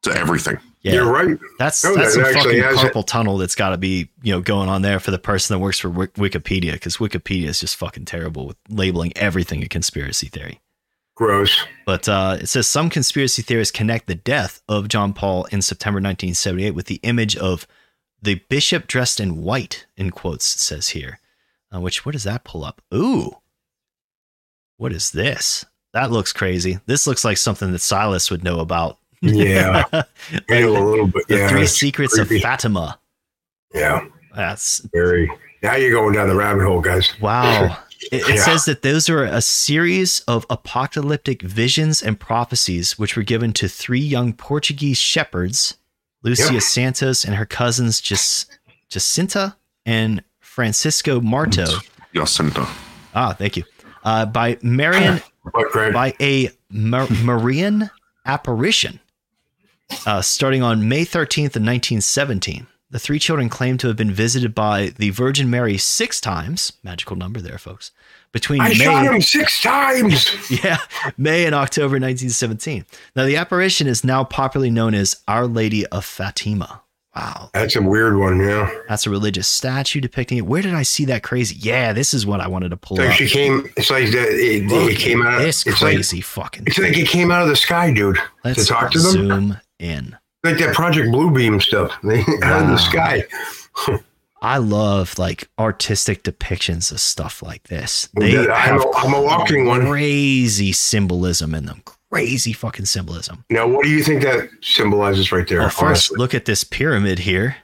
to 0.03 0.11
everything. 0.15 0.57
Yeah, 0.81 0.93
You're 0.93 1.11
right. 1.11 1.37
That's 1.57 1.83
no, 1.83 1.95
that's 1.95 2.15
that 2.15 2.25
some 2.25 2.43
fucking 2.43 2.61
carpal 2.61 3.01
it. 3.01 3.07
tunnel 3.07 3.37
that's 3.39 3.55
got 3.55 3.69
to 3.69 3.77
be 3.77 4.09
you 4.21 4.31
know 4.31 4.41
going 4.41 4.69
on 4.69 4.83
there 4.83 4.99
for 4.99 5.09
the 5.11 5.17
person 5.17 5.53
that 5.53 5.59
works 5.59 5.79
for 5.79 5.89
Wikipedia 5.89 6.73
because 6.73 6.97
Wikipedia 6.97 7.47
is 7.47 7.59
just 7.59 7.75
fucking 7.77 8.05
terrible 8.05 8.45
with 8.45 8.57
labeling 8.69 9.11
everything 9.15 9.63
a 9.63 9.67
conspiracy 9.67 10.27
theory. 10.27 10.61
Gross. 11.15 11.65
But 11.85 12.07
uh, 12.07 12.37
it 12.41 12.47
says 12.47 12.67
some 12.67 12.89
conspiracy 12.89 13.41
theorists 13.41 13.71
connect 13.71 14.05
the 14.05 14.15
death 14.15 14.61
of 14.69 14.87
John 14.87 15.13
Paul 15.13 15.45
in 15.45 15.61
September 15.61 15.97
1978 15.97 16.71
with 16.71 16.85
the 16.85 16.99
image 17.03 17.35
of 17.35 17.65
the 18.21 18.35
bishop 18.49 18.85
dressed 18.85 19.19
in 19.19 19.41
white. 19.41 19.87
In 19.97 20.11
quotes, 20.11 20.45
says 20.45 20.89
here. 20.89 21.19
Uh, 21.73 21.79
which 21.79 22.05
what 22.05 22.11
does 22.11 22.23
that 22.23 22.43
pull 22.43 22.63
up? 22.63 22.81
Ooh, 22.93 23.37
what 24.77 24.91
is 24.93 25.11
this? 25.11 25.65
That 25.93 26.11
looks 26.11 26.33
crazy. 26.33 26.79
This 26.85 27.05
looks 27.07 27.23
like 27.23 27.37
something 27.37 27.71
that 27.71 27.79
Silas 27.79 28.31
would 28.31 28.43
know 28.43 28.59
about 28.59 28.97
Yeah, 29.21 29.83
I 29.93 30.03
know 30.49 30.77
a 30.77 30.83
little 30.89 31.07
bit. 31.07 31.27
the 31.27 31.37
Yeah, 31.37 31.47
Three 31.49 31.67
Secrets 31.67 32.15
creepy. 32.15 32.37
of 32.37 32.41
Fatima. 32.41 32.99
Yeah, 33.73 34.05
That's 34.35 34.79
very. 34.93 35.31
Now 35.61 35.75
you're 35.75 35.91
going 35.91 36.13
down 36.13 36.27
the 36.27 36.35
rabbit 36.35 36.63
hole, 36.65 36.81
guys. 36.81 37.11
wow. 37.21 37.77
It, 38.11 38.15
it 38.27 38.35
Yeah. 38.35 38.43
says 38.43 38.65
that 38.65 38.81
those 38.81 39.07
are 39.07 39.23
a 39.23 39.41
series 39.41 40.19
of 40.27 40.45
apocalyptic 40.49 41.41
visions 41.41 42.03
and 42.03 42.19
prophecies 42.19 42.99
which 42.99 43.15
were 43.15 43.23
given 43.23 43.53
to 43.53 43.69
three 43.69 44.01
young 44.01 44.33
Portuguese 44.33 44.97
shepherds, 44.97 45.77
Lucia 46.21 46.51
Yep. 46.51 46.61
Santos 46.63 47.23
and 47.23 47.35
her 47.35 47.45
cousins 47.45 48.01
Jac- 48.01 48.57
Jacinta 48.89 49.55
and 49.85 50.21
Francisco 50.41 51.21
Marto. 51.21 51.65
Jacinta. 52.13 52.67
Ah, 53.15 53.31
thank 53.31 53.55
you. 53.55 53.63
Uh, 54.03 54.25
by 54.25 54.57
Marian 54.61 55.13
What, 55.13 55.21
Craig? 55.21 55.32
By 55.93 56.13
a 56.21 56.49
Mar- 56.69 57.07
Marian 57.23 57.89
apparition 58.25 58.99
uh, 60.05 60.21
starting 60.21 60.63
on 60.63 60.87
May 60.87 61.05
13th 61.05 61.55
of 61.55 61.61
1917. 61.61 62.67
The 62.89 62.99
three 62.99 63.17
children 63.17 63.49
claim 63.49 63.77
to 63.79 63.87
have 63.87 63.97
been 63.97 64.11
visited 64.11 64.53
by 64.53 64.93
the 64.97 65.09
Virgin 65.09 65.49
Mary 65.49 65.79
six 65.79 66.21
times, 66.21 66.73
magical 66.83 67.15
number 67.15 67.41
there, 67.41 67.57
folks, 67.57 67.89
between 68.31 68.61
I 68.61 68.71
shot 68.73 69.03
May, 69.05 69.15
him 69.15 69.21
six 69.21 69.61
times. 69.63 70.51
yeah, 70.63 70.77
May 71.17 71.45
and 71.45 71.55
October 71.55 71.93
1917. 71.93 72.85
Now, 73.15 73.25
the 73.25 73.35
apparition 73.35 73.87
is 73.87 74.03
now 74.03 74.23
popularly 74.23 74.69
known 74.69 74.93
as 74.93 75.23
Our 75.27 75.47
Lady 75.47 75.87
of 75.87 76.05
Fatima. 76.05 76.82
Wow, 77.15 77.51
That's 77.53 77.75
a 77.75 77.81
weird 77.81 78.17
one. 78.17 78.39
Yeah, 78.39 78.71
that's 78.89 79.05
a 79.05 79.11
religious 79.11 79.47
statue 79.47 80.01
depicting 80.01 80.39
it. 80.39 80.47
Where 80.47 80.63
did 80.63 80.73
I 80.73 80.81
see 80.81 81.05
that 81.05 81.21
crazy? 81.21 81.55
Yeah, 81.59 81.93
this 81.93 82.11
is 82.11 82.25
what 82.25 82.41
I 82.41 82.47
wanted 82.47 82.69
to 82.69 82.77
pull 82.77 82.97
like 82.97 83.09
up. 83.09 83.15
she 83.15 83.27
came. 83.27 83.69
It's 83.77 83.91
like 83.91 84.09
that. 84.11 84.29
It, 84.29 84.63
it 84.71 84.97
came 84.97 85.21
out. 85.21 85.39
this 85.39 85.65
it's 85.67 85.81
like 85.81 85.93
crazy 85.95 86.21
fucking. 86.21 86.63
it's 86.65 86.79
like 86.79 86.97
it 86.97 87.07
came 87.07 87.29
out 87.29 87.43
of 87.43 87.49
the 87.49 87.55
sky, 87.55 87.93
dude. 87.93 88.17
Let's 88.43 88.63
to 88.65 88.73
talk 88.73 88.91
to 88.93 88.99
them, 88.99 89.11
zoom 89.11 89.57
in. 89.77 90.17
like 90.43 90.57
that 90.57 90.73
Project 90.73 91.09
Bluebeam 91.09 91.61
stuff. 91.61 91.91
They 92.03 92.21
out 92.41 92.63
of 92.63 92.69
the 92.69 92.77
sky. 92.77 93.25
I 94.41 94.57
love 94.57 95.17
like 95.19 95.47
artistic 95.57 96.23
depictions 96.23 96.91
of 96.91 96.99
stuff 96.99 97.41
like 97.43 97.63
this. 97.67 98.09
They 98.19 98.49
I'm, 98.49 98.81
a, 98.81 98.91
I'm 98.97 99.13
a 99.13 99.21
walking 99.21 99.67
one. 99.67 99.87
crazy 99.87 100.71
symbolism 100.73 101.53
in 101.53 101.65
them. 101.65 101.83
Crazy 102.13 102.53
fucking 102.53 102.85
symbolism. 102.85 103.43
Now, 103.49 103.67
what 103.67 103.83
do 103.83 103.89
you 103.89 104.03
think 104.03 104.21
that 104.21 104.49
symbolizes 104.61 105.31
right 105.31 105.47
there? 105.47 105.59
Well, 105.59 105.69
first, 105.69 105.81
honestly? 105.81 106.17
look 106.17 106.33
at 106.33 106.45
this 106.45 106.63
pyramid 106.63 107.19
here 107.19 107.55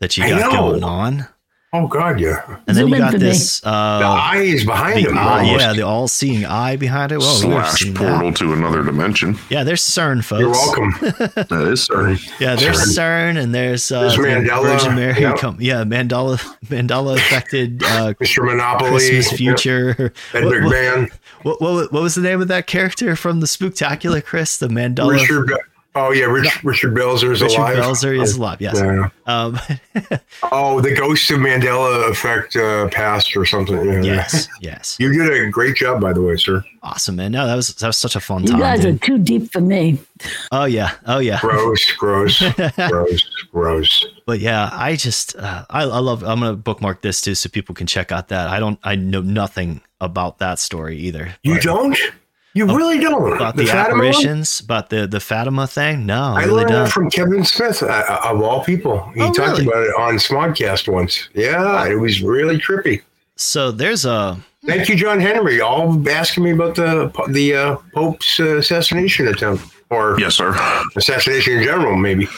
that 0.00 0.16
you 0.16 0.28
got 0.28 0.52
going 0.52 0.84
on, 0.84 1.26
oh 1.74 1.86
God, 1.88 2.18
yeah. 2.20 2.40
and 2.66 2.76
then 2.76 2.86
Zoom 2.86 2.88
you 2.90 2.98
got 2.98 3.12
for 3.12 3.18
me. 3.18 3.24
this. 3.24 3.60
The 3.60 3.68
Uh, 3.68 4.18
eye 4.32 4.36
is 4.42 4.64
behind 4.64 5.04
the 5.04 5.10
him. 5.10 5.18
eye, 5.18 5.42
yeah, 5.58 5.72
the 5.74 5.82
all-seeing 5.82 6.46
eye 6.46 6.76
behind 6.76 7.12
it. 7.12 7.18
Well, 7.18 7.32
we've 7.34 7.40
Slash 7.42 7.94
portal 7.94 8.30
that. 8.30 8.36
to 8.38 8.52
another 8.54 8.82
dimension. 8.82 9.38
Yeah, 9.50 9.64
there's 9.64 9.82
CERN, 9.82 10.24
folks. 10.24 10.40
You're 10.40 10.50
welcome. 10.50 10.94
That 11.50 11.68
is 11.72 11.82
sir. 11.84 12.16
Yeah, 12.40 12.54
there's 12.56 12.78
CERN, 12.96 13.36
and 13.42 13.54
there's 13.54 13.90
uh, 13.92 14.00
There's 14.02 14.16
the 14.16 14.22
Mandela, 14.22 14.62
Virgin 14.62 14.94
Mary. 14.94 15.20
yep. 15.20 15.36
Com- 15.38 15.58
yeah, 15.60 15.84
Mandela, 15.84 16.38
Mandela 16.66 17.16
affected 17.16 17.82
uh, 17.82 18.14
Mr. 18.14 18.44
Monopoly. 18.46 18.90
Christmas 18.90 19.32
yeah, 19.32 19.36
future. 19.36 20.12
Ed 20.32 20.44
What- 20.44 20.44
what- 20.44 20.62
McMahon. 20.72 21.12
What, 21.42 21.60
what 21.60 21.92
what 21.92 22.02
was 22.02 22.14
the 22.14 22.22
name 22.22 22.40
of 22.40 22.48
that 22.48 22.66
character 22.66 23.14
from 23.16 23.40
the 23.40 23.46
Spooktacular, 23.46 24.24
Chris? 24.24 24.56
The 24.56 24.68
Mandela. 24.68 25.10
Richard. 25.12 25.52
Be- 25.94 26.00
Oh 26.00 26.10
yeah, 26.10 26.24
Rich, 26.24 26.64
Richard 26.64 26.92
Belzer 26.92 27.30
is 27.30 27.40
Richard 27.40 27.56
alive. 27.60 27.76
Belzer 27.76 28.20
is 28.20 28.36
alive. 28.36 28.60
Yes. 28.60 28.74
Yeah. 28.76 29.08
Um, 29.26 29.58
Oh, 30.50 30.80
the 30.80 30.92
ghost 30.92 31.30
of 31.30 31.38
Mandela 31.38 32.10
effect 32.10 32.56
uh, 32.56 32.88
passed 32.88 33.36
or 33.36 33.44
something. 33.46 33.76
Yeah. 33.86 34.02
yes. 34.02 34.48
Yes. 34.60 34.96
You 34.98 35.12
did 35.12 35.32
a 35.32 35.48
great 35.50 35.76
job, 35.76 36.00
by 36.00 36.12
the 36.12 36.20
way, 36.20 36.36
sir. 36.36 36.64
Awesome, 36.82 37.16
man. 37.16 37.30
No, 37.32 37.46
that 37.46 37.54
was 37.54 37.74
that 37.76 37.86
was 37.86 37.96
such 37.96 38.16
a 38.16 38.20
fun 38.20 38.42
You 38.42 38.48
time. 38.48 38.58
You 38.58 38.62
guys 38.64 38.84
are 38.84 38.98
too 38.98 39.18
deep 39.18 39.52
for 39.52 39.60
me. 39.60 39.98
Oh 40.50 40.64
yeah. 40.64 40.92
Oh 41.06 41.18
yeah. 41.18 41.38
Gross, 41.40 41.92
gross, 41.92 42.42
gross, 42.88 43.24
gross. 43.52 44.06
But 44.26 44.40
yeah, 44.40 44.70
I 44.72 44.96
just 44.96 45.36
uh, 45.36 45.64
I, 45.70 45.82
I 45.82 45.98
love. 46.00 46.22
I'm 46.24 46.40
gonna 46.40 46.56
bookmark 46.56 47.02
this 47.02 47.20
too, 47.20 47.34
so 47.36 47.48
people 47.48 47.74
can 47.74 47.86
check 47.86 48.10
out 48.10 48.28
that. 48.28 48.48
I 48.48 48.58
don't. 48.58 48.78
I 48.82 48.96
know 48.96 49.20
nothing 49.20 49.80
about 50.00 50.38
that 50.38 50.58
story 50.58 50.96
either. 50.98 51.34
You 51.42 51.54
but 51.54 51.62
don't? 51.62 51.98
You 52.54 52.66
really 52.66 53.00
don't. 53.00 53.34
about 53.34 53.56
the, 53.56 53.66
Fatima 53.66 53.98
one? 53.98 54.06
apparitions, 54.06 54.60
about 54.60 54.88
the 54.88 55.06
the 55.08 55.18
Fatima 55.20 55.66
thing. 55.66 56.06
No, 56.06 56.22
I 56.36 56.42
I 56.42 56.44
really 56.44 56.58
learned 56.58 56.68
don't. 56.68 56.88
from 56.90 57.10
Kevin 57.10 57.44
Smith, 57.44 57.82
uh, 57.82 58.18
of 58.24 58.40
all 58.42 58.62
people. 58.64 59.10
He 59.14 59.20
Oh, 59.22 59.32
talked 59.32 59.58
really? 59.58 59.66
about 59.66 59.82
it 59.82 59.94
on 59.98 60.14
Smodcast 60.18 60.86
once. 60.92 61.28
Yeah, 61.34 61.86
it 61.88 61.96
was 61.96 62.22
really 62.22 62.58
trippy. 62.58 63.02
so 63.36 63.72
there's 63.72 64.04
a 64.04 64.38
Thank 64.66 64.88
you, 64.88 64.94
John 64.96 65.20
Henry, 65.20 65.60
all 65.60 66.08
asking 66.08 66.44
me 66.44 66.52
about 66.52 66.74
the 66.76 67.10
the 67.28 67.54
uh, 67.56 67.76
Pope's 67.92 68.38
uh, 68.40 68.56
assassination 68.58 69.26
attempt 69.28 69.64
or 69.90 70.16
Yes, 70.20 70.36
sir. 70.36 70.54
assassination 70.96 71.58
in 71.58 71.64
general, 71.64 71.96
maybe. 71.96 72.28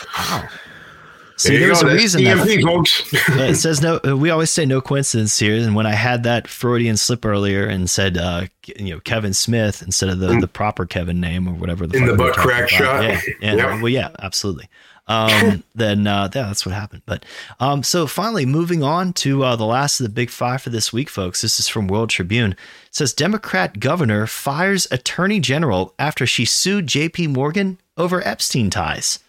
See. 1.36 1.56
There 1.56 1.66
There's 1.68 1.82
go. 1.82 1.88
a 1.90 1.94
reason 1.94 2.24
that 2.24 2.60
folks. 2.62 3.12
Uh, 3.30 3.42
it 3.42 3.54
says 3.56 3.80
no. 3.82 4.00
uh, 4.06 4.16
We 4.16 4.30
always 4.30 4.50
say 4.50 4.64
no 4.66 4.80
coincidence 4.80 5.38
here. 5.38 5.54
And 5.56 5.74
when 5.74 5.86
I 5.86 5.92
had 5.92 6.22
that 6.24 6.48
Freudian 6.48 6.96
slip 6.96 7.24
earlier 7.24 7.66
and 7.66 7.88
said, 7.88 8.16
uh, 8.16 8.46
you 8.76 8.94
know, 8.94 9.00
Kevin 9.00 9.34
Smith 9.34 9.82
instead 9.82 10.08
of 10.08 10.18
the, 10.18 10.38
the 10.40 10.48
proper 10.48 10.86
Kevin 10.86 11.20
name 11.20 11.46
or 11.48 11.54
whatever 11.54 11.86
the 11.86 11.96
In 11.98 12.06
fuck 12.06 12.12
the 12.12 12.16
butt 12.16 12.36
crack 12.36 12.68
shot. 12.68 13.02
Yeah, 13.02 13.20
yeah. 13.40 13.80
Well, 13.82 13.88
yeah, 13.88 14.10
absolutely. 14.20 14.68
Um, 15.08 15.62
then 15.76 16.06
uh, 16.08 16.22
yeah, 16.34 16.42
that's 16.46 16.66
what 16.66 16.74
happened. 16.74 17.02
But 17.06 17.24
um, 17.60 17.82
so 17.84 18.06
finally, 18.08 18.44
moving 18.44 18.82
on 18.82 19.12
to 19.14 19.44
uh, 19.44 19.54
the 19.56 19.64
last 19.66 20.00
of 20.00 20.04
the 20.04 20.12
big 20.12 20.30
five 20.30 20.62
for 20.62 20.70
this 20.70 20.92
week, 20.92 21.08
folks. 21.08 21.42
This 21.42 21.60
is 21.60 21.68
from 21.68 21.86
World 21.86 22.10
Tribune. 22.10 22.52
It 22.52 22.58
says 22.90 23.12
Democrat 23.12 23.78
governor 23.78 24.26
fires 24.26 24.88
attorney 24.90 25.38
general 25.38 25.94
after 25.98 26.26
she 26.26 26.44
sued 26.44 26.86
J.P. 26.88 27.28
Morgan 27.28 27.78
over 27.96 28.26
Epstein 28.26 28.68
ties. 28.68 29.20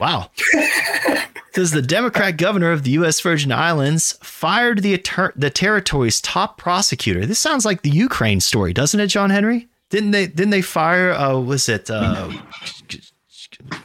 Wow. 0.00 0.30
Says 1.52 1.72
the 1.72 1.82
Democrat 1.82 2.36
governor 2.36 2.70
of 2.70 2.84
the 2.84 2.90
U.S. 2.92 3.20
Virgin 3.20 3.50
Islands 3.50 4.18
fired 4.22 4.82
the 4.82 5.02
the 5.34 5.50
territory's 5.50 6.20
top 6.20 6.58
prosecutor. 6.58 7.26
This 7.26 7.38
sounds 7.40 7.64
like 7.64 7.82
the 7.82 7.90
Ukraine 7.90 8.40
story, 8.40 8.72
doesn't 8.72 9.00
it, 9.00 9.08
John 9.08 9.30
Henry? 9.30 9.68
Didn't 9.90 10.12
they? 10.12 10.26
Didn't 10.28 10.50
they 10.50 10.62
fire? 10.62 11.12
Uh, 11.12 11.38
was 11.40 11.68
it? 11.68 11.90
Uh, 11.90 12.30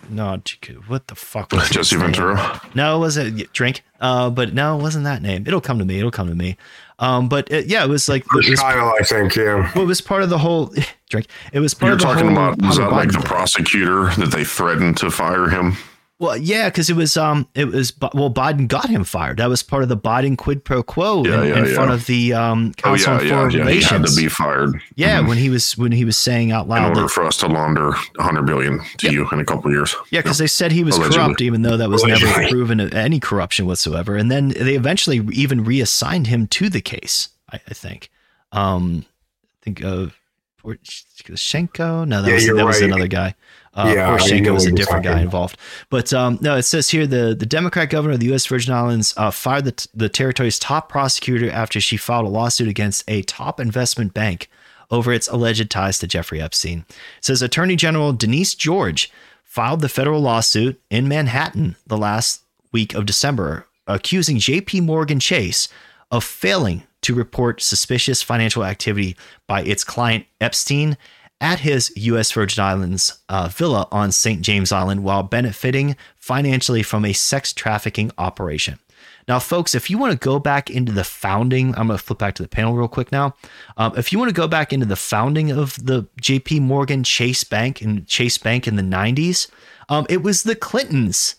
no, 0.10 0.42
what 0.88 1.08
the 1.08 1.16
fuck 1.16 1.52
was 1.52 1.70
Jesse? 1.72 1.98
Ventura. 1.98 2.62
No, 2.76 2.98
it 2.98 3.00
wasn't 3.00 3.52
drink. 3.54 3.84
Uh, 4.00 4.30
but 4.30 4.54
no, 4.54 4.78
it 4.78 4.82
wasn't 4.82 5.06
that 5.06 5.22
name. 5.22 5.46
It'll 5.48 5.62
come 5.62 5.80
to 5.80 5.86
me. 5.86 5.98
It'll 5.98 6.12
come 6.12 6.28
to 6.28 6.36
me. 6.36 6.58
Um, 7.00 7.28
but 7.28 7.52
it, 7.52 7.66
yeah, 7.66 7.84
it 7.84 7.90
was 7.90 8.08
like 8.08 8.24
it 8.24 8.50
was, 8.50 8.60
Kyle, 8.60 8.94
I 8.98 9.04
think, 9.04 9.36
yeah. 9.36 9.70
well, 9.76 9.84
it 9.84 9.88
was 9.88 10.00
part 10.00 10.24
of 10.24 10.30
the 10.30 10.38
whole 10.38 10.74
drink. 11.10 11.28
It 11.52 11.60
was 11.60 11.74
part 11.74 11.88
You're 11.88 11.94
of 11.94 12.00
the 12.00 12.06
talking 12.06 12.36
whole 12.36 12.50
about 12.52 12.62
was 12.62 12.78
that 12.78 12.92
like 12.92 13.10
the 13.10 13.16
thing. 13.16 13.24
prosecutor 13.24 14.06
that 14.16 14.32
they 14.32 14.46
threatened 14.46 14.98
to 14.98 15.12
fire 15.12 15.50
him? 15.50 15.76
Well, 16.18 16.38
yeah, 16.38 16.70
because 16.70 16.90
it 16.90 16.96
was 16.96 17.18
um, 17.18 17.46
it 17.56 17.66
was 17.66 17.92
well, 18.14 18.30
Biden 18.34 18.70
got 18.70 18.88
him 18.90 19.04
fired. 19.04 19.36
That 19.38 19.50
was 19.50 19.62
part 19.62 19.84
of 19.84 19.90
the 19.90 19.98
Biden 19.98 20.38
quid 20.38 20.64
pro 20.64 20.82
quo 20.82 21.26
Yeah, 21.26 21.42
in, 21.42 21.48
yeah, 21.50 21.58
in 21.60 21.66
yeah. 21.66 21.74
front 21.74 21.92
of 21.92 22.06
the 22.06 22.34
um, 22.34 22.72
Oh 22.86 22.96
Council 22.96 23.12
yeah, 23.14 23.20
on 23.20 23.26
yeah, 23.26 23.30
Foreign 23.32 23.52
yeah. 23.52 23.58
He 23.74 23.82
had 23.82 23.92
Relations. 23.92 24.16
to 24.16 24.22
be 24.22 24.30
fired. 24.30 24.82
yeah, 24.96 25.20
Mhm. 25.22 25.28
when 25.28 25.38
he 25.38 25.50
was 25.50 25.78
when 25.78 25.92
he 25.92 26.06
was 26.06 26.16
saying 26.16 26.54
out 26.54 26.70
loud, 26.70 26.78
in 26.78 26.84
loud 26.84 26.90
order 26.92 27.02
that 27.02 27.10
for 27.10 27.26
us 27.26 27.36
to 27.38 27.48
launder 27.48 27.92
100 28.16 28.44
billion 28.46 28.80
to 29.00 29.08
Yeah. 29.08 29.12
you 29.12 29.30
in 29.30 29.42
a 29.42 29.46
couple 29.46 29.66
of 29.68 29.74
years. 29.74 29.94
yeah, 30.10 30.22
because 30.22 30.38
they 30.38 30.48
said 30.48 30.72
he 30.72 30.86
was 30.86 30.96
Allegedly. 30.96 31.18
corrupt, 31.26 31.42
even 31.42 31.64
though 31.64 31.76
that 31.76 31.90
was 31.90 32.02
never 32.06 32.26
Allegedly. 32.26 32.50
proven 32.50 32.80
any 32.94 33.20
corruption 33.20 33.66
whatsoever. 33.66 34.16
And 34.16 34.32
then 34.32 34.50
they 34.50 34.76
eventually 34.76 35.18
even 35.34 35.66
reassigned 35.66 36.28
him 36.28 36.48
to 36.48 36.70
the 36.70 36.80
case. 36.82 37.28
I, 37.52 37.60
I 37.70 37.74
think. 37.74 38.10
Um, 38.54 39.06
I 39.44 39.66
think 39.66 39.84
of 39.84 40.18
Poroshenko. 40.64 42.08
No, 42.08 42.22
that 42.22 42.28
Yeah, 42.30 42.34
was 42.36 42.46
you're 42.46 42.56
that 42.56 42.66
was 42.66 42.82
another 42.82 43.08
guy. 43.08 43.36
Uh, 43.76 43.92
Yeah, 43.94 44.10
Poroshenko 44.10 44.54
was 44.54 44.66
a 44.66 44.72
different 44.72 45.04
guy 45.04 45.22
involved. 45.22 45.58
But 45.90 46.14
um, 46.14 46.38
no, 46.42 46.56
it 46.56 46.64
says 46.64 46.90
here 46.90 47.06
the, 47.06 47.36
the 47.38 47.46
Democrat 47.46 47.90
governor 47.90 48.14
of 48.14 48.20
the 48.22 48.28
U.S. 48.28 48.46
Virgin 48.46 48.74
Islands 48.74 49.14
uh, 49.18 49.32
fired 49.32 49.66
the, 49.66 49.88
the 49.94 50.10
territory's 50.10 50.58
top 50.58 50.88
prosecutor 50.90 51.52
after 51.52 51.82
she 51.82 51.98
filed 51.98 52.26
a 52.26 52.30
lawsuit 52.30 52.70
against 52.70 53.04
a 53.10 53.22
top 53.24 53.60
investment 53.60 54.14
bank 54.14 54.50
over 54.92 55.12
its 55.12 55.28
alleged 55.28 55.70
ties 55.70 56.00
to 56.00 56.08
Jeffrey 56.08 56.42
Epstein. 56.42 56.86
It 56.90 57.26
says 57.26 57.42
Attorney 57.42 57.76
General 57.76 58.14
Denise 58.14 58.56
George 58.56 59.12
filed 59.44 59.82
the 59.82 59.90
federal 59.90 60.22
lawsuit 60.22 60.80
in 60.90 61.08
Manhattan 61.08 61.76
the 61.88 61.98
last 61.98 62.42
week 62.72 62.94
of 62.94 63.06
December, 63.06 63.68
accusing 63.88 64.38
J.P. 64.38 64.82
Morgan 64.82 65.20
Chase 65.20 65.68
of 66.12 66.24
failing 66.24 66.84
to 67.02 67.14
report 67.14 67.62
suspicious 67.62 68.22
financial 68.22 68.64
activity 68.64 69.16
by 69.48 69.62
its 69.64 69.84
client 69.84 70.26
Epstein 70.42 70.98
at 71.42 71.60
his 71.60 71.92
U.S. 71.96 72.32
Virgin 72.32 72.64
Islands 72.64 73.20
uh, 73.30 73.50
villa 73.50 73.88
on 73.92 74.12
St. 74.12 74.42
James 74.42 74.72
Island 74.72 75.04
while 75.04 75.24
benefiting 75.24 75.96
financially 76.16 76.84
from 76.84 77.06
a 77.06 77.14
sex 77.14 77.54
trafficking 77.54 78.12
operation. 78.18 78.80
Now, 79.28 79.40
folks, 79.40 79.74
if 79.74 79.90
you 79.90 79.98
want 79.98 80.14
to 80.14 80.24
go 80.24 80.38
back 80.38 80.70
into 80.70 80.92
the 80.92 81.04
founding, 81.04 81.70
I'm 81.76 81.88
going 81.88 81.98
to 81.98 82.04
flip 82.04 82.20
back 82.20 82.36
to 82.36 82.44
the 82.44 82.50
panel 82.50 82.76
real 82.76 82.88
quick 82.88 83.12
now. 83.12 83.36
Um, 83.76 83.98
if 83.98 84.12
you 84.12 84.20
want 84.20 84.30
to 84.30 84.36
go 84.36 84.48
back 84.48 84.72
into 84.72 84.86
the 84.86 84.96
founding 84.96 85.52
of 85.52 85.84
the 85.84 86.08
J.P. 86.22 86.60
Morgan 86.60 87.04
Chase 87.04 87.44
Bank 87.44 87.82
and 87.82 88.06
Chase 88.08 88.38
Bank 88.38 88.68
in 88.68 88.76
the 88.76 88.84
90s, 88.84 89.50
um, 89.90 90.06
it 90.10 90.22
was 90.22 90.44
the 90.44 90.56
Clintons 90.56 91.36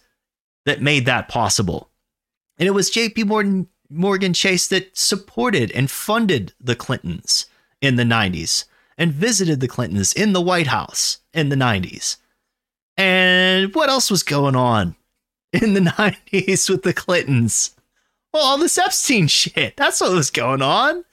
that 0.65 0.83
made 0.83 1.07
that 1.07 1.29
possible. 1.29 1.91
And 2.59 2.67
it 2.67 2.73
was 2.73 2.91
J.P. 2.91 3.25
Morgan, 3.25 3.69
Morgan 3.89 4.33
Chase 4.33 4.67
that 4.69 4.97
supported 4.97 5.71
and 5.71 5.89
funded 5.89 6.55
the 6.61 6.75
Clintons 6.75 7.47
in 7.81 7.95
the 7.95 8.03
90s 8.03 8.65
and 8.99 9.13
visited 9.13 9.61
the 9.61 9.69
Clintons 9.69 10.13
in 10.13 10.33
the 10.33 10.41
White 10.41 10.69
House 10.69 11.19
in 11.35 11.49
the 11.49 11.57
90s. 11.57 12.17
And 12.97 13.75
what 13.75 13.91
else 13.91 14.11
was 14.11 14.23
going 14.23 14.57
on 14.57 14.97
in 15.53 15.75
the 15.75 15.81
90s 15.81 16.71
with 16.71 16.83
the 16.83 16.93
Clintons? 16.93 17.75
Well, 18.33 18.45
all 18.45 18.59
this 18.59 18.79
Epstein 18.79 19.29
shit. 19.29 19.77
That's 19.77 20.01
what 20.01 20.13
was 20.13 20.31
going 20.31 20.63
on. 20.63 21.05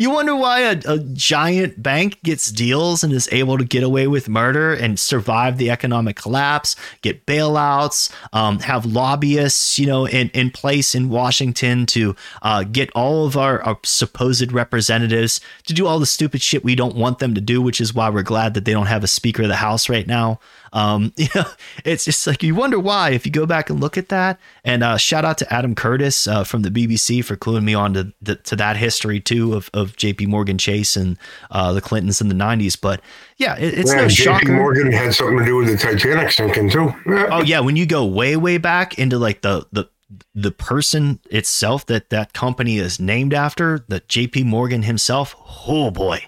You 0.00 0.08
wonder 0.08 0.34
why 0.34 0.60
a, 0.60 0.80
a, 0.86 0.98
giant 0.98 1.82
bank 1.82 2.22
gets 2.22 2.50
deals 2.50 3.04
and 3.04 3.12
is 3.12 3.28
able 3.32 3.58
to 3.58 3.64
get 3.66 3.82
away 3.82 4.06
with 4.06 4.30
murder 4.30 4.72
and 4.72 4.98
survive 4.98 5.58
the 5.58 5.68
economic 5.68 6.16
collapse, 6.16 6.74
get 7.02 7.26
bailouts, 7.26 8.10
um, 8.32 8.60
have 8.60 8.86
lobbyists, 8.86 9.78
you 9.78 9.84
know, 9.84 10.06
in, 10.06 10.30
in 10.30 10.52
place 10.52 10.94
in 10.94 11.10
Washington 11.10 11.84
to 11.84 12.16
uh, 12.40 12.64
get 12.64 12.90
all 12.92 13.26
of 13.26 13.36
our, 13.36 13.62
our 13.62 13.78
supposed 13.82 14.52
representatives 14.52 15.38
to 15.66 15.74
do 15.74 15.86
all 15.86 15.98
the 15.98 16.06
stupid 16.06 16.40
shit 16.40 16.64
we 16.64 16.74
don't 16.74 16.96
want 16.96 17.18
them 17.18 17.34
to 17.34 17.40
do, 17.42 17.60
which 17.60 17.78
is 17.78 17.92
why 17.92 18.08
we're 18.08 18.22
glad 18.22 18.54
that 18.54 18.64
they 18.64 18.72
don't 18.72 18.86
have 18.86 19.04
a 19.04 19.06
Speaker 19.06 19.42
of 19.42 19.48
the 19.48 19.56
House 19.56 19.90
right 19.90 20.06
now. 20.06 20.40
Um, 20.72 21.12
you 21.16 21.28
know, 21.34 21.44
it's 21.84 22.04
just 22.04 22.26
like 22.26 22.42
you 22.42 22.54
wonder 22.54 22.78
why 22.78 23.10
if 23.10 23.26
you 23.26 23.32
go 23.32 23.46
back 23.46 23.70
and 23.70 23.80
look 23.80 23.98
at 23.98 24.08
that. 24.08 24.38
And 24.64 24.82
uh, 24.82 24.96
shout 24.96 25.24
out 25.24 25.38
to 25.38 25.52
Adam 25.52 25.74
Curtis 25.74 26.26
uh, 26.26 26.44
from 26.44 26.62
the 26.62 26.70
BBC 26.70 27.24
for 27.24 27.36
cluing 27.36 27.64
me 27.64 27.74
on 27.74 27.94
to, 27.94 28.12
the, 28.22 28.36
to 28.36 28.56
that 28.56 28.76
history 28.76 29.20
too 29.20 29.54
of, 29.54 29.70
of 29.74 29.89
J.P. 29.96 30.26
Morgan 30.26 30.58
Chase 30.58 30.96
and 30.96 31.18
uh, 31.50 31.72
the 31.72 31.80
Clintons 31.80 32.20
in 32.20 32.28
the 32.28 32.34
'90s. 32.34 32.80
But 32.80 33.00
yeah, 33.36 33.56
it, 33.56 33.78
it's 33.78 33.92
yeah, 33.92 34.02
no 34.02 34.08
J.P. 34.08 34.52
Morgan 34.52 34.92
had 34.92 35.14
something 35.14 35.38
to 35.38 35.44
do 35.44 35.56
with 35.56 35.68
the 35.68 35.76
Titanic 35.76 36.30
sinking 36.30 36.70
too. 36.70 36.92
Yeah. 37.06 37.28
Oh 37.30 37.42
yeah, 37.42 37.60
when 37.60 37.76
you 37.76 37.86
go 37.86 38.04
way 38.04 38.36
way 38.36 38.58
back 38.58 38.98
into 38.98 39.18
like 39.18 39.42
the 39.42 39.66
the 39.72 39.88
the 40.34 40.50
person 40.50 41.20
itself 41.30 41.86
that 41.86 42.10
that 42.10 42.32
company 42.32 42.78
is 42.78 42.98
named 42.98 43.32
after, 43.32 43.84
the 43.88 44.00
J.P. 44.08 44.44
Morgan 44.44 44.82
himself. 44.82 45.36
Oh 45.66 45.90
boy, 45.90 46.24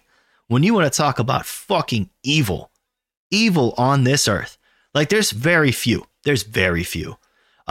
when 0.48 0.62
you 0.62 0.74
want 0.74 0.92
to 0.92 0.96
talk 0.96 1.18
about 1.18 1.46
fucking 1.46 2.10
evil 2.22 2.70
evil 3.32 3.74
on 3.76 4.04
this 4.04 4.28
earth. 4.28 4.58
Like 4.94 5.08
there's 5.08 5.32
very 5.32 5.72
few. 5.72 6.04
There's 6.22 6.44
very 6.44 6.84
few. 6.84 7.16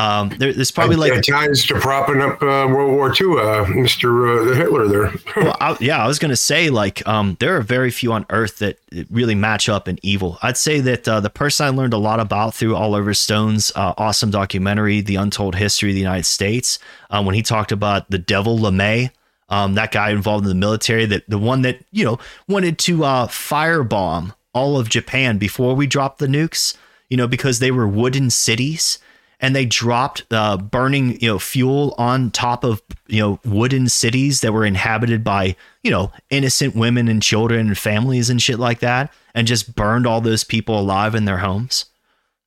Um, 0.01 0.29
there, 0.39 0.51
there's 0.51 0.71
probably 0.71 0.95
like 0.95 1.21
ties 1.21 1.63
to 1.67 1.75
propping 1.75 2.21
up 2.21 2.41
uh, 2.41 2.65
World 2.67 2.93
War 2.93 3.13
II, 3.13 3.39
uh, 3.39 3.65
Mister 3.67 4.27
uh, 4.27 4.55
Hitler. 4.55 4.87
There, 4.87 5.13
well, 5.35 5.55
I, 5.61 5.77
yeah, 5.79 6.03
I 6.03 6.07
was 6.07 6.17
gonna 6.17 6.35
say 6.35 6.71
like 6.71 7.07
um, 7.07 7.37
there 7.39 7.55
are 7.55 7.61
very 7.61 7.91
few 7.91 8.11
on 8.11 8.25
Earth 8.31 8.57
that 8.59 8.79
really 9.11 9.35
match 9.35 9.69
up 9.69 9.87
in 9.87 9.99
evil. 10.01 10.39
I'd 10.41 10.57
say 10.57 10.79
that 10.79 11.07
uh, 11.07 11.19
the 11.19 11.29
person 11.29 11.67
I 11.67 11.69
learned 11.69 11.93
a 11.93 11.99
lot 11.99 12.19
about 12.19 12.55
through 12.55 12.75
Oliver 12.75 13.13
Stone's 13.13 13.71
uh, 13.75 13.93
awesome 13.95 14.31
documentary, 14.31 15.01
"The 15.01 15.17
Untold 15.17 15.53
History 15.53 15.91
of 15.91 15.93
the 15.93 16.01
United 16.01 16.25
States," 16.25 16.79
uh, 17.11 17.21
when 17.21 17.35
he 17.35 17.43
talked 17.43 17.71
about 17.71 18.09
the 18.09 18.17
Devil 18.17 18.57
LeMay, 18.57 19.11
um, 19.49 19.75
that 19.75 19.91
guy 19.91 20.09
involved 20.09 20.45
in 20.45 20.49
the 20.49 20.55
military, 20.55 21.05
that 21.05 21.29
the 21.29 21.37
one 21.37 21.61
that 21.61 21.77
you 21.91 22.03
know 22.03 22.17
wanted 22.47 22.79
to 22.79 22.97
firebomb 22.97 24.33
all 24.53 24.79
of 24.79 24.89
Japan 24.89 25.37
before 25.37 25.75
we 25.75 25.85
dropped 25.85 26.17
the 26.17 26.25
nukes, 26.25 26.75
you 27.07 27.17
know, 27.17 27.27
because 27.27 27.59
they 27.59 27.69
were 27.69 27.87
wooden 27.87 28.31
cities 28.31 28.97
and 29.41 29.55
they 29.55 29.65
dropped 29.65 30.23
uh, 30.31 30.55
burning, 30.55 31.19
you 31.19 31.27
know, 31.27 31.39
fuel 31.39 31.95
on 31.97 32.29
top 32.31 32.63
of, 32.63 32.81
you 33.07 33.19
know, 33.19 33.39
wooden 33.43 33.89
cities 33.89 34.41
that 34.41 34.53
were 34.53 34.65
inhabited 34.65 35.23
by, 35.23 35.55
you 35.83 35.89
know, 35.89 36.11
innocent 36.29 36.75
women 36.75 37.07
and 37.07 37.21
children 37.23 37.67
and 37.67 37.77
families 37.77 38.29
and 38.29 38.41
shit 38.41 38.59
like 38.59 38.79
that 38.79 39.11
and 39.33 39.47
just 39.47 39.75
burned 39.75 40.05
all 40.05 40.21
those 40.21 40.43
people 40.43 40.79
alive 40.79 41.15
in 41.15 41.25
their 41.25 41.39
homes. 41.39 41.85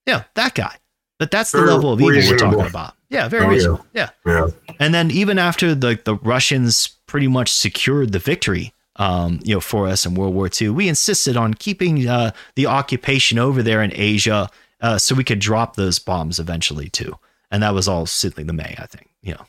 Yeah, 0.06 0.24
that 0.34 0.55
guy. 0.55 0.76
But 1.18 1.31
that's 1.31 1.52
the 1.52 1.58
very 1.58 1.70
level 1.70 1.92
of 1.92 2.00
evil 2.00 2.10
reasonable. 2.12 2.47
we're 2.47 2.52
talking 2.52 2.70
about. 2.70 2.94
Yeah, 3.08 3.28
very 3.28 3.44
oh, 3.44 3.48
reasonable. 3.48 3.86
Yeah. 3.92 4.10
yeah. 4.24 4.47
yeah. 4.68 4.74
And 4.78 4.94
then 4.94 5.10
even 5.10 5.39
after 5.39 5.74
the 5.74 5.98
the 6.05 6.16
Russians 6.16 6.89
pretty 7.06 7.28
much 7.28 7.52
secured 7.52 8.12
the 8.12 8.18
victory, 8.18 8.73
um, 8.97 9.40
you 9.42 9.55
know, 9.55 9.60
for 9.60 9.86
us 9.86 10.06
in 10.06 10.14
World 10.14 10.34
War 10.34 10.48
II. 10.60 10.70
We 10.70 10.89
insisted 10.89 11.36
on 11.36 11.55
keeping 11.55 12.06
uh, 12.08 12.32
the 12.55 12.66
occupation 12.66 13.39
over 13.39 13.62
there 13.62 13.82
in 13.82 13.92
Asia 13.94 14.50
uh, 14.85 14.99
so 14.99 15.15
we 15.15 15.25
could 15.25 15.39
drop 15.39 15.77
those 15.77 15.99
bombs 15.99 16.39
eventually 16.39 16.91
too. 16.91 17.19
And 17.51 17.63
that 17.63 17.73
was 17.73 17.89
all 17.89 18.05
Sidley 18.05 18.47
the 18.47 18.53
May, 18.53 18.75
I 18.79 18.85
think. 18.85 19.09
You 19.23 19.33
know, 19.33 19.47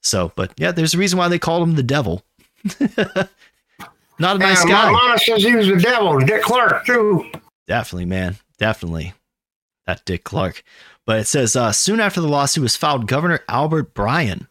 so 0.00 0.32
but 0.36 0.52
yeah, 0.56 0.72
there's 0.72 0.94
a 0.94 0.98
reason 0.98 1.18
why 1.18 1.28
they 1.28 1.38
called 1.38 1.68
him 1.68 1.74
the 1.76 1.82
devil. 1.82 2.22
Not 4.18 4.36
a 4.36 4.38
nice 4.38 4.64
yeah, 4.64 4.70
guy. 4.70 4.90
Mama 4.90 5.18
says 5.18 5.42
he 5.42 5.54
was 5.54 5.66
the 5.66 5.76
devil. 5.76 6.18
Dick 6.20 6.42
Clark 6.42 6.86
too. 6.86 7.30
Definitely, 7.66 8.06
man. 8.06 8.36
Definitely, 8.58 9.12
that 9.86 10.04
Dick 10.06 10.24
Clark. 10.24 10.62
But 11.04 11.20
it 11.20 11.26
says 11.26 11.56
uh, 11.56 11.72
soon 11.72 12.00
after 12.00 12.22
the 12.22 12.28
lawsuit 12.28 12.62
was 12.62 12.76
filed, 12.76 13.06
Governor 13.06 13.40
Albert 13.48 13.92
Bryan 13.92 14.48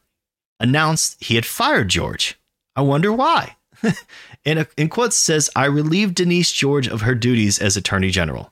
announced 0.59 1.24
he 1.24 1.35
had 1.35 1.45
fired 1.45 1.90
George. 1.90 2.40
I 2.75 2.82
wonder 2.82 3.11
why. 3.11 3.56
in, 4.45 4.59
a, 4.59 4.67
in 4.77 4.90
quotes 4.90 5.16
says, 5.16 5.49
I 5.56 5.66
relieved 5.66 6.16
Denise 6.16 6.51
George 6.51 6.88
of 6.88 7.01
her 7.01 7.16
duties 7.16 7.59
as 7.59 7.77
Attorney 7.77 8.09
General. 8.09 8.51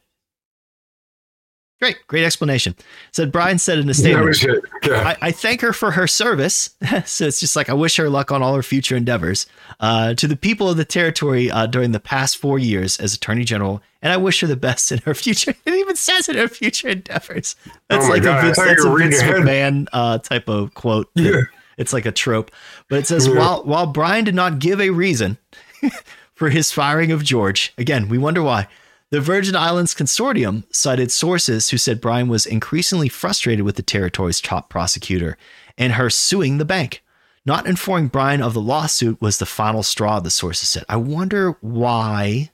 Great, 1.79 1.97
great 2.07 2.23
explanation. 2.23 2.75
Said 3.11 3.31
Bryan 3.31 3.59
said 3.59 3.77
in 3.77 3.87
a 3.87 3.93
statement, 3.93 4.43
yeah. 4.83 5.13
I, 5.21 5.27
I, 5.27 5.31
thank 5.31 5.61
her 5.61 5.73
for 5.73 5.91
her 5.91 6.07
service. 6.07 6.71
so 7.05 7.25
it's 7.25 7.39
just 7.39 7.55
like 7.55 7.69
I 7.69 7.73
wish 7.73 7.97
her 7.97 8.09
luck 8.09 8.31
on 8.31 8.41
all 8.41 8.55
her 8.55 8.63
future 8.63 8.95
endeavors. 8.95 9.45
Uh, 9.79 10.15
to 10.15 10.25
the 10.25 10.35
people 10.35 10.69
of 10.69 10.77
the 10.77 10.85
territory 10.85 11.51
uh, 11.51 11.67
during 11.67 11.91
the 11.91 11.99
past 11.99 12.37
four 12.37 12.57
years 12.57 12.99
as 12.99 13.13
Attorney 13.13 13.43
General, 13.43 13.79
and 14.01 14.11
I 14.11 14.17
wish 14.17 14.39
her 14.41 14.47
the 14.47 14.55
best 14.55 14.91
in 14.91 14.97
her 14.99 15.13
future. 15.13 15.53
It 15.65 15.73
even 15.73 15.95
says 15.95 16.27
in 16.27 16.35
her 16.37 16.47
future 16.47 16.87
endeavors. 16.87 17.55
That's 17.89 18.07
oh 18.07 18.09
like 18.09 18.23
God, 18.23 18.39
a 18.39 18.41
Vince, 18.41 18.57
that's 18.57 18.83
a 18.83 18.95
Vince 18.95 19.21
McMahon 19.21 19.87
uh, 19.93 20.17
type 20.17 20.49
of 20.49 20.73
quote. 20.73 21.11
Yeah. 21.13 21.41
It's 21.77 21.93
like 21.93 22.07
a 22.07 22.11
trope. 22.11 22.49
But 22.89 22.99
it 22.99 23.07
says 23.07 23.29
while 23.29 23.63
while 23.63 23.85
Bryan 23.85 24.25
did 24.25 24.33
not 24.33 24.57
give 24.57 24.81
a 24.81 24.89
reason 24.89 25.37
for 26.33 26.49
his 26.49 26.71
firing 26.71 27.11
of 27.11 27.23
George, 27.23 27.71
again, 27.77 28.09
we 28.09 28.17
wonder 28.17 28.41
why. 28.41 28.67
The 29.09 29.21
Virgin 29.21 29.55
Islands 29.55 29.95
Consortium 29.95 30.63
cited 30.69 31.11
sources 31.11 31.69
who 31.69 31.77
said 31.77 32.01
Bryan 32.01 32.27
was 32.27 32.45
increasingly 32.45 33.07
frustrated 33.07 33.63
with 33.63 33.77
the 33.77 33.81
territory's 33.81 34.41
top 34.41 34.69
prosecutor 34.69 35.37
and 35.77 35.93
her 35.93 36.09
suing 36.09 36.57
the 36.57 36.65
bank. 36.65 37.03
Not 37.45 37.65
informing 37.65 38.09
Bryan 38.09 38.41
of 38.41 38.53
the 38.53 38.61
lawsuit 38.61 39.21
was 39.21 39.37
the 39.37 39.45
final 39.45 39.81
straw, 39.81 40.19
the 40.19 40.29
sources 40.29 40.67
said. 40.67 40.83
I 40.89 40.97
wonder 40.97 41.57
why 41.61 42.51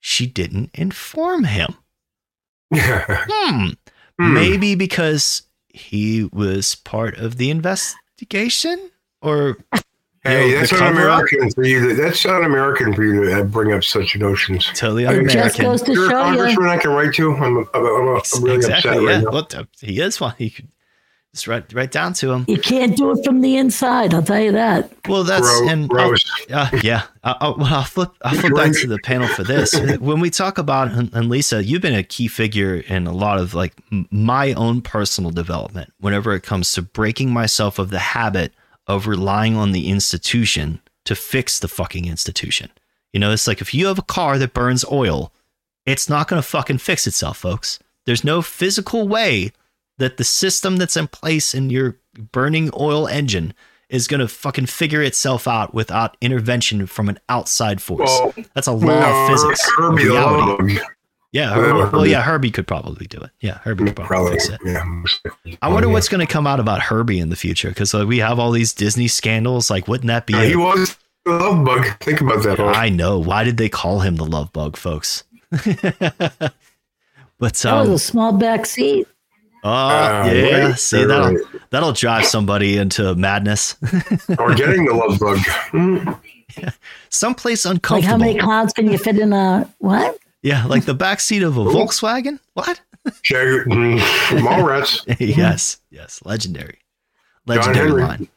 she 0.00 0.26
didn't 0.26 0.70
inform 0.74 1.44
him. 1.44 1.74
hmm. 2.74 3.68
hmm. 4.20 4.34
Maybe 4.34 4.74
because 4.74 5.44
he 5.68 6.24
was 6.24 6.74
part 6.74 7.16
of 7.16 7.38
the 7.38 7.48
investigation 7.48 8.90
or 9.22 9.56
Hey, 10.28 10.54
that's 10.54 10.72
not 10.72 10.92
American 10.92 11.50
for 11.50 11.64
you. 11.64 11.88
To, 11.88 11.94
that's 11.94 12.24
not 12.24 12.44
American 12.44 12.94
for 12.94 13.04
you 13.04 13.24
to 13.24 13.44
bring 13.44 13.72
up 13.72 13.84
such 13.84 14.16
notions. 14.16 14.66
Totally 14.74 15.06
un-American. 15.06 15.42
Just 15.42 15.58
goes 15.60 15.82
to 15.82 15.92
You're 15.92 16.10
show 16.10 16.20
a 16.20 16.24
congressman 16.24 16.66
you. 16.66 16.70
I 16.70 16.76
can 16.78 16.90
write 16.90 17.14
to. 17.14 17.34
I'm, 17.34 17.58
I'm, 17.58 17.68
I'm, 17.74 17.84
I'm 17.84 18.44
really 18.44 18.56
exactly, 18.56 18.90
upset 18.90 19.02
yeah. 19.02 19.08
right 19.08 19.24
now. 19.24 19.30
Well, 19.30 19.66
he 19.80 20.00
is 20.00 20.20
one. 20.20 20.34
He 20.38 20.50
could 20.50 20.68
just 21.34 21.46
right, 21.46 21.72
right 21.74 21.90
down 21.90 22.14
to 22.14 22.32
him. 22.32 22.46
You 22.48 22.58
can't 22.58 22.96
do 22.96 23.10
it 23.12 23.22
from 23.22 23.42
the 23.42 23.58
inside. 23.58 24.14
I'll 24.14 24.22
tell 24.22 24.40
you 24.40 24.52
that. 24.52 24.90
Well, 25.06 25.24
that's 25.24 25.46
Gross. 25.60 25.70
and 25.70 25.92
uh, 26.50 26.70
yeah. 26.82 27.02
I'll, 27.22 27.56
well, 27.58 27.74
I'll 27.74 27.84
flip. 27.84 28.10
I'll 28.22 28.34
flip 28.34 28.54
back 28.54 28.72
to 28.72 28.86
the 28.86 28.98
panel 29.04 29.28
for 29.28 29.44
this. 29.44 29.78
when 30.00 30.20
we 30.20 30.30
talk 30.30 30.56
about 30.56 30.90
and 30.90 31.28
Lisa, 31.28 31.62
you've 31.62 31.82
been 31.82 31.94
a 31.94 32.02
key 32.02 32.28
figure 32.28 32.76
in 32.76 33.06
a 33.06 33.12
lot 33.12 33.38
of 33.38 33.52
like 33.52 33.74
my 34.10 34.54
own 34.54 34.80
personal 34.80 35.30
development. 35.30 35.92
Whenever 36.00 36.34
it 36.34 36.42
comes 36.42 36.72
to 36.72 36.82
breaking 36.82 37.30
myself 37.30 37.78
of 37.78 37.90
the 37.90 37.98
habit 37.98 38.54
of 38.88 39.06
relying 39.06 39.56
on 39.56 39.72
the 39.72 39.88
institution 39.88 40.80
to 41.04 41.14
fix 41.14 41.58
the 41.58 41.68
fucking 41.68 42.06
institution. 42.06 42.70
You 43.12 43.20
know, 43.20 43.30
it's 43.30 43.46
like 43.46 43.60
if 43.60 43.72
you 43.72 43.86
have 43.86 43.98
a 43.98 44.02
car 44.02 44.38
that 44.38 44.54
burns 44.54 44.84
oil, 44.90 45.32
it's 45.86 46.08
not 46.08 46.28
going 46.28 46.42
to 46.42 46.46
fucking 46.48 46.78
fix 46.78 47.06
itself, 47.06 47.38
folks. 47.38 47.78
There's 48.06 48.24
no 48.24 48.42
physical 48.42 49.06
way 49.06 49.52
that 49.98 50.16
the 50.16 50.24
system 50.24 50.76
that's 50.76 50.96
in 50.96 51.08
place 51.08 51.54
in 51.54 51.70
your 51.70 51.98
burning 52.32 52.70
oil 52.78 53.06
engine 53.06 53.54
is 53.88 54.06
going 54.06 54.20
to 54.20 54.28
fucking 54.28 54.66
figure 54.66 55.02
itself 55.02 55.48
out 55.48 55.72
without 55.72 56.16
intervention 56.20 56.86
from 56.86 57.08
an 57.08 57.18
outside 57.28 57.80
force. 57.80 58.10
Well, 58.20 58.34
That's 58.54 58.66
a 58.66 58.72
law 58.72 59.22
of 59.22 59.28
physics. 59.30 59.70
Reality. 59.78 60.78
Yeah, 61.30 61.52
Herbie, 61.52 61.96
well, 61.96 62.06
yeah, 62.06 62.22
Herbie 62.22 62.50
could 62.50 62.66
probably 62.66 63.06
do 63.06 63.18
it. 63.18 63.30
Yeah, 63.40 63.58
Herbie 63.58 63.84
could 63.84 63.96
probably, 63.96 64.32
fix 64.32 64.48
it. 64.48 64.60
Yeah. 64.64 65.04
I 65.60 65.68
wonder 65.68 65.90
what's 65.90 66.08
going 66.08 66.26
to 66.26 66.32
come 66.32 66.46
out 66.46 66.58
about 66.58 66.80
Herbie 66.80 67.18
in 67.18 67.28
the 67.28 67.36
future 67.36 67.68
because 67.68 67.94
uh, 67.94 68.06
we 68.06 68.18
have 68.18 68.38
all 68.38 68.50
these 68.50 68.72
Disney 68.72 69.08
scandals. 69.08 69.68
Like, 69.68 69.88
wouldn't 69.88 70.08
that 70.08 70.26
be? 70.26 70.32
Yeah, 70.32 70.44
he 70.44 70.56
was 70.56 70.96
the 71.26 71.32
love 71.32 71.64
bug. 71.66 71.86
Think 72.00 72.22
about 72.22 72.42
that. 72.44 72.58
I 72.58 72.88
know. 72.88 73.18
Why 73.18 73.44
did 73.44 73.58
they 73.58 73.68
call 73.68 74.00
him 74.00 74.16
the 74.16 74.24
love 74.24 74.52
bug, 74.54 74.78
folks? 74.78 75.24
but 75.50 75.64
um, 75.70 76.50
that 77.38 77.40
was 77.40 77.64
a 77.64 77.92
um, 77.92 77.98
small 77.98 78.32
back 78.32 78.64
seat. 78.64 79.06
Oh 79.64 79.70
uh, 79.70 80.30
yeah, 80.32 80.66
right, 80.68 80.78
see 80.78 81.04
that'll 81.04 81.34
right. 81.34 81.44
that'll 81.70 81.92
drive 81.92 82.26
somebody 82.26 82.78
into 82.78 83.14
madness. 83.16 83.76
or 84.38 84.54
getting 84.54 84.84
the 84.84 84.94
love 84.94 85.18
bug. 85.18 86.18
Yeah. 86.56 86.70
Someplace 87.10 87.66
uncomfortable. 87.66 88.00
Like 88.00 88.04
how 88.04 88.16
many 88.16 88.38
clowns 88.38 88.72
can 88.72 88.90
you 88.90 88.96
fit 88.96 89.18
in 89.18 89.34
a 89.34 89.70
what? 89.78 90.18
Yeah, 90.48 90.64
like 90.64 90.86
the 90.86 90.94
back 90.94 91.20
seat 91.20 91.42
of 91.42 91.58
a 91.58 91.64
Volkswagen. 91.64 92.38
What? 92.54 92.80
Jagger, 93.22 93.64
mm, 93.66 93.98
Mallrats. 94.40 95.04
yes, 95.36 95.80
yes, 95.90 96.20
legendary, 96.24 96.78
legendary 97.46 97.90
line. 97.90 98.28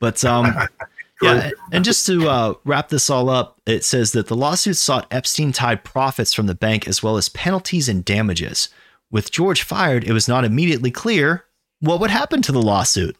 but 0.00 0.24
um, 0.24 0.52
yeah, 1.22 1.50
and 1.70 1.84
just 1.84 2.04
to 2.06 2.28
uh, 2.28 2.54
wrap 2.64 2.88
this 2.88 3.08
all 3.10 3.30
up, 3.30 3.60
it 3.64 3.84
says 3.84 4.10
that 4.12 4.26
the 4.26 4.36
lawsuit 4.36 4.76
sought 4.76 5.06
Epstein-tied 5.12 5.84
profits 5.84 6.34
from 6.34 6.46
the 6.46 6.54
bank 6.54 6.88
as 6.88 7.00
well 7.00 7.16
as 7.16 7.28
penalties 7.28 7.88
and 7.88 8.04
damages, 8.04 8.68
with 9.12 9.30
George 9.30 9.62
fired, 9.62 10.02
it 10.02 10.12
was 10.12 10.26
not 10.26 10.44
immediately 10.44 10.90
clear 10.90 11.44
what 11.78 12.00
would 12.00 12.10
happen 12.10 12.42
to 12.42 12.50
the 12.50 12.62
lawsuit. 12.62 13.16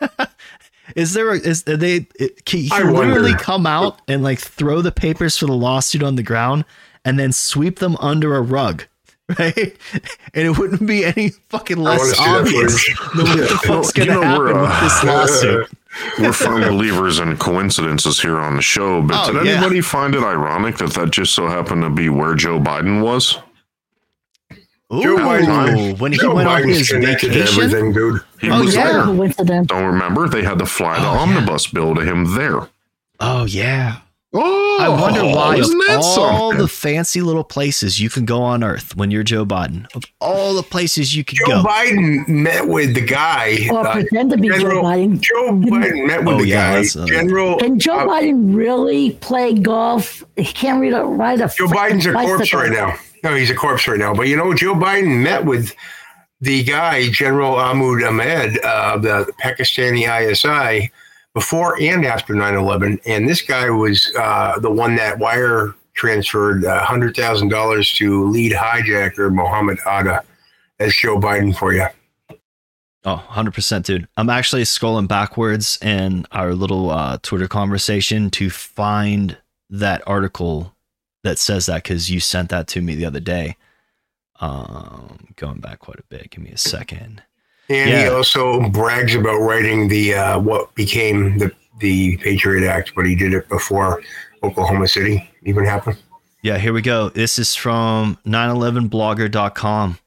is 0.96 1.14
there 1.14 1.30
a, 1.30 1.38
is 1.38 1.66
are 1.66 1.76
they 1.76 2.06
it, 2.18 2.44
can 2.44 2.92
literally 2.92 3.34
come 3.34 3.66
out 3.66 4.00
and 4.08 4.22
like 4.22 4.38
throw 4.38 4.82
the 4.82 4.92
papers 4.92 5.38
for 5.38 5.46
the 5.46 5.54
lawsuit 5.54 6.02
on 6.02 6.16
the 6.16 6.22
ground 6.22 6.64
and 7.06 7.18
then 7.18 7.32
sweep 7.32 7.78
them 7.78 7.96
under 8.00 8.36
a 8.36 8.42
rug? 8.42 8.84
Right, 9.40 9.76
and 10.34 10.46
it 10.46 10.56
wouldn't 10.56 10.86
be 10.86 11.04
any 11.04 11.30
fucking 11.48 11.78
less 11.78 12.00
see 12.00 12.24
that 12.24 12.38
obvious 12.42 12.80
footage. 12.84 13.16
than 13.16 13.26
what 13.26 13.48
the 13.48 13.56
fuck's 13.56 13.96
You 13.96 14.06
gonna 14.06 14.20
know, 14.20 14.38
we're, 14.38 14.46
happen 14.54 14.62
with 14.62 14.70
uh, 14.70 14.80
this 14.84 15.04
lawsuit. 15.04 15.70
We're 16.20 16.32
firm 16.32 16.60
believers 16.60 17.18
in 17.18 17.36
coincidences 17.36 18.20
here 18.22 18.36
on 18.36 18.54
the 18.54 18.62
show, 18.62 19.02
but 19.02 19.28
Oh, 19.28 19.32
did 19.32 19.46
yeah. 19.46 19.52
anybody 19.54 19.80
find 19.80 20.14
it 20.14 20.22
ironic 20.22 20.76
that 20.76 20.90
that 20.92 21.10
just 21.10 21.34
so 21.34 21.48
happened 21.48 21.82
to 21.82 21.90
be 21.90 22.08
where 22.08 22.34
Joe 22.36 22.60
Biden 22.60 23.02
was? 23.02 23.36
Ooh, 24.92 25.02
Joe 25.02 25.16
Biden- 25.16 25.98
when 25.98 26.12
he 26.12 26.18
Joe 26.18 26.34
went 26.36 26.48
on 26.48 26.62
his 26.68 26.88
connected 26.88 27.32
to 27.32 27.38
vacation. 27.40 27.62
everything, 27.64 27.92
dude. 27.92 28.20
He 28.40 28.48
Oh, 28.50 28.62
was 28.62 28.76
yeah. 28.76 28.92
there. 28.92 29.02
Coincidence. 29.04 29.66
Don't 29.66 29.84
remember 29.86 30.28
they 30.28 30.44
had 30.44 30.60
to 30.60 30.66
fly 30.66 31.00
the 31.00 31.06
Oh, 31.08 31.14
yeah. 31.14 31.18
omnibus 31.20 31.66
bill 31.66 31.94
to 31.96 32.02
him 32.02 32.36
there. 32.36 32.68
Oh 33.18 33.44
yeah. 33.44 33.96
Oh, 34.38 34.78
I 34.80 34.88
wonder 34.88 35.22
why 35.24 35.56
isn't 35.56 35.80
of 35.80 35.86
that 35.86 35.96
all 36.02 36.50
something? 36.50 36.58
the 36.60 36.68
fancy 36.86 37.20
little 37.22 37.44
places 37.44 38.00
you 38.00 38.10
can 38.10 38.24
go 38.24 38.42
on 38.42 38.62
Earth 38.62 38.94
when 38.96 39.10
you're 39.10 39.22
Joe 39.22 39.44
Biden, 39.46 39.86
of 39.94 40.04
all 40.20 40.54
the 40.54 40.62
places 40.62 41.16
you 41.16 41.24
could 41.24 41.38
Joe 41.38 41.46
go. 41.46 41.64
Biden 41.64 42.26
met 42.28 42.68
with 42.68 42.94
the 42.94 43.00
guy. 43.00 43.58
Or 43.70 43.86
uh, 43.86 43.92
pretend 43.92 44.30
to 44.30 44.36
be 44.36 44.48
Joe 44.48 44.82
Biden. 44.82 45.20
Joe 45.20 45.52
Biden 45.52 46.06
met 46.06 46.24
with 46.24 46.34
Oh, 46.34 46.38
the 46.40 46.48
yeah, 46.48 46.72
guy. 46.72 46.74
that's, 46.82 46.96
uh, 46.96 47.06
General. 47.06 47.58
Can 47.58 47.78
Joe 47.78 47.96
uh, 47.98 48.06
Biden 48.06 48.54
really 48.54 49.12
play 49.12 49.54
golf? 49.54 50.22
He 50.36 50.44
can't 50.44 50.80
read 50.80 50.92
a 50.92 51.02
ride 51.04 51.40
a 51.40 51.48
Joe 51.56 51.66
Biden's 51.66 52.06
a 52.06 52.12
corpse 52.12 52.52
right 52.52 52.70
now. 52.72 52.94
No, 53.24 53.34
he's 53.34 53.50
a 53.50 53.54
corpse 53.54 53.88
right 53.88 53.98
now. 53.98 54.14
But 54.14 54.28
you 54.28 54.36
know, 54.36 54.52
Joe 54.54 54.74
Biden 54.74 55.22
met 55.22 55.44
with 55.46 55.74
the 56.42 56.62
guy, 56.62 57.08
General 57.10 57.54
Ahmad 57.54 58.02
Ahmed 58.04 58.58
of 58.58 59.02
the 59.02 59.32
Pakistani 59.42 60.04
ISI, 60.06 60.92
before 61.36 61.76
and 61.82 62.06
after 62.06 62.34
9 62.34 62.54
11. 62.54 62.98
And 63.04 63.28
this 63.28 63.42
guy 63.42 63.68
was 63.68 64.10
uh, 64.18 64.58
the 64.58 64.70
one 64.70 64.96
that 64.96 65.18
wire 65.18 65.74
transferred 65.92 66.64
uh, 66.64 66.82
$100,000 66.82 67.96
to 67.96 68.24
lead 68.24 68.52
hijacker 68.52 69.30
Mohammed 69.30 69.78
Atta 69.84 70.24
as 70.78 70.94
Joe 70.94 71.20
Biden 71.20 71.54
for 71.54 71.74
you. 71.74 71.84
Oh, 73.04 73.22
100%, 73.28 73.84
dude. 73.84 74.08
I'm 74.16 74.30
actually 74.30 74.62
scrolling 74.62 75.08
backwards 75.08 75.78
in 75.82 76.24
our 76.32 76.54
little 76.54 76.90
uh, 76.90 77.18
Twitter 77.20 77.48
conversation 77.48 78.30
to 78.30 78.48
find 78.48 79.36
that 79.68 80.02
article 80.06 80.74
that 81.22 81.38
says 81.38 81.66
that 81.66 81.82
because 81.82 82.10
you 82.10 82.18
sent 82.18 82.48
that 82.48 82.66
to 82.68 82.80
me 82.80 82.94
the 82.94 83.04
other 83.04 83.20
day. 83.20 83.56
Um, 84.40 85.28
going 85.36 85.60
back 85.60 85.80
quite 85.80 85.98
a 85.98 86.04
bit. 86.08 86.30
Give 86.30 86.42
me 86.42 86.50
a 86.50 86.56
second. 86.56 87.22
And 87.68 87.90
he 87.90 88.06
also 88.06 88.68
brags 88.70 89.14
about 89.14 89.38
writing 89.38 89.88
the 89.88 90.14
uh, 90.14 90.38
what 90.38 90.74
became 90.74 91.38
the 91.38 91.50
the 91.80 92.16
Patriot 92.18 92.66
Act, 92.68 92.92
but 92.94 93.06
he 93.06 93.14
did 93.14 93.34
it 93.34 93.48
before 93.48 94.02
Oklahoma 94.42 94.88
City 94.88 95.28
even 95.44 95.64
happened. 95.64 95.98
Yeah, 96.42 96.58
here 96.58 96.72
we 96.72 96.82
go. 96.82 97.08
This 97.08 97.38
is 97.38 97.54
from 97.54 98.18
911blogger.com. 98.24 99.98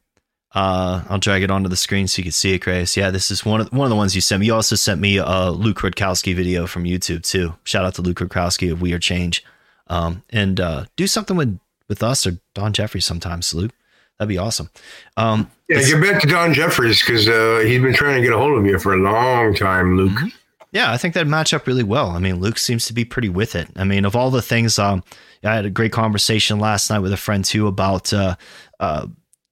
Uh, 0.55 1.03
I'll 1.09 1.19
drag 1.19 1.43
it 1.43 1.51
onto 1.51 1.69
the 1.69 1.75
screen 1.75 2.07
so 2.07 2.19
you 2.19 2.23
can 2.23 2.31
see 2.31 2.53
it, 2.53 2.59
Graves. 2.59 2.97
Yeah, 2.97 3.11
this 3.11 3.29
is 3.29 3.45
one 3.45 3.61
of 3.61 3.71
one 3.71 3.85
of 3.85 3.89
the 3.89 3.95
ones 3.95 4.15
you 4.15 4.21
sent 4.21 4.39
me. 4.39 4.47
You 4.47 4.55
also 4.55 4.75
sent 4.75 4.99
me 4.99 5.17
a 5.17 5.51
Luke 5.51 5.79
Rudkowski 5.79 6.35
video 6.35 6.65
from 6.65 6.85
YouTube 6.85 7.23
too. 7.23 7.55
Shout 7.65 7.85
out 7.85 7.95
to 7.95 8.01
Luke 8.01 8.17
Rudkowski 8.17 8.71
of 8.71 8.81
We 8.81 8.93
Are 8.93 8.99
Change. 8.99 9.43
Um, 9.87 10.23
and 10.29 10.59
uh, 10.59 10.85
do 10.95 11.07
something 11.07 11.37
with 11.37 11.59
with 11.87 12.01
us 12.01 12.25
or 12.25 12.37
Don 12.53 12.73
Jeffries 12.73 13.05
sometimes, 13.05 13.53
Luke. 13.53 13.71
That'd 14.19 14.29
be 14.29 14.37
awesome. 14.37 14.69
Um, 15.17 15.49
Yeah, 15.69 15.81
get 15.81 16.01
back 16.01 16.21
to 16.21 16.27
Don 16.27 16.53
Jeffries 16.53 16.99
because 16.99 17.27
uh, 17.27 17.63
he's 17.65 17.81
been 17.81 17.93
trying 17.93 18.17
to 18.17 18.21
get 18.21 18.33
a 18.33 18.37
hold 18.37 18.59
of 18.59 18.65
you 18.65 18.77
for 18.77 18.93
a 18.93 18.97
long 18.97 19.55
time, 19.55 19.95
Luke. 19.97 20.11
Mm-hmm. 20.11 20.27
Yeah, 20.71 20.91
I 20.91 20.97
think 20.97 21.13
that'd 21.15 21.27
match 21.27 21.53
up 21.53 21.65
really 21.65 21.83
well. 21.83 22.09
I 22.09 22.19
mean, 22.19 22.35
Luke 22.35 22.59
seems 22.59 22.85
to 22.87 22.93
be 22.93 23.03
pretty 23.05 23.29
with 23.29 23.55
it. 23.55 23.69
I 23.75 23.85
mean, 23.85 24.05
of 24.05 24.15
all 24.15 24.29
the 24.29 24.41
things, 24.41 24.77
um, 24.77 25.03
I 25.43 25.55
had 25.55 25.65
a 25.65 25.69
great 25.69 25.91
conversation 25.91 26.59
last 26.59 26.89
night 26.91 26.99
with 26.99 27.11
a 27.13 27.17
friend 27.17 27.43
too 27.43 27.65
about 27.65 28.13
uh, 28.13 28.35
uh, 28.79 29.07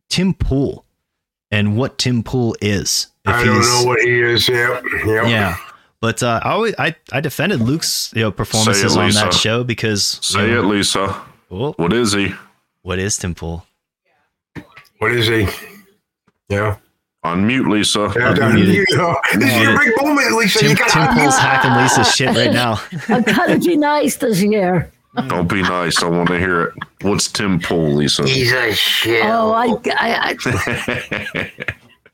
Tim 0.09 0.33
Pool 0.35 0.85
and 1.49 1.75
what 1.77 1.97
Tim 1.97 2.21
Pool 2.23 2.55
is. 2.61 3.07
If 3.25 3.33
I 3.33 3.43
don't 3.45 3.61
know 3.61 3.83
what 3.85 3.99
he 4.01 4.19
is. 4.21 4.47
Yeah, 4.47 4.79
yeah. 5.05 5.27
Yeah, 5.27 5.57
but 6.01 6.21
uh, 6.21 6.39
I 6.43 6.51
always 6.51 6.75
I, 6.77 6.95
I 7.11 7.19
defended 7.21 7.61
Luke's 7.61 8.11
you 8.15 8.21
know 8.21 8.31
performances 8.31 8.95
it, 8.95 8.99
on 8.99 9.11
that 9.11 9.33
show 9.33 9.63
because 9.63 10.19
Say 10.21 10.47
you 10.47 10.55
know, 10.55 10.59
it, 10.59 10.65
Lisa. 10.65 11.19
well, 11.49 11.73
What 11.77 11.93
is 11.93 12.13
he? 12.13 12.33
what 12.83 12.99
is 12.99 13.17
Tim 13.17 13.33
Pool? 13.33 13.65
What 14.99 15.11
is 15.11 15.27
he? 15.27 15.47
Yeah. 16.49 16.77
Unmute, 17.25 17.69
Lisa. 17.69 18.11
yeah 18.15 18.29
I'm 18.29 18.35
Don, 18.35 18.55
muted. 18.55 18.75
you 18.89 18.97
know, 18.97 19.15
this 19.35 19.53
is 19.53 19.61
your 19.61 19.77
big 19.79 19.93
moment, 20.01 20.31
Lisa. 20.35 20.59
Tim, 20.59 20.69
you 20.69 20.75
got 20.75 20.89
Tim 20.89 21.07
Pool's 21.17 21.37
hacking 21.37 21.73
Lisa's 21.73 22.15
shit 22.15 22.29
right 22.35 22.51
now. 22.53 22.79
I'm 23.09 23.23
trying 23.23 23.59
to 23.59 23.67
be 23.67 23.75
nice 23.75 24.15
this 24.15 24.41
year. 24.41 24.91
Don't 25.27 25.49
be 25.49 25.61
nice. 25.63 26.01
I 26.03 26.07
want 26.07 26.29
to 26.29 26.37
hear 26.37 26.61
it. 26.61 26.73
What's 27.01 27.29
Tim 27.31 27.59
Pool, 27.59 27.95
Lisa? 27.95 28.25
He's 28.27 28.51
a 28.51 28.71
shit. 28.73 29.25
Oh, 29.25 29.51
I, 29.51 29.75
I, 29.97 30.37
I 30.43 31.51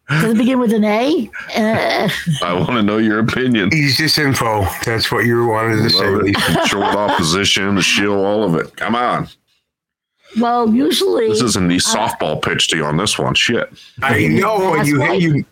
does 0.22 0.32
it 0.34 0.38
begin 0.38 0.60
with 0.60 0.74
an 0.74 0.86
A? 0.86 1.30
Uh, 1.56 2.10
I 2.42 2.54
want 2.54 2.70
to 2.72 2.82
know 2.82 2.98
your 2.98 3.20
opinion. 3.20 3.70
He's 3.72 3.98
just 3.98 4.18
info. 4.18 4.66
That's 4.86 5.12
what 5.12 5.26
you 5.26 5.46
wanted 5.48 5.84
to 5.84 5.90
say, 5.90 6.08
Love 6.10 6.22
Lisa. 6.24 6.68
Short 6.68 6.96
opposition, 6.96 7.76
the 7.76 7.82
shield, 7.82 8.18
all 8.26 8.44
of 8.44 8.56
it. 8.56 8.76
Come 8.78 8.96
on. 8.96 9.28
Well, 10.40 10.74
usually 10.74 11.28
This 11.30 11.42
isn't 11.42 11.68
the 11.68 11.78
softball 11.78 12.42
pitch 12.42 12.68
to 12.70 12.78
you 12.78 12.86
on 12.86 12.98
this 12.98 13.20
one. 13.20 13.34
Shit. 13.36 13.72
I 14.02 14.28
know 14.28 14.76
That's 14.76 14.88
you 14.90 15.00
right. 15.00 15.22
you. 15.22 15.46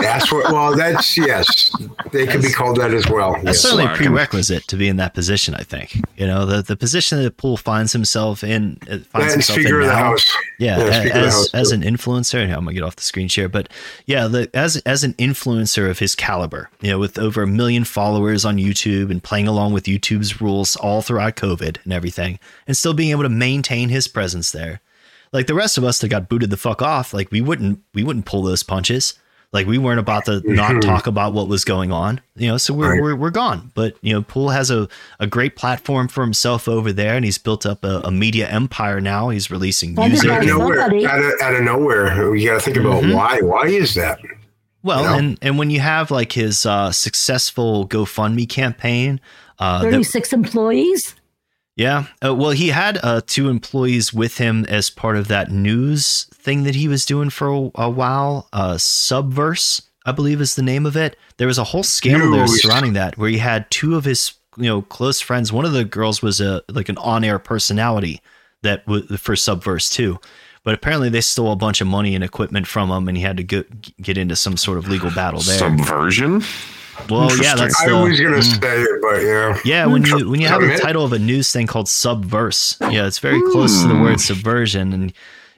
That's 0.00 0.32
what. 0.32 0.52
Well, 0.52 0.76
that's 0.76 1.16
yes. 1.16 1.70
They 2.12 2.26
could 2.26 2.42
be 2.42 2.50
called 2.50 2.76
that 2.78 2.92
as 2.92 3.08
well. 3.08 3.32
That's 3.34 3.44
Yes. 3.44 3.60
certainly 3.60 3.84
a 3.86 3.96
prerequisite 3.96 4.66
to 4.68 4.76
be 4.76 4.88
in 4.88 4.96
that 4.96 5.14
position. 5.14 5.54
I 5.54 5.62
think 5.62 6.00
you 6.16 6.26
know 6.26 6.44
the 6.46 6.62
the 6.62 6.76
position 6.76 7.22
that 7.22 7.36
Pool 7.36 7.56
finds 7.56 7.92
himself 7.92 8.42
in 8.44 8.78
uh, 8.90 8.98
finds 8.98 9.14
And 9.14 9.30
himself 9.32 9.58
Speaker 9.60 9.80
in 9.80 9.82
of 9.82 9.88
the 9.88 9.94
now. 9.94 10.04
House. 10.10 10.36
Yeah, 10.58 10.78
Yeah, 10.78 10.84
a- 10.84 11.04
the 11.04 11.14
as 11.14 11.34
House, 11.34 11.54
as 11.54 11.72
an 11.72 11.82
influencer, 11.82 12.42
I'm 12.44 12.50
gonna 12.64 12.72
get 12.74 12.82
off 12.82 12.96
the 12.96 13.02
screen 13.02 13.28
share, 13.28 13.48
but 13.48 13.68
yeah, 14.06 14.26
the, 14.26 14.50
as 14.54 14.76
as 14.86 15.04
an 15.04 15.14
influencer 15.14 15.88
of 15.90 15.98
his 15.98 16.14
caliber, 16.14 16.68
you 16.80 16.90
know, 16.90 16.98
with 16.98 17.18
over 17.18 17.42
a 17.42 17.46
million 17.46 17.84
followers 17.84 18.44
on 18.44 18.56
YouTube 18.56 19.10
and 19.10 19.22
playing 19.22 19.46
along 19.48 19.72
with 19.72 19.84
YouTube's 19.84 20.40
rules 20.40 20.74
all 20.76 21.02
throughout 21.02 21.36
COVID 21.36 21.78
and 21.84 21.92
everything, 21.92 22.38
and 22.66 22.76
still 22.76 22.94
being 22.94 23.10
able 23.10 23.22
to 23.22 23.28
maintain 23.28 23.88
his 23.88 24.08
presence 24.16 24.50
there, 24.52 24.80
like 25.32 25.46
the 25.46 25.54
rest 25.62 25.76
of 25.78 25.84
us 25.84 25.98
that 26.00 26.08
got 26.08 26.28
booted 26.30 26.48
the 26.50 26.56
fuck 26.56 26.80
off, 26.80 27.12
like 27.12 27.30
we 27.30 27.40
wouldn't 27.42 27.80
we 27.94 28.02
wouldn't 28.02 28.24
pull 28.24 28.42
those 28.42 28.62
punches. 28.62 29.14
Like 29.52 29.66
we 29.66 29.78
weren't 29.78 30.00
about 30.00 30.24
to 30.24 30.40
not 30.62 30.82
talk 30.82 31.06
about 31.06 31.32
what 31.32 31.46
was 31.48 31.64
going 31.64 31.92
on, 31.92 32.20
you 32.34 32.48
know. 32.48 32.56
So 32.58 32.74
we're 32.74 32.92
Right. 32.92 33.02
we're, 33.02 33.14
we're 33.16 33.30
gone. 33.44 33.70
But 33.74 33.96
you 34.02 34.12
know, 34.14 34.22
Pool 34.22 34.48
has 34.50 34.70
a, 34.70 34.88
a 35.20 35.26
great 35.26 35.54
platform 35.54 36.08
for 36.08 36.22
himself 36.24 36.66
over 36.68 36.92
there, 36.92 37.14
and 37.16 37.24
he's 37.24 37.38
built 37.38 37.64
up 37.66 37.84
a, 37.84 38.00
a 38.04 38.10
media 38.10 38.48
empire 38.48 39.00
now. 39.00 39.28
He's 39.28 39.50
releasing 39.50 39.90
And 39.98 40.12
music. 40.12 40.30
out 40.30 40.40
of 40.42 40.48
nowhere, 40.48 40.80
out 40.80 40.92
of, 41.24 41.32
out 41.42 41.54
of 41.54 41.62
nowhere, 41.62 42.34
you 42.34 42.48
got 42.48 42.54
to 42.54 42.60
think 42.60 42.76
about 42.78 43.02
Mhm. 43.04 43.14
why. 43.14 43.40
Why 43.40 43.66
is 43.68 43.94
that? 43.94 44.18
Well, 44.82 45.02
you 45.02 45.08
know? 45.08 45.14
and 45.18 45.38
and 45.42 45.58
when 45.58 45.70
you 45.70 45.80
have 45.80 46.10
like 46.10 46.32
his 46.32 46.64
uh, 46.66 46.90
successful 46.92 47.86
GoFundMe 47.88 48.48
campaign, 48.48 49.20
uh, 49.58 49.82
that- 49.82 49.90
36 49.92 50.32
employees. 50.32 51.14
Yeah, 51.76 52.06
uh, 52.24 52.34
well, 52.34 52.52
he 52.52 52.68
had 52.68 52.98
uh, 53.02 53.20
two 53.26 53.50
employees 53.50 54.12
with 54.12 54.38
him 54.38 54.64
as 54.64 54.88
part 54.88 55.16
of 55.16 55.28
that 55.28 55.50
news 55.50 56.24
thing 56.32 56.62
that 56.62 56.74
he 56.74 56.88
was 56.88 57.04
doing 57.04 57.28
for 57.28 57.48
a, 57.48 57.70
a 57.74 57.90
while. 57.90 58.48
Uh, 58.50 58.74
Subverse, 58.74 59.82
I 60.06 60.12
believe, 60.12 60.40
is 60.40 60.54
the 60.54 60.62
name 60.62 60.86
of 60.86 60.96
it. 60.96 61.16
There 61.36 61.46
was 61.46 61.58
a 61.58 61.64
whole 61.64 61.82
scandal 61.82 62.30
there 62.30 62.46
surrounding 62.46 62.94
that, 62.94 63.18
where 63.18 63.28
he 63.28 63.38
had 63.38 63.70
two 63.70 63.94
of 63.94 64.06
his 64.06 64.32
you 64.56 64.64
know 64.64 64.80
close 64.82 65.20
friends. 65.20 65.52
One 65.52 65.66
of 65.66 65.72
the 65.72 65.84
girls 65.84 66.22
was 66.22 66.40
a 66.40 66.62
like 66.70 66.88
an 66.88 66.96
on-air 66.96 67.38
personality 67.38 68.22
that 68.62 68.86
was 68.86 69.04
for 69.20 69.34
Subverse 69.34 69.92
too. 69.92 70.18
But 70.64 70.74
apparently, 70.74 71.10
they 71.10 71.20
stole 71.20 71.52
a 71.52 71.56
bunch 71.56 71.80
of 71.80 71.86
money 71.86 72.14
and 72.14 72.24
equipment 72.24 72.66
from 72.66 72.90
him, 72.90 73.06
and 73.06 73.16
he 73.16 73.22
had 73.22 73.36
to 73.36 73.44
go, 73.44 73.62
get 74.02 74.18
into 74.18 74.34
some 74.34 74.56
sort 74.56 74.78
of 74.78 74.88
legal 74.88 75.10
battle 75.12 75.40
there. 75.40 75.58
Subversion? 75.58 76.42
Well, 77.08 77.22
yeah, 77.36 77.52
Interesting. 77.52 77.56
that's 77.58 77.80
I 77.82 77.88
the, 77.88 77.96
was 77.96 78.20
gonna 78.20 78.36
mm. 78.38 78.60
say 78.60 78.80
it, 78.80 79.00
but 79.02 79.22
yeah. 79.22 79.58
yeah. 79.64 79.86
When 79.86 80.04
you 80.04 80.28
when 80.30 80.40
you 80.40 80.48
have 80.48 80.60
the 80.60 80.78
title 80.80 81.04
of 81.04 81.12
a 81.12 81.18
news 81.18 81.52
thing 81.52 81.66
called 81.66 81.86
Subverse, 81.86 82.80
yeah, 82.92 83.06
it's 83.06 83.18
very 83.18 83.40
close 83.52 83.82
to 83.82 83.88
the 83.88 83.94
word 83.94 84.20
subversion. 84.20 84.92
And 84.92 85.12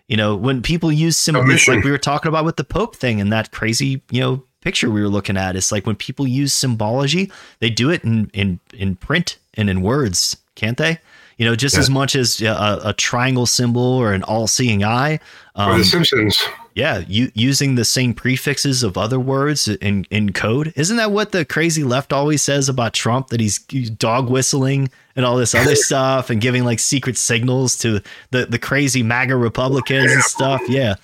you 0.09 0.17
know, 0.17 0.37
when 0.37 0.63
people 0.63 0.91
use 0.93 1.17
symbols 1.17 1.69
like 1.69 1.85
we 1.85 1.91
were 1.91 1.99
talking 1.99 2.29
about 2.29 2.45
with 2.45 2.57
the 2.57 2.65
Pope 2.65 2.97
thing 2.97 3.21
and 3.21 3.33
that 3.33 3.51
crazy 3.51 4.03
you 4.11 4.21
know 4.21 4.43
picture 4.61 4.91
we 4.91 5.01
were 5.01 5.09
looking 5.09 5.37
at, 5.37 5.57
it's 5.57 5.71
like 5.73 5.87
when 5.87 5.97
people 5.97 6.27
use 6.27 6.53
symbology, 6.53 7.31
they 7.61 7.71
do 7.71 7.91
it 7.91 8.05
in 8.05 8.31
in 8.35 8.61
in 8.75 8.97
print 8.97 9.39
and 9.55 9.71
in 9.71 9.81
words, 9.83 10.37
can't 10.55 10.77
they? 10.77 10.99
You 11.37 11.47
know, 11.47 11.55
just 11.55 11.77
Yeah. 11.77 11.81
as 11.81 11.91
much 11.91 12.17
as 12.17 12.43
uh, 12.43 12.81
a, 12.85 12.89
a 12.89 12.93
triangle 12.93 13.47
symbol 13.47 13.83
or 13.83 14.13
an 14.13 14.25
all-seeing 14.25 14.83
eye. 14.83 15.21
Or 15.55 15.71
Um, 15.73 15.79
the 15.79 15.85
Simpsons. 15.85 16.37
Yeah, 16.79 17.03
you, 17.09 17.31
using 17.35 17.75
the 17.75 17.85
same 17.85 18.15
prefixes 18.15 18.85
of 18.85 18.97
other 18.97 19.19
words 19.19 19.67
in, 19.67 20.07
in 20.11 20.33
code. 20.33 20.73
Isn't 20.77 20.97
that 20.99 21.11
what 21.11 21.33
the 21.33 21.45
crazy 21.45 21.83
left 21.83 22.13
always 22.13 22.41
says 22.41 22.69
about 22.69 22.95
Trump? 22.95 23.29
That 23.29 23.41
he's 23.41 23.59
dog 23.59 24.31
whistling 24.31 24.89
and 25.17 25.27
all 25.27 25.37
this 25.37 25.55
other 25.57 25.75
stuff 25.89 26.31
and 26.31 26.41
giving 26.41 26.65
like 26.65 26.79
secret 26.79 27.19
signals 27.19 27.77
to 27.79 28.01
the, 28.31 28.47
the 28.47 28.59
crazy 28.61 29.03
MAGA 29.03 29.37
Republicans 29.37 30.13
and 30.13 30.23
stuff. 30.23 30.63
Yeah. 30.69 30.95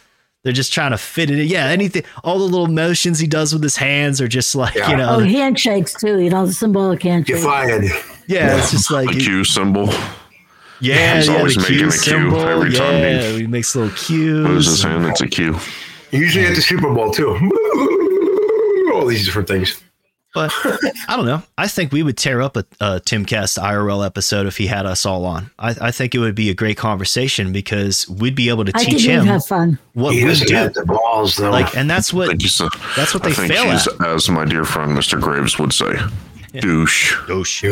They're 0.44 0.52
just 0.52 0.74
trying 0.74 0.90
to 0.90 0.98
fit 0.98 1.30
it 1.30 1.38
in. 1.38 1.48
Yeah, 1.48 1.68
anything, 1.68 2.04
all 2.22 2.38
the 2.38 2.44
little 2.44 2.66
motions 2.66 3.18
he 3.18 3.26
does 3.26 3.54
with 3.54 3.62
his 3.62 3.76
hands 3.76 4.20
are 4.20 4.28
just 4.28 4.54
like, 4.54 4.74
Yeah. 4.74 4.90
you 4.90 4.96
know, 4.98 5.16
Oh, 5.16 5.20
handshakes 5.20 5.94
too. 5.94 6.20
You 6.20 6.28
know, 6.28 6.46
the 6.46 6.52
symbolic 6.52 7.02
You're 7.02 7.14
handshake. 7.14 7.42
fired. 7.42 7.84
yeah, 8.28 8.58
it's 8.58 8.70
just 8.70 8.90
like, 8.90 9.08
The 9.08 9.20
Q 9.20 9.42
symbol. 9.44 9.88
Yeah, 10.80 11.16
He's 11.16 11.28
yeah, 11.28 11.36
always 11.36 11.56
making 11.56 11.76
Q 11.76 11.86
a 11.86 11.90
Q 11.90 11.98
symbol. 11.98 12.40
every 12.40 12.72
time 12.72 12.94
yeah, 13.02 13.22
he- 13.30 13.38
he 13.40 13.46
makes 13.46 13.74
little 13.74 13.94
cues. 13.96 14.46
Moves 14.46 14.66
his 14.66 14.82
hand. 14.82 15.06
It's 15.06 15.20
a 15.20 15.26
Q. 15.28 15.56
Usually 16.10 16.46
at 16.46 16.54
the 16.54 16.62
Super 16.62 16.92
Bowl 16.94 17.10
too. 17.10 17.30
All 18.94 19.06
these 19.06 19.24
different 19.24 19.48
things. 19.48 19.80
But 20.34 20.52
I 21.08 21.16
don't 21.16 21.26
know. 21.26 21.42
I 21.56 21.68
think 21.68 21.92
we 21.92 22.02
would 22.02 22.16
tear 22.16 22.42
up 22.42 22.56
a, 22.56 22.64
a 22.80 23.00
Timcast 23.00 23.56
IRL 23.62 24.04
episode 24.04 24.46
if 24.46 24.56
he 24.56 24.66
had 24.66 24.84
us 24.84 25.06
all 25.06 25.24
on. 25.26 25.50
I, 25.60 25.76
I 25.80 25.90
think 25.92 26.12
it 26.12 26.18
would 26.18 26.34
be 26.34 26.50
a 26.50 26.54
great 26.54 26.76
conversation 26.76 27.52
because 27.52 28.08
we'd 28.08 28.34
be 28.34 28.48
able 28.48 28.64
to 28.64 28.72
I 28.74 28.82
teach 28.82 29.04
him 29.06 29.26
have 29.26 29.46
fun. 29.46 29.78
what 29.92 30.12
He 30.12 30.24
we 30.24 30.34
do. 30.34 30.68
the 30.70 30.84
balls 30.86 31.36
though. 31.36 31.50
Like, 31.52 31.76
and 31.76 31.88
that's 31.88 32.12
I 32.12 32.16
what 32.16 32.28
think 32.30 32.42
he's 32.42 32.60
uh, 32.60 32.68
that's 32.96 33.14
what 33.14 33.24
I 33.24 33.28
they 33.28 33.34
think 33.34 33.52
fail 33.52 33.64
at. 33.66 33.86
as 34.08 34.28
my 34.28 34.44
dear 34.44 34.64
friend 34.64 34.96
Mr. 34.98 35.20
Graves 35.20 35.56
would 35.60 35.72
say, 35.72 35.94
douche. 36.62 37.16
douche. 37.26 37.64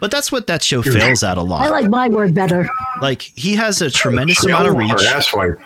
But 0.00 0.12
that's 0.12 0.30
what 0.30 0.46
that 0.46 0.62
show 0.62 0.80
fails 0.80 1.24
at 1.24 1.38
a 1.38 1.42
lot. 1.42 1.62
I 1.62 1.70
like 1.70 1.88
my 1.88 2.08
word 2.08 2.32
better. 2.32 2.68
Like 3.02 3.22
he 3.22 3.56
has 3.56 3.82
a 3.82 3.90
tremendous 3.90 4.44
amount 4.44 4.68
of 4.68 4.76
reach. 4.76 4.92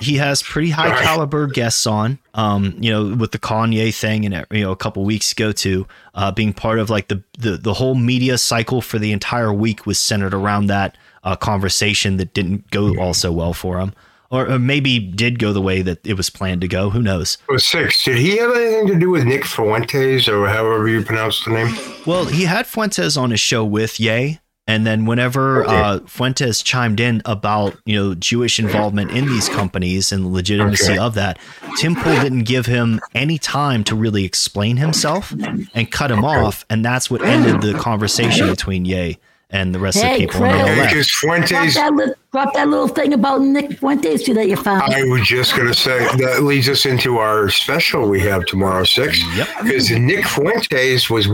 He 0.00 0.16
has 0.16 0.42
pretty 0.42 0.70
high 0.70 0.88
Right. 0.90 1.02
caliber 1.02 1.46
guests 1.48 1.86
on. 1.86 2.18
Um, 2.32 2.74
you 2.80 2.90
know, 2.90 3.14
with 3.14 3.32
the 3.32 3.38
Kanye 3.38 3.94
thing 3.94 4.24
and 4.24 4.46
you 4.50 4.62
know 4.62 4.72
a 4.72 4.76
couple 4.76 5.04
weeks 5.04 5.32
ago 5.32 5.52
too, 5.52 5.86
uh, 6.14 6.32
being 6.32 6.54
part 6.54 6.78
of 6.78 6.88
like 6.88 7.08
the, 7.08 7.22
the 7.38 7.58
the 7.58 7.74
whole 7.74 7.94
media 7.94 8.38
cycle 8.38 8.80
for 8.80 8.98
the 8.98 9.12
entire 9.12 9.52
week 9.52 9.84
was 9.84 9.98
centered 9.98 10.32
around 10.32 10.68
that 10.68 10.96
uh, 11.24 11.36
conversation 11.36 12.16
that 12.16 12.32
didn't 12.32 12.70
go 12.70 12.96
all 12.98 13.12
so 13.12 13.30
well 13.32 13.52
for 13.52 13.80
him, 13.80 13.92
or, 14.32 14.50
or 14.50 14.58
maybe 14.58 14.98
did 14.98 15.38
go 15.38 15.52
the 15.52 15.60
way 15.62 15.82
that 15.82 16.04
it 16.04 16.14
was 16.14 16.30
planned 16.30 16.62
to 16.62 16.68
go. 16.68 16.90
Who 16.90 17.02
knows? 17.02 17.38
Six. 17.58 18.04
Did 18.04 18.16
he 18.18 18.38
have 18.38 18.50
anything 18.56 18.88
to 18.88 18.98
do 18.98 19.10
with 19.10 19.24
Nick 19.24 19.44
Fuentes 19.44 20.26
or 20.28 20.48
however 20.48 20.88
you 20.88 21.02
pronounce 21.04 21.44
the 21.44 21.50
name? 21.52 21.72
Well, 22.06 22.24
he 22.26 22.44
had 22.46 22.66
Fuentes 22.66 23.16
on 23.16 23.30
his 23.30 23.40
show 23.40 23.64
with 23.64 24.00
Ye. 24.00 24.40
And 24.68 24.86
then 24.86 25.06
whenever 25.06 25.64
Okay. 25.64 25.74
uh, 25.74 25.98
Fuentes 26.06 26.62
chimed 26.62 27.00
in 27.00 27.20
about 27.24 27.76
you 27.84 27.96
know 27.96 28.14
Jewish 28.14 28.60
involvement 28.60 29.10
in 29.10 29.24
these 29.28 29.48
companies 29.48 30.12
and 30.12 30.24
the 30.24 30.28
legitimacy 30.28 30.92
Okay. 30.92 30.98
of 30.98 31.14
that, 31.14 31.40
Tim 31.74 31.96
Pool 31.96 32.20
didn't 32.20 32.44
give 32.44 32.66
him 32.66 33.00
any 33.12 33.38
time 33.38 33.82
to 33.84 33.96
really 33.96 34.24
explain 34.24 34.76
himself 34.76 35.34
and 35.74 35.90
cut 35.90 36.12
him 36.12 36.24
off, 36.24 36.64
and 36.70 36.84
that's 36.84 37.10
what 37.10 37.22
ended 37.26 37.60
the 37.60 37.74
conversation 37.74 38.48
between 38.48 38.84
Ye 38.84 39.18
and 39.52 39.74
the 39.74 39.78
rest 39.78 39.98
of 39.98 40.10
the 40.10 40.16
people. 40.16 40.42
And 40.44 40.54
they 40.54 40.60
all 40.60 40.66
Chris. 40.66 40.78
left. 40.78 40.90
Because 40.90 41.06
Drop 41.08 41.48
Fuentes, 41.48 41.74
that, 41.74 41.94
li- 41.94 42.14
drop 42.32 42.54
that 42.54 42.68
little 42.68 42.88
thing 42.88 43.12
about 43.12 43.42
Nick 43.42 43.78
Fuentes 43.78 44.22
too 44.22 44.34
that 44.34 44.48
you 44.48 44.56
found. 44.56 44.92
I 44.92 45.04
was 45.04 45.26
just 45.26 45.54
going 45.54 45.68
to 45.68 45.74
say 45.74 45.98
that 46.16 46.42
leads 46.42 46.68
us 46.68 46.86
into 46.86 47.18
our 47.18 47.50
special 47.50 48.08
we 48.08 48.20
have 48.20 48.46
tomorrow, 48.46 48.84
six. 48.84 49.22
Yep. 49.36 49.48
Because 49.62 49.90
Nick 49.90 50.26
Fuentes 50.26 51.10
was 51.10 51.28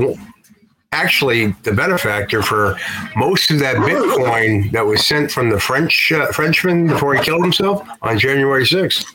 actually 0.92 1.48
the 1.62 1.72
benefactor 1.72 2.42
for 2.42 2.76
most 3.14 3.50
of 3.50 3.58
that 3.60 3.76
Bitcoin 3.76 4.72
that 4.72 4.84
was 4.84 5.06
sent 5.06 5.30
from 5.30 5.50
the 5.50 5.60
French 5.60 6.12
uh, 6.12 6.26
Frenchman 6.32 6.88
before 6.88 7.14
he 7.14 7.22
killed 7.22 7.42
himself 7.42 7.86
on 8.02 8.18
January 8.18 8.64
6th. 8.64 9.14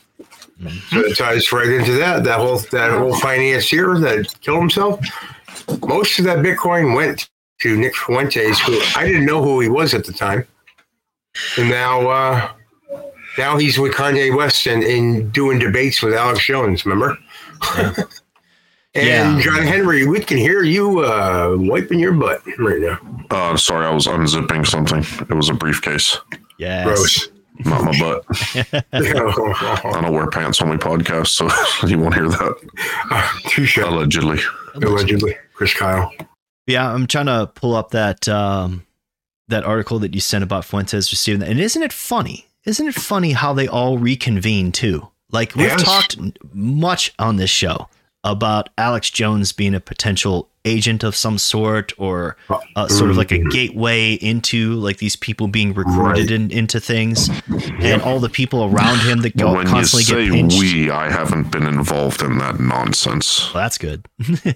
So 0.90 1.00
it 1.00 1.16
ties 1.16 1.52
right 1.52 1.68
into 1.68 1.92
that. 1.92 2.22
That 2.24 2.38
whole 2.38 2.58
that 2.70 2.92
whole 2.92 3.16
financier 3.16 3.98
that 3.98 4.40
killed 4.40 4.60
himself. 4.60 5.00
Most 5.82 6.18
of 6.20 6.24
that 6.26 6.38
Bitcoin 6.38 6.94
went 6.94 7.28
to 7.60 7.76
Nick 7.76 7.94
Fuentes, 7.96 8.58
who 8.60 8.78
I 8.96 9.06
didn't 9.06 9.26
know 9.26 9.42
who 9.42 9.60
he 9.60 9.68
was 9.68 9.94
at 9.94 10.04
the 10.04 10.12
time, 10.12 10.46
and 11.56 11.68
now 11.70 12.08
uh, 12.08 12.50
now 13.38 13.56
he's 13.56 13.78
with 13.78 13.92
Kanye 13.92 14.36
West 14.36 14.66
and, 14.66 14.82
and 14.82 15.32
doing 15.32 15.58
debates 15.58 16.02
with 16.02 16.14
Alex 16.14 16.44
Jones. 16.46 16.84
Remember? 16.84 17.16
Yeah. 17.76 17.94
and 18.94 19.06
Yeah. 19.06 19.40
John 19.40 19.62
Henry, 19.62 20.06
we 20.06 20.20
can 20.20 20.36
hear 20.38 20.62
you 20.62 21.00
uh, 21.00 21.56
wiping 21.58 21.98
your 21.98 22.12
butt 22.12 22.42
right 22.58 22.80
now. 22.80 22.98
Uh, 23.30 23.56
sorry, 23.56 23.86
I 23.86 23.90
was 23.90 24.06
unzipping 24.06 24.66
something. 24.66 25.00
It 25.28 25.34
was 25.34 25.48
a 25.48 25.54
briefcase, 25.54 26.18
Yes. 26.58 26.84
Gross. 26.86 27.28
not 27.64 27.84
my 27.84 27.98
butt. 27.98 28.24
I 28.92 30.00
don't 30.02 30.12
wear 30.12 30.28
pants 30.28 30.60
on 30.60 30.68
my 30.68 30.76
podcast, 30.76 31.28
so 31.28 31.48
you 31.86 31.98
won't 31.98 32.14
hear 32.14 32.28
that. 32.28 32.54
Uh, 33.10 33.28
Touche. 33.48 33.78
Allegedly. 33.78 34.38
Allegedly, 34.74 35.36
Chris 35.54 35.72
Kyle. 35.74 36.12
Yeah, 36.66 36.90
I'm 36.92 37.06
trying 37.06 37.26
to 37.26 37.50
pull 37.54 37.74
up 37.74 37.90
that 37.90 38.28
um, 38.28 38.86
that 39.48 39.64
article 39.64 39.98
that 40.00 40.14
you 40.14 40.20
sent 40.20 40.42
about 40.44 40.64
Fuentes 40.64 41.12
receiving 41.12 41.40
that. 41.40 41.50
And 41.50 41.60
isn't 41.60 41.82
it 41.82 41.92
funny? 41.92 42.46
Isn't 42.64 42.86
it 42.88 42.94
funny 42.94 43.32
how 43.32 43.52
they 43.52 43.68
all 43.68 43.98
reconvene 43.98 44.72
too? 44.72 45.08
Like 45.30 45.54
we've 45.54 45.66
Yes. 45.66 45.82
talked 45.82 46.16
much 46.54 47.12
on 47.18 47.36
this 47.36 47.50
show 47.50 47.88
about 48.24 48.70
Alex 48.78 49.10
Jones 49.10 49.52
being 49.52 49.74
a 49.74 49.80
potential 49.80 50.48
agent 50.66 51.04
of 51.04 51.14
some 51.14 51.36
sort 51.36 51.92
or 51.98 52.38
uh, 52.74 52.88
sort 52.88 53.10
of 53.10 53.18
like 53.18 53.30
a 53.30 53.36
gateway 53.50 54.14
into 54.14 54.72
like 54.76 54.96
these 54.96 55.14
people 55.14 55.46
being 55.46 55.74
recruited 55.74 56.30
in, 56.30 56.50
into 56.50 56.80
things 56.80 57.28
and 57.82 58.00
all 58.00 58.18
the 58.18 58.30
people 58.30 58.64
around 58.64 58.98
him 59.00 59.20
that 59.20 59.36
go 59.36 59.52
when 59.52 59.66
you 59.66 59.72
constantly 59.74 60.04
say 60.04 60.24
get 60.24 60.32
pinched. 60.32 60.58
we, 60.58 60.88
I 60.90 61.10
haven't 61.10 61.50
been 61.50 61.64
involved 61.66 62.22
in 62.22 62.38
that 62.38 62.58
nonsense. 62.60 63.52
Well, 63.52 63.62
that's 63.64 63.76
good. 63.76 64.06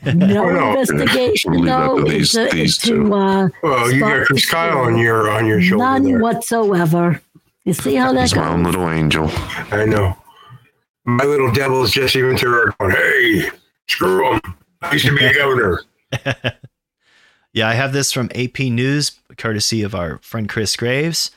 No 0.06 0.14
no. 0.50 0.70
investigation, 0.70 1.52
Leave 1.52 1.64
that 1.66 1.94
to 1.94 2.04
these- 2.04 2.34
into, 2.34 2.56
these 2.56 2.88
into, 2.88 3.04
two. 3.04 3.14
uh, 3.14 3.48
Well, 3.62 3.92
you 3.92 4.00
got 4.00 4.08
stop 4.16 4.26
Chris 4.28 4.50
Kyle 4.50 4.70
steal. 4.70 4.78
on 4.94 4.98
your 4.98 5.30
on 5.30 5.46
your 5.46 5.60
shoulder 5.60 5.84
None 5.84 6.02
there. 6.04 6.18
whatsoever. 6.20 7.20
You 7.66 7.74
see 7.74 7.96
how 7.96 8.14
that 8.14 8.22
He's 8.22 8.34
my 8.34 8.48
own 8.48 8.64
little 8.64 8.88
angel. 8.88 9.30
I 9.70 9.84
know. 9.84 10.16
My 11.08 11.24
little 11.24 11.50
devil 11.50 11.82
is 11.82 11.90
Jesse 11.90 12.20
Ventura 12.20 12.70
going, 12.78 12.94
hey, 12.94 13.48
screw 13.88 14.30
him. 14.34 14.40
I 14.82 14.92
used 14.92 15.06
to 15.06 15.16
be 15.16 15.24
a 15.24 15.32
governor. 15.34 15.80
Yeah, 17.54 17.66
I 17.66 17.72
have 17.74 17.94
this 17.94 18.12
from 18.12 18.30
AP 18.34 18.60
News, 18.60 19.18
courtesy 19.38 19.82
of 19.82 19.94
our 19.94 20.18
friend 20.18 20.48
Chris 20.48 20.76
Graves. 20.76 21.30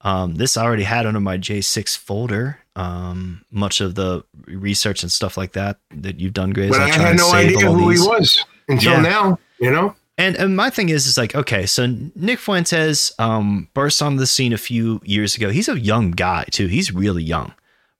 Um, 0.00 0.36
this 0.36 0.56
I 0.56 0.64
already 0.64 0.82
had 0.84 1.04
under 1.04 1.20
my 1.20 1.36
J6 1.36 1.96
folder. 1.96 2.58
Um, 2.74 3.44
much 3.52 3.82
of 3.82 3.94
the 3.94 4.24
research 4.46 5.02
and 5.02 5.12
stuff 5.12 5.36
like 5.36 5.52
that 5.52 5.78
that 5.94 6.18
you've 6.18 6.32
done, 6.32 6.50
Graves. 6.52 6.76
But 6.76 6.80
I 6.88 6.90
try 6.90 7.08
had 7.08 7.16
no 7.18 7.32
idea 7.32 7.58
who 7.70 7.90
these. 7.90 8.00
he 8.02 8.08
was 8.08 8.44
until 8.68 8.92
Yeah. 8.94 9.00
now, 9.02 9.38
you 9.60 9.70
know? 9.70 9.94
And, 10.16 10.36
and 10.36 10.56
my 10.56 10.70
thing 10.70 10.88
is, 10.88 11.06
is 11.06 11.18
like, 11.18 11.34
okay, 11.34 11.66
so 11.66 11.86
Nick 12.16 12.38
Fuentes 12.38 13.12
um, 13.18 13.68
burst 13.74 14.00
onto 14.00 14.18
the 14.18 14.26
scene 14.26 14.54
a 14.54 14.58
few 14.58 15.02
years 15.04 15.36
ago. 15.36 15.50
He's 15.50 15.68
a 15.68 15.78
young 15.78 16.12
guy 16.12 16.44
too. 16.50 16.66
He's 16.66 16.92
really 16.92 17.22
young, 17.22 17.52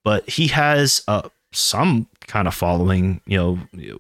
but 0.05 0.29
he 0.29 0.49
has 0.49 1.03
uh, 1.09 1.29
some 1.53 2.09
kind 2.27 2.49
of 2.49 2.55
following, 2.55 3.21
you 3.27 3.37
know, 3.37 3.99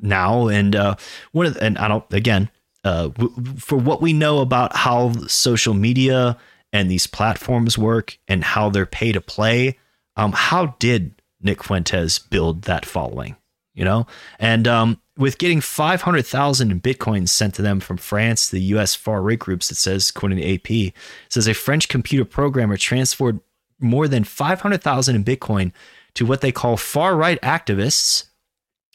now. 0.00 0.48
And 0.48 0.74
uh, 0.76 0.96
one 1.32 1.46
of 1.46 1.54
the, 1.54 1.62
and 1.62 1.78
I 1.78 1.88
don't 1.88 2.04
again 2.12 2.50
uh, 2.84 3.08
w- 3.08 3.56
for 3.56 3.76
what 3.76 4.02
we 4.02 4.12
know 4.12 4.40
about 4.40 4.76
how 4.76 5.12
social 5.26 5.74
media 5.74 6.36
and 6.72 6.90
these 6.90 7.06
platforms 7.06 7.76
work 7.76 8.18
and 8.28 8.42
how 8.42 8.70
they're 8.70 8.86
pay 8.86 9.12
to 9.12 9.20
play. 9.20 9.78
Um, 10.16 10.32
how 10.32 10.76
did 10.78 11.14
Nick 11.40 11.62
Fuentes 11.62 12.18
build 12.18 12.62
that 12.62 12.84
following? 12.84 13.36
You 13.74 13.84
know, 13.86 14.06
and 14.38 14.68
um, 14.68 15.00
with 15.16 15.38
getting 15.38 15.62
500,000 15.62 16.70
in 16.70 16.80
Bitcoin 16.80 17.26
sent 17.26 17.54
to 17.54 17.62
them 17.62 17.80
from 17.80 17.96
France, 17.96 18.50
the 18.50 18.60
US 18.60 18.94
far 18.94 19.22
right 19.22 19.38
groups, 19.38 19.70
it 19.70 19.76
says, 19.76 20.10
according 20.10 20.38
to 20.38 20.54
AP, 20.54 20.92
says 21.30 21.48
a 21.48 21.54
French 21.54 21.88
computer 21.88 22.26
programmer 22.26 22.76
transferred 22.76 23.40
more 23.82 24.08
than 24.08 24.24
500,000 24.24 25.16
in 25.16 25.24
Bitcoin 25.24 25.72
to 26.14 26.26
what 26.26 26.40
they 26.40 26.52
call 26.52 26.76
far 26.76 27.16
right 27.16 27.40
activists. 27.40 28.24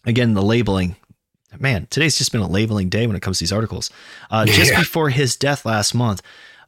Again, 0.06 0.34
the 0.34 0.42
labeling. 0.42 0.96
Man, 1.60 1.88
today's 1.90 2.18
just 2.18 2.32
been 2.32 2.42
a 2.42 2.48
labeling 2.48 2.90
day 2.90 3.08
when 3.08 3.16
it 3.16 3.22
comes 3.22 3.40
to 3.40 3.44
these 3.44 3.54
articles. 3.54 3.90
Uh, 4.30 4.46
just 4.48 4.76
before 4.76 5.10
his 5.10 5.36
death 5.36 5.66
last 5.66 5.94
month. 5.94 6.22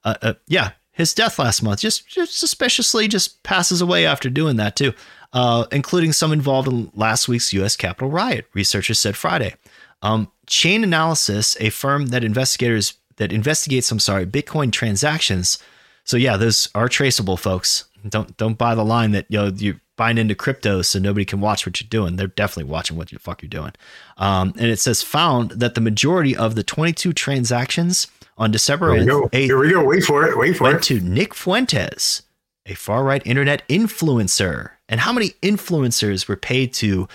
Uh, 0.04 0.16
uh, 0.22 0.34
yeah, 0.48 0.72
his 0.92 1.14
death 1.14 1.40
last 1.40 1.62
month. 1.62 1.82
Just, 1.82 2.08
just 2.08 2.40
suspiciously 2.40 3.08
just 3.08 3.44
passes 3.44 3.82
away 3.82 4.06
after 4.06 4.30
doing 4.30 4.56
that 4.58 4.76
too 4.76 4.94
uh, 5.34 5.66
including 5.72 6.14
some 6.14 6.32
involved 6.32 6.68
in 6.68 6.92
last 6.96 7.28
week's 7.28 7.54
U.S. 7.54 7.76
Capitol 7.76 8.10
riot. 8.10 8.46
Researchers 8.54 9.00
said 9.00 9.16
Friday. 9.16 9.56
Um, 10.02 10.32
Chainalysis, 10.48 11.58
a 11.60 11.70
firm 11.70 12.08
that 12.08 12.24
investigators 12.24 12.96
that 13.18 13.34
investigates, 13.34 13.92
I'm 13.92 14.00
sorry, 14.00 14.26
Bitcoin 14.26 14.72
transactions. 14.72 15.60
So 16.06 16.16
yeah, 16.16 16.38
those 16.38 16.70
are 16.74 16.88
traceable, 16.88 17.38
folks. 17.38 17.86
Don't 18.08 18.36
don't 18.38 18.58
buy 18.58 18.76
the 18.76 18.86
line 18.86 19.12
that 19.12 19.26
you 19.30 19.38
know 19.38 19.48
you're 19.48 19.80
buying 19.98 20.18
into 20.18 20.34
crypto 20.34 20.82
so 20.82 20.98
nobody 20.98 21.26
can 21.26 21.42
watch 21.42 21.66
what 21.66 21.82
you're 21.82 21.90
doing. 21.90 22.16
They're 22.16 22.28
definitely 22.28 22.72
watching 22.72 22.96
what 22.96 23.10
the 23.10 23.20
fuck 23.20 23.42
you're 23.42 23.50
doing. 23.50 23.74
Um, 24.18 24.54
and 24.58 24.68
it 24.68 24.80
says 24.80 25.04
found 25.04 25.52
that 25.52 25.76
the 25.76 25.82
majority 25.82 26.38
of 26.38 26.56
the 26.56 26.64
22 26.64 27.12
transactions 27.12 28.08
on 28.38 28.50
December 28.52 28.94
Here 28.94 29.02
we 29.02 29.06
go. 29.06 29.28
8th, 29.28 29.44
Here 29.44 29.60
we 29.60 29.70
go. 29.72 29.84
Wait 29.84 30.04
for 30.04 30.26
it. 30.26 30.38
Wait 30.38 30.56
for 30.56 30.64
went 30.64 30.78
it. 30.78 30.84
to 30.84 31.02
Nick 31.02 31.34
Fuentes, 31.34 32.22
a 32.66 32.76
far 32.76 33.04
right 33.04 33.22
internet 33.26 33.68
influencer. 33.68 34.72
And 34.88 35.02
how 35.02 35.12
many 35.12 35.32
influencers 35.44 36.28
were 36.28 36.38
paid 36.38 36.74
to 36.76 37.08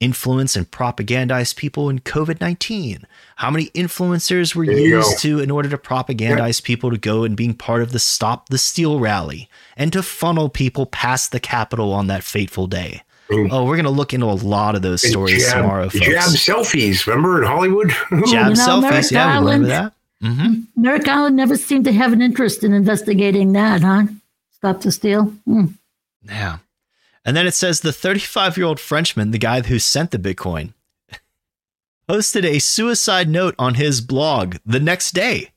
influence 0.00 0.56
and 0.56 0.70
propagandize 0.70 1.54
people 1.56 1.88
in 1.88 1.98
COVID 2.00 2.40
19? 2.40 3.06
How 3.36 3.50
many 3.50 3.66
influencers 3.70 4.54
were 4.54 4.64
used 4.64 5.12
go. 5.12 5.18
to 5.20 5.40
in 5.40 5.50
order 5.50 5.68
to 5.68 5.78
propagandize 5.78 6.62
people 6.62 6.90
to 6.90 6.98
go 6.98 7.24
and 7.24 7.36
being 7.36 7.54
part 7.54 7.82
of 7.82 7.92
the 7.92 7.98
Stop 7.98 8.48
the 8.48 8.58
Steal 8.58 9.00
rally 9.00 9.48
and 9.76 9.92
to 9.92 10.02
funnel 10.02 10.48
people 10.48 10.86
past 10.86 11.32
the 11.32 11.40
Capitol 11.40 11.92
on 11.92 12.06
that 12.08 12.22
fateful 12.22 12.66
day? 12.66 13.02
Oh, 13.30 13.64
we're 13.64 13.76
gonna 13.76 13.90
look 13.90 14.14
into 14.14 14.26
a 14.26 14.38
lot 14.38 14.76
of 14.76 14.82
those 14.82 15.02
And 15.02 15.10
stories 15.10 15.44
jab- 15.44 15.62
tomorrow, 15.62 15.88
folks. 15.88 16.06
Jab 16.06 16.30
selfies, 16.30 17.06
remember 17.06 17.42
in 17.42 17.48
Hollywood? 17.48 17.90
Jab 18.10 18.10
You 18.12 18.30
know, 18.30 18.52
selfies, 18.52 18.80
Merrick 18.82 19.10
yeah, 19.10 19.40
we 19.40 19.46
remember 19.46 19.66
that. 19.68 19.92
Garland. 20.22 20.66
hmm 20.76 20.80
Merrick 20.80 21.04
Garland 21.04 21.34
never 21.36 21.56
seemed 21.56 21.84
to 21.86 21.92
have 21.92 22.12
an 22.12 22.22
interest 22.22 22.62
in 22.62 22.72
investigating 22.72 23.52
that, 23.54 23.82
huh? 23.82 24.04
Stop 24.52 24.80
the 24.82 24.92
steal. 24.92 25.24
Hmm. 25.44 25.64
Yeah. 26.24 26.58
And 27.26 27.36
then 27.36 27.46
it 27.46 27.54
says 27.54 27.80
the 27.80 27.92
35 27.92 28.56
year 28.56 28.66
old 28.66 28.78
Frenchman, 28.78 29.32
the 29.32 29.38
guy 29.38 29.60
who 29.60 29.80
sent 29.80 30.12
the 30.12 30.18
Bitcoin, 30.18 30.72
posted 32.06 32.44
a 32.44 32.60
suicide 32.60 33.28
note 33.28 33.56
on 33.58 33.74
his 33.74 34.00
blog 34.00 34.56
the 34.64 34.78
next 34.78 35.10
day. 35.10 35.50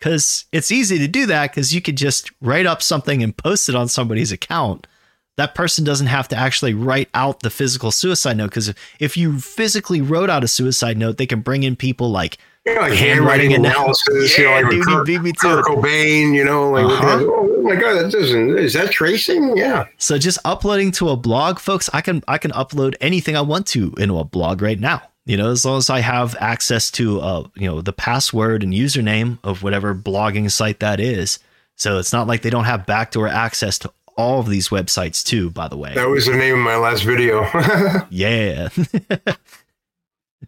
Because 0.00 0.46
it's 0.50 0.72
easy 0.72 0.98
to 0.98 1.06
do 1.06 1.26
that 1.26 1.52
because 1.52 1.72
you 1.72 1.80
could 1.80 1.96
just 1.96 2.30
write 2.40 2.66
up 2.66 2.82
something 2.82 3.22
and 3.22 3.36
post 3.36 3.68
it 3.68 3.76
on 3.76 3.86
somebody's 3.86 4.32
account. 4.32 4.88
That 5.36 5.54
person 5.54 5.84
doesn't 5.84 6.08
have 6.08 6.26
to 6.28 6.36
actually 6.36 6.74
write 6.74 7.08
out 7.14 7.40
the 7.40 7.50
physical 7.50 7.92
suicide 7.92 8.36
note. 8.36 8.50
Because 8.50 8.74
if 8.98 9.16
you 9.16 9.38
physically 9.38 10.00
wrote 10.00 10.28
out 10.28 10.44
a 10.44 10.48
suicide 10.48 10.98
note, 10.98 11.18
they 11.18 11.26
can 11.26 11.40
bring 11.40 11.62
in 11.62 11.76
people 11.76 12.10
like 12.10 12.36
Yeah, 12.66 12.80
like 12.80 12.92
Handwriting 12.94 13.50
handwriting 13.50 13.52
analysis. 13.54 14.08
analysis, 14.08 14.38
you 14.38 14.44
know, 14.44 14.50
Yeah, 14.50 14.60
like 14.62 14.70
dude, 14.70 14.84
Kurt, 14.86 15.06
beat 15.06 15.20
me 15.22 15.32
to 15.32 15.38
Kurt. 15.38 15.64
Cobain, 15.66 16.34
you 16.34 16.44
know, 16.44 16.70
like 16.70 16.84
Uh-huh. 16.86 17.18
oh 17.26 17.62
my 17.62 17.74
god, 17.76 17.94
that 17.94 18.10
doesn't 18.12 18.58
is 18.58 18.72
that 18.72 18.90
tracing? 18.90 19.56
Yeah. 19.56 19.84
So 19.98 20.16
just 20.18 20.38
uploading 20.44 20.90
to 20.92 21.10
a 21.10 21.16
blog, 21.16 21.58
folks, 21.58 21.90
I 21.92 22.00
can 22.00 22.22
I 22.26 22.38
can 22.38 22.52
upload 22.52 22.94
anything 23.02 23.36
I 23.36 23.42
want 23.42 23.66
to 23.68 23.92
into 23.98 24.18
a 24.18 24.24
blog 24.24 24.62
right 24.62 24.80
now. 24.80 25.02
You 25.26 25.36
know, 25.38 25.50
as 25.50 25.64
long 25.64 25.78
as 25.78 25.88
I 25.90 26.00
have 26.00 26.36
access 26.40 26.90
to 26.92 27.20
uh, 27.20 27.48
you 27.54 27.66
know, 27.68 27.80
the 27.82 27.92
password 27.94 28.62
and 28.62 28.72
username 28.72 29.38
of 29.44 29.62
whatever 29.62 29.94
blogging 29.94 30.50
site 30.50 30.80
that 30.80 31.00
is. 31.00 31.38
So 31.76 31.98
it's 31.98 32.12
not 32.12 32.26
like 32.26 32.42
they 32.42 32.50
don't 32.50 32.64
have 32.64 32.86
backdoor 32.86 33.28
access 33.28 33.78
to 33.80 33.92
all 34.16 34.38
of 34.40 34.48
these 34.48 34.68
websites 34.68 35.24
too, 35.24 35.50
by 35.50 35.66
the 35.68 35.76
way. 35.76 35.92
That 35.94 36.08
was 36.08 36.26
the 36.26 36.34
name 36.36 36.54
of 36.54 36.60
my 36.60 36.76
last 36.76 37.02
video. 37.02 37.44
Yeah. 38.10 38.68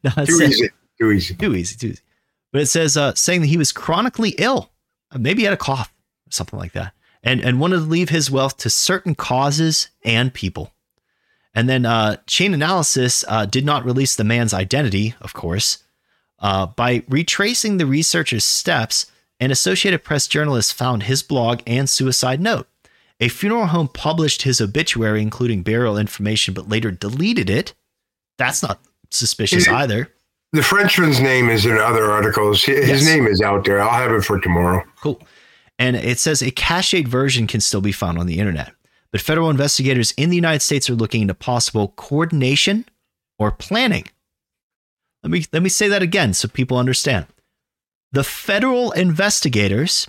No, 0.04 0.10
Too 0.24 0.42
easy. 0.42 0.70
Too 1.00 1.10
easy. 1.12 1.34
too 1.34 1.54
easy, 1.54 1.76
too 1.76 1.86
easy. 1.88 2.00
But 2.56 2.62
it 2.62 2.68
says 2.68 2.96
uh, 2.96 3.14
saying 3.14 3.42
that 3.42 3.48
he 3.48 3.58
was 3.58 3.70
chronically 3.70 4.30
ill, 4.38 4.70
Uh, 5.10 5.18
maybe 5.18 5.42
he 5.42 5.44
had 5.44 5.52
a 5.52 5.58
cough, 5.58 5.92
or 6.26 6.30
something 6.32 6.58
like 6.58 6.72
that, 6.72 6.94
and 7.22 7.42
and 7.42 7.60
wanted 7.60 7.76
to 7.76 7.82
leave 7.82 8.08
his 8.08 8.30
wealth 8.30 8.56
to 8.56 8.70
certain 8.70 9.14
causes 9.14 9.90
and 10.06 10.32
people. 10.32 10.72
And 11.52 11.68
then 11.68 11.84
uh, 11.84 12.16
Chainalysis 12.26 13.26
uh, 13.28 13.44
did 13.44 13.66
not 13.66 13.84
release 13.84 14.16
the 14.16 14.24
man's 14.24 14.54
identity, 14.54 15.14
of 15.20 15.34
course. 15.34 15.84
Uh, 16.38 16.64
by 16.64 17.02
retracing 17.10 17.76
the 17.76 17.84
researcher's 17.84 18.46
steps, 18.46 19.12
an 19.38 19.50
Associated 19.50 20.02
Press 20.02 20.26
journalist 20.26 20.72
found 20.72 21.02
his 21.02 21.22
blog 21.22 21.60
and 21.66 21.90
suicide 21.90 22.40
note. 22.40 22.66
A 23.20 23.28
funeral 23.28 23.66
home 23.66 23.88
published 23.88 24.42
his 24.42 24.62
obituary, 24.62 25.20
including 25.20 25.62
burial 25.62 25.98
information, 25.98 26.54
but 26.54 26.70
later 26.70 26.90
deleted 26.90 27.50
it. 27.50 27.74
That's 28.38 28.62
not 28.62 28.80
suspicious 29.10 29.68
either. 29.82 30.10
The 30.56 30.62
Frenchman's 30.62 31.20
name 31.20 31.50
is 31.50 31.66
in 31.66 31.76
other 31.76 32.10
articles. 32.10 32.64
His 32.64 32.88
Yes. 32.88 33.04
name 33.04 33.26
is 33.26 33.42
out 33.42 33.64
there. 33.66 33.78
I'll 33.80 33.90
have 34.02 34.10
it 34.12 34.24
for 34.24 34.40
tomorrow. 34.40 34.82
Cool. 35.02 35.20
And 35.78 35.96
it 35.96 36.18
says 36.18 36.40
a 36.40 36.50
cached 36.50 37.06
version 37.06 37.46
can 37.46 37.60
still 37.60 37.82
be 37.82 37.92
found 37.92 38.18
on 38.18 38.26
the 38.26 38.38
internet. 38.38 38.72
But 39.12 39.20
federal 39.20 39.50
investigators 39.50 40.12
in 40.16 40.30
the 40.30 40.36
United 40.36 40.60
States 40.62 40.88
are 40.88 40.94
looking 40.94 41.20
into 41.20 41.34
possible 41.34 41.88
coordination 41.96 42.86
or 43.38 43.50
planning. 43.50 44.06
Let 45.22 45.30
me 45.30 45.44
let 45.52 45.62
me 45.62 45.68
say 45.68 45.88
that 45.88 46.02
again 46.02 46.32
so 46.32 46.48
people 46.48 46.78
understand. 46.78 47.26
The 48.12 48.24
federal 48.24 48.92
investigators 48.92 50.08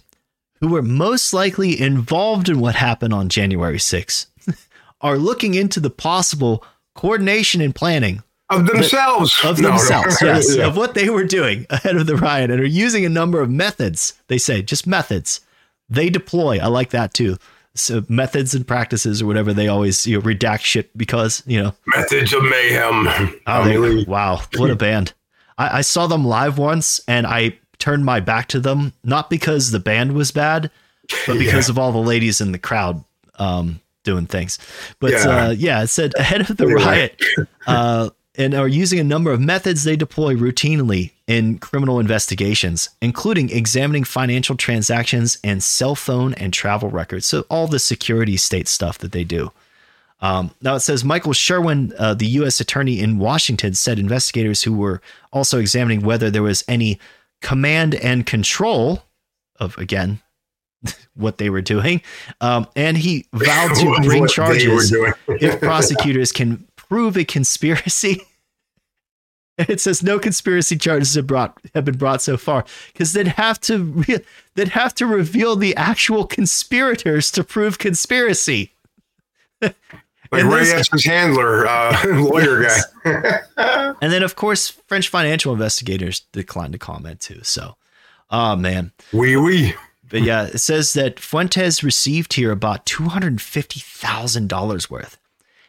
who 0.61 0.69
were 0.69 0.81
most 0.81 1.33
likely 1.33 1.79
involved 1.79 2.47
in 2.47 2.61
what 2.61 2.75
happened 2.75 3.13
on 3.13 3.27
January 3.27 3.79
6th 3.79 4.27
are 5.01 5.17
looking 5.17 5.55
into 5.55 5.81
the 5.81 5.89
possible 5.89 6.63
coordination 6.95 7.59
and 7.59 7.75
planning 7.75 8.23
Of 8.49 8.65
themselves. 8.67 9.37
of 9.43 9.59
No, 9.59 9.69
no. 9.69 9.77
themselves, 9.77 10.17
yes, 10.21 10.55
Yeah. 10.55 10.67
of 10.67 10.77
what 10.77 10.93
they 10.93 11.09
were 11.09 11.25
doing 11.25 11.65
ahead 11.69 11.95
of 11.97 12.07
the 12.07 12.15
riot, 12.15 12.49
and 12.49 12.61
are 12.61 12.65
using 12.65 13.05
a 13.05 13.09
number 13.09 13.41
of 13.41 13.49
methods. 13.49 14.13
They 14.27 14.37
say 14.37 14.61
just 14.61 14.87
methods. 14.87 15.41
They 15.89 16.09
deploy. 16.09 16.59
I 16.59 16.67
like 16.67 16.89
that 16.91 17.13
too. 17.13 17.37
So 17.75 18.03
methods 18.09 18.55
and 18.55 18.67
practices 18.67 19.21
or 19.21 19.25
whatever 19.27 19.53
they 19.53 19.67
always 19.67 20.07
you 20.07 20.17
know, 20.17 20.23
redact 20.25 20.61
shit 20.61 20.97
because 20.97 21.43
you 21.45 21.61
know. 21.61 21.73
Methods 21.85 22.33
of 22.33 22.43
Mayhem. 22.43 23.07
Oh, 23.45 23.63
they- 23.65 24.03
wow, 24.05 24.41
what 24.55 24.71
a 24.71 24.75
band! 24.87 25.13
I, 25.57 25.79
I 25.79 25.81
saw 25.81 26.07
them 26.07 26.25
live 26.25 26.57
once, 26.57 26.99
and 27.07 27.27
I 27.27 27.57
turned 27.79 28.03
my 28.05 28.19
back 28.19 28.47
to 28.49 28.59
them 28.59 28.93
not 29.03 29.29
because 29.29 29.69
the 29.71 29.79
band 29.79 30.13
was 30.13 30.31
bad, 30.31 30.71
but 31.27 31.37
because 31.37 31.69
of 31.69 31.77
all 31.77 31.91
the 31.91 31.99
ladies 31.99 32.41
in 32.41 32.51
the 32.51 32.57
crowd 32.59 33.03
um, 33.37 33.79
doing 34.03 34.25
things. 34.25 34.57
But 34.99 35.11
Yeah. 35.11 35.47
uh, 35.47 35.49
yeah, 35.51 35.83
it 35.83 35.87
said 35.87 36.13
ahead 36.17 36.49
of 36.49 36.57
the 36.57 36.65
riot, 36.67 37.21
uh, 37.67 38.09
and 38.37 38.53
are 38.53 38.67
using 38.67 38.99
a 38.99 39.03
number 39.03 39.31
of 39.31 39.41
methods 39.41 39.83
they 39.83 39.95
deploy 39.95 40.35
routinely 40.35 41.11
in 41.25 41.57
criminal 41.57 41.99
investigations, 41.99 42.89
including 43.01 43.49
examining 43.49 44.03
financial 44.03 44.55
transactions 44.55 45.37
and 45.43 45.63
cell 45.63 45.95
phone 45.95 46.33
and 46.35 46.53
travel 46.53 46.89
records. 46.89 47.25
So 47.25 47.45
all 47.49 47.67
the 47.67 47.79
security 47.79 48.37
state 48.37 48.67
stuff 48.67 48.99
that 48.99 49.11
they 49.11 49.23
do. 49.23 49.51
Um, 50.19 50.51
now 50.61 50.75
it 50.75 50.79
says 50.79 51.03
Michael 51.03 51.33
Sherwin, 51.33 51.93
uh, 51.97 52.13
the 52.13 52.27
U.S. 52.27 52.59
attorney 52.59 52.99
in 52.99 53.19
Washington, 53.19 53.73
said 53.73 53.99
investigators 53.99 54.63
who 54.63 54.75
were 54.75 55.01
also 55.31 55.59
examining 55.59 56.01
whether 56.01 56.31
there 56.31 56.43
was 56.43 56.63
any 56.67 56.99
command 57.41 57.93
and 57.95 58.25
control 58.25 59.03
of 59.59 59.77
again 59.77 60.19
what 61.13 61.37
they 61.37 61.51
were 61.51 61.61
doing, 61.61 62.01
um, 62.41 62.67
and 62.75 62.97
he 62.97 63.27
vowed 63.31 63.75
to 63.75 63.95
bring 64.03 64.27
charges 64.27 64.91
if 65.27 65.59
prosecutors 65.59 66.31
can 66.31 66.65
prove 66.89 67.17
a 67.17 67.25
conspiracy. 67.25 68.21
It 69.57 69.81
says 69.81 70.03
no 70.03 70.19
conspiracy 70.19 70.77
charges 70.77 71.15
have 71.15 71.25
brought 71.25 71.57
have 71.73 71.83
been 71.83 71.97
brought 71.97 72.21
so 72.21 72.37
far 72.37 72.63
because 72.93 73.13
they'd 73.13 73.27
have 73.27 73.59
to 73.61 73.79
re- 73.79 74.23
they'd 74.53 74.67
have 74.67 74.93
to 74.93 75.07
reveal 75.07 75.55
the 75.55 75.75
actual 75.75 76.27
conspirators 76.27 77.31
to 77.31 77.43
prove 77.43 77.79
conspiracy. 77.79 78.75
like 79.61 79.73
and 80.31 80.49
Ray 80.53 80.71
Epps's 80.71 81.05
handler, 81.05 81.65
uh, 81.65 81.97
lawyer 82.05 82.67
guy. 83.03 83.95
And 83.99 84.11
then 84.11 84.21
of 84.21 84.35
course 84.35 84.69
French 84.69 85.09
financial 85.09 85.53
investigators 85.53 86.19
declined 86.33 86.73
to 86.73 86.79
comment 86.79 87.19
too. 87.19 87.39
So, 87.41 87.77
oh 88.29 88.55
man. 88.55 88.91
Wee 89.11 89.37
wee. 89.37 89.73
But 90.09 90.21
yeah, 90.21 90.43
it 90.43 90.59
says 90.59 90.93
that 90.93 91.19
Fuentes 91.19 91.83
received 91.83 92.33
here 92.33 92.51
about 92.51 92.85
two 92.85 93.05
hundred 93.05 93.41
fifty 93.41 93.79
thousand 93.79 94.49
dollars 94.49 94.89
worth, 94.89 95.17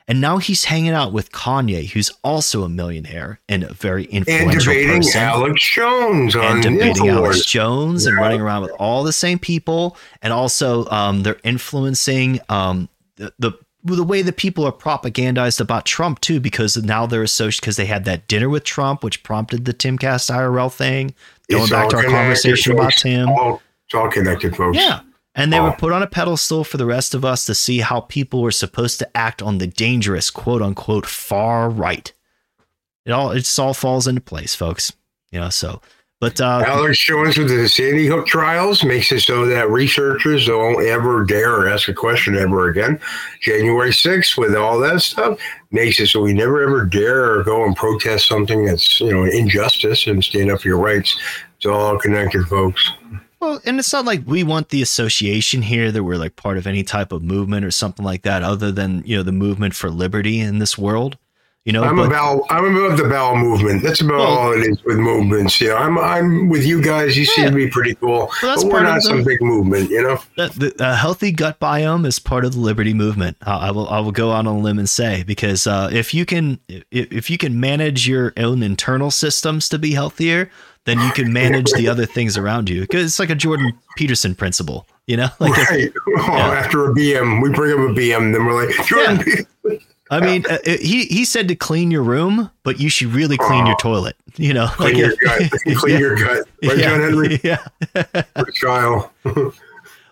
and 0.09 0.21
now 0.23 0.39
he's 0.39 0.65
hanging 0.65 0.93
out 0.93 1.13
with 1.13 1.31
Kanye, 1.33 1.91
who's 1.91 2.11
also 2.25 2.65
a 2.65 2.69
millionaire 2.69 3.41
and 3.49 3.63
a 3.63 3.75
very 3.75 4.05
influential 4.07 4.51
And 4.51 4.61
debating 4.61 4.97
person, 5.03 5.21
Alex 5.21 5.71
Jones 5.71 6.35
on 6.35 6.45
and 6.45 6.63
debating 6.63 7.09
Alex. 7.11 7.45
Jones 7.45 8.07
and 8.07 8.17
running 8.17 8.41
around 8.41 8.63
with 8.63 8.73
all 8.79 9.05
the 9.05 9.13
same 9.13 9.39
people, 9.39 9.97
and 10.23 10.33
also 10.33 10.89
um, 10.89 11.23
they're 11.23 11.39
influencing 11.45 12.41
um, 12.49 12.89
the, 13.17 13.33
the 13.39 13.53
the 13.85 14.03
way 14.03 14.23
that 14.23 14.37
people 14.37 14.65
are 14.65 14.73
propagandized 14.73 15.61
about 15.61 15.85
Trump 15.87 16.21
too, 16.21 16.41
because 16.41 16.77
now 16.77 17.07
they're 17.07 17.23
associated 17.23 17.61
because 17.61 17.77
they 17.77 17.87
had 17.87 18.05
that 18.07 18.27
dinner 18.29 18.49
with 18.49 18.65
Trump, 18.65 19.05
which 19.05 19.23
prompted 19.23 19.67
the 19.67 19.75
Timcast 19.75 20.31
IRL 20.31 20.73
thing. 20.73 21.15
Going 21.51 21.63
It's 21.63 21.71
back 21.71 21.89
to 21.91 21.97
our 21.97 22.03
connected, 22.03 22.19
conversation 22.19 22.73
about. 22.73 22.93
Tim. 22.93 23.29
All, 23.29 23.63
it's 23.87 23.95
all 23.95 24.11
connected, 24.11 24.57
folks. 24.57 24.77
Yeah. 24.77 25.01
And 25.39 25.53
they 25.53 25.61
were 25.61 25.71
put 25.71 25.93
on 25.93 26.03
a 26.03 26.09
pedestal 26.09 26.65
for 26.65 26.79
the 26.79 26.85
rest 26.85 27.15
of 27.15 27.25
us 27.25 27.47
to 27.47 27.55
see 27.55 27.79
how 27.79 28.01
people 28.01 28.43
were 28.43 28.51
supposed 28.51 28.99
to 28.99 29.17
act 29.17 29.41
on 29.41 29.59
the 29.59 29.69
dangerous, 29.69 30.31
quote 30.31 30.61
unquote, 30.61 31.07
far 31.07 31.71
right. 31.71 32.13
It 33.07 33.13
all 33.13 33.31
it 33.31 33.39
just 33.39 33.59
all 33.59 33.73
falls 33.73 34.09
into 34.09 34.21
place, 34.21 34.57
folks. 34.57 34.93
You 35.31 35.39
know, 35.39 35.49
so 35.49 35.81
but 36.21 36.41
uh 36.41 36.65
Alex 36.67 36.99
Jones 36.99 37.39
with 37.39 37.51
the 37.51 37.69
Sandy 37.69 38.07
Hook 38.07 38.27
trials 38.27 38.83
makes 38.83 39.13
it 39.13 39.21
so 39.21 39.47
that 39.47 39.71
researchers 39.71 40.47
don't 40.47 40.85
ever 40.85 41.25
dare 41.25 41.69
ask 41.69 41.87
a 41.87 41.95
question 41.95 42.37
ever 42.37 42.69
again. 42.69 42.99
January 43.41 43.91
6th, 43.91 44.37
with 44.37 44.57
all 44.57 44.81
that 44.81 45.03
stuff, 45.03 45.39
makes 45.71 46.01
it 46.01 46.09
so 46.09 46.21
we 46.21 46.33
never 46.33 46.65
ever 46.65 46.85
dare 46.85 47.45
go 47.45 47.65
and 47.65 47.77
protest 47.77 48.27
something 48.27 48.65
that's, 48.65 49.01
you 49.01 49.13
know, 49.13 49.25
injustice 49.25 50.09
and 50.09 50.25
stand 50.25 50.51
up 50.51 50.63
for 50.63 50.69
your 50.69 50.79
rights. 50.79 51.17
It's 51.57 51.67
all 51.67 51.97
connected, 51.97 52.45
folks. 52.49 52.91
Well, 53.41 53.61
and 53.65 53.79
it's 53.79 53.93
not 53.93 54.05
like 54.05 54.23
we 54.27 54.43
want 54.43 54.71
the 54.71 54.83
association 54.83 55.63
here 55.63 55.93
that 55.93 56.03
we're 56.05 56.17
like 56.17 56.37
part 56.37 56.59
of 56.59 56.67
any 56.67 56.83
type 56.83 57.13
of 57.13 57.23
movement 57.23 57.65
or 57.65 57.71
something 57.71 58.05
like 58.05 58.23
that, 58.23 58.43
other 58.43 58.73
than 58.73 59.03
you 59.07 59.17
know 59.17 59.23
the 59.23 59.33
movement 59.33 59.75
for 59.75 59.91
liberty 59.91 60.41
in 60.41 60.59
this 60.59 60.77
world. 60.77 61.17
You 61.65 61.73
know, 61.73 61.85
I'm 61.85 61.97
but- 61.97 62.07
about 62.07 62.45
I'm 62.49 62.65
about 62.75 62.97
the 62.97 63.05
bowel 63.11 63.37
movement. 63.37 63.83
That's 63.83 64.01
about 64.01 64.19
Well- 64.21 64.27
all 64.27 64.53
it 64.55 64.61
is 64.67 64.83
with 64.85 64.97
movements. 64.97 65.61
Yeah, 65.61 65.75
I'm 65.75 65.99
I'm 65.99 66.49
with 66.49 66.65
you 66.65 66.81
guys. 66.81 67.15
You 67.19 67.27
seem 67.27 67.51
to 67.51 67.55
be 67.55 67.69
pretty 67.69 67.95
cool, 67.97 68.31
that's 68.41 68.65
but 68.65 68.73
we're 68.73 68.83
not 68.85 68.97
the- 68.97 69.01
some 69.03 69.23
big 69.25 69.43
movement, 69.43 69.91
you 69.91 70.03
know. 70.03 70.19
the, 70.37 70.49
the, 70.49 70.75
a 70.91 70.95
healthy 70.97 71.31
gut 71.31 71.61
biome 71.61 72.07
is 72.07 72.19
part 72.19 72.47
of 72.47 72.53
the 72.55 72.59
liberty 72.61 72.95
movement. 72.95 73.37
I, 73.43 73.69
I 73.69 73.71
will 73.71 73.87
I 73.89 74.01
will 74.01 74.13
go 74.13 74.33
out 74.33 74.47
on 74.47 74.57
a 74.57 74.59
limb 74.59 74.79
and 74.79 74.89
say 74.89 75.25
because 75.25 75.67
uh, 75.67 75.91
if 75.93 76.15
you 76.15 76.25
can 76.25 76.59
if, 76.69 76.85
if 77.13 77.29
you 77.31 77.37
can 77.37 77.61
manage 77.61 78.09
your 78.09 78.33
own 78.39 78.63
internal 78.63 79.11
systems 79.11 79.69
to 79.69 79.79
be 79.79 79.93
healthier, 79.93 80.51
then 80.89 80.99
you 81.01 81.11
can 81.13 81.33
manage 81.33 81.71
the 81.73 81.87
other 81.93 82.07
things 82.07 82.37
around 82.37 82.69
you. 82.71 82.81
Because 82.81 83.05
it's 83.05 83.19
like 83.19 83.31
a 83.31 83.35
Jordan 83.35 83.73
Peterson 83.97 84.35
principle, 84.35 84.87
you 85.07 85.17
know. 85.17 85.29
Like 85.41 85.53
if- 85.57 85.71
right. 85.71 85.93
Oh, 86.19 86.27
yeah. 86.37 86.61
After 86.65 86.91
a 86.91 86.95
BM, 86.95 87.43
we 87.43 87.51
bring 87.51 87.73
up 87.73 87.79
a 87.91 87.93
BM, 87.93 88.33
then 88.33 88.45
we're 88.47 88.65
like, 88.67 88.75
Jordan, 88.87 89.47
I 90.11 90.21
mean, 90.21 90.45
uh, 90.49 90.57
he 90.65 91.05
he 91.05 91.27
said 91.27 91.49
to 91.49 91.55
clean 91.55 91.91
your 91.91 92.03
room, 92.03 92.51
but 92.63 92.81
you 92.81 92.89
should 92.89 93.09
really 93.09 93.37
clean 93.37 93.67
your 93.67 93.77
toilet. 93.77 94.17
You 94.37 94.55
know, 94.55 94.67
Clean 94.69 94.97
your 95.05 95.13
gut. 95.23 95.51
Clean 95.77 95.95
Yeah. 95.95 95.99
your 95.99 96.17
gut. 96.17 96.49
Right, 96.65 96.79
yeah, 96.79 96.85
John 96.89 97.01
Henry? 97.01 97.41
Yeah. 97.45 97.63
For 98.35 98.53
Kyle. 98.63 99.13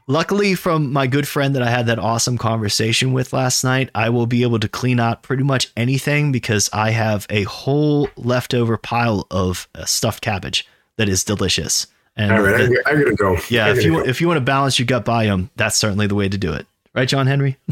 Luckily, 0.09 0.55
from 0.55 0.93
my 0.93 1.09
good 1.09 1.27
friend 1.27 1.57
that 1.57 1.63
I 1.63 1.69
had 1.69 1.87
that 1.87 1.99
awesome 1.99 2.39
conversation 2.39 3.13
with 3.13 3.33
last 3.33 3.65
night, 3.65 3.91
I 3.93 4.09
will 4.11 4.27
be 4.27 4.43
able 4.45 4.61
to 4.61 4.69
clean 4.69 5.01
out 5.01 5.23
pretty 5.23 5.43
much 5.43 5.73
anything 5.77 6.31
because 6.31 6.71
I 6.73 6.91
have 6.91 7.27
a 7.29 7.43
whole 7.43 8.09
leftover 8.17 8.77
pile 8.77 9.27
of 9.33 9.67
uh, 9.75 9.85
stuffed 9.85 10.23
cabbage 10.23 10.65
that 10.97 11.09
is 11.09 11.25
delicious. 11.25 11.89
And 12.17 12.31
All 12.31 12.41
right, 12.41 12.69
the- 12.69 12.83
I, 12.87 12.95
gotta 12.95 13.15
go. 13.17 13.37
yeah, 13.51 13.73
if 13.73 13.83
you 13.85 13.95
go. 13.95 13.99
if 14.09 14.21
you 14.21 14.29
want 14.29 14.37
to 14.39 14.43
balance 14.45 14.79
your 14.79 14.87
gut 14.87 15.05
biome, 15.05 15.51
that's 15.57 15.77
certainly 15.77 16.07
the 16.07 16.15
way 16.15 16.29
to 16.29 16.39
do 16.39 16.53
it, 16.53 16.67
right, 16.95 17.09
John 17.09 17.27
Henry? 17.27 17.57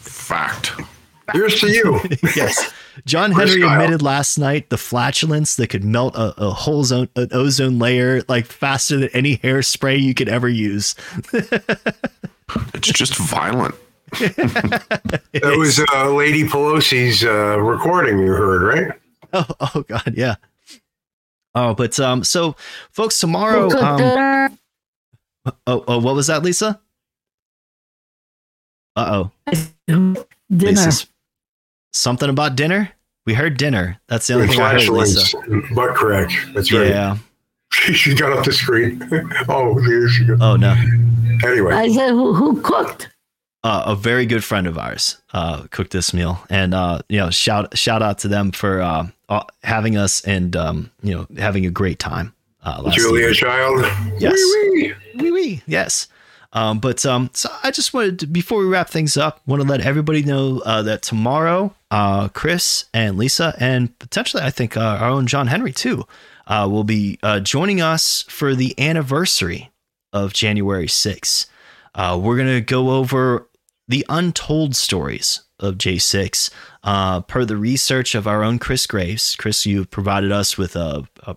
Fact. 0.00 0.72
here's 1.32 1.60
to 1.60 1.68
you. 1.70 2.00
yes. 2.34 2.72
John 3.04 3.32
Chris 3.32 3.50
Henry 3.50 3.62
Kyle. 3.66 3.80
admitted 3.80 4.02
last 4.02 4.38
night 4.38 4.70
the 4.70 4.78
flatulence 4.78 5.56
that 5.56 5.68
could 5.68 5.84
melt 5.84 6.14
a, 6.14 6.34
a 6.40 6.50
whole 6.50 6.84
zone, 6.84 7.08
an 7.16 7.28
ozone 7.32 7.78
layer 7.78 8.22
like 8.28 8.46
faster 8.46 8.98
than 8.98 9.08
any 9.12 9.38
hairspray 9.38 10.00
you 10.00 10.14
could 10.14 10.28
ever 10.28 10.48
use. 10.48 10.94
It's 12.74 12.92
just 12.92 13.16
violent. 13.16 13.74
That 15.32 15.56
was 15.56 15.80
uh, 15.92 16.10
Lady 16.10 16.44
Pelosi's 16.44 17.24
uh, 17.24 17.58
recording 17.58 18.18
you 18.18 18.26
heard, 18.26 18.62
right? 18.62 18.98
Oh, 19.32 19.46
oh 19.74 19.82
God, 19.88 20.12
yeah. 20.14 20.34
Oh, 21.54 21.74
but 21.74 21.98
um, 21.98 22.22
so 22.22 22.54
folks, 22.90 23.18
tomorrow. 23.18 23.70
Um, 23.70 24.58
oh, 25.66 25.84
oh, 25.88 25.98
what 25.98 26.14
was 26.14 26.26
that, 26.26 26.42
Lisa? 26.42 26.78
Uh 28.94 29.30
oh, 29.46 29.54
dinner. 29.86 30.24
Lisa's 30.50 31.06
something 31.92 32.28
about 32.28 32.56
dinner. 32.56 32.90
We 33.24 33.34
heard 33.34 33.56
dinner. 33.56 34.00
That's 34.08 34.26
the 34.26 34.34
only 34.34 34.48
thing 34.48 34.60
I 34.60 34.72
heard, 34.72 34.88
Lisa. 34.88 35.38
butt 35.74 35.94
crack. 35.94 36.30
That's 36.54 36.72
right. 36.72 36.88
Yeah. 36.88 37.18
she 37.70 38.14
got 38.14 38.32
off 38.32 38.44
the 38.44 38.52
screen. 38.52 39.00
oh, 39.48 39.78
there 39.80 40.08
she 40.08 40.24
goes. 40.24 40.38
Oh 40.40 40.56
no. 40.56 40.74
Anyway, 41.44 41.72
I 41.72 41.88
said, 41.88 42.10
who, 42.10 42.34
who 42.34 42.60
cooked? 42.62 43.08
uh, 43.64 43.84
a 43.86 43.96
very 43.96 44.26
good 44.26 44.42
friend 44.42 44.66
of 44.66 44.76
ours 44.76 45.22
uh, 45.32 45.66
cooked 45.70 45.92
this 45.92 46.12
meal, 46.12 46.44
and 46.50 46.74
uh, 46.74 47.00
you 47.08 47.18
know, 47.18 47.30
shout 47.30 47.76
shout 47.76 48.02
out 48.02 48.18
to 48.18 48.28
them 48.28 48.50
for 48.50 48.80
uh, 48.80 49.06
uh, 49.28 49.44
having 49.62 49.96
us 49.96 50.20
and 50.22 50.56
um, 50.56 50.90
you 51.02 51.14
know 51.14 51.26
having 51.38 51.64
a 51.66 51.70
great 51.70 51.98
time. 51.98 52.34
Uh, 52.64 52.80
last 52.82 52.96
Julia 52.96 53.28
evening. 53.28 53.34
Child. 53.34 53.84
Yes. 54.20 54.34
Wee-wee. 54.34 54.94
Wee 55.16 55.32
wee, 55.32 55.62
yes. 55.66 56.06
Um, 56.52 56.80
but 56.80 57.04
um, 57.06 57.30
so 57.32 57.48
I 57.62 57.70
just 57.70 57.94
wanted 57.94 58.18
to, 58.20 58.26
before 58.26 58.58
we 58.58 58.66
wrap 58.66 58.90
things 58.90 59.16
up, 59.16 59.40
want 59.46 59.62
to 59.62 59.68
let 59.68 59.80
everybody 59.80 60.22
know 60.22 60.60
uh, 60.66 60.82
that 60.82 61.02
tomorrow, 61.02 61.74
uh, 61.90 62.28
Chris 62.28 62.84
and 62.92 63.16
Lisa, 63.16 63.54
and 63.58 63.98
potentially 63.98 64.42
I 64.42 64.50
think 64.50 64.76
uh, 64.76 64.98
our 65.00 65.08
own 65.08 65.26
John 65.26 65.46
Henry 65.46 65.72
too, 65.72 66.06
uh, 66.46 66.68
will 66.70 66.84
be 66.84 67.18
uh, 67.22 67.40
joining 67.40 67.80
us 67.80 68.22
for 68.28 68.54
the 68.54 68.78
anniversary 68.78 69.70
of 70.12 70.34
January 70.34 70.86
6th. 70.86 71.46
Uh, 71.94 72.18
we're 72.22 72.36
gonna 72.36 72.60
go 72.60 72.90
over 72.90 73.48
the 73.88 74.04
untold 74.08 74.76
stories 74.76 75.42
of 75.58 75.76
J6 75.76 76.50
uh, 76.82 77.20
per 77.22 77.44
the 77.44 77.56
research 77.56 78.14
of 78.14 78.26
our 78.26 78.42
own 78.42 78.58
Chris 78.58 78.86
Graves. 78.86 79.36
Chris, 79.36 79.64
you 79.64 79.84
provided 79.84 80.32
us 80.32 80.58
with 80.58 80.76
a, 80.76 81.08
a, 81.22 81.36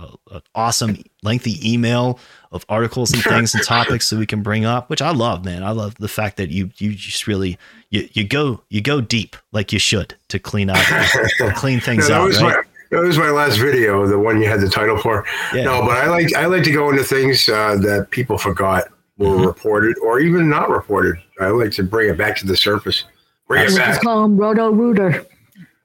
a, 0.00 0.36
a 0.36 0.42
awesome 0.54 0.96
lengthy 1.22 1.56
email 1.72 2.18
of 2.52 2.64
articles 2.68 3.12
and 3.12 3.22
things 3.22 3.54
and 3.54 3.62
topics 3.64 4.10
that 4.10 4.18
we 4.18 4.26
can 4.26 4.42
bring 4.42 4.64
up, 4.64 4.90
which 4.90 5.02
I 5.02 5.10
love, 5.10 5.44
man. 5.44 5.62
I 5.62 5.70
love 5.70 5.94
the 5.96 6.08
fact 6.08 6.36
that 6.38 6.50
you 6.50 6.70
you 6.78 6.94
just 6.94 7.26
really 7.26 7.58
you, 7.90 8.08
you 8.12 8.24
go 8.24 8.62
you 8.70 8.80
go 8.80 9.00
deep 9.00 9.36
like 9.52 9.72
you 9.72 9.78
should 9.78 10.14
to 10.28 10.38
clean 10.38 10.70
up 10.70 10.78
clean 11.56 11.78
No, 11.78 11.84
things 11.84 12.08
that 12.08 12.20
out, 12.20 12.26
was 12.26 12.42
right? 12.42 12.56
my 12.56 12.62
that 12.90 13.02
was 13.06 13.18
my 13.18 13.30
last 13.30 13.58
video, 13.58 14.04
the 14.08 14.18
one 14.18 14.40
you 14.42 14.48
had 14.48 14.60
the 14.60 14.68
title 14.68 14.98
for. 14.98 15.24
Yeah. 15.54 15.62
No, 15.64 15.82
but 15.82 15.96
I 15.98 16.06
like 16.08 16.34
I 16.34 16.46
like 16.46 16.64
to 16.64 16.72
go 16.72 16.90
into 16.90 17.04
things 17.04 17.48
uh, 17.48 17.76
that 17.82 18.08
people 18.10 18.36
forgot 18.38 18.84
were 19.18 19.26
Mm-hmm. 19.28 19.44
reported 19.46 19.98
or 19.98 20.18
even 20.18 20.48
not 20.48 20.70
reported. 20.70 21.16
I 21.40 21.48
like 21.48 21.72
to 21.72 21.82
bring 21.84 22.08
it 22.08 22.16
back 22.16 22.36
to 22.38 22.46
the 22.46 22.56
surface. 22.56 23.04
Bring 23.46 23.60
it 23.62 23.64
Let's 23.72 23.76
back. 23.76 24.00
call 24.02 24.24
him 24.24 24.36
Roto 24.38 24.70
Rooter. 24.70 25.26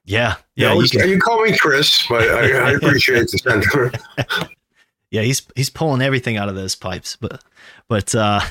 Yeah, 0.05 0.35
Yeah, 0.55 0.67
yeah, 0.67 0.73
you 0.73 0.81
you, 0.81 0.87
can, 0.89 1.19
call 1.19 1.43
me 1.43 1.57
Chris, 1.57 2.05
but 2.07 2.21
I, 2.21 2.51
I 2.51 2.71
appreciate 2.75 3.27
the 3.31 3.37
sentiment. 3.39 3.97
yeah. 5.11 5.21
He's 5.21 5.41
he's 5.55 5.69
pulling 5.69 6.01
everything 6.01 6.37
out 6.37 6.47
of 6.47 6.55
those 6.55 6.75
pipes, 6.75 7.15
but 7.15 7.43
but 7.87 8.13
uh, 8.13 8.41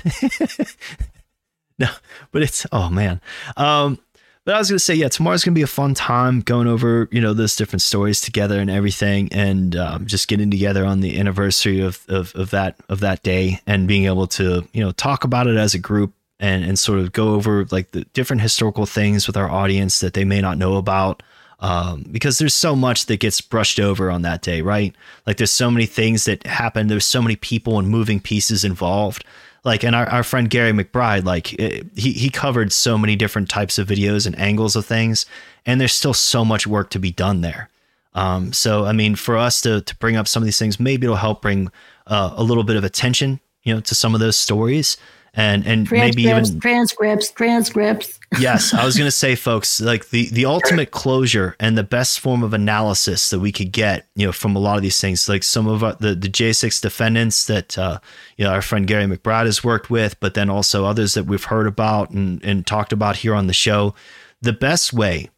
no, 1.79 1.89
but 2.33 2.43
it's 2.43 2.67
oh 2.73 2.91
man. 2.91 3.21
Um, 3.57 3.99
but 4.45 4.57
I 4.57 4.59
was 4.59 4.69
gonna 4.69 4.79
say, 4.79 4.95
yeah, 4.95 5.09
tomorrow's 5.09 5.45
gonna 5.45 5.55
be 5.55 5.63
a 5.63 5.67
fun 5.67 5.95
time 5.95 6.41
going 6.41 6.67
over 6.67 7.09
you 7.13 7.21
know 7.21 7.33
those 7.33 7.57
different 7.57 7.83
stories 7.83 8.21
together 8.21 8.59
and 8.59 8.69
everything, 8.69 9.29
and 9.33 9.77
um, 9.77 10.07
just 10.07 10.29
getting 10.29 10.51
together 10.51 10.85
on 10.85 11.01
the 11.01 11.19
anniversary 11.19 11.81
of, 11.81 12.05
of 12.09 12.35
of 12.35 12.51
that 12.51 12.77
of 12.89 13.01
that 13.01 13.23
day 13.23 13.61
and 13.67 13.89
being 13.89 14.07
able 14.07 14.27
to 14.27 14.67
you 14.73 14.83
know 14.83 14.93
talk 14.93 15.25
about 15.25 15.47
it 15.47 15.57
as 15.57 15.73
a 15.73 15.79
group 15.79 16.13
and 16.41 16.65
and 16.65 16.79
sort 16.79 16.99
of 16.99 17.13
go 17.13 17.35
over 17.35 17.65
like 17.71 17.93
the 17.93 18.05
different 18.13 18.43
historical 18.43 18.87
things 18.87 19.27
with 19.27 19.37
our 19.37 19.49
audience 19.49 20.01
that 20.01 20.15
they 20.15 20.25
may 20.25 20.41
not 20.41 20.59
know 20.59 20.77
about. 20.77 21.23
Um, 21.65 22.05
because 22.13 22.37
there's 22.37 22.53
so 22.53 22.77
much 22.77 23.07
that 23.07 23.21
gets 23.21 23.41
brushed 23.41 23.81
over 23.81 24.11
on 24.11 24.21
that 24.21 24.43
day, 24.43 24.61
right? 24.61 24.95
Like 25.27 25.39
there's 25.39 25.51
so 25.51 25.71
many 25.71 25.87
things 25.87 26.27
that 26.27 26.47
happen. 26.47 26.89
There's 26.89 27.07
so 27.07 27.23
many 27.23 27.37
people 27.37 27.79
and 27.79 27.89
moving 27.89 28.21
pieces 28.21 28.65
involved 28.65 29.25
like 29.65 29.83
and 29.83 29.97
our, 29.97 30.07
our 30.11 30.23
friend 30.23 30.51
gary 30.51 30.73
mcbride 30.73 31.25
like 31.25 31.59
eh, 31.59 31.81
he, 31.97 32.13
he 32.13 32.29
covered 32.29 32.71
so 32.71 32.99
many 32.99 33.17
different 33.17 33.49
types 33.49 33.79
of 33.79 33.89
videos 33.89 34.27
and 34.27 34.39
angles 34.39 34.77
of 34.77 34.85
things 34.85 35.25
and 35.65 35.81
there's 35.81 35.95
still 35.95 36.13
so 36.13 36.45
much 36.45 36.67
work 36.67 36.91
to 36.91 36.99
be 36.99 37.11
done 37.11 37.41
there 37.41 37.71
um, 38.13 38.53
so 38.53 38.85
i 38.85 38.93
mean 38.93 39.17
for 39.17 39.39
us 39.39 39.63
to, 39.63 39.81
to 39.81 39.97
bring 39.97 40.17
up 40.17 40.29
some 40.29 40.43
of 40.43 40.45
these 40.45 40.59
things 40.59 40.79
maybe 40.79 41.07
it'll 41.07 41.17
help 41.17 41.41
bring 41.41 41.73
uh, 42.09 42.35
a 42.37 42.43
little 42.43 42.65
bit 42.65 42.77
of 42.77 42.85
attention 42.85 43.41
you 43.63 43.73
know 43.73 43.81
to 43.81 43.95
some 43.95 44.13
of 44.13 44.21
those 44.21 44.37
stories 44.37 44.99
and 45.37 45.67
and 45.67 45.91
maybe 45.91 46.25
Transcripts, 46.25 46.51
even 46.51 46.61
transcripts, 46.61 47.31
transcripts. 47.33 48.21
yes 48.39 48.73
i 48.73 48.85
was 48.85 48.97
going 48.97 49.07
to 49.09 49.11
say 49.11 49.35
folks 49.35 49.81
like 49.81 50.11
the 50.11 50.29
the 50.31 50.45
ultimate 50.45 50.91
closure 50.91 51.57
and 51.59 51.77
the 51.77 51.83
best 51.83 52.21
form 52.21 52.43
of 52.43 52.55
analysis 52.55 53.31
that 53.31 53.41
we 53.41 53.51
could 53.51 53.73
get 53.73 54.07
you 54.15 54.27
know 54.27 54.33
from 54.33 54.55
a 54.55 54.59
lot 54.59 54.77
of 54.77 54.83
these 54.83 55.01
things 55.01 55.29
like 55.29 55.43
some 55.43 55.67
of 55.67 55.83
our, 55.83 55.95
the 55.95 56.15
the 56.15 56.29
j6 56.29 56.81
defendants 56.81 57.47
that 57.47 57.77
uh 57.77 57.99
you 58.37 58.45
know 58.45 58.51
our 58.51 58.63
friend 58.63 58.87
gary 58.87 59.05
mcbride 59.05 59.47
has 59.47 59.65
worked 59.65 59.91
with 59.91 60.19
but 60.21 60.35
then 60.35 60.49
also 60.49 60.85
others 60.85 61.15
that 61.15 61.25
we've 61.25 61.45
heard 61.45 61.67
about 61.67 62.11
and 62.11 62.43
and 62.45 62.67
talked 62.67 62.93
about 62.93 63.17
here 63.17 63.35
on 63.35 63.47
the 63.47 63.53
show 63.53 63.95
the 64.41 64.53
best 64.53 64.93
way 64.93 65.31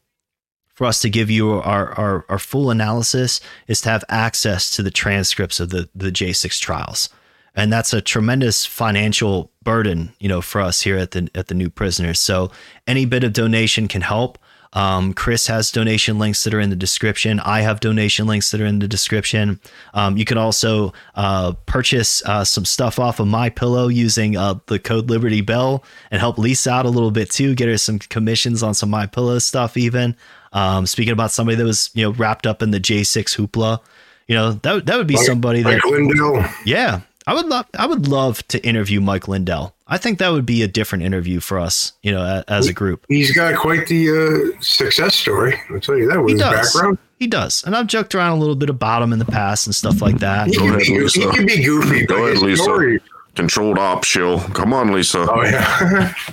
for 0.77 0.85
us 0.87 1.01
to 1.01 1.09
give 1.09 1.31
you 1.31 1.53
our, 1.53 1.93
our, 1.93 2.27
our 2.29 2.39
full 2.39 2.71
analysis 2.71 3.41
is 3.67 3.81
to 3.81 3.89
have 3.89 4.05
access 4.11 4.71
to 4.77 4.83
the 4.83 4.91
transcripts 4.91 5.59
of 5.59 5.71
the, 5.71 5.89
the 5.95 6.11
J6 6.11 6.61
trials. 6.61 7.09
And 7.57 7.73
that's 7.73 7.93
a 7.93 8.01
tremendous 8.01 8.67
financial 8.67 9.51
burden, 9.65 10.13
you 10.21 10.29
know, 10.29 10.43
for 10.43 10.61
us 10.61 10.83
here 10.83 10.99
at 10.99 11.13
the 11.13 11.29
at 11.35 11.49
the 11.49 11.55
new 11.55 11.71
prisoners. 11.71 12.21
So 12.21 12.51
any 12.87 13.07
bit 13.07 13.25
of 13.25 13.33
donation 13.33 13.89
can 13.89 14.03
help. 14.03 14.39
Um, 14.73 15.15
Chris 15.15 15.47
has 15.47 15.73
donation 15.73 16.19
links 16.19 16.45
that 16.45 16.53
are 16.53 16.61
in 16.61 16.69
the 16.69 16.77
description. 16.77 17.41
I 17.41 17.63
have 17.63 17.81
donation 17.81 18.27
links 18.27 18.51
that 18.51 18.61
are 18.61 18.67
in 18.67 18.79
the 18.79 18.87
description. 18.87 19.59
Um, 19.95 20.19
you 20.19 20.27
can 20.27 20.37
also 20.37 20.93
uh, 21.15 21.53
purchase 21.65 22.23
uh, 22.27 22.45
some 22.45 22.67
stuff 22.67 22.99
off 22.99 23.19
of 23.19 23.27
my 23.27 23.49
pillow 23.49 23.89
using 23.89 24.37
uh, 24.37 24.57
the 24.67 24.79
code 24.79 25.09
Liberty 25.09 25.41
Bell 25.41 25.83
and 26.11 26.21
help 26.21 26.37
Lisa 26.37 26.71
out 26.73 26.85
a 26.85 26.91
little 26.91 27.11
bit 27.11 27.31
too. 27.31 27.55
Get 27.55 27.69
her 27.69 27.79
some 27.79 27.99
commissions 27.99 28.63
on 28.63 28.75
some 28.75 28.91
my 28.91 29.07
pillow 29.07 29.39
stuff 29.39 29.79
even. 29.79 30.15
Um, 30.53 30.87
speaking 30.87 31.13
about 31.13 31.31
somebody 31.31 31.57
that 31.57 31.65
was 31.65 31.91
you 31.95 32.05
know 32.05 32.11
wrapped 32.13 32.47
up 32.47 32.63
in 32.63 32.71
the 32.71 32.81
J6 32.81 33.35
hoopla, 33.35 33.81
you 34.29 34.35
know 34.35 34.53
that 34.53 34.87
that 34.87 34.97
would 34.99 35.07
be 35.07 35.17
somebody 35.17 35.63
that 35.63 35.85
Lindell. 35.85 36.45
yeah, 36.67 37.01
I 37.27 37.35
would 37.35 37.47
love 37.47 37.67
I 37.79 37.87
would 37.87 38.07
love 38.09 38.47
to 38.49 38.65
interview 38.65 39.01
Mike 39.01 39.27
Lindell. 39.29 39.75
I 39.89 39.99
think 39.99 40.19
that 40.19 40.31
would 40.31 40.47
be 40.47 40.63
a 40.63 40.69
different 40.69 41.05
interview 41.05 41.41
for 41.41 41.59
us, 41.59 41.93
you 42.03 42.11
know, 42.13 42.43
as 42.49 42.69
a 42.69 42.73
group. 42.73 43.05
He's 43.09 43.33
got 43.33 43.57
quite 43.57 43.87
the 43.87 44.55
uh, 44.57 44.61
success 44.61 45.15
story. 45.15 45.61
I'll 45.71 45.81
tell 45.81 45.97
you 45.97 46.09
that 46.09 46.19
with 46.19 46.29
He 46.29 46.33
his 46.35 46.41
does. 46.43 46.73
background. 46.75 46.99
He 47.19 47.27
does, 47.27 47.65
and 47.65 47.75
I've 47.75 47.87
joked 47.87 48.15
around 48.15 48.33
a 48.33 48.41
little 48.41 48.57
bit 48.57 48.69
about 48.69 49.03
him 49.03 49.13
in 49.13 49.19
the 49.19 49.25
past 49.25 49.67
and 49.67 49.75
stuff 49.75 50.03
like 50.03 50.19
that. 50.19 50.49
He 50.49 50.55
Go 50.55 50.61
can, 50.61 50.69
ahead, 50.71 50.81
be, 50.81 50.85
he 50.87 51.01
Lisa. 51.01 51.31
can 51.31 51.47
be 51.47 51.65
goofy. 51.65 52.05
Go 52.07 52.17
but 52.19 52.25
ahead, 52.33 52.43
Lisa. 52.43 52.63
story- 52.63 53.01
Controlled 53.37 53.79
op 53.79 54.03
shill. 54.05 54.41
Come 54.41 54.73
on, 54.73 54.93
Lisa. 54.93 55.27
Oh 55.31 55.43
yeah. 55.45 56.15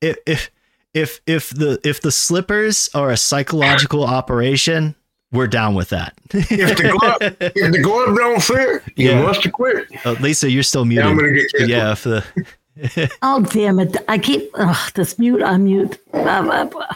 If 0.00 0.16
if 0.26 0.50
if 0.94 1.20
if 1.26 1.50
the 1.50 1.78
if 1.84 2.00
the 2.00 2.10
slippers 2.10 2.90
are 2.94 3.10
a 3.10 3.16
psychological 3.16 4.04
operation, 4.04 4.94
we're 5.32 5.46
down 5.46 5.74
with 5.74 5.88
that. 5.90 6.14
if 6.30 6.48
the 6.76 6.96
glove 6.98 7.16
if 7.40 7.72
the 7.72 7.80
glove 7.82 8.16
don't 8.16 8.42
fit, 8.42 8.82
you 8.96 9.10
Yeah. 9.10 9.22
must 9.22 9.42
have 9.44 9.52
quit. 9.52 9.86
Uh, 10.06 10.12
Lisa, 10.20 10.50
you're 10.50 10.62
still 10.62 10.86
Yeah, 10.86 11.04
muted. 11.04 11.10
I'm 11.10 11.16
gonna 11.18 11.32
get 11.32 11.50
canceled. 11.52 11.70
yeah, 11.70 11.92
if 11.92 12.02
the 12.04 13.08
Oh 13.22 13.42
damn 13.42 13.78
it! 13.80 13.96
I 14.08 14.16
keep 14.16 14.50
ugh, 14.54 14.92
this 14.94 15.18
mute 15.18 15.40
unmute. 15.42 15.98
Blah, 16.10 16.40
blah, 16.42 16.64
blah. 16.64 16.86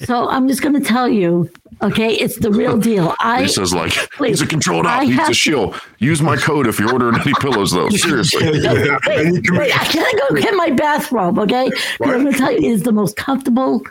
So 0.00 0.28
I'm 0.28 0.46
just 0.46 0.60
going 0.60 0.74
to 0.74 0.80
tell 0.86 1.08
you, 1.08 1.50
okay? 1.82 2.12
It's 2.12 2.36
the 2.38 2.50
real 2.50 2.76
deal. 2.76 3.14
I 3.20 3.42
He 3.42 3.48
says 3.48 3.72
like 3.72 3.94
Wait, 4.20 4.28
he's 4.30 4.42
a 4.42 4.46
controlled 4.46 4.84
I 4.86 4.98
op. 4.98 5.02
He's 5.04 5.14
have 5.16 5.28
a 5.28 5.30
to- 5.30 5.34
shill. 5.34 5.74
Use 6.00 6.20
my 6.20 6.36
code 6.36 6.66
if 6.66 6.78
you're 6.78 6.92
ordering 6.92 7.18
any 7.18 7.32
pillows 7.40 7.72
though. 7.72 7.88
Seriously. 7.88 8.44
Yeah, 8.62 8.98
and 9.10 9.36
you 9.36 9.40
can- 9.42 9.56
wait. 9.56 9.72
I 9.74 9.84
gotta 9.90 10.22
go 10.28 10.36
get 10.38 10.54
my 10.54 10.70
bathrobe, 10.70 11.38
okay? 11.38 11.70
'Cause 11.70 11.80
I'm 12.02 12.22
going 12.22 12.32
to 12.32 12.38
tell 12.38 12.52
you, 12.52 12.58
it 12.58 12.64
is 12.64 12.82
the 12.82 12.92
most 12.92 13.16
comfortable 13.16 13.82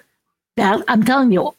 bath. 0.56 0.84
I'm 0.88 1.02
telling 1.04 1.32
you, 1.32 1.56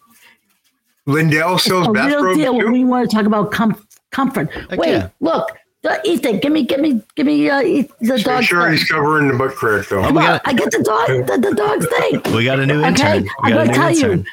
Lindell 1.06 1.58
sells 1.58 1.86
a 1.86 1.90
real 1.90 1.94
bathrobes 2.08 2.38
deal 2.38 2.58
too. 2.60 2.70
we 2.72 2.84
want 2.84 3.08
to 3.08 3.16
talk 3.16 3.26
about 3.26 3.52
com- 3.52 3.80
comfort. 4.12 4.48
Wait, 4.72 4.90
yeah. 4.90 5.08
look, 5.20 5.50
uh, 5.88 5.96
Ethan, 6.04 6.38
give 6.40 6.52
me, 6.52 6.64
give 6.64 6.80
me, 6.80 7.00
give 7.14 7.26
me 7.26 7.48
uh, 7.48 7.60
the 7.60 7.88
Make 8.00 8.24
dog. 8.24 8.42
sure 8.44 8.62
thing. 8.64 8.72
he's 8.72 8.84
covering 8.88 9.28
the 9.28 9.34
butt 9.34 9.54
crack 9.54 9.86
though. 9.88 10.00
we 10.00 10.06
Come 10.08 10.18
on, 10.18 10.24
got- 10.24 10.42
I 10.44 10.52
get 10.52 10.70
the 10.72 10.82
dog, 10.82 11.26
the, 11.26 11.48
the 11.48 11.54
dog's 11.54 11.86
thing. 11.86 12.34
We 12.36 12.44
got 12.44 12.58
a 12.58 12.66
new 12.66 12.80
Okay, 12.80 12.88
intern. 12.88 13.22
We 13.22 13.28
I'm 13.44 13.52
got 13.52 13.66
gonna 13.66 13.72
tell 13.74 13.88
intern. 13.88 14.18
you, 14.18 14.24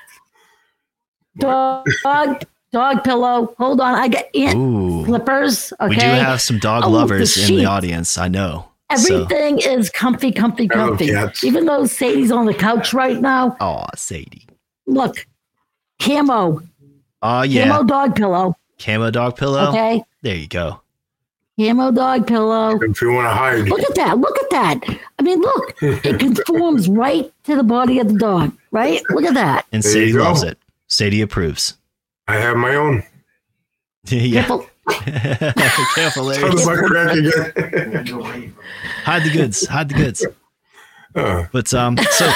dog, 1.39 1.85
dog, 2.03 2.43
dog 2.71 3.03
pillow. 3.03 3.53
Hold 3.59 3.81
on, 3.81 3.95
I 3.95 4.07
got 4.07 4.25
ant 4.35 4.55
Ooh. 4.55 5.05
flippers. 5.05 5.73
Okay, 5.79 5.89
We 5.89 5.95
do 5.95 6.01
have 6.01 6.41
some 6.41 6.57
dog 6.59 6.83
Oh, 6.85 6.89
the 6.89 6.95
lovers 6.97 7.49
in 7.49 7.55
the 7.57 7.65
audience. 7.65 8.17
I 8.17 8.27
know. 8.27 8.69
So, 8.95 9.23
everything 9.23 9.59
is 9.59 9.89
comfy, 9.89 10.31
comfy, 10.31 10.69
I 10.71 10.75
love 10.85 10.99
comfy. 10.99 11.47
Even 11.47 11.65
though 11.65 11.85
Sadie's 11.85 12.31
on 12.31 12.45
the 12.45 12.53
couch 12.53 12.93
right 12.93 13.19
now, 13.19 13.57
oh, 13.59 13.85
Sadie. 13.95 14.45
look, 14.85 15.25
camo, 16.03 16.61
Oh 17.21 17.41
yeah, 17.43 17.67
camo 17.67 17.83
dog 17.83 18.15
pillow. 18.15 18.55
camo 18.77 19.09
dog 19.11 19.35
pillow. 19.37 19.69
Okay, 19.69 20.03
There 20.21 20.35
you 20.35 20.47
go. 20.47 20.81
camo 21.59 21.91
dog 21.91 22.27
pillow. 22.27 22.79
If 22.81 23.01
you 23.01 23.11
want 23.13 23.25
to 23.25 23.33
hide, 23.33 23.67
Look 23.69 23.81
at 23.81 23.95
that! 23.95 24.17
Look 24.17 24.37
at 24.43 24.49
that! 24.49 24.99
I 25.19 25.21
mean, 25.23 25.39
look, 25.39 25.75
it 25.81 26.19
conforms 26.19 26.89
right 27.03 27.31
to 27.45 27.55
the 27.55 27.63
body 27.63 27.99
of 27.99 28.07
the 28.09 28.17
dog. 28.19 28.51
Right? 28.71 29.01
Look 29.09 29.23
at 29.25 29.35
that. 29.35 29.65
And 29.71 29.83
There 29.83 29.91
Sadie 29.91 30.13
loves 30.13 30.43
it. 30.43 30.57
Sadie 30.87 31.21
approves. 31.21 31.77
I 32.27 32.35
have 32.37 32.57
my 32.57 32.75
own. 32.75 33.03
yeah. 34.05 34.41
Careful. 34.45 34.65
Careful, 34.89 36.33
Tell 36.33 36.51
the 36.51 36.63
Larry. 36.65 36.65
butt 36.65 36.85
crack 36.85 37.15
again. 37.15 38.53
Hide 39.05 39.23
the 39.23 39.29
goods. 39.31 39.65
Hide 39.67 39.89
the 39.89 39.95
goods. 39.95 40.25
Uh, 41.15 41.45
But 41.51 41.71
um, 41.73 41.97
so 42.11 42.29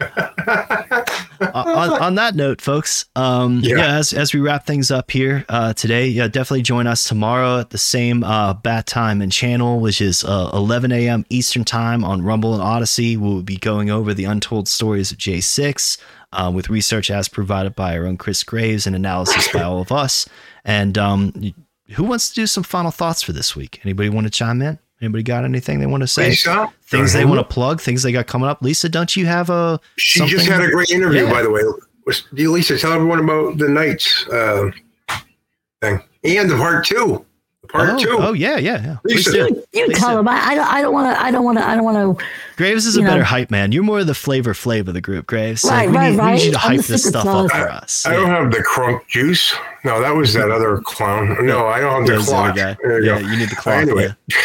on, 0.00 1.90
on 2.02 2.14
that 2.16 2.34
note, 2.34 2.60
folks, 2.60 3.06
um, 3.16 3.60
yeah. 3.62 3.76
Yeah. 3.76 3.96
as, 3.98 4.12
as 4.12 4.34
we 4.34 4.40
wrap 4.40 4.66
things 4.66 4.90
up 4.90 5.10
here 5.10 5.44
uh, 5.48 5.72
today, 5.72 6.06
yeah, 6.08 6.28
definitely 6.28 6.62
join 6.62 6.86
us 6.86 7.04
tomorrow 7.04 7.60
at 7.60 7.70
the 7.70 7.78
same 7.78 8.24
uh, 8.24 8.54
bat 8.54 8.86
time 8.86 9.20
and 9.22 9.32
channel, 9.32 9.80
which 9.80 10.00
is 10.00 10.24
uh, 10.24 10.50
11 10.52 10.92
a.m. 10.92 11.24
Eastern 11.30 11.64
time 11.64 12.04
on 12.04 12.22
Rumble 12.22 12.54
and 12.54 12.62
Odysee. 12.62 13.16
We'll 13.16 13.42
be 13.42 13.56
going 13.56 13.90
over 13.90 14.14
the 14.14 14.24
untold 14.24 14.68
stories 14.68 15.12
of 15.12 15.18
J6 15.18 15.98
uh, 16.32 16.52
with 16.54 16.68
research 16.68 17.10
as 17.10 17.28
provided 17.28 17.74
by 17.74 17.96
our 17.96 18.06
own 18.06 18.16
Chris 18.16 18.42
Graves 18.42 18.86
and 18.86 18.94
analysis 18.94 19.48
by 19.52 19.62
all 19.62 19.80
of 19.80 19.92
us. 19.92 20.28
And 20.64 20.98
um, 20.98 21.54
who 21.92 22.04
wants 22.04 22.28
to 22.30 22.34
do 22.34 22.46
some 22.46 22.64
final 22.64 22.90
thoughts 22.90 23.22
for 23.22 23.32
this 23.32 23.54
week? 23.56 23.80
Anybody 23.84 24.08
want 24.08 24.26
to 24.26 24.30
chime 24.30 24.60
in? 24.62 24.78
Anybody 25.02 25.22
got 25.22 25.44
anything 25.44 25.78
they 25.78 25.86
want 25.86 26.02
to 26.02 26.06
say? 26.06 26.30
Lisa, 26.30 26.72
things 26.84 27.12
they 27.12 27.26
want 27.26 27.38
to 27.38 27.44
plug, 27.44 27.82
things 27.82 28.02
they 28.02 28.12
got 28.12 28.26
coming 28.26 28.48
up. 28.48 28.62
Lisa, 28.62 28.88
don't 28.88 29.14
you 29.14 29.26
have 29.26 29.50
a? 29.50 29.78
She 29.96 30.24
just 30.26 30.46
had 30.46 30.62
a 30.62 30.70
great 30.70 30.90
interview, 30.90 31.24
Yeah. 31.24 31.30
by 31.30 31.42
the 31.42 31.50
way. 31.50 31.62
Lisa, 32.32 32.78
tell 32.78 32.92
everyone 32.92 33.18
about 33.20 33.58
the 33.58 33.68
Knights 33.68 34.26
uh, 34.28 34.70
thing 35.82 36.00
and 36.24 36.48
the 36.50 36.56
part 36.56 36.86
two. 36.86 37.25
The 37.78 37.84
part 37.86 38.00
oh, 38.00 38.04
two. 38.04 38.18
oh 38.20 38.32
yeah, 38.32 38.56
yeah, 38.58 38.82
yeah. 38.82 38.96
Please 39.02 39.26
Lisa. 39.26 39.48
do. 39.48 39.64
You 39.72 39.86
Please 39.86 39.98
tell 39.98 40.12
do. 40.14 40.18
him. 40.20 40.28
I, 40.28 40.34
I 40.38 40.54
don't. 40.54 40.66
I 40.68 40.80
don't 40.82 40.92
want 40.94 41.14
to. 41.14 41.20
I 41.20 41.30
don't 41.30 41.44
want 41.44 41.58
to. 41.58 41.66
I 41.66 41.74
don't 41.74 41.84
want 41.84 42.18
to. 42.18 42.24
Graves 42.56 42.86
is 42.86 42.96
a 42.96 43.00
you 43.00 43.06
better 43.06 43.22
hype 43.24 43.50
man. 43.50 43.72
You're 43.72 43.82
more 43.82 44.00
of 44.00 44.06
the 44.06 44.14
flavor 44.14 44.54
flav 44.54 44.88
of 44.88 44.94
the 44.94 45.00
group, 45.00 45.26
Graves. 45.26 45.60
So 45.62 45.68
Right, 45.68 45.90
we, 45.90 45.96
right, 45.96 46.10
need, 46.12 46.20
we 46.22 46.30
need 46.32 46.42
you 46.44 46.52
to. 46.52 46.58
I'm 46.58 46.76
hype 46.76 46.84
this 46.86 47.02
secret 47.04 47.20
stuff 47.20 47.26
up 47.26 47.50
for 47.50 47.68
us. 47.68 48.06
I 48.06 48.12
don't 48.14 48.28
have 48.30 48.50
the 48.50 48.58
crunk 48.58 49.06
juice. 49.08 49.54
No, 49.84 50.00
that 50.00 50.10
was 50.16 50.32
that 50.32 50.50
other 50.50 50.78
clown. 50.78 51.44
No, 51.46 51.66
I 51.66 51.80
don't 51.80 51.92
have 51.92 52.06
the 52.06 52.12
There's 52.14 52.26
the 52.26 52.32
clock. 52.32 52.56
guy. 52.56 52.76
There 52.82 53.00
you 53.02 53.06
Yeah, 53.12 53.20
go. 53.20 53.26
you 53.28 53.36
need 53.36 53.50
the 53.50 53.56
clock. 53.56 53.76
Anyway, 53.76 54.08
yeah. 54.26 54.36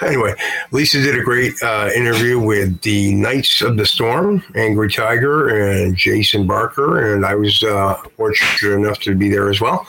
anyway, 0.06 0.34
Lisa 0.70 1.02
did 1.02 1.18
a 1.18 1.22
great 1.22 1.52
uh, 1.62 1.90
interview 1.94 2.38
with 2.38 2.80
the 2.82 3.14
Knights 3.14 3.60
of 3.60 3.76
the 3.76 3.84
Storm, 3.84 4.42
Angry 4.54 4.90
Tiger, 4.90 5.48
and 5.48 5.96
Jason 5.96 6.46
Barker, 6.46 7.12
and 7.14 7.26
I 7.26 7.34
was 7.34 7.62
uh, 7.62 7.94
fortunate 8.16 8.74
enough 8.74 9.00
to 9.00 9.14
be 9.14 9.28
there 9.28 9.50
as 9.50 9.60
well. 9.60 9.86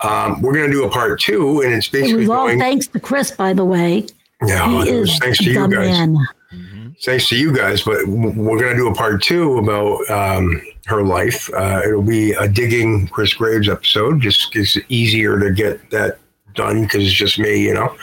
Um, 0.00 0.40
we're 0.42 0.54
going 0.54 0.66
to 0.70 0.72
do 0.72 0.84
a 0.84 0.90
part 0.90 1.20
two, 1.20 1.60
and 1.62 1.72
it's 1.72 1.86
It 1.88 1.92
basically 1.92 2.20
was 2.22 2.30
all 2.30 2.46
going. 2.46 2.58
thanks 2.58 2.86
to 2.88 3.00
Chris, 3.00 3.30
by 3.30 3.52
the 3.52 3.64
way. 3.64 4.06
yeah, 4.44 4.68
He 4.84 4.90
it 4.90 5.00
was 5.00 5.18
thanks 5.18 5.38
to 5.38 5.44
you 5.50 5.60
the 5.66 5.68
guys. 5.68 5.88
man. 5.88 6.96
thanks 7.02 7.28
to 7.28 7.36
you 7.36 7.54
guys. 7.56 7.82
But 7.82 8.06
we're 8.06 8.58
going 8.58 8.72
to 8.72 8.76
do 8.76 8.88
a 8.88 8.94
part 8.94 9.22
two 9.22 9.58
about 9.58 10.10
um, 10.10 10.60
her 10.86 11.02
life. 11.02 11.48
Uh, 11.54 11.80
it'll 11.86 12.02
be 12.02 12.32
a 12.32 12.48
digging 12.48 13.08
Chris 13.08 13.32
Graves 13.34 13.68
episode, 13.68 14.20
just 14.20 14.54
it's 14.56 14.76
easier 14.88 15.38
to 15.38 15.50
get 15.52 15.90
that 15.90 16.18
done 16.54 16.82
because 16.82 17.02
it's 17.02 17.12
just 17.12 17.36
me, 17.38 17.60
you 17.62 17.74
know. 17.74 17.96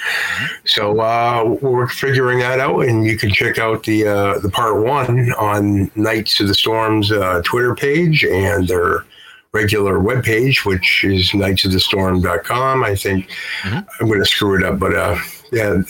So 0.65 0.99
uh, 0.99 1.57
we're 1.61 1.87
figuring 1.87 2.39
that 2.39 2.59
out, 2.59 2.79
and 2.81 3.05
you 3.05 3.17
can 3.17 3.31
check 3.31 3.59
out 3.59 3.83
the 3.83 4.07
uh, 4.07 4.39
the 4.39 4.49
part 4.49 4.83
one 4.83 5.31
on 5.33 5.91
Knights 5.95 6.39
of 6.39 6.47
the 6.47 6.53
Storm's 6.55 7.11
uh, 7.11 7.41
Twitter 7.45 7.75
page 7.75 8.23
and 8.25 8.67
their 8.67 9.05
regular 9.53 9.99
webpage, 9.99 10.65
which 10.65 11.03
is 11.03 11.31
knightsofthestorm.com. 11.31 12.83
I 12.83 12.95
think 12.95 13.29
I'm 13.65 14.07
going 14.07 14.19
to 14.19 14.25
screw 14.25 14.57
it 14.57 14.63
up, 14.63 14.79
but 14.79 14.95
uh, 14.95 15.17
yeah, 15.51 15.81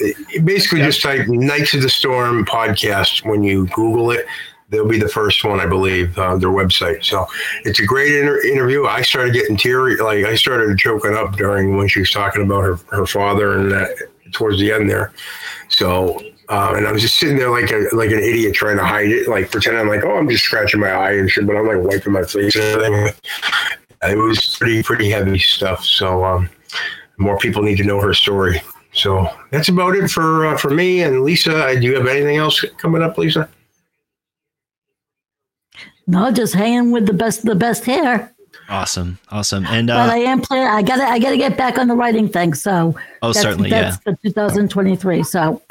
basically 0.43 0.79
just 0.79 1.01
type 1.01 1.27
Knights 1.27 1.73
of 1.75 1.83
the 1.83 1.89
Storm 1.89 2.45
podcast 2.45 3.23
when 3.25 3.43
you 3.43 3.67
Google 3.67 4.11
it. 4.11 4.25
They'll 4.69 4.87
be 4.87 4.97
the 4.97 5.09
first 5.09 5.43
one, 5.43 5.59
I 5.59 5.65
believe, 5.65 6.17
uh, 6.17 6.37
their 6.37 6.49
website. 6.49 7.03
So 7.03 7.27
it's 7.65 7.79
a 7.79 7.85
great 7.85 8.15
inter- 8.15 8.41
interview. 8.41 8.85
I 8.85 9.01
started 9.01 9.33
getting 9.33 9.57
teary, 9.57 9.97
like 9.97 10.25
I 10.25 10.35
started 10.35 10.77
choking 10.79 11.13
up 11.13 11.35
during 11.35 11.75
when 11.75 11.89
she 11.89 11.99
was 11.99 12.11
talking 12.11 12.41
about 12.41 12.61
her, 12.61 12.75
her 12.89 13.05
father 13.05 13.59
and 13.59 13.71
that 13.71 13.89
towards 14.31 14.59
the 14.59 14.71
end 14.71 14.89
there. 14.89 15.11
So, 15.67 16.21
uh, 16.51 16.73
and 16.75 16.85
I 16.85 16.91
was 16.91 17.01
just 17.01 17.17
sitting 17.17 17.37
there 17.37 17.49
like 17.49 17.71
a 17.71 17.87
like 17.93 18.11
an 18.11 18.19
idiot 18.19 18.53
trying 18.53 18.75
to 18.77 18.83
hide 18.83 19.09
it, 19.09 19.27
like 19.29 19.49
pretending 19.49 19.81
I'm 19.81 19.87
like, 19.87 20.03
oh, 20.03 20.17
I'm 20.17 20.29
just 20.29 20.43
scratching 20.43 20.81
my 20.81 20.91
eye 20.91 21.13
and 21.13 21.29
shit, 21.31 21.47
but 21.47 21.55
I'm 21.55 21.65
like 21.65 21.77
wiping 21.79 22.11
my 22.11 22.23
face 22.23 22.55
and 22.55 22.63
everything. 22.81 23.13
It 24.03 24.17
was 24.17 24.57
pretty 24.57 24.83
pretty 24.83 25.09
heavy 25.09 25.39
stuff. 25.39 25.85
So, 25.85 26.25
um, 26.25 26.49
more 27.17 27.37
people 27.37 27.63
need 27.63 27.77
to 27.77 27.83
know 27.83 28.01
her 28.01 28.13
story. 28.13 28.61
So 28.93 29.27
that's 29.51 29.69
about 29.69 29.95
it 29.95 30.09
for 30.11 30.45
uh, 30.47 30.57
for 30.57 30.71
me 30.71 31.01
and 31.01 31.23
Lisa. 31.23 31.65
uh, 31.65 31.73
Do 31.73 31.81
you 31.81 31.95
have 31.95 32.07
anything 32.07 32.35
else 32.37 32.65
coming 32.77 33.01
up, 33.01 33.17
Lisa? 33.17 33.47
No, 36.07 36.31
just 36.31 36.53
hanging 36.53 36.91
with 36.91 37.05
the 37.05 37.13
best, 37.13 37.45
the 37.45 37.55
best 37.55 37.85
hair. 37.85 38.33
Awesome, 38.69 39.19
awesome, 39.29 39.65
and 39.65 39.87
but 39.87 40.09
I 40.09 40.23
uh, 40.23 40.29
am 40.29 40.41
planning. 40.41 40.67
I 40.67 40.81
gotta, 40.81 41.03
I 41.03 41.19
gotta 41.19 41.37
get 41.37 41.57
back 41.57 41.77
on 41.77 41.87
the 41.87 41.95
writing 41.95 42.29
thing. 42.29 42.53
So 42.53 42.95
oh, 43.21 43.27
that's, 43.27 43.41
certainly, 43.41 43.69
that's 43.69 43.97
for 43.97 44.15
2023. 44.23 45.23
So 45.23 45.61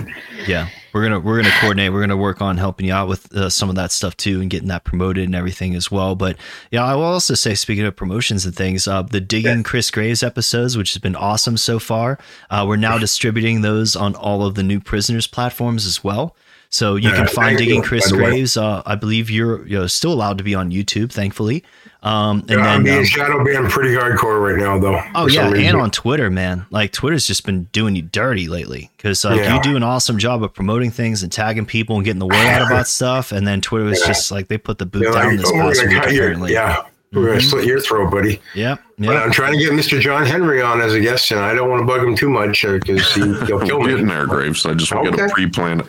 yeah. 0.46 0.68
We're 0.92 1.02
gonna 1.02 1.20
we're 1.20 1.42
gonna 1.42 1.54
coordinate. 1.60 1.92
We're 1.92 2.00
gonna 2.00 2.16
work 2.16 2.40
on 2.40 2.56
helping 2.56 2.86
you 2.86 2.92
out 2.92 3.08
with 3.08 3.34
uh, 3.34 3.48
some 3.50 3.68
of 3.68 3.76
that 3.76 3.92
stuff 3.92 4.16
too, 4.16 4.40
and 4.40 4.50
getting 4.50 4.68
that 4.68 4.84
promoted 4.84 5.24
and 5.24 5.34
everything 5.34 5.74
as 5.74 5.90
well. 5.90 6.14
But 6.14 6.36
yeah, 6.70 6.84
I 6.84 6.94
will 6.94 7.04
also 7.04 7.34
say, 7.34 7.54
speaking 7.54 7.84
of 7.84 7.94
promotions 7.96 8.44
and 8.44 8.54
things, 8.54 8.88
uh, 8.88 9.02
the 9.02 9.20
digging 9.20 9.62
Chris 9.62 9.90
Graves 9.90 10.22
episodes, 10.22 10.76
which 10.76 10.92
has 10.92 10.98
been 11.00 11.16
awesome 11.16 11.56
so 11.56 11.78
far, 11.78 12.18
uh, 12.50 12.64
we're 12.66 12.76
now 12.76 12.98
distributing 12.98 13.60
those 13.60 13.94
on 13.94 14.14
all 14.14 14.44
of 14.44 14.54
the 14.54 14.62
new 14.62 14.80
prisoners 14.80 15.26
platforms 15.26 15.86
as 15.86 16.02
well. 16.02 16.34
So 16.72 16.94
you 16.94 17.10
can 17.10 17.26
find 17.26 17.58
digging 17.58 17.82
Chris 17.82 18.10
by 18.10 18.16
the 18.16 18.22
way. 18.22 18.30
Graves. 18.30 18.56
Uh, 18.56 18.82
I 18.86 18.94
believe 18.94 19.28
you're 19.28 19.66
you 19.66 19.80
know, 19.80 19.86
still 19.88 20.12
allowed 20.12 20.38
to 20.38 20.44
be 20.44 20.54
on 20.54 20.70
YouTube, 20.70 21.12
thankfully. 21.12 21.64
Um, 22.02 22.40
and 22.40 22.50
Yeah, 22.50 22.56
I'm 22.58 22.64
then 22.64 22.84
being 22.84 22.98
um, 22.98 23.04
shadow 23.04 23.44
banned 23.44 23.70
pretty 23.70 23.90
hardcore 23.90 24.40
right 24.40 24.56
now, 24.58 24.78
though. 24.78 25.02
Oh 25.14 25.26
yeah, 25.26 25.52
and 25.52 25.76
on 25.76 25.90
Twitter, 25.90 26.30
man. 26.30 26.66
Like 26.70 26.92
Twitter's 26.92 27.26
just 27.26 27.44
been 27.44 27.64
doing 27.72 27.96
you 27.96 28.02
dirty 28.02 28.48
lately 28.48 28.89
because 29.00 29.24
like 29.24 29.38
Yeah. 29.38 29.54
you 29.56 29.62
do 29.62 29.76
an 29.76 29.82
awesome 29.82 30.18
job 30.18 30.42
of 30.42 30.52
promoting 30.52 30.90
things 30.90 31.22
and 31.22 31.32
tagging 31.32 31.64
people 31.64 31.96
and 31.96 32.04
getting 32.04 32.18
the 32.20 32.26
word 32.26 32.34
out 32.46 32.66
about 32.70 32.86
stuff, 32.86 33.32
and 33.32 33.46
then 33.46 33.60
Twitter 33.60 33.84
was 33.86 34.00
Yeah. 34.00 34.08
just 34.08 34.30
like 34.30 34.48
they 34.48 34.58
put 34.58 34.78
the 34.78 34.84
boot 34.86 35.04
They're 35.04 35.12
down 35.12 35.28
like, 35.28 35.38
this 35.38 35.50
"Oh, 35.54 35.60
past 35.60 35.82
week 35.86 35.94
cut 35.96 36.12
your- 36.12 36.24
apparently. 36.24 36.52
yeah, 36.52 36.76
we're 37.12 37.26
gonna 37.28 37.38
Mhm. 37.38 37.42
slit 37.50 37.64
your 37.64 37.80
throat, 37.80 38.10
buddy. 38.10 38.40
Yep. 38.54 38.80
But 38.98 39.06
Yep. 39.12 39.22
I'm 39.24 39.30
trying 39.32 39.52
to 39.54 39.58
get 39.58 39.72
Mr. 39.72 39.98
John 40.00 40.26
Henry 40.26 40.60
on 40.60 40.80
as 40.82 40.92
a 40.92 41.00
guest, 41.00 41.30
and 41.30 41.40
I 41.40 41.54
don't 41.54 41.70
want 41.70 41.80
to 41.80 41.86
bug 41.86 42.06
him 42.06 42.14
too 42.14 42.28
much 42.28 42.62
because 42.62 43.14
he, 43.14 43.20
he'll 43.22 43.60
kill 43.60 43.78
I'm 43.80 43.86
me. 43.86 43.92
getting 43.92 44.06
there, 44.08 44.26
Graves. 44.26 44.66
I 44.66 44.74
just 44.74 44.92
want 44.94 45.06
to 45.16 45.22
Okay. 45.22 45.32
pre-plan 45.32 45.80
it. 45.80 45.86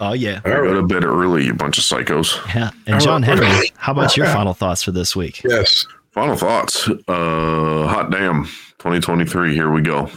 Oh 0.00 0.12
yeah. 0.12 0.40
All 0.44 0.50
Go 0.50 0.60
right. 0.62 0.74
to 0.74 0.82
bed 0.82 1.04
early, 1.04 1.44
you 1.44 1.54
bunch 1.54 1.78
of 1.78 1.84
psychos. 1.84 2.38
Yeah. 2.54 2.70
And 2.86 3.00
John 3.00 3.22
Henry, 3.22 3.72
how 3.76 3.92
about 3.92 4.16
your 4.16 4.26
final 4.26 4.52
thoughts 4.54 4.82
for 4.82 4.90
this 4.90 5.14
week? 5.14 5.42
Yes. 5.44 5.86
Final 6.12 6.36
thoughts. 6.36 6.88
Uh, 7.08 7.86
hot 7.86 8.10
damn, 8.10 8.44
2023. 8.78 9.54
Here 9.54 9.70
we 9.70 9.82
go. 9.82 10.08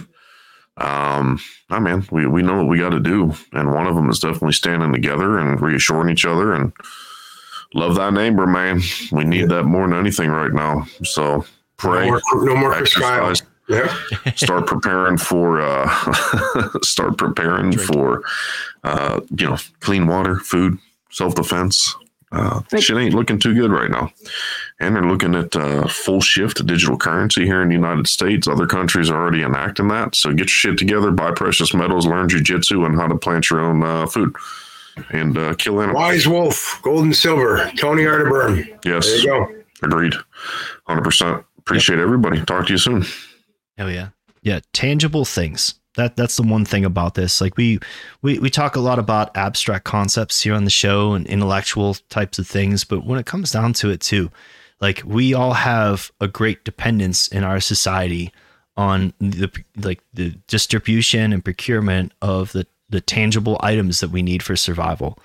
Um, 0.78 1.40
I 1.70 1.80
man, 1.80 2.06
we, 2.12 2.28
we 2.28 2.44
know 2.44 2.58
what 2.58 2.68
we 2.68 2.78
got 2.80 2.90
to 2.90 3.00
do, 3.00 3.34
and 3.54 3.74
one 3.74 3.88
of 3.88 3.96
them 3.96 4.10
is 4.10 4.20
definitely 4.20 4.54
standing 4.54 4.94
together 4.94 5.40
and 5.40 5.60
reassuring 5.60 6.10
each 6.12 6.26
other 6.26 6.54
and 6.54 6.72
love 7.74 7.96
thy 7.96 8.10
neighbor, 8.10 8.46
man. 8.46 8.82
We 9.12 9.24
need 9.24 9.50
that 9.50 9.64
more 9.64 9.88
than 9.88 9.98
anything 9.98 10.30
right 10.30 10.54
now. 10.54 10.86
So 11.04 11.38
No 11.38 11.46
pray, 11.78 12.10
more, 12.10 12.22
no 12.36 12.56
more 12.56 12.74
exercise. 12.74 13.42
Yeah. 13.68 13.94
start 14.36 14.66
preparing 14.66 15.18
for 15.18 15.60
uh, 15.62 15.90
start 16.84 17.18
preparing 17.18 17.72
Drink. 17.72 17.92
for 17.92 18.24
uh, 18.84 19.20
you 19.36 19.48
know 19.48 19.58
clean 19.82 20.08
water, 20.08 20.38
food, 20.38 20.78
self 21.12 21.36
defense. 21.36 21.96
Uh, 22.32 22.62
shit 22.78 22.98
ain't 22.98 23.14
looking 23.14 23.40
too 23.40 23.54
good 23.54 23.72
right 23.72 23.90
now, 23.90 24.12
and 24.82 24.94
they're 24.96 25.06
looking 25.08 25.34
at 25.34 25.56
uh, 25.56 25.88
full 25.88 26.20
shift 26.20 26.58
to 26.58 26.64
digital 26.64 26.98
currency 26.98 27.46
here 27.46 27.62
in 27.62 27.70
the 27.70 27.76
United 27.76 28.06
States. 28.06 28.48
Other 28.50 28.68
countries 28.68 29.10
are 29.10 29.16
already 29.22 29.44
enacting 29.44 29.88
that. 29.88 30.14
So 30.16 30.32
get 30.32 30.40
your 30.40 30.48
shit 30.50 30.78
together, 30.78 31.12
buy 31.12 31.32
precious 31.32 31.74
metals, 31.74 32.06
learn 32.06 32.28
jujitsu, 32.28 32.86
and 32.86 32.96
how 33.00 33.08
to 33.08 33.16
plant 33.18 33.50
your 33.50 33.62
own 33.62 33.82
uh, 33.82 34.08
food 34.08 34.36
and 35.12 35.38
uh, 35.38 35.54
kill 35.56 35.80
animals. 35.82 35.96
Wise 35.96 36.28
Wolf, 36.28 36.80
Gold 36.82 37.06
and 37.06 37.16
Silver, 37.16 37.72
Tony 37.78 38.04
Arterburn. 38.04 38.68
Yes, 38.84 39.06
There 39.08 39.18
you 39.20 39.26
go. 39.26 39.56
agreed, 39.84 40.14
hundred 40.86 41.04
percent. 41.04 41.46
Appreciate 41.60 42.00
everybody. 42.00 42.44
Talk 42.44 42.66
to 42.68 42.74
you 42.74 42.78
soon. 42.78 43.06
Hell 43.78 43.90
yeah. 43.92 44.10
Yeah, 44.42 44.60
tangible 44.74 45.24
things. 45.26 45.76
That 45.98 46.16
that's 46.16 46.38
the 46.38 46.44
one 46.44 46.64
thing 46.64 46.86
about 46.86 47.16
this. 47.16 47.42
Like 47.42 47.58
we 47.58 47.80
we 48.22 48.40
we 48.40 48.50
talk 48.50 48.76
a 48.76 48.80
lot 48.80 49.00
about 49.00 49.36
abstract 49.36 49.84
concepts 49.84 50.42
here 50.42 50.54
on 50.54 50.64
the 50.64 50.70
show 50.70 51.14
and 51.14 51.28
intellectual 51.28 51.96
types 52.10 52.40
of 52.40 52.48
things, 52.48 52.84
but 52.84 53.06
when 53.06 53.20
it 53.20 53.26
comes 53.26 53.52
down 53.52 53.74
to 53.74 53.90
it 53.90 54.00
too, 54.00 54.32
like 54.80 55.02
we 55.06 55.34
all 55.34 55.54
have 55.54 56.12
a 56.22 56.28
great 56.28 56.64
dependence 56.64 57.28
in 57.28 57.44
our 57.44 57.60
society 57.60 58.32
on 58.78 59.12
the 59.20 59.52
like 59.76 60.02
the 60.14 60.30
distribution 60.48 61.34
and 61.34 61.44
procurement 61.44 62.14
of 62.22 62.52
the 62.52 62.68
the 62.90 63.02
tangible 63.02 63.58
items 63.62 64.00
that 64.00 64.12
we 64.12 64.22
need 64.22 64.44
for 64.44 64.56
survival. 64.56 65.18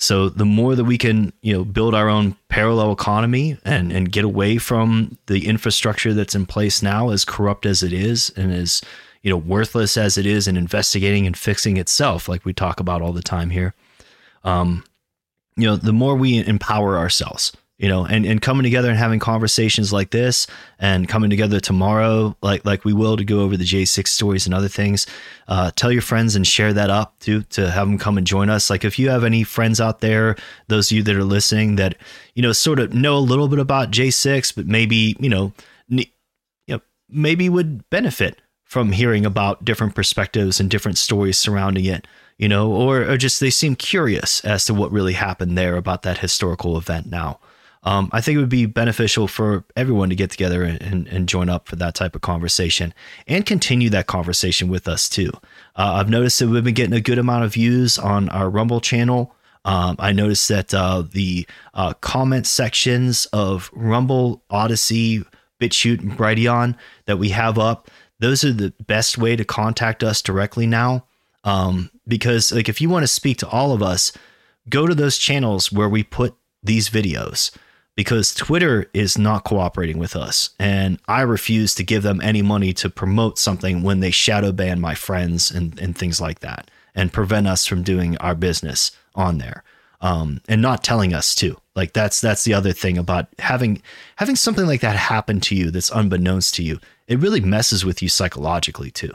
So 0.00 0.28
the 0.28 0.44
more 0.44 0.76
that 0.76 0.84
we 0.84 0.96
can, 0.98 1.32
you 1.42 1.52
know, 1.52 1.64
build 1.64 1.94
our 1.94 2.08
own 2.08 2.36
parallel 2.48 2.92
economy 2.92 3.56
and 3.64 3.92
and 3.92 4.10
get 4.10 4.24
away 4.24 4.58
from 4.58 5.16
the 5.26 5.46
infrastructure 5.46 6.12
that's 6.12 6.34
in 6.34 6.46
place 6.46 6.82
now, 6.82 7.10
as 7.10 7.24
corrupt 7.24 7.66
as 7.66 7.82
it 7.82 7.92
is, 7.92 8.30
and 8.36 8.52
as 8.52 8.82
you 9.22 9.30
know 9.30 9.36
worthless 9.36 9.96
as 9.96 10.16
it 10.18 10.26
is 10.26 10.48
in 10.48 10.56
investigating 10.56 11.26
and 11.26 11.36
fixing 11.36 11.76
itself, 11.76 12.28
like 12.28 12.44
we 12.44 12.52
talk 12.52 12.80
about 12.80 13.02
all 13.02 13.12
the 13.12 13.22
time 13.22 13.50
here. 13.50 13.74
Um, 14.44 14.84
you 15.56 15.66
know, 15.66 15.76
the 15.76 15.92
more 15.92 16.14
we 16.14 16.44
empower 16.46 16.96
ourselves, 16.96 17.52
you 17.78 17.88
know, 17.88 18.04
and, 18.04 18.26
and 18.26 18.42
coming 18.42 18.64
together 18.64 18.88
and 18.90 18.98
having 18.98 19.20
conversations 19.20 19.92
like 19.92 20.10
this 20.10 20.46
and 20.80 21.08
coming 21.08 21.30
together 21.30 21.60
tomorrow, 21.60 22.36
like 22.42 22.64
like 22.64 22.84
we 22.84 22.92
will 22.92 23.16
to 23.16 23.24
go 23.24 23.40
over 23.40 23.56
the 23.56 23.64
J6 23.64 24.06
stories 24.08 24.46
and 24.46 24.54
other 24.54 24.68
things. 24.68 25.06
Uh, 25.46 25.70
tell 25.76 25.92
your 25.92 26.02
friends 26.02 26.34
and 26.34 26.46
share 26.46 26.72
that 26.72 26.90
up 26.90 27.18
too 27.20 27.42
to 27.50 27.70
have 27.70 27.86
them 27.86 27.98
come 27.98 28.18
and 28.18 28.26
join 28.26 28.50
us. 28.50 28.68
Like 28.68 28.84
if 28.84 28.98
you 28.98 29.10
have 29.10 29.24
any 29.24 29.44
friends 29.44 29.80
out 29.80 30.00
there, 30.00 30.36
those 30.66 30.90
of 30.90 30.96
you 30.96 31.02
that 31.04 31.16
are 31.16 31.24
listening 31.24 31.76
that, 31.76 31.96
you 32.34 32.42
know, 32.42 32.52
sort 32.52 32.80
of 32.80 32.94
know 32.94 33.16
a 33.16 33.20
little 33.20 33.48
bit 33.48 33.60
about 33.60 33.90
J6, 33.92 34.54
but 34.56 34.66
maybe, 34.66 35.16
you 35.20 35.28
know, 35.28 35.52
ne- 35.88 36.12
you 36.66 36.76
know, 36.76 36.80
maybe 37.08 37.48
would 37.48 37.88
benefit 37.90 38.40
from 38.68 38.92
hearing 38.92 39.24
about 39.24 39.64
different 39.64 39.94
perspectives 39.94 40.60
and 40.60 40.70
different 40.70 40.98
stories 40.98 41.38
surrounding 41.38 41.86
it, 41.86 42.06
you 42.36 42.46
know, 42.46 42.70
or, 42.70 43.00
or 43.00 43.16
just 43.16 43.40
they 43.40 43.48
seem 43.48 43.74
curious 43.74 44.44
as 44.44 44.66
to 44.66 44.74
what 44.74 44.92
really 44.92 45.14
happened 45.14 45.56
there 45.56 45.76
about 45.76 46.02
that 46.02 46.18
historical 46.18 46.76
event 46.76 47.06
now. 47.06 47.40
Um, 47.82 48.10
I 48.12 48.20
think 48.20 48.36
it 48.36 48.40
would 48.40 48.50
be 48.50 48.66
beneficial 48.66 49.26
for 49.26 49.64
everyone 49.74 50.10
to 50.10 50.14
get 50.14 50.30
together 50.30 50.64
and, 50.64 50.82
and, 50.82 51.08
and 51.08 51.28
join 51.28 51.48
up 51.48 51.66
for 51.66 51.76
that 51.76 51.94
type 51.94 52.14
of 52.14 52.20
conversation 52.20 52.92
and 53.26 53.46
continue 53.46 53.88
that 53.88 54.06
conversation 54.06 54.68
with 54.68 54.86
us 54.86 55.08
too. 55.08 55.30
Uh, 55.74 55.94
I've 55.94 56.10
noticed 56.10 56.38
that 56.40 56.48
we've 56.48 56.62
been 56.62 56.74
getting 56.74 56.92
a 56.92 57.00
good 57.00 57.18
amount 57.18 57.44
of 57.44 57.54
views 57.54 57.98
on 57.98 58.28
our 58.28 58.50
Rumble 58.50 58.82
channel. 58.82 59.34
Um, 59.64 59.96
I 59.98 60.12
noticed 60.12 60.48
that 60.48 60.74
uh, 60.74 61.04
the 61.10 61.46
uh, 61.72 61.94
comment 61.94 62.46
sections 62.46 63.26
of 63.32 63.70
Rumble, 63.72 64.42
Odysee, 64.50 65.24
BitChute, 65.58 66.00
and 66.00 66.12
Brighteon 66.12 66.76
that 67.06 67.18
we 67.18 67.30
have 67.30 67.58
up, 67.58 67.90
those 68.20 68.44
are 68.44 68.52
the 68.52 68.72
best 68.86 69.18
way 69.18 69.36
to 69.36 69.44
contact 69.44 70.02
us 70.02 70.22
directly 70.22 70.66
now. 70.66 71.04
Um, 71.44 71.90
because 72.06 72.52
like 72.52 72.68
if 72.68 72.80
you 72.80 72.88
want 72.88 73.04
to 73.04 73.08
speak 73.08 73.38
to 73.38 73.48
all 73.48 73.72
of 73.72 73.82
us, 73.82 74.12
go 74.68 74.86
to 74.86 74.94
those 74.94 75.18
channels 75.18 75.72
where 75.72 75.88
we 75.88 76.02
put 76.02 76.34
these 76.62 76.90
videos 76.90 77.56
because 77.94 78.34
Twitter 78.34 78.88
is 78.94 79.18
not 79.18 79.44
cooperating 79.44 79.98
with 79.98 80.14
us. 80.14 80.50
And 80.58 81.00
I 81.08 81.22
refuse 81.22 81.74
to 81.74 81.82
give 81.82 82.02
them 82.02 82.20
any 82.20 82.42
money 82.42 82.72
to 82.74 82.88
promote 82.88 83.38
something 83.38 83.82
when 83.82 84.00
they 84.00 84.10
shadow 84.10 84.52
ban 84.52 84.80
my 84.80 84.94
friends 84.94 85.50
and, 85.50 85.78
and 85.80 85.96
things 85.96 86.20
like 86.20 86.40
that 86.40 86.70
and 86.94 87.12
prevent 87.12 87.46
us 87.46 87.66
from 87.66 87.82
doing 87.82 88.16
our 88.18 88.34
business 88.34 88.92
on 89.14 89.38
there. 89.38 89.64
Um, 90.00 90.40
and 90.48 90.62
not 90.62 90.84
telling 90.84 91.12
us 91.12 91.34
to. 91.36 91.60
Like 91.74 91.92
that's 91.92 92.20
that's 92.20 92.44
the 92.44 92.54
other 92.54 92.72
thing 92.72 92.98
about 92.98 93.26
having 93.40 93.82
having 94.14 94.36
something 94.36 94.64
like 94.64 94.80
that 94.82 94.94
happen 94.94 95.40
to 95.40 95.56
you 95.56 95.72
that's 95.72 95.90
unbeknownst 95.90 96.54
to 96.54 96.62
you. 96.62 96.78
It 97.08 97.18
really 97.18 97.40
messes 97.40 97.84
with 97.84 98.02
you 98.02 98.08
psychologically 98.08 98.90
too. 98.90 99.12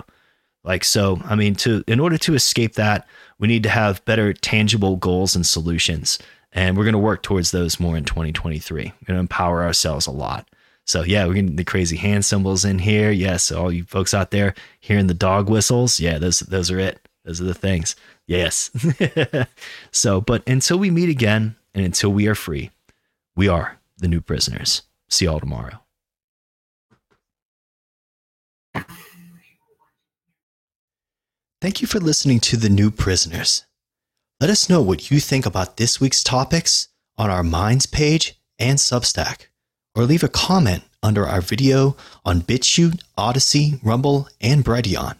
Like 0.63 0.83
so, 0.83 1.21
I 1.25 1.35
mean, 1.35 1.55
to 1.55 1.83
in 1.87 1.99
order 1.99 2.17
to 2.19 2.35
escape 2.35 2.73
that, 2.75 3.07
we 3.39 3.47
need 3.47 3.63
to 3.63 3.69
have 3.69 4.03
better 4.05 4.33
tangible 4.33 4.95
goals 4.95 5.35
and 5.35 5.45
solutions, 5.45 6.19
and 6.51 6.77
we're 6.77 6.85
going 6.85 6.93
to 6.93 6.99
work 6.99 7.23
towards 7.23 7.51
those 7.51 7.79
more 7.79 7.97
in 7.97 8.05
2023. 8.05 8.83
We're 8.83 9.05
going 9.05 9.15
to 9.15 9.19
empower 9.19 9.63
ourselves 9.63 10.07
a 10.07 10.11
lot. 10.11 10.47
So 10.85 11.03
yeah, 11.03 11.25
we're 11.25 11.35
getting 11.35 11.55
the 11.55 11.63
crazy 11.63 11.97
hand 11.97 12.25
symbols 12.25 12.65
in 12.65 12.79
here. 12.79 13.11
Yes, 13.11 13.51
all 13.51 13.71
you 13.71 13.83
folks 13.83 14.13
out 14.13 14.31
there 14.31 14.53
hearing 14.79 15.07
the 15.07 15.13
dog 15.13 15.49
whistles, 15.49 15.99
yeah, 15.99 16.17
those 16.17 16.39
those 16.39 16.71
are 16.71 16.79
it. 16.79 16.99
Those 17.25 17.39
are 17.39 17.45
the 17.45 17.53
things. 17.53 17.95
Yes. 18.27 18.69
so, 19.91 20.21
but 20.21 20.47
until 20.47 20.77
we 20.77 20.91
meet 20.91 21.09
again, 21.09 21.55
and 21.73 21.85
until 21.85 22.11
we 22.11 22.27
are 22.27 22.35
free, 22.35 22.71
we 23.35 23.47
are 23.47 23.79
the 23.97 24.07
new 24.07 24.21
prisoners. 24.21 24.83
See 25.09 25.25
y'all 25.25 25.39
tomorrow. 25.39 25.82
Thank 31.61 31.81
you 31.81 31.87
for 31.87 31.99
listening 31.99 32.39
to 32.41 32.57
The 32.57 32.69
New 32.69 32.91
Prisoners. 32.91 33.65
Let 34.41 34.49
us 34.49 34.69
know 34.69 34.81
what 34.81 35.09
you 35.09 35.21
think 35.21 35.45
about 35.45 35.77
this 35.77 36.01
week's 36.01 36.21
topics 36.23 36.89
on 37.17 37.29
our 37.29 37.43
Minds 37.43 37.85
page 37.85 38.37
and 38.59 38.77
Substack, 38.77 39.47
or 39.95 40.03
leave 40.03 40.23
a 40.23 40.27
comment 40.27 40.83
under 41.01 41.25
our 41.25 41.39
video 41.39 41.95
on 42.25 42.41
BitChute, 42.41 43.01
Odysee, 43.17 43.79
Rumble, 43.81 44.27
and 44.41 44.65
Brighteon. 44.65 45.15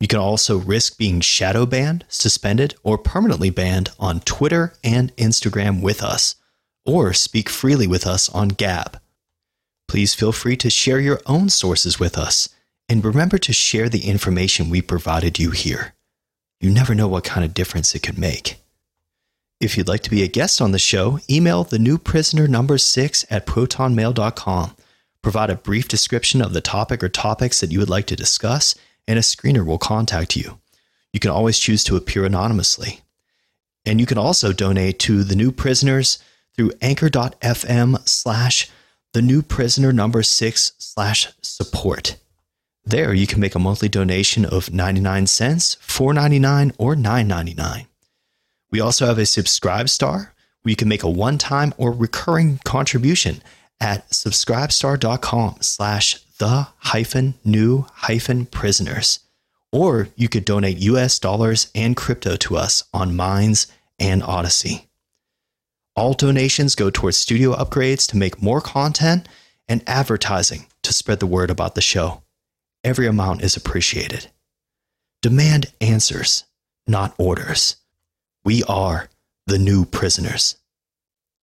You 0.00 0.08
can 0.08 0.18
also 0.18 0.58
risk 0.58 0.96
being 0.96 1.20
shadow 1.20 1.66
banned, 1.66 2.04
suspended, 2.08 2.74
or 2.82 2.98
permanently 2.98 3.50
banned 3.50 3.90
on 4.00 4.20
Twitter 4.20 4.74
and 4.82 5.14
Instagram 5.16 5.82
with 5.82 6.02
us, 6.02 6.36
or 6.84 7.12
speak 7.12 7.48
freely 7.48 7.86
with 7.86 8.06
us 8.06 8.28
on 8.28 8.48
Gab. 8.48 9.00
Please 9.88 10.14
feel 10.14 10.32
free 10.32 10.56
to 10.56 10.70
share 10.70 11.00
your 11.00 11.20
own 11.26 11.48
sources 11.48 11.98
with 12.00 12.16
us, 12.18 12.48
and 12.88 13.04
remember 13.04 13.38
to 13.38 13.52
share 13.52 13.88
the 13.88 14.06
information 14.06 14.70
we 14.70 14.82
provided 14.82 15.38
you 15.38 15.50
here. 15.50 15.94
You 16.60 16.70
never 16.70 16.94
know 16.94 17.08
what 17.08 17.24
kind 17.24 17.44
of 17.44 17.54
difference 17.54 17.94
it 17.94 18.02
could 18.02 18.18
make. 18.18 18.56
If 19.60 19.76
you'd 19.76 19.88
like 19.88 20.02
to 20.02 20.10
be 20.10 20.22
a 20.22 20.28
guest 20.28 20.60
on 20.60 20.72
the 20.72 20.78
show, 20.78 21.18
email 21.28 21.64
the 21.64 21.78
new 21.78 21.98
prisoner 21.98 22.46
number 22.46 22.78
six 22.78 23.24
at 23.30 23.46
protonmail.com. 23.46 24.76
Provide 25.20 25.50
a 25.50 25.56
brief 25.56 25.88
description 25.88 26.40
of 26.40 26.52
the 26.52 26.60
topic 26.60 27.02
or 27.02 27.08
topics 27.08 27.60
that 27.60 27.72
you 27.72 27.80
would 27.80 27.90
like 27.90 28.06
to 28.06 28.16
discuss, 28.16 28.74
and 29.06 29.18
a 29.18 29.22
screener 29.22 29.66
will 29.66 29.78
contact 29.78 30.36
you. 30.36 30.60
You 31.12 31.20
can 31.20 31.30
always 31.30 31.58
choose 31.58 31.82
to 31.84 31.96
appear 31.96 32.24
anonymously. 32.24 33.00
And 33.84 33.98
you 33.98 34.06
can 34.06 34.18
also 34.18 34.52
donate 34.52 34.98
to 35.00 35.24
the 35.24 35.36
new 35.36 35.50
prisoners 35.50 36.18
through 36.54 36.72
anchor.fm 36.80 38.08
slash 38.08 38.70
the 39.12 39.22
new 39.22 39.42
prisoner 39.42 39.92
number 39.92 40.22
six 40.22 40.72
slash 40.78 41.28
support. 41.40 42.16
There 42.88 43.12
you 43.12 43.26
can 43.26 43.38
make 43.38 43.54
a 43.54 43.58
monthly 43.58 43.90
donation 43.90 44.46
of 44.46 44.72
99 44.72 45.26
cents, 45.26 45.76
4.99 45.86 46.72
or 46.78 46.94
9.99. 46.94 47.86
We 48.70 48.80
also 48.80 49.04
have 49.04 49.18
a 49.18 49.26
subscribe 49.26 49.90
star 49.90 50.32
where 50.62 50.70
you 50.70 50.76
can 50.76 50.88
make 50.88 51.02
a 51.02 51.10
one-time 51.10 51.74
or 51.76 51.92
recurring 51.92 52.60
contribution 52.64 53.42
at 53.78 54.08
subscribestar.com 54.08 55.56
slash 55.60 56.22
the 56.38 56.68
hyphen 56.78 57.34
new 57.44 57.84
hyphen 57.92 58.46
prisoners. 58.46 59.20
Or 59.70 60.08
you 60.16 60.30
could 60.30 60.46
donate 60.46 60.78
US 60.78 61.18
dollars 61.18 61.70
and 61.74 61.94
crypto 61.94 62.36
to 62.36 62.56
us 62.56 62.84
on 62.94 63.14
Minds 63.14 63.66
and 63.98 64.22
Odysee. 64.22 64.88
All 65.94 66.14
donations 66.14 66.74
go 66.74 66.88
towards 66.88 67.18
studio 67.18 67.54
upgrades 67.54 68.08
to 68.08 68.16
make 68.16 68.40
more 68.40 68.62
content 68.62 69.28
and 69.68 69.82
advertising 69.86 70.68
to 70.84 70.94
spread 70.94 71.20
the 71.20 71.26
word 71.26 71.50
about 71.50 71.74
the 71.74 71.82
show. 71.82 72.22
Every 72.88 73.06
amount 73.06 73.42
is 73.42 73.54
appreciated. 73.54 74.28
Demand 75.20 75.66
answers, 75.78 76.44
not 76.86 77.14
orders. 77.18 77.76
We 78.46 78.62
are 78.64 79.10
the 79.46 79.58
new 79.58 79.84
prisoners. 79.84 80.56